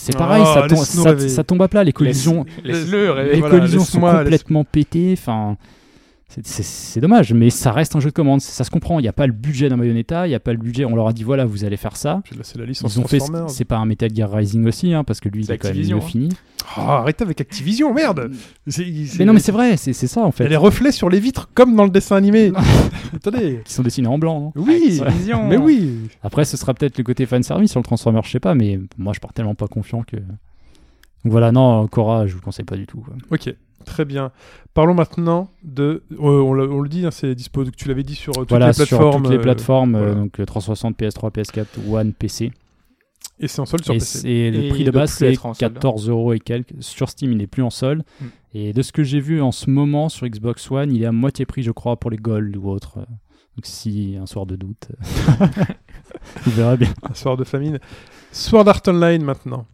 C'est 0.06 0.18
pareil, 0.18 0.44
Oh, 0.46 0.54
ça, 0.54 0.68
tombe, 0.68 1.18
ça, 1.18 1.30
ça 1.30 1.44
tombe 1.44 1.62
à 1.62 1.68
plat. 1.70 1.82
Les 1.84 1.88
Laisse- 1.88 1.94
collisions, 1.96 2.46
Laisse-le 2.64 3.12
rêver. 3.12 3.34
les 3.36 3.40
voilà, 3.40 3.56
collisions 3.58 3.80
sont 3.80 3.86
laisse-moi, 4.00 4.12
laisse- 4.12 4.24
complètement 4.24 4.64
pétées. 4.66 5.16
Enfin. 5.18 5.56
C'est- 6.36 6.46
C'est 6.46 6.64
c'est 6.64 7.00
dommage, 7.00 7.34
mais 7.34 7.50
ça 7.50 7.72
reste 7.72 7.96
un 7.96 8.00
jeu 8.00 8.10
de 8.10 8.14
commande. 8.14 8.42
Ça 8.42 8.64
se 8.64 8.70
comprend. 8.72 9.00
Il 9.00 9.04
n'y 9.04 9.08
a 9.08 9.14
pas 9.14 9.28
le 9.28 9.34
budget 9.34 9.70
d'un 9.70 9.78
Bayonetta, 9.78 10.26
il 10.28 10.30
n'y 10.30 10.36
a 10.36 10.40
pas 10.40 10.52
le 10.52 10.58
budget. 10.60 10.86
On 10.86 10.96
leur 10.96 11.08
a 11.08 11.14
dit 11.14 11.24
voilà, 11.24 11.46
vous 11.46 11.64
allez 11.66 11.78
faire 11.78 11.96
ça. 11.98 12.22
C'est 12.44 12.58
la 12.58 12.66
licence 12.66 12.96
Ils 12.96 13.00
ont 13.00 13.08
fait. 13.08 13.20
C'est 13.48 13.66
pas 13.66 13.78
un 13.78 13.86
Metal 13.86 14.10
Gear 14.14 14.32
Rising 14.32 14.66
aussi, 14.68 14.94
hein, 14.94 15.04
parce 15.04 15.20
que 15.20 15.30
lui, 15.30 15.42
il 15.42 15.46
C'est 15.46 15.54
est 15.54 15.58
quand 15.58 15.68
même 15.68 15.72
Activision, 15.72 15.98
mieux 15.98 16.04
hein. 16.04 16.08
fini. 16.08 16.30
Oh, 16.78 16.82
arrêtez 16.82 17.24
avec 17.24 17.42
Activision, 17.42 17.94
merde 17.94 18.32
C'est- 18.68 18.86
Mais 19.20 19.26
non, 19.26 19.34
mais 19.34 19.40
c'est 19.40 19.52
vrai, 19.52 19.76
c'est 19.78 19.92
c'est 19.94 20.08
ça 20.08 20.22
en 20.22 20.28
Il 20.28 20.30
y 20.30 20.34
fait. 20.34 20.46
a 20.46 20.50
les 20.50 20.56
reflets 20.56 20.92
sur 20.94 21.10
les 21.10 21.20
vitres, 21.20 21.50
comme 21.54 21.76
dans 21.76 21.84
le 21.84 21.90
dessin 21.90 22.16
animé. 22.16 22.52
Attendez. 23.16 23.62
Qui 23.66 23.74
sont 23.74 23.84
dessinés 23.84 24.08
en 24.08 24.18
blanc. 24.18 24.54
non 24.56 24.64
Oui, 24.64 25.00
Activision. 25.02 25.48
mais 25.48 25.58
oui. 25.58 26.10
Après, 26.24 26.46
ce 26.46 26.56
sera 26.58 26.74
peut-être 26.74 26.98
le 26.98 27.04
côté 27.04 27.26
fanservice 27.26 27.72
sur 27.72 27.80
le 27.80 27.84
Transformer, 27.86 28.22
je 28.24 28.30
sais 28.32 28.40
pas, 28.40 28.56
mais 28.56 28.80
moi 28.98 29.14
je 29.14 29.20
pars 29.20 29.34
tellement 29.34 29.56
pas 29.56 29.68
confiant 29.68 30.04
que. 30.04 30.16
Donc 30.16 31.32
voilà, 31.32 31.52
non, 31.52 31.88
Cora, 31.88 32.28
je 32.28 32.34
vous 32.34 32.40
le 32.40 32.44
conseille 32.44 32.66
pas 32.66 32.76
du 32.76 32.86
tout. 32.86 33.00
quoi. 33.00 33.14
Ok, 33.32 33.54
très 33.84 34.06
bien. 34.06 34.32
Parlons 34.74 34.94
maintenant 34.94 35.50
de. 35.64 36.04
euh, 36.14 36.16
on, 36.18 36.54
le 36.54 36.90
dit, 36.90 37.06
hein, 37.06 37.12
c'est 37.12 37.36
dispo. 37.36 37.64
Tu 37.66 37.88
l'avais 37.88 38.04
dit 38.04 38.16
sur 38.16 38.32
euh, 38.34 38.42
toutes 38.42 38.50
voilà, 38.50 38.68
les 38.70 38.74
plateformes. 38.74 39.12
sur 39.14 39.22
toutes 39.22 39.32
les 39.32 39.38
euh, 39.38 39.42
plateformes, 39.42 39.96
euh, 39.96 40.00
voilà. 40.00 40.16
donc 40.16 40.40
euh, 40.40 40.46
360, 40.46 40.98
PS3, 40.98 41.32
PS4, 41.32 41.66
One, 41.92 42.14
PC. 42.14 42.52
et 43.40 43.48
c'est 43.48 43.60
en 43.60 43.66
solde 43.66 43.84
sur 43.84 43.94
et 43.94 43.98
PC. 44.00 44.18
c'est- 44.20 44.52
le 44.52 44.64
Et 44.64 44.70
prix 44.70 44.84
de 44.84 44.92
base, 44.92 45.12
c'est 45.12 45.32
être 45.34 45.46
en 45.46 45.54
solde. 45.54 45.74
14 45.76 46.10
euros 46.10 46.34
et 46.34 46.40
quelques. 46.40 46.74
Sur 46.80 47.10
Steam, 47.10 47.32
il 47.32 47.38
n'est 47.38 47.48
plus 47.48 47.64
en 47.64 47.70
solde. 47.70 48.04
Mm. 48.20 48.26
Et 48.56 48.74
de 48.74 48.82
ce 48.82 48.92
que 48.92 49.04
j'ai 49.04 49.20
vu 49.20 49.42
en 49.42 49.52
ce 49.52 49.70
moment 49.70 50.10
sur 50.10 50.28
Xbox 50.28 50.70
One, 50.72 50.92
il 50.92 51.04
est 51.04 51.08
à 51.08 51.12
moitié 51.12 51.46
prix, 51.46 51.64
je 51.64 51.72
crois, 51.72 51.98
pour 51.98 52.10
les 52.12 52.18
Gold 52.18 52.56
ou 52.58 52.70
autres. 52.70 52.98
Donc 53.56 53.66
si 53.66 54.16
un 54.20 54.26
soir 54.26 54.46
de 54.48 54.56
doute, 54.56 54.88
vous 56.46 56.52
verrez 56.52 56.78
bien. 56.78 56.94
Un 57.08 57.14
soir 57.14 57.38
de 57.38 57.44
famine. 57.44 57.78
Sword 58.32 58.68
Art 58.68 58.82
Online 58.88 59.24
maintenant. 59.24 59.68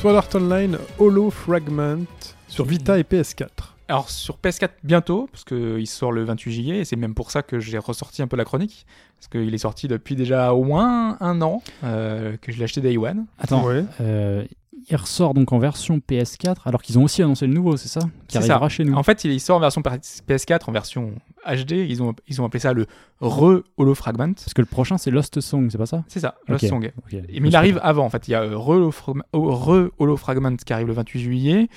Sword 0.00 0.16
Art 0.16 0.28
Online 0.34 0.78
Holo 0.98 1.30
Fragment 1.30 2.06
sur 2.48 2.64
Vita 2.64 2.98
et 2.98 3.02
PS4. 3.02 3.48
Alors 3.88 4.08
sur 4.08 4.38
PS4 4.42 4.70
bientôt, 4.84 5.28
parce 5.32 5.44
qu'il 5.44 5.86
sort 5.86 6.12
le 6.12 6.24
28 6.24 6.52
juillet, 6.52 6.78
et 6.78 6.84
c'est 6.84 6.96
même 6.96 7.14
pour 7.14 7.30
ça 7.30 7.42
que 7.42 7.58
j'ai 7.60 7.76
ressorti 7.78 8.22
un 8.22 8.26
peu 8.28 8.36
la 8.36 8.44
chronique, 8.44 8.86
parce 9.18 9.28
qu'il 9.28 9.52
est 9.52 9.58
sorti 9.58 9.88
depuis 9.88 10.14
déjà 10.16 10.54
au 10.54 10.62
moins 10.62 11.16
un 11.20 11.42
an 11.42 11.62
euh, 11.84 12.36
que 12.40 12.52
je 12.52 12.58
l'ai 12.58 12.64
acheté 12.64 12.80
Day 12.80 12.96
One. 12.96 13.26
Attends, 13.38 13.66
Ouais. 13.66 13.84
euh, 14.00 14.44
il 14.88 14.96
ressort 14.96 15.34
donc 15.34 15.52
en 15.52 15.58
version 15.58 15.98
PS4, 15.98 16.56
alors 16.64 16.80
qu'ils 16.82 16.98
ont 16.98 17.04
aussi 17.04 17.22
annoncé 17.22 17.46
le 17.46 17.52
nouveau, 17.52 17.76
c'est 17.76 17.88
ça 17.88 18.00
Qui 18.28 18.38
arrivera 18.38 18.60
ça. 18.60 18.68
chez 18.68 18.84
nous. 18.84 18.94
En 18.94 19.02
fait, 19.02 19.24
il 19.24 19.38
sort 19.40 19.56
en 19.58 19.60
version 19.60 19.82
PS4, 19.82 20.68
en 20.68 20.72
version 20.72 21.12
HD. 21.46 21.72
Ils 21.72 22.02
ont, 22.02 22.14
ils 22.28 22.40
ont 22.40 22.44
appelé 22.44 22.60
ça 22.60 22.72
le 22.72 22.86
re-holofragment. 23.20 24.34
Parce 24.34 24.54
que 24.54 24.60
le 24.62 24.66
prochain, 24.66 24.98
c'est 24.98 25.10
Lost 25.10 25.40
Song, 25.40 25.68
c'est 25.70 25.78
pas 25.78 25.86
ça? 25.86 26.04
C'est 26.08 26.20
ça, 26.20 26.36
Lost. 26.48 26.66
Song. 26.68 26.90
Ok. 26.98 27.14
Et- 27.14 27.40
Mais 27.40 27.48
il 27.48 27.56
arrive 27.56 27.78
avant, 27.82 28.04
en 28.04 28.10
fait. 28.10 28.28
Il 28.28 28.32
y 28.32 28.34
a 28.34 28.42
euh, 28.42 28.56
re-holofragment 28.56 29.22
re-holofragment 29.32 30.56
qui 30.56 30.72
arrive 30.72 30.86
le 30.88 30.92
28 30.94 31.20
juillet. 31.20 31.68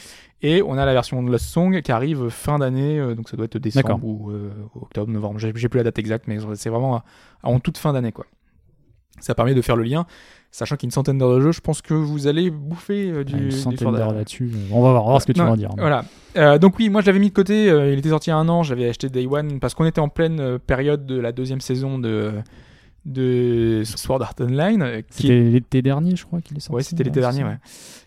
Et 0.41 0.61
on 0.61 0.77
a 0.77 0.85
la 0.85 0.93
version 0.93 1.23
de 1.23 1.31
Lost 1.31 1.45
Song 1.45 1.81
qui 1.81 1.91
arrive 1.91 2.29
fin 2.29 2.59
d'année. 2.59 2.99
euh, 2.99 3.15
donc 3.15 3.29
ça 3.29 3.37
doit 3.37 3.45
être 3.45 3.57
décembre 3.57 3.99
ou 4.03 4.29
euh, 4.31 4.51
octobre, 4.75 5.09
novembre. 5.11 5.39
J'ai 5.39 5.53
plus 5.69 5.77
la 5.77 5.83
date 5.83 5.99
exacte, 5.99 6.25
mais 6.27 6.37
c'est 6.55 6.69
vraiment 6.69 6.97
à- 6.97 7.03
en 7.43 7.59
toute 7.59 7.77
fin 7.77 7.93
d'année, 7.93 8.11
quoi. 8.11 8.25
Ça 9.19 9.35
permet 9.35 9.53
de 9.53 9.61
faire 9.61 9.75
le 9.75 9.83
lien. 9.83 10.05
Sachant 10.55 10.75
qu'il 10.75 10.85
y 10.85 10.87
a 10.87 10.89
une 10.89 10.91
centaine 10.91 11.17
d'heures 11.17 11.35
de 11.35 11.41
jeu, 11.41 11.51
je 11.51 11.61
pense 11.61 11.81
que 11.81 11.95
vous 11.95 12.27
allez 12.27 12.51
bouffer 12.51 13.09
euh, 13.09 13.23
du, 13.23 13.45
une 13.45 13.51
centaine 13.51 13.91
d'heures 13.91 14.13
là-dessus. 14.13 14.51
On 14.71 14.83
va 14.83 14.91
voir, 14.91 15.01
on 15.03 15.05
va 15.07 15.09
voir 15.13 15.21
ce 15.23 15.25
que 15.25 15.31
tu 15.31 15.39
Non, 15.39 15.47
vas 15.47 15.51
en 15.53 15.57
dire. 15.57 15.69
Voilà. 15.79 16.05
Euh, 16.37 16.59
donc 16.59 16.77
oui, 16.77 16.89
moi 16.89 17.01
je 17.01 17.07
l'avais 17.07 17.17
mis 17.17 17.29
de 17.29 17.33
côté. 17.33 17.71
euh, 17.71 17.91
il 17.91 17.97
était 17.97 18.09
sorti 18.09 18.29
il 18.29 18.33
y 18.33 18.33
a 18.33 18.37
un 18.37 18.47
an. 18.47 18.61
J'avais 18.61 18.87
acheté 18.87 19.09
Day 19.09 19.25
One 19.25 19.59
parce 19.59 19.73
qu'on 19.73 19.85
était 19.85 19.99
en 19.99 20.09
pleine 20.09 20.39
euh, 20.39 20.59
période 20.59 21.07
de 21.07 21.19
la 21.19 21.31
deuxième 21.31 21.59
saison 21.59 21.97
de 21.97 22.33
de 23.05 23.81
Sword 23.83 24.21
Art 24.21 24.35
Online. 24.39 24.81
euh, 24.81 25.01
qui 25.01 25.23
C'était 25.23 25.41
l'été 25.41 25.81
dernier, 25.81 26.15
je 26.15 26.25
crois, 26.25 26.39
qu'il 26.39 26.55
est 26.55 26.59
sorti. 26.59 26.75
Ouais, 26.75 26.83
c'était 26.83 27.03
l'été 27.03 27.19
dernier, 27.19 27.43
ouais. 27.43 27.57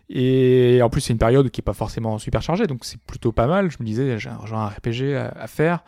Et 0.08 0.80
en 0.82 0.88
plus, 0.88 1.00
c'est 1.00 1.12
une 1.12 1.18
période 1.18 1.50
qui 1.50 1.60
est 1.60 1.64
pas 1.64 1.72
forcément 1.74 2.16
super 2.18 2.40
chargée, 2.42 2.66
donc 2.68 2.84
c'est 2.84 3.00
plutôt 3.00 3.32
pas 3.32 3.46
mal. 3.48 3.70
Je 3.72 3.76
me 3.80 3.84
disais, 3.84 4.18
j'ai 4.18 4.30
un 4.30 4.46
genre 4.46 4.60
un 4.60 4.68
RPG 4.68 5.14
à, 5.16 5.28
à 5.42 5.46
faire, 5.48 5.82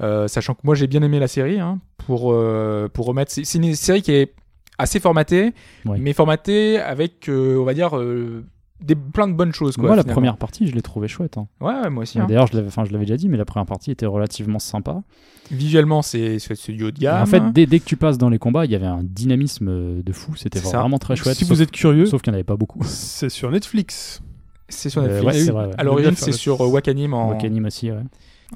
Euh, 0.00 0.28
sachant 0.28 0.54
que 0.54 0.60
moi 0.64 0.74
j'ai 0.74 0.86
bien 0.88 1.02
aimé 1.02 1.18
la 1.20 1.28
série 1.28 1.60
hein, 1.60 1.78
pour 1.96 2.32
euh, 2.32 2.88
pour 2.92 3.06
remettre. 3.06 3.32
C'est 3.32 3.54
une 3.58 3.74
série 3.74 4.02
qui 4.02 4.12
est 4.12 4.34
assez 4.78 5.00
formatée, 5.00 5.52
Ouais. 5.84 5.98
mais 6.00 6.12
formatée 6.12 6.78
avec, 6.78 7.28
euh, 7.28 7.58
on 7.58 7.64
va 7.64 7.74
dire, 7.74 7.96
euh, 7.98 8.44
des 8.80 8.94
plein 8.96 9.28
de 9.28 9.32
bonnes 9.32 9.52
choses. 9.52 9.76
Quoi, 9.76 9.86
Moi, 9.86 9.96
la 9.96 10.04
première 10.04 10.36
partie, 10.36 10.66
je 10.66 10.74
l'ai 10.74 10.82
trouvée 10.82 11.08
chouette. 11.08 11.38
hein. 11.38 11.46
Ouais, 11.60 11.72
ouais, 11.74 11.90
moi 11.90 12.02
aussi. 12.02 12.18
hein. 12.18 12.26
D'ailleurs, 12.28 12.46
je 12.48 12.56
l'avais 12.56 12.68
je 12.70 12.92
l'avais 12.92 13.04
déjà 13.06 13.16
dit, 13.16 13.28
mais 13.28 13.36
la 13.38 13.44
première 13.44 13.66
partie 13.66 13.90
était 13.90 14.04
relativement 14.06 14.58
sympa. 14.58 15.02
Visuellement, 15.50 16.02
c'est 16.02 16.38
c'est 16.38 16.54
c'est 16.54 16.72
du 16.72 16.84
haut 16.84 16.90
de 16.90 16.98
gamme. 16.98 17.22
en 17.22 17.26
fait, 17.26 17.52
dès, 17.52 17.66
dès 17.66 17.78
que 17.78 17.84
tu 17.84 17.96
passes 17.96 18.18
dans 18.18 18.28
les 18.30 18.38
combats, 18.38 18.64
il 18.64 18.70
y 18.72 18.74
avait 18.74 18.86
un 18.86 19.02
dynamisme 19.02 19.68
euh, 19.68 20.02
de 20.02 20.12
fou. 20.12 20.34
C'était 20.36 20.58
C'est 20.58 20.66
ça. 20.68 20.80
vraiment 20.80 20.98
très 20.98 21.16
chouette. 21.16 21.36
Si 21.36 21.44
sauf, 21.44 21.56
vous 21.56 21.62
êtes 21.62 21.70
curieux, 21.70 22.06
sauf 22.06 22.22
qu'il 22.22 22.30
n'y 22.32 22.34
en 22.34 22.38
avait 22.38 22.44
pas 22.44 22.56
beaucoup. 22.56 22.82
c'est 22.84 23.28
sur 23.28 23.50
Netflix. 23.50 24.22
c'est 24.68 24.88
sur 24.90 25.02
Euh, 25.02 25.06
Netflix. 25.08 25.26
ouais, 25.36 25.40
c'est 25.44 25.50
vrai. 25.52 25.66
ouais. 25.66 25.74
À 25.78 25.84
l'origine, 25.84 26.16
c'est 26.16 26.32
sur 26.32 26.60
euh, 26.62 26.66
Wakanim 26.66 27.12
en, 27.14 27.28
Wakanim 27.30 27.64
aussi, 27.66 27.90
ouais. 27.90 27.98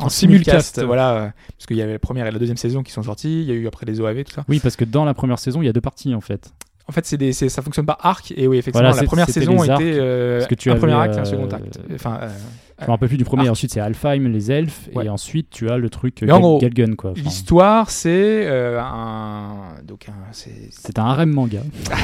En 0.01 0.09
simulcast. 0.09 0.83
Voilà, 0.83 1.15
euh, 1.15 1.29
parce 1.57 1.67
qu'il 1.67 1.77
y 1.77 1.83
avait 1.83 1.93
la 1.93 1.99
première 1.99 2.27
et 2.27 2.31
la 2.31 2.39
deuxième 2.39 2.57
saison 2.57 2.83
qui 2.83 2.93
sont 2.93 3.03
sorties. 3.03 3.43
Il 3.43 3.49
y 3.49 3.53
a 3.53 3.55
eu 3.55 3.67
après 3.67 3.87
les 3.87 4.01
OAV, 4.01 4.25
tout 4.25 4.33
ça. 4.33 4.45
Oui, 4.49 4.61
parce 4.61 4.77
que 4.77 4.85
dans 4.85 5.05
la 5.05 5.15
première 5.15 5.39
saison, 5.39 5.63
il 5.63 5.67
y 5.67 5.69
a 5.69 5.73
deux 5.73 5.81
parties 5.81 6.15
en 6.15 6.21
fait. 6.21 6.53
En 6.89 6.93
fait, 6.93 7.05
c'est 7.05 7.33
ça 7.51 7.61
fonctionne 7.61 7.85
par 7.85 7.99
arc. 8.01 8.33
Et 8.35 8.47
oui, 8.47 8.57
effectivement, 8.57 8.89
Voilà, 8.89 9.03
la 9.03 9.07
première 9.07 9.29
saison 9.29 9.63
était 9.63 9.99
euh, 9.99 10.43
un 10.43 10.77
premier 10.77 10.95
acte 10.95 11.17
et 11.17 11.19
un 11.19 11.23
euh, 11.23 11.25
second 11.25 11.49
acte. 11.49 11.79
Enfin, 11.95 12.19
euh, 12.23 12.29
Je 12.81 12.85
me 12.87 12.91
rappelle 12.91 13.09
plus 13.09 13.19
du 13.19 13.25
premier. 13.25 13.43
Arc. 13.43 13.51
Ensuite, 13.53 13.73
c'est 13.73 13.81
Alfheim, 13.81 14.29
les 14.29 14.53
elfes, 14.53 14.89
Ouais. 14.95 15.07
et 15.07 15.09
ensuite 15.09 15.49
tu 15.51 15.69
as 15.69 15.77
le 15.79 15.91
truc 15.91 16.23
Gal- 16.25 16.59
Galgun 16.61 16.95
quoi. 16.95 17.11
Enfin, 17.11 17.21
l'histoire, 17.23 17.91
c'est 17.91 18.47
euh, 18.47 18.81
un. 18.81 19.75
Donc, 19.85 20.09
un- 20.09 20.13
c'est. 20.33 20.53
c'est 20.71 20.99
un 20.99 21.05
harem 21.07 21.31
manga. 21.31 21.61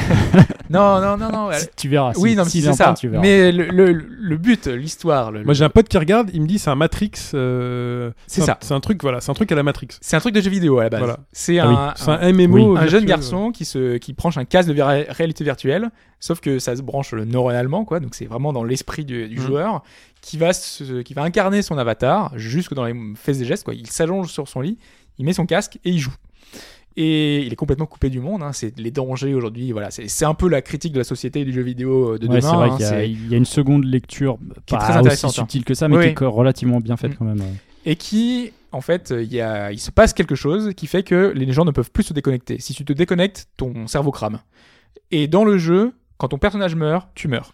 Non, 0.69 0.99
non, 0.99 1.15
non, 1.17 1.31
non. 1.31 1.49
Si- 1.53 1.67
tu 1.77 1.89
verras. 1.89 2.13
oui, 2.17 2.31
si- 2.31 2.35
non, 2.35 2.43
mais 2.43 2.49
c'est 2.49 2.73
ça. 2.73 2.85
parle, 2.85 2.97
tu 2.97 3.07
verras. 3.07 3.21
Mais 3.21 3.51
le, 3.51 3.67
le, 3.67 3.91
le 3.93 4.37
but, 4.37 4.65
l'histoire. 4.65 5.31
le- 5.31 5.43
Moi 5.43 5.53
j'ai 5.53 5.63
un 5.63 5.69
pote 5.69 5.87
qui 5.87 5.97
regarde, 5.97 6.31
il 6.33 6.41
me 6.41 6.47
dit 6.47 6.57
c'est 6.57 6.71
un 6.71 6.75
Matrix. 6.75 7.11
euh, 7.35 8.09
C'est 8.25 8.41
ça. 8.41 8.57
C'est 8.61 8.73
un 8.73 8.79
truc, 8.79 9.01
voilà, 9.03 9.21
c'est 9.21 9.29
un 9.29 9.35
truc 9.35 9.51
à 9.51 9.55
la 9.55 9.61
Matrix. 9.63 9.89
C'est 10.01 10.15
un 10.15 10.19
truc 10.19 10.33
de 10.33 10.41
jeu 10.41 10.49
vidéo 10.49 10.79
à 10.79 10.83
la 10.85 10.89
base. 10.89 10.99
Voilà. 10.99 11.17
C'est 11.31 11.59
Ah 11.59 11.67
oui. 11.69 11.75
un, 12.07 12.13
un- 12.19 12.31
MMO. 12.33 12.55
Oui. 12.55 12.63
un 12.63 12.81
virtuel, 12.81 12.89
jeune 12.89 13.05
garçon 13.05 13.51
qui 13.51 13.63
se 13.65 13.97
qui 13.97 14.13
branche 14.13 14.37
un 14.37 14.45
casque 14.45 14.69
de 14.69 14.81
réalité 14.81 15.43
virtuelle, 15.43 15.91
sauf 16.19 16.39
que 16.39 16.57
ça 16.57 16.75
se 16.75 16.81
branche 16.81 17.13
neuronalement 17.13 17.85
quoi, 17.85 17.99
donc 17.99 18.15
c'est 18.15 18.25
vraiment 18.25 18.51
dans 18.51 18.63
l'esprit 18.63 19.05
du, 19.05 19.27
du 19.27 19.37
Mhm. 19.39 19.45
joueur 19.45 19.83
qui 20.25 20.37
va 20.37 20.53
se- 20.53 21.01
qui 21.03 21.13
va 21.13 21.21
incarner 21.21 21.61
son 21.61 21.77
avatar 21.77 22.31
jusque 22.35 22.73
dans 22.73 22.83
les 22.85 22.95
faits 23.15 23.41
et 23.41 23.45
gestes 23.45 23.63
quoi. 23.63 23.75
Il 23.75 23.85
s'allonge 23.87 24.31
sur 24.31 24.47
son 24.47 24.61
lit, 24.61 24.77
il 25.19 25.25
met 25.25 25.33
son 25.33 25.45
casque 25.45 25.77
et 25.85 25.91
il 25.91 25.99
joue. 25.99 26.15
Et 26.97 27.41
il 27.45 27.51
est 27.51 27.57
complètement 27.57 27.85
coupé 27.85 28.09
du 28.09 28.19
monde. 28.21 28.41
hein. 28.41 28.53
C'est 28.53 28.79
les 28.79 28.89
dangers 28.89 29.33
aujourd'hui. 29.33 29.71
Voilà, 29.73 29.89
c'est 29.91 30.25
un 30.25 30.33
peu 30.33 30.47
la 30.47 30.61
critique 30.61 30.93
de 30.93 30.97
la 30.99 31.03
société 31.03 31.41
et 31.41 31.45
du 31.45 31.51
jeu 31.51 31.61
vidéo 31.61 32.13
euh, 32.13 32.17
de 32.17 32.27
Ouais, 32.27 32.39
demain. 32.39 32.49
c'est 32.49 32.55
vrai 32.55 32.69
hein. 32.69 32.77
y, 32.79 32.83
a- 32.85 33.03
il 33.03 33.27
y 33.29 33.33
a 33.33 33.37
une 33.37 33.45
seconde 33.45 33.83
lecture 33.83 34.37
Qui 34.65 34.75
est 34.75 34.77
pas 34.77 34.83
très 34.85 34.93
intéressante, 34.97 35.29
aussi 35.31 35.39
hein. 35.41 35.43
subtile 35.43 35.65
que 35.65 35.73
ça, 35.73 35.87
mais 35.89 35.97
Oui, 35.97 36.15
qui 36.15 36.23
est 36.23 36.27
relativement 36.27 36.79
bien 36.79 36.95
faite 36.97 37.11
Mm. 37.11 37.15
quand 37.17 37.25
même. 37.25 37.39
ouais. 37.39 37.53
et 37.87 37.95
qui, 37.97 38.51
en 38.71 38.81
fait, 38.81 39.11
euh, 39.11 39.21
il, 39.21 39.31
y 39.31 39.41
a, 39.41 39.71
il 39.71 39.77
se 39.79 39.91
passe 39.91 40.13
quelque 40.13 40.33
chose 40.33 40.71
qui 40.75 40.87
fait 40.87 41.03
que 41.03 41.31
les 41.35 41.51
gens 41.53 41.65
ne 41.65 41.71
peuvent 41.71 41.91
plus 41.91 42.03
se 42.03 42.13
déconnecter. 42.13 42.57
Si 42.59 42.73
tu 42.73 42.83
te 42.83 42.93
déconnectes, 42.93 43.47
ton 43.57 43.85
cerveau 43.87 44.11
crame. 44.11 44.39
Et 45.11 45.27
dans 45.27 45.45
le 45.45 45.59
jeu, 45.59 45.93
quand 46.17 46.29
ton 46.29 46.39
personnage 46.39 46.75
meurt, 46.75 47.07
tu 47.13 47.27
meurs. 47.27 47.53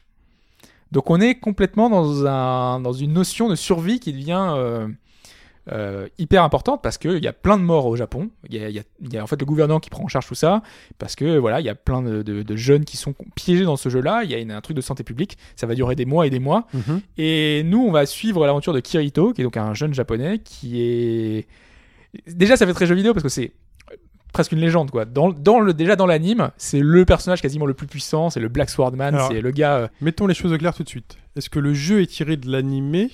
Donc 0.91 1.09
on 1.09 1.19
est 1.21 1.35
complètement 1.35 1.89
dans, 1.89 2.25
un, 2.25 2.79
dans 2.79 2.93
une 2.93 3.13
notion 3.13 3.47
de 3.49 3.55
survie 3.55 3.99
qui 3.99 4.11
devient 4.11 4.51
euh, 4.55 4.87
euh, 5.71 6.07
hyper 6.17 6.43
importante 6.43 6.81
parce 6.81 6.97
qu'il 6.97 7.23
y 7.23 7.27
a 7.27 7.33
plein 7.33 7.57
de 7.57 7.63
morts 7.63 7.85
au 7.85 7.95
Japon. 7.95 8.29
Il 8.49 8.55
y 8.59 8.63
a, 8.65 8.69
y 8.69 8.83
y 9.11 9.19
en 9.19 9.27
fait 9.27 9.39
le 9.39 9.45
gouvernement 9.45 9.79
qui 9.79 9.89
prend 9.89 10.03
en 10.03 10.07
charge 10.07 10.27
tout 10.27 10.35
ça 10.35 10.63
parce 10.97 11.15
que 11.15 11.37
voilà, 11.37 11.59
il 11.59 11.65
y 11.65 11.69
a 11.69 11.75
plein 11.75 12.01
de, 12.01 12.23
de- 12.23 12.41
de 12.43 12.55
jeunes 12.55 12.83
qui 12.83 12.97
sont 12.97 13.13
piégés 13.35 13.63
dans 13.63 13.77
ce 13.77 13.87
jeu-là. 13.89 14.23
Il 14.23 14.31
y 14.31 14.35
a 14.35 14.39
une- 14.39 14.51
un 14.51 14.59
truc 14.61 14.75
de 14.75 14.81
santé 14.81 15.03
publique. 15.03 15.37
Ça 15.55 15.67
va 15.67 15.75
durer 15.75 15.95
des 15.95 16.05
mois 16.05 16.27
et 16.27 16.29
des 16.29 16.39
mois. 16.39 16.67
Mhm. 16.73 17.01
Et 17.17 17.61
nous, 17.63 17.79
on 17.85 17.91
va 17.91 18.05
suivre 18.05 18.45
l'aventure 18.45 18.73
de 18.73 18.79
Kirito, 18.79 19.33
qui 19.33 19.41
est 19.41 19.43
donc 19.43 19.55
un 19.57 19.73
jeune 19.73 19.93
japonais 19.93 20.39
qui 20.39 20.81
est. 20.81 21.47
Déjà, 22.27 22.57
ça 22.57 22.65
fait 22.65 22.73
très 22.73 22.85
jeu 22.87 22.95
vidéo 22.95 23.13
parce 23.13 23.23
que 23.23 23.29
c'est 23.29 23.53
presque 24.33 24.51
une 24.51 24.59
légende, 24.59 24.91
quoi. 24.91 25.05
Dans, 25.05 25.29
dans 25.31 25.59
le, 25.59 25.73
déjà 25.73 25.95
dans 25.95 26.05
l'anime, 26.05 26.51
c'est 26.57 26.79
le 26.79 27.05
personnage 27.05 27.41
quasiment 27.41 27.65
le 27.65 27.73
plus 27.73 27.87
puissant, 27.87 28.29
c'est 28.29 28.39
le 28.39 28.47
Black 28.49 28.69
Swordman, 28.69 29.17
c'est 29.29 29.41
le 29.41 29.51
gars. 29.51 29.75
euh, 29.77 29.87
Mettons 30.01 30.27
les 30.27 30.33
choses 30.33 30.53
au 30.53 30.57
clair 30.57 30.73
tout 30.73 30.83
de 30.83 30.89
suite. 30.89 31.17
Est-ce 31.35 31.49
que 31.49 31.59
le 31.59 31.73
jeu 31.73 32.01
est 32.01 32.07
tiré 32.07 32.37
de 32.37 32.49
l'animé 32.51 33.09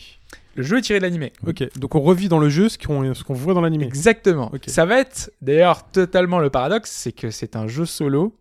le 0.55 0.63
jeu 0.63 0.79
est 0.79 0.81
tiré 0.81 0.97
de 0.97 1.03
l'animé. 1.03 1.33
Ok, 1.45 1.63
donc 1.77 1.93
on 1.93 2.01
revit 2.01 2.29
dans 2.29 2.39
le 2.39 2.49
jeu 2.49 2.67
ce 2.67 2.79
qu'on 2.79 3.13
ce 3.13 3.23
qu'on 3.23 3.35
voit 3.35 3.53
dans 3.53 3.61
l'animé. 3.61 3.85
Exactement. 3.85 4.51
Ça 4.65 4.85
va 4.85 4.99
être 4.99 5.31
d'ailleurs 5.39 5.83
totalement 5.91 6.39
le 6.39 6.49
paradoxe, 6.49 6.89
c'est 6.89 7.11
que 7.11 7.29
c'est 7.29 7.55
un 7.55 7.67
jeu 7.67 7.85
solo 7.85 8.33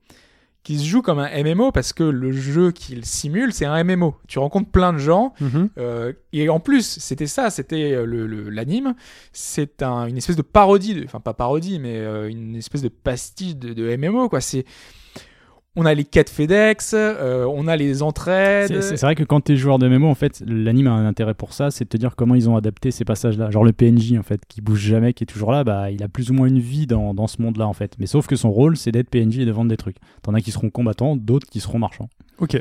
qui 0.66 0.78
se 0.80 0.84
joue 0.84 1.00
comme 1.00 1.20
un 1.20 1.28
MMO 1.44 1.70
parce 1.70 1.92
que 1.92 2.02
le 2.02 2.32
jeu 2.32 2.72
qu'il 2.72 3.04
simule, 3.04 3.52
c'est 3.52 3.66
un 3.66 3.84
MMO. 3.84 4.16
Tu 4.26 4.40
rencontres 4.40 4.68
plein 4.68 4.92
de 4.92 4.98
gens 4.98 5.32
Mhm. 5.40 5.68
Euh, 5.78 6.12
et 6.32 6.48
en 6.48 6.58
plus, 6.58 6.82
c'était 6.98 7.28
ça, 7.28 7.50
c'était 7.50 7.92
euh, 7.92 8.04
le- 8.04 8.26
le- 8.26 8.50
l'anime. 8.50 8.96
C'est 9.32 9.82
un- 9.84 10.06
une 10.06 10.16
espèce 10.16 10.34
de 10.34 10.42
parodie, 10.42 10.94
de- 10.94 11.04
enfin 11.04 11.20
pas 11.20 11.34
parodie, 11.34 11.78
mais 11.78 11.96
euh, 11.98 12.28
une 12.28 12.56
espèce 12.56 12.82
de 12.82 12.88
pastiche 12.88 13.54
de, 13.56 13.74
de 13.74 13.96
MMO 13.96 14.28
quoi. 14.28 14.40
C'est, 14.40 14.64
on 15.76 15.84
a 15.84 15.94
les 15.94 16.04
quêtes 16.04 16.30
FedEx, 16.30 16.94
euh, 16.94 17.44
on 17.44 17.68
a 17.68 17.76
les 17.76 18.02
entraides. 18.02 18.80
C'est 18.80 19.00
vrai 19.02 19.14
que 19.14 19.24
quand 19.24 19.42
tu 19.42 19.52
es 19.52 19.56
joueur 19.56 19.78
de 19.78 19.86
MMO, 19.86 20.08
en 20.08 20.14
fait, 20.14 20.42
l'anime 20.46 20.86
a 20.86 20.92
un 20.92 21.06
intérêt 21.06 21.34
pour 21.34 21.52
ça, 21.52 21.70
c'est 21.70 21.84
de 21.84 21.88
te 21.90 21.96
dire 21.98 22.16
comment 22.16 22.34
ils 22.34 22.48
ont 22.48 22.56
adapté 22.56 22.90
ces 22.90 23.04
passages-là. 23.04 23.50
Genre 23.50 23.62
le 23.62 23.72
PNJ, 23.72 24.14
en 24.18 24.22
fait, 24.22 24.40
qui 24.48 24.62
bouge 24.62 24.80
jamais, 24.80 25.12
qui 25.12 25.24
est 25.24 25.26
toujours 25.26 25.52
là, 25.52 25.64
bah, 25.64 25.90
il 25.90 26.02
a 26.02 26.08
plus 26.08 26.30
ou 26.30 26.34
moins 26.34 26.48
une 26.48 26.58
vie 26.58 26.86
dans, 26.86 27.12
dans 27.12 27.26
ce 27.26 27.42
monde-là, 27.42 27.68
en 27.68 27.74
fait. 27.74 27.92
Mais 27.98 28.06
sauf 28.06 28.26
que 28.26 28.36
son 28.36 28.50
rôle, 28.50 28.76
c'est 28.76 28.90
d'être 28.90 29.10
PNJ 29.10 29.40
et 29.40 29.44
de 29.44 29.52
vendre 29.52 29.68
des 29.68 29.76
trucs. 29.76 29.96
T'en 30.22 30.32
as 30.34 30.40
qui 30.40 30.50
seront 30.50 30.70
combattants, 30.70 31.14
d'autres 31.14 31.46
qui 31.48 31.60
seront 31.60 31.78
marchands. 31.78 32.08
Ok. 32.38 32.60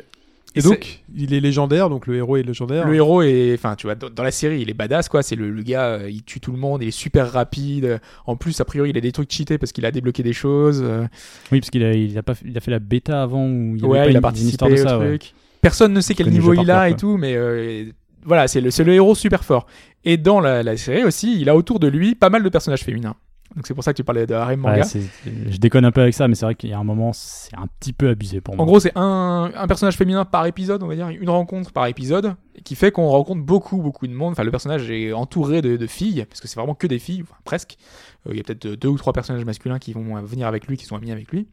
Et 0.54 0.60
Et 0.60 0.62
donc, 0.62 1.02
il 1.14 1.34
est 1.34 1.40
légendaire, 1.40 1.90
donc 1.90 2.06
le 2.06 2.16
héros 2.16 2.36
est 2.38 2.42
légendaire. 2.42 2.86
Le 2.88 2.94
héros 2.94 3.20
est, 3.22 3.52
enfin, 3.54 3.74
tu 3.76 3.86
vois, 3.86 3.94
dans, 3.94 4.08
dans 4.08 4.22
la 4.22 4.30
série, 4.30 4.62
il 4.62 4.70
est 4.70 4.74
badass, 4.74 5.08
quoi. 5.10 5.22
C'est 5.22 5.36
le, 5.36 5.50
le 5.50 5.62
gars, 5.62 5.84
euh, 5.84 6.10
il 6.10 6.22
tue 6.22 6.40
tout 6.40 6.50
le 6.52 6.56
monde, 6.58 6.82
il 6.82 6.88
est 6.88 6.92
super 6.92 7.30
rapide. 7.30 8.00
En 8.24 8.36
plus, 8.36 8.58
a 8.60 8.64
priori, 8.64 8.88
il 8.90 8.96
a 8.96 9.00
des 9.02 9.12
trucs 9.12 9.30
cheatés 9.30 9.58
parce 9.58 9.72
qu'il 9.72 9.84
a 9.84 9.90
débloqué 9.90 10.22
des 10.22 10.32
choses. 10.32 10.80
euh, 10.82 11.06
Oui, 11.52 11.60
parce 11.60 11.68
qu'il 11.70 11.84
a, 11.84 11.92
il 11.92 12.16
a, 12.16 12.22
pas, 12.22 12.34
fait- 12.34 12.46
il 12.48 12.56
a 12.56 12.60
fait 12.60 12.70
la 12.70 12.78
bêta 12.78 13.22
avant 13.22 13.46
où 13.46 13.76
il 13.76 13.82
y 13.82 13.84
avait 13.84 13.92
ouais, 13.92 13.98
pas 13.98 14.04
il 14.06 14.10
une, 14.10 14.16
a 14.16 14.18
une 14.18 14.22
participé 14.22 14.68
de 14.68 14.72
au 14.72 14.76
ça. 14.78 14.98
ouais. 14.98 15.06
truc. 15.18 15.34
Personne 15.60 15.92
ne 15.92 16.00
sait 16.00 16.14
quel 16.14 16.30
niveau 16.30 16.54
il 16.54 16.70
a 16.70 16.88
et 16.88 16.92
quoi. 16.92 16.98
tout, 17.00 17.16
mais 17.18 17.34
euh, 17.36 17.84
voilà, 18.24 18.48
c'est 18.48 18.60
le, 18.62 18.70
c'est 18.70 18.84
le 18.84 18.94
héros 18.94 19.14
super 19.14 19.44
fort. 19.44 19.66
Et 20.04 20.16
dans 20.16 20.40
la, 20.40 20.62
la 20.62 20.76
série 20.78 21.04
aussi, 21.04 21.38
il 21.40 21.48
a 21.50 21.56
autour 21.56 21.80
de 21.80 21.88
lui 21.88 22.14
pas 22.14 22.30
mal 22.30 22.42
de 22.42 22.48
personnages 22.48 22.82
féminins. 22.84 23.16
Donc 23.56 23.66
c'est 23.66 23.74
pour 23.74 23.82
ça 23.82 23.92
que 23.92 23.96
tu 23.96 24.04
parlais 24.04 24.26
de 24.26 24.34
harem 24.34 24.60
manga. 24.60 24.82
Ouais, 24.82 25.02
je 25.24 25.56
déconne 25.56 25.86
un 25.86 25.90
peu 25.90 26.02
avec 26.02 26.12
ça, 26.12 26.28
mais 26.28 26.34
c'est 26.34 26.44
vrai 26.44 26.54
qu'il 26.54 26.68
y 26.68 26.74
a 26.74 26.78
un 26.78 26.84
moment, 26.84 27.12
c'est 27.14 27.56
un 27.56 27.66
petit 27.80 27.94
peu 27.94 28.10
abusé 28.10 28.42
pour 28.42 28.54
moi. 28.54 28.62
En 28.62 28.66
gros, 28.66 28.80
c'est 28.80 28.92
un, 28.96 29.50
un 29.54 29.66
personnage 29.66 29.96
féminin 29.96 30.26
par 30.26 30.44
épisode, 30.44 30.82
on 30.82 30.86
va 30.86 30.94
dire, 30.94 31.08
une 31.08 31.30
rencontre 31.30 31.72
par 31.72 31.86
épisode, 31.86 32.34
qui 32.64 32.74
fait 32.74 32.92
qu'on 32.92 33.08
rencontre 33.08 33.42
beaucoup, 33.42 33.78
beaucoup 33.78 34.06
de 34.06 34.12
monde. 34.12 34.32
Enfin, 34.32 34.44
le 34.44 34.50
personnage 34.50 34.90
est 34.90 35.12
entouré 35.14 35.62
de, 35.62 35.76
de 35.76 35.86
filles, 35.86 36.26
parce 36.28 36.40
que 36.40 36.48
c'est 36.48 36.60
vraiment 36.60 36.74
que 36.74 36.86
des 36.86 36.98
filles, 36.98 37.22
enfin, 37.22 37.36
presque. 37.44 37.78
Euh, 38.26 38.32
Il 38.32 38.36
y 38.36 38.40
a 38.40 38.42
peut-être 38.42 38.66
deux 38.66 38.88
ou 38.88 38.98
trois 38.98 39.14
personnages 39.14 39.44
masculins 39.44 39.78
qui 39.78 39.94
vont 39.94 40.22
venir 40.22 40.46
avec 40.46 40.66
lui, 40.66 40.76
qui 40.76 40.84
sont 40.84 40.96
amis 40.96 41.10
avec 41.10 41.32
lui. 41.32 41.48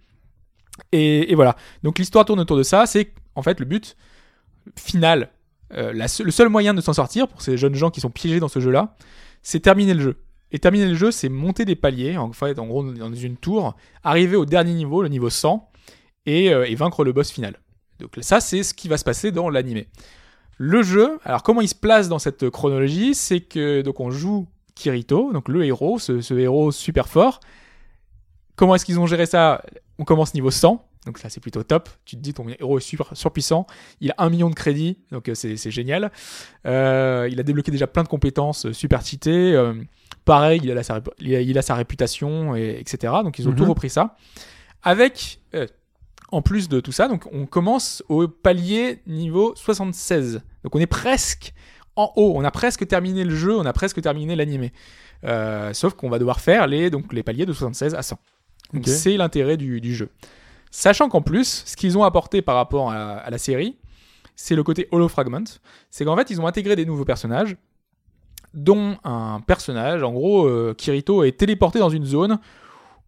Et, 0.91 1.31
et 1.31 1.35
voilà. 1.35 1.55
Donc 1.83 1.99
l'histoire 1.99 2.25
tourne 2.25 2.39
autour 2.39 2.57
de 2.57 2.63
ça. 2.63 2.85
C'est 2.85 3.13
en 3.35 3.43
fait 3.43 3.59
le 3.59 3.65
but 3.65 3.95
final, 4.75 5.29
euh, 5.73 5.93
la 5.93 6.07
le 6.23 6.31
seul 6.31 6.49
moyen 6.49 6.73
de 6.73 6.81
s'en 6.81 6.93
sortir 6.93 7.27
pour 7.27 7.41
ces 7.41 7.57
jeunes 7.57 7.75
gens 7.75 7.91
qui 7.91 8.01
sont 8.01 8.09
piégés 8.09 8.39
dans 8.39 8.47
ce 8.47 8.59
jeu-là, 8.59 8.95
c'est 9.41 9.59
terminer 9.59 9.93
le 9.93 10.01
jeu. 10.01 10.22
Et 10.53 10.59
terminer 10.59 10.87
le 10.87 10.93
jeu, 10.93 11.11
c'est 11.11 11.29
monter 11.29 11.65
des 11.65 11.75
paliers, 11.75 12.17
en 12.17 12.31
fait, 12.31 12.59
en 12.59 12.67
gros, 12.67 12.83
dans 12.83 13.13
une 13.13 13.37
tour, 13.37 13.75
arriver 14.03 14.35
au 14.35 14.45
dernier 14.45 14.73
niveau, 14.73 15.01
le 15.01 15.09
niveau 15.09 15.29
100, 15.29 15.67
et, 16.25 16.53
euh, 16.53 16.65
et 16.65 16.75
vaincre 16.75 17.03
le 17.03 17.11
boss 17.11 17.31
final. 17.31 17.59
Donc 17.99 18.17
ça, 18.21 18.39
c'est 18.39 18.63
ce 18.63 18.73
qui 18.73 18.87
va 18.87 18.97
se 18.97 19.03
passer 19.03 19.31
dans 19.31 19.49
l'animé. 19.49 19.87
Le 20.57 20.83
jeu, 20.83 21.19
alors 21.23 21.41
comment 21.41 21.61
il 21.61 21.67
se 21.67 21.75
place 21.75 22.07
dans 22.07 22.19
cette 22.19 22.49
chronologie, 22.49 23.15
c'est 23.15 23.41
que 23.41 23.81
donc 23.81 23.99
on 23.99 24.11
joue 24.11 24.47
Kirito, 24.75 25.33
donc 25.33 25.49
le 25.49 25.65
héros, 25.65 25.99
ce 25.99 26.33
héros 26.37 26.71
super 26.71 27.07
fort. 27.07 27.39
Comment 28.55 28.75
est-ce 28.75 28.85
qu'ils 28.85 28.99
ont 28.99 29.07
géré 29.07 29.25
ça? 29.25 29.63
On 29.97 30.05
commence 30.05 30.33
niveau 30.33 30.51
100, 30.51 30.85
Donc 31.05 31.17
ça 31.17 31.29
c'est 31.29 31.39
plutôt 31.41 31.63
top. 31.63 31.89
Tu 32.05 32.15
te 32.15 32.21
dis 32.21 32.33
ton 32.33 32.47
héros 32.47 32.77
est 32.77 32.81
super 32.81 33.07
surpuissant. 33.13 33.67
Il 33.99 34.11
a 34.11 34.15
un 34.19 34.29
million 34.29 34.49
de 34.49 34.55
crédits, 34.55 34.99
donc 35.11 35.27
euh, 35.29 35.35
c'est 35.35 35.71
génial. 35.71 36.11
Euh, 36.65 37.27
il 37.31 37.39
a 37.39 37.43
débloqué 37.43 37.71
déjà 37.71 37.87
plein 37.87 38.03
de 38.03 38.07
compétences 38.07 38.65
euh, 38.67 38.73
super 38.73 39.05
cheatées. 39.05 39.53
Euh, 39.53 39.73
pareil, 40.25 40.61
il 40.63 40.71
a, 40.71 40.75
la- 40.75 40.83
sa, 40.83 40.99
rép- 40.99 41.11
il 41.19 41.35
a, 41.35 41.41
il 41.41 41.57
a 41.57 41.61
sa 41.61 41.75
réputation, 41.75 42.55
et, 42.55 42.77
etc. 42.79 43.13
Donc 43.23 43.37
ils 43.39 43.47
ont 43.47 43.51
Mhm. 43.51 43.57
tout 43.57 43.65
repris 43.65 43.89
ça. 43.89 44.15
Avec, 44.81 45.39
euh, 45.55 45.67
en 46.31 46.41
plus 46.41 46.67
de 46.69 46.79
tout 46.79 46.91
ça, 46.91 47.07
donc 47.07 47.27
on 47.31 47.45
commence 47.45 48.01
au 48.09 48.27
palier 48.27 48.99
niveau 49.05 49.53
76. 49.55 50.41
Donc 50.63 50.75
on 50.75 50.79
est 50.79 50.87
presque 50.87 51.53
en 51.95 52.11
haut. 52.15 52.33
On 52.35 52.43
a 52.43 52.51
presque 52.51 52.87
terminé 52.87 53.23
le 53.23 53.35
jeu, 53.35 53.55
on 53.57 53.65
a 53.65 53.73
presque 53.73 54.01
terminé 54.01 54.35
l'animé. 54.35 54.71
Sauf 55.73 55.93
qu'on 55.93 56.09
va 56.09 56.17
devoir 56.19 56.41
faire 56.41 56.65
les, 56.67 56.89
donc, 56.89 57.13
les 57.13 57.23
paliers 57.23 57.45
de 57.45 57.53
76 57.53 57.93
à 57.95 58.01
100. 58.01 58.17
Donc 58.73 58.83
Ok. 58.83 58.87
c'est 58.87 59.15
l'intérêt 59.15 59.57
du, 59.57 59.79
du 59.79 59.93
jeu. 59.95 60.09
Sachant 60.75 61.07
qu'en 61.07 61.21
plus, 61.21 61.61
ce 61.67 61.75
qu'ils 61.75 61.99
ont 61.99 62.03
apporté 62.03 62.41
par 62.41 62.55
rapport 62.55 62.91
à, 62.91 63.29
la 63.29 63.37
série, 63.37 63.77
c'est 64.35 64.55
le 64.55 64.63
côté 64.63 64.87
Holo 64.89 65.07
Fragment. 65.07 65.43
C'est 65.91 66.03
qu'en 66.03 66.17
fait, 66.17 66.31
ils 66.31 66.41
ont 66.41 66.47
intégré 66.47 66.75
des 66.75 66.83
nouveaux 66.83 67.05
personnages, 67.05 67.57
dont 68.55 68.97
un 69.03 69.39
personnage, 69.45 70.01
en 70.01 70.11
gros, 70.11 70.47
euh, 70.47 70.73
Kirito 70.75 71.23
est 71.23 71.37
téléporté 71.37 71.77
dans 71.77 71.89
une 71.89 72.05
zone 72.05 72.39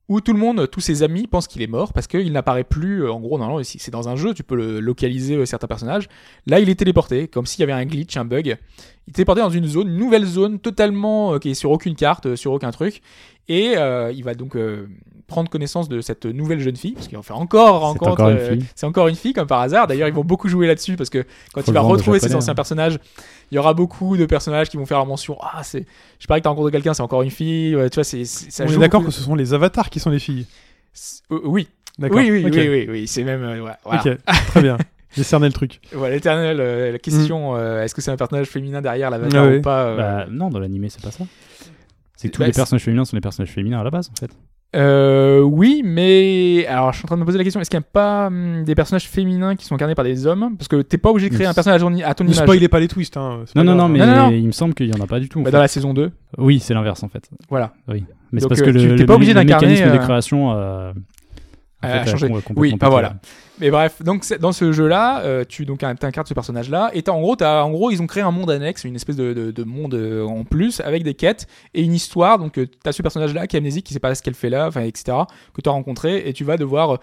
où 0.09 0.21
tout 0.21 0.31
le 0.31 0.37
monde, 0.37 0.69
tous 0.69 0.79
ses 0.79 1.01
amis 1.01 1.25
pensent 1.25 1.47
qu'il 1.47 1.63
est 1.63 1.67
mort 1.67 1.91
parce 1.91 2.05
qu'il 2.05 2.31
n'apparaît 2.31 2.63
plus. 2.63 3.03
euh, 3.03 3.11
En 3.11 3.19
gros, 3.19 3.39
normalement, 3.39 3.63
si 3.63 3.79
c'est 3.79 3.89
dans 3.89 4.09
un 4.09 4.15
jeu, 4.15 4.35
tu 4.35 4.43
peux 4.43 4.55
le 4.55 4.79
localiser 4.79 5.33
euh, 5.35 5.47
certains 5.47 5.65
personnages. 5.65 6.07
Là, 6.45 6.59
il 6.59 6.69
est 6.69 6.75
téléporté, 6.75 7.27
comme 7.27 7.47
s'il 7.47 7.61
y 7.61 7.63
avait 7.63 7.73
un 7.73 7.85
glitch, 7.85 8.15
un 8.15 8.25
bug. 8.25 8.45
Il 9.07 9.09
est 9.09 9.13
téléporté 9.13 9.41
dans 9.41 9.49
une 9.49 9.65
zone, 9.65 9.87
une 9.87 9.97
nouvelle 9.97 10.25
zone, 10.25 10.59
totalement 10.59 11.39
qui 11.39 11.49
est 11.49 11.55
sur 11.55 11.71
aucune 11.71 11.95
carte, 11.95 12.35
sur 12.35 12.51
aucun 12.51 12.69
truc. 12.69 13.01
Et 13.47 13.77
euh, 13.77 14.11
il 14.11 14.23
va 14.23 14.33
donc 14.33 14.55
euh, 14.55 14.87
prendre 15.27 15.49
connaissance 15.49 15.89
de 15.89 16.01
cette 16.01 16.25
nouvelle 16.25 16.59
jeune 16.59 16.75
fille, 16.75 16.93
parce 16.93 17.07
qu'il 17.07 17.17
va 17.17 17.23
faire 17.23 17.37
encore, 17.37 17.81
C'est 17.81 17.95
encore, 17.95 18.07
encore 18.13 18.29
une 18.29 18.37
euh, 18.37 18.49
fille. 18.53 18.65
c'est 18.75 18.85
encore 18.85 19.07
une 19.07 19.15
fille 19.15 19.33
comme 19.33 19.47
par 19.47 19.61
hasard. 19.61 19.87
D'ailleurs, 19.87 20.07
ils 20.07 20.13
vont 20.13 20.23
beaucoup 20.23 20.49
jouer 20.49 20.67
là-dessus 20.67 20.95
parce 20.95 21.09
que 21.09 21.25
quand 21.53 21.61
Faut 21.61 21.71
il 21.71 21.73
va 21.73 21.81
retrouver 21.81 22.19
ses 22.19 22.33
anciens 22.35 22.53
hein. 22.53 22.55
personnages, 22.55 22.97
il 23.51 23.55
y 23.55 23.57
aura 23.57 23.73
beaucoup 23.73 24.17
de 24.17 24.25
personnages 24.25 24.69
qui 24.69 24.77
vont 24.77 24.85
faire 24.85 25.05
mention. 25.05 25.37
Ah, 25.41 25.63
c'est, 25.63 25.85
je 26.19 26.27
parie 26.27 26.41
que 26.41 26.43
t'as 26.43 26.49
rencontré 26.49 26.71
quelqu'un, 26.71 26.93
c'est 26.93 27.03
encore 27.03 27.21
une 27.21 27.31
fille. 27.31 27.75
Ouais, 27.75 27.89
tu 27.89 27.95
vois, 27.95 28.03
c'est, 28.03 28.23
On 28.59 28.63
est 28.65 28.67
joue 28.67 28.79
d'accord 28.79 29.03
que 29.03 29.11
ce 29.11 29.21
sont 29.21 29.35
les 29.35 29.53
avatars 29.53 29.89
qui 29.89 29.99
sont 29.99 30.09
les 30.09 30.19
filles. 30.19 30.45
Euh, 31.31 31.39
oui, 31.43 31.67
D'accord. 31.99 32.17
oui, 32.17 32.31
oui, 32.31 32.45
oui, 32.45 32.69
oui, 32.69 32.87
oui, 32.89 33.07
c'est 33.07 33.23
même, 33.23 33.43
euh, 33.43 33.61
ouais, 33.61 33.71
voilà. 33.83 34.01
Ok, 34.05 34.17
très 34.47 34.61
bien. 34.61 34.77
J'ai 35.15 35.23
cerné 35.23 35.47
le 35.47 35.53
truc. 35.53 35.79
Voilà, 35.93 36.15
l'éternel, 36.15 36.57
euh, 36.59 36.91
la 36.91 36.99
question, 36.99 37.55
euh, 37.55 37.83
est-ce 37.83 37.95
que 37.95 38.01
c'est 38.01 38.11
un 38.11 38.17
personnage 38.17 38.47
féminin 38.47 38.81
derrière 38.81 39.09
l'avatar 39.09 39.45
Ah 39.45 39.47
ouais. 39.47 39.57
ou 39.59 39.61
pas 39.61 39.83
euh, 39.85 39.97
Bah, 39.97 40.25
non, 40.29 40.49
dans 40.49 40.59
l'animé, 40.59 40.89
c'est 40.89 41.01
pas 41.01 41.11
ça. 41.11 41.23
C'est 42.17 42.29
que 42.29 42.33
tous 42.33 42.39
Bah, 42.41 42.47
les 42.47 42.53
personnages 42.53 42.83
féminins 42.83 43.05
sont 43.05 43.15
des 43.17 43.21
personnages 43.21 43.51
féminins 43.51 43.79
à 43.79 43.83
la 43.83 43.89
base, 43.91 44.09
en 44.11 44.19
fait. 44.19 44.31
Euh, 44.75 45.39
oui, 45.39 45.83
mais 45.85 46.65
alors 46.67 46.91
je 46.91 46.97
suis 46.97 47.05
en 47.05 47.07
train 47.07 47.15
de 47.15 47.21
me 47.21 47.25
poser 47.25 47.37
la 47.37 47.45
question 47.45 47.61
est-ce 47.61 47.69
qu'il 47.69 47.79
n'y 47.79 47.85
a 47.85 47.89
pas 47.93 48.27
hum, 48.27 48.65
des 48.65 48.75
personnages 48.75 49.07
féminins 49.07 49.55
qui 49.55 49.63
sont 49.65 49.73
incarnés 49.75 49.95
par 49.95 50.03
des 50.03 50.27
hommes? 50.27 50.57
Parce 50.57 50.67
que 50.67 50.81
t'es 50.81 50.97
pas 50.97 51.11
obligé 51.11 51.29
de 51.29 51.33
créer 51.33 51.47
un 51.47 51.53
personnage 51.53 51.81
à 51.81 52.13
ton, 52.13 52.23
Ne 52.25 52.29
image. 52.31 52.43
spoilez 52.43 52.67
pas 52.67 52.81
les 52.81 52.89
twists. 52.89 53.15
Hein. 53.15 53.45
Non, 53.55 53.63
non, 53.63 53.75
non, 53.75 53.87
mais 53.87 53.99
Non, 53.99 54.07
non, 54.07 54.15
non. 54.15 54.31
il 54.31 54.45
me 54.45 54.51
semble 54.51 54.73
qu'il 54.73 54.87
y 54.87 54.93
en 54.93 55.01
a 55.01 55.07
pas 55.07 55.21
du 55.21 55.29
tout. 55.29 55.39
Bah, 55.39 55.45
fait. 55.45 55.51
dans 55.51 55.59
la 55.61 55.69
saison 55.69 55.93
2, 55.93 56.11
Oui, 56.39 56.59
c'est 56.59 56.73
l'inverse, 56.73 57.03
en 57.03 57.07
fait. 57.07 57.29
voilà. 57.49 57.73
Oui. 57.87 58.03
Mais 58.33 58.41
c'est 58.41 58.49
parce 58.49 58.59
euh, 58.61 58.65
que 58.65 58.69
le, 58.71 58.95
t'es 58.97 59.05
pas 59.05 59.13
le- 59.13 59.15
obligé 59.15 59.33
le 59.33 59.43
mécanisme 59.45 59.85
de 59.85 59.89
euh, 59.91 59.97
création 59.97 60.51
euh, 60.51 60.91
en 60.91 61.87
a 61.87 61.87
fait, 61.87 61.97
a 61.99 62.05
changé. 62.07 62.27
Oui, 62.57 62.75
bah 62.77 62.89
voilà. 62.89 63.15
Mais 63.59 63.69
bref, 63.71 64.01
donc 64.01 64.25
dans 64.39 64.51
ce 64.51 64.73
jeu-là, 64.73 65.21
euh, 65.21 65.45
tu 65.47 65.65
donc 65.65 65.81
incarnes 65.81 66.25
ce 66.27 66.33
personnage-là, 66.33 66.89
et 66.93 67.03
t'as- 67.03 67.13
en 67.13 67.21
gros, 67.21 67.37
t'as- 67.37 67.63
en 67.63 67.71
gros, 67.71 67.89
ils 67.89 68.01
ont 68.01 68.07
créé 68.07 68.21
un 68.21 68.31
monde 68.31 68.51
annexe, 68.51 68.83
une 68.83 68.95
espèce 68.97 69.15
de, 69.15 69.31
de- 69.33 69.51
de 69.51 69.63
monde 69.63 69.93
euh, 69.93 70.25
en 70.25 70.43
plus 70.43 70.81
avec 70.81 71.03
des 71.03 71.13
quêtes 71.13 71.47
et 71.73 71.81
une 71.81 71.93
histoire. 71.93 72.37
Donc, 72.37 72.53
tu 72.53 72.67
t'as 72.67 72.91
ce 72.91 73.01
personnage-là 73.01 73.47
qui 73.47 73.55
est 73.55 73.59
amnésique, 73.59 73.85
qui 73.85 73.93
sait 73.93 73.99
pas 74.01 74.13
ce 74.13 74.21
qu'elle 74.21 74.33
fait 74.33 74.49
là, 74.49 74.67
enfin, 74.67 74.81
etc. 74.81 75.17
Que 75.53 75.61
t'as 75.61 75.71
rencontré, 75.71 76.27
et 76.27 76.33
tu 76.33 76.43
vas 76.43 76.57
devoir 76.57 76.99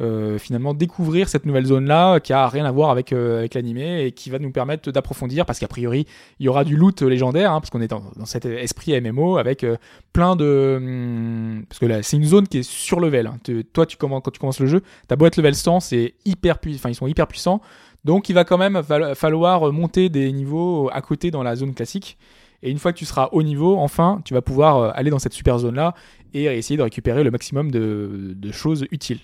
euh, 0.00 0.38
finalement 0.38 0.72
découvrir 0.72 1.28
cette 1.28 1.44
nouvelle 1.44 1.66
zone-là 1.66 2.18
qui 2.18 2.32
a 2.32 2.48
rien 2.48 2.64
à 2.64 2.70
voir 2.70 2.88
avec 2.90 3.12
euh, 3.12 3.46
l'animé 3.54 4.04
et 4.06 4.12
qui 4.12 4.30
va 4.30 4.38
nous 4.38 4.50
permettre 4.50 4.90
d'approfondir 4.90 5.44
parce 5.44 5.58
qu'a 5.58 5.68
priori, 5.68 6.06
il 6.40 6.46
y 6.46 6.48
aura 6.48 6.64
du 6.64 6.76
loot 6.76 7.02
légendaire, 7.02 7.52
hein, 7.52 7.60
parce 7.60 7.68
qu'on 7.68 7.82
est 7.82 7.88
dans, 7.88 8.02
cet 8.24 8.46
esprit 8.46 8.98
MMO 8.98 9.36
avec 9.36 9.64
euh, 9.64 9.76
plein 10.14 10.34
de 10.34 10.76
hum, 10.78 11.64
parce 11.68 11.78
que 11.78 11.86
là, 11.86 12.02
c'est 12.02 12.16
une 12.16 12.24
zone 12.24 12.48
qui 12.48 12.58
est 12.58 12.62
sur 12.62 13.00
level. 13.00 13.26
hein. 13.26 13.38
Toi, 13.74 13.84
tu 13.84 13.96
commences 13.98 14.22
quand 14.24 14.30
tu 14.30 14.40
commences 14.40 14.60
le 14.60 14.66
jeu, 14.66 14.82
ta 15.08 15.16
boîte 15.16 15.36
level 15.36 15.54
100, 15.54 15.80
c'est 15.80 16.14
hyper 16.24 16.58
puissant, 16.58 16.88
ils 16.88 16.94
sont 16.94 17.06
hyper 17.06 17.26
puissants. 17.26 17.60
Donc 18.04 18.28
il 18.28 18.32
va 18.32 18.44
quand 18.44 18.58
même 18.58 18.82
fall- 18.82 19.14
falloir 19.14 19.70
monter 19.72 20.08
des 20.08 20.32
niveaux 20.32 20.88
à 20.92 21.02
côté 21.02 21.30
dans 21.30 21.42
la 21.42 21.54
zone 21.54 21.74
classique. 21.74 22.16
Et 22.62 22.70
une 22.70 22.78
fois 22.78 22.92
que 22.92 22.98
tu 22.98 23.04
seras 23.04 23.28
au 23.32 23.42
niveau, 23.42 23.76
enfin, 23.76 24.22
tu 24.24 24.32
vas 24.34 24.40
pouvoir 24.40 24.76
euh, 24.78 24.90
aller 24.94 25.10
dans 25.10 25.18
cette 25.18 25.32
super 25.34 25.58
zone 25.58 25.74
là 25.74 25.94
et 26.32 26.44
essayer 26.44 26.78
de 26.78 26.82
récupérer 26.82 27.24
le 27.24 27.30
maximum 27.30 27.70
de 27.70 28.52
choses 28.52 28.86
utiles. 28.90 29.18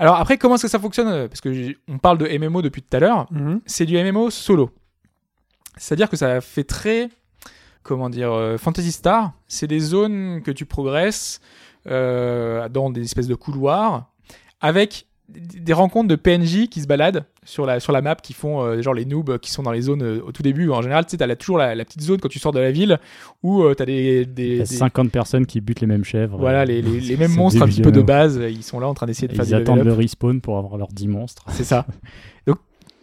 Alors 0.00 0.16
après, 0.16 0.38
comment 0.38 0.54
est-ce 0.54 0.62
que 0.62 0.68
ça 0.68 0.78
fonctionne 0.78 1.08
euh, 1.08 1.28
Parce 1.28 1.42
que 1.42 1.76
on 1.86 1.98
parle 1.98 2.16
de 2.16 2.26
MMO 2.26 2.62
depuis 2.62 2.80
tout 2.80 2.96
à 2.96 3.00
l'heure. 3.00 3.26
Mhm. 3.30 3.60
C'est 3.66 3.84
du 3.84 4.02
MMO 4.02 4.30
solo. 4.30 4.70
C'est-à-dire 5.76 6.08
que 6.08 6.16
ça 6.16 6.40
fait 6.40 6.64
très, 6.64 7.10
comment 7.82 8.08
dire, 8.08 8.32
euh, 8.32 8.56
Fantasy 8.56 8.92
Star. 8.92 9.34
C'est 9.46 9.66
des 9.66 9.78
zones 9.78 10.40
que 10.42 10.50
tu 10.50 10.64
progresses 10.64 11.42
euh, 11.86 12.66
dans 12.70 12.88
des 12.88 13.02
espèces 13.02 13.26
de 13.26 13.34
couloirs 13.34 14.10
avec 14.62 15.06
des 15.32 15.72
rencontres 15.72 16.08
de 16.08 16.16
PNJ 16.16 16.68
qui 16.68 16.80
se 16.80 16.86
baladent 16.86 17.24
sur 17.44 17.66
la, 17.66 17.80
sur 17.80 17.92
la 17.92 18.02
map, 18.02 18.16
qui 18.16 18.32
font 18.32 18.62
euh, 18.62 18.82
genre 18.82 18.94
les 18.94 19.04
noobs 19.04 19.38
qui 19.38 19.50
sont 19.50 19.62
dans 19.62 19.72
les 19.72 19.82
zones 19.82 20.02
euh, 20.02 20.20
au 20.26 20.32
tout 20.32 20.42
début. 20.42 20.70
En 20.70 20.82
général, 20.82 21.04
tu 21.04 21.10
sais, 21.12 21.16
t'as 21.16 21.34
toujours 21.36 21.58
la, 21.58 21.74
la 21.74 21.84
petite 21.84 22.02
zone 22.02 22.20
quand 22.20 22.28
tu 22.28 22.38
sors 22.38 22.52
de 22.52 22.58
la 22.60 22.70
ville 22.70 22.98
où 23.42 23.68
tu 23.68 23.76
t'as 23.76 23.84
des, 23.86 24.26
des, 24.26 24.58
des- 24.58 24.64
50 24.66 25.10
personnes 25.10 25.46
qui 25.46 25.60
butent 25.60 25.80
les 25.80 25.86
mêmes 25.86 26.04
chèvres. 26.04 26.38
voilà, 26.38 26.60
euh, 26.62 26.64
les, 26.64 26.82
les, 26.82 27.00
les 27.00 27.16
mêmes 27.16 27.34
monstres 27.34 27.62
un 27.62 27.66
petit 27.66 27.82
peu 27.82 27.92
de 27.92 28.02
base. 28.02 28.40
Ils 28.48 28.62
sont 28.62 28.80
là 28.80 28.88
en 28.88 28.94
train 28.94 29.06
d'essayer 29.06 29.28
de 29.28 29.34
faire 29.34 29.44
Ils 29.46 29.54
attendent 29.54 29.84
le 29.84 29.92
respawn 29.92 30.40
pour 30.40 30.58
avoir 30.58 30.76
leurs 30.76 30.92
10 30.92 31.08
monstres. 31.08 31.44
C'est 31.50 31.64
ça. 31.64 31.86
Donc, 32.46 32.58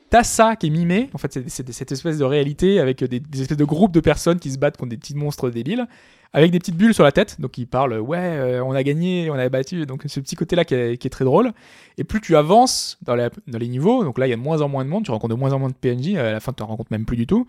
t'as 0.10 0.24
ça 0.24 0.56
qui 0.56 0.68
est 0.68 0.70
mimé. 0.70 1.10
En 1.14 1.18
fait, 1.18 1.40
c'est 1.48 1.72
cette 1.72 1.92
espèce 1.92 2.18
de 2.18 2.24
réalité 2.24 2.80
avec 2.80 3.04
des, 3.04 3.22
espèces 3.42 3.58
de 3.58 3.66
groupes 3.66 3.92
de 3.92 4.00
personnes 4.00 4.40
qui 4.40 4.52
se 4.52 4.58
battent 4.58 4.78
contre 4.78 4.90
des 4.90 4.98
petits 4.98 5.16
monstres 5.16 5.50
débiles, 5.50 5.88
avec 6.34 6.52
des 6.52 6.60
petites 6.60 6.76
bulles 6.76 6.94
sur 6.94 7.04
la 7.04 7.12
tête. 7.12 7.40
Donc, 7.40 7.58
ils 7.58 7.68
parlent, 7.68 8.00
ouais, 8.00 8.18
euh, 8.18 8.64
on 8.64 8.74
a 8.74 8.84
gagné, 8.84 9.30
on 9.30 9.36
a 9.36 9.50
battu. 9.50 9.86
Donc, 9.86 10.04
ce 10.06 10.20
petit 10.20 10.36
côté-là 10.36 10.66
qui 10.66 10.76
est, 10.76 11.10
très 11.10 11.26
drôle. 11.26 11.52
Et 11.98 12.04
plus 12.04 12.22
tu 12.22 12.36
avances 12.36 12.98
dans, 13.02 13.16
les 13.16 13.68
niveaux, 13.68 14.04
donc 14.04 14.18
là, 14.18 14.28
il 14.28 14.30
y 14.30 14.34
a 14.34 14.36
de 14.36 14.42
moins 14.42 14.62
en 14.62 14.70
moins 14.70 14.86
de 14.86 14.90
monde, 14.90 15.06
tu 15.06 15.12
rencontres 15.12 15.36
de 15.36 15.40
moins 15.40 15.54
en 15.54 15.60
moins 15.60 15.70
de 15.70 15.74
PNJ. 15.74 16.16
À 16.16 16.32
la 16.32 16.40
fin, 16.40 16.54
tu 16.54 16.64
en 16.64 16.68
rencontres 16.68 16.92
même 16.92 17.06
plus 17.06 17.18
du 17.18 17.28
tout. 17.28 17.48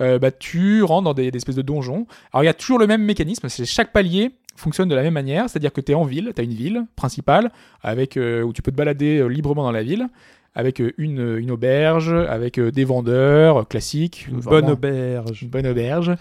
Euh, 0.00 0.18
bah, 0.18 0.30
tu 0.30 0.82
rentres 0.82 1.04
dans 1.04 1.14
des, 1.14 1.28
espèces 1.28 1.56
de 1.56 1.62
donjons. 1.62 2.06
Alors, 2.32 2.44
il 2.44 2.46
y 2.46 2.50
a 2.50 2.54
toujours 2.54 2.78
le 2.78 2.86
même 2.86 3.02
mécanisme. 3.02 3.48
C'est 3.48 3.66
chaque 3.66 3.92
palier 3.92 4.32
fonctionne 4.56 4.88
de 4.88 4.94
la 4.96 5.02
même 5.02 5.14
manière, 5.14 5.48
c'est-à-dire 5.48 5.72
que 5.72 5.80
tu 5.80 5.92
es 5.92 5.94
en 5.94 6.02
ville, 6.02 6.32
tu 6.34 6.40
as 6.40 6.44
une 6.44 6.52
ville 6.52 6.84
principale 6.96 7.52
avec 7.80 8.16
euh, 8.16 8.42
où 8.42 8.52
tu 8.52 8.60
peux 8.60 8.72
te 8.72 8.76
balader 8.76 9.28
librement 9.28 9.62
dans 9.62 9.70
la 9.70 9.84
ville 9.84 10.08
avec 10.54 10.80
euh, 10.80 10.92
une, 10.98 11.36
une 11.38 11.50
auberge, 11.50 12.12
avec 12.12 12.58
euh, 12.58 12.70
des 12.70 12.84
vendeurs 12.84 13.58
euh, 13.58 13.62
classiques, 13.64 14.26
Une 14.30 14.40
bonne 14.40 14.70
auberge. 14.70 15.42
une 15.42 15.48
bonne 15.48 15.66
auberge, 15.66 16.12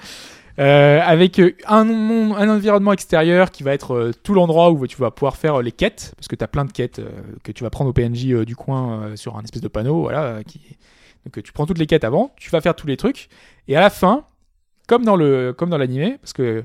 euh, 0.60 1.00
avec 1.04 1.40
euh, 1.40 1.54
un, 1.68 1.88
environnement 2.50 2.94
extérieur 2.94 3.52
qui 3.52 3.64
va 3.64 3.74
être 3.74 3.94
euh, 3.96 4.12
tout 4.24 4.34
l'endroit 4.34 4.72
où 4.72 4.86
tu 4.88 4.98
vas 4.98 5.12
pouvoir 5.12 5.36
faire 5.38 5.56
euh, 5.56 5.62
les 5.62 5.72
quêtes, 5.72 6.14
parce 6.18 6.28
que 6.28 6.36
tu 6.36 6.44
as 6.44 6.48
plein 6.48 6.66
de 6.66 6.72
quêtes 6.72 7.00
euh, 7.00 7.10
que 7.44 7.52
tu 7.52 7.64
vas 7.64 7.70
prendre 7.70 7.90
au 7.90 7.94
PNJ 7.94 8.28
euh, 8.32 8.46
du 8.46 8.56
coin 8.56 9.02
euh, 9.04 9.16
sur 9.16 9.38
un 9.38 9.42
espèce 9.44 9.62
de 9.62 9.68
panneau, 9.68 10.02
voilà, 10.02 10.24
euh, 10.24 10.44
qui... 10.44 10.60
donc 11.26 11.38
euh, 11.38 11.42
tu 11.42 11.52
prends 11.52 11.66
toutes 11.66 11.78
les 11.80 11.86
quêtes 11.88 12.04
avant, 12.04 12.34
tu 12.38 12.50
vas 12.50 12.62
faire 12.62 12.76
tous 12.76 12.88
les 12.88 12.98
trucs, 12.98 13.30
et 13.68 13.76
à 13.76 13.82
la 13.82 13.90
fin, 13.90 14.24
comme 14.88 15.04
dans 15.06 15.16
le 15.16 15.54
comme 15.54 15.70
dans 15.70 15.78
l'animé, 15.78 16.18
parce 16.22 16.34
que 16.34 16.64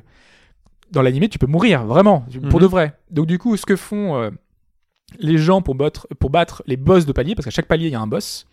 dans 0.91 1.03
l'animé 1.03 1.29
tu 1.29 1.39
peux 1.39 1.47
mourir 1.47 1.85
vraiment 1.85 2.21
pour 2.51 2.61
Mhm. 2.61 2.63
de 2.63 2.67
vrai. 2.67 2.95
Donc 3.11 3.27
du 3.27 3.39
coup, 3.39 3.57
ce 3.57 3.67
que 3.67 3.77
font 3.77 4.17
euh, 4.17 4.31
les 5.19 5.39
gens 5.39 5.63
pour 5.63 5.75
battre, 5.75 6.07
pour 6.19 6.31
battre 6.31 6.63
les 6.67 6.77
boss 6.77 7.07
de 7.07 7.13
palier, 7.13 7.35
parce 7.35 7.45
qu'à 7.45 7.51
chaque 7.51 7.67
palier 7.67 7.87
il 7.87 7.93
y 7.93 7.97
a 7.97 8.01
un 8.01 8.07
boss, 8.07 8.47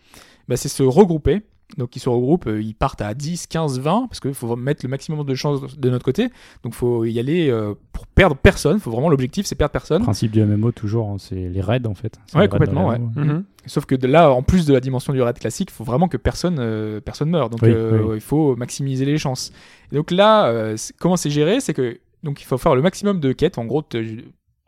bah, 0.48 0.56
c'est 0.56 0.68
se 0.68 0.82
regrouper. 0.82 1.42
Donc 1.78 1.94
ils 1.94 2.00
se 2.00 2.08
regroupent, 2.08 2.48
euh, 2.48 2.60
ils 2.60 2.74
partent 2.74 3.00
à 3.00 3.14
10, 3.14 3.46
15, 3.46 3.78
20, 3.78 4.08
parce 4.08 4.18
qu'il 4.18 4.34
faut 4.34 4.56
mettre 4.56 4.84
le 4.84 4.88
maximum 4.90 5.24
de 5.24 5.34
chances 5.36 5.78
de 5.78 5.88
notre 5.88 6.04
côté. 6.04 6.28
Donc 6.64 6.74
faut 6.74 7.04
y 7.04 7.16
aller 7.20 7.48
euh, 7.48 7.74
pour 7.92 8.08
perdre 8.08 8.34
personne. 8.34 8.80
Faut 8.80 8.90
vraiment 8.90 9.08
l'objectif, 9.08 9.46
c'est 9.46 9.54
perdre 9.54 9.70
personne. 9.70 9.98
Le 10.00 10.04
principe 10.04 10.32
du 10.32 10.44
MMO, 10.44 10.72
toujours, 10.72 11.08
hein, 11.08 11.16
c'est 11.20 11.48
les 11.48 11.60
raids 11.60 11.86
en 11.86 11.94
fait. 11.94 12.18
C'est 12.26 12.36
Ouais, 12.38 12.48
complètement, 12.48 12.90
MMO. 12.90 13.10
Mhm. 13.14 13.44
Sauf 13.66 13.84
que 13.86 13.94
de 13.94 14.08
là, 14.08 14.32
en 14.32 14.42
plus 14.42 14.66
de 14.66 14.72
la 14.72 14.80
dimension 14.80 15.12
du 15.12 15.22
raid 15.22 15.38
classique, 15.38 15.68
il 15.70 15.74
faut 15.74 15.84
vraiment 15.84 16.08
que 16.08 16.16
personne, 16.16 16.56
euh, 16.58 17.00
personne 17.00 17.30
meure. 17.30 17.50
Donc 17.50 17.60
Oui, 17.62 17.70
euh, 17.72 18.02
oui. 18.02 18.16
il 18.16 18.20
faut 18.20 18.56
maximiser 18.56 19.04
les 19.04 19.16
chances. 19.16 19.52
Et 19.92 19.94
donc 19.94 20.10
là, 20.10 20.46
euh, 20.48 20.76
c'est- 20.76 20.92
comment 20.98 21.16
c'est 21.16 21.30
géré? 21.30 21.60
C'est 21.60 21.72
que 21.72 22.00
donc 22.24 22.42
il 22.42 22.46
faut 22.46 22.58
faire 22.58 22.74
le 22.74 22.82
maximum 22.82 23.20
de 23.20 23.30
quêtes. 23.32 23.58
En 23.58 23.64
gros, 23.64 23.84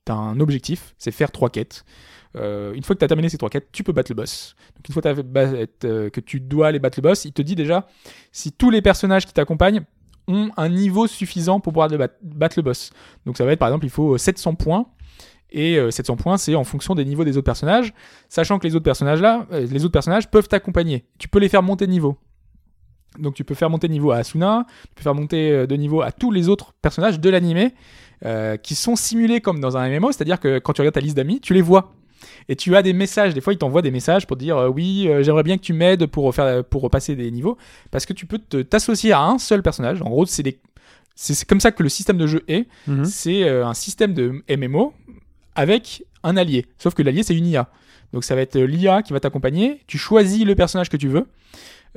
tu 0.05 0.12
as 0.12 0.16
un 0.16 0.41
objectif, 0.41 0.95
c'est 0.99 1.11
faire 1.11 1.31
trois 1.31 1.51
quêtes. 1.51 1.85
Euh, 2.37 2.73
une 2.73 2.83
fois 2.83 2.95
que 2.95 2.99
tu 2.99 3.05
as 3.05 3.09
terminé 3.09 3.29
ces 3.29 3.39
trois 3.39 3.51
quêtes, 3.51 3.69
tu 3.73 3.85
peux 3.85 3.93
battre 3.93 4.11
le 4.11 4.16
boss. 4.16 4.57
Donc 4.77 4.89
une 4.89 4.93
fois 4.93 5.03
t'as 5.03 5.15
euh, 5.15 6.11
que 6.11 6.20
tu 6.20 6.41
dois 6.41 6.69
aller 6.69 6.79
battre 6.79 6.99
le 6.99 7.03
boss, 7.03 7.24
il 7.24 7.33
te 7.33 7.43
dit 7.43 7.55
déjà 7.55 7.87
si 8.33 8.53
tous 8.53 8.70
les 8.70 8.83
personnages 8.83 9.27
qui 9.27 9.33
t'accompagnent 9.33 9.83
ont 10.29 10.51
un 10.57 10.69
niveau 10.69 11.07
suffisant 11.07 11.61
pour 11.61 11.73
pouvoir 11.73 11.91
battre 12.23 12.59
le 12.59 12.62
boss. 12.62 12.91
Donc 13.27 13.37
ça 13.37 13.45
va 13.45 13.53
être 13.53 13.59
par 13.59 13.69
exemple, 13.69 13.87
il 13.87 13.91
faut 13.91 14.16
700 14.16 14.55
points. 14.55 14.87
Et 15.53 15.77
euh, 15.77 15.91
700 15.91 16.16
points, 16.16 16.39
c'est 16.39 16.55
en 16.55 16.65
fonction 16.65 16.95
des 16.95 17.05
niveaux 17.05 17.24
des 17.24 17.37
autres 17.37 17.45
personnages, 17.45 17.93
sachant 18.31 18.59
que 18.59 18.66
les 18.66 18.74
autres 18.74 18.85
personnages 18.85 19.23
euh, 19.23 19.66
les 19.66 19.85
autres 19.85 19.93
personnages 19.93 20.31
peuvent 20.31 20.49
t'accompagner. 20.49 21.05
Tu 21.19 21.29
peux 21.29 21.39
les 21.39 21.51
faire 21.51 21.62
monter 21.62 21.87
de 21.87 21.93
niveau. 21.93 22.16
Donc 23.19 23.35
tu 23.35 23.45
peux 23.45 23.55
faire 23.55 23.69
monter 23.69 23.87
de 23.87 23.93
niveau 23.93 24.12
à 24.12 24.16
Asuna, 24.16 24.66
tu 24.89 24.95
peux 24.95 25.03
faire 25.03 25.15
monter 25.15 25.53
euh, 25.53 25.66
de 25.66 25.77
niveau 25.77 26.01
à 26.01 26.11
tous 26.11 26.31
les 26.31 26.49
autres 26.49 26.73
personnages 26.81 27.20
de 27.20 27.29
l'animé 27.29 27.74
euh, 28.24 28.57
qui 28.57 28.74
sont 28.74 28.97
simulés 28.97 29.40
comme 29.40 29.61
dans 29.61 29.77
un 29.77 29.89
MMO, 29.89 30.12
c'est-à-dire 30.12 30.40
que 30.40 30.59
quand 30.59 30.73
tu 30.73 30.81
regardes 30.81 30.94
ta 30.94 31.01
liste 31.01 31.16
d'amis, 31.16 31.40
tu 31.40 31.55
les 31.55 31.62
vois. 31.62 31.93
Et 32.49 32.57
tu 32.57 32.77
as 32.77 32.82
des 32.82 32.93
messages, 32.93 33.35
des 33.35 33.40
fois 33.40 33.53
ils 33.53 33.59
t'envoient 33.59 33.82
des 33.82 33.90
messages 33.90 34.27
pour 34.27 34.36
dire 34.36 34.57
euh, 34.57 34.69
oui, 34.69 35.09
euh, 35.09 35.23
j'aimerais 35.23 35.43
bien 35.43 35.57
que 35.57 35.62
tu 35.62 35.73
m'aides 35.73 36.07
pour 36.07 36.35
faire 36.35 36.65
pour 36.65 36.82
repasser 36.82 37.16
des 37.16 37.31
niveaux 37.31 37.57
parce 37.90 38.07
que 38.07 38.12
tu 38.12 38.27
peux 38.27 38.39
t'associer 38.39 39.12
à 39.12 39.23
un 39.23 39.39
seul 39.39 39.62
personnage. 39.62 40.03
En 40.03 40.11
gros, 40.11 40.27
c'est 40.27 40.43
des 40.43 40.59
c'est 41.15 41.35
c'est 41.35 41.49
comme 41.49 41.61
ça 41.61 41.73
que 41.73 41.82
le 41.82 41.89
système 41.89 42.19
de 42.19 42.27
jeu 42.27 42.43
est. 42.49 42.66
Mhm. 42.86 43.05
C'est 43.05 43.49
un 43.49 43.74
système 43.74 44.15
de 44.15 44.43
MMO 44.49 44.94
avec 45.55 46.05
un 46.23 46.36
allié. 46.36 46.66
Sauf 46.78 46.94
que 46.94 47.03
l'allié 47.03 47.23
c'est 47.23 47.36
une 47.36 47.47
IA. 47.47 47.69
Donc 48.12 48.24
ça 48.24 48.35
va 48.35 48.40
être 48.43 48.59
l'IA 48.59 49.03
qui 49.03 49.12
va 49.12 49.20
t'accompagner. 49.20 49.81
Tu 49.86 49.99
choisis 49.99 50.44
le 50.44 50.55
personnage 50.55 50.89
que 50.89 50.97
tu 50.97 51.09
veux 51.09 51.27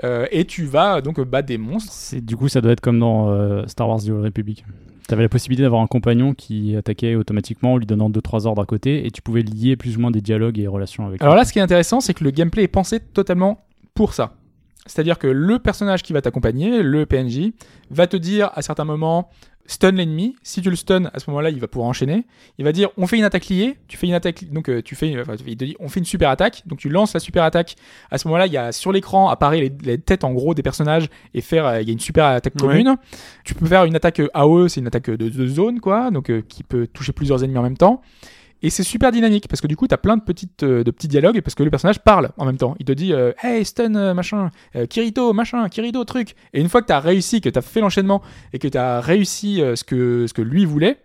euh, 0.04 0.28
et 0.32 0.46
tu 0.46 0.66
vas 0.66 1.02
donc 1.02 1.20
battre 1.22 1.48
des 1.48 1.58
monstres. 1.58 2.20
Du 2.20 2.36
coup, 2.36 2.50
ça 2.50 2.62
doit 2.62 2.72
être 2.72 2.82
comme 2.82 3.00
dans 3.00 3.30
euh, 3.30 3.66
Star 3.68 3.88
Wars 3.88 4.00
The 4.00 4.10
Old 4.10 4.24
Republic. 4.24 4.66
Tu 5.08 5.14
avais 5.14 5.24
la 5.24 5.30
possibilité 5.30 5.64
d'avoir 5.64 5.82
un 5.82 5.88
compagnon 5.88 6.34
qui 6.34 6.76
attaquait 6.76 7.16
automatiquement 7.16 7.74
en 7.74 7.78
lui 7.78 7.86
donnant 7.86 8.10
2-3 8.10 8.48
ordres 8.48 8.62
à 8.62 8.66
côté 8.66 9.06
et 9.06 9.12
tu 9.12 9.22
pouvais 9.22 9.42
lier 9.44 9.76
plus 9.76 9.98
ou 9.98 10.00
moins 10.00 10.12
des 10.12 10.22
dialogues 10.22 10.58
et 10.58 10.68
relations 10.68 11.06
avec 11.06 11.22
Alors 11.22 11.36
lui. 11.36 11.42
là, 11.42 11.46
ce 11.46 11.54
qui 11.54 11.60
est 11.60 11.62
intéressant, 11.62 12.00
c'est 12.02 12.14
que 12.16 12.24
le 12.24 12.32
gameplay 12.32 12.64
est 12.64 12.68
pensé 12.68 13.00
totalement 13.00 13.60
pour 13.94 14.14
ça. 14.14 14.34
C'est-à-dire 14.88 15.18
que 15.18 15.28
le 15.28 15.60
personnage 15.60 16.04
qui 16.04 16.14
va 16.14 16.22
t'accompagner, 16.22 16.82
le 16.82 17.06
PNJ, 17.06 17.52
va 17.92 18.08
te 18.08 18.18
dire 18.18 18.50
à 18.54 18.62
certains 18.62 18.86
moments 18.86 19.30
stun 19.68 19.92
l'ennemi. 19.92 20.36
Si 20.44 20.62
tu 20.62 20.70
le 20.70 20.76
stun, 20.76 21.06
à 21.14 21.20
ce 21.20 21.30
moment-là, 21.30 21.50
il 21.50 21.60
va 21.60 21.68
pouvoir 21.68 21.88
enchaîner. 21.90 22.26
Il 22.58 22.66
va 22.66 22.72
dire 22.72 22.90
on 22.98 23.08
fait 23.08 23.18
une 23.18 23.24
attaque 23.24 23.48
liée. 23.48 23.78
Tu 23.88 23.98
fais 23.98 24.08
une 24.08 24.14
attaque, 24.14 24.46
donc 24.52 24.70
euh, 24.70 24.82
tu 24.82 24.96
fais, 24.96 25.20
enfin, 25.20 25.36
il 25.46 25.58
te 25.58 25.66
dit 25.66 25.76
on 25.80 25.90
fait 25.90 26.00
une 26.00 26.06
super 26.06 26.30
attaque. 26.30 26.64
Donc 26.66 26.80
tu 26.80 26.90
lances 26.90 27.14
la 27.14 27.20
super 27.20 27.44
attaque. 27.44 27.76
À 28.12 28.18
ce 28.18 28.28
moment-là, 28.28 28.46
il 28.48 28.54
y 28.54 28.58
a 28.58 28.72
sur 28.72 28.92
l'écran 28.92 29.30
apparaît 29.30 29.60
les, 29.60 29.72
les 29.84 29.98
têtes 29.98 30.24
en 30.24 30.34
gros 30.34 30.54
des 30.54 30.64
personnages 30.64 31.08
et 31.34 31.42
faire, 31.42 31.66
euh, 31.66 31.82
il 31.82 31.88
y 31.88 31.92
a 31.92 31.94
une 31.94 32.00
super 32.00 32.26
attaque 32.26 32.54
Ouais. 32.56 32.68
commune. 32.68 32.96
Tu 33.44 33.56
peux 33.56 33.66
faire 33.66 33.86
une 33.86 33.96
attaque 33.96 34.20
euh, 34.20 34.30
AOE, 34.34 34.68
c'est 34.70 34.80
une 34.82 34.88
attaque 34.88 35.10
de, 35.10 35.30
de 35.30 35.48
zone 35.48 35.80
quoi, 35.80 36.12
donc 36.12 36.30
euh, 36.30 36.42
qui 36.48 36.64
peut 36.64 36.88
toucher 36.88 37.12
plusieurs 37.12 37.44
ennemis 37.44 37.58
en 37.58 37.64
même 37.64 37.78
temps. 37.78 38.02
Et 38.66 38.72
c'est 38.72 38.82
super 38.82 39.12
dynamique 39.12 39.48
parce 39.48 39.62
que 39.62 39.68
du 39.68 39.76
coup, 39.76 39.88
t'as 39.88 39.98
plein 39.98 40.18
de, 40.18 40.24
petites, 40.24 40.64
euh, 40.64 40.84
de 40.84 40.90
petits 40.90 41.08
dialogues 41.08 41.40
parce 41.42 41.54
que 41.54 41.62
le 41.62 41.70
personnage 41.70 42.00
parle 42.00 42.32
en 42.38 42.46
même 42.46 42.58
temps. 42.58 42.76
Il 42.80 42.86
te 42.88 42.94
dit 42.94 43.14
euh, 43.14 43.32
Hey, 43.44 43.64
stun, 43.64 43.94
euh, 43.94 44.16
machin, 44.16 44.50
euh, 44.76 44.88
Kirito, 44.88 45.34
machin, 45.34 45.70
Kirito, 45.70 46.04
truc. 46.04 46.34
Et 46.52 46.62
une 46.62 46.68
fois 46.68 46.82
que 46.82 46.88
t'as 46.88 47.00
réussi, 47.00 47.42
que 47.42 47.50
t'as 47.50 47.62
fait 47.62 47.80
l'enchaînement 47.80 48.24
et 48.54 48.58
que 48.58 48.68
t'as 48.68 49.02
réussi 49.02 49.62
ce, 49.76 49.84
que, 49.84 50.26
ce 50.26 50.34
que 50.34 50.42
lui 50.42 50.66
voulait, 50.66 50.98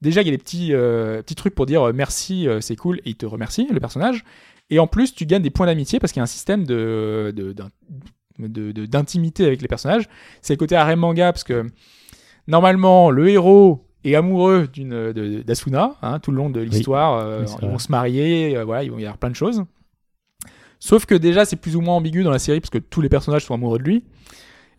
déjà 0.00 0.22
il 0.22 0.24
y 0.24 0.28
a 0.28 0.32
des 0.32 0.38
petits, 0.38 0.70
petits 0.72 1.34
trucs 1.34 1.54
pour 1.54 1.66
dire 1.66 1.92
merci, 1.92 2.48
c'est 2.60 2.76
cool, 2.76 2.96
et 3.04 3.10
il 3.10 3.16
te 3.16 3.26
remercie, 3.26 3.68
le 3.70 3.78
personnage. 3.78 4.24
Et 4.70 4.78
en 4.78 4.86
plus, 4.86 5.14
tu 5.14 5.26
gagnes 5.26 5.42
des 5.42 5.50
points 5.50 5.66
d'amitié 5.66 6.00
parce 6.00 6.12
qu'il 6.12 6.20
y 6.20 6.22
a 6.22 6.24
un 6.24 6.26
système 6.26 6.64
de, 6.64 7.30
de, 7.36 7.52
de- 8.38 8.86
d'intimité 8.86 9.44
avec 9.44 9.60
les 9.60 9.68
personnages. 9.68 10.08
C'est 10.40 10.54
le 10.54 10.58
côté 10.58 10.76
arrêt 10.76 10.96
manga 10.96 11.30
parce 11.30 11.44
que 11.44 11.66
normalement, 12.48 13.10
le 13.10 13.28
héros 13.28 13.84
est 14.04 14.14
amoureux 14.14 14.68
d'une 14.72 15.12
d'Asuna 15.46 15.94
hein, 16.02 16.18
tout 16.18 16.30
le 16.30 16.36
long 16.38 16.50
de 16.50 16.60
l'histoire. 16.60 17.18
euh, 17.18 17.44
Oui, 17.46 17.52
ils 17.62 17.68
vont 17.68 17.78
se 17.78 17.90
marier, 17.90 18.56
euh, 18.56 18.64
voilà, 18.64 18.82
ils 18.84 18.90
vont 18.90 18.98
y 18.98 19.04
avoir 19.04 19.18
plein 19.18 19.30
de 19.30 19.36
choses. 19.36 19.62
Sauf 20.80 21.06
que 21.06 21.14
déjà, 21.14 21.44
c'est 21.44 21.56
plus 21.56 21.76
ou 21.76 21.80
moins 21.80 21.94
ambigu 21.94 22.22
dans 22.24 22.30
la 22.30 22.38
série 22.40 22.60
parce 22.60 22.70
que 22.70 22.78
tous 22.78 23.00
les 23.00 23.08
personnages 23.08 23.44
sont 23.44 23.54
amoureux 23.54 23.78
de 23.78 23.84
lui. 23.84 24.04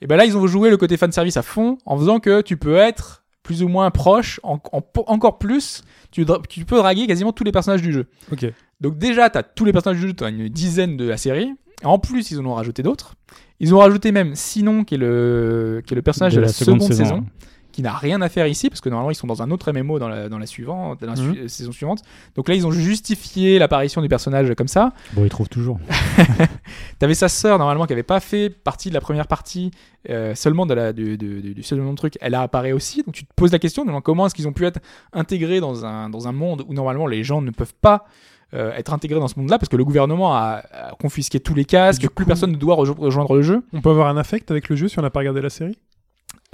Et 0.01 0.07
ben 0.07 0.17
là, 0.17 0.25
ils 0.25 0.35
ont 0.35 0.45
joué 0.47 0.69
le 0.69 0.75
côté 0.77 0.97
fanservice 0.97 1.37
à 1.37 1.41
fond 1.43 1.77
en 1.85 1.97
faisant 1.97 2.19
que 2.19 2.41
tu 2.41 2.57
peux 2.57 2.75
être 2.75 3.23
plus 3.41 3.63
ou 3.63 3.67
moins 3.69 3.89
proche, 3.91 4.39
en- 4.43 4.59
en- 4.71 4.83
encore 5.07 5.37
plus, 5.37 5.83
tu, 6.11 6.25
peux 6.25 6.77
draguer 6.77 7.07
quasiment 7.07 7.31
tous 7.33 7.43
les 7.43 7.51
personnages 7.51 7.81
du 7.81 7.91
jeu. 7.93 8.05
Ok. 8.31 8.45
Donc 8.81 8.97
déjà, 8.97 9.29
tu 9.29 9.37
as 9.37 9.43
tous 9.43 9.63
les 9.65 9.71
personnages 9.73 9.99
du 10.01 10.07
jeu, 10.07 10.13
tu 10.13 10.23
as 10.23 10.29
une 10.29 10.49
dizaine 10.49 10.97
de 10.97 11.05
la 11.07 11.17
série. 11.17 11.49
En 11.83 11.99
plus, 11.99 12.31
ils 12.31 12.39
en 12.39 12.45
ont 12.45 12.53
rajouté 12.53 12.83
d'autres. 12.83 13.15
Ils 13.59 13.73
ont 13.73 13.79
rajouté 13.79 14.11
même 14.11 14.35
Sinon, 14.35 14.83
qui 14.83 14.95
est 14.95 14.97
le, 14.97 15.81
qui 15.85 15.93
est 15.93 15.95
le 15.95 16.01
personnage 16.01 16.35
de, 16.35 16.41
la, 16.41 16.47
seconde, 16.49 16.81
saison, 16.81 17.25
qui 17.73 17.81
n'a 17.81 17.91
rien 17.91 18.21
à 18.21 18.29
faire 18.29 18.47
ici, 18.47 18.69
parce 18.69 18.79
que 18.79 18.87
normalement, 18.87 19.11
ils 19.11 19.15
sont 19.15 19.27
dans 19.27 19.41
un 19.41 19.51
autre 19.51 19.71
MMO 19.73 19.99
dans 19.99 20.07
la, 20.07 20.29
dans 20.29 20.37
la 20.37 20.45
suivante, 20.45 21.01
dans 21.01 21.07
la 21.07 21.15
su- 21.17 21.23
Mhm. 21.41 21.47
saison 21.49 21.71
suivante. 21.73 22.01
Donc 22.35 22.47
là, 22.47 22.55
ils 22.55 22.65
ont 22.65 22.71
justifié 22.71 23.59
l'apparition 23.59 24.01
du 24.01 24.07
personnage 24.07 24.53
comme 24.55 24.69
ça. 24.69 24.93
Bon, 25.13 25.25
ils 25.25 25.29
trouvent 25.29 25.49
toujours. 25.49 25.79
T'avais 26.99 27.13
sa 27.15 27.27
sœur 27.29 27.57
normalement 27.57 27.85
qui 27.85 27.93
avait 27.93 28.03
pas 28.03 28.19
fait 28.19 28.49
partie 28.49 28.89
de 28.89 28.93
la 28.93 29.01
première 29.01 29.27
partie 29.27 29.71
euh, 30.09 30.35
seulement 30.35 30.65
de 30.65 30.73
la, 30.73 30.93
du, 30.93 31.17
du, 31.17 31.41
du- 31.41 31.53
du 31.53 31.63
second 31.63 31.95
truc. 31.95 32.17
Elle 32.21 32.35
a 32.35 32.41
apparu 32.41 32.73
aussi. 32.73 33.03
Donc 33.03 33.15
tu 33.15 33.25
te 33.25 33.33
poses 33.35 33.51
la 33.51 33.59
question 33.59 33.85
de 33.85 33.91
comment 33.99 34.25
est-ce 34.27 34.35
qu'ils 34.35 34.47
ont 34.47 34.53
pu 34.53 34.65
être 34.65 34.79
intégrés 35.13 35.59
dans 35.59 35.85
un, 35.85 36.09
dans 36.09 36.27
un 36.27 36.31
monde 36.31 36.63
où 36.67 36.73
normalement 36.73 37.07
les 37.07 37.23
gens 37.23 37.41
ne 37.41 37.51
peuvent 37.51 37.73
pas 37.81 38.05
euh, 38.53 38.71
être 38.73 38.93
intégrés 38.93 39.19
dans 39.19 39.27
ce 39.27 39.39
monde-là 39.39 39.57
parce 39.57 39.69
que 39.69 39.77
le 39.77 39.83
gouvernement 39.85 40.35
a, 40.35 40.61
a 40.71 40.91
confisqué 41.01 41.39
tous 41.39 41.55
les 41.55 41.65
casques, 41.65 42.01
plus 42.01 42.09
coup- 42.09 42.25
personne 42.25 42.51
ne 42.51 42.55
doit 42.57 42.75
rejo- 42.75 42.95
rejoindre 42.99 43.33
le 43.35 43.41
jeu. 43.41 43.63
On 43.73 43.81
peut 43.81 43.89
avoir 43.89 44.07
un 44.07 44.17
affect 44.17 44.51
avec 44.51 44.69
le 44.69 44.75
jeu 44.75 44.87
si 44.87 44.99
on 44.99 45.01
n'a 45.01 45.09
pas 45.09 45.19
regardé 45.21 45.41
la 45.41 45.49
série? 45.49 45.77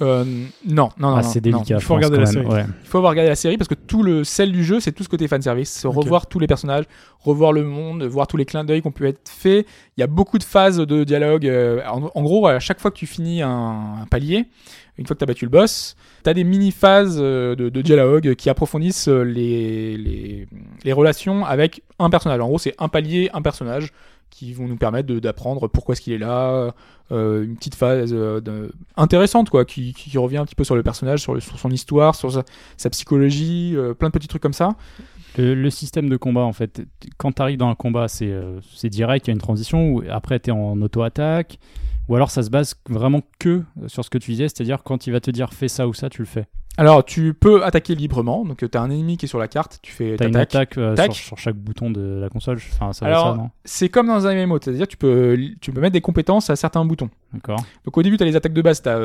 Euh, 0.02 0.24
non, 0.68 0.90
non, 0.98 1.10
non. 1.12 1.16
Ah, 1.18 1.24
c'est 1.24 1.42
délicat. 1.42 1.76
il 1.76 1.82
faut 1.82 1.96
regarder 1.96 2.18
la 2.18 2.24
même. 2.24 2.32
série. 2.34 2.46
Ouais. 2.46 2.66
Il 2.84 2.88
faut 2.88 2.98
avoir 3.00 3.12
regardé 3.12 3.30
la 3.30 3.36
série 3.36 3.58
parce 3.58 3.68
que 3.68 3.76
tout 3.76 4.02
le 4.04 4.24
sel 4.24 4.52
du 4.52 4.64
jeu, 4.64 4.80
c'est 4.80 4.92
tout 4.92 5.04
ce 5.04 5.10
côté 5.10 5.28
fanservice. 5.28 5.70
C'est 5.70 5.88
Ok. 5.88 5.96
revoir 5.96 6.28
tous 6.28 6.40
les 6.40 6.48
personnages, 6.48 6.86
revoir 7.20 7.52
le 7.52 7.64
monde, 7.64 8.04
voir 8.04 8.28
tous 8.28 8.38
les 8.38 8.46
clins 8.46 8.64
d'œil 8.64 8.82
qui 8.82 8.88
ont 8.88 8.92
pu 8.92 9.08
être 9.08 9.28
faits. 9.30 9.66
Il 9.98 10.02
y 10.02 10.04
a 10.04 10.08
beaucoup 10.08 10.38
de 10.38 10.44
phases 10.44 10.78
de 10.78 11.04
dialogue. 11.04 11.46
euh, 11.48 11.82
En, 11.90 12.10
en 12.14 12.22
gros, 12.24 12.48
à 12.48 12.60
chaque 12.60 12.80
fois 12.80 12.92
que 12.92 12.98
tu 12.98 13.06
finis 13.08 13.42
un, 13.42 13.50
un 14.02 14.06
palier, 14.10 14.46
une 14.98 15.06
fois 15.06 15.16
que 15.16 15.20
tu 15.20 15.24
as 15.24 15.28
battu 15.28 15.46
le 15.46 15.52
boss, 15.52 15.96
tu 16.24 16.30
as 16.30 16.34
des 16.34 16.44
mini-phases 16.44 17.18
euh, 17.22 17.56
de, 17.56 17.70
de 17.70 17.82
dialogue 17.82 18.36
qui 18.36 18.50
approfondissent 18.50 19.08
euh, 19.08 19.24
les, 19.24 19.98
les, 19.98 20.48
les 20.84 20.94
relations 20.94 21.46
avec 21.46 21.84
un 22.00 22.10
personnage. 22.10 22.40
En 22.42 22.48
gros, 22.48 22.58
c'est 22.60 22.76
un 22.80 22.88
palier, 22.90 23.30
un 23.34 23.42
personnage 23.42 23.92
qui 24.30 24.54
vont 24.54 24.68
nous 24.68 24.78
permettre 24.78 25.14
d'apprendre 25.16 25.68
pourquoi 25.68 25.94
est-ce 25.94 26.02
qu'il 26.02 26.14
est 26.14 26.20
là, 26.20 26.74
euh, 27.12 27.44
une 27.44 27.56
petite 27.56 27.76
phase 27.76 28.14
euh, 28.14 28.70
intéressante 28.96 29.50
quoi, 29.50 29.66
qui, 29.66 29.94
qui 29.94 30.16
revient 30.18 30.38
un 30.38 30.46
petit 30.46 30.56
peu 30.56 30.64
sur 30.64 30.76
le 30.76 30.84
personnage, 30.84 31.20
sur, 31.20 31.42
son 31.42 31.72
histoire, 31.72 32.14
sur 32.16 32.32
sa, 32.78 32.90
psychologie, 32.90 33.74
euh, 33.76 33.94
plein 33.94 34.10
de 34.10 34.14
petits 34.14 34.28
trucs 34.28 34.44
comme 34.44 34.54
ça. 34.54 34.76
Le, 35.38 35.56
le 35.56 35.70
système 35.70 36.10
de 36.10 36.18
combat, 36.18 36.42
en 36.42 36.54
fait, 36.54 36.84
quand 37.18 37.32
tu 37.32 37.42
arrives 37.42 37.58
dans 37.58 37.70
un 37.70 37.76
combat, 37.76 38.08
c'est 38.08 38.90
direct, 38.90 39.28
il 39.28 39.30
y 39.30 39.32
a 39.32 39.34
une 39.34 39.40
transition, 39.40 39.92
ou 39.92 40.04
après 40.10 40.40
tu 40.40 40.50
es 40.50 40.54
en 40.54 40.80
auto-attaque, 40.82 41.60
ou 42.10 42.16
alors 42.16 42.32
ça 42.32 42.44
se 42.44 42.50
base 42.50 42.76
vraiment 42.90 43.22
que 43.38 43.64
sur 43.88 44.04
ce 44.04 44.10
que 44.10 44.18
tu 44.18 44.32
disais, 44.32 44.50
c'est-à-dire 44.50 44.84
quand 44.84 45.08
il 45.08 45.12
va 45.12 45.22
te 45.22 45.32
dire 45.32 45.54
fais 45.54 45.68
ça 45.68 45.88
ou 45.88 45.94
ça, 45.94 46.10
tu 46.10 46.22
le 46.22 46.28
fais. 46.28 46.48
Alors 46.78 47.04
tu 47.04 47.34
peux 47.34 47.64
attaquer 47.64 47.94
librement, 47.94 48.46
donc 48.46 48.58
tu 48.58 48.78
as 48.78 48.82
un 48.82 48.90
ennemi 48.90 49.18
qui 49.18 49.26
est 49.26 49.28
sur 49.28 49.38
la 49.38 49.48
carte, 49.48 49.80
tu 49.82 49.92
fais 49.92 50.16
Tu 50.16 50.24
as 50.24 50.28
une 50.28 50.36
attaque 50.38 50.78
euh, 50.78 50.96
sur, 50.96 51.14
sur 51.14 51.38
chaque 51.38 51.56
bouton 51.56 51.92
de 51.92 52.20
la 52.22 52.30
console, 52.30 52.58
enfin 52.72 52.94
ça 52.94 53.06
Alors, 53.06 53.50
C'est 53.66 53.90
comme 53.90 54.08
dans 54.08 54.26
un 54.26 54.46
MMO, 54.46 54.60
c'est-à-dire 54.62 54.88
tu 54.88 54.98
peux, 54.98 55.38
tu 55.62 55.72
peux 55.72 55.82
mettre 55.82 55.94
des 55.94 56.02
compétences 56.02 56.50
à 56.50 56.56
certains 56.56 56.84
boutons. 56.86 57.10
D'accord. 57.34 57.62
Donc 57.86 57.98
au 57.98 58.02
début, 58.02 58.18
tu 58.18 58.24
as 58.24 58.26
les 58.26 58.36
attaques 58.36 58.54
de 58.54 58.62
base, 58.62 58.82
tu 58.82 58.90
as 58.90 58.98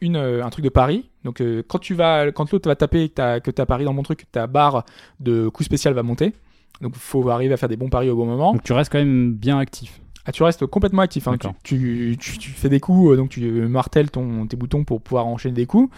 une, 0.00 0.16
euh, 0.16 0.44
un 0.44 0.50
truc 0.50 0.64
de 0.64 0.68
pari. 0.68 1.08
Donc 1.24 1.40
euh, 1.40 1.62
quand 1.66 1.78
tu 1.78 1.94
vas, 1.94 2.32
quand 2.32 2.50
l'autre 2.50 2.68
va 2.68 2.76
taper 2.76 3.04
et 3.04 3.08
que 3.08 3.50
tu 3.50 3.62
as, 3.62 3.66
pari 3.66 3.84
dans 3.84 3.94
mon 3.94 4.02
truc, 4.02 4.26
ta 4.30 4.46
barre 4.46 4.84
de 5.20 5.48
coup 5.48 5.62
spécial 5.62 5.94
va 5.94 6.02
monter. 6.02 6.32
Donc 6.80 6.92
il 6.96 7.00
faut 7.00 7.30
arriver 7.30 7.54
à 7.54 7.56
faire 7.56 7.68
des 7.68 7.76
bons 7.76 7.88
paris 7.88 8.10
au 8.10 8.16
bon 8.16 8.26
moment. 8.26 8.52
Donc 8.52 8.64
tu 8.64 8.72
restes 8.72 8.90
quand 8.90 8.98
même 8.98 9.32
bien 9.32 9.58
actif. 9.58 10.01
Ah, 10.24 10.32
tu 10.32 10.42
restes 10.44 10.66
complètement 10.66 11.02
actif. 11.02 11.26
Hein. 11.26 11.32
Tu, 11.32 11.38
D'accord. 11.38 11.54
tu, 11.64 12.16
tu- 12.20 12.38
tu 12.38 12.50
fais 12.50 12.68
des 12.68 12.78
coups, 12.80 13.12
euh, 13.12 13.16
donc 13.16 13.30
tu 13.30 13.40
martèles 13.68 14.10
ton, 14.10 14.46
tes 14.46 14.56
boutons 14.56 14.84
pour 14.84 15.00
pouvoir 15.00 15.26
enchaîner 15.26 15.54
des 15.54 15.66
coups. 15.66 15.92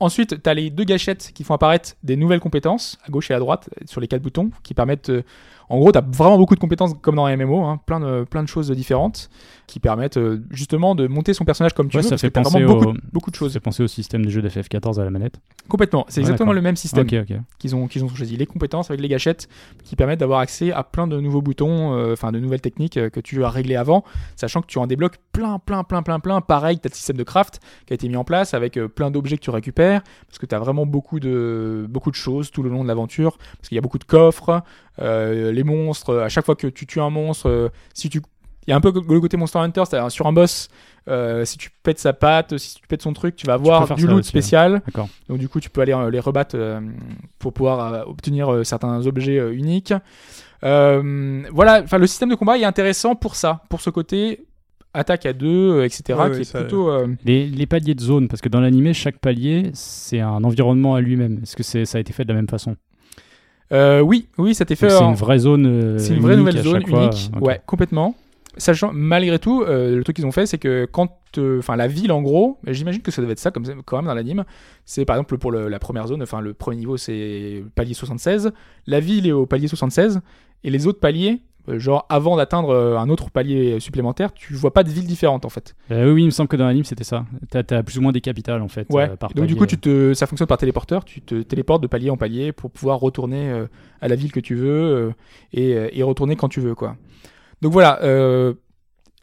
Ensuite, 0.00 0.42
tu 0.42 0.48
as 0.50 0.54
les 0.54 0.70
deux 0.70 0.84
gâchettes 0.84 1.30
qui 1.34 1.44
font 1.44 1.54
apparaître 1.54 1.94
des 2.02 2.16
nouvelles 2.16 2.40
compétences 2.40 2.98
à 3.06 3.10
gauche 3.10 3.30
et 3.30 3.34
à 3.34 3.38
droite 3.38 3.68
sur 3.86 4.00
les 4.00 4.08
quatre 4.08 4.22
boutons 4.22 4.50
qui 4.62 4.72
permettent. 4.74 5.12
En 5.68 5.78
gros, 5.78 5.90
tu 5.92 5.98
as 5.98 6.02
vraiment 6.02 6.38
beaucoup 6.38 6.54
de 6.54 6.60
compétences 6.60 6.92
comme 7.02 7.16
dans 7.16 7.26
un 7.26 7.36
MMO, 7.36 7.64
hein, 7.64 7.80
plein, 7.86 8.00
de, 8.00 8.24
plein 8.24 8.42
de 8.42 8.48
choses 8.48 8.70
différentes 8.70 9.28
qui 9.66 9.80
permettent 9.80 10.16
euh, 10.16 10.40
justement 10.50 10.94
de 10.94 11.08
monter 11.08 11.34
son 11.34 11.44
personnage 11.44 11.72
comme 11.74 11.88
tu 11.88 11.96
Ouais, 11.96 12.02
veux 12.02 12.08
ça 12.08 12.10
parce 12.14 12.22
que 12.22 12.28
fait 12.28 12.38
as 12.38 12.42
penser 12.42 12.60
vraiment 12.60 12.74
beaucoup, 12.74 12.90
au- 12.90 12.92
de- 12.92 13.00
beaucoup 13.12 13.30
de 13.30 13.36
choses. 13.36 13.52
C'est 13.52 13.60
pensé 13.60 13.82
au 13.82 13.88
système 13.88 14.24
de 14.24 14.30
jeu 14.30 14.40
d'FF14 14.42 15.00
à 15.00 15.04
la 15.04 15.10
manette. 15.10 15.40
Complètement. 15.68 16.04
C'est 16.08 16.20
Ouais, 16.20 16.26
exactement 16.26 16.52
le 16.52 16.60
même 16.62 16.76
système 16.76 17.06
Ok, 17.06 17.14
ok. 17.28 17.36
qu'ils 17.58 17.74
ont, 17.74 17.88
qu'ils 17.88 18.04
ont 18.04 18.08
choisi. 18.08 18.36
Les 18.36 18.46
compétences 18.46 18.90
avec 18.90 19.00
les 19.00 19.08
gâchettes 19.08 19.48
qui 19.82 19.96
permettent 19.96 20.20
d'avoir 20.20 20.38
accès 20.38 20.70
à 20.72 20.84
plein 20.84 21.08
de 21.08 21.20
nouveaux 21.20 21.42
boutons, 21.42 21.94
euh, 21.94 22.12
enfin 22.12 22.30
de 22.30 22.38
nouvelles 22.38 22.60
techniques 22.60 22.96
euh, 22.96 23.10
que 23.10 23.18
tu 23.18 23.42
as 23.44 23.50
réglées 23.50 23.74
avant, 23.76 24.04
sachant 24.36 24.60
que 24.62 24.66
tu 24.66 24.78
en 24.78 24.86
débloques 24.86 25.16
plein, 25.32 25.58
plein, 25.58 25.82
plein, 25.82 26.02
plein, 26.02 26.20
plein. 26.20 26.40
Pareil, 26.40 26.78
tu 26.78 26.86
as 26.86 26.90
le 26.90 26.94
système 26.94 27.16
de 27.16 27.24
craft 27.24 27.60
qui 27.86 27.92
a 27.92 27.94
été 27.94 28.08
mis 28.08 28.16
en 28.16 28.24
place 28.24 28.54
avec 28.54 28.78
plein 28.94 29.10
d'objets 29.10 29.36
que 29.36 29.42
tu 29.42 29.50
récupères, 29.50 30.02
parce 30.28 30.38
que 30.38 30.46
tu 30.46 30.54
as 30.54 30.58
vraiment 30.60 30.86
beaucoup 30.86 31.18
de, 31.18 31.86
beaucoup 31.90 32.10
de 32.12 32.16
choses 32.16 32.52
tout 32.52 32.62
le 32.62 32.70
long 32.70 32.82
de 32.84 32.88
l'aventure, 32.88 33.36
parce 33.56 33.68
qu'il 33.68 33.74
y 33.74 33.78
a 33.78 33.82
beaucoup 33.82 33.98
de 33.98 34.04
coffres, 34.04 34.62
les 34.98 35.64
monstres, 35.64 36.16
à 36.18 36.28
chaque 36.28 36.44
fois 36.44 36.56
que 36.56 36.66
tu 36.66 36.86
tues 36.86 37.00
un 37.00 37.10
monstre, 37.10 37.48
euh, 37.48 37.68
si 37.94 38.08
tu... 38.08 38.20
Il 38.66 38.70
y 38.70 38.72
a 38.72 38.76
un 38.76 38.80
peu 38.80 38.92
le 38.92 39.20
côté 39.20 39.36
Monster 39.36 39.60
Hunter, 39.60 39.84
c'est-à-dire 39.88 40.10
sur 40.10 40.26
un 40.26 40.32
boss, 40.32 40.68
euh, 41.08 41.44
si 41.44 41.56
tu 41.56 41.70
pètes 41.84 42.00
sa 42.00 42.12
patte, 42.12 42.58
si 42.58 42.74
tu 42.74 42.86
pètes 42.88 43.00
son 43.02 43.12
truc, 43.12 43.36
tu 43.36 43.46
vas 43.46 43.52
avoir 43.54 43.94
du 43.94 44.02
loot 44.08 44.14
aussi, 44.14 44.16
ouais. 44.16 44.22
spécial. 44.24 44.82
D'accord. 44.84 45.08
Donc 45.28 45.38
du 45.38 45.48
coup, 45.48 45.60
tu 45.60 45.70
peux 45.70 45.82
aller 45.82 45.92
euh, 45.92 46.10
les 46.10 46.18
rebattre 46.18 46.56
euh, 46.58 46.80
pour 47.38 47.52
pouvoir 47.52 47.92
euh, 47.94 48.02
obtenir 48.06 48.52
euh, 48.52 48.64
certains 48.64 49.06
objets 49.06 49.38
euh, 49.38 49.52
uniques. 49.54 49.94
Euh, 50.64 51.42
voilà, 51.52 51.82
enfin 51.84 51.98
le 51.98 52.06
système 52.08 52.30
de 52.30 52.34
combat 52.34 52.58
est 52.58 52.64
intéressant 52.64 53.14
pour 53.14 53.36
ça, 53.36 53.62
pour 53.68 53.80
ce 53.80 53.90
côté 53.90 54.46
attaque 54.94 55.26
à 55.26 55.32
deux, 55.32 55.46
euh, 55.74 55.84
etc. 55.84 56.18
Ouais, 56.18 56.24
qui 56.24 56.30
ouais, 56.36 56.40
est 56.40 56.44
ça- 56.44 56.60
plutôt. 56.60 56.90
euh, 56.90 57.06
Les, 57.24 57.46
les 57.46 57.66
paliers 57.66 57.94
de 57.94 58.00
zone, 58.00 58.26
parce 58.28 58.40
que 58.40 58.48
dans 58.48 58.60
l'animé, 58.60 58.94
chaque 58.94 59.18
palier, 59.18 59.70
c'est 59.74 60.20
un 60.20 60.42
environnement 60.42 60.94
à 60.94 61.00
lui-même. 61.00 61.40
Est-ce 61.42 61.54
que 61.54 61.62
ça 61.84 61.98
a 61.98 62.00
été 62.00 62.12
fait 62.12 62.24
de 62.24 62.30
la 62.30 62.34
même 62.34 62.48
façon? 62.48 62.74
Euh, 63.72 64.00
oui, 64.00 64.28
oui, 64.38 64.54
ça 64.54 64.64
t'est 64.64 64.76
fait. 64.76 64.90
C'est 64.90 65.04
une 65.04 65.14
vraie 65.14 65.38
zone. 65.38 65.98
C'est 65.98 66.14
une 66.14 66.20
vraie 66.22 66.36
nouvelle 66.36 66.58
zone 66.62 66.86
fois. 66.86 67.00
unique, 67.04 67.30
ouais, 67.40 67.60
complètement. 67.66 68.14
Sachant, 68.58 68.90
malgré 68.94 69.38
tout, 69.38 69.62
euh, 69.62 69.96
le 69.96 70.02
truc 70.02 70.16
qu'ils 70.16 70.24
ont 70.24 70.32
fait, 70.32 70.46
c'est 70.46 70.56
que 70.56 70.86
quand, 70.90 71.10
euh, 71.36 71.58
enfin, 71.58 71.76
la 71.76 71.88
ville, 71.88 72.10
en 72.10 72.22
gros, 72.22 72.58
j'imagine 72.66 73.02
que 73.02 73.10
ça 73.10 73.20
devait 73.20 73.32
être 73.32 73.38
ça, 73.38 73.50
comme 73.50 73.64
quand 73.84 73.96
même 73.98 74.06
dans 74.06 74.14
l'anime. 74.14 74.44
C'est 74.86 75.04
par 75.04 75.16
exemple 75.16 75.36
pour 75.36 75.50
le- 75.52 75.68
la 75.68 75.78
première 75.78 76.06
zone, 76.06 76.22
enfin, 76.22 76.40
le 76.40 76.54
premier 76.54 76.78
niveau, 76.78 76.96
c'est 76.96 77.62
palier 77.74 77.92
76. 77.92 78.52
La 78.86 79.00
ville 79.00 79.26
est 79.26 79.32
au 79.32 79.44
palier 79.44 79.68
76, 79.68 80.20
Et 80.64 80.70
les 80.70 80.86
autres 80.86 81.00
paliers, 81.00 81.42
genre 81.68 82.06
avant 82.08 82.36
d'atteindre 82.36 82.70
euh, 82.70 82.96
un 82.98 83.08
autre 83.08 83.30
palier 83.30 83.80
supplémentaire, 83.80 84.32
tu 84.32 84.54
vois 84.54 84.72
pas 84.72 84.82
de 84.84 84.90
villes 84.90 85.06
différentes 85.06 85.44
en 85.44 85.48
fait. 85.48 85.74
Euh, 85.90 86.12
oui, 86.12 86.22
il 86.22 86.26
me 86.26 86.30
semble 86.30 86.48
que 86.48 86.56
dans 86.56 86.66
l'anime 86.66 86.84
c'était 86.84 87.04
ça. 87.04 87.24
T'as 87.50 87.62
as 87.76 87.82
plus 87.82 87.98
ou 87.98 88.02
moins 88.02 88.12
des 88.12 88.20
capitales 88.20 88.62
en 88.62 88.68
fait. 88.68 88.86
Ouais. 88.90 89.10
euh, 89.10 89.16
par 89.16 89.30
Donc 89.34 89.46
du 89.46 89.54
palier. 89.54 89.58
coup, 89.58 89.66
tu 89.66 89.78
te, 89.78 90.14
ça 90.14 90.26
fonctionne 90.26 90.46
par 90.48 90.58
téléporteur. 90.58 91.04
Tu 91.04 91.20
te 91.22 91.42
téléportes 91.42 91.82
de 91.82 91.86
palier 91.86 92.10
en 92.10 92.16
palier 92.16 92.52
pour 92.52 92.70
pouvoir 92.70 92.98
retourner 93.00 93.50
euh, 93.50 93.66
à 94.00 94.08
la 94.08 94.14
ville 94.16 94.32
que 94.32 94.40
tu 94.40 94.54
veux 94.54 94.68
euh, 94.70 95.10
et, 95.52 95.74
euh, 95.74 95.88
et 95.92 96.02
retourner 96.02 96.36
quand 96.36 96.48
tu 96.48 96.60
veux, 96.60 96.74
quoi. 96.74 96.96
Donc 97.62 97.72
voilà. 97.72 98.00
euh, 98.02 98.54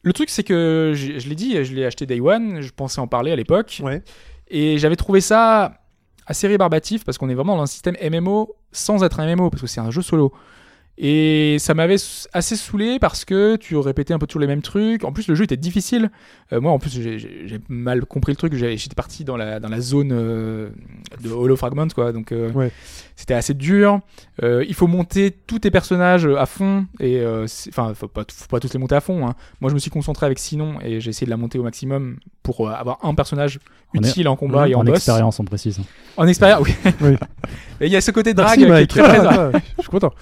le 0.03 0.11
truc, 0.13 0.29
c'est 0.29 0.43
que 0.43 0.91
je, 0.95 1.17
je 1.19 1.29
l'ai 1.29 1.35
dit, 1.35 1.63
je 1.63 1.73
l'ai 1.73 1.85
acheté 1.85 2.05
Day 2.05 2.19
One. 2.19 2.59
Je 2.61 2.71
pensais 2.71 2.99
en 2.99 3.07
parler 3.07 3.31
à 3.31 3.35
l'époque 3.37 3.79
Ouais. 3.83 4.01
et 4.49 4.77
j'avais 4.77 4.95
trouvé 4.97 5.21
ça 5.21 5.75
assez 6.25 6.47
rébarbatif 6.47 7.03
parce 7.05 7.17
qu'on 7.17 7.29
est 7.29 7.33
vraiment 7.35 7.55
dans 7.57 7.63
un 7.63 7.67
système 7.67 7.95
MMO 8.01 8.55
sans 8.71 9.03
être 9.03 9.19
un 9.19 9.35
MMO 9.35 9.49
parce 9.49 9.61
que 9.61 9.67
c'est 9.67 9.81
un 9.81 9.91
jeu 9.91 10.01
solo. 10.01 10.33
Et 10.97 11.57
ça 11.59 11.73
m'avait 11.73 11.95
assez 12.33 12.55
saoulé 12.55 12.99
parce 12.99 13.25
que 13.25 13.55
tu 13.55 13.75
répétais 13.77 14.13
un 14.13 14.19
peu 14.19 14.27
toujours 14.27 14.41
les 14.41 14.47
mêmes 14.47 14.61
trucs. 14.61 15.03
En 15.03 15.11
plus, 15.11 15.27
le 15.27 15.33
jeu 15.33 15.43
était 15.43 15.57
difficile. 15.57 16.11
Euh, 16.51 16.61
moi, 16.61 16.71
en 16.71 16.77
plus, 16.77 16.91
j'ai- 16.91 17.59
mal 17.67 18.05
compris 18.05 18.31
le 18.31 18.35
truc. 18.37 18.53
J'étais 18.53 18.93
parti 18.95 19.23
dans 19.23 19.35
la, 19.35 19.59
dans 19.59 19.69
la 19.69 19.81
zone 19.81 20.11
euh, 20.11 20.69
de 21.23 21.29
Hollow 21.31 21.55
Fragment, 21.55 21.87
quoi. 21.95 22.11
Donc, 22.11 22.31
euh. 22.31 22.51
C'était 23.15 23.33
assez 23.33 23.53
dur. 23.53 23.99
Euh, 24.41 24.65
il 24.67 24.73
faut 24.73 24.87
monter 24.87 25.31
tous 25.31 25.59
tes 25.59 25.71
personnages 25.71 26.25
à 26.25 26.45
fond. 26.45 26.85
Et, 26.99 27.17
euh, 27.19 27.45
enfin, 27.69 27.93
faut 27.93 28.07
pas, 28.07 28.23
faut 28.31 28.47
pas 28.47 28.59
tous 28.59 28.73
les 28.73 28.79
monter 28.79 28.95
à 28.95 29.01
fond. 29.01 29.27
hein. 29.27 29.35
Moi, 29.61 29.69
je 29.69 29.75
me 29.75 29.79
suis 29.79 29.91
concentré 29.91 30.25
avec 30.25 30.39
Sinon 30.39 30.79
et 30.81 30.99
j'ai 30.99 31.09
essayé 31.11 31.25
de 31.25 31.29
la 31.31 31.37
monter 31.37 31.59
au 31.59 31.63
maximum 31.63 32.17
pour 32.41 32.67
euh, 32.67 32.71
avoir 32.73 32.97
un 33.03 33.13
personnage 33.15 33.59
utile 33.93 34.27
en 34.27 34.35
combat 34.35 34.67
et 34.67 34.75
en, 34.75 34.79
en 34.81 34.83
boss. 34.83 34.95
expérience, 34.95 35.39
on 35.39 35.45
précise. 35.45 35.79
En 36.17 36.27
expérience, 36.27 36.67
oui. 36.67 36.73
Oui. 37.01 37.15
Et 37.81 37.87
il 37.87 37.91
y 37.91 37.95
a 37.95 38.01
ce 38.01 38.11
côté 38.11 38.33
drague 38.33 38.59
Merci, 38.59 38.87
qui 38.87 38.99
est 38.99 39.03
très. 39.03 39.17
Ah, 39.27 39.51
ah, 39.53 39.59
je 39.77 39.81
suis 39.81 39.91
content. 39.91 40.13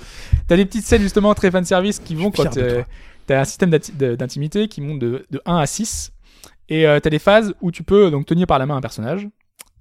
T'as 0.48 0.56
des 0.58 0.66
petites 0.66 0.86
scènes 0.86 1.02
justement 1.02 1.34
très 1.36 1.52
fan 1.52 1.64
service 1.64 2.00
qui 2.00 2.16
vont 2.16 2.32
quand 2.32 2.58
euh, 2.58 2.82
t'as 3.28 3.42
un 3.42 3.46
système 3.46 3.70
d'intimité 3.70 4.68
qui 4.68 4.82
monte 4.82 5.00
de, 5.00 5.26
de 5.30 5.42
1 5.46 5.58
à 5.58 5.66
6 5.66 6.12
et 6.70 6.88
euh, 6.88 7.00
t'as 7.00 7.10
des 7.10 7.20
phases 7.20 7.54
où 7.62 7.72
tu 7.72 7.84
peux 7.84 8.10
donc 8.10 8.26
tenir 8.26 8.48
par 8.48 8.58
la 8.58 8.66
main 8.66 8.76
un 8.78 8.82
personnage 8.82 9.28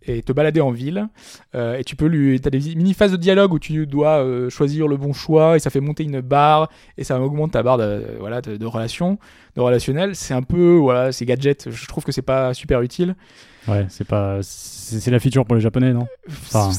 et 0.07 0.23
te 0.23 0.33
balader 0.33 0.61
en 0.61 0.71
ville 0.71 1.09
euh, 1.55 1.77
et 1.77 1.85
tu 1.85 1.95
peux 1.97 2.07
lui 2.07 2.41
t'as 2.41 2.51
des 2.51 2.75
mini 2.75 2.95
phases 2.95 3.13
de 3.13 3.17
dialogue 3.17 3.53
où 3.53 3.59
tu 3.59 3.87
dois 3.87 4.19
euh, 4.25 4.49
choisir 4.49 4.89
le 4.89 4.97
bon 4.97 5.13
choix 5.13 5.57
et 5.57 5.59
ça 5.59 5.69
fait 5.71 5.81
monter 5.81 6.05
une 6.05 6.21
barre 6.21 6.71
et 6.97 7.05
ça 7.05 7.21
augmente 7.21 7.53
ta 7.53 7.63
barre 7.63 7.79
de, 7.79 8.05
voilà 8.19 8.41
de, 8.41 8.57
de 8.57 8.67
relation 8.67 9.19
de 9.57 9.61
relationnel 9.61 10.15
c'est 10.15 10.33
un 10.35 10.43
peu 10.43 10.75
voilà 10.77 11.13
c'est 11.13 11.27
gadget 11.27 11.69
je 11.71 11.87
trouve 11.87 12.05
que 12.05 12.13
c'est 12.13 12.23
pas 12.23 12.55
super 12.55 12.81
utile 12.83 13.15
Ouais, 13.69 13.85
c'est 13.91 14.07
pas. 14.07 14.39
C'est 14.43 15.11
la 15.11 15.21
feature 15.21 15.45
pour 15.45 15.55
les 15.55 15.61
japonais, 15.61 15.93
non? 15.93 16.07
Enfin, 16.27 16.71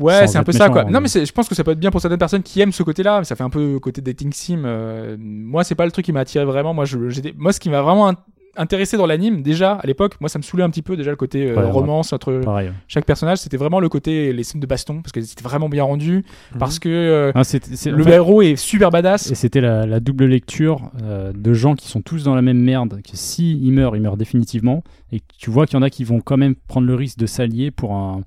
ouais, 0.00 0.26
c'est 0.26 0.36
un 0.36 0.42
peu 0.42 0.50
ça 0.50 0.68
quoi. 0.68 0.82
méchant, 0.82 0.92
Non 0.92 1.00
mais- 1.00 1.24
je 1.24 1.32
pense 1.32 1.48
que 1.48 1.54
ça 1.54 1.62
peut 1.62 1.70
être 1.70 1.78
bien 1.78 1.92
pour 1.92 2.00
certaines 2.00 2.18
personnes 2.18 2.42
qui 2.42 2.60
aiment 2.60 2.72
ce 2.72 2.82
côté-là. 2.82 3.22
Ça 3.22 3.36
fait 3.36 3.44
un 3.44 3.50
peu 3.50 3.78
côté 3.78 4.00
dating 4.02 4.32
sim. 4.32 4.64
euh, 4.64 5.16
moi, 5.18 5.62
c'est 5.62 5.76
pas 5.76 5.86
le 5.86 5.92
truc 5.92 6.04
qui 6.04 6.12
m'a 6.12 6.20
attiré 6.20 6.44
vraiment. 6.44 6.74
Moi, 6.74 6.86
je, 6.86 6.98
moi, 7.36 7.52
ce 7.52 7.60
qui 7.60 7.70
m'a 7.70 7.80
vraiment 7.82 8.12
intéressé 8.56 8.96
dans 8.96 9.06
l'anime 9.06 9.42
déjà 9.42 9.72
à 9.74 9.86
l'époque, 9.86 10.14
moi, 10.20 10.28
ça 10.28 10.38
me 10.38 10.42
saoulait 10.42 10.62
un 10.62 10.70
petit 10.70 10.82
peu 10.82 10.96
déjà 10.96 11.10
le 11.10 11.16
côté 11.16 11.50
euh, 11.50 11.54
Ouais, 11.56 11.62
ouais. 11.64 11.70
romance 11.70 12.12
entre 12.12 12.40
pareil. 12.44 12.70
chaque 12.88 13.04
personnage. 13.04 13.38
C'était 13.38 13.56
vraiment 13.56 13.80
le 13.80 13.88
côté 13.88 14.32
les 14.32 14.42
scènes 14.44 14.60
de 14.60 14.66
baston 14.66 15.02
parce 15.02 15.12
que 15.12 15.20
c'était 15.20 15.42
vraiment 15.44 15.68
bien 15.68 15.84
rendu. 15.84 16.24
Mhm. 16.52 16.58
Parce 16.58 16.78
que 16.78 16.88
euh, 16.88 17.32
Ah, 17.34 17.40
en 17.40 17.90
le 17.96 18.04
fait, 18.04 18.10
héros 18.12 18.42
est 18.42 18.56
super 18.56 18.90
badass. 18.90 19.30
Et 19.30 19.34
c'était 19.34 19.60
la, 19.60 19.86
la 19.86 20.00
double 20.00 20.26
lecture 20.26 20.90
euh, 21.02 21.32
de 21.34 21.52
gens 21.52 21.74
qui 21.74 21.88
sont 21.88 22.00
tous 22.02 22.24
dans 22.24 22.34
la 22.34 22.42
même 22.42 22.58
merde, 22.58 23.00
que 23.02 23.16
si 23.16 23.58
ils 23.58 23.72
meurent, 23.72 23.96
ils 23.96 24.02
meurent 24.02 24.16
définitivement, 24.16 24.82
et 25.12 25.20
tu 25.38 25.50
vois 25.50 25.66
qu'il 25.66 25.76
y 25.76 25.78
en 25.78 25.82
a 25.82 25.90
qui 25.90 26.04
vont 26.04 26.20
quand 26.20 26.36
même 26.36 26.54
prendre 26.54 26.86
le 26.86 26.94
risque 26.94 27.18
de 27.18 27.26
s'allier 27.26 27.70
pour, 27.70 27.94
un, 27.94 28.22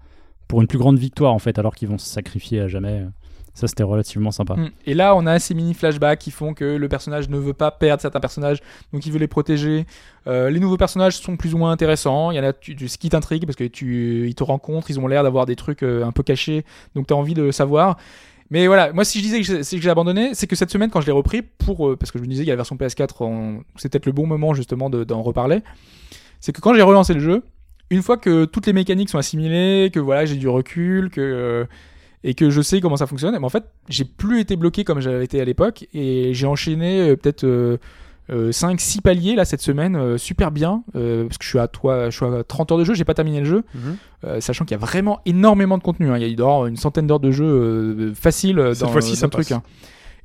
pour 0.47 0.61
une 0.61 0.67
plus 0.67 0.77
grande 0.77 0.97
victoire, 0.99 1.33
en 1.33 1.39
fait, 1.39 1.59
alors 1.59 1.75
qu'ils 1.75 1.87
vont 1.87 1.97
se 1.97 2.07
sacrifier 2.07 2.61
à 2.61 2.67
jamais. 2.67 3.03
Ça, 3.57 3.67
c'était 3.67 3.81
relativement 3.81 4.29
sympa. 4.29 4.53
Mm. 4.53 4.69
Et 4.85 4.93
là, 4.93 5.15
on 5.15 5.25
a 5.25 5.39
ces 5.39 5.55
mini 5.55 5.73
flashbacks 5.73 6.19
qui 6.19 6.29
font 6.29 6.53
que 6.53 6.63
le 6.63 6.87
personnage 6.87 7.27
ne 7.27 7.39
veut 7.39 7.55
pas 7.55 7.71
perdre 7.71 7.99
certains 8.03 8.19
personnages, 8.19 8.59
donc 8.93 9.03
il 9.07 9.11
veut 9.11 9.17
les 9.17 9.27
protéger. 9.27 9.87
Euh, 10.27 10.51
les 10.51 10.59
nouveaux 10.59 10.77
personnages 10.77 11.17
sont 11.17 11.37
plus 11.37 11.55
ou 11.55 11.57
moins 11.57 11.71
intéressants. 11.71 12.29
Il 12.29 12.35
y 12.37 12.39
en 12.39 12.43
a 12.43 12.51
ce 12.53 12.97
qui 12.99 13.09
t'intrigue 13.09 13.47
parce 13.47 13.55
que 13.55 13.63
ils 13.63 14.35
te 14.35 14.43
rencontrent, 14.43 14.91
ils 14.91 14.99
ont 14.99 15.07
l'air 15.07 15.23
d'avoir 15.23 15.47
des 15.47 15.55
trucs 15.55 15.81
euh, 15.81 16.05
un 16.05 16.11
peu 16.11 16.21
cachés, 16.21 16.65
donc 16.93 17.07
tu 17.07 17.15
as 17.15 17.17
envie 17.17 17.33
de 17.33 17.49
savoir. 17.49 17.97
Mais 18.51 18.67
voilà, 18.67 18.93
moi 18.93 19.03
si 19.03 19.17
je 19.17 19.23
disais 19.23 19.41
que 19.41 19.77
j'ai- 19.81 19.89
abandonné, 19.89 20.35
c'est 20.35 20.45
que 20.45 20.55
cette 20.55 20.69
semaine 20.69 20.91
quand 20.91 21.01
je 21.01 21.07
l'ai 21.07 21.11
repris 21.11 21.41
pour 21.41 21.87
euh, 21.89 21.95
parce 21.97 22.11
que 22.11 22.19
je 22.19 22.23
me 22.23 22.29
disais 22.29 22.43
qu'il 22.43 22.49
y 22.49 22.51
a 22.51 22.53
la 22.53 22.57
version 22.57 22.75
PS4, 22.75 23.23
en- 23.25 23.59
c'est 23.75 23.89
peut-être 23.89 24.05
le 24.05 24.11
bon 24.11 24.27
moment 24.27 24.53
justement 24.53 24.91
de- 24.91 25.03
d'en 25.03 25.23
reparler. 25.23 25.63
C'est 26.41 26.51
que 26.51 26.61
quand 26.61 26.75
j'ai 26.75 26.83
relancé 26.83 27.15
le 27.15 27.21
jeu, 27.21 27.41
une 27.89 28.03
fois 28.03 28.17
que 28.17 28.45
toutes 28.45 28.67
les 28.67 28.73
mécaniques 28.73 29.09
sont 29.09 29.17
assimilées, 29.17 29.89
que 29.91 29.99
voilà 29.99 30.25
j'ai 30.27 30.35
du 30.35 30.47
recul, 30.47 31.09
que 31.09 31.67
et 32.23 32.33
que 32.33 32.49
je 32.49 32.61
sais 32.61 32.81
comment 32.81 32.97
ça 32.97 33.07
fonctionne, 33.07 33.37
mais 33.37 33.45
en 33.45 33.49
fait, 33.49 33.63
j'ai 33.89 34.05
plus 34.05 34.39
été 34.39 34.55
bloqué 34.55 34.83
comme 34.83 34.99
j'avais 34.99 35.23
été 35.23 35.39
à 35.39 35.45
l'époque 35.45 35.85
et 35.93 36.33
j'ai 36.33 36.47
enchaîné 36.47 37.09
euh, 37.09 37.15
peut-être 37.15 37.79
5 38.51 38.79
6 38.79 39.01
paliers 39.01 39.35
là 39.35 39.45
cette 39.45 39.61
semaine 39.61 39.95
euh, 39.95 40.17
super 40.17 40.51
bien 40.51 40.83
euh, 40.95 41.25
parce 41.25 41.37
que 41.37 41.45
je 41.45 41.49
suis 41.49 41.59
à 41.59 41.67
toi 41.67 42.09
je 42.09 42.15
suis 42.17 42.25
à 42.25 42.43
30 42.43 42.71
heures 42.71 42.77
de 42.77 42.83
jeu, 42.83 42.93
j'ai 42.93 43.05
pas 43.05 43.13
terminé 43.13 43.39
le 43.39 43.45
jeu, 43.45 43.63
euh, 44.25 44.41
sachant 44.41 44.65
qu'il 44.65 44.75
y 44.75 44.79
a 44.79 44.83
vraiment 44.83 45.21
énormément 45.25 45.77
de 45.77 45.83
contenu 45.83 46.09
hein. 46.09 46.17
il 46.17 46.27
y 46.27 46.41
a 46.41 46.45
avoir 46.45 46.65
une 46.65 46.75
centaine 46.75 47.07
d'heures 47.07 47.19
de 47.19 47.31
jeu 47.31 47.45
euh, 47.45 48.13
facile 48.13 48.59
euh, 48.59 48.73
Cette 48.73 48.83
dans, 48.83 48.91
fois-ci, 48.91 49.11
dans 49.11 49.17
ça 49.17 49.29
truc 49.29 49.51
hein. 49.51 49.63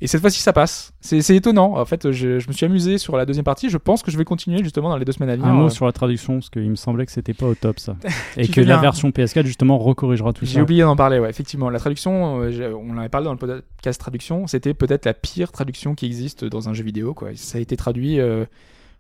Et 0.03 0.09
cette 0.09 0.21
fois-ci, 0.21 0.41
ça 0.43 0.53
passe. 0.53 0.93
C'est 1.01 1.37
étonnant. 1.37 1.79
En 1.79 1.85
fait, 1.85 2.11
je, 2.11 2.41
je 2.41 2.49
me 2.49 2.53
suis 2.53 2.67
amusé 2.67 2.99
sur 2.99 3.17
la 3.17 3.25
deuxième 3.25 3.45
partie. 3.45 3.71
Je 3.71 3.79
pense 3.79 4.03
que 4.03 4.11
je 4.11 4.19
vais 4.19 4.25
continuer 4.25 4.59
justement 4.65 4.89
dans 4.91 4.97
les 4.97 5.05
deux 5.05 5.13
semaines 5.13 5.31
à 5.31 5.37
venir. 5.37 5.49
Un 5.49 5.53
mot 5.55 5.69
sur 5.71 5.87
la 5.87 5.93
traduction, 5.93 6.35
parce 6.35 6.51
qu'il 6.51 6.69
me 6.69 6.75
semblait 6.75 7.07
que 7.07 7.13
c'était 7.13 7.35
pas 7.35 7.47
au 7.47 7.55
top, 7.55 7.79
ça. 7.79 7.97
Et 8.37 8.49
que 8.49 8.61
la 8.61 8.79
version 8.79 9.11
PS4, 9.11 9.47
justement, 9.47 9.79
recorrigera 9.79 10.33
tout 10.33 10.45
J'ai 10.45 10.55
ça. 10.57 10.63
oublié 10.63 10.83
d'en 10.83 10.97
parler, 10.97 11.21
ouais, 11.21 11.31
effectivement. 11.31 11.71
La 11.71 11.79
traduction, 11.79 12.41
euh, 12.41 12.51
j'ai- 12.51 12.67
on 12.67 12.91
en 12.91 12.99
avait 12.99 13.09
parlé 13.09 13.27
dans 13.27 13.33
le 13.33 13.39
podcast 13.39 14.01
traduction, 14.01 14.49
c'était 14.49 14.75
peut-être 14.75 15.05
la 15.07 15.15
pire 15.15 15.53
traduction 15.53 15.95
qui 15.95 16.07
existe 16.07 16.45
dans 16.45 16.69
un 16.69 16.75
jeu 16.75 16.83
vidéo, 16.83 17.15
quoi. 17.15 17.29
Ça 17.37 17.59
a 17.59 17.61
été 17.61 17.77
traduit, 17.77 18.19
euh, 18.19 18.45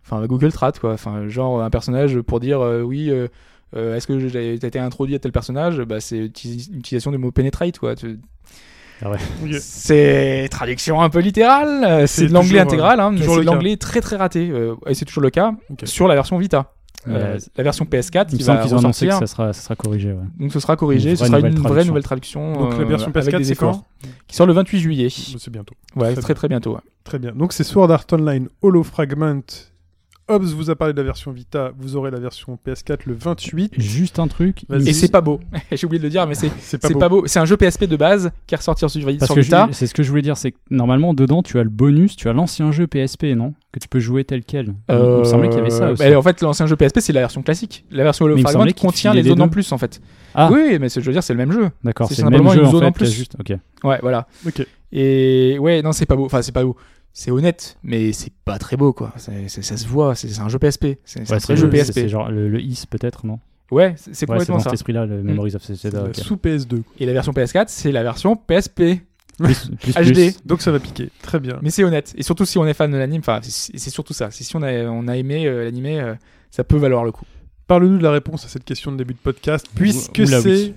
enfin, 0.06 0.24
Google 0.26 0.52
Trad, 0.52 0.78
quoi. 0.78 0.92
Enfin, 0.92 1.26
genre 1.28 1.62
un 1.62 1.70
personnage 1.70 2.20
pour 2.20 2.38
dire, 2.38 2.60
euh, 2.60 2.82
oui, 2.82 3.10
euh, 3.10 3.26
euh, 3.74 3.96
est-ce 3.96 4.06
que 4.06 4.28
j'ai- 4.28 4.54
été 4.54 4.78
introduit 4.78 5.16
à 5.16 5.18
tel 5.18 5.32
personnage? 5.32 5.80
Bah, 5.80 5.98
c'est 5.98 6.26
uti- 6.28 6.70
l'utilisation 6.72 7.10
du 7.10 7.18
mot 7.18 7.32
penetrate, 7.32 7.78
quoi. 7.80 7.96
Tu- 7.96 8.20
Ok. 9.04 9.54
C'est 9.60 10.48
traduction 10.50 11.00
un 11.00 11.10
peu 11.10 11.20
littérale, 11.20 11.84
euh, 11.84 12.06
C'est 12.06 12.26
de 12.28 12.32
l'anglais 12.32 12.60
intégral, 12.60 13.00
hein, 13.00 13.10
mais 13.12 13.18
c'est 13.20 13.26
de 13.26 13.36
cas. 13.38 13.42
l'anglais 13.42 13.76
très 13.76 14.00
très 14.00 14.16
raté, 14.16 14.48
euh, 14.50 14.74
et 14.86 14.94
c'est 14.94 15.04
toujours 15.04 15.22
le 15.22 15.30
cas 15.30 15.52
sur 15.84 16.08
la 16.08 16.14
version 16.14 16.38
Vita. 16.38 16.72
Euh, 17.08 17.36
la 17.56 17.64
version 17.64 17.84
PS4 17.84 18.26
Il 18.28 18.34
me 18.34 18.38
qui 18.38 18.44
semble 18.44 18.58
va 18.58 18.64
qu'ils 18.64 18.74
ont 18.76 18.78
annoncé 18.78 19.08
que 19.08 19.14
ça 19.14 19.26
sera, 19.26 19.52
ça 19.52 19.60
sera 19.60 19.74
corrigé. 19.74 20.12
ouais. 20.12 20.22
donc 20.38 20.52
ce 20.52 20.60
sera 20.60 20.76
corrigé, 20.76 21.10
Une 21.10 21.16
ce 21.16 21.24
sera 21.26 21.40
une 21.40 21.58
vraie 21.58 21.84
nouvelle 21.84 22.04
traduction. 22.04 22.52
Donc 22.52 22.74
la 22.74 22.78
euh, 22.80 22.84
version 22.84 23.10
avec 23.12 23.34
PS4, 23.34 23.38
des 23.38 23.44
c'est 23.44 23.56
quand 23.56 23.70
efforts. 23.70 23.84
Qui 24.28 24.36
sort 24.36 24.46
le 24.46 24.52
28 24.52 24.78
juillet. 24.78 25.08
C'est 25.10 25.50
bientôt. 25.50 25.74
Ouais, 25.96 26.12
Très 26.12 26.22
très 26.22 26.34
très 26.34 26.48
bientôt. 26.48 26.74
ouais. 26.74 26.80
Très 27.02 27.18
bien. 27.18 27.32
Donc 27.32 27.52
c'est 27.54 27.64
Sword 27.64 27.90
Art 27.90 28.04
Online 28.12 28.48
Hollow 28.62 28.84
Fragment. 28.84 29.40
Hobbs 30.28 30.44
vous 30.54 30.70
a 30.70 30.76
parlé 30.76 30.92
de 30.94 30.98
la 30.98 31.04
version 31.04 31.32
Vita, 31.32 31.72
vous 31.76 31.96
aurez 31.96 32.10
la 32.10 32.20
version 32.20 32.58
PS4 32.66 33.00
le 33.06 33.14
28. 33.14 33.72
Juste 33.76 34.18
un 34.18 34.28
truc. 34.28 34.64
Et 34.86 34.92
c'est 34.92 35.10
pas 35.10 35.20
beau. 35.20 35.40
J'ai 35.72 35.84
oublié 35.86 35.98
de 35.98 36.04
le 36.04 36.10
dire, 36.10 36.26
mais 36.26 36.34
c'est 36.34 36.78
pas 36.80 36.88
beau. 36.88 36.98
pas 36.98 37.08
beau. 37.08 37.22
C'est 37.26 37.40
un 37.40 37.44
jeu 37.44 37.56
PSP 37.56 37.84
de 37.84 37.96
base 37.96 38.30
qui 38.46 38.54
est 38.54 38.56
ressorti 38.56 38.80
sur, 38.88 38.88
Parce 39.04 39.26
sur 39.26 39.34
que 39.34 39.40
Vita. 39.40 39.68
c'est 39.72 39.86
ce 39.86 39.94
que 39.94 40.02
je 40.02 40.08
voulais 40.10 40.22
dire, 40.22 40.36
c'est 40.36 40.52
que 40.52 40.58
normalement 40.70 41.12
dedans 41.12 41.42
tu 41.42 41.58
as 41.58 41.64
le 41.64 41.70
bonus, 41.70 42.14
tu 42.16 42.28
as 42.28 42.32
l'ancien 42.32 42.70
jeu 42.72 42.86
PSP, 42.86 43.34
non? 43.36 43.54
Que 43.72 43.78
tu 43.80 43.88
peux 43.88 44.00
jouer 44.00 44.24
tel 44.24 44.44
quel. 44.44 44.66
Il- 44.88 44.94
Il 44.94 44.96
me 44.96 45.24
semblait 45.24 45.48
qu'il 45.48 45.58
y 45.58 45.60
avait 45.60 45.70
ça 45.70 45.86
Euh, 45.88 45.92
aussi. 45.94 46.02
bah, 46.08 46.18
en 46.18 46.22
fait, 46.22 46.40
l'ancien 46.42 46.66
jeu 46.66 46.76
PSP, 46.76 47.00
c'est 47.00 47.12
la 47.12 47.20
version 47.20 47.42
classique. 47.42 47.84
La 47.90 48.04
version 48.04 48.24
Hollow 48.26 48.34
Mais 48.36 48.42
il 48.42 48.44
me 48.46 48.50
Fragment 48.50 48.72
contient 48.80 49.14
les 49.14 49.22
les 49.22 49.28
zones 49.30 49.40
en 49.42 49.48
plus, 49.48 49.72
en 49.72 49.78
fait. 49.78 50.00
Ah. 50.34 50.50
Oui, 50.52 50.78
mais 50.80 50.88
c'est- 50.88 51.00
je 51.00 51.06
veux 51.06 51.12
dire, 51.12 51.22
c'est 51.22 51.32
le 51.32 51.38
même 51.38 51.52
jeu. 51.52 51.70
D'accord, 51.82 52.06
c'est 52.08 52.14
c'est 52.14 52.22
le 52.22 52.28
même 52.30 52.38
simplement 52.38 52.52
jeu 52.54 52.60
une 52.60 52.66
en 52.66 52.70
zone 52.70 52.80
fait. 52.80 52.86
en 52.86 52.92
plus. 52.92 53.10
juste- 53.12 53.36
ok. 53.40 53.56
Ouais, 53.84 53.98
voilà. 54.02 54.26
Ok. 54.46 54.64
Et 54.92 55.56
ouais, 55.58 55.82
non, 55.82 55.92
c'est 55.92 56.06
pas 56.06 56.16
beau. 56.16 56.26
Enfin, 56.26 56.42
c'est 56.42 56.52
pas 56.52 56.62
beau. 56.64 56.76
C'est 57.14 57.30
honnête, 57.30 57.76
mais 57.82 58.12
c'est 58.12 58.32
pas 58.44 58.58
très 58.58 58.76
beau, 58.76 58.92
quoi. 58.92 59.12
C'est- 59.16 59.48
c'est- 59.48 59.62
ça 59.62 59.76
se 59.76 59.86
voit. 59.86 60.14
C'est 60.14 60.28
c'est 60.28 60.40
un 60.40 60.48
jeu 60.48 60.58
PSP. 60.58 60.98
C'est 61.04 61.20
Ouais, 61.28 61.34
un 61.34 61.38
vrai 61.38 61.56
jeu 61.56 61.68
PSP. 61.68 61.92
c'est 61.94 62.08
genre 62.08 62.30
le, 62.30 62.48
le 62.48 62.60
IS 62.60 62.86
peut-être, 62.88 63.26
non? 63.26 63.38
Ouais, 63.70 63.94
c'est 63.96 64.04
c'est 64.04 64.08
Ouais, 64.10 64.14
c'est 64.14 64.26
complètement 64.26 64.56
dans 64.56 64.60
ça. 64.60 64.70
cet 64.70 64.74
esprit-là, 64.74 65.06
le 65.06 65.22
Memories 65.22 65.54
of 65.56 65.62
C'est 65.62 65.74
Zelda. 65.74 66.02
la 66.02 66.08
ok. 66.08 66.16
sous 66.16 66.36
PS2. 66.36 66.82
Et 67.00 67.06
la 67.06 67.12
version 67.12 67.32
PS4, 67.32 67.68
c'est 67.68 67.92
la 67.92 68.02
version 68.02 68.36
PSP. 68.36 69.02
Plus, 69.38 69.70
plus, 69.80 69.92
HD. 69.96 70.12
plus. 70.12 70.36
Donc 70.46 70.60
ça 70.62 70.70
va 70.70 70.78
piquer. 70.78 71.10
Très 71.22 71.40
bien. 71.40 71.58
Mais 71.62 71.70
c'est 71.70 71.82
honnête. 71.84 72.14
Et 72.16 72.22
surtout 72.22 72.44
si 72.44 72.58
on 72.58 72.66
est 72.66 72.74
fan 72.74 72.90
de 72.90 72.96
l'anime, 72.98 73.20
enfin, 73.20 73.40
c'est 73.42 73.76
c'est 73.78 73.90
surtout 73.90 74.12
ça. 74.12 74.30
Si 74.30 74.54
on 74.56 74.62
a, 74.62 74.72
on 74.84 75.08
a 75.08 75.16
aimé 75.16 75.46
euh, 75.46 75.64
l'animé, 75.64 76.00
euh, 76.00 76.14
ça 76.50 76.64
peut 76.64 76.76
valoir 76.76 77.04
le 77.04 77.12
coup. 77.12 77.24
Parle-nous 77.66 77.96
de 77.98 78.02
la 78.02 78.10
réponse 78.10 78.44
à 78.44 78.48
cette 78.48 78.64
question 78.64 78.92
de 78.92 78.96
début 78.98 79.14
de 79.14 79.18
podcast, 79.18 79.66
puisque 79.74 80.18
Oula, 80.18 80.40
c'est 80.42 80.48
oui. 80.50 80.74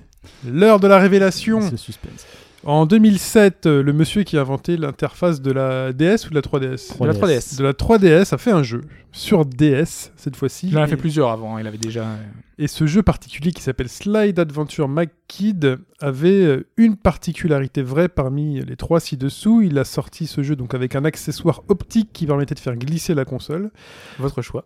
l'heure 0.50 0.80
de 0.80 0.88
la 0.88 0.98
révélation. 1.00 1.62
Ce 1.70 1.76
suspense. 1.78 2.26
En 2.66 2.88
2007, 2.88 3.68
euh, 3.68 3.84
le 3.84 3.94
monsieur 3.94 4.24
qui 4.24 4.38
a 4.38 4.42
inventé 4.42 4.76
l'interface 4.76 5.40
de 5.40 5.52
la 5.52 5.94
DS 5.94 6.26
ou 6.26 6.30
de 6.32 6.36
la 6.36 6.42
3DS 6.42 6.98
De 7.00 7.06
la 7.06 7.14
3DS. 7.14 7.20
3DS. 7.20 7.58
De 7.60 7.64
la 7.64 7.74
3DS 7.74 8.34
a 8.34 8.38
fait 8.40 8.50
un 8.52 8.64
jeu 8.64 8.82
sur 9.12 9.46
DS 9.46 10.12
cette 10.16 10.36
fois-ci. 10.36 10.70
Il 10.70 10.78
en 10.78 10.82
a 10.82 10.86
Et- 10.86 10.90
fait 10.90 10.98
plusieurs 10.98 11.30
avant. 11.30 11.60
Il 11.60 11.68
avait 11.68 11.78
déjà. 11.78 12.02
euh, 12.06 12.16
Et 12.58 12.68
ce 12.68 12.88
jeu 12.88 13.04
particulier 13.04 13.52
qui 13.52 13.62
s'appelle 13.62 13.88
Slide 13.88 14.40
Adventure 14.40 14.88
McKid 14.88 15.78
avait 16.00 16.30
euh, 16.44 16.66
une 16.78 16.96
particularité 16.98 17.84
vraie 17.84 18.10
parmi 18.10 18.60
les 18.66 18.76
trois 18.76 19.00
ci-dessous. 19.00 19.62
Il 19.62 19.78
a 19.78 19.84
sorti 19.84 20.26
ce 20.26 20.42
jeu 20.42 20.56
donc 20.56 20.74
avec 20.74 20.96
un 20.96 21.06
accessoire 21.06 21.62
optique 21.68 22.10
qui 22.14 22.26
permettait 22.26 22.56
de 22.56 22.60
faire 22.60 22.76
glisser 22.76 23.14
la 23.14 23.26
console. 23.26 23.70
Votre 24.18 24.42
choix. 24.42 24.66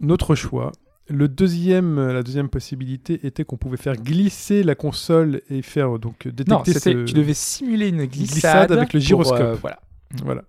Notre 0.00 0.34
choix. 0.34 0.72
Le 1.10 1.26
deuxième, 1.28 1.98
euh, 1.98 2.12
la 2.12 2.22
deuxième 2.22 2.48
possibilité 2.48 3.26
était 3.26 3.44
qu'on 3.44 3.56
pouvait 3.56 3.76
faire 3.76 3.96
glisser 3.96 4.62
la 4.62 4.76
console 4.76 5.42
et 5.50 5.60
faire 5.60 5.96
euh, 5.96 5.98
donc 5.98 6.26
euh, 6.26 6.32
Non, 6.46 6.62
détecter 6.62 6.92
ce... 6.92 7.04
Tu 7.04 7.14
devais 7.14 7.34
simuler 7.34 7.88
une 7.88 8.04
glissade, 8.06 8.68
glissade 8.68 8.72
avec 8.72 8.92
le 8.92 9.00
pour, 9.00 9.06
gyroscope. 9.06 9.40
euh, 9.40 9.54
voilà. 9.60 9.80
Voilà. 10.24 10.42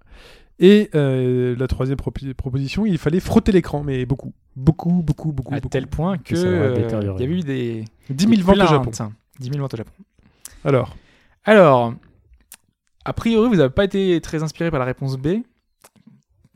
Et 0.60 0.92
euh, 0.94 1.56
la 1.58 1.68
troisième 1.68 1.98
proposition, 1.98 2.86
il 2.86 3.00
fallait 3.00 3.20
frotter 3.20 3.52
l'écran, 3.52 3.84
mais 3.84 4.06
beaucoup. 4.06 4.34
Beaucoup, 4.56 5.02
beaucoup, 5.02 5.32
beaucoup. 5.32 5.54
À 5.56 5.58
beaucoup. 5.58 5.70
tel 5.70 5.88
point 5.88 6.20
que 6.20 6.36
euh, 6.36 6.76
il 7.18 7.22
y 7.22 7.24
avait 7.24 7.26
eu 7.26 7.40
des 7.40 7.86
10 8.12 8.28
000 8.28 8.42
ventes 8.44 8.58
au 8.58 8.68
Japon. 8.68 8.92
plaintes. 8.92 9.12
10 9.40 9.48
000 9.50 9.60
ventes 9.60 9.74
au 9.74 9.78
Japon. 9.78 9.92
Alors, 10.64 10.96
Alors, 11.46 11.96
a 13.06 13.14
priori, 13.14 13.50
vous 13.50 13.56
n'avez 13.56 13.72
pas 13.74 13.86
été 13.86 14.22
très 14.22 14.44
inspiré 14.44 14.70
par 14.70 14.80
la 14.80 14.86
réponse 14.86 15.18
B. 15.18 15.38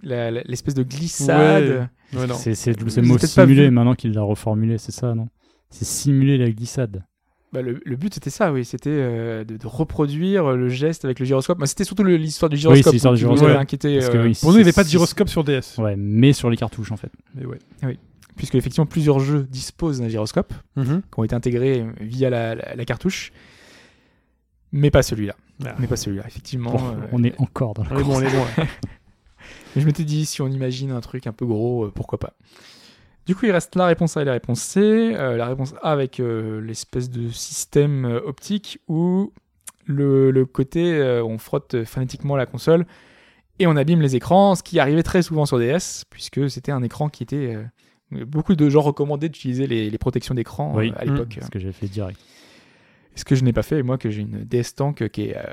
L'espèce 0.04 0.74
de 0.74 0.84
glissade. 0.84 1.90
Ouais. 2.14 2.20
ouais. 2.20 2.34
C'est 2.56 2.80
le 2.80 3.02
mot 3.08 3.18
vu. 3.18 3.72
maintenant 3.72 3.96
qu'il 3.96 4.12
l'a 4.14 4.22
reformulé, 4.22 4.78
c'est 4.78 4.92
ça, 4.92 5.14
non? 5.16 5.28
C'est 5.70 5.86
simuler 5.86 6.38
la 6.38 6.50
glissade. 6.52 7.04
Bah, 7.54 7.62
le, 7.62 7.80
le 7.86 7.96
but 7.96 8.14
c'était 8.14 8.30
ça, 8.30 8.52
oui, 8.52 8.66
c'était 8.66 8.90
euh, 8.92 9.44
de, 9.46 9.56
de 9.56 9.68
reproduire 9.68 10.52
le 10.52 10.68
geste 10.68 11.06
avec 11.06 11.20
le 11.20 11.26
gyroscope. 11.26 11.58
Bah, 11.58 11.66
c'était 11.68 11.86
surtout 11.86 12.04
l'histoire 12.04 12.50
du 12.50 12.58
gyroscope. 12.58 12.84
c'est 12.84 12.92
l'histoire 12.92 13.14
du 13.14 13.20
gyroscope. 13.22 13.48
avait 13.50 13.58
inquiété, 13.58 13.98
Parce 14.00 14.10
que 14.10 14.18
euh, 14.18 14.24
oui, 14.26 14.38
Pour 14.42 14.52
nous, 14.52 14.58
il 14.58 14.62
n'y 14.62 14.64
avait 14.66 14.74
pas 14.74 14.84
de 14.84 14.90
gyroscope 14.90 15.30
sur 15.30 15.44
DS. 15.46 15.78
Ouais, 15.78 15.96
mais 15.98 16.34
sur 16.34 16.50
les 16.50 16.58
cartouches 16.58 16.92
en 16.92 16.98
fait. 16.98 17.12
Mais 17.34 17.46
ouais. 17.46 17.60
puisque 18.36 18.56
effectivement 18.56 18.86
plusieurs 18.86 19.20
jeux 19.20 19.48
disposent 19.50 20.02
d'un 20.02 20.10
gyroscope 20.10 20.54
Mhm. 20.76 21.02
qui 21.04 21.20
ont 21.20 21.24
été 21.24 21.34
intégrés 21.36 21.86
via 22.02 22.30
la, 22.30 22.56
la- 22.56 22.76
la 22.76 22.86
cartouche, 22.86 23.32
mais 24.74 24.92
pas 24.92 25.04
celui-là. 25.04 25.36
Ah. 25.66 25.76
Mais 25.80 25.88
pas 25.88 25.96
celui-là, 25.96 26.24
effectivement. 26.28 26.72
Bon, 26.74 26.86
euh, 26.88 27.08
on 27.14 27.24
est 27.24 27.40
encore 27.40 27.74
dans 27.74 27.84
la 27.84 27.90
bon, 27.92 28.04
course. 28.04 28.18
on 28.18 28.22
est 28.22 28.32
bon. 28.32 28.44
ouais. 28.62 28.68
Mais 29.76 29.82
je 29.82 29.86
m'étais 29.86 30.04
dit, 30.04 30.26
si 30.26 30.42
on 30.42 30.48
imagine 30.48 30.92
un 30.92 31.02
truc 31.02 31.28
un 31.28 31.32
peu 31.34 31.46
gros, 31.46 31.86
euh, 31.86 31.92
pourquoi 31.94 32.20
pas. 32.20 32.34
Du 33.26 33.36
coup, 33.36 33.46
il 33.46 33.52
reste 33.52 33.76
la 33.76 33.88
réponse 33.88 34.16
A 34.18 34.22
et 34.22 34.26
la 34.26 34.34
réponse 34.34 34.62
C. 34.62 34.80
Euh, 34.80 35.36
la 35.36 35.48
réponse 35.48 35.74
A 35.82 35.92
avec 35.92 36.20
euh, 36.20 36.62
l'espèce 36.62 37.10
de 37.10 37.30
système 37.30 38.06
optique 38.26 38.80
où 38.88 39.34
le, 39.86 40.32
le 40.32 40.46
côté, 40.46 41.00
on 41.24 41.38
frotte 41.38 41.84
phonétiquement 41.86 42.36
la 42.36 42.46
console 42.46 42.86
et 43.60 43.68
on 43.68 43.76
abîme 43.76 44.02
les 44.02 44.16
écrans, 44.16 44.56
ce 44.56 44.64
qui 44.64 44.80
arrivait 44.80 45.04
très 45.04 45.22
souvent 45.22 45.46
sur 45.46 45.60
DS, 45.60 46.04
puisque 46.10 46.50
c'était 46.50 46.72
un 46.72 46.84
écran 46.84 47.08
qui 47.10 47.24
était... 47.24 47.58
beaucoup 48.12 48.56
de 48.56 48.70
gens 48.70 48.82
recommandaient 48.82 49.30
d'utiliser 49.30 49.68
les, 49.68 49.90
les 49.90 49.98
protections 49.98 50.34
d'écran 50.36 50.74
Oui. 50.76 50.92
à 50.98 51.06
l'époque. 51.06 51.40
Ce 51.42 51.50
que 51.50 51.60
j'ai 51.60 51.72
fait 51.72 51.88
direct. 51.88 52.20
Ce 53.16 53.24
que 53.24 53.36
je 53.36 53.44
n'ai 53.44 53.54
pas 53.54 53.64
fait, 53.64 53.80
et 53.80 53.84
moi 53.84 53.98
que 53.98 54.10
j'ai 54.10 54.22
une 54.22 54.44
DS 54.44 54.76
Tank 54.76 55.08
qui 55.10 55.24
est 55.30 55.38
euh, 55.38 55.44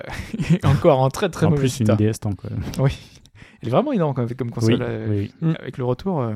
encore 0.64 0.98
en 1.00 1.08
très 1.10 1.28
très 1.28 1.46
en 1.46 1.50
mauvais 1.50 1.60
plus, 1.62 1.78
une 1.80 1.84
état. 1.86 1.94
DS 1.96 2.18
tant 2.20 2.32
quoi. 2.32 2.50
Oui. 2.80 2.98
Elle 3.62 3.68
est 3.68 3.70
vraiment 3.70 3.92
énorme 3.92 4.14
comme, 4.14 4.28
comme 4.34 4.50
console 4.50 4.74
Oui, 4.74 4.80
euh, 4.82 5.26
oui. 5.42 5.54
avec 5.60 5.78
le 5.78 5.84
retour. 5.84 6.20
euh. 6.22 6.34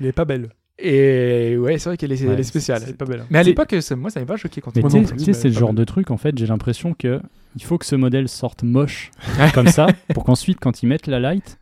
Il 0.00 0.06
est 0.06 0.12
pas 0.12 0.24
belle. 0.24 0.50
Et 0.78 1.56
ouais, 1.58 1.78
c'est 1.78 1.90
vrai 1.90 1.96
qu'elle 1.96 2.10
est, 2.12 2.22
Ouais, 2.24 2.32
elle 2.32 2.40
est 2.40 2.44
spéciale. 2.44 2.82
C'est 2.84 2.96
pas 2.96 3.04
belle. 3.04 3.20
hein. 3.20 3.26
Mais 3.30 3.38
à 3.38 3.42
l'époque, 3.42 3.74
ça- 3.80 3.94
moi, 3.94 4.10
ça 4.10 4.18
m'avait 4.20 4.26
pas 4.28 4.36
choqué 4.36 4.60
quand 4.60 4.74
Mais 4.74 4.82
tu 4.82 5.18
sais, 5.18 5.32
c'est 5.32 5.48
le 5.48 5.54
pas 5.54 5.60
genre 5.60 5.74
de 5.74 5.84
truc, 5.84 6.10
en 6.10 6.16
fait, 6.16 6.36
j'ai 6.36 6.46
l'impression 6.46 6.94
que 6.94 7.20
il 7.54 7.62
faut 7.62 7.78
que 7.78 7.84
ce 7.86 7.94
modèle 7.94 8.28
sorte 8.28 8.62
moche 8.62 9.10
comme 9.54 9.68
ça 9.68 9.86
pour 10.14 10.24
qu'ensuite, 10.24 10.58
quand 10.60 10.82
ils 10.82 10.86
mettent 10.86 11.06
la 11.06 11.20
light, 11.20 11.58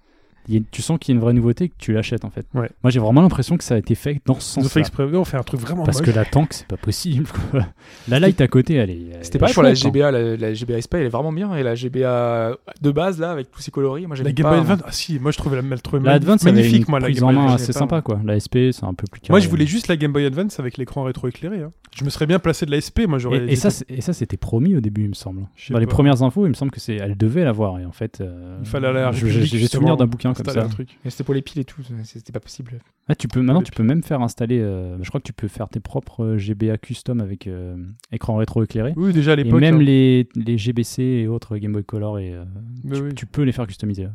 y 0.57 0.65
tu 0.71 0.83
sens 0.83 0.99
qu'il 0.99 1.13
y 1.15 1.17
a 1.17 1.17
une 1.17 1.23
vraie 1.23 1.33
nouveauté 1.33 1.65
et 1.65 1.69
que 1.69 1.75
tu 1.79 1.93
l'achètes 1.93 2.25
en 2.25 2.31
fait. 2.31 2.47
Ouais. 2.55 2.69
Moi, 2.83 2.91
j'ai 2.91 2.99
vraiment 3.01 3.23
l'impression 3.23 3.57
que 3.57 3.65
ça 3.65 3.75
a 3.75 3.79
été 3.79 3.95
fait 3.95 4.21
dans 4.27 4.39
ce 4.39 4.61
Ils 4.61 4.67
ont 4.67 4.69
fait 4.69 4.81
exprès. 4.81 5.05
On 5.05 5.25
fait 5.25 5.37
un 5.37 5.43
truc 5.43 5.61
vraiment 5.61 5.85
Parce 5.85 5.99
moche. 6.01 6.07
que 6.11 6.15
la 6.17 6.25
tank, 6.25 6.53
c'est 6.53 6.67
pas 6.67 6.77
possible. 6.77 7.27
quoi. 7.51 7.67
La 8.09 8.21
light 8.21 8.41
à 8.41 8.49
côté, 8.49 8.75
elle 8.75 8.91
est. 8.91 9.07
C'était 9.23 9.39
pareil 9.39 9.55
pour 9.55 9.63
la 9.63 9.71
hein. 9.71 9.75
GBA, 9.75 10.11
la, 10.11 10.37
la 10.37 10.55
GBA 10.55 10.81
SP, 10.83 10.95
elle 10.97 11.07
est 11.07 11.09
vraiment 11.09 11.33
bien. 11.33 11.55
Et 11.57 11.63
la 11.63 11.75
GBA 11.75 12.57
de 12.81 12.91
base, 12.91 13.19
là, 13.21 13.31
avec 13.31 13.51
tous 13.51 13.61
ses 13.61 13.71
coloris, 13.71 14.07
moi 14.07 14.17
La 14.17 14.33
Game. 14.33 14.49
Boy 14.49 14.61
moi. 14.61 14.73
Advance, 14.73 14.81
ah 14.87 14.93
si, 14.93 15.19
moi 15.19 15.31
je 15.31 15.39
trouvais 15.39 15.61
la, 15.61 15.77
trouvait 15.79 16.03
La 16.05 16.13
Advance, 16.13 16.45
magnifique, 16.45 16.89
moi, 16.89 17.01
la 17.01 17.11
Game 17.11 17.21
Boy 17.21 17.37
Advance. 17.37 17.61
J'aimais 17.61 17.73
sympa, 17.73 18.01
quoi. 18.03 18.21
La 18.25 18.39
SP, 18.39 18.73
c'est 18.73 18.85
un 18.85 18.95
peu 18.95 19.05
plus 19.11 19.21
carré. 19.21 19.33
Moi 19.33 19.41
je 19.41 19.49
voulais 19.49 19.67
juste 19.67 19.89
la 19.89 19.97
Game 19.97 20.13
Boy 20.13 20.25
Advance 20.27 20.59
avec 20.61 20.77
l'écran 20.79 21.05
rétroéclairé. 21.05 21.63
hein. 21.63 21.73
Je 21.97 22.05
me 22.05 22.11
serais 22.11 22.27
bien 22.27 22.39
placé 22.39 22.67
de 22.67 22.71
la 22.71 22.81
SP, 22.81 23.09
moi 23.09 23.19
j'aurais. 23.19 23.39
Et, 23.47 23.53
et 23.53 23.57
ça, 23.57 23.71
c'est- 23.71 23.91
et 23.91 24.01
ça, 24.01 24.13
c'était 24.13 24.37
promis 24.37 24.77
au 24.77 24.81
début, 24.81 25.03
il 25.03 25.09
me 25.09 25.15
semble. 25.15 25.43
Dans 25.71 25.79
les 25.79 25.87
premières 25.87 26.23
infos, 26.23 26.47
il 26.47 26.51
me 26.51 26.55
semble 26.55 26.71
que 26.71 26.79
c'est, 26.79 26.95
elle 26.95 27.17
devait 27.17 27.43
l'avoir. 27.45 27.81
Et 27.81 27.85
en 27.85 27.91
fait, 27.93 28.21
euh, 28.21 28.59
Il 28.63 28.69
fallait 28.69 28.87
aller 28.89 29.01
la 29.01 29.13
j'ai 29.13 29.67
souvenir 29.67 29.97
d'un 29.97 30.07
bouquin 30.07 30.33
comme 30.43 30.49
installer 30.51 30.67
ça. 30.67 30.67
un 30.67 30.75
truc. 30.75 30.99
Mais 31.05 31.11
c'était 31.11 31.25
pour 31.25 31.35
les 31.35 31.43
piles 31.43 31.61
et 31.61 31.65
tout, 31.65 31.83
c'était 32.05 32.33
pas 32.33 32.41
possible. 32.41 32.79
Ah, 33.09 33.15
tu 33.15 33.27
peux 33.29 33.41
maintenant, 33.43 33.63
tu 33.63 33.73
peux 33.73 33.83
même 33.83 34.03
faire 34.03 34.21
installer. 34.23 34.61
euh, 34.61 34.97
je 35.03 35.09
crois 35.09 35.21
que 35.21 35.27
tu 35.27 35.33
peux 35.33 35.49
faire 35.49 35.69
tes 35.69 35.81
propres 35.81 36.25
euh, 36.25 36.39
GBA 36.39 36.79
custom 36.79 37.21
avec 37.21 37.47
euh, 37.47 37.77
écran 38.13 38.37
rétroéclairé. 38.37 38.93
Oui, 38.97 39.13
déjà 39.13 39.33
à 39.33 39.35
Et 39.35 39.43
l'époque. 39.45 39.61
même 39.61 39.77
hein. 39.77 39.83
les, 39.83 40.29
les 40.37 40.59
GBC 40.59 41.03
et 41.03 41.27
autres 41.29 41.57
Game 41.57 41.73
Boy 41.73 41.85
Color, 41.85 42.19
et, 42.21 42.33
euh, 42.35 42.45
tu, 42.93 43.01
oui, 43.03 43.15
tu 43.15 43.27
peux 43.27 43.43
les 43.43 43.53
faire 43.53 43.67
customiser. 43.67 44.09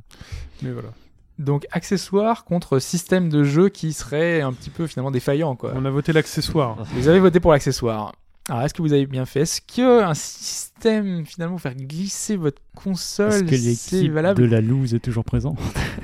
mais 0.61 0.71
voilà. 0.71 0.89
Donc, 1.37 1.67
accessoires 1.71 2.45
contre 2.45 2.79
système 2.79 3.27
de 3.27 3.43
jeu 3.43 3.67
qui 3.67 3.91
serait 3.91 4.39
un 4.39 4.53
petit 4.53 4.69
peu 4.69 4.87
finalement 4.87 5.11
défaillant, 5.11 5.57
quoi. 5.57 5.73
On 5.75 5.83
a 5.83 5.89
voté 5.89 6.13
l'accessoire. 6.13 6.77
Vous 6.95 7.09
avez 7.09 7.19
voté 7.19 7.41
pour 7.41 7.51
l'accessoire. 7.51 8.13
Alors, 8.49 8.61
est-ce 8.61 8.73
que 8.75 8.81
vous 8.83 8.93
avez 8.93 9.07
bien 9.07 9.25
fait? 9.25 9.41
Est-ce 9.41 9.59
que 9.61 10.03
un 10.03 10.13
système, 10.13 11.25
finalement, 11.25 11.57
faire 11.57 11.73
glisser 11.75 12.35
votre 12.35 12.61
Est-ce 12.61 12.83
console, 12.83 13.45
que 13.47 13.55
c'est 13.57 14.07
valable? 14.07 14.39
de 14.41 14.47
la 14.47 14.61
loose 14.61 14.93
est 14.93 14.99
toujours 14.99 15.23
présent 15.23 15.55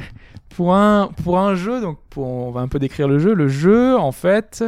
pour 0.49 0.73
un, 0.75 1.09
pour 1.23 1.37
un 1.39 1.53
jeu, 1.55 1.81
donc 1.81 1.99
pour, 2.09 2.25
on 2.25 2.51
va 2.51 2.61
un 2.61 2.67
peu 2.67 2.79
décrire 2.79 3.07
le 3.07 3.19
jeu. 3.19 3.33
Le 3.35 3.47
jeu, 3.47 3.95
en 3.97 4.11
fait, 4.11 4.63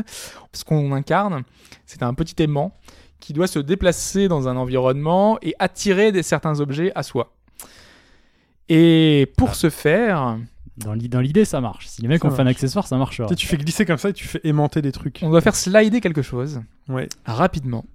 ce 0.53 0.63
qu'on 0.63 0.91
incarne, 0.93 1.43
c'est 1.87 2.03
un 2.03 2.13
petit 2.13 2.41
aimant 2.43 2.77
qui 3.19 3.33
doit 3.33 3.47
se 3.47 3.59
déplacer 3.59 4.27
dans 4.27 4.47
un 4.47 4.55
environnement 4.55 5.39
et 5.41 5.55
attirer 5.57 6.11
des, 6.11 6.21
certains 6.23 6.59
objets 6.59 6.91
à 6.93 7.01
soi. 7.01 7.33
Et 8.69 9.31
pour 9.37 9.49
Ah. 9.51 9.53
ce 9.55 9.69
faire, 9.69 10.37
Dans 10.77 10.93
l'i- 10.93 11.09
dans 11.09 11.21
l'idée, 11.21 11.45
ça 11.45 11.61
marche. 11.61 11.87
Si 11.87 12.01
les 12.01 12.07
mecs 12.07 12.21
Ça 12.21 12.27
ont 12.27 12.31
fait 12.31 12.41
un 12.41 12.45
marche. 12.45 12.55
accessoire, 12.55 12.87
ça 12.87 12.97
marchera. 12.97 13.27
Tu 13.27 13.33
sais, 13.33 13.35
tu 13.35 13.47
fais 13.47 13.57
glisser 13.57 13.85
comme 13.85 13.97
ça 13.99 14.09
et 14.09 14.13
tu 14.13 14.25
fais 14.25 14.41
aimanter 14.43 14.81
des 14.81 14.91
trucs. 14.91 15.19
on 15.21 15.29
doit 15.29 15.41
faire 15.41 15.55
slider 15.55 16.01
quelque 16.01 16.21
chose 16.23 16.61
Ouais. 16.89 17.07
rapidement. 17.25 17.85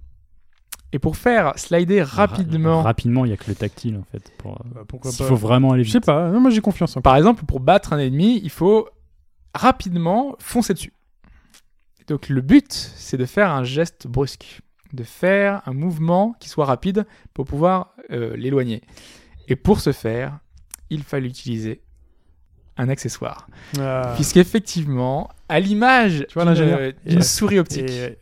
Et 0.91 0.97
pour 0.97 1.17
faire 1.17 1.53
slider 1.59 2.01
rapidement, 2.01 2.77
Ra- 2.77 2.83
rapidement, 2.83 3.25
il 3.25 3.27
n'y 3.27 3.33
a 3.33 3.37
que 3.37 3.47
le 3.47 3.53
tactile 3.55 3.97
en 3.97 4.03
fait. 4.11 4.31
Pour, 4.39 4.53
euh, 4.53 4.69
Bah, 4.73 4.81
pourquoi 4.87 5.11
S'il 5.11 5.19
pas 5.25 5.29
faut 5.29 5.35
vraiment 5.35 5.71
aller 5.73 5.83
Je 5.83 5.89
vite. 5.91 5.93
sais 6.05 6.11
pas. 6.11 6.31
Non, 6.31 6.39
moi 6.39 6.49
j'ai 6.51 6.61
confiance 6.61 6.95
en 6.97 7.01
par 7.01 7.15
exemple, 7.15 7.45
pour 7.45 7.59
battre 7.59 7.93
un 7.93 7.99
ennemi, 7.99 8.39
il 8.43 8.49
faut 8.49 8.87
rapidement 9.53 10.35
foncer 10.39 10.73
dessus. 10.73 10.93
Donc 12.07 12.29
le 12.29 12.41
but, 12.41 12.71
c'est 12.71 13.17
de 13.17 13.25
faire 13.25 13.51
un 13.51 13.63
geste 13.63 14.07
brusque, 14.07 14.61
de 14.93 15.03
faire 15.03 15.61
un 15.67 15.73
mouvement 15.73 16.33
qui 16.39 16.49
soit 16.49 16.65
rapide 16.65 17.05
pour 17.33 17.45
pouvoir 17.45 17.93
euh, 18.11 18.35
l'éloigner. 18.35 18.81
Et 19.47 19.55
pour 19.55 19.81
ce 19.81 19.91
faire, 19.91 20.39
il 20.89 21.03
fallait 21.03 21.27
utiliser 21.27 21.81
un 22.79 22.89
accessoire. 22.89 23.47
Ah. 23.79 24.13
Puisqu'effectivement, 24.15 25.29
à 25.47 25.59
l'image 25.59 26.25
Tu 26.29 26.33
vois 26.39 26.45
d'une- 26.53 26.93
Et- 27.05 27.21
souris 27.21 27.59
optique, 27.59 27.89
Et- 27.89 28.17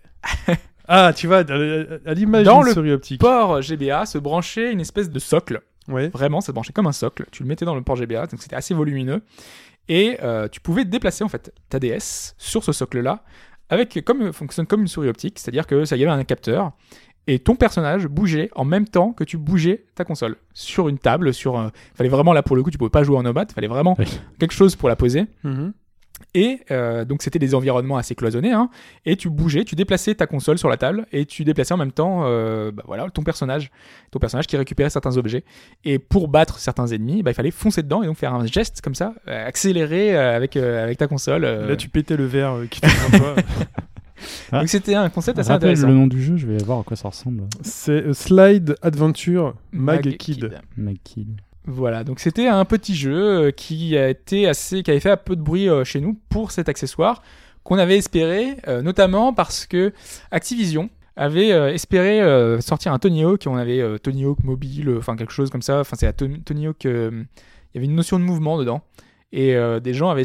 ah, 0.88 1.14
tu 1.16 1.28
vois, 1.28 1.40
à 1.40 2.14
l'image 2.14 2.46
Dans 2.46 2.60
d'une 2.60 2.68
le 2.68 2.74
souris 2.74 2.92
optique. 2.92 3.22
port 3.22 3.62
GBA 3.62 4.06
se 4.06 4.18
branchait 4.18 4.72
une 4.72 4.82
espèce 4.82 5.10
de 5.10 5.20
socle 5.20 5.62
Ouais. 5.88 6.10
Vraiment, 6.10 6.42
ça 6.42 6.48
se 6.48 6.52
branchait 6.52 6.74
comme 6.74 6.88
un 6.88 6.92
socle. 6.92 7.26
Tu 7.32 7.44
le 7.44 7.48
mettais 7.48 7.64
dans 7.64 7.74
le 7.76 7.82
port 7.82 7.96
GBA, 7.96 8.28
donc 8.28 8.42
c'était 8.42 8.58
assez 8.58 8.74
volumineux. 8.74 9.22
Et 9.88 10.18
euh, 10.22 10.50
tu 10.50 10.60
pouvais 10.60 10.84
déplacer 10.84 11.24
en 11.24 11.30
fait 11.30 11.54
ta 11.70 11.80
DS 11.80 12.36
sur 12.38 12.62
ce 12.62 12.74
socle-là, 12.74 13.24
avec 13.70 14.04
comme 14.04 14.34
fonctionne 14.34 14.66
comme 14.68 14.82
une 14.82 14.90
souris 14.90 15.08
optique, 15.08 15.40
c'est-à-dire 15.40 15.66
que 15.66 15.86
ça 15.86 15.96
y 15.96 16.04
avait 16.04 16.12
un 16.12 16.24
capteur 16.26 16.74
et 17.28 17.40
ton 17.40 17.56
personnage 17.56 18.08
bougeait 18.08 18.50
en 18.56 18.66
même 18.66 18.88
temps 18.88 19.12
que 19.14 19.24
tu 19.24 19.38
bougeais 19.38 19.84
ta 19.96 20.04
console 20.06 20.38
sur 20.54 20.88
une 20.90 20.98
table. 20.98 21.34
Sur, 21.34 21.60
euh, 21.60 21.68
fallait 21.96 22.10
vraiment 22.10 22.34
là 22.34 22.42
pour 22.44 22.56
le 22.56 22.64
coup, 22.64 22.72
tu 22.72 22.78
pouvais 22.78 22.90
pas 22.90 23.04
jouer 23.04 23.18
en 23.18 23.24
nomade, 23.24 23.52
fallait 23.52 23.68
vraiment 23.68 23.96
Oui. 24.00 24.06
quelque 24.40 24.54
chose 24.54 24.76
pour 24.76 24.90
la 24.90 24.96
poser. 24.96 25.26
Mhm. 25.44 25.74
Et 26.34 26.62
euh, 26.72 27.06
donc 27.06 27.22
c'était 27.22 27.38
des 27.38 27.54
environnements 27.54 27.96
assez 27.98 28.16
cloisonnés, 28.16 28.52
hein, 28.52 28.70
et 29.06 29.16
tu 29.18 29.30
bougeais, 29.30 29.64
tu 29.66 29.76
déplaçais 29.76 30.16
ta 30.16 30.26
console 30.26 30.58
sur 30.58 30.68
la 30.68 30.76
table, 30.76 31.06
et 31.12 31.26
tu 31.26 31.44
déplaçais 31.44 31.76
en 31.76 31.78
même 31.78 31.92
temps 31.92 32.24
euh, 32.26 32.72
bah 32.72 32.82
voilà, 32.88 33.08
ton 33.12 33.22
personnage, 33.22 33.70
ton 34.10 34.18
personnage 34.18 34.48
qui 34.48 34.58
récupérait 34.58 34.90
certains 34.90 35.16
objets. 35.18 35.44
Et 35.86 36.00
pour 36.00 36.28
battre 36.28 36.58
certains 36.58 36.88
ennemis, 36.88 37.22
bah, 37.22 37.30
il 37.32 37.34
fallait 37.36 37.52
foncer 37.52 37.84
dedans 37.84 38.02
et 38.02 38.08
donc 38.08 38.18
faire 38.18 38.34
un 38.34 38.48
geste 38.48 38.82
comme 38.82 38.96
ça, 38.96 39.14
euh, 39.28 39.48
accéléré 39.48 40.16
euh, 40.18 40.36
avec, 40.36 40.58
euh, 40.58 40.84
avec 40.84 40.98
ta 40.98 41.06
console. 41.08 41.46
euh. 41.46 41.68
Là, 41.68 41.76
tu 41.76 41.88
pétais 41.88 42.18
le 42.18 42.26
verre 42.26 42.54
euh, 42.54 42.66
qui 42.66 42.82
toi. 42.82 42.90
Ah. 44.52 44.60
Donc 44.60 44.70
c'était 44.70 44.96
un 44.96 45.10
concept 45.10 45.40
assez 45.40 45.50
Rappelle 45.52 45.70
intéressant. 45.70 45.88
le 45.88 45.94
nom 45.94 46.08
du 46.08 46.22
jeu, 46.22 46.38
je 46.38 46.48
vais 46.48 46.58
voir 46.58 46.80
à 46.80 46.84
quoi 46.84 46.96
ça 46.98 47.10
ressemble. 47.10 47.44
C'est 47.62 47.92
euh, 48.08 48.14
Slide 48.14 48.76
Adventure 48.82 49.56
Mag, 49.72 50.18
Kid. 50.18 50.52
McKill. 50.78 51.28
Voilà, 51.66 52.04
donc 52.06 52.20
c'était 52.22 52.48
un 52.48 52.64
petit 52.64 52.96
jeu 52.96 53.48
euh, 53.48 53.52
qui 53.52 53.98
a 53.98 54.10
été 54.10 54.48
assez, 54.48 54.84
qui 54.84 54.92
avait 54.92 55.02
fait 55.02 55.12
un 55.12 55.18
peu 55.18 55.36
de 55.36 55.42
bruit 55.42 55.68
euh, 55.70 55.84
chez 55.84 56.00
nous 56.00 56.18
pour 56.30 56.52
cet 56.52 56.70
accessoire 56.70 57.22
qu'on 57.68 57.78
avait 57.78 57.98
espéré, 57.98 58.56
euh, 58.70 58.82
notamment 58.82 59.34
parce 59.34 59.66
que 59.66 59.92
Activision 60.32 60.90
avait 61.18 61.52
euh, 61.52 61.74
espéré 61.74 62.22
euh, 62.22 62.62
sortir 62.62 62.94
un 62.94 63.00
Tony 63.00 63.26
Hawk, 63.26 63.44
on 63.46 63.58
avait 63.58 64.00
Tony 64.00 64.24
Hawk 64.24 64.42
mobile, 64.46 64.96
enfin 64.98 65.18
quelque 65.18 65.34
chose 65.34 65.50
comme 65.50 65.62
ça, 65.62 65.82
enfin 65.82 65.98
c'est 66.00 66.08
à 66.08 66.14
Tony 66.14 66.68
Hawk, 66.68 66.86
il 66.86 67.26
y 67.76 67.78
avait 67.78 67.86
une 67.86 67.96
notion 67.96 68.20
de 68.20 68.24
mouvement 68.24 68.58
dedans. 68.58 68.84
Et 69.34 69.56
euh, 69.58 69.82
des 69.82 69.94
gens 69.94 70.10
avaient, 70.10 70.24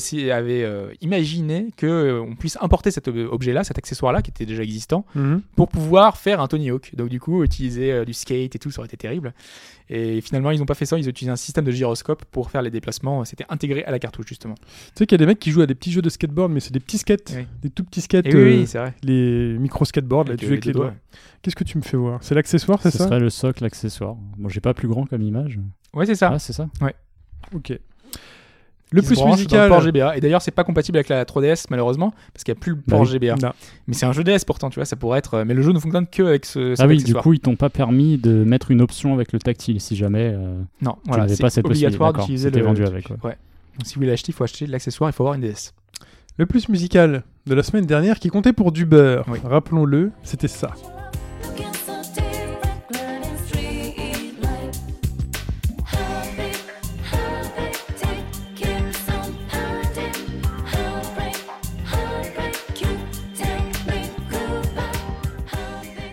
euh, 0.63 0.93
imaginé 1.01 1.71
que 1.77 1.87
euh, 1.87 2.25
puisse 2.39 2.57
importer 2.61 2.93
cet 2.93 3.09
ob- 3.09 3.29
objet-là, 3.33 3.65
cet 3.65 3.77
accessoire-là 3.77 4.23
qui 4.23 4.31
était 4.31 4.47
déjà 4.47 4.63
existant, 4.63 5.05
Mhm. 5.17 5.43
pour 5.57 5.67
pouvoir 5.67 6.17
faire 6.17 6.41
un 6.41 6.47
Tony 6.47 6.71
Hawk. 6.71 6.95
Donc 6.95 7.09
du 7.09 7.19
coup, 7.19 7.43
utiliser 7.43 7.91
euh, 7.91 8.05
du 8.05 8.13
skate 8.13 8.55
et 8.55 8.59
tout, 8.61 8.71
ça 8.71 8.79
aurait 8.79 8.87
été 8.87 8.97
terrible. 8.97 9.35
Et 9.91 10.21
finalement, 10.21 10.53
ils 10.53 10.59
n'ont 10.61 10.67
pas 10.67 10.75
fait 10.75 10.87
ça, 10.87 10.97
ils 10.99 11.07
ont 11.07 11.11
utilisé 11.11 11.33
un 11.33 11.37
système 11.37 11.65
de 11.65 11.73
gyroscope 11.73 12.25
pour 12.27 12.51
faire 12.53 12.63
les 12.63 12.71
déplacements. 12.71 13.25
C'était 13.25 13.45
intégré 13.49 13.83
à 13.85 13.91
la 13.91 13.99
cartouche, 13.99 14.27
justement. 14.29 14.55
Tu 14.55 14.71
sais 14.99 15.07
qu'il 15.07 15.17
y 15.19 15.21
a 15.21 15.25
des 15.25 15.27
mecs 15.27 15.41
qui 15.41 15.51
jouent 15.51 15.63
à 15.63 15.67
des 15.67 15.75
petits 15.75 15.91
jeux 15.91 16.01
de 16.03 16.09
skateboard, 16.09 16.53
mais 16.53 16.61
c'est 16.61 16.73
des 16.73 16.79
petits 16.81 16.99
skates, 16.99 17.33
Oui. 17.37 17.45
des 17.61 17.71
tout 17.71 17.83
petits 17.83 18.03
skates, 18.03 18.27
Et 18.27 18.35
oui, 18.35 18.41
euh, 18.41 18.57
oui, 18.61 18.67
c'est 18.69 18.79
vrai. 18.79 18.95
les 19.03 19.59
micro 19.59 19.85
skateboards, 19.85 20.29
là, 20.29 20.37
tu 20.37 20.47
joues 20.47 20.53
avec 20.53 20.65
les 20.65 20.73
doigts. 20.73 20.95
Qu'est-ce 21.43 21.57
que 21.57 21.65
tu 21.65 21.77
me 21.77 21.83
fais 21.83 21.97
voir? 21.97 22.23
C'est 22.23 22.37
l'accessoire, 22.37 22.81
c'est 22.81 22.93
Ce 22.93 22.99
ça? 22.99 23.05
serait 23.07 23.19
le 23.19 23.31
socle 23.31 23.65
accessoire. 23.65 24.15
Bon, 24.39 24.49
j'ai 24.49 24.61
pas 24.61 24.75
plus 24.75 24.87
grand 24.87 25.07
comme 25.07 25.23
image. 25.23 25.59
Ouais, 25.93 26.07
c'est 26.07 26.15
ça. 26.15 26.31
Ah, 26.33 26.39
c'est 26.39 26.53
ça? 26.53 26.69
Ok. 27.53 27.73
Le 28.93 29.03
plus 29.03 29.15
branche 29.17 29.31
dans 29.31 29.37
musical. 29.37 29.63
le 29.65 29.69
port 29.69 29.81
GBA. 29.81 30.17
Et 30.17 30.21
d'ailleurs, 30.21 30.43
c'est 30.43 30.51
pas 30.51 30.65
compatible 30.65 30.99
avec 30.99 31.09
la 31.09 31.25
3DS 31.25 31.65
malheureusement 31.71 32.13
parce 32.33 32.45
qu'il 32.45 32.53
n'y 32.55 32.59
a 32.59 32.61
plus 32.61 32.71
le 32.73 32.77
Bah 32.77 32.83
port 32.97 33.01
oui. 33.03 33.07
GBA. 33.09 33.35
Non. 33.43 33.53
Mais 33.87 33.95
c'est 33.95 34.07
un 34.07 34.13
jeu 34.13 34.23
DS 34.25 34.45
pourtant, 34.47 34.71
tu 34.71 34.77
vois, 34.77 34.85
ça 34.85 34.97
pourrait 34.97 35.19
être. 35.19 35.35
euh, 35.35 35.45
Mais 35.47 35.55
le 35.55 35.63
jeu 35.63 35.73
ne 35.73 35.79
fonctionne 35.79 36.07
que 36.07 36.23
avec 36.23 36.45
ce. 36.47 36.75
Ah 36.81 36.87
oui, 36.87 37.03
du 37.03 37.15
coup, 37.15 37.33
ils 37.33 37.41
t'ont 37.41 37.57
pas 37.57 37.71
permis 37.71 38.19
de 38.19 38.45
mettre 38.45 38.71
une 38.71 38.81
option 38.83 39.15
avec 39.15 39.33
le 39.33 39.39
tactile 39.39 39.81
si 39.81 39.97
jamais. 39.97 40.33
euh, 40.35 40.61
non, 40.81 40.97
voilà, 41.07 41.27
c'est 41.29 41.41
pas 41.41 41.51
cette 41.51 41.65
obligatoire 41.67 42.13
d'utiliser 42.13 42.49
C'était 42.49 42.61
le. 42.61 42.67
vendu 42.67 42.85
avec, 42.85 43.09
ouais. 43.11 43.17
Donc 43.79 43.87
si 43.87 43.95
vous 43.95 44.01
voulez 44.01 44.11
l'acheter, 44.11 44.33
il 44.33 44.35
faut 44.35 44.45
acheter 44.45 44.67
l'accessoire, 44.67 45.09
il 45.09 45.13
faut 45.15 45.23
avoir 45.23 45.35
une 45.35 45.41
DS. 45.43 45.73
Le 46.39 46.47
plus 46.47 46.69
musical 46.69 47.23
de 47.47 47.55
la 47.55 47.63
semaine 47.63 47.87
dernière 47.87 48.19
qui 48.19 48.29
comptait 48.29 48.53
pour 48.53 48.73
du 48.73 48.85
beurre. 48.87 49.25
Oui. 49.29 49.39
Rappelons-le, 49.45 50.11
c'était 50.23 50.49
ça. 50.49 50.71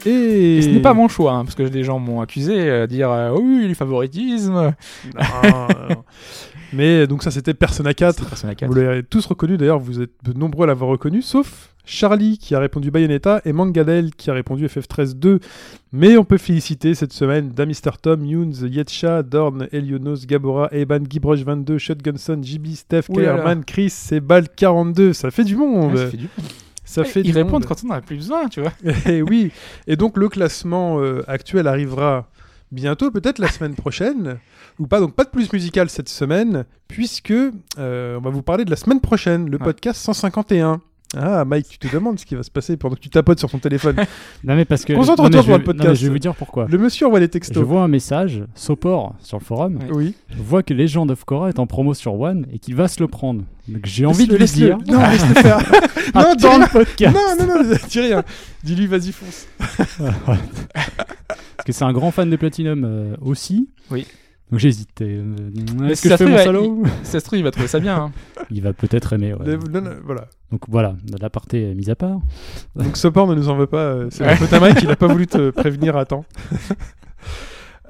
Et, 0.05 0.57
Et 0.57 0.61
ce 0.61 0.69
n'est 0.69 0.81
pas 0.81 0.93
mon 0.93 1.07
choix, 1.07 1.33
hein, 1.33 1.43
parce 1.45 1.55
que 1.55 1.63
des 1.63 1.83
gens 1.83 1.99
m'ont 1.99 2.21
accusé 2.21 2.69
euh, 2.69 2.87
dire 2.87 3.09
euh, 3.11 3.31
oh 3.35 3.41
oui, 3.43 3.67
le 3.67 3.73
favoritisme. 3.73 4.53
Non, 4.53 4.73
non. 5.89 6.03
Mais 6.71 7.07
donc 7.07 7.23
ça 7.23 7.31
c'était 7.31 7.53
Persona 7.55 7.93
4. 7.93 8.19
C'est 8.19 8.29
Persona 8.29 8.55
4. 8.55 8.69
Vous 8.69 8.75
l'avez 8.75 9.03
tous 9.03 9.25
reconnu, 9.25 9.57
d'ailleurs 9.57 9.79
vous 9.79 10.01
êtes 10.01 10.11
de 10.23 10.33
nombreux 10.33 10.65
à 10.65 10.67
l'avoir 10.67 10.91
reconnu, 10.91 11.21
sauf 11.23 11.73
Charlie 11.83 12.37
qui 12.37 12.53
a 12.53 12.59
répondu 12.59 12.91
Bayonetta 12.91 13.41
et 13.45 13.53
Mangadel 13.53 14.11
qui 14.13 14.29
a 14.29 14.33
répondu 14.33 14.67
FF13-2. 14.67 15.39
Mais 15.91 16.15
on 16.17 16.23
peut 16.23 16.37
féliciter 16.37 16.93
cette 16.93 17.11
semaine 17.13 17.49
Damister 17.49 17.89
Tom, 17.99 18.23
Younes, 18.23 18.53
Yetcha, 18.69 19.23
Dorn, 19.23 19.67
Elionos, 19.71 20.27
Gabora, 20.27 20.69
Eban, 20.71 20.99
Gibroche 21.09 21.39
22, 21.41 21.79
Shotgunson, 21.79 22.39
JB, 22.43 22.67
Steph. 22.75 23.07
Kellerman, 23.11 23.65
Chris, 23.65 23.89
Sebal 23.89 24.47
42. 24.55 25.13
Ça 25.13 25.31
fait 25.31 25.43
du 25.45 25.55
monde. 25.55 25.93
Ouais, 25.93 25.97
ça 25.97 26.07
fait 26.11 26.17
du- 26.17 26.29
Ça 26.89 27.03
fait 27.03 27.21
Ils 27.21 27.31
répondent 27.33 27.51
monde. 27.61 27.65
quand 27.65 27.83
on 27.83 27.87
n'en 27.87 27.95
a 27.95 28.01
plus 28.01 28.15
besoin, 28.15 28.47
tu 28.47 28.61
vois. 28.61 28.73
Et 29.05 29.21
oui. 29.21 29.51
Et 29.87 29.95
donc 29.95 30.17
le 30.17 30.27
classement 30.27 30.99
euh, 30.99 31.23
actuel 31.27 31.67
arrivera 31.67 32.27
bientôt, 32.71 33.11
peut-être 33.11 33.37
la 33.39 33.49
semaine 33.49 33.75
prochaine, 33.75 34.39
ou 34.79 34.87
pas. 34.87 34.99
Donc 34.99 35.13
pas 35.15 35.23
de 35.23 35.29
plus 35.29 35.51
musical 35.53 35.89
cette 35.89 36.09
semaine, 36.09 36.65
puisque 36.87 37.31
euh, 37.31 38.17
on 38.17 38.21
va 38.21 38.29
vous 38.31 38.41
parler 38.41 38.65
de 38.65 38.69
la 38.71 38.75
semaine 38.75 39.01
prochaine, 39.01 39.49
le 39.49 39.57
Ouais. 39.57 39.63
podcast 39.65 40.01
151. 40.01 40.81
Ah, 41.17 41.43
Mike, 41.43 41.67
tu 41.69 41.79
te 41.79 41.87
demandes 41.91 42.19
ce 42.19 42.25
qui 42.25 42.35
va 42.35 42.43
se 42.43 42.51
passer 42.51 42.77
pendant 42.77 42.95
que 42.95 42.99
tu 42.99 43.09
tapotes 43.09 43.39
sur 43.39 43.49
ton 43.49 43.57
téléphone. 43.57 43.95
Non, 44.43 44.55
mais 44.55 44.63
parce 44.65 44.85
que. 44.85 44.93
Concentre-toi 44.93 45.41
je- 45.41 45.51
le 45.51 45.63
podcast. 45.63 45.83
non, 45.83 45.89
mais 45.89 45.95
je 45.95 46.05
vais 46.05 46.11
vous 46.11 46.19
dire 46.19 46.35
pourquoi. 46.35 46.67
le 46.69 46.77
monsieur 46.77 47.07
envoie 47.07 47.19
les 47.19 47.25
Je 47.25 47.31
textos. 47.31 47.63
vois 47.63 47.81
un 47.81 47.87
message, 47.87 48.43
Sopor, 48.55 49.15
sur 49.19 49.37
le 49.39 49.43
forum. 49.43 49.79
Oui. 49.91 50.13
voit 50.37 50.61
que 50.63 50.73
Legend 50.73 51.09
of 51.11 51.23
Korra 51.25 51.49
est 51.49 51.57
en 51.59 51.65
promo 51.67 51.93
sur 51.93 52.13
One 52.19 52.45
et 52.53 52.59
qu'il 52.59 52.75
va 52.75 52.87
se 52.87 52.99
le 53.01 53.07
prendre. 53.07 53.43
Donc 53.67 53.85
j'ai 53.85 54.05
envie 54.05 54.27
de 54.27 54.35
lui 54.37 54.45
dire. 54.45 54.77
Non, 54.87 54.99
laisse-le 55.01 55.33
faire. 55.41 55.57
non, 56.15 56.35
dis 56.35 56.43
le 56.45 56.71
podcast. 56.71 57.15
Non, 57.15 57.45
non, 57.47 57.63
non, 57.63 57.75
dis 57.89 57.99
rien. 57.99 58.23
Dis-lui, 58.63 58.87
vas-y, 58.87 59.11
fonce. 59.11 59.47
Parce 60.25 61.65
que 61.65 61.71
c'est 61.71 61.83
un 61.85 61.91
grand 61.93 62.11
fan 62.11 62.29
de 62.29 62.35
Platinum 62.35 62.83
euh, 62.85 63.15
aussi. 63.21 63.67
Oui. 63.91 64.05
Donc 64.51 64.59
j'ai 64.59 64.69
hésité. 64.69 65.05
Euh, 65.19 65.89
Est-ce 65.89 66.01
que 66.01 66.09
ça 66.09 66.15
je 66.17 66.23
fais 66.23 66.25
se 66.25 66.29
mon 66.31 66.37
salaud 66.37 66.83
ça 67.03 67.19
se 67.19 67.25
trouve, 67.25 67.37
il 67.37 67.43
va 67.43 67.51
trouver 67.51 67.67
ça 67.67 67.79
bien. 67.79 67.95
hein. 67.97 68.11
Il 68.51 68.61
va 68.63 68.73
peut-être 68.73 69.13
aimer. 69.13 69.33
ouais. 69.33 69.45
Le- 69.45 69.57
non, 69.57 69.81
non, 69.81 69.91
voilà. 70.03 70.25
Donc 70.51 70.61
voilà, 70.67 70.95
l'aparté 71.21 71.69
est 71.69 71.75
mis 71.75 71.89
à 71.91 71.95
part. 71.95 72.19
Donc 72.75 72.97
Sopor 72.97 73.27
ne 73.27 73.35
nous 73.35 73.47
en 73.49 73.55
veut 73.55 73.67
pas. 73.67 73.77
euh, 73.77 74.07
C'est 74.09 74.23
Ouais. 74.23 74.31
la 74.31 74.35
faute 74.37 74.51
à 74.53 74.59
Mike, 74.59 74.79
il 74.81 74.89
a 74.89 74.95
pas 74.95 75.07
voulu 75.07 75.27
te 75.27 75.49
prévenir 75.51 75.95
à 75.97 76.05
temps. 76.05 76.25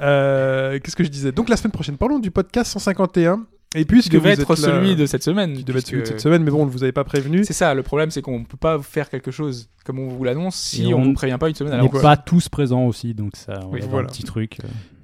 Euh, 0.01 0.79
Qu'est-ce 0.81 0.95
que 0.95 1.03
je 1.03 1.09
disais? 1.09 1.31
Donc 1.31 1.49
la 1.49 1.57
semaine 1.57 1.71
prochaine, 1.73 1.97
parlons 1.97 2.19
du 2.19 2.31
podcast 2.31 2.71
151. 2.71 3.43
Et 3.75 3.85
puisque 3.85 4.11
devait 4.13 4.33
vous 4.33 4.41
être 4.41 4.51
êtes 4.53 4.59
là- 4.59 4.67
celui 4.69 4.95
de 4.95 5.05
cette 5.05 5.21
semaine. 5.23 5.53
qui 5.53 5.63
devait 5.63 5.79
être 5.79 5.87
celui 5.87 6.01
de 6.01 6.07
cette 6.07 6.21
semaine, 6.21 6.41
mais 6.41 6.49
bon, 6.49 6.63
on 6.63 6.65
ne 6.65 6.71
vous 6.71 6.81
avait 6.83 6.91
pas 6.91 7.03
prévenu. 7.03 7.43
C'est 7.43 7.53
ça, 7.53 7.73
le 7.75 7.83
problème, 7.83 8.09
c'est 8.09 8.21
qu'on 8.23 8.39
ne 8.39 8.45
peut 8.45 8.57
pas 8.57 8.79
faire 8.81 9.09
quelque 9.11 9.29
chose 9.29 9.69
comme 9.85 9.99
on 9.99 10.07
vous 10.07 10.23
l'annonce 10.23 10.55
si 10.55 10.89
Et 10.89 10.93
on 10.95 11.05
ne 11.05 11.13
prévient 11.13 11.37
pas 11.39 11.49
une 11.49 11.55
semaine 11.55 11.73
à 11.73 11.79
On 11.79 11.83
n'est 11.83 12.01
pas 12.01 12.17
tous 12.17 12.49
présents 12.49 12.85
aussi, 12.85 13.13
donc 13.13 13.35
ça, 13.35 13.59
on 13.65 13.71
Oui, 13.73 13.81
voilà. 13.87 14.07
un 14.07 14.09
petit 14.09 14.23
truc. 14.23 14.57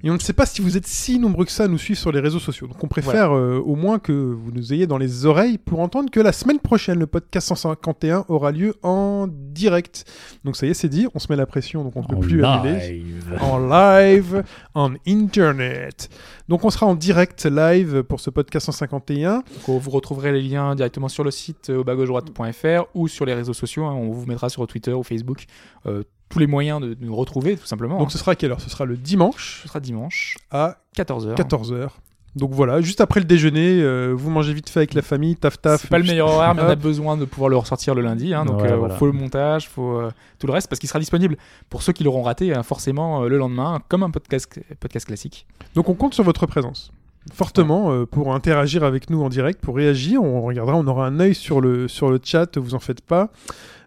Euh. 0.04 0.06
Et 0.06 0.10
on 0.10 0.14
ne 0.14 0.18
sait 0.18 0.32
pas 0.32 0.46
si 0.46 0.60
vous 0.62 0.76
êtes 0.76 0.86
si 0.86 1.18
nombreux 1.18 1.44
que 1.44 1.50
ça 1.52 1.64
à 1.64 1.68
nous 1.68 1.78
suivre 1.78 1.98
sur 1.98 2.12
les 2.12 2.20
réseaux 2.20 2.38
sociaux. 2.38 2.66
Donc 2.66 2.82
on 2.82 2.88
préfère 2.88 3.34
euh, 3.36 3.58
au 3.64 3.74
moins 3.76 3.98
que 3.98 4.12
vous 4.12 4.50
nous 4.52 4.72
ayez 4.72 4.86
dans 4.86 4.98
les 4.98 5.26
oreilles 5.26 5.58
pour 5.58 5.80
entendre 5.80 6.10
que 6.10 6.20
la 6.20 6.32
semaine 6.32 6.58
prochaine, 6.60 6.98
le 6.98 7.06
podcast 7.06 7.48
151 7.48 8.24
aura 8.28 8.52
lieu 8.52 8.74
en 8.82 9.26
direct. 9.28 10.04
Donc 10.44 10.56
ça 10.56 10.66
y 10.66 10.70
est, 10.70 10.74
c'est 10.74 10.88
dit, 10.88 11.06
on 11.14 11.18
se 11.18 11.26
met 11.30 11.36
la 11.36 11.46
pression, 11.46 11.82
donc 11.82 11.94
on 11.96 12.02
ne 12.02 12.06
peut 12.06 12.16
En 12.16 12.20
plus 12.20 12.44
annuler. 12.44 12.98
live. 12.98 13.38
en 13.40 13.58
live, 13.58 14.44
en 14.74 14.92
internet. 15.06 16.08
Donc 16.48 16.64
on 16.64 16.70
sera 16.70 16.86
en 16.86 16.94
direct 16.94 17.44
live 17.46 18.02
pour 18.02 18.20
ce 18.20 18.30
podcast 18.30 18.66
151. 18.66 19.42
Donc, 19.66 19.80
vous 19.80 19.90
retrouverez 19.90 20.32
les 20.32 20.42
liens 20.42 20.74
directement 20.74 21.08
sur 21.08 21.24
le 21.24 21.30
site 21.30 21.70
euh, 21.70 21.78
au 21.78 21.84
bas-gauche-droite.fr 21.84 22.84
ou 22.94 23.08
sur 23.08 23.24
les 23.24 23.34
réseaux 23.34 23.52
sociaux. 23.54 23.84
hein. 23.84 23.94
on 23.94 24.10
vous 24.10 24.26
mettra 24.26 24.48
sur 24.48 24.66
Twitter 24.66 24.92
ou 24.92 25.02
Facebook 25.02 25.46
euh, 25.86 26.02
tous 26.28 26.38
les 26.38 26.46
moyens 26.46 26.80
de, 26.80 26.94
de 26.94 27.04
nous 27.04 27.14
retrouver, 27.16 27.56
tout 27.56 27.66
simplement. 27.66 27.98
Donc 27.98 28.08
hein. 28.08 28.10
ce 28.10 28.18
sera 28.18 28.32
à 28.32 28.34
quelle 28.34 28.50
heure? 28.52 28.60
Ce 28.60 28.70
sera 28.70 28.84
le 28.84 28.96
dimanche 28.96 29.60
ce 29.62 29.68
sera 29.68 29.80
dimanche, 29.80 30.36
à 30.50 30.78
14h. 30.96 31.34
14h. 31.36 31.88
Donc 32.34 32.50
voilà, 32.52 32.82
juste 32.82 33.00
après 33.00 33.20
le 33.20 33.24
déjeuner, 33.24 33.80
euh, 33.80 34.12
vous 34.14 34.28
mangez 34.28 34.52
vite 34.52 34.68
fait 34.68 34.80
avec 34.80 34.92
la 34.92 35.00
famille, 35.00 35.36
taf 35.36 35.58
taf. 35.58 35.80
C'est 35.80 35.88
pas 35.88 35.98
le 35.98 36.04
meilleur 36.04 36.28
horaire, 36.28 36.54
mais 36.54 36.60
on 36.60 36.68
a 36.68 36.74
besoin 36.74 37.16
de 37.16 37.24
pouvoir 37.24 37.48
le 37.48 37.56
ressortir 37.56 37.94
le 37.94 38.02
lundi. 38.02 38.34
hein, 38.34 38.44
donc 38.44 38.60
Ouais, 38.60 38.72
euh, 38.72 38.76
voilà. 38.76 38.94
faut 38.96 39.06
le 39.06 39.12
montage, 39.12 39.70
faut 39.70 39.98
euh, 39.98 40.10
tout 40.38 40.46
le 40.46 40.52
reste, 40.52 40.68
parce 40.68 40.78
qu'il 40.78 40.86
sera 40.88 40.98
disponible 40.98 41.38
pour 41.70 41.82
ceux 41.82 41.94
qui 41.94 42.04
l'auront 42.04 42.22
raté 42.22 42.54
hein, 42.54 42.62
forcément 42.62 43.22
euh, 43.22 43.28
le 43.28 43.38
lendemain, 43.38 43.80
comme 43.88 44.02
un 44.02 44.10
podcast, 44.10 44.60
podcast 44.80 45.06
classique. 45.06 45.46
Donc 45.74 45.88
on 45.88 45.94
compte 45.94 46.12
sur 46.12 46.24
votre 46.24 46.44
présence. 46.44 46.92
Fortement 47.32 47.90
euh, 47.90 48.04
pour 48.04 48.34
interagir 48.34 48.84
avec 48.84 49.08
nous 49.08 49.22
en 49.22 49.30
direct, 49.30 49.60
pour 49.62 49.74
réagir. 49.74 50.22
On 50.22 50.42
regardera, 50.42 50.76
on 50.76 50.86
aura 50.86 51.06
un 51.06 51.18
œil 51.20 51.34
sur 51.34 51.62
le, 51.62 51.88
sur 51.88 52.10
le 52.10 52.20
chat, 52.22 52.58
vous 52.58 52.74
en 52.74 52.80
faites 52.80 53.00
pas. 53.00 53.30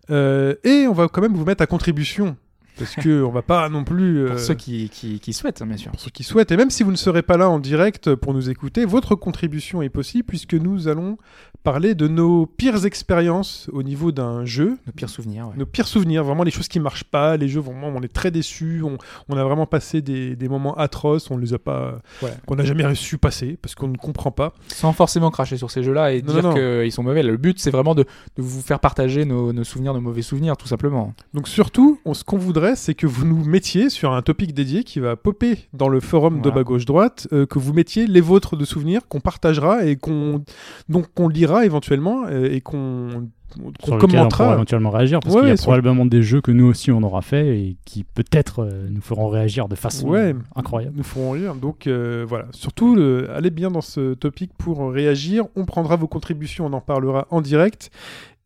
Euh, 0.09 0.55
et 0.63 0.87
on 0.87 0.93
va 0.93 1.07
quand 1.07 1.21
même 1.21 1.35
vous 1.35 1.45
mettre 1.45 1.63
à 1.63 1.67
contribution. 1.67 2.35
Parce 2.77 2.95
que 2.95 3.23
on 3.23 3.29
va 3.29 3.41
pas 3.41 3.67
non 3.67 3.83
plus. 3.83 4.25
Pour 4.25 4.35
euh, 4.35 4.37
ceux 4.37 4.53
qui, 4.53 4.89
qui, 4.89 5.19
qui 5.19 5.33
souhaitent, 5.33 5.61
hein, 5.61 5.65
bien 5.65 5.75
sûr. 5.75 5.91
pour 5.91 5.99
ceux 5.99 6.11
qui 6.11 6.23
souhaitent. 6.23 6.51
Et 6.53 6.57
même 6.57 6.69
si 6.69 6.83
vous 6.83 6.91
ne 6.91 6.97
serez 6.97 7.21
pas 7.23 7.35
là 7.35 7.49
en 7.49 7.59
direct 7.59 8.15
pour 8.15 8.33
nous 8.33 8.49
écouter, 8.49 8.85
votre 8.85 9.15
contribution 9.15 9.81
est 9.81 9.89
possible 9.89 10.23
puisque 10.23 10.53
nous 10.53 10.87
allons 10.87 11.17
parler 11.63 11.93
de 11.95 12.07
nos 12.07 12.45
pires 12.45 12.85
expériences 12.85 13.69
au 13.73 13.83
niveau 13.83 14.11
d'un 14.11 14.45
jeu. 14.45 14.77
Nos 14.87 14.93
pires 14.93 15.09
souvenirs. 15.09 15.47
ouais. 15.49 15.53
Nos 15.57 15.65
pires 15.65 15.87
souvenirs, 15.87 16.23
vraiment 16.23 16.43
les 16.43 16.51
choses 16.51 16.67
qui 16.67 16.79
marchent 16.79 17.03
pas, 17.03 17.37
les 17.37 17.47
jeux 17.47 17.59
vraiment 17.59 17.87
on 17.87 18.01
est 18.01 18.11
très 18.13 18.31
déçus, 18.31 18.81
on, 18.83 18.97
on 19.27 19.37
a 19.37 19.43
vraiment 19.43 19.65
passé 19.65 20.01
des, 20.01 20.35
des 20.35 20.47
moments 20.49 20.75
atroces, 20.77 21.29
on 21.31 21.35
ne 21.37 21.41
les 21.41 21.53
a 21.53 21.59
pas, 21.59 21.99
Ouais. 22.21 22.31
qu'on 22.45 22.55
n'a 22.55 22.63
jamais 22.65 22.83
su 22.95 23.17
passer 23.17 23.57
parce 23.61 23.75
qu'on 23.75 23.87
ne 23.87 23.97
comprend 23.97 24.31
pas. 24.31 24.53
Sans 24.67 24.93
forcément 24.93 25.31
cracher 25.31 25.57
sur 25.57 25.69
ces 25.71 25.83
jeux-là 25.83 26.13
et 26.13 26.21
Non, 26.21 26.33
dire 26.33 26.53
qu'ils 26.53 26.91
sont 26.91 27.03
mauvais. 27.03 27.23
Le 27.23 27.37
but, 27.37 27.59
c'est 27.59 27.71
vraiment 27.71 27.95
de, 27.95 28.03
de 28.03 28.41
vous 28.41 28.61
faire 28.61 28.79
partager 28.79 29.25
nos, 29.25 29.51
nos 29.53 29.63
souvenirs, 29.63 29.93
nos 29.93 30.01
mauvais 30.01 30.21
souvenirs, 30.21 30.55
tout 30.57 30.67
simplement. 30.67 31.13
Donc 31.33 31.47
surtout, 31.47 31.99
on- 32.05 32.13
ce 32.13 32.23
qu'on 32.23 32.37
voudrait, 32.37 32.75
c'est 32.75 32.93
que 32.95 33.07
vous 33.07 33.25
nous 33.25 33.43
mettiez 33.45 33.89
sur 33.89 34.13
un 34.13 34.21
topic 34.21 34.53
dédié 34.53 34.83
qui 34.83 34.99
va 34.99 35.15
popper 35.15 35.67
dans 35.73 35.89
le 35.89 35.99
forum 35.99 36.41
de 36.41 36.49
bas 36.49 36.63
gauche 36.63 36.85
droite, 36.85 37.27
euh, 37.33 37.45
que 37.45 37.59
vous 37.59 37.73
mettiez 37.73 38.07
les 38.07 38.21
vôtres 38.21 38.55
de 38.55 38.65
souvenirs 38.65 39.01
qu'on 39.07 39.19
partagera 39.19 39.85
et 39.85 39.95
qu'on 39.95 40.43
donc 40.87 41.05
qu'on 41.13 41.27
lira 41.27 41.48
éventuellement 41.65 42.25
euh, 42.27 42.51
et 42.51 42.61
qu'on 42.61 43.27
qu'on 43.51 43.71
sur 43.83 43.95
lequel 43.95 43.95
on 43.95 43.99
pourra 43.99 43.99
commentera. 43.99 44.53
éventuellement 44.53 44.89
réagir 44.91 45.19
parce 45.21 45.33
Ouais, 45.33 45.41
qu'il 45.41 45.49
y 45.49 45.53
a 45.53 45.55
probablement 45.57 46.05
des 46.05 46.21
jeux 46.21 46.39
que 46.39 46.51
nous 46.51 46.65
aussi 46.65 46.91
on 46.91 47.01
aura 47.01 47.21
fait 47.23 47.57
et 47.59 47.77
qui 47.83 48.03
peut-être 48.03 48.59
euh, 48.63 48.87
nous 48.91 49.01
feront 49.01 49.27
réagir 49.27 49.67
de 49.67 49.73
façon 49.75 50.07
Ouais. 50.09 50.35
incroyable. 50.55 50.93
nous 50.95 51.03
ferons 51.03 51.31
rire. 51.31 51.55
Donc 51.55 51.87
euh, 51.87 52.25
voilà, 52.29 52.45
surtout 52.51 52.95
le- 52.95 53.29
allez 53.31 53.49
bien 53.49 53.71
dans 53.71 53.81
ce 53.81 54.13
topic 54.13 54.51
pour 54.57 54.91
réagir. 54.91 55.45
On 55.55 55.65
prendra 55.65 55.95
vos 55.95 56.07
contributions, 56.07 56.67
on 56.67 56.73
en 56.73 56.81
parlera 56.81 57.25
en 57.31 57.41
direct. 57.41 57.89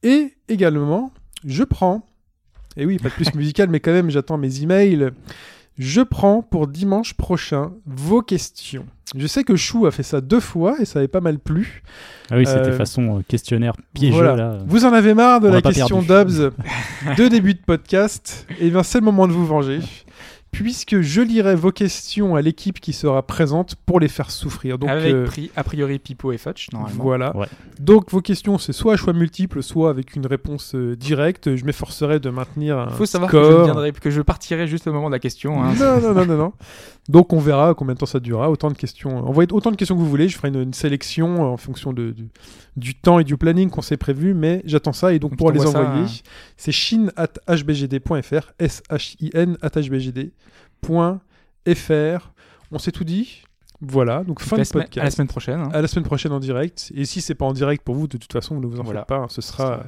Et 0.04 0.34
également, 0.48 1.12
je 1.46 1.64
prends, 1.64 2.06
et 2.78 2.86
oui, 2.86 2.98
pas 2.98 3.10
de 3.10 3.14
plus 3.14 3.34
musical, 3.36 3.70
mais 3.70 3.80
quand 3.82 3.92
même, 3.92 4.10
j'attends 4.10 4.38
mes 4.38 4.62
emails. 4.64 5.10
Je 5.78 6.02
prends 6.02 6.42
pour 6.42 6.68
dimanche 6.68 7.16
prochain 7.16 7.72
vos 7.86 8.22
questions. 8.22 8.86
Je 9.16 9.28
sais 9.28 9.44
que 9.44 9.56
Chou 9.56 9.86
a 9.86 9.92
fait 9.92 10.04
ça 10.04 10.22
deux 10.22 10.40
fois 10.40 10.76
et 10.80 10.86
ça 10.86 11.00
avait 11.00 11.08
pas 11.08 11.22
mal 11.22 11.38
plu. 11.40 11.84
Ah 12.32 12.38
oui, 12.38 12.46
c'était 12.46 12.70
Euh, 12.70 12.78
façon 12.78 13.18
euh, 13.20 13.22
questionnaire 13.28 13.74
piégeux 13.94 14.14
voilà. 14.16 14.36
là. 14.36 14.58
Vous 14.66 14.86
en 14.86 14.94
avez 14.94 15.14
marre 15.14 15.40
de 15.40 15.50
On 15.50 15.52
la 15.52 15.62
question 15.62 16.02
d'Obs 16.02 16.52
de 17.18 17.28
début 17.28 17.54
de 17.54 17.60
podcast? 17.66 18.48
Et 18.60 18.70
bien, 18.70 18.82
c'est 18.84 19.00
le 19.00 19.06
moment 19.06 19.28
de 19.28 19.34
vous 19.34 19.46
venger. 19.46 19.80
Puisque 20.54 21.02
je 21.02 21.20
lirai 21.22 21.56
vos 21.56 21.72
questions 21.72 22.36
à 22.36 22.42
l'équipe 22.42 22.80
qui 22.80 22.94
sera 22.94 23.22
présente 23.26 23.76
pour 23.86 24.00
les 24.00 24.08
faire 24.08 24.32
souffrir. 24.32 24.78
Donc, 24.78 24.90
Avec 24.90 25.14
euh, 25.14 25.26
pri- 25.26 25.50
a 25.56 25.64
priori 25.64 26.00
Pipo 26.00 26.32
et 26.32 26.38
Fudge, 26.38 26.68
normalement. 26.72 27.04
voilà. 27.04 27.36
Ouais. 27.36 27.48
Donc, 27.80 28.12
vos 28.12 28.22
questions, 28.22 28.58
c'est 28.58 28.72
soit 28.72 28.94
à 28.94 28.96
choix 28.96 29.14
multiple, 29.14 29.62
soit 29.64 29.90
avec 29.90 30.16
une 30.16 30.26
réponse 30.28 30.76
euh, 30.76 30.96
directe. 30.96 31.56
Je 31.56 31.66
m'efforcerai 31.66 32.20
de 32.20 32.30
maintenir 32.30 32.78
un 32.78 32.88
Il 32.90 32.96
faut 32.96 33.06
savoir 33.06 33.30
que 33.32 33.44
je, 33.44 33.64
viendrai, 33.64 33.92
que 33.92 34.10
je 34.12 34.22
partirai 34.22 34.68
juste 34.68 34.88
au 34.88 34.94
moment 34.94 35.08
de 35.10 35.16
la 35.16 35.20
question. 35.20 35.62
hein. 35.64 35.74
Non, 35.80 36.00
non, 36.00 36.14
non, 36.14 36.26
non, 36.26 36.38
non. 36.38 36.54
Donc 37.10 37.34
on 37.34 37.40
verra 37.40 37.74
combien 37.74 37.96
de 37.96 38.00
temps 38.00 38.06
ça 38.06 38.22
durera. 38.22 38.50
Autant 38.50 38.70
de 38.72 38.78
questions. 38.78 39.28
Envoyez 39.28 39.52
autant 39.52 39.72
de 39.72 39.76
questions 39.76 39.96
que 39.96 40.00
vous 40.02 40.10
voulez. 40.10 40.30
Je 40.30 40.38
ferai 40.38 40.48
une, 40.50 40.62
une 40.62 40.74
sélection 40.74 41.42
en 41.52 41.58
fonction 41.58 41.92
de, 41.92 42.12
du, 42.12 42.30
du 42.78 42.96
temps 42.96 43.20
et 43.20 43.26
du 43.26 43.36
planning 43.36 43.70
qu'on 43.70 43.82
s'est 43.82 43.98
prévu. 43.98 44.34
Mais 44.34 44.62
j'attends 44.66 44.94
ça 44.94 45.14
et 45.14 45.20
donc 45.20 45.32
Donc, 45.32 45.40
pour 45.40 45.52
les 45.52 45.66
envoyer, 45.66 46.06
c'est 46.56 46.72
chine 46.72 47.12
at 47.18 47.28
hbgd.fr. 47.50 48.52
S-H-I-N 48.60 49.58
at 49.62 49.72
hbgd.fr. 50.88 52.30
On 52.72 52.80
s'est 52.80 52.92
tout 52.92 53.04
dit 53.04 53.44
Voilà, 53.82 54.24
donc 54.24 54.42
fin 54.42 54.58
de 54.58 54.64
podcast. 54.64 54.98
à 54.98 55.04
la 55.04 55.12
semaine 55.12 55.28
prochaine. 55.28 55.60
hein. 55.60 55.70
À 55.74 55.82
la 55.82 55.88
semaine 55.88 56.06
prochaine 56.06 56.32
en 56.32 56.40
direct. 56.40 56.92
Et 56.96 57.06
si 57.06 57.22
c'est 57.22 57.36
pas 57.36 57.46
en 57.46 57.54
direct 57.54 57.84
pour 57.84 57.96
vous, 57.96 58.08
de 58.08 58.18
toute 58.18 58.32
façon, 58.34 58.60
ne 58.60 58.66
vous 58.68 58.80
en 58.80 58.84
Voilà. 58.84 59.02
faites 59.02 59.10
pas. 59.10 59.18
hein, 59.18 59.28
Ce 59.30 59.42
sera, 59.42 59.84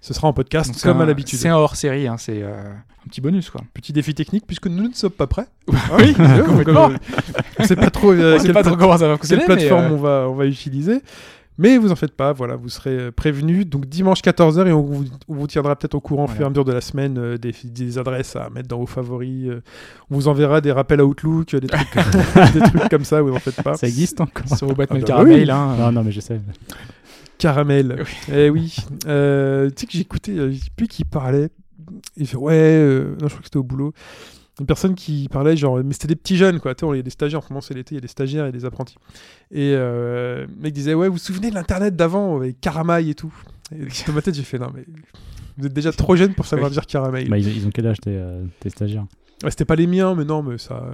ce 0.00 0.12
sera 0.14 0.28
en 0.28 0.32
podcast 0.32 0.70
Donc, 0.72 0.82
comme 0.82 1.00
un- 1.00 1.04
à 1.04 1.06
l'habitude. 1.06 1.38
C'est 1.38 1.48
un 1.48 1.56
hors 1.56 1.76
série, 1.76 2.06
hein, 2.06 2.16
c'est 2.18 2.42
euh, 2.42 2.72
un 2.72 3.08
petit 3.08 3.20
bonus 3.20 3.48
quoi. 3.50 3.62
Petit 3.72 3.92
défi 3.92 4.14
technique 4.14 4.46
puisque 4.46 4.66
nous 4.66 4.88
ne 4.88 4.94
sommes 4.94 5.10
pas 5.12 5.26
prêts. 5.26 5.46
oui, 5.98 6.14
complètement. 6.46 6.90
On 7.58 7.64
sait 7.64 7.76
pas 7.76 7.90
trop, 7.90 8.12
euh, 8.12 8.34
On 8.34 8.38
sait 8.38 8.44
quelle 8.46 8.52
pas 8.54 8.62
trop 8.62 8.76
comment 8.76 8.98
ça 8.98 9.06
va 9.08 9.16
quelle 9.16 9.18
fonctionner. 9.38 9.44
plateforme 9.44 9.84
mais, 9.84 9.90
euh, 9.90 9.94
on, 9.94 9.96
va, 10.00 10.26
on 10.28 10.34
va 10.34 10.46
utiliser. 10.46 11.00
Mais 11.56 11.78
vous 11.78 11.92
en 11.92 11.96
faites 11.96 12.16
pas, 12.16 12.32
voilà, 12.32 12.56
vous 12.56 12.68
serez 12.68 12.90
euh, 12.98 13.10
prévenus. 13.12 13.66
Donc 13.66 13.86
dimanche 13.86 14.20
14h 14.22 14.66
et 14.66 14.72
on 14.72 14.82
vous, 14.82 15.04
on 15.28 15.34
vous 15.36 15.46
tiendra 15.46 15.76
peut-être 15.76 15.94
au 15.94 16.00
courant 16.00 16.24
au 16.24 16.26
Voilà. 16.26 16.36
fur 16.36 16.44
et 16.44 16.46
à 16.46 16.50
mesure 16.50 16.64
de 16.64 16.72
la 16.72 16.80
semaine 16.80 17.16
euh, 17.16 17.38
des, 17.38 17.54
des 17.64 17.96
adresses 17.98 18.34
à 18.34 18.50
mettre 18.50 18.68
dans 18.68 18.78
vos 18.78 18.86
favoris. 18.86 19.48
euh, 19.48 19.62
on 20.10 20.16
vous 20.16 20.26
enverra 20.28 20.60
des 20.60 20.72
rappels 20.72 20.98
à 21.00 21.04
Outlook, 21.06 21.54
des 21.54 21.66
trucs, 21.68 21.94
des 22.54 22.60
trucs 22.60 22.88
comme 22.88 23.04
ça, 23.04 23.22
vous 23.22 23.32
en 23.32 23.38
faites 23.38 23.62
pas. 23.62 23.74
Ça 23.76 23.86
existe 23.86 24.20
encore 24.20 24.48
sur 24.56 24.66
vos 24.66 24.74
boîtes 24.74 24.88
Ah 24.90 24.94
mail 24.94 25.02
bah 25.02 25.06
caramel. 25.08 25.42
oui. 25.44 25.50
hein. 25.50 25.76
Non, 25.78 25.92
non, 25.92 26.02
mais 26.02 26.10
je 26.12 26.20
sais. 26.20 26.40
Caramel. 27.38 27.96
Oui. 28.00 28.34
Eh 28.34 28.50
oui. 28.50 28.76
Euh, 29.06 29.68
tu 29.70 29.74
sais 29.80 29.86
que 29.86 29.92
j'ai 29.92 30.00
écouté, 30.00 30.32
euh, 30.38 30.50
je 30.52 30.56
sais 30.58 30.70
plus 30.76 30.88
qui 30.88 31.04
parlait. 31.04 31.50
Il 32.16 32.26
fait 32.26 32.36
ouais, 32.36 32.54
euh, 32.54 33.16
non, 33.20 33.26
je 33.28 33.34
crois 33.34 33.38
que 33.40 33.44
c'était 33.44 33.56
au 33.58 33.62
boulot. 33.64 33.92
Une 34.60 34.66
personne 34.66 34.94
qui 34.94 35.28
parlait, 35.28 35.56
genre, 35.56 35.82
mais 35.82 35.92
c'était 35.92 36.06
des 36.06 36.16
petits 36.16 36.36
jeunes, 36.36 36.60
quoi. 36.60 36.74
Tu 36.76 36.86
il 36.86 36.96
y 36.96 37.00
a 37.00 37.02
des 37.02 37.10
stagiaires, 37.10 37.40
en 37.40 37.42
ce 37.42 37.48
moment 37.52 37.60
c'est 37.60 37.74
l'été, 37.74 37.94
il 37.94 37.96
y 37.96 37.98
a 37.98 38.00
des 38.00 38.08
stagiaires 38.08 38.46
et 38.46 38.52
des 38.52 38.64
apprentis. 38.64 38.96
Et 39.50 39.72
euh, 39.74 40.46
le 40.46 40.62
mec 40.62 40.72
disait, 40.72 40.94
ouais, 40.94 41.08
vous 41.08 41.14
vous 41.14 41.18
souvenez 41.18 41.50
de 41.50 41.54
l'internet 41.54 41.96
d'avant, 41.96 42.36
avec 42.36 42.60
Caramail 42.60 43.10
et 43.10 43.14
tout? 43.14 43.34
Et 43.74 43.86
dans 44.06 44.12
ma 44.12 44.22
tête, 44.22 44.34
j'ai 44.36 44.44
fait, 44.44 44.58
non, 44.58 44.70
mais 44.72 44.84
vous 45.56 45.66
êtes 45.66 45.72
déjà 45.72 45.90
trop 45.90 46.14
jeune 46.14 46.34
pour 46.34 46.46
savoir 46.46 46.68
Oui. 46.68 46.74
dire 46.74 46.86
Caramail. 46.86 47.28
Bah, 47.28 47.38
ils, 47.38 47.66
ont 47.66 47.70
quel 47.70 47.86
âge 47.88 48.00
tes, 48.00 48.16
euh, 48.16 48.44
tes 48.60 48.70
stagiaires? 48.70 49.06
Ouais, 49.42 49.50
c'était 49.50 49.64
pas 49.64 49.76
les 49.76 49.88
miens, 49.88 50.14
mais 50.14 50.24
non, 50.24 50.42
mais 50.42 50.56
ça, 50.58 50.84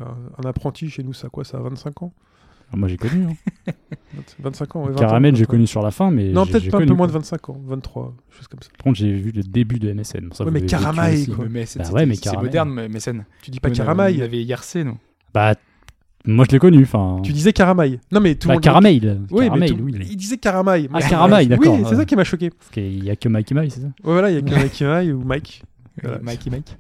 un 0.42 0.48
apprenti 0.48 0.88
chez 0.88 1.02
nous, 1.02 1.12
ça 1.12 1.26
a 1.26 1.30
quoi 1.30 1.44
Ça 1.44 1.58
a 1.58 1.60
25 1.60 2.02
ans? 2.02 2.14
Ah, 2.72 2.76
Moi 2.76 2.88
j'ai 2.88 2.96
connu. 2.96 3.24
Hein. 3.24 3.72
25 4.40 4.76
ans, 4.76 4.80
ouais, 4.82 4.88
20 4.90 4.96
ans, 4.96 4.98
Caramel, 5.00 5.34
j'ai 5.34 5.42
23. 5.42 5.52
connu 5.56 5.66
sur 5.66 5.82
la 5.82 5.90
fin, 5.90 6.10
mais. 6.10 6.30
Non, 6.30 6.46
peut-être 6.46 6.70
pas 6.70 6.78
un 6.78 6.86
peu 6.86 6.94
moins 6.94 7.06
de 7.06 7.12
quoi. 7.12 7.20
25 7.20 7.48
ans, 7.50 7.60
23, 7.66 8.14
chose 8.30 8.48
comme 8.48 8.60
ça. 8.62 8.68
Par 8.76 8.84
contre, 8.84 8.98
j'ai 8.98 9.12
vu 9.12 9.32
le 9.32 9.42
début 9.42 9.78
de 9.78 9.92
MSN. 9.92 10.30
Ça, 10.32 10.44
Ouais, 10.44 10.50
mais 10.50 10.62
aussi. 10.64 11.26
quoi. 11.30 11.44
Mais 11.50 11.60
Bah 11.62 11.66
c'est- 11.66 11.92
ouais, 11.92 12.06
mais 12.06 12.14
c'est 12.14 12.22
Caramel. 12.22 12.44
moderne, 12.46 12.70
mais 12.74 12.88
mécène. 12.88 13.24
Tu 13.42 13.50
dis 13.50 13.60
pas 13.60 13.68
Nous, 13.68 13.74
on 13.74 13.76
Caramail, 13.78 14.22
avait 14.22 14.42
IRC, 14.42 14.84
nous. 14.84 14.98
Bah, 15.34 15.54
moi 16.26 16.44
je 16.46 16.52
l'ai 16.52 16.58
connu. 16.58 16.82
Enfin. 16.82 17.20
tu 17.24 17.32
disais 17.32 17.52
Caramail. 17.52 17.98
Non, 18.12 18.20
mais 18.20 18.34
tout 18.34 18.46
le 18.48 18.50
Bah, 18.50 18.54
monde. 18.54 18.62
Caramel. 18.62 19.20
Oui, 19.30 19.40
mais 19.40 19.46
Caramel, 19.46 19.70
tout- 19.70 19.82
oui. 19.82 20.06
il 20.10 20.16
disait 20.16 20.36
Caramail. 20.38 20.88
Ah, 20.92 21.00
Caramail, 21.00 21.46
d'accord, 21.48 21.74
Oui, 21.74 21.84
c'est 21.88 21.96
ça 21.96 22.04
qui 22.04 22.14
m'a 22.16 22.24
choqué. 22.24 22.50
Parce 22.50 22.70
qu'il 22.70 23.04
y 23.04 23.10
a 23.10 23.16
que 23.16 23.28
Mike 23.28 23.50
et 23.50 23.54
Mike, 23.54 23.72
c'est 23.72 23.80
ça? 23.80 23.86
Ouais, 23.86 23.92
voilà, 24.04 24.30
il 24.30 24.34
y 24.34 24.38
a 24.38 24.42
que 24.42 24.50
Mike 24.54 24.80
Mail 24.80 25.12
ou 25.14 25.22
Mike. 25.24 25.62
Voilà. 26.06 26.18
Mikey 26.22 26.50
Mike. 26.50 26.76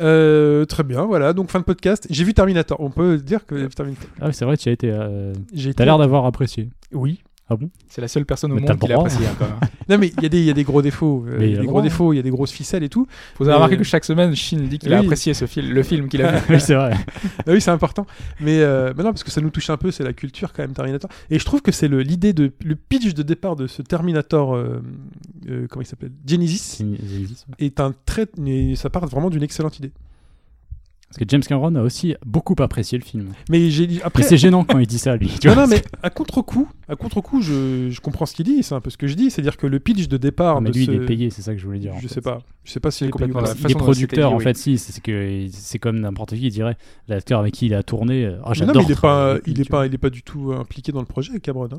Euh, 0.00 0.64
très 0.64 0.82
bien, 0.82 1.04
voilà, 1.04 1.32
donc 1.32 1.50
fin 1.50 1.58
de 1.58 1.64
podcast. 1.64 2.06
J'ai 2.10 2.24
vu 2.24 2.32
Terminator. 2.34 2.80
On 2.80 2.90
peut 2.90 3.18
dire 3.18 3.44
que 3.46 3.66
Terminator. 3.66 4.08
Ah, 4.20 4.26
oui, 4.28 4.34
c'est 4.34 4.44
vrai, 4.44 4.56
tu 4.56 4.68
as 4.68 4.72
été. 4.72 4.90
euh, 4.90 5.32
J'ai 5.52 5.74
T'as 5.74 5.84
l'air 5.84 5.98
d'avoir 5.98 6.24
apprécié. 6.26 6.70
Oui. 6.92 7.20
Ah 7.52 7.56
bon? 7.56 7.68
C'est 7.88 8.00
la 8.00 8.06
seule 8.06 8.24
personne 8.26 8.52
au 8.52 8.54
Mais 8.54 8.60
monde 8.60 8.78
qui 8.78 8.86
l'a 8.86 8.94
apprécié. 8.94 9.26
hein. 9.26 9.58
Non, 9.88 9.98
mais 9.98 10.12
il 10.16 10.22
y, 10.22 10.26
a 10.26 10.28
des- 10.28 10.38
il 10.38 10.44
y 10.44 10.50
a 10.50 10.52
des 10.52 10.62
gros 10.62 10.82
défauts. 10.82 11.24
euh, 11.26 11.38
il 11.40 11.50
y 11.50 11.54
a 11.54 11.58
des 11.58 11.64
gros 11.64 11.72
droit. 11.72 11.82
défauts, 11.82 12.12
il 12.12 12.16
y 12.16 12.18
a 12.20 12.22
des 12.22 12.30
grosses 12.30 12.52
ficelles 12.52 12.84
et 12.84 12.88
tout. 12.88 13.08
Vous 13.40 13.46
avez 13.46 13.50
Mais- 13.50 13.54
remarqué 13.56 13.76
que 13.76 13.82
chaque 13.82 14.04
semaine, 14.04 14.36
Shin 14.36 14.58
dit 14.58 14.78
qu'il 14.78 14.94
a 14.94 15.00
apprécié 15.00 15.34
ce 15.34 15.46
film, 15.46 15.68
le 15.72 15.82
film 15.82 16.08
qu'il 16.08 16.22
a 16.22 16.30
vu. 16.38 16.38
Oui, 16.54 16.60
c'est 16.60 16.76
vrai. 16.76 16.92
Ah 17.40 17.50
oui, 17.50 17.60
c'est 17.60 17.72
important. 17.72 18.06
Mais, 18.40 18.60
euh, 18.60 18.92
mais 18.96 19.02
non, 19.02 19.10
parce 19.10 19.24
que 19.24 19.32
ça 19.32 19.40
nous 19.40 19.50
touche 19.50 19.68
un 19.68 19.76
peu, 19.76 19.90
c'est 19.90 20.04
la 20.04 20.12
culture 20.12 20.52
quand 20.52 20.62
même, 20.62 20.74
Terminator. 20.74 21.10
Et 21.28 21.40
je 21.40 21.44
trouve 21.44 21.60
que 21.60 21.72
c'est 21.72 21.88
l'idée 21.88 22.32
de. 22.32 22.52
Le 22.64 22.76
pitch 22.76 23.14
de 23.14 23.22
départ 23.24 23.56
de 23.56 23.66
ce 23.66 23.82
Terminator. 23.82 24.54
Euh, 25.48 25.66
comment 25.68 25.82
il 25.82 25.86
s'appelle? 25.86 26.12
Genesis. 26.26 26.58
C'est- 27.58 27.64
Est 27.64 27.80
un 27.80 27.94
très. 28.06 28.26
Ça 28.74 28.90
part 28.90 29.06
vraiment 29.06 29.30
d'une 29.30 29.42
excellente 29.42 29.78
idée. 29.78 29.92
Parce 31.08 31.18
que 31.18 31.24
James 31.26 31.42
Cameron 31.42 31.74
a 31.74 31.82
aussi 31.82 32.14
beaucoup 32.24 32.54
apprécié 32.60 32.96
le 32.96 33.02
film. 33.02 33.32
Mais 33.48 33.68
j'ai 33.68 34.00
après. 34.04 34.22
C'est 34.22 34.36
gênant 34.36 34.62
quand 34.62 34.78
il 34.78 34.86
dit 34.86 34.98
ça, 35.00 35.16
lui. 35.16 35.28
tu 35.40 35.48
Non, 35.48 35.54
vois, 35.54 35.64
non, 35.64 35.68
mais 35.68 35.82
à 36.04 36.10
contre-coup, 36.10 36.68
à 36.86 36.94
contre-coup, 36.94 37.42
je, 37.42 37.90
je 37.90 38.00
comprends 38.00 38.26
ce 38.26 38.34
qu'il 38.36 38.44
dit, 38.44 38.62
c'est 38.62 38.76
un 38.76 38.80
peu 38.80 38.90
ce 38.90 38.96
que 38.96 39.08
je 39.08 39.14
dis, 39.14 39.28
c'est-à-dire 39.28 39.56
que 39.56 39.66
le 39.66 39.80
pitch 39.80 40.06
de 40.06 40.16
départ 40.18 40.58
Ah, 40.58 40.60
mais 40.60 40.70
de 40.70 40.78
lui, 40.78 40.86
ce... 40.86 40.92
il 40.92 41.02
est 41.02 41.06
payé, 41.06 41.30
c'est 41.30 41.42
ça 41.42 41.52
que 41.52 41.58
je 41.58 41.66
voulais 41.66 41.80
dire. 41.80 41.94
Je 41.96 42.06
fait. 42.06 42.14
sais 42.14 42.20
pas, 42.20 42.38
je 42.62 42.70
sais 42.70 42.78
pas 42.78 42.92
s'il 42.92 43.06
Il 43.06 43.08
est 43.08 43.10
complètement 43.10 43.40
la 43.40 43.54
Il 43.58 43.70
est 43.72 43.74
producteur, 43.74 44.28
dit, 44.30 44.34
en 44.34 44.38
oui. 44.38 44.44
fait, 44.44 44.56
si. 44.56 44.78
C'est 44.78 45.02
que 45.02 45.46
c'est 45.50 45.80
comme 45.80 45.98
n'importe 45.98 46.30
qui, 46.36 46.46
il 46.46 46.50
dirait 46.52 46.76
l'acteur 47.08 47.40
avec 47.40 47.54
qui 47.54 47.66
il 47.66 47.74
a 47.74 47.82
tourné. 47.82 48.32
j'adore. 48.52 48.74
non, 48.76 48.80
mais 48.82 48.86
il 48.86 48.92
est 48.92 49.00
pas, 49.00 49.36
il 49.48 49.60
est 49.60 49.68
pas, 49.68 49.86
il 49.86 49.94
est 49.94 49.98
pas 49.98 50.10
du 50.10 50.22
tout 50.22 50.52
impliqué 50.52 50.92
dans 50.92 51.00
le 51.00 51.06
projet, 51.06 51.40
Cameron. 51.40 51.68
Hein. 51.72 51.78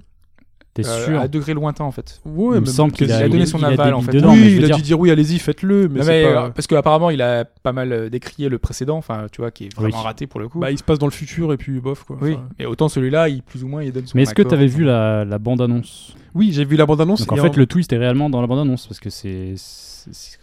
T'es 0.74 0.88
Euh, 0.88 1.06
sûr 1.06 1.20
À 1.20 1.28
degré 1.28 1.54
lointain, 1.54 1.84
en 1.84 1.92
fait. 1.92 2.22
Ouais, 2.26 2.58
Il 2.58 2.62
me 2.62 2.66
semble 2.66 2.94
qu'il 2.94 3.12
a 3.12 3.18
a, 3.18 3.28
donné 3.28 3.46
son 3.46 3.62
aval, 3.62 3.94
en 3.94 4.02
fait. 4.02 4.14
dedans, 4.14 4.32
oui, 4.32 4.40
mais 4.42 4.50
je 4.52 4.56
il 4.58 4.72
a 4.72 4.76
dû 4.78 4.82
dire 4.82 4.98
oui, 4.98 5.12
allez-y, 5.12 5.38
faites-le, 5.38 5.90
mais 5.90 6.00
euh, 6.08 6.50
parce 6.50 6.66
qu'apparemment, 6.68 7.10
il 7.10 7.22
a 7.22 7.44
pas 7.44 7.74
mal 7.74 7.92
euh, 7.92 8.10
décrié 8.10 8.48
le 8.48 8.58
précédent, 8.58 8.98
enfin, 8.98 9.26
tu 9.32 9.42
vois, 9.42 9.52
qui 9.52 9.66
est 9.66 9.76
vraiment 9.76 9.98
Oui. 9.98 10.04
raté 10.04 10.28
pour 10.28 10.40
le 10.40 10.48
coup. 10.48 10.60
Bah, 10.60 10.72
il 10.72 10.78
se 10.78 10.84
passe 10.84 10.98
dans 10.98 11.08
le 11.08 11.12
futur 11.12 11.52
et 11.52 11.58
puis 11.58 11.80
bof 11.82 12.06
quoi. 12.06 12.18
oui, 12.22 12.38
mais 12.58 12.66
autant 12.66 12.88
celui-là, 12.88 13.28
il 13.28 13.42
plus 13.44 13.64
ou 13.64 13.68
moins, 13.68 13.84
il 13.84 13.92
donne 13.92 14.06
son 14.08 14.14
Mais 14.16 14.24
est-ce 14.24 14.34
que 14.34 14.42
t'avais 14.44 14.68
vu 14.68 14.86
la, 14.86 15.26
la 15.26 15.40
bande-annonce? 15.40 16.16
Oui, 16.34 16.52
j'ai 16.54 16.64
vu 16.64 16.78
la 16.78 16.86
bande-annonce. 16.86 17.20
Donc 17.28 17.34
en 17.34 17.36
et 17.36 17.42
fait, 17.42 17.58
le 17.58 17.66
twist 17.66 17.92
est 17.92 17.98
réellement 17.98 18.30
dans 18.30 18.40
la 18.40 18.48
bande-annonce 18.48 18.88
parce 18.88 19.02
que 19.02 19.10
c'est. 19.10 19.56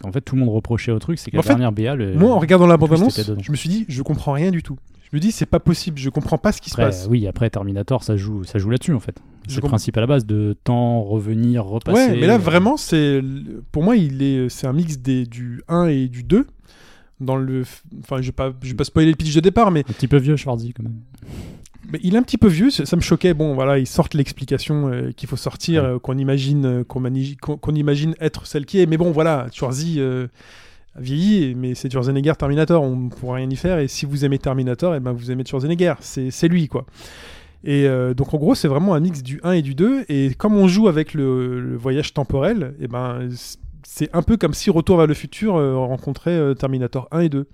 En 0.03 0.11
fait, 0.11 0.21
tout 0.21 0.35
le 0.35 0.41
monde 0.41 0.53
reprochait 0.53 0.91
au 0.91 0.99
truc, 0.99 1.19
c'est 1.19 1.31
que 1.31 1.37
En 1.37 1.39
la 1.39 1.43
fait, 1.43 1.49
dernière 1.49 1.71
BA. 1.71 1.95
Le... 1.95 2.15
Moi, 2.15 2.31
en 2.31 2.39
regardant 2.39 2.67
la 2.67 2.77
bande-annonce, 2.77 3.19
je 3.41 3.51
me 3.51 3.55
suis 3.55 3.69
dit, 3.69 3.85
je 3.87 4.01
comprends 4.01 4.33
rien 4.33 4.51
du 4.51 4.63
tout. 4.63 4.77
Je 5.11 5.17
me 5.17 5.19
dis, 5.19 5.31
c'est 5.31 5.47
pas 5.47 5.59
possible, 5.59 5.97
je 5.97 6.09
comprends 6.09 6.37
pas 6.37 6.51
ce 6.51 6.61
qui 6.61 6.69
se 6.69 6.75
passe. 6.75 7.07
oui, 7.09 7.25
après 7.25 7.49
Terminator, 7.49 8.03
ça 8.03 8.15
joue, 8.15 8.43
ça 8.43 8.59
joue 8.59 8.69
là-dessus 8.69 8.93
en 8.93 8.99
fait. 8.99 9.17
C'est 9.47 9.55
le 9.55 9.67
principe 9.67 9.97
à 9.97 10.01
la 10.01 10.07
base 10.07 10.25
de 10.25 10.55
temps, 10.63 11.01
revenir, 11.01 11.65
repasser. 11.65 11.97
Ouais, 11.97 12.19
mais 12.19 12.27
là 12.27 12.35
euh, 12.35 12.37
vraiment, 12.37 12.77
c'est 12.77 13.19
pour 13.71 13.81
moi, 13.81 13.95
il 13.95 14.21
est, 14.21 14.49
c'est 14.49 14.67
un 14.67 14.73
mix 14.73 14.99
des 14.99 15.25
du 15.25 15.63
1 15.67 15.87
et 15.87 16.07
du 16.07 16.21
2 16.21 16.45
dans 17.19 17.35
le, 17.35 17.63
enfin, 17.99 18.21
je 18.21 18.27
vais 18.27 18.31
pas, 18.31 18.53
je 18.61 18.69
vais 18.69 18.75
pas 18.75 18.83
spoiler 18.83 19.09
le 19.09 19.15
pitch 19.15 19.33
de 19.33 19.39
départ, 19.39 19.71
mais, 19.71 19.81
Un 19.81 19.93
petit 19.93 20.07
peu 20.07 20.17
vieux, 20.17 20.35
Schwarzy 20.35 20.73
quand 20.73 20.83
même. 20.83 20.99
Mais 21.91 21.99
il 22.03 22.15
est 22.15 22.17
un 22.17 22.23
petit 22.23 22.37
peu 22.37 22.47
vieux. 22.47 22.69
Ça 22.71 22.85
ça 22.85 22.95
me 22.95 23.01
choquait. 23.01 23.33
Bon, 23.33 23.53
voilà, 23.53 23.79
ils 23.79 23.87
sortent 23.87 24.13
l'explication 24.13 24.89
euh, 24.91 25.11
qu'il 25.11 25.29
faut 25.29 25.37
sortir, 25.37 25.83
Ouais. 25.83 25.89
euh, 25.89 25.99
qu'on 25.99 26.17
imagine, 26.17 26.65
euh, 26.65 26.83
qu'on 26.83 27.75
imagine 27.75 28.15
être 28.19 28.45
celle 28.45 28.65
qui 28.65 28.79
est. 28.79 28.85
Mais 28.85 28.97
bon, 28.97 29.11
voilà, 29.11 29.47
Schwarzy 29.53 30.01
a 30.01 30.27
vieilli, 31.01 31.55
mais 31.55 31.75
c'est 31.75 31.91
Schwarzenegger 31.91 32.33
Terminator, 32.37 32.81
on 32.83 32.95
ne 32.95 33.09
pourra 33.09 33.35
rien 33.37 33.49
y 33.49 33.55
faire. 33.55 33.79
Et 33.79 33.87
si 33.87 34.05
vous 34.05 34.25
aimez 34.25 34.39
Terminator, 34.39 34.95
et 34.95 34.99
ben 34.99 35.11
vous 35.13 35.31
aimez 35.31 35.43
Schwarzenegger, 35.45 35.93
c'est 36.01 36.47
lui 36.47 36.67
quoi. 36.67 36.85
Et 37.63 37.87
donc 38.15 38.33
en 38.33 38.37
gros, 38.37 38.55
c'est 38.55 38.67
vraiment 38.67 38.95
un 38.95 38.99
mix 38.99 39.21
du 39.21 39.39
1 39.43 39.51
et 39.51 39.61
du 39.61 39.75
2. 39.75 40.05
Et 40.09 40.33
comme 40.37 40.55
on 40.57 40.67
joue 40.67 40.87
avec 40.87 41.13
le, 41.13 41.61
le 41.61 41.77
voyage 41.77 42.13
temporel, 42.13 42.73
et 42.81 42.87
ben 42.87 43.29
c'est 43.83 44.09
un 44.13 44.23
peu 44.23 44.35
comme 44.37 44.53
si 44.53 44.69
Retour 44.71 44.97
vers 44.97 45.07
le 45.07 45.13
futur 45.13 45.53
rencontrait 45.53 46.55
Terminator 46.55 47.07
1 47.11 47.19
et 47.21 47.29
2. 47.29 47.47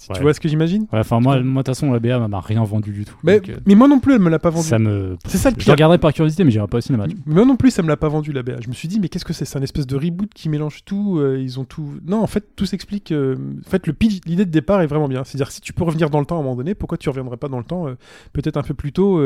Si 0.00 0.08
Ouais. 0.10 0.16
Tu 0.16 0.22
vois 0.22 0.32
ce 0.32 0.38
que 0.38 0.48
j'imagine 0.48 0.82
Ouais, 0.92 1.00
enfin, 1.00 1.18
moi, 1.18 1.40
moi, 1.42 1.62
de 1.62 1.66
toute 1.66 1.74
façon, 1.76 1.92
la 1.92 1.98
BA 1.98 2.26
m'a 2.28 2.40
rien 2.40 2.62
vendu 2.62 2.92
du 2.92 3.04
tout. 3.04 3.16
mais, 3.24 3.40
Donc, 3.40 3.48
euh, 3.48 3.56
mais 3.66 3.74
moi 3.74 3.88
non 3.88 3.98
plus, 3.98 4.14
elle 4.14 4.20
me 4.20 4.30
l'a 4.30 4.38
pas 4.38 4.50
vendu. 4.50 4.64
ça 4.66 4.78
me. 4.78 5.16
C'est 5.26 5.38
ça 5.38 5.50
le 5.50 5.56
Je 5.58 5.64
pire. 5.64 5.72
regarderai 5.74 5.98
par 5.98 6.12
curiosité, 6.12 6.44
mais 6.44 6.52
j'irai 6.52 6.68
pas 6.68 6.78
au 6.78 6.80
cinéma. 6.80 7.06
Mais 7.08 7.34
Moi 7.34 7.44
non 7.44 7.56
plus, 7.56 7.72
ça 7.72 7.82
me 7.82 7.88
l'a 7.88 7.96
pas 7.96 8.08
vendu 8.08 8.32
la 8.32 8.44
BA. 8.44 8.60
Je 8.62 8.68
me 8.68 8.74
suis 8.74 8.86
dit, 8.86 9.00
mais 9.00 9.08
qu'est-ce 9.08 9.24
que 9.24 9.32
c'est? 9.32 9.44
C'est 9.44 9.58
un 9.58 9.62
espèce 9.62 9.88
de 9.88 9.96
reboot 9.96 10.32
qui 10.32 10.48
mélange 10.48 10.84
tout. 10.84 11.18
euh, 11.18 11.38
ils 11.42 11.58
ont 11.58 11.64
tout. 11.64 11.94
Non, 12.06 12.22
en 12.22 12.28
fait, 12.28 12.44
tout 12.54 12.64
s'explique. 12.64 13.10
euh, 13.10 13.34
En 13.66 13.68
fait, 13.68 13.86
le 13.88 13.92
pitch, 13.92 14.20
l'idée 14.24 14.44
de 14.46 14.50
départ 14.52 14.80
est 14.82 14.86
vraiment 14.86 15.08
bien. 15.08 15.24
C'est-à-dire, 15.24 15.50
si 15.50 15.60
tu 15.60 15.72
peux 15.72 15.82
revenir 15.82 16.10
dans 16.10 16.20
le 16.20 16.26
temps 16.26 16.36
à 16.36 16.38
un 16.38 16.42
moment 16.44 16.54
donné, 16.56 16.76
pourquoi 16.76 16.96
tu 16.96 17.08
reviendrais 17.08 17.36
pas 17.36 17.48
dans 17.48 17.58
le 17.58 17.64
temps 17.64 17.86
peut-être 18.32 18.56
un 18.56 18.62
peu 18.62 18.74
plus 18.74 18.92
tôt 18.92 19.20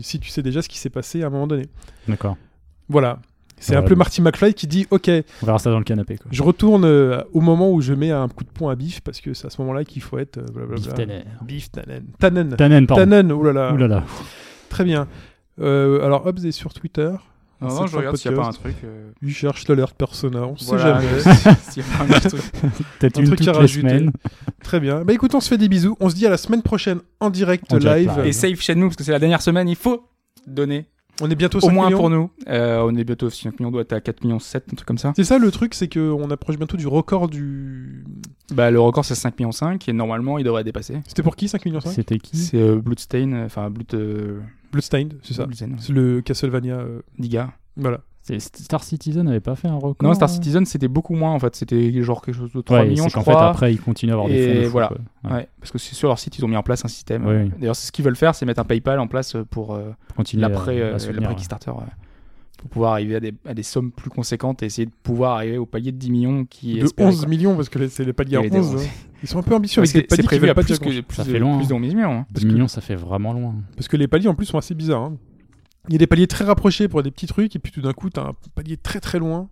si 0.00 0.20
tu 0.20 0.30
sais 0.30 0.42
déjà 0.42 0.62
ce 0.62 0.68
qui 0.68 0.78
s'est 0.78 0.88
passé 0.90 1.22
à 1.24 1.26
un 1.26 1.30
moment 1.30 1.48
donné? 1.48 1.66
D'accord. 2.06 2.36
Voilà. 2.88 3.18
C'est 3.62 3.76
un 3.76 3.80
Ouais. 3.80 3.86
peu 3.86 3.94
Marty 3.94 4.20
McFly 4.22 4.54
qui 4.54 4.66
dit, 4.66 4.86
ok, 4.90 5.10
On 5.42 5.46
verra 5.46 5.58
ça 5.58 5.70
dans 5.70 5.78
le 5.78 5.84
canapé. 5.84 6.16
Quoi. 6.18 6.26
je 6.32 6.42
retourne 6.42 6.84
euh, 6.84 7.22
au 7.32 7.40
moment 7.40 7.70
où 7.72 7.80
je 7.80 7.94
mets 7.94 8.10
un 8.10 8.28
coup 8.28 8.44
de 8.44 8.50
poing 8.50 8.72
à 8.72 8.74
Biff 8.74 9.00
parce 9.00 9.20
que 9.20 9.34
c'est 9.34 9.46
à 9.46 9.50
ce 9.50 9.60
moment-là 9.62 9.84
qu'il 9.84 10.02
faut 10.02 10.18
être. 10.18 10.38
euh, 10.38 10.42
blablabla. 10.52 10.76
Beef 10.76 10.94
Tanner. 10.94 11.22
Beef 11.42 11.70
Tannen. 11.70 12.04
Tannen. 12.18 12.56
Tannen, 12.56 12.86
pardon. 12.86 13.02
Tannen, 13.02 13.32
oh. 13.32 13.36
Ouh 13.36 13.42
là 13.44 13.86
là. 13.88 14.04
Très 14.68 14.84
bien. 14.84 15.06
Euh, 15.60 16.04
alors, 16.04 16.26
Hobbs 16.26 16.44
est 16.44 16.50
sur 16.52 16.72
Twitter. 16.74 17.10
Non, 17.60 17.68
C'est 17.70 17.80
non, 17.82 17.86
je 17.86 17.96
regarde 17.96 18.16
s'il 18.16 18.32
n'y 18.32 18.38
a 18.38 18.40
pas 18.42 18.48
un 18.48 18.52
truc. 18.52 18.74
euh, 18.82 19.10
Il 19.22 19.32
cherche 19.32 19.68
l'alerte 19.68 19.94
persona, 19.96 20.40
on 20.48 20.56
sait 20.56 20.74
voilà, 20.76 21.00
jamais. 21.00 21.20
s'il 21.70 21.82
y 21.84 21.86
a 21.86 21.98
pas 21.98 22.16
un 22.16 22.18
truc. 22.20 22.42
Peut-être 22.98 23.18
Un 23.18 23.20
une 23.20 23.26
truc 23.28 23.38
toutes 23.38 23.48
à 23.48 23.52
les 23.52 23.58
rajouter. 23.58 23.88
semaines. 23.88 24.10
Très 24.64 24.80
bien. 24.80 25.04
Bah 25.04 25.12
écoute, 25.12 25.32
on 25.36 25.40
se 25.40 25.48
fait 25.48 25.58
des 25.58 25.68
bisous. 25.68 25.96
On 26.00 26.08
se 26.10 26.16
dit 26.16 26.26
à 26.26 26.30
la 26.30 26.38
semaine 26.38 26.62
prochaine 26.62 26.98
en 27.20 27.30
direct 27.30 27.72
En 27.72 27.78
direct 27.78 28.00
live. 28.00 28.16
live. 28.16 28.26
Et 28.26 28.32
save 28.32 28.56
chez 28.60 28.74
nous, 28.74 28.88
parce 28.88 28.96
que 28.96 29.04
c'est 29.04 29.12
la 29.12 29.20
dernière 29.20 29.42
semaine, 29.42 29.68
il 29.68 29.76
faut 29.76 30.04
donner. 30.48 30.86
On 31.20 31.30
est 31.30 31.34
bientôt 31.34 31.58
Au 31.58 31.60
5 31.60 31.72
moins 31.72 31.86
millions. 31.86 31.98
pour 31.98 32.10
nous. 32.10 32.30
Euh, 32.48 32.80
on 32.88 32.94
est 32.96 33.04
bientôt 33.04 33.28
5 33.28 33.58
millions, 33.60 33.68
on 33.68 33.72
doit 33.72 33.82
être 33.82 33.92
à 33.92 34.00
4 34.00 34.24
millions 34.24 34.38
7, 34.38 34.64
un 34.72 34.76
truc 34.76 34.86
comme 34.88 34.98
ça. 34.98 35.12
C'est 35.14 35.24
ça 35.24 35.38
le 35.38 35.50
truc, 35.50 35.74
c'est 35.74 35.92
qu'on 35.92 36.30
approche 36.30 36.56
bientôt 36.56 36.76
du 36.76 36.86
record 36.86 37.28
du. 37.28 38.04
Bah, 38.54 38.70
le 38.70 38.80
record 38.80 39.04
c'est 39.04 39.14
5 39.14 39.38
millions 39.38 39.52
5 39.52 39.88
et 39.88 39.92
normalement 39.92 40.38
il 40.38 40.44
devrait 40.44 40.64
dépasser. 40.64 41.00
C'était 41.06 41.22
pour 41.22 41.36
qui 41.36 41.48
5 41.48 41.64
millions 41.66 41.80
5 41.80 41.90
C'était 41.92 42.18
qui? 42.18 42.36
C'est 42.38 42.56
euh, 42.60 42.76
Bloodstain, 42.76 43.32
euh, 43.32 43.46
enfin 43.46 43.68
Blood. 43.70 43.94
Euh, 43.94 44.40
Bloodstained, 44.72 45.18
c'est 45.22 45.34
ça. 45.34 45.44
Ouais. 45.46 45.52
C'est 45.78 45.92
le 45.92 46.22
Castlevania. 46.22 46.76
euh, 46.76 47.00
Diga. 47.18 47.52
Voilà. 47.76 48.00
Star 48.38 48.84
Citizen 48.84 49.24
n'avait 49.24 49.40
pas 49.40 49.56
fait 49.56 49.68
un 49.68 49.74
record 49.74 49.96
Non, 50.08 50.14
Star 50.14 50.28
euh 50.28 50.32
Citizen 50.32 50.64
c'était 50.64 50.88
beaucoup 50.88 51.14
moins 51.14 51.32
en 51.32 51.38
fait. 51.38 51.56
C'était 51.56 52.02
genre 52.02 52.22
quelque 52.22 52.36
chose 52.36 52.52
de 52.52 52.60
3 52.60 52.78
Ouais, 52.80 52.88
millions, 52.88 53.08
je 53.08 53.14
qu'en 53.14 53.22
crois. 53.22 53.34
fait, 53.38 53.44
après, 53.46 53.72
ils 53.74 53.80
continuent 53.80 54.10
à 54.10 54.14
avoir 54.14 54.28
des 54.28 54.34
Et 54.34 54.54
fonds. 54.54 54.60
de 54.60 54.64
fou, 54.66 54.70
voilà. 54.72 54.92
Ouais. 55.24 55.32
Ouais, 55.32 55.48
parce 55.60 55.72
que 55.72 55.78
sur 55.78 56.08
leur 56.08 56.18
site, 56.18 56.38
ils 56.38 56.44
ont 56.44 56.48
mis 56.48 56.56
en 56.56 56.62
place 56.62 56.84
un 56.84 56.88
système. 56.88 57.26
Oui. 57.26 57.50
D'ailleurs, 57.58 57.74
ce 57.76 57.90
qu'ils 57.90 58.04
veulent 58.04 58.14
faire, 58.16 58.34
c'est 58.34 58.46
mettre 58.46 58.60
un 58.60 58.64
PayPal 58.64 59.00
en 59.00 59.08
place 59.08 59.36
pour 59.50 59.74
euh, 59.74 59.90
l'après 60.34 60.80
à- 60.80 60.84
euh, 60.84 60.92
l'après 60.98 61.26
ouais. 61.26 61.34
Kickstarter. 61.34 61.70
ouais. 61.72 61.86
pour 62.58 62.70
pouvoir 62.70 62.92
arriver 62.92 63.16
à 63.16 63.20
des, 63.20 63.34
à 63.44 63.54
des 63.54 63.64
sommes 63.64 63.90
plus 63.90 64.08
conséquentes 64.08 64.62
et 64.62 64.66
essayer 64.66 64.86
de 64.86 64.92
pouvoir 65.02 65.32
arriver 65.34 65.58
au 65.58 65.66
palier 65.66 65.90
de 65.90 65.96
10 65.96 66.10
millions 66.12 66.44
qui 66.44 66.76
est 66.78 66.80
De 66.80 66.84
espéré, 66.84 67.08
11 67.08 67.18
quoi. 67.22 67.28
millions, 67.28 67.56
parce 67.56 67.68
que 67.68 67.88
c'est 67.88 68.04
les 68.04 68.12
paliers 68.12 68.36
à 68.36 68.44
Et 68.44 68.50
des 68.50 68.58
11. 68.58 68.74
11. 68.76 68.82
hein. 68.82 68.86
Ils 69.24 69.28
sont 69.28 69.38
un 69.40 69.42
peu 69.42 69.54
ambitieux 69.56 69.82
Parce 69.82 69.90
avec 69.96 70.04
des 70.04 70.08
que 70.08 70.14
c'est 70.16 70.22
prévu 70.22 70.40
veulent 70.42 70.50
à 70.50 70.54
plus, 70.54 70.78
que, 70.78 70.92
Ça 70.92 71.02
plus, 71.24 71.32
fait 71.32 71.32
de, 71.32 71.38
loin, 71.38 71.56
plus 71.56 71.64
hein. 71.66 71.68
de 71.70 71.74
11 71.74 71.94
millions. 71.96 72.12
hein. 72.12 72.26
10 72.30 72.46
millions, 72.46 72.68
ça 72.68 72.80
fait 72.80 72.94
vraiment 72.94 73.32
loin. 73.32 73.56
Parce 73.74 73.88
que 73.88 73.96
les 73.96 74.06
paliers 74.06 74.28
en 74.28 74.36
plus 74.36 74.46
sont 74.46 74.58
assez 74.58 74.74
bizarres. 74.74 75.10
Il 75.88 75.92
y 75.92 75.96
a 75.96 75.98
des 75.98 76.06
paliers 76.06 76.26
très 76.26 76.44
rapprochés 76.44 76.88
pour 76.88 77.02
des 77.02 77.10
petits 77.10 77.26
trucs, 77.26 77.56
et 77.56 77.58
puis 77.58 77.72
tout 77.72 77.80
d'un 77.80 77.92
coup, 77.92 78.08
t'as 78.10 78.22
un 78.22 78.32
palier 78.54 78.76
très 78.76 79.00
très 79.00 79.18
loin. 79.18 79.48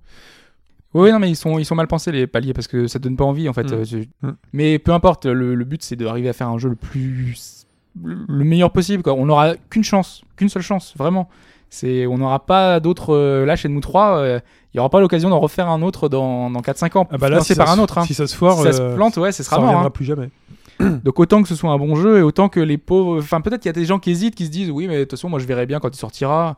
Oui, 0.94 1.10
non, 1.12 1.18
mais 1.20 1.28
ils 1.30 1.36
sont, 1.36 1.58
ils 1.58 1.64
sont 1.64 1.74
mal 1.76 1.86
pensés 1.86 2.10
les 2.12 2.26
paliers 2.26 2.52
parce 2.52 2.66
que 2.66 2.86
ça 2.88 2.98
te 2.98 3.04
donne 3.04 3.16
pas 3.16 3.24
envie 3.24 3.48
en 3.48 3.52
fait. 3.52 3.64
Mm. 3.70 3.74
Euh, 3.94 4.04
Mm. 4.22 4.30
Mais 4.52 4.78
peu 4.78 4.92
importe, 4.92 5.26
le, 5.26 5.54
le 5.54 5.64
but 5.64 5.82
c'est 5.82 5.96
d'arriver 5.96 6.28
à 6.28 6.32
faire 6.32 6.48
un 6.48 6.58
jeu 6.58 6.68
le 6.68 6.74
plus. 6.76 7.66
le 8.00 8.44
meilleur 8.44 8.70
possible. 8.72 9.02
Quoi. 9.02 9.14
On 9.14 9.26
n'aura 9.26 9.54
qu'une 9.70 9.84
chance, 9.84 10.22
qu'une 10.36 10.48
seule 10.48 10.62
chance, 10.62 10.94
vraiment. 10.96 11.28
C'est, 11.72 12.06
on 12.06 12.18
n'aura 12.18 12.44
pas 12.44 12.80
d'autres. 12.80 13.14
euh, 13.14 13.44
là, 13.46 13.54
chez 13.54 13.68
nous 13.68 13.80
3, 13.80 14.16
euh, 14.18 14.40
il 14.72 14.76
n'y 14.76 14.80
aura 14.80 14.90
pas 14.90 14.98
l'occasion 15.00 15.30
d'en 15.30 15.38
refaire 15.38 15.68
un 15.68 15.82
autre 15.82 16.08
dans, 16.08 16.50
dans 16.50 16.60
4-5 16.60 16.98
ans. 16.98 17.08
Ah 17.12 17.18
bah 17.18 17.28
là, 17.28 17.40
si 17.40 17.54
par 17.54 17.68
ça 17.68 17.74
un 17.74 17.78
autre. 17.78 17.98
hein. 17.98 18.04
Si 18.04 18.14
ça 18.14 18.26
se 18.26 18.34
foire, 18.34 18.56
si 18.58 18.64
ça 18.64 18.72
se 18.72 18.82
euh, 18.82 18.96
plante, 18.96 19.16
ouais, 19.18 19.30
ce 19.30 19.44
ça 19.44 19.50
sera 19.50 19.56
mort. 19.58 19.66
reviendra 19.68 19.86
hein. 19.86 19.90
plus 19.90 20.04
jamais. 20.04 20.30
Donc 21.04 21.18
autant 21.20 21.42
que 21.42 21.48
ce 21.48 21.54
soit 21.54 21.70
un 21.70 21.78
bon 21.78 21.94
jeu 21.96 22.18
et 22.18 22.22
autant 22.22 22.48
que 22.48 22.60
les 22.60 22.78
pauvres. 22.78 23.18
Enfin, 23.18 23.40
peut-être 23.40 23.60
qu'il 23.62 23.68
y 23.68 23.70
a 23.70 23.74
des 23.74 23.84
gens 23.84 23.98
qui 23.98 24.10
hésitent, 24.10 24.34
qui 24.34 24.46
se 24.46 24.50
disent 24.50 24.70
oui, 24.70 24.88
mais 24.88 24.96
de 24.98 25.02
toute 25.04 25.12
façon, 25.12 25.28
moi 25.28 25.38
je 25.38 25.46
verrai 25.46 25.66
bien 25.66 25.78
quand 25.80 25.94
il 25.94 25.98
sortira. 25.98 26.56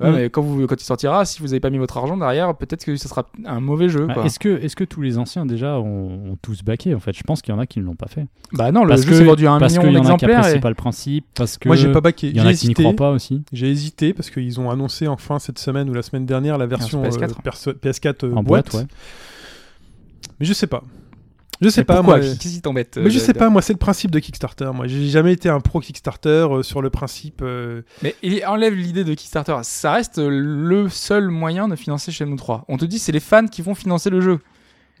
Ouais, 0.00 0.08
Mm. 0.10 0.14
mais 0.14 0.30
quand, 0.30 0.40
vous, 0.40 0.66
quand 0.66 0.80
il 0.80 0.84
sortira, 0.84 1.26
si 1.26 1.40
vous 1.42 1.48
n'avez 1.48 1.60
pas 1.60 1.68
mis 1.68 1.76
votre 1.76 1.98
argent 1.98 2.16
derrière, 2.16 2.54
peut-être 2.56 2.86
que 2.86 2.96
ça 2.96 3.06
sera 3.06 3.26
un 3.44 3.60
mauvais 3.60 3.90
jeu. 3.90 4.06
Ah, 4.08 4.14
Quoi. 4.14 4.24
Est-ce 4.24 4.38
que, 4.38 4.48
est 4.48 4.74
que 4.74 4.84
tous 4.84 5.02
les 5.02 5.18
anciens 5.18 5.44
déjà 5.44 5.78
ont, 5.78 6.30
ont 6.32 6.38
tous 6.40 6.62
baqué 6.62 6.94
en 6.94 7.00
fait? 7.00 7.14
Je 7.14 7.22
pense 7.22 7.42
qu'il 7.42 7.52
y 7.54 7.56
en 7.56 7.60
a 7.60 7.66
qui 7.66 7.80
ne 7.80 7.84
l'ont 7.84 7.96
pas 7.96 8.06
fait. 8.08 8.24
Bah 8.54 8.72
non, 8.72 8.84
le 8.84 8.88
parce 8.88 9.02
jeu 9.02 9.10
que 9.10 9.14
s'est 9.16 9.24
vendu 9.24 9.46
à 9.46 9.52
un 9.52 9.58
parce 9.58 9.72
million 9.76 9.82
qu'il 9.82 9.92
y 9.92 9.96
en 9.98 10.00
a 10.00 10.16
qui 10.16 10.24
d'exemplaires. 10.24 10.56
et- 10.56 10.60
pas 10.60 10.70
le 10.70 10.74
principe, 10.74 11.26
parce 11.34 11.58
que 11.58 11.68
Moi, 11.68 11.76
j'ai 11.76 11.92
pas 11.92 12.00
baqué. 12.00 12.28
il 12.28 12.36
y 12.38 12.40
en 12.40 12.44
J'ai 12.44 12.48
a 12.48 12.52
qui 12.54 12.64
n'y 12.64 12.70
hésité. 12.72 12.82
croient 12.82 12.96
pas 12.96 13.10
aussi. 13.10 13.42
J'ai 13.52 13.68
hésité 13.70 14.14
parce 14.14 14.30
qu'ils 14.30 14.58
ont 14.58 14.70
annoncé 14.70 15.06
enfin 15.06 15.38
cette 15.38 15.58
semaine 15.58 15.90
ou 15.90 15.92
la 15.92 16.00
semaine 16.02 16.24
dernière 16.24 16.56
la 16.56 16.64
version 16.66 17.04
sur 17.04 17.22
euh, 17.22 17.26
PS4. 17.26 17.42
perso- 17.42 17.72
PS4 17.74 18.24
euh, 18.24 18.32
En 18.34 18.42
boîte, 18.42 18.72
ouais. 18.72 18.86
Mais 20.38 20.46
je 20.46 20.54
sais 20.54 20.66
pas. 20.66 20.82
Je 21.60 21.68
sais 21.68 21.82
Mais 21.82 21.84
pas, 21.84 21.96
pourquoi 21.96 22.16
moi. 22.18 22.24
Qu'est-ce 22.26 22.54
qui 22.54 22.60
t'embête 22.62 22.96
Mais 22.96 23.10
je 23.10 23.18
euh, 23.18 23.20
sais 23.22 23.34
pas, 23.34 23.50
moi, 23.50 23.60
c'est 23.62 23.74
le 23.74 23.78
principe 23.78 24.10
de 24.10 24.18
Kickstarter. 24.18 24.70
Moi, 24.74 24.86
j'ai 24.86 25.06
jamais 25.08 25.32
été 25.34 25.48
un 25.48 25.60
pro 25.60 25.80
Kickstarter 25.80 26.28
euh, 26.50 26.62
sur 26.62 26.80
le 26.80 26.88
principe. 26.90 27.40
euh, 27.42 27.82
Mais 28.02 28.14
il 28.22 28.42
enlève 28.46 28.74
l'idée 28.74 29.04
de 29.04 29.12
Kickstarter. 29.14 29.56
Ça 29.62 29.92
reste 29.92 30.18
le 30.18 30.88
seul 30.88 31.28
moyen 31.28 31.68
de 31.68 31.76
financer 31.76 32.12
Shenmue 32.12 32.36
3. 32.36 32.64
On 32.68 32.76
te 32.78 32.84
dit 32.86 32.98
c'est 32.98 33.12
les 33.12 33.20
fans 33.20 33.46
qui 33.46 33.60
vont 33.62 33.74
financer 33.74 34.08
le 34.10 34.20
jeu. 34.22 34.38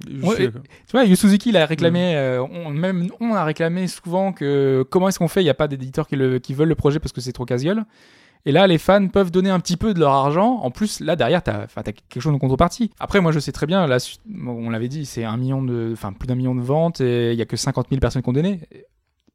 je 0.06 0.26
Ouais, 0.26 0.36
Tu 0.36 0.92
vois, 0.92 1.04
Yu 1.04 1.16
Suzuki 1.16 1.48
il 1.50 1.56
a 1.56 1.64
Mm. 1.64 1.68
réclamé, 1.68 2.16
euh, 2.16 2.42
on, 2.42 2.70
même 2.70 3.08
on 3.20 3.32
a 3.34 3.44
réclamé 3.44 3.86
souvent 3.86 4.32
que 4.32 4.84
comment 4.90 5.08
est-ce 5.08 5.18
qu'on 5.18 5.28
fait? 5.28 5.40
Il 5.40 5.44
n'y 5.44 5.50
a 5.50 5.54
pas 5.54 5.68
d'éditeurs 5.68 6.06
qui, 6.06 6.16
qui 6.42 6.52
veulent 6.54 6.68
le 6.68 6.74
projet 6.74 6.98
parce 6.98 7.12
que 7.12 7.20
c'est 7.22 7.32
trop 7.32 7.44
casse-gueule. 7.46 7.84
Et 8.46 8.52
là, 8.52 8.66
les 8.66 8.78
fans 8.78 9.06
peuvent 9.08 9.30
donner 9.30 9.50
un 9.50 9.60
petit 9.60 9.76
peu 9.76 9.92
de 9.94 10.00
leur 10.00 10.12
argent. 10.12 10.60
En 10.62 10.70
plus, 10.70 11.00
là 11.00 11.14
derrière, 11.16 11.42
t'as, 11.42 11.66
t'as 11.66 11.82
quelque 11.82 12.20
chose 12.20 12.34
en 12.34 12.38
contrepartie. 12.38 12.90
Après, 12.98 13.20
moi, 13.20 13.32
je 13.32 13.38
sais 13.38 13.52
très 13.52 13.66
bien. 13.66 13.86
Là, 13.86 13.98
on 14.46 14.70
l'avait 14.70 14.88
dit, 14.88 15.04
c'est 15.04 15.24
un 15.24 15.36
million 15.36 15.62
de, 15.62 15.90
enfin, 15.92 16.12
plus 16.12 16.26
d'un 16.26 16.34
million 16.34 16.54
de 16.54 16.62
ventes 16.62 17.00
et 17.00 17.32
il 17.32 17.38
y 17.38 17.42
a 17.42 17.46
que 17.46 17.56
50 17.56 17.88
000 17.90 18.00
personnes 18.00 18.22
qui 18.22 18.28
ont 18.28 18.32
donné. 18.32 18.60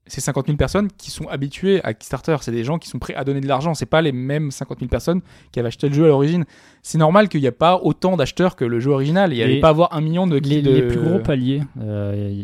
Ces 0.08 0.22
50 0.22 0.46
000 0.46 0.58
personnes 0.58 0.88
qui 1.00 1.10
sont 1.10 1.28
habituées 1.30 1.84
à 1.84 1.96
Kickstarter, 1.96 2.36
c'est 2.42 2.52
des 2.52 2.64
gens 2.64 2.78
qui 2.78 2.88
sont 2.90 3.00
prêts 3.00 3.16
à 3.16 3.24
donner 3.24 3.42
de 3.42 3.48
l'argent. 3.48 3.74
C'est 3.74 3.88
pas 3.88 4.04
les 4.04 4.12
mêmes 4.12 4.52
50 4.52 4.78
000 4.80 4.88
personnes 4.90 5.22
qui 5.52 5.60
avaient 5.60 5.68
acheté 5.70 5.90
le 5.90 5.96
jeu 5.96 6.06
à 6.06 6.08
l'origine. 6.10 6.46
C'est 6.84 7.00
normal 7.00 7.28
qu'il 7.28 7.42
n'y 7.42 7.48
a 7.48 7.52
pas 7.52 7.80
autant 7.82 8.16
d'acheteurs 8.16 8.56
que 8.56 8.66
le 8.66 8.80
jeu 8.80 8.92
original. 8.92 9.34
Il 9.34 9.38
n'y 9.38 9.42
allait 9.42 9.58
Et 9.58 9.62
pas 9.62 9.70
avoir 9.70 9.96
un 9.96 10.02
million 10.02 10.28
de, 10.28 10.38
Les, 10.38 10.62
de- 10.62 10.70
les 10.72 10.88
plus 10.88 11.00
gros 11.00 11.18
paliers, 11.18 11.64
euh, 11.82 12.44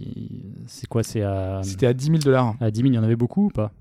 c'est 0.65 0.87
quoi? 0.87 1.03
C'est 1.03 1.21
à, 1.21 1.61
C'était 1.63 1.85
à 1.85 1.93
10 1.93 2.05
000 2.05 2.17
dollars. 2.19 2.55
à 2.59 2.71
10 2.71 2.79
000, 2.81 2.93
il 2.93 2.95
y 2.95 2.99
en 2.99 3.03
avait 3.03 3.15
beaucoup 3.15 3.45
ou 3.45 3.49
pas? 3.49 3.71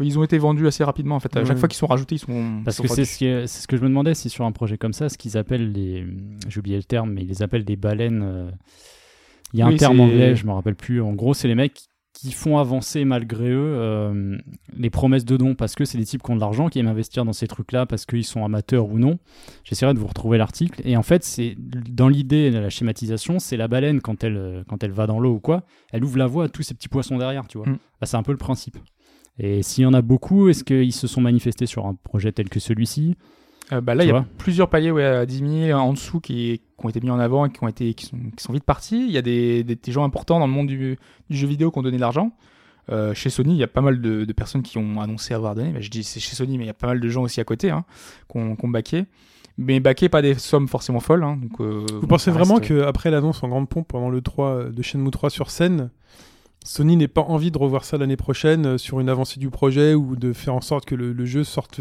Ils 0.00 0.18
ont 0.18 0.24
été 0.24 0.38
vendus 0.38 0.66
assez 0.66 0.84
rapidement 0.84 1.16
en 1.16 1.20
fait. 1.20 1.36
À 1.36 1.44
chaque 1.44 1.58
fois 1.58 1.68
qu'ils 1.68 1.78
sont 1.78 1.86
rajoutés, 1.86 2.16
ils 2.16 2.18
sont. 2.18 2.62
Parce 2.64 2.78
ils 2.78 2.82
que 2.82 2.88
c'est 2.88 3.04
ce, 3.04 3.66
que 3.66 3.76
je 3.76 3.82
me 3.82 3.88
demandais, 3.88 4.14
si 4.14 4.30
sur 4.30 4.44
un 4.44 4.52
projet 4.52 4.78
comme 4.78 4.92
ça, 4.92 5.08
ce 5.08 5.18
qu'ils 5.18 5.36
appellent 5.36 5.72
les. 5.72 6.06
J'ai 6.48 6.58
oublié 6.58 6.76
le 6.76 6.84
terme, 6.84 7.12
mais 7.12 7.22
ils 7.22 7.28
les 7.28 7.42
appellent 7.42 7.64
des 7.64 7.76
baleines. 7.76 8.22
euh, 8.22 8.50
Il 9.52 9.60
y 9.60 9.62
a 9.62 9.66
Oui, 9.66 9.74
un 9.74 9.76
terme 9.76 10.00
anglais, 10.00 10.36
je 10.36 10.46
me 10.46 10.52
rappelle 10.52 10.76
plus. 10.76 11.00
En 11.02 11.12
gros, 11.12 11.34
c'est 11.34 11.48
les 11.48 11.54
mecs 11.54 11.80
qui 12.12 12.32
font 12.32 12.58
avancer 12.58 13.04
malgré 13.04 13.48
eux 13.48 13.74
euh, 13.76 14.36
les 14.76 14.90
promesses 14.90 15.24
de 15.24 15.36
dons 15.36 15.54
parce 15.54 15.74
que 15.74 15.84
c'est 15.84 15.96
des 15.96 16.04
types 16.04 16.22
qui 16.22 16.30
ont 16.30 16.34
de 16.34 16.40
l'argent, 16.40 16.68
qui 16.68 16.78
aiment 16.78 16.88
investir 16.88 17.24
dans 17.24 17.32
ces 17.32 17.46
trucs-là 17.46 17.86
parce 17.86 18.04
qu'ils 18.04 18.24
sont 18.24 18.44
amateurs 18.44 18.88
ou 18.90 18.98
non. 18.98 19.18
J'essaierai 19.64 19.94
de 19.94 19.98
vous 19.98 20.08
retrouver 20.08 20.36
l'article. 20.36 20.82
Et 20.84 20.96
en 20.96 21.02
fait, 21.02 21.24
c'est 21.24 21.56
dans 21.56 22.08
l'idée 22.08 22.50
de 22.50 22.58
la 22.58 22.68
schématisation, 22.68 23.38
c'est 23.38 23.56
la 23.56 23.68
baleine 23.68 24.00
quand 24.00 24.22
elle, 24.24 24.64
quand 24.68 24.82
elle 24.82 24.90
va 24.90 25.06
dans 25.06 25.20
l'eau 25.20 25.34
ou 25.34 25.40
quoi, 25.40 25.62
elle 25.92 26.04
ouvre 26.04 26.18
la 26.18 26.26
voie 26.26 26.44
à 26.44 26.48
tous 26.48 26.62
ces 26.62 26.74
petits 26.74 26.88
poissons 26.88 27.16
derrière, 27.16 27.46
tu 27.46 27.58
vois. 27.58 27.68
Mm. 27.68 27.78
Bah, 28.00 28.06
c'est 28.06 28.16
un 28.16 28.22
peu 28.22 28.32
le 28.32 28.38
principe. 28.38 28.76
Et 29.42 29.62
s'il 29.62 29.82
y 29.84 29.86
en 29.86 29.94
a 29.94 30.02
beaucoup, 30.02 30.48
est-ce 30.48 30.64
qu'ils 30.64 30.92
se 30.92 31.06
sont 31.06 31.20
manifestés 31.22 31.64
sur 31.66 31.86
un 31.86 31.94
projet 31.94 32.30
tel 32.30 32.48
que 32.50 32.60
celui-ci? 32.60 33.16
Euh, 33.72 33.80
bah 33.80 33.94
là, 33.94 34.04
il 34.04 34.08
y 34.08 34.10
a 34.12 34.24
plusieurs 34.36 34.68
paliers 34.68 34.90
ouais, 34.90 35.04
à 35.04 35.24
10 35.24 35.66
000 35.68 35.78
en 35.80 35.92
dessous 35.92 36.20
qui, 36.20 36.60
qui 36.78 36.86
ont 36.86 36.88
été 36.88 37.00
mis 37.00 37.10
en 37.10 37.18
avant 37.18 37.46
et 37.46 37.50
qui, 37.50 37.62
ont 37.64 37.68
été, 37.68 37.94
qui, 37.94 38.04
sont, 38.06 38.18
qui 38.36 38.42
sont 38.42 38.52
vite 38.52 38.64
partis. 38.64 39.04
Il 39.06 39.12
y 39.12 39.16
a 39.18 39.22
des, 39.22 39.64
des, 39.64 39.76
des 39.76 39.92
gens 39.92 40.04
importants 40.04 40.38
dans 40.40 40.46
le 40.46 40.52
monde 40.52 40.66
du, 40.66 40.98
du 41.30 41.36
jeu 41.36 41.46
vidéo 41.46 41.70
qui 41.70 41.78
ont 41.78 41.82
donné 41.82 41.96
de 41.96 42.00
l'argent. 42.02 42.32
Euh, 42.90 43.14
chez 43.14 43.30
Sony, 43.30 43.52
il 43.54 43.58
y 43.58 43.62
a 43.62 43.68
pas 43.68 43.80
mal 43.80 44.00
de, 44.02 44.24
de 44.24 44.32
personnes 44.32 44.62
qui 44.62 44.76
ont 44.76 45.00
annoncé 45.00 45.32
avoir 45.32 45.54
donné. 45.54 45.70
Bah, 45.70 45.80
je 45.80 45.88
dis 45.90 46.02
c'est 46.02 46.20
chez 46.20 46.34
Sony, 46.34 46.58
mais 46.58 46.64
il 46.64 46.66
y 46.66 46.70
a 46.70 46.74
pas 46.74 46.88
mal 46.88 47.00
de 47.00 47.08
gens 47.08 47.22
aussi 47.22 47.40
à 47.40 47.44
côté 47.44 47.70
hein, 47.70 47.84
qui 48.30 48.36
ont, 48.38 48.56
ont 48.60 48.68
baqué. 48.68 49.04
Mais 49.56 49.78
baqué, 49.78 50.08
pas 50.08 50.22
des 50.22 50.34
sommes 50.34 50.66
forcément 50.68 51.00
folles. 51.00 51.22
hein, 51.22 51.38
donc, 51.40 51.60
euh, 51.60 51.86
Vous 51.92 52.00
bon, 52.00 52.06
pensez 52.08 52.26
ça 52.26 52.30
vraiment 52.32 52.56
reste- 52.56 52.68
qu'après 52.82 53.10
l'annonce 53.10 53.42
en 53.44 53.48
grande 53.48 53.68
pompe 53.68 53.86
pendant 53.88 54.10
le 54.10 54.20
3 54.20 54.64
de 54.70 54.82
Shenmue 54.82 55.10
3 55.10 55.30
sur 55.30 55.50
scène, 55.50 55.90
Sony 56.64 56.96
n'ait 56.96 57.08
pas 57.08 57.22
envie 57.22 57.50
de 57.50 57.58
revoir 57.58 57.84
ça 57.84 57.96
l'année 57.96 58.16
prochaine 58.16 58.66
euh, 58.66 58.78
sur 58.78 59.00
une 59.00 59.08
avancée 59.08 59.40
du 59.40 59.48
projet 59.50 59.94
ou 59.94 60.14
de 60.16 60.32
faire 60.32 60.54
en 60.54 60.60
sorte 60.60 60.84
que 60.84 60.94
le, 60.94 61.12
le 61.12 61.24
jeu 61.24 61.42
sorte 61.44 61.80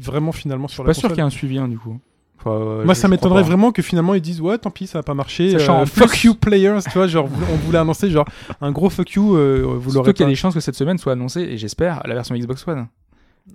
vraiment 0.00 0.32
finalement 0.32 0.68
Je 0.68 0.74
sur 0.74 0.82
suis 0.84 0.88
la 0.88 0.94
pas 0.94 0.94
sûr 1.00 1.08
qu'il 1.08 1.18
y 1.18 1.20
ait 1.20 1.24
un 1.24 1.30
suivi 1.30 1.58
hein, 1.58 1.68
du 1.68 1.78
coup. 1.78 1.98
Enfin, 2.38 2.52
euh, 2.52 2.84
Moi, 2.84 2.94
je- 2.94 3.00
ça 3.00 3.08
je 3.08 3.10
m'étonnerait 3.10 3.42
vraiment 3.42 3.70
que 3.72 3.82
finalement 3.82 4.14
ils 4.14 4.20
disent 4.22 4.40
ouais, 4.40 4.56
tant 4.58 4.70
pis, 4.70 4.86
ça 4.86 4.98
n'a 4.98 5.02
pas 5.02 5.12
marché. 5.14 5.54
Euh, 5.56 5.68
en 5.68 5.84
fuck 5.86 6.08
plus- 6.10 6.24
you 6.24 6.34
players, 6.34 6.78
tu 6.84 6.90
vois, 6.94 7.06
genre 7.06 7.28
on 7.52 7.56
voulait 7.56 7.78
annoncer 7.78 8.10
genre 8.10 8.24
un 8.60 8.70
gros 8.72 8.88
fuck 8.90 9.10
you, 9.12 9.36
euh, 9.36 9.62
vous 9.78 9.90
Surtout 9.92 10.12
qu'il 10.12 10.24
y 10.24 10.26
a 10.26 10.30
des 10.30 10.36
chances 10.36 10.54
que 10.54 10.60
cette 10.60 10.76
semaine 10.76 10.96
soit 10.96 11.12
annoncée, 11.12 11.42
et 11.42 11.58
j'espère, 11.58 12.00
la 12.06 12.14
version 12.14 12.34
Xbox 12.36 12.66
One. 12.66 12.86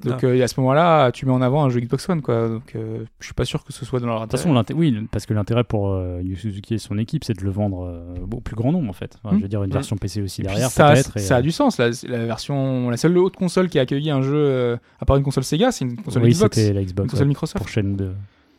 Donc 0.03 0.23
Ah. 0.23 0.27
euh, 0.27 0.43
à 0.43 0.47
ce 0.47 0.59
moment-là, 0.59 1.11
tu 1.11 1.26
mets 1.26 1.31
en 1.31 1.41
avant 1.41 1.63
un 1.63 1.69
jeu 1.69 1.80
Xbox 1.80 2.07
One, 2.09 2.22
quoi. 2.22 2.47
Donc 2.49 2.76
euh, 2.76 3.05
je 3.19 3.26
suis 3.26 3.34
pas 3.34 3.45
sûr 3.45 3.63
que 3.63 3.73
ce 3.73 3.85
soit 3.85 3.99
dans 3.99 4.07
leur 4.07 4.19
De 4.19 4.23
intérêt. 4.26 4.43
toute 4.43 4.53
façon, 4.53 4.77
oui, 4.77 5.07
parce 5.11 5.26
que 5.26 5.34
l'intérêt 5.34 5.63
pour 5.63 5.89
euh, 5.89 6.19
Yu 6.23 6.35
Suzuki 6.35 6.76
et 6.76 6.77
son 6.77 6.97
équipe, 6.97 7.23
c'est 7.23 7.38
de 7.38 7.43
le 7.43 7.49
vendre 7.51 7.85
euh, 7.85 8.15
au 8.31 8.41
plus 8.41 8.55
grand 8.55 8.72
nombre 8.72 8.89
en 8.89 8.93
fait. 8.93 9.17
Enfin. 9.23 9.35
Je 9.38 9.41
veux 9.43 9.47
dire, 9.47 9.63
une 9.63 9.72
version 9.72 9.95
PC 9.97 10.22
aussi 10.22 10.41
Et 10.41 10.45
derrière 10.45 10.69
ça, 10.69 10.88
a, 10.88 10.93
peut-être. 10.93 11.17
et, 11.17 11.19
ça 11.22 11.38
a 11.38 11.39
euh, 11.39 11.41
du 11.41 11.51
sens. 11.51 11.77
La, 11.77 11.89
la 12.07 12.26
version, 12.26 12.89
la 12.89 12.97
seule 12.97 13.17
autre 13.17 13.38
console 13.39 13.69
qui 13.69 13.80
a 13.80 13.84
accueilli 13.84 14.09
un 14.11 14.22
jeu 14.22 14.35
euh, 14.35 14.77
à 14.99 15.05
part 15.05 15.17
une 15.17 15.23
console 15.23 15.43
Sega, 15.43 15.72
c'est 15.72 15.85
une 15.85 15.95
console 16.01 16.23
oui, 16.23 16.31
Xbox, 16.31 16.55
c'était 16.57 16.73
la 16.73 16.81
une 16.81 16.88
Xbox 16.88 17.09
console 17.11 17.26
ouais, 17.26 17.30
Microsoft. 17.30 17.57
pour 17.57 17.69
chaîne 17.69 17.95
2. 17.95 18.11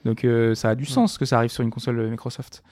Donc 0.04 0.24
euh, 0.24 0.54
ça 0.54 0.70
a 0.70 0.74
du 0.74 0.84
sens 0.86 1.18
que 1.18 1.24
ça 1.24 1.38
arrive 1.38 1.50
sur 1.50 1.62
une 1.64 1.70
console 1.70 2.08
Microsoft. 2.10 2.62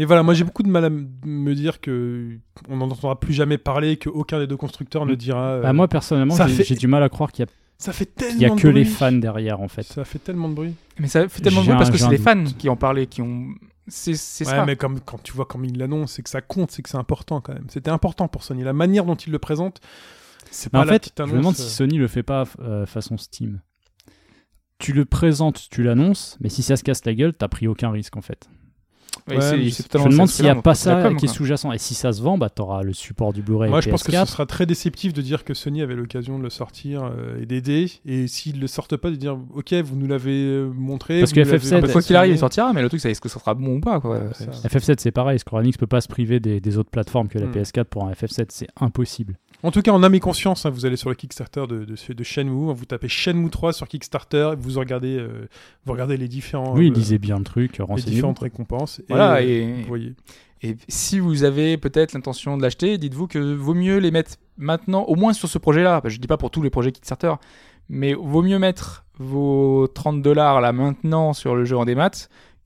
Et 0.00 0.04
voilà, 0.04 0.22
moi 0.22 0.32
j'ai 0.32 0.44
beaucoup 0.44 0.62
de 0.62 0.68
mal 0.70 0.84
à 0.84 0.90
me 0.90 1.54
dire 1.54 1.80
que 1.80 2.28
on 2.68 2.76
n'en 2.76 2.86
entendra 2.90 3.18
plus 3.18 3.32
jamais 3.34 3.58
parler, 3.58 3.96
que 3.96 4.08
aucun 4.08 4.38
des 4.38 4.46
deux 4.46 4.56
constructeurs 4.56 5.04
ne 5.06 5.12
Mm. 5.14 5.16
dira. 5.16 5.42
euh, 5.42 5.62
Bah, 5.62 5.72
moi 5.72 5.88
personnellement, 5.88 6.34
ça 6.34 6.46
j'ai 6.46 6.54
fait- 6.54 6.64
j'ai 6.64 6.74
du 6.76 6.86
mal 6.86 7.02
à 7.02 7.08
croire 7.08 7.32
qu'il 7.32 7.44
y 7.44 7.48
a, 7.48 7.50
ça 7.78 7.92
fait 7.92 8.06
tellement 8.06 8.32
qu'il 8.34 8.42
y 8.42 8.46
a 8.50 8.54
de 8.54 8.60
que 8.60 8.68
les 8.68 8.84
fans 8.84 9.12
derrière 9.12 9.60
en 9.60 9.68
fait. 9.68 9.84
Ça 9.84 10.04
fait 10.04 10.18
tellement 10.18 10.48
de 10.48 10.54
bruit. 10.54 10.74
Mais 10.98 11.06
ça 11.08 11.28
fait 11.28 11.40
tellement 11.40 11.60
de 11.60 11.66
bruit 11.66 11.78
parce 11.78 11.90
que 11.90 11.96
c'est 11.98 12.08
les 12.10 12.16
doute. 12.18 12.24
fans 12.24 12.44
qui 12.58 12.68
en 12.68 12.76
parlaient, 12.76 13.06
qui 13.06 13.22
ont. 13.22 13.48
C'est 13.86 14.10
Ouais, 14.10 14.16
ça. 14.16 14.66
mais 14.66 14.76
comme 14.76 15.00
quand 15.00 15.22
tu 15.22 15.32
vois 15.32 15.46
comme 15.46 15.64
il 15.64 15.78
l'annonce, 15.78 16.12
c'est 16.12 16.22
que 16.22 16.28
ça 16.28 16.42
compte, 16.42 16.70
c'est 16.70 16.82
que 16.82 16.90
c'est 16.90 16.98
important 16.98 17.40
quand 17.40 17.54
même. 17.54 17.66
C'était 17.70 17.90
important 17.90 18.28
pour 18.28 18.42
Sony. 18.44 18.62
La 18.62 18.74
manière 18.74 19.04
dont 19.06 19.14
il 19.14 19.32
le 19.32 19.38
présente, 19.38 19.80
c'est 20.50 20.70
pas 20.70 20.80
en 20.80 20.84
la 20.84 20.92
fait, 20.92 20.98
petite 20.98 21.14
je 21.16 21.22
annonce. 21.22 21.32
me 21.34 21.38
demande 21.38 21.54
si 21.56 21.62
euh, 21.62 21.68
Sony 21.68 21.96
le 21.96 22.08
fait 22.08 22.22
pas 22.22 22.44
euh, 22.60 22.84
façon 22.84 23.16
Steam. 23.16 23.60
Tu 24.78 24.92
le 24.92 25.04
présentes, 25.06 25.68
tu 25.70 25.82
l'annonces, 25.82 26.36
mais 26.40 26.48
si 26.50 26.62
ça 26.62 26.76
se 26.76 26.84
casse 26.84 27.04
la 27.04 27.14
gueule, 27.14 27.32
t'as 27.32 27.48
pris 27.48 27.66
aucun 27.66 27.90
risque 27.90 28.16
en 28.16 28.20
fait. 28.22 28.48
Ouais, 29.28 29.36
Ouais, 29.36 29.42
je 29.42 29.98
me 29.98 30.10
demande 30.10 30.28
s'il 30.28 30.44
n'y 30.46 30.50
a 30.50 30.54
pas 30.54 30.74
ça 30.74 31.02
com, 31.02 31.16
qui 31.16 31.26
est 31.26 31.28
sous-jacent. 31.28 31.70
Et 31.72 31.78
si 31.78 31.94
ça 31.94 32.12
se 32.12 32.22
vend, 32.22 32.38
bah 32.38 32.48
t'auras 32.48 32.82
le 32.82 32.92
support 32.94 33.32
du 33.34 33.42
Blu-ray. 33.42 33.68
Moi, 33.68 33.80
je 33.82 33.90
pense 33.90 34.02
que 34.02 34.10
ce 34.12 34.16
PS4. 34.16 34.26
sera 34.26 34.46
très 34.46 34.64
déceptif 34.64 35.12
de 35.12 35.20
dire 35.20 35.44
que 35.44 35.52
Sony 35.52 35.82
avait 35.82 35.94
l'occasion 35.96 36.38
de 36.38 36.42
le 36.44 36.50
sortir 36.50 37.04
euh, 37.04 37.40
et 37.42 37.44
d'aider. 37.46 37.90
Et 38.06 38.26
s'ils 38.26 38.58
le 38.58 38.66
sortent 38.66 38.96
pas, 38.96 39.10
de 39.10 39.16
dire 39.16 39.36
OK, 39.54 39.74
vous 39.74 39.96
nous 39.96 40.06
l'avez 40.06 40.44
euh, 40.44 40.70
montré. 40.74 41.20
Parce 41.20 41.32
que 41.32 41.40
nous 41.40 41.46
l'avez 41.46 41.58
FF7, 41.58 41.80
Bah, 41.82 41.88
quoi 41.92 42.00
qu'il 42.02 42.16
arrive, 42.16 42.32
il 42.32 42.38
sortira, 42.38 42.72
mais 42.72 42.80
le 42.80 42.88
truc, 42.88 43.00
c'est 43.00 43.10
est-ce 43.10 43.20
que 43.20 43.28
ça 43.28 43.38
sera 43.38 43.54
bon 43.54 43.76
ou 43.76 43.80
pas, 43.80 44.00
quoi. 44.00 44.20
Ça. 44.32 44.46
FF7 44.68 44.94
c'est 44.98 45.10
pareil, 45.10 45.38
Square 45.38 45.60
Enix 45.62 45.76
peut 45.76 45.86
pas 45.86 46.00
se 46.00 46.08
priver 46.08 46.40
des, 46.40 46.60
des 46.60 46.78
autres 46.78 46.90
plateformes 46.90 47.28
que 47.28 47.38
la 47.38 47.46
Hmm. 47.46 47.52
PS4 47.52 47.84
pour 47.84 48.06
un 48.06 48.12
FF7, 48.12 48.46
c'est 48.48 48.68
impossible. 48.80 49.36
En 49.64 49.70
tout 49.72 49.82
cas, 49.82 49.90
en 49.90 50.02
âme 50.04 50.14
et 50.14 50.20
conscience, 50.20 50.66
hein, 50.66 50.70
vous 50.70 50.86
allez 50.86 50.96
sur 50.96 51.08
le 51.08 51.16
Kickstarter 51.16 51.66
de, 51.68 51.84
de, 51.84 52.12
de 52.14 52.24
Shenmue, 52.24 52.72
vous 52.72 52.84
tapez 52.84 53.08
Shenmue 53.08 53.50
3 53.50 53.72
sur 53.72 53.88
Kickstarter, 53.88 54.52
vous 54.56 54.78
regardez, 54.78 55.16
euh, 55.18 55.48
vous 55.84 55.92
regardez 55.92 56.16
les 56.16 56.28
différents, 56.28 56.74
oui, 56.76 56.90
euh, 56.90 56.94
lisez 56.94 57.18
bien 57.18 57.38
le 57.38 57.44
truc, 57.44 57.78
les 57.78 57.84
différentes 58.12 58.38
récompenses. 58.38 59.00
Voilà, 59.08 59.42
et, 59.42 59.46
euh, 59.46 59.78
et- 59.78 59.82
vous 59.82 59.88
voyez. 59.88 60.14
Et 60.62 60.76
si 60.88 61.18
vous 61.20 61.44
avez 61.44 61.76
peut-être 61.76 62.12
l'intention 62.14 62.56
de 62.56 62.62
l'acheter, 62.62 62.98
dites-vous 62.98 63.26
que 63.28 63.38
vaut 63.38 63.74
mieux 63.74 63.98
les 63.98 64.10
mettre 64.10 64.32
maintenant, 64.56 65.02
au 65.04 65.14
moins 65.14 65.32
sur 65.32 65.48
ce 65.48 65.58
projet-là. 65.58 66.02
Je 66.04 66.18
dis 66.18 66.26
pas 66.26 66.36
pour 66.36 66.50
tous 66.50 66.62
les 66.62 66.70
projets 66.70 66.90
Kickstarter, 66.92 67.34
mais 67.88 68.14
vaut 68.14 68.42
mieux 68.42 68.58
mettre 68.58 69.04
vos 69.18 69.86
30 69.88 70.20
dollars 70.22 70.60
là 70.60 70.72
maintenant 70.72 71.32
sur 71.32 71.54
le 71.56 71.64
jeu 71.64 71.76
en 71.76 71.84
démat 71.84 72.10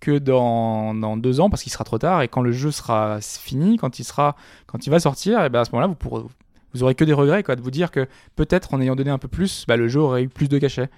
que 0.00 0.18
dans, 0.18 0.94
dans 0.94 1.16
deux 1.16 1.40
ans 1.40 1.48
parce 1.48 1.62
qu'il 1.62 1.70
sera 1.72 1.84
trop 1.84 1.98
tard 1.98 2.22
et 2.22 2.28
quand 2.28 2.40
le 2.42 2.52
jeu 2.52 2.70
sera 2.70 3.18
fini, 3.20 3.76
quand 3.76 3.98
il 3.98 4.04
sera, 4.04 4.36
quand 4.66 4.86
il 4.86 4.90
va 4.90 4.98
sortir, 4.98 5.42
et 5.44 5.48
ben 5.50 5.60
à 5.60 5.64
ce 5.64 5.70
moment-là 5.72 5.86
vous 5.86 5.94
pourrez, 5.94 6.22
vous 6.22 6.30
aurez 6.80 6.94
que 6.94 7.04
des 7.04 7.12
regrets 7.12 7.42
quoi, 7.42 7.56
de 7.56 7.60
vous 7.60 7.70
dire 7.70 7.90
que 7.90 8.06
peut-être 8.36 8.72
en 8.74 8.80
ayant 8.80 8.96
donné 8.96 9.10
un 9.10 9.18
peu 9.18 9.28
plus, 9.28 9.64
bah, 9.68 9.76
le 9.76 9.88
jeu 9.88 10.00
aurait 10.00 10.22
eu 10.22 10.28
plus 10.28 10.48
de 10.48 10.58
cachet. 10.58 10.88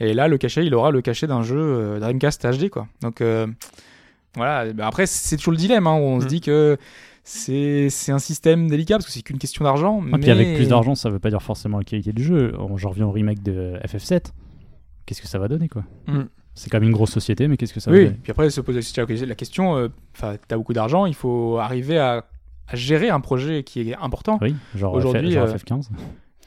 Et 0.00 0.14
là, 0.14 0.28
le 0.28 0.38
cachet, 0.38 0.64
il 0.64 0.74
aura 0.74 0.90
le 0.90 1.00
cachet 1.02 1.26
d'un 1.26 1.42
jeu 1.42 1.58
euh, 1.58 1.98
Dreamcast 2.00 2.46
HD, 2.46 2.68
quoi. 2.70 2.86
Donc 3.02 3.20
euh, 3.20 3.46
voilà. 4.36 4.72
Bah, 4.72 4.86
après, 4.86 5.06
c'est 5.06 5.36
toujours 5.36 5.52
le 5.52 5.58
dilemme. 5.58 5.86
Hein, 5.86 5.94
où 5.96 6.02
on 6.04 6.20
se 6.20 6.26
Mm. 6.26 6.28
dit 6.28 6.40
que 6.40 6.76
c'est 7.24 7.88
un 8.12 8.18
système 8.18 8.68
délicat 8.68 8.94
parce 8.96 9.06
que 9.06 9.12
c'est 9.12 9.22
qu'une 9.22 9.38
question 9.38 9.64
d'argent. 9.64 10.00
Ah, 10.02 10.08
mais 10.12 10.18
Puis 10.20 10.30
avec 10.30 10.54
plus 10.54 10.68
d'argent, 10.68 10.94
ça 10.94 11.10
veut 11.10 11.18
pas 11.18 11.30
dire 11.30 11.42
forcément 11.42 11.78
la 11.78 11.84
qualité 11.84 12.12
du 12.12 12.22
jeu. 12.24 12.54
On- 12.58 12.76
J'en 12.76 12.90
reviens 12.90 13.06
au 13.06 13.10
remake 13.10 13.42
de 13.42 13.74
FF7. 13.84 14.32
Qu'est-ce 15.04 15.20
que 15.22 15.28
ça 15.28 15.38
va 15.38 15.48
donner, 15.48 15.68
quoi? 15.68 15.84
Mm. 16.06 16.22
C'est 16.54 16.70
quand 16.70 16.78
même 16.80 16.88
une 16.88 16.94
grosse 16.94 17.10
société, 17.12 17.46
mais 17.48 17.56
qu'est-ce 17.56 17.72
que 17.74 17.80
ça 17.80 17.90
va 17.90 17.96
Oui. 17.96 18.04
donner? 18.06 18.16
Puis 18.22 18.30
après, 18.32 18.48
se 18.50 18.60
pose 18.60 18.76
la 18.96 19.34
question. 19.34 19.76
euh, 19.76 19.88
Enfin, 20.16 20.36
t'as 20.48 20.56
beaucoup 20.56 20.72
d'argent, 20.72 21.06
il 21.06 21.14
faut 21.14 21.58
arriver 21.58 21.98
à, 21.98 22.24
à 22.68 22.76
gérer 22.76 23.08
un 23.10 23.20
projet 23.20 23.62
qui 23.64 23.80
est 23.90 23.96
important. 23.96 24.38
Oui, 24.42 24.54
genre, 24.76 24.94
Aujourd'hui, 24.94 25.36
euh, 25.36 25.46
FF15. 25.46 25.88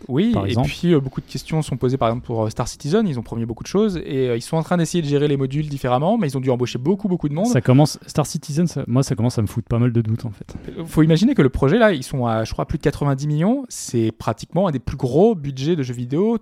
Oui, 0.07 0.31
par 0.34 0.45
et 0.48 0.49
exemple. 0.49 0.68
puis 0.69 0.93
euh, 0.95 0.99
beaucoup 0.99 1.22
de 1.22 1.27
questions 1.27 1.61
sont 1.61 1.77
posées 1.77 1.98
par 1.98 2.10
exemple 2.10 2.26
pour 2.26 2.43
euh, 2.43 2.49
Star 2.49 2.68
Citizen, 2.68 3.07
ils 3.07 3.19
ont 3.19 3.22
promis 3.22 3.45
beaucoup 3.45 3.61
de 3.61 3.68
choses 3.68 3.98
et 4.03 4.30
euh, 4.30 4.35
ils 4.35 4.41
sont 4.41 4.57
en 4.57 4.64
train 4.64 4.77
d'essayer 4.77 5.03
de 5.03 5.07
gérer 5.07 5.27
les 5.27 5.38
modules 5.38 5.69
différemment, 5.69 6.18
mais 6.18 6.27
ils 6.27 6.35
ont 6.35 6.41
dû 6.41 6.49
embaucher 6.49 6.80
beaucoup 6.80 7.07
beaucoup 7.07 7.30
de 7.30 7.35
monde. 7.35 7.45
Ça 7.45 7.61
commence, 7.61 7.99
Star 8.07 8.26
Citizen, 8.26 8.65
ça- 8.65 8.84
moi, 8.88 9.03
ça 9.03 9.14
commence 9.15 9.38
à 9.38 9.43
me 9.43 9.48
foutre 9.48 9.68
pas 9.68 9.77
mal 9.77 9.91
de 9.91 10.02
doutes, 10.02 10.26
en 10.26 10.31
fait. 10.31 10.56
Il 10.76 10.85
faut 10.88 11.03
imaginer 11.03 11.35
que 11.35 11.43
le 11.43 11.49
projet 11.49 11.77
là, 11.77 11.93
ils 11.93 12.02
sont 12.02 12.26
à 12.26 12.43
je 12.45 12.52
crois 12.52 12.65
plus 12.65 12.80
de 12.80 12.84
90 12.84 13.27
millions, 13.27 13.64
c'est 13.69 14.11
pratiquement 14.11 14.68
un 14.68 14.72
des 14.72 14.80
plus 14.80 14.98
gros 14.98 15.35
budgets 15.35 15.76
de 15.76 15.84
jeux 15.84 15.93
vidéo, 15.93 16.39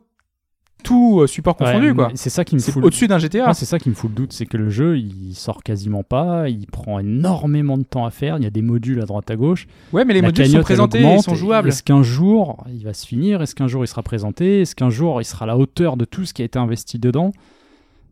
tout 0.84 1.20
euh, 1.22 1.28
support 1.28 1.56
confondu 1.56 1.90
Ouais, 1.90 1.96
quoi. 1.96 2.10
C'est 2.16 2.30
ça 2.30 2.44
qui 2.46 2.56
me 2.56 2.60
fout. 2.62 2.76
le- 2.82 2.88
au-dessus 2.88 3.08
d'un 3.08 3.18
GTA. 3.20 3.54
C'est 3.54 3.66
ça 3.66 3.80
qui 3.80 3.90
me 3.90 3.96
fout 3.96 4.10
le 4.10 4.16
doute, 4.16 4.34
c'est 4.34 4.46
que 4.46 4.58
le 4.58 4.70
jeu, 4.70 4.98
il 4.98 5.34
sort 5.36 5.62
quasiment 5.64 6.04
pas, 6.04 6.50
il 6.50 6.66
prend 6.68 7.00
énormément 7.00 7.78
de 7.78 7.84
temps 7.84 8.06
à 8.06 8.12
faire, 8.12 8.38
il 8.38 8.44
y 8.44 8.48
a 8.48 8.50
des 8.50 8.62
modules 8.62 9.02
à 9.02 9.06
droite 9.06 9.30
à 9.30 9.36
gauche. 9.36 9.68
ouais, 9.94 10.06
mais 10.06 10.14
les 10.14 10.22
La 10.22 10.28
modules 10.28 10.48
sont 10.50 10.62
présentés, 10.62 11.02
ils 11.02 11.22
sont 11.22 11.36
jouables. 11.36 11.70
Est-ce 11.70 11.84
qu'un 11.84 12.04
jour, 12.04 12.64
il 12.74 12.84
va 12.84 12.94
se 12.94 13.06
finir 13.06 13.42
Est-ce 13.42 13.56
qu'un 13.56 13.68
jour, 13.68 13.84
il 13.84 13.88
sera 13.88 14.04
présenté 14.04 14.62
Est-ce 14.62 14.76
qu'un 14.76 14.90
jour, 14.90 15.22
il 15.22 15.26
sera 15.26 15.44
à 15.44 15.48
la 15.48 15.58
hauteur 15.58 15.98
de 15.98 16.06
tout 16.06 16.26
ce 16.26 16.34
qui 16.34 16.42
a 16.42 16.46
été 16.46 16.58
investi 16.60 17.00
dedans? 17.00 17.32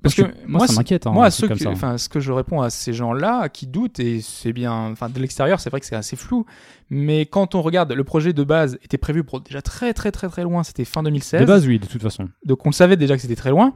Parce 0.04 0.14
que 0.16 0.22
moi, 0.22 0.32
moi, 0.48 0.68
ça 0.68 0.74
m'inquiète. 0.74 1.08
hein, 1.08 1.12
Moi, 1.12 1.30
comme 1.48 1.58
que- 1.58 1.64
enfin, 1.72 1.98
ce 1.98 2.08
que 2.08 2.20
je 2.20 2.32
réponds 2.32 2.62
à 2.62 2.70
ces 2.70 2.94
gens-là 2.94 3.50
qui 3.50 3.68
doutent, 3.68 4.00
et 4.00 4.22
c'est 4.22 4.54
bien, 4.54 4.72
enfin, 4.92 5.10
de 5.10 5.20
l'extérieur, 5.20 5.60
c'est 5.60 5.70
vrai 5.70 5.80
que 5.80 5.86
c'est 5.86 5.96
assez 5.96 6.16
flou, 6.16 6.46
mais 6.90 7.26
quand 7.26 7.56
on 7.56 7.62
regarde, 7.62 7.92
le 7.92 8.04
projet 8.04 8.32
de 8.32 8.44
base 8.44 8.78
était 8.84 8.98
prévu 8.98 9.24
pour 9.24 9.42
déjà 9.42 9.62
très 9.62 9.94
très 9.94 10.12
très 10.12 10.30
très 10.30 10.44
loin, 10.44 10.64
c'était 10.64 10.86
fin 10.86 11.04
2016. 11.04 11.42
De 11.42 11.46
base, 11.46 11.66
oui, 11.68 11.80
de 11.80 11.88
toute 11.88 12.02
façon. 12.02 12.30
Donc 12.46 12.66
on 12.66 12.70
le 12.70 12.74
savait 12.74 12.96
déjà 12.96 13.16
que 13.16 13.22
c'était 13.22 13.36
très 13.36 13.50
loin. 13.50 13.74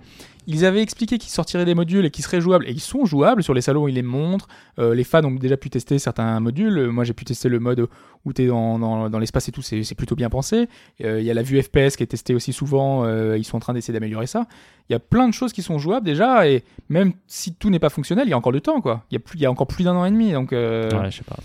Ils 0.53 0.65
avaient 0.65 0.81
expliqué 0.81 1.17
qu'ils 1.17 1.31
sortiraient 1.31 1.63
des 1.63 1.75
modules 1.75 2.05
et 2.05 2.09
qu'ils 2.09 2.25
seraient 2.25 2.41
jouables, 2.41 2.67
et 2.67 2.71
ils 2.71 2.81
sont 2.81 3.05
jouables 3.05 3.41
sur 3.41 3.53
les 3.53 3.61
salons, 3.61 3.87
ils 3.87 3.95
les 3.95 4.01
montrent. 4.01 4.49
Euh, 4.79 4.93
les 4.93 5.05
fans 5.05 5.23
ont 5.23 5.31
déjà 5.31 5.55
pu 5.55 5.69
tester 5.69 5.97
certains 5.97 6.41
modules. 6.41 6.77
Euh, 6.77 6.91
Moi 6.91 7.05
j'ai 7.05 7.13
pu 7.13 7.23
tester 7.23 7.47
le 7.47 7.59
mode 7.59 7.87
où 8.25 8.33
tu 8.33 8.43
es 8.43 8.47
dans, 8.47 8.77
dans, 9.09 9.19
l'espace 9.19 9.47
et 9.47 9.53
tout, 9.53 9.61
c'est 9.61 9.95
plutôt 9.95 10.15
bien 10.15 10.29
pensé. 10.29 10.67
Euh, 11.05 11.21
Il 11.21 11.25
y 11.25 11.31
a 11.31 11.33
la 11.33 11.41
vue 11.41 11.61
FPS 11.61 11.95
qui 11.95 12.03
est 12.03 12.07
testée 12.07 12.35
aussi 12.35 12.51
souvent, 12.51 13.07
ils 13.33 13.45
sont 13.45 13.57
en 13.57 13.61
train 13.61 13.73
d'essayer 13.73 13.93
d'améliorer 13.93 14.27
ça. 14.27 14.45
Il 14.89 14.93
y 14.93 14.95
a 14.95 14.99
plein 14.99 15.27
de 15.29 15.33
choses 15.33 15.53
qui 15.53 15.61
sont 15.61 15.79
jouables 15.79 16.05
déjà, 16.05 16.47
et 16.47 16.63
même 16.89 17.13
si 17.27 17.53
tout 17.53 17.69
n'est 17.69 17.79
pas 17.79 17.89
fonctionnel, 17.89 18.27
il 18.27 18.31
y 18.31 18.33
a 18.33 18.37
encore 18.37 18.51
du 18.51 18.61
temps, 18.61 18.81
quoi. 18.81 19.05
Il 19.09 19.15
y 19.15 19.17
a, 19.17 19.19
plus, 19.19 19.39
y 19.39 19.45
a 19.45 19.51
encore 19.51 19.67
plus 19.67 19.85
d'un 19.85 19.95
an 19.95 20.03
et 20.03 20.11
demi, 20.11 20.33
donc... 20.33 20.51
Ouais, 20.51 20.89
je 21.09 21.17
sais 21.17 21.23
pas. 21.23 21.37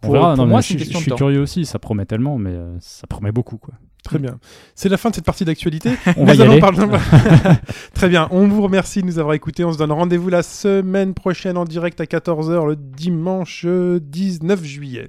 Pour- 0.00 0.12
verra. 0.12 0.34
pour 0.34 0.44
non, 0.44 0.50
moi, 0.50 0.60
je 0.60 0.68
c'est 0.68 0.74
une 0.74 0.80
suis- 0.80 0.84
question 0.86 0.98
je 1.00 1.04
de 1.04 1.04
suis 1.04 1.10
temps. 1.10 1.16
curieux 1.16 1.40
aussi, 1.40 1.64
ça 1.64 1.78
promet 1.78 2.04
tellement, 2.06 2.38
mais 2.38 2.50
euh, 2.50 2.76
ça 2.80 3.06
promet 3.06 3.32
beaucoup. 3.32 3.56
Quoi. 3.58 3.74
Très 4.04 4.18
bien. 4.20 4.38
C'est 4.76 4.88
la 4.88 4.98
fin 4.98 5.10
de 5.10 5.16
cette 5.16 5.24
partie 5.24 5.44
d'actualité. 5.44 5.90
On 6.16 6.24
va 6.24 6.34
y 6.34 6.40
allons 6.42 6.52
aller. 6.52 6.60
parler- 6.60 6.78
Très 7.94 8.08
bien. 8.08 8.28
On 8.30 8.46
vous 8.46 8.62
remercie 8.62 9.00
de 9.00 9.06
nous 9.06 9.18
avoir 9.18 9.34
écoutés. 9.34 9.64
On 9.64 9.72
se 9.72 9.78
donne 9.78 9.90
rendez-vous 9.90 10.28
la 10.28 10.42
semaine 10.44 11.12
prochaine 11.12 11.56
en 11.56 11.64
direct 11.64 12.00
à 12.00 12.04
14h 12.04 12.66
le 12.68 12.76
dimanche 12.76 13.64
euh, 13.66 13.98
19 14.00 14.62
juillet. 14.64 15.08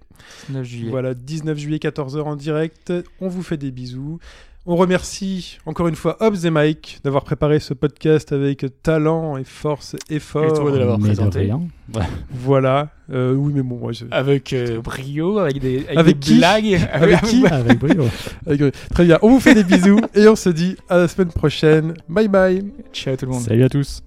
9 0.49 0.64
juillet. 0.65 0.89
Voilà, 0.89 1.14
19 1.14 1.57
juillet 1.57 1.77
14h 1.77 2.22
en 2.23 2.35
direct. 2.35 2.91
On 3.22 3.27
vous 3.27 3.43
fait 3.43 3.57
des 3.57 3.69
bisous. 3.72 4.18
On 4.65 4.76
remercie 4.76 5.59
encore 5.65 5.88
une 5.88 5.95
fois 5.95 6.18
Hobbs 6.19 6.43
et 6.45 6.49
Mike 6.49 6.99
d'avoir 7.03 7.23
préparé 7.23 7.59
ce 7.59 7.73
podcast 7.73 8.34
avec 8.34 8.65
talent 8.84 9.38
et 9.38 9.43
force, 9.45 9.95
effort. 10.09 10.53
toi 10.59 10.72
de 10.72 10.77
l'avoir 10.77 10.99
présenté. 10.99 11.51
Ouais. 11.93 12.01
Voilà. 12.31 12.89
Euh, 13.10 13.34
oui, 13.36 13.54
mais 13.56 13.62
bon, 13.62 13.78
moi, 13.78 13.94
je- 13.94 14.04
Avec 14.12 14.52
euh, 14.52 14.82
brio, 14.82 15.38
avec 15.40 15.60
des, 15.60 15.86
avec 15.86 15.98
Avec 15.98 16.20
des 16.20 16.28
qui 16.28 16.38
blagues. 16.38 16.90
Avec 16.92 17.22
qui 17.22 17.46
Avec 17.48 17.80
brio. 17.80 18.04
avec- 18.46 18.74
Très 18.94 19.06
bien. 19.06 19.18
On 19.22 19.30
vous 19.30 19.40
fait 19.40 19.54
des 19.54 19.64
bisous 19.64 20.02
et 20.14 20.28
on 20.28 20.36
se 20.36 20.50
dit 20.50 20.76
à 20.90 20.98
la 20.98 21.08
semaine 21.08 21.30
prochaine. 21.32 21.94
Bye 22.10 22.28
bye. 22.28 22.64
Ciao 22.92 23.16
tout 23.16 23.26
le 23.26 23.32
monde. 23.32 23.42
Salut 23.42 23.64
à 23.64 23.70
tous. 23.70 24.04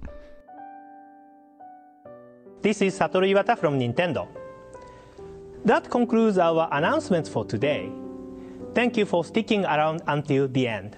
This 2.62 2.80
is 2.82 2.90
Satoru 2.90 3.26
Iwata 3.26 3.56
from 3.56 3.78
Nintendo. 3.78 4.26
That 5.64 5.88
concludes 5.90 6.38
our 6.38 6.68
announcements 6.70 7.28
for 7.30 7.46
today. 7.46 7.90
Thank 8.74 8.96
you 8.98 9.06
for 9.06 9.24
sticking 9.24 9.64
around 9.64 10.00
until 10.06 10.46
the 10.46 10.66
end. 10.66 10.90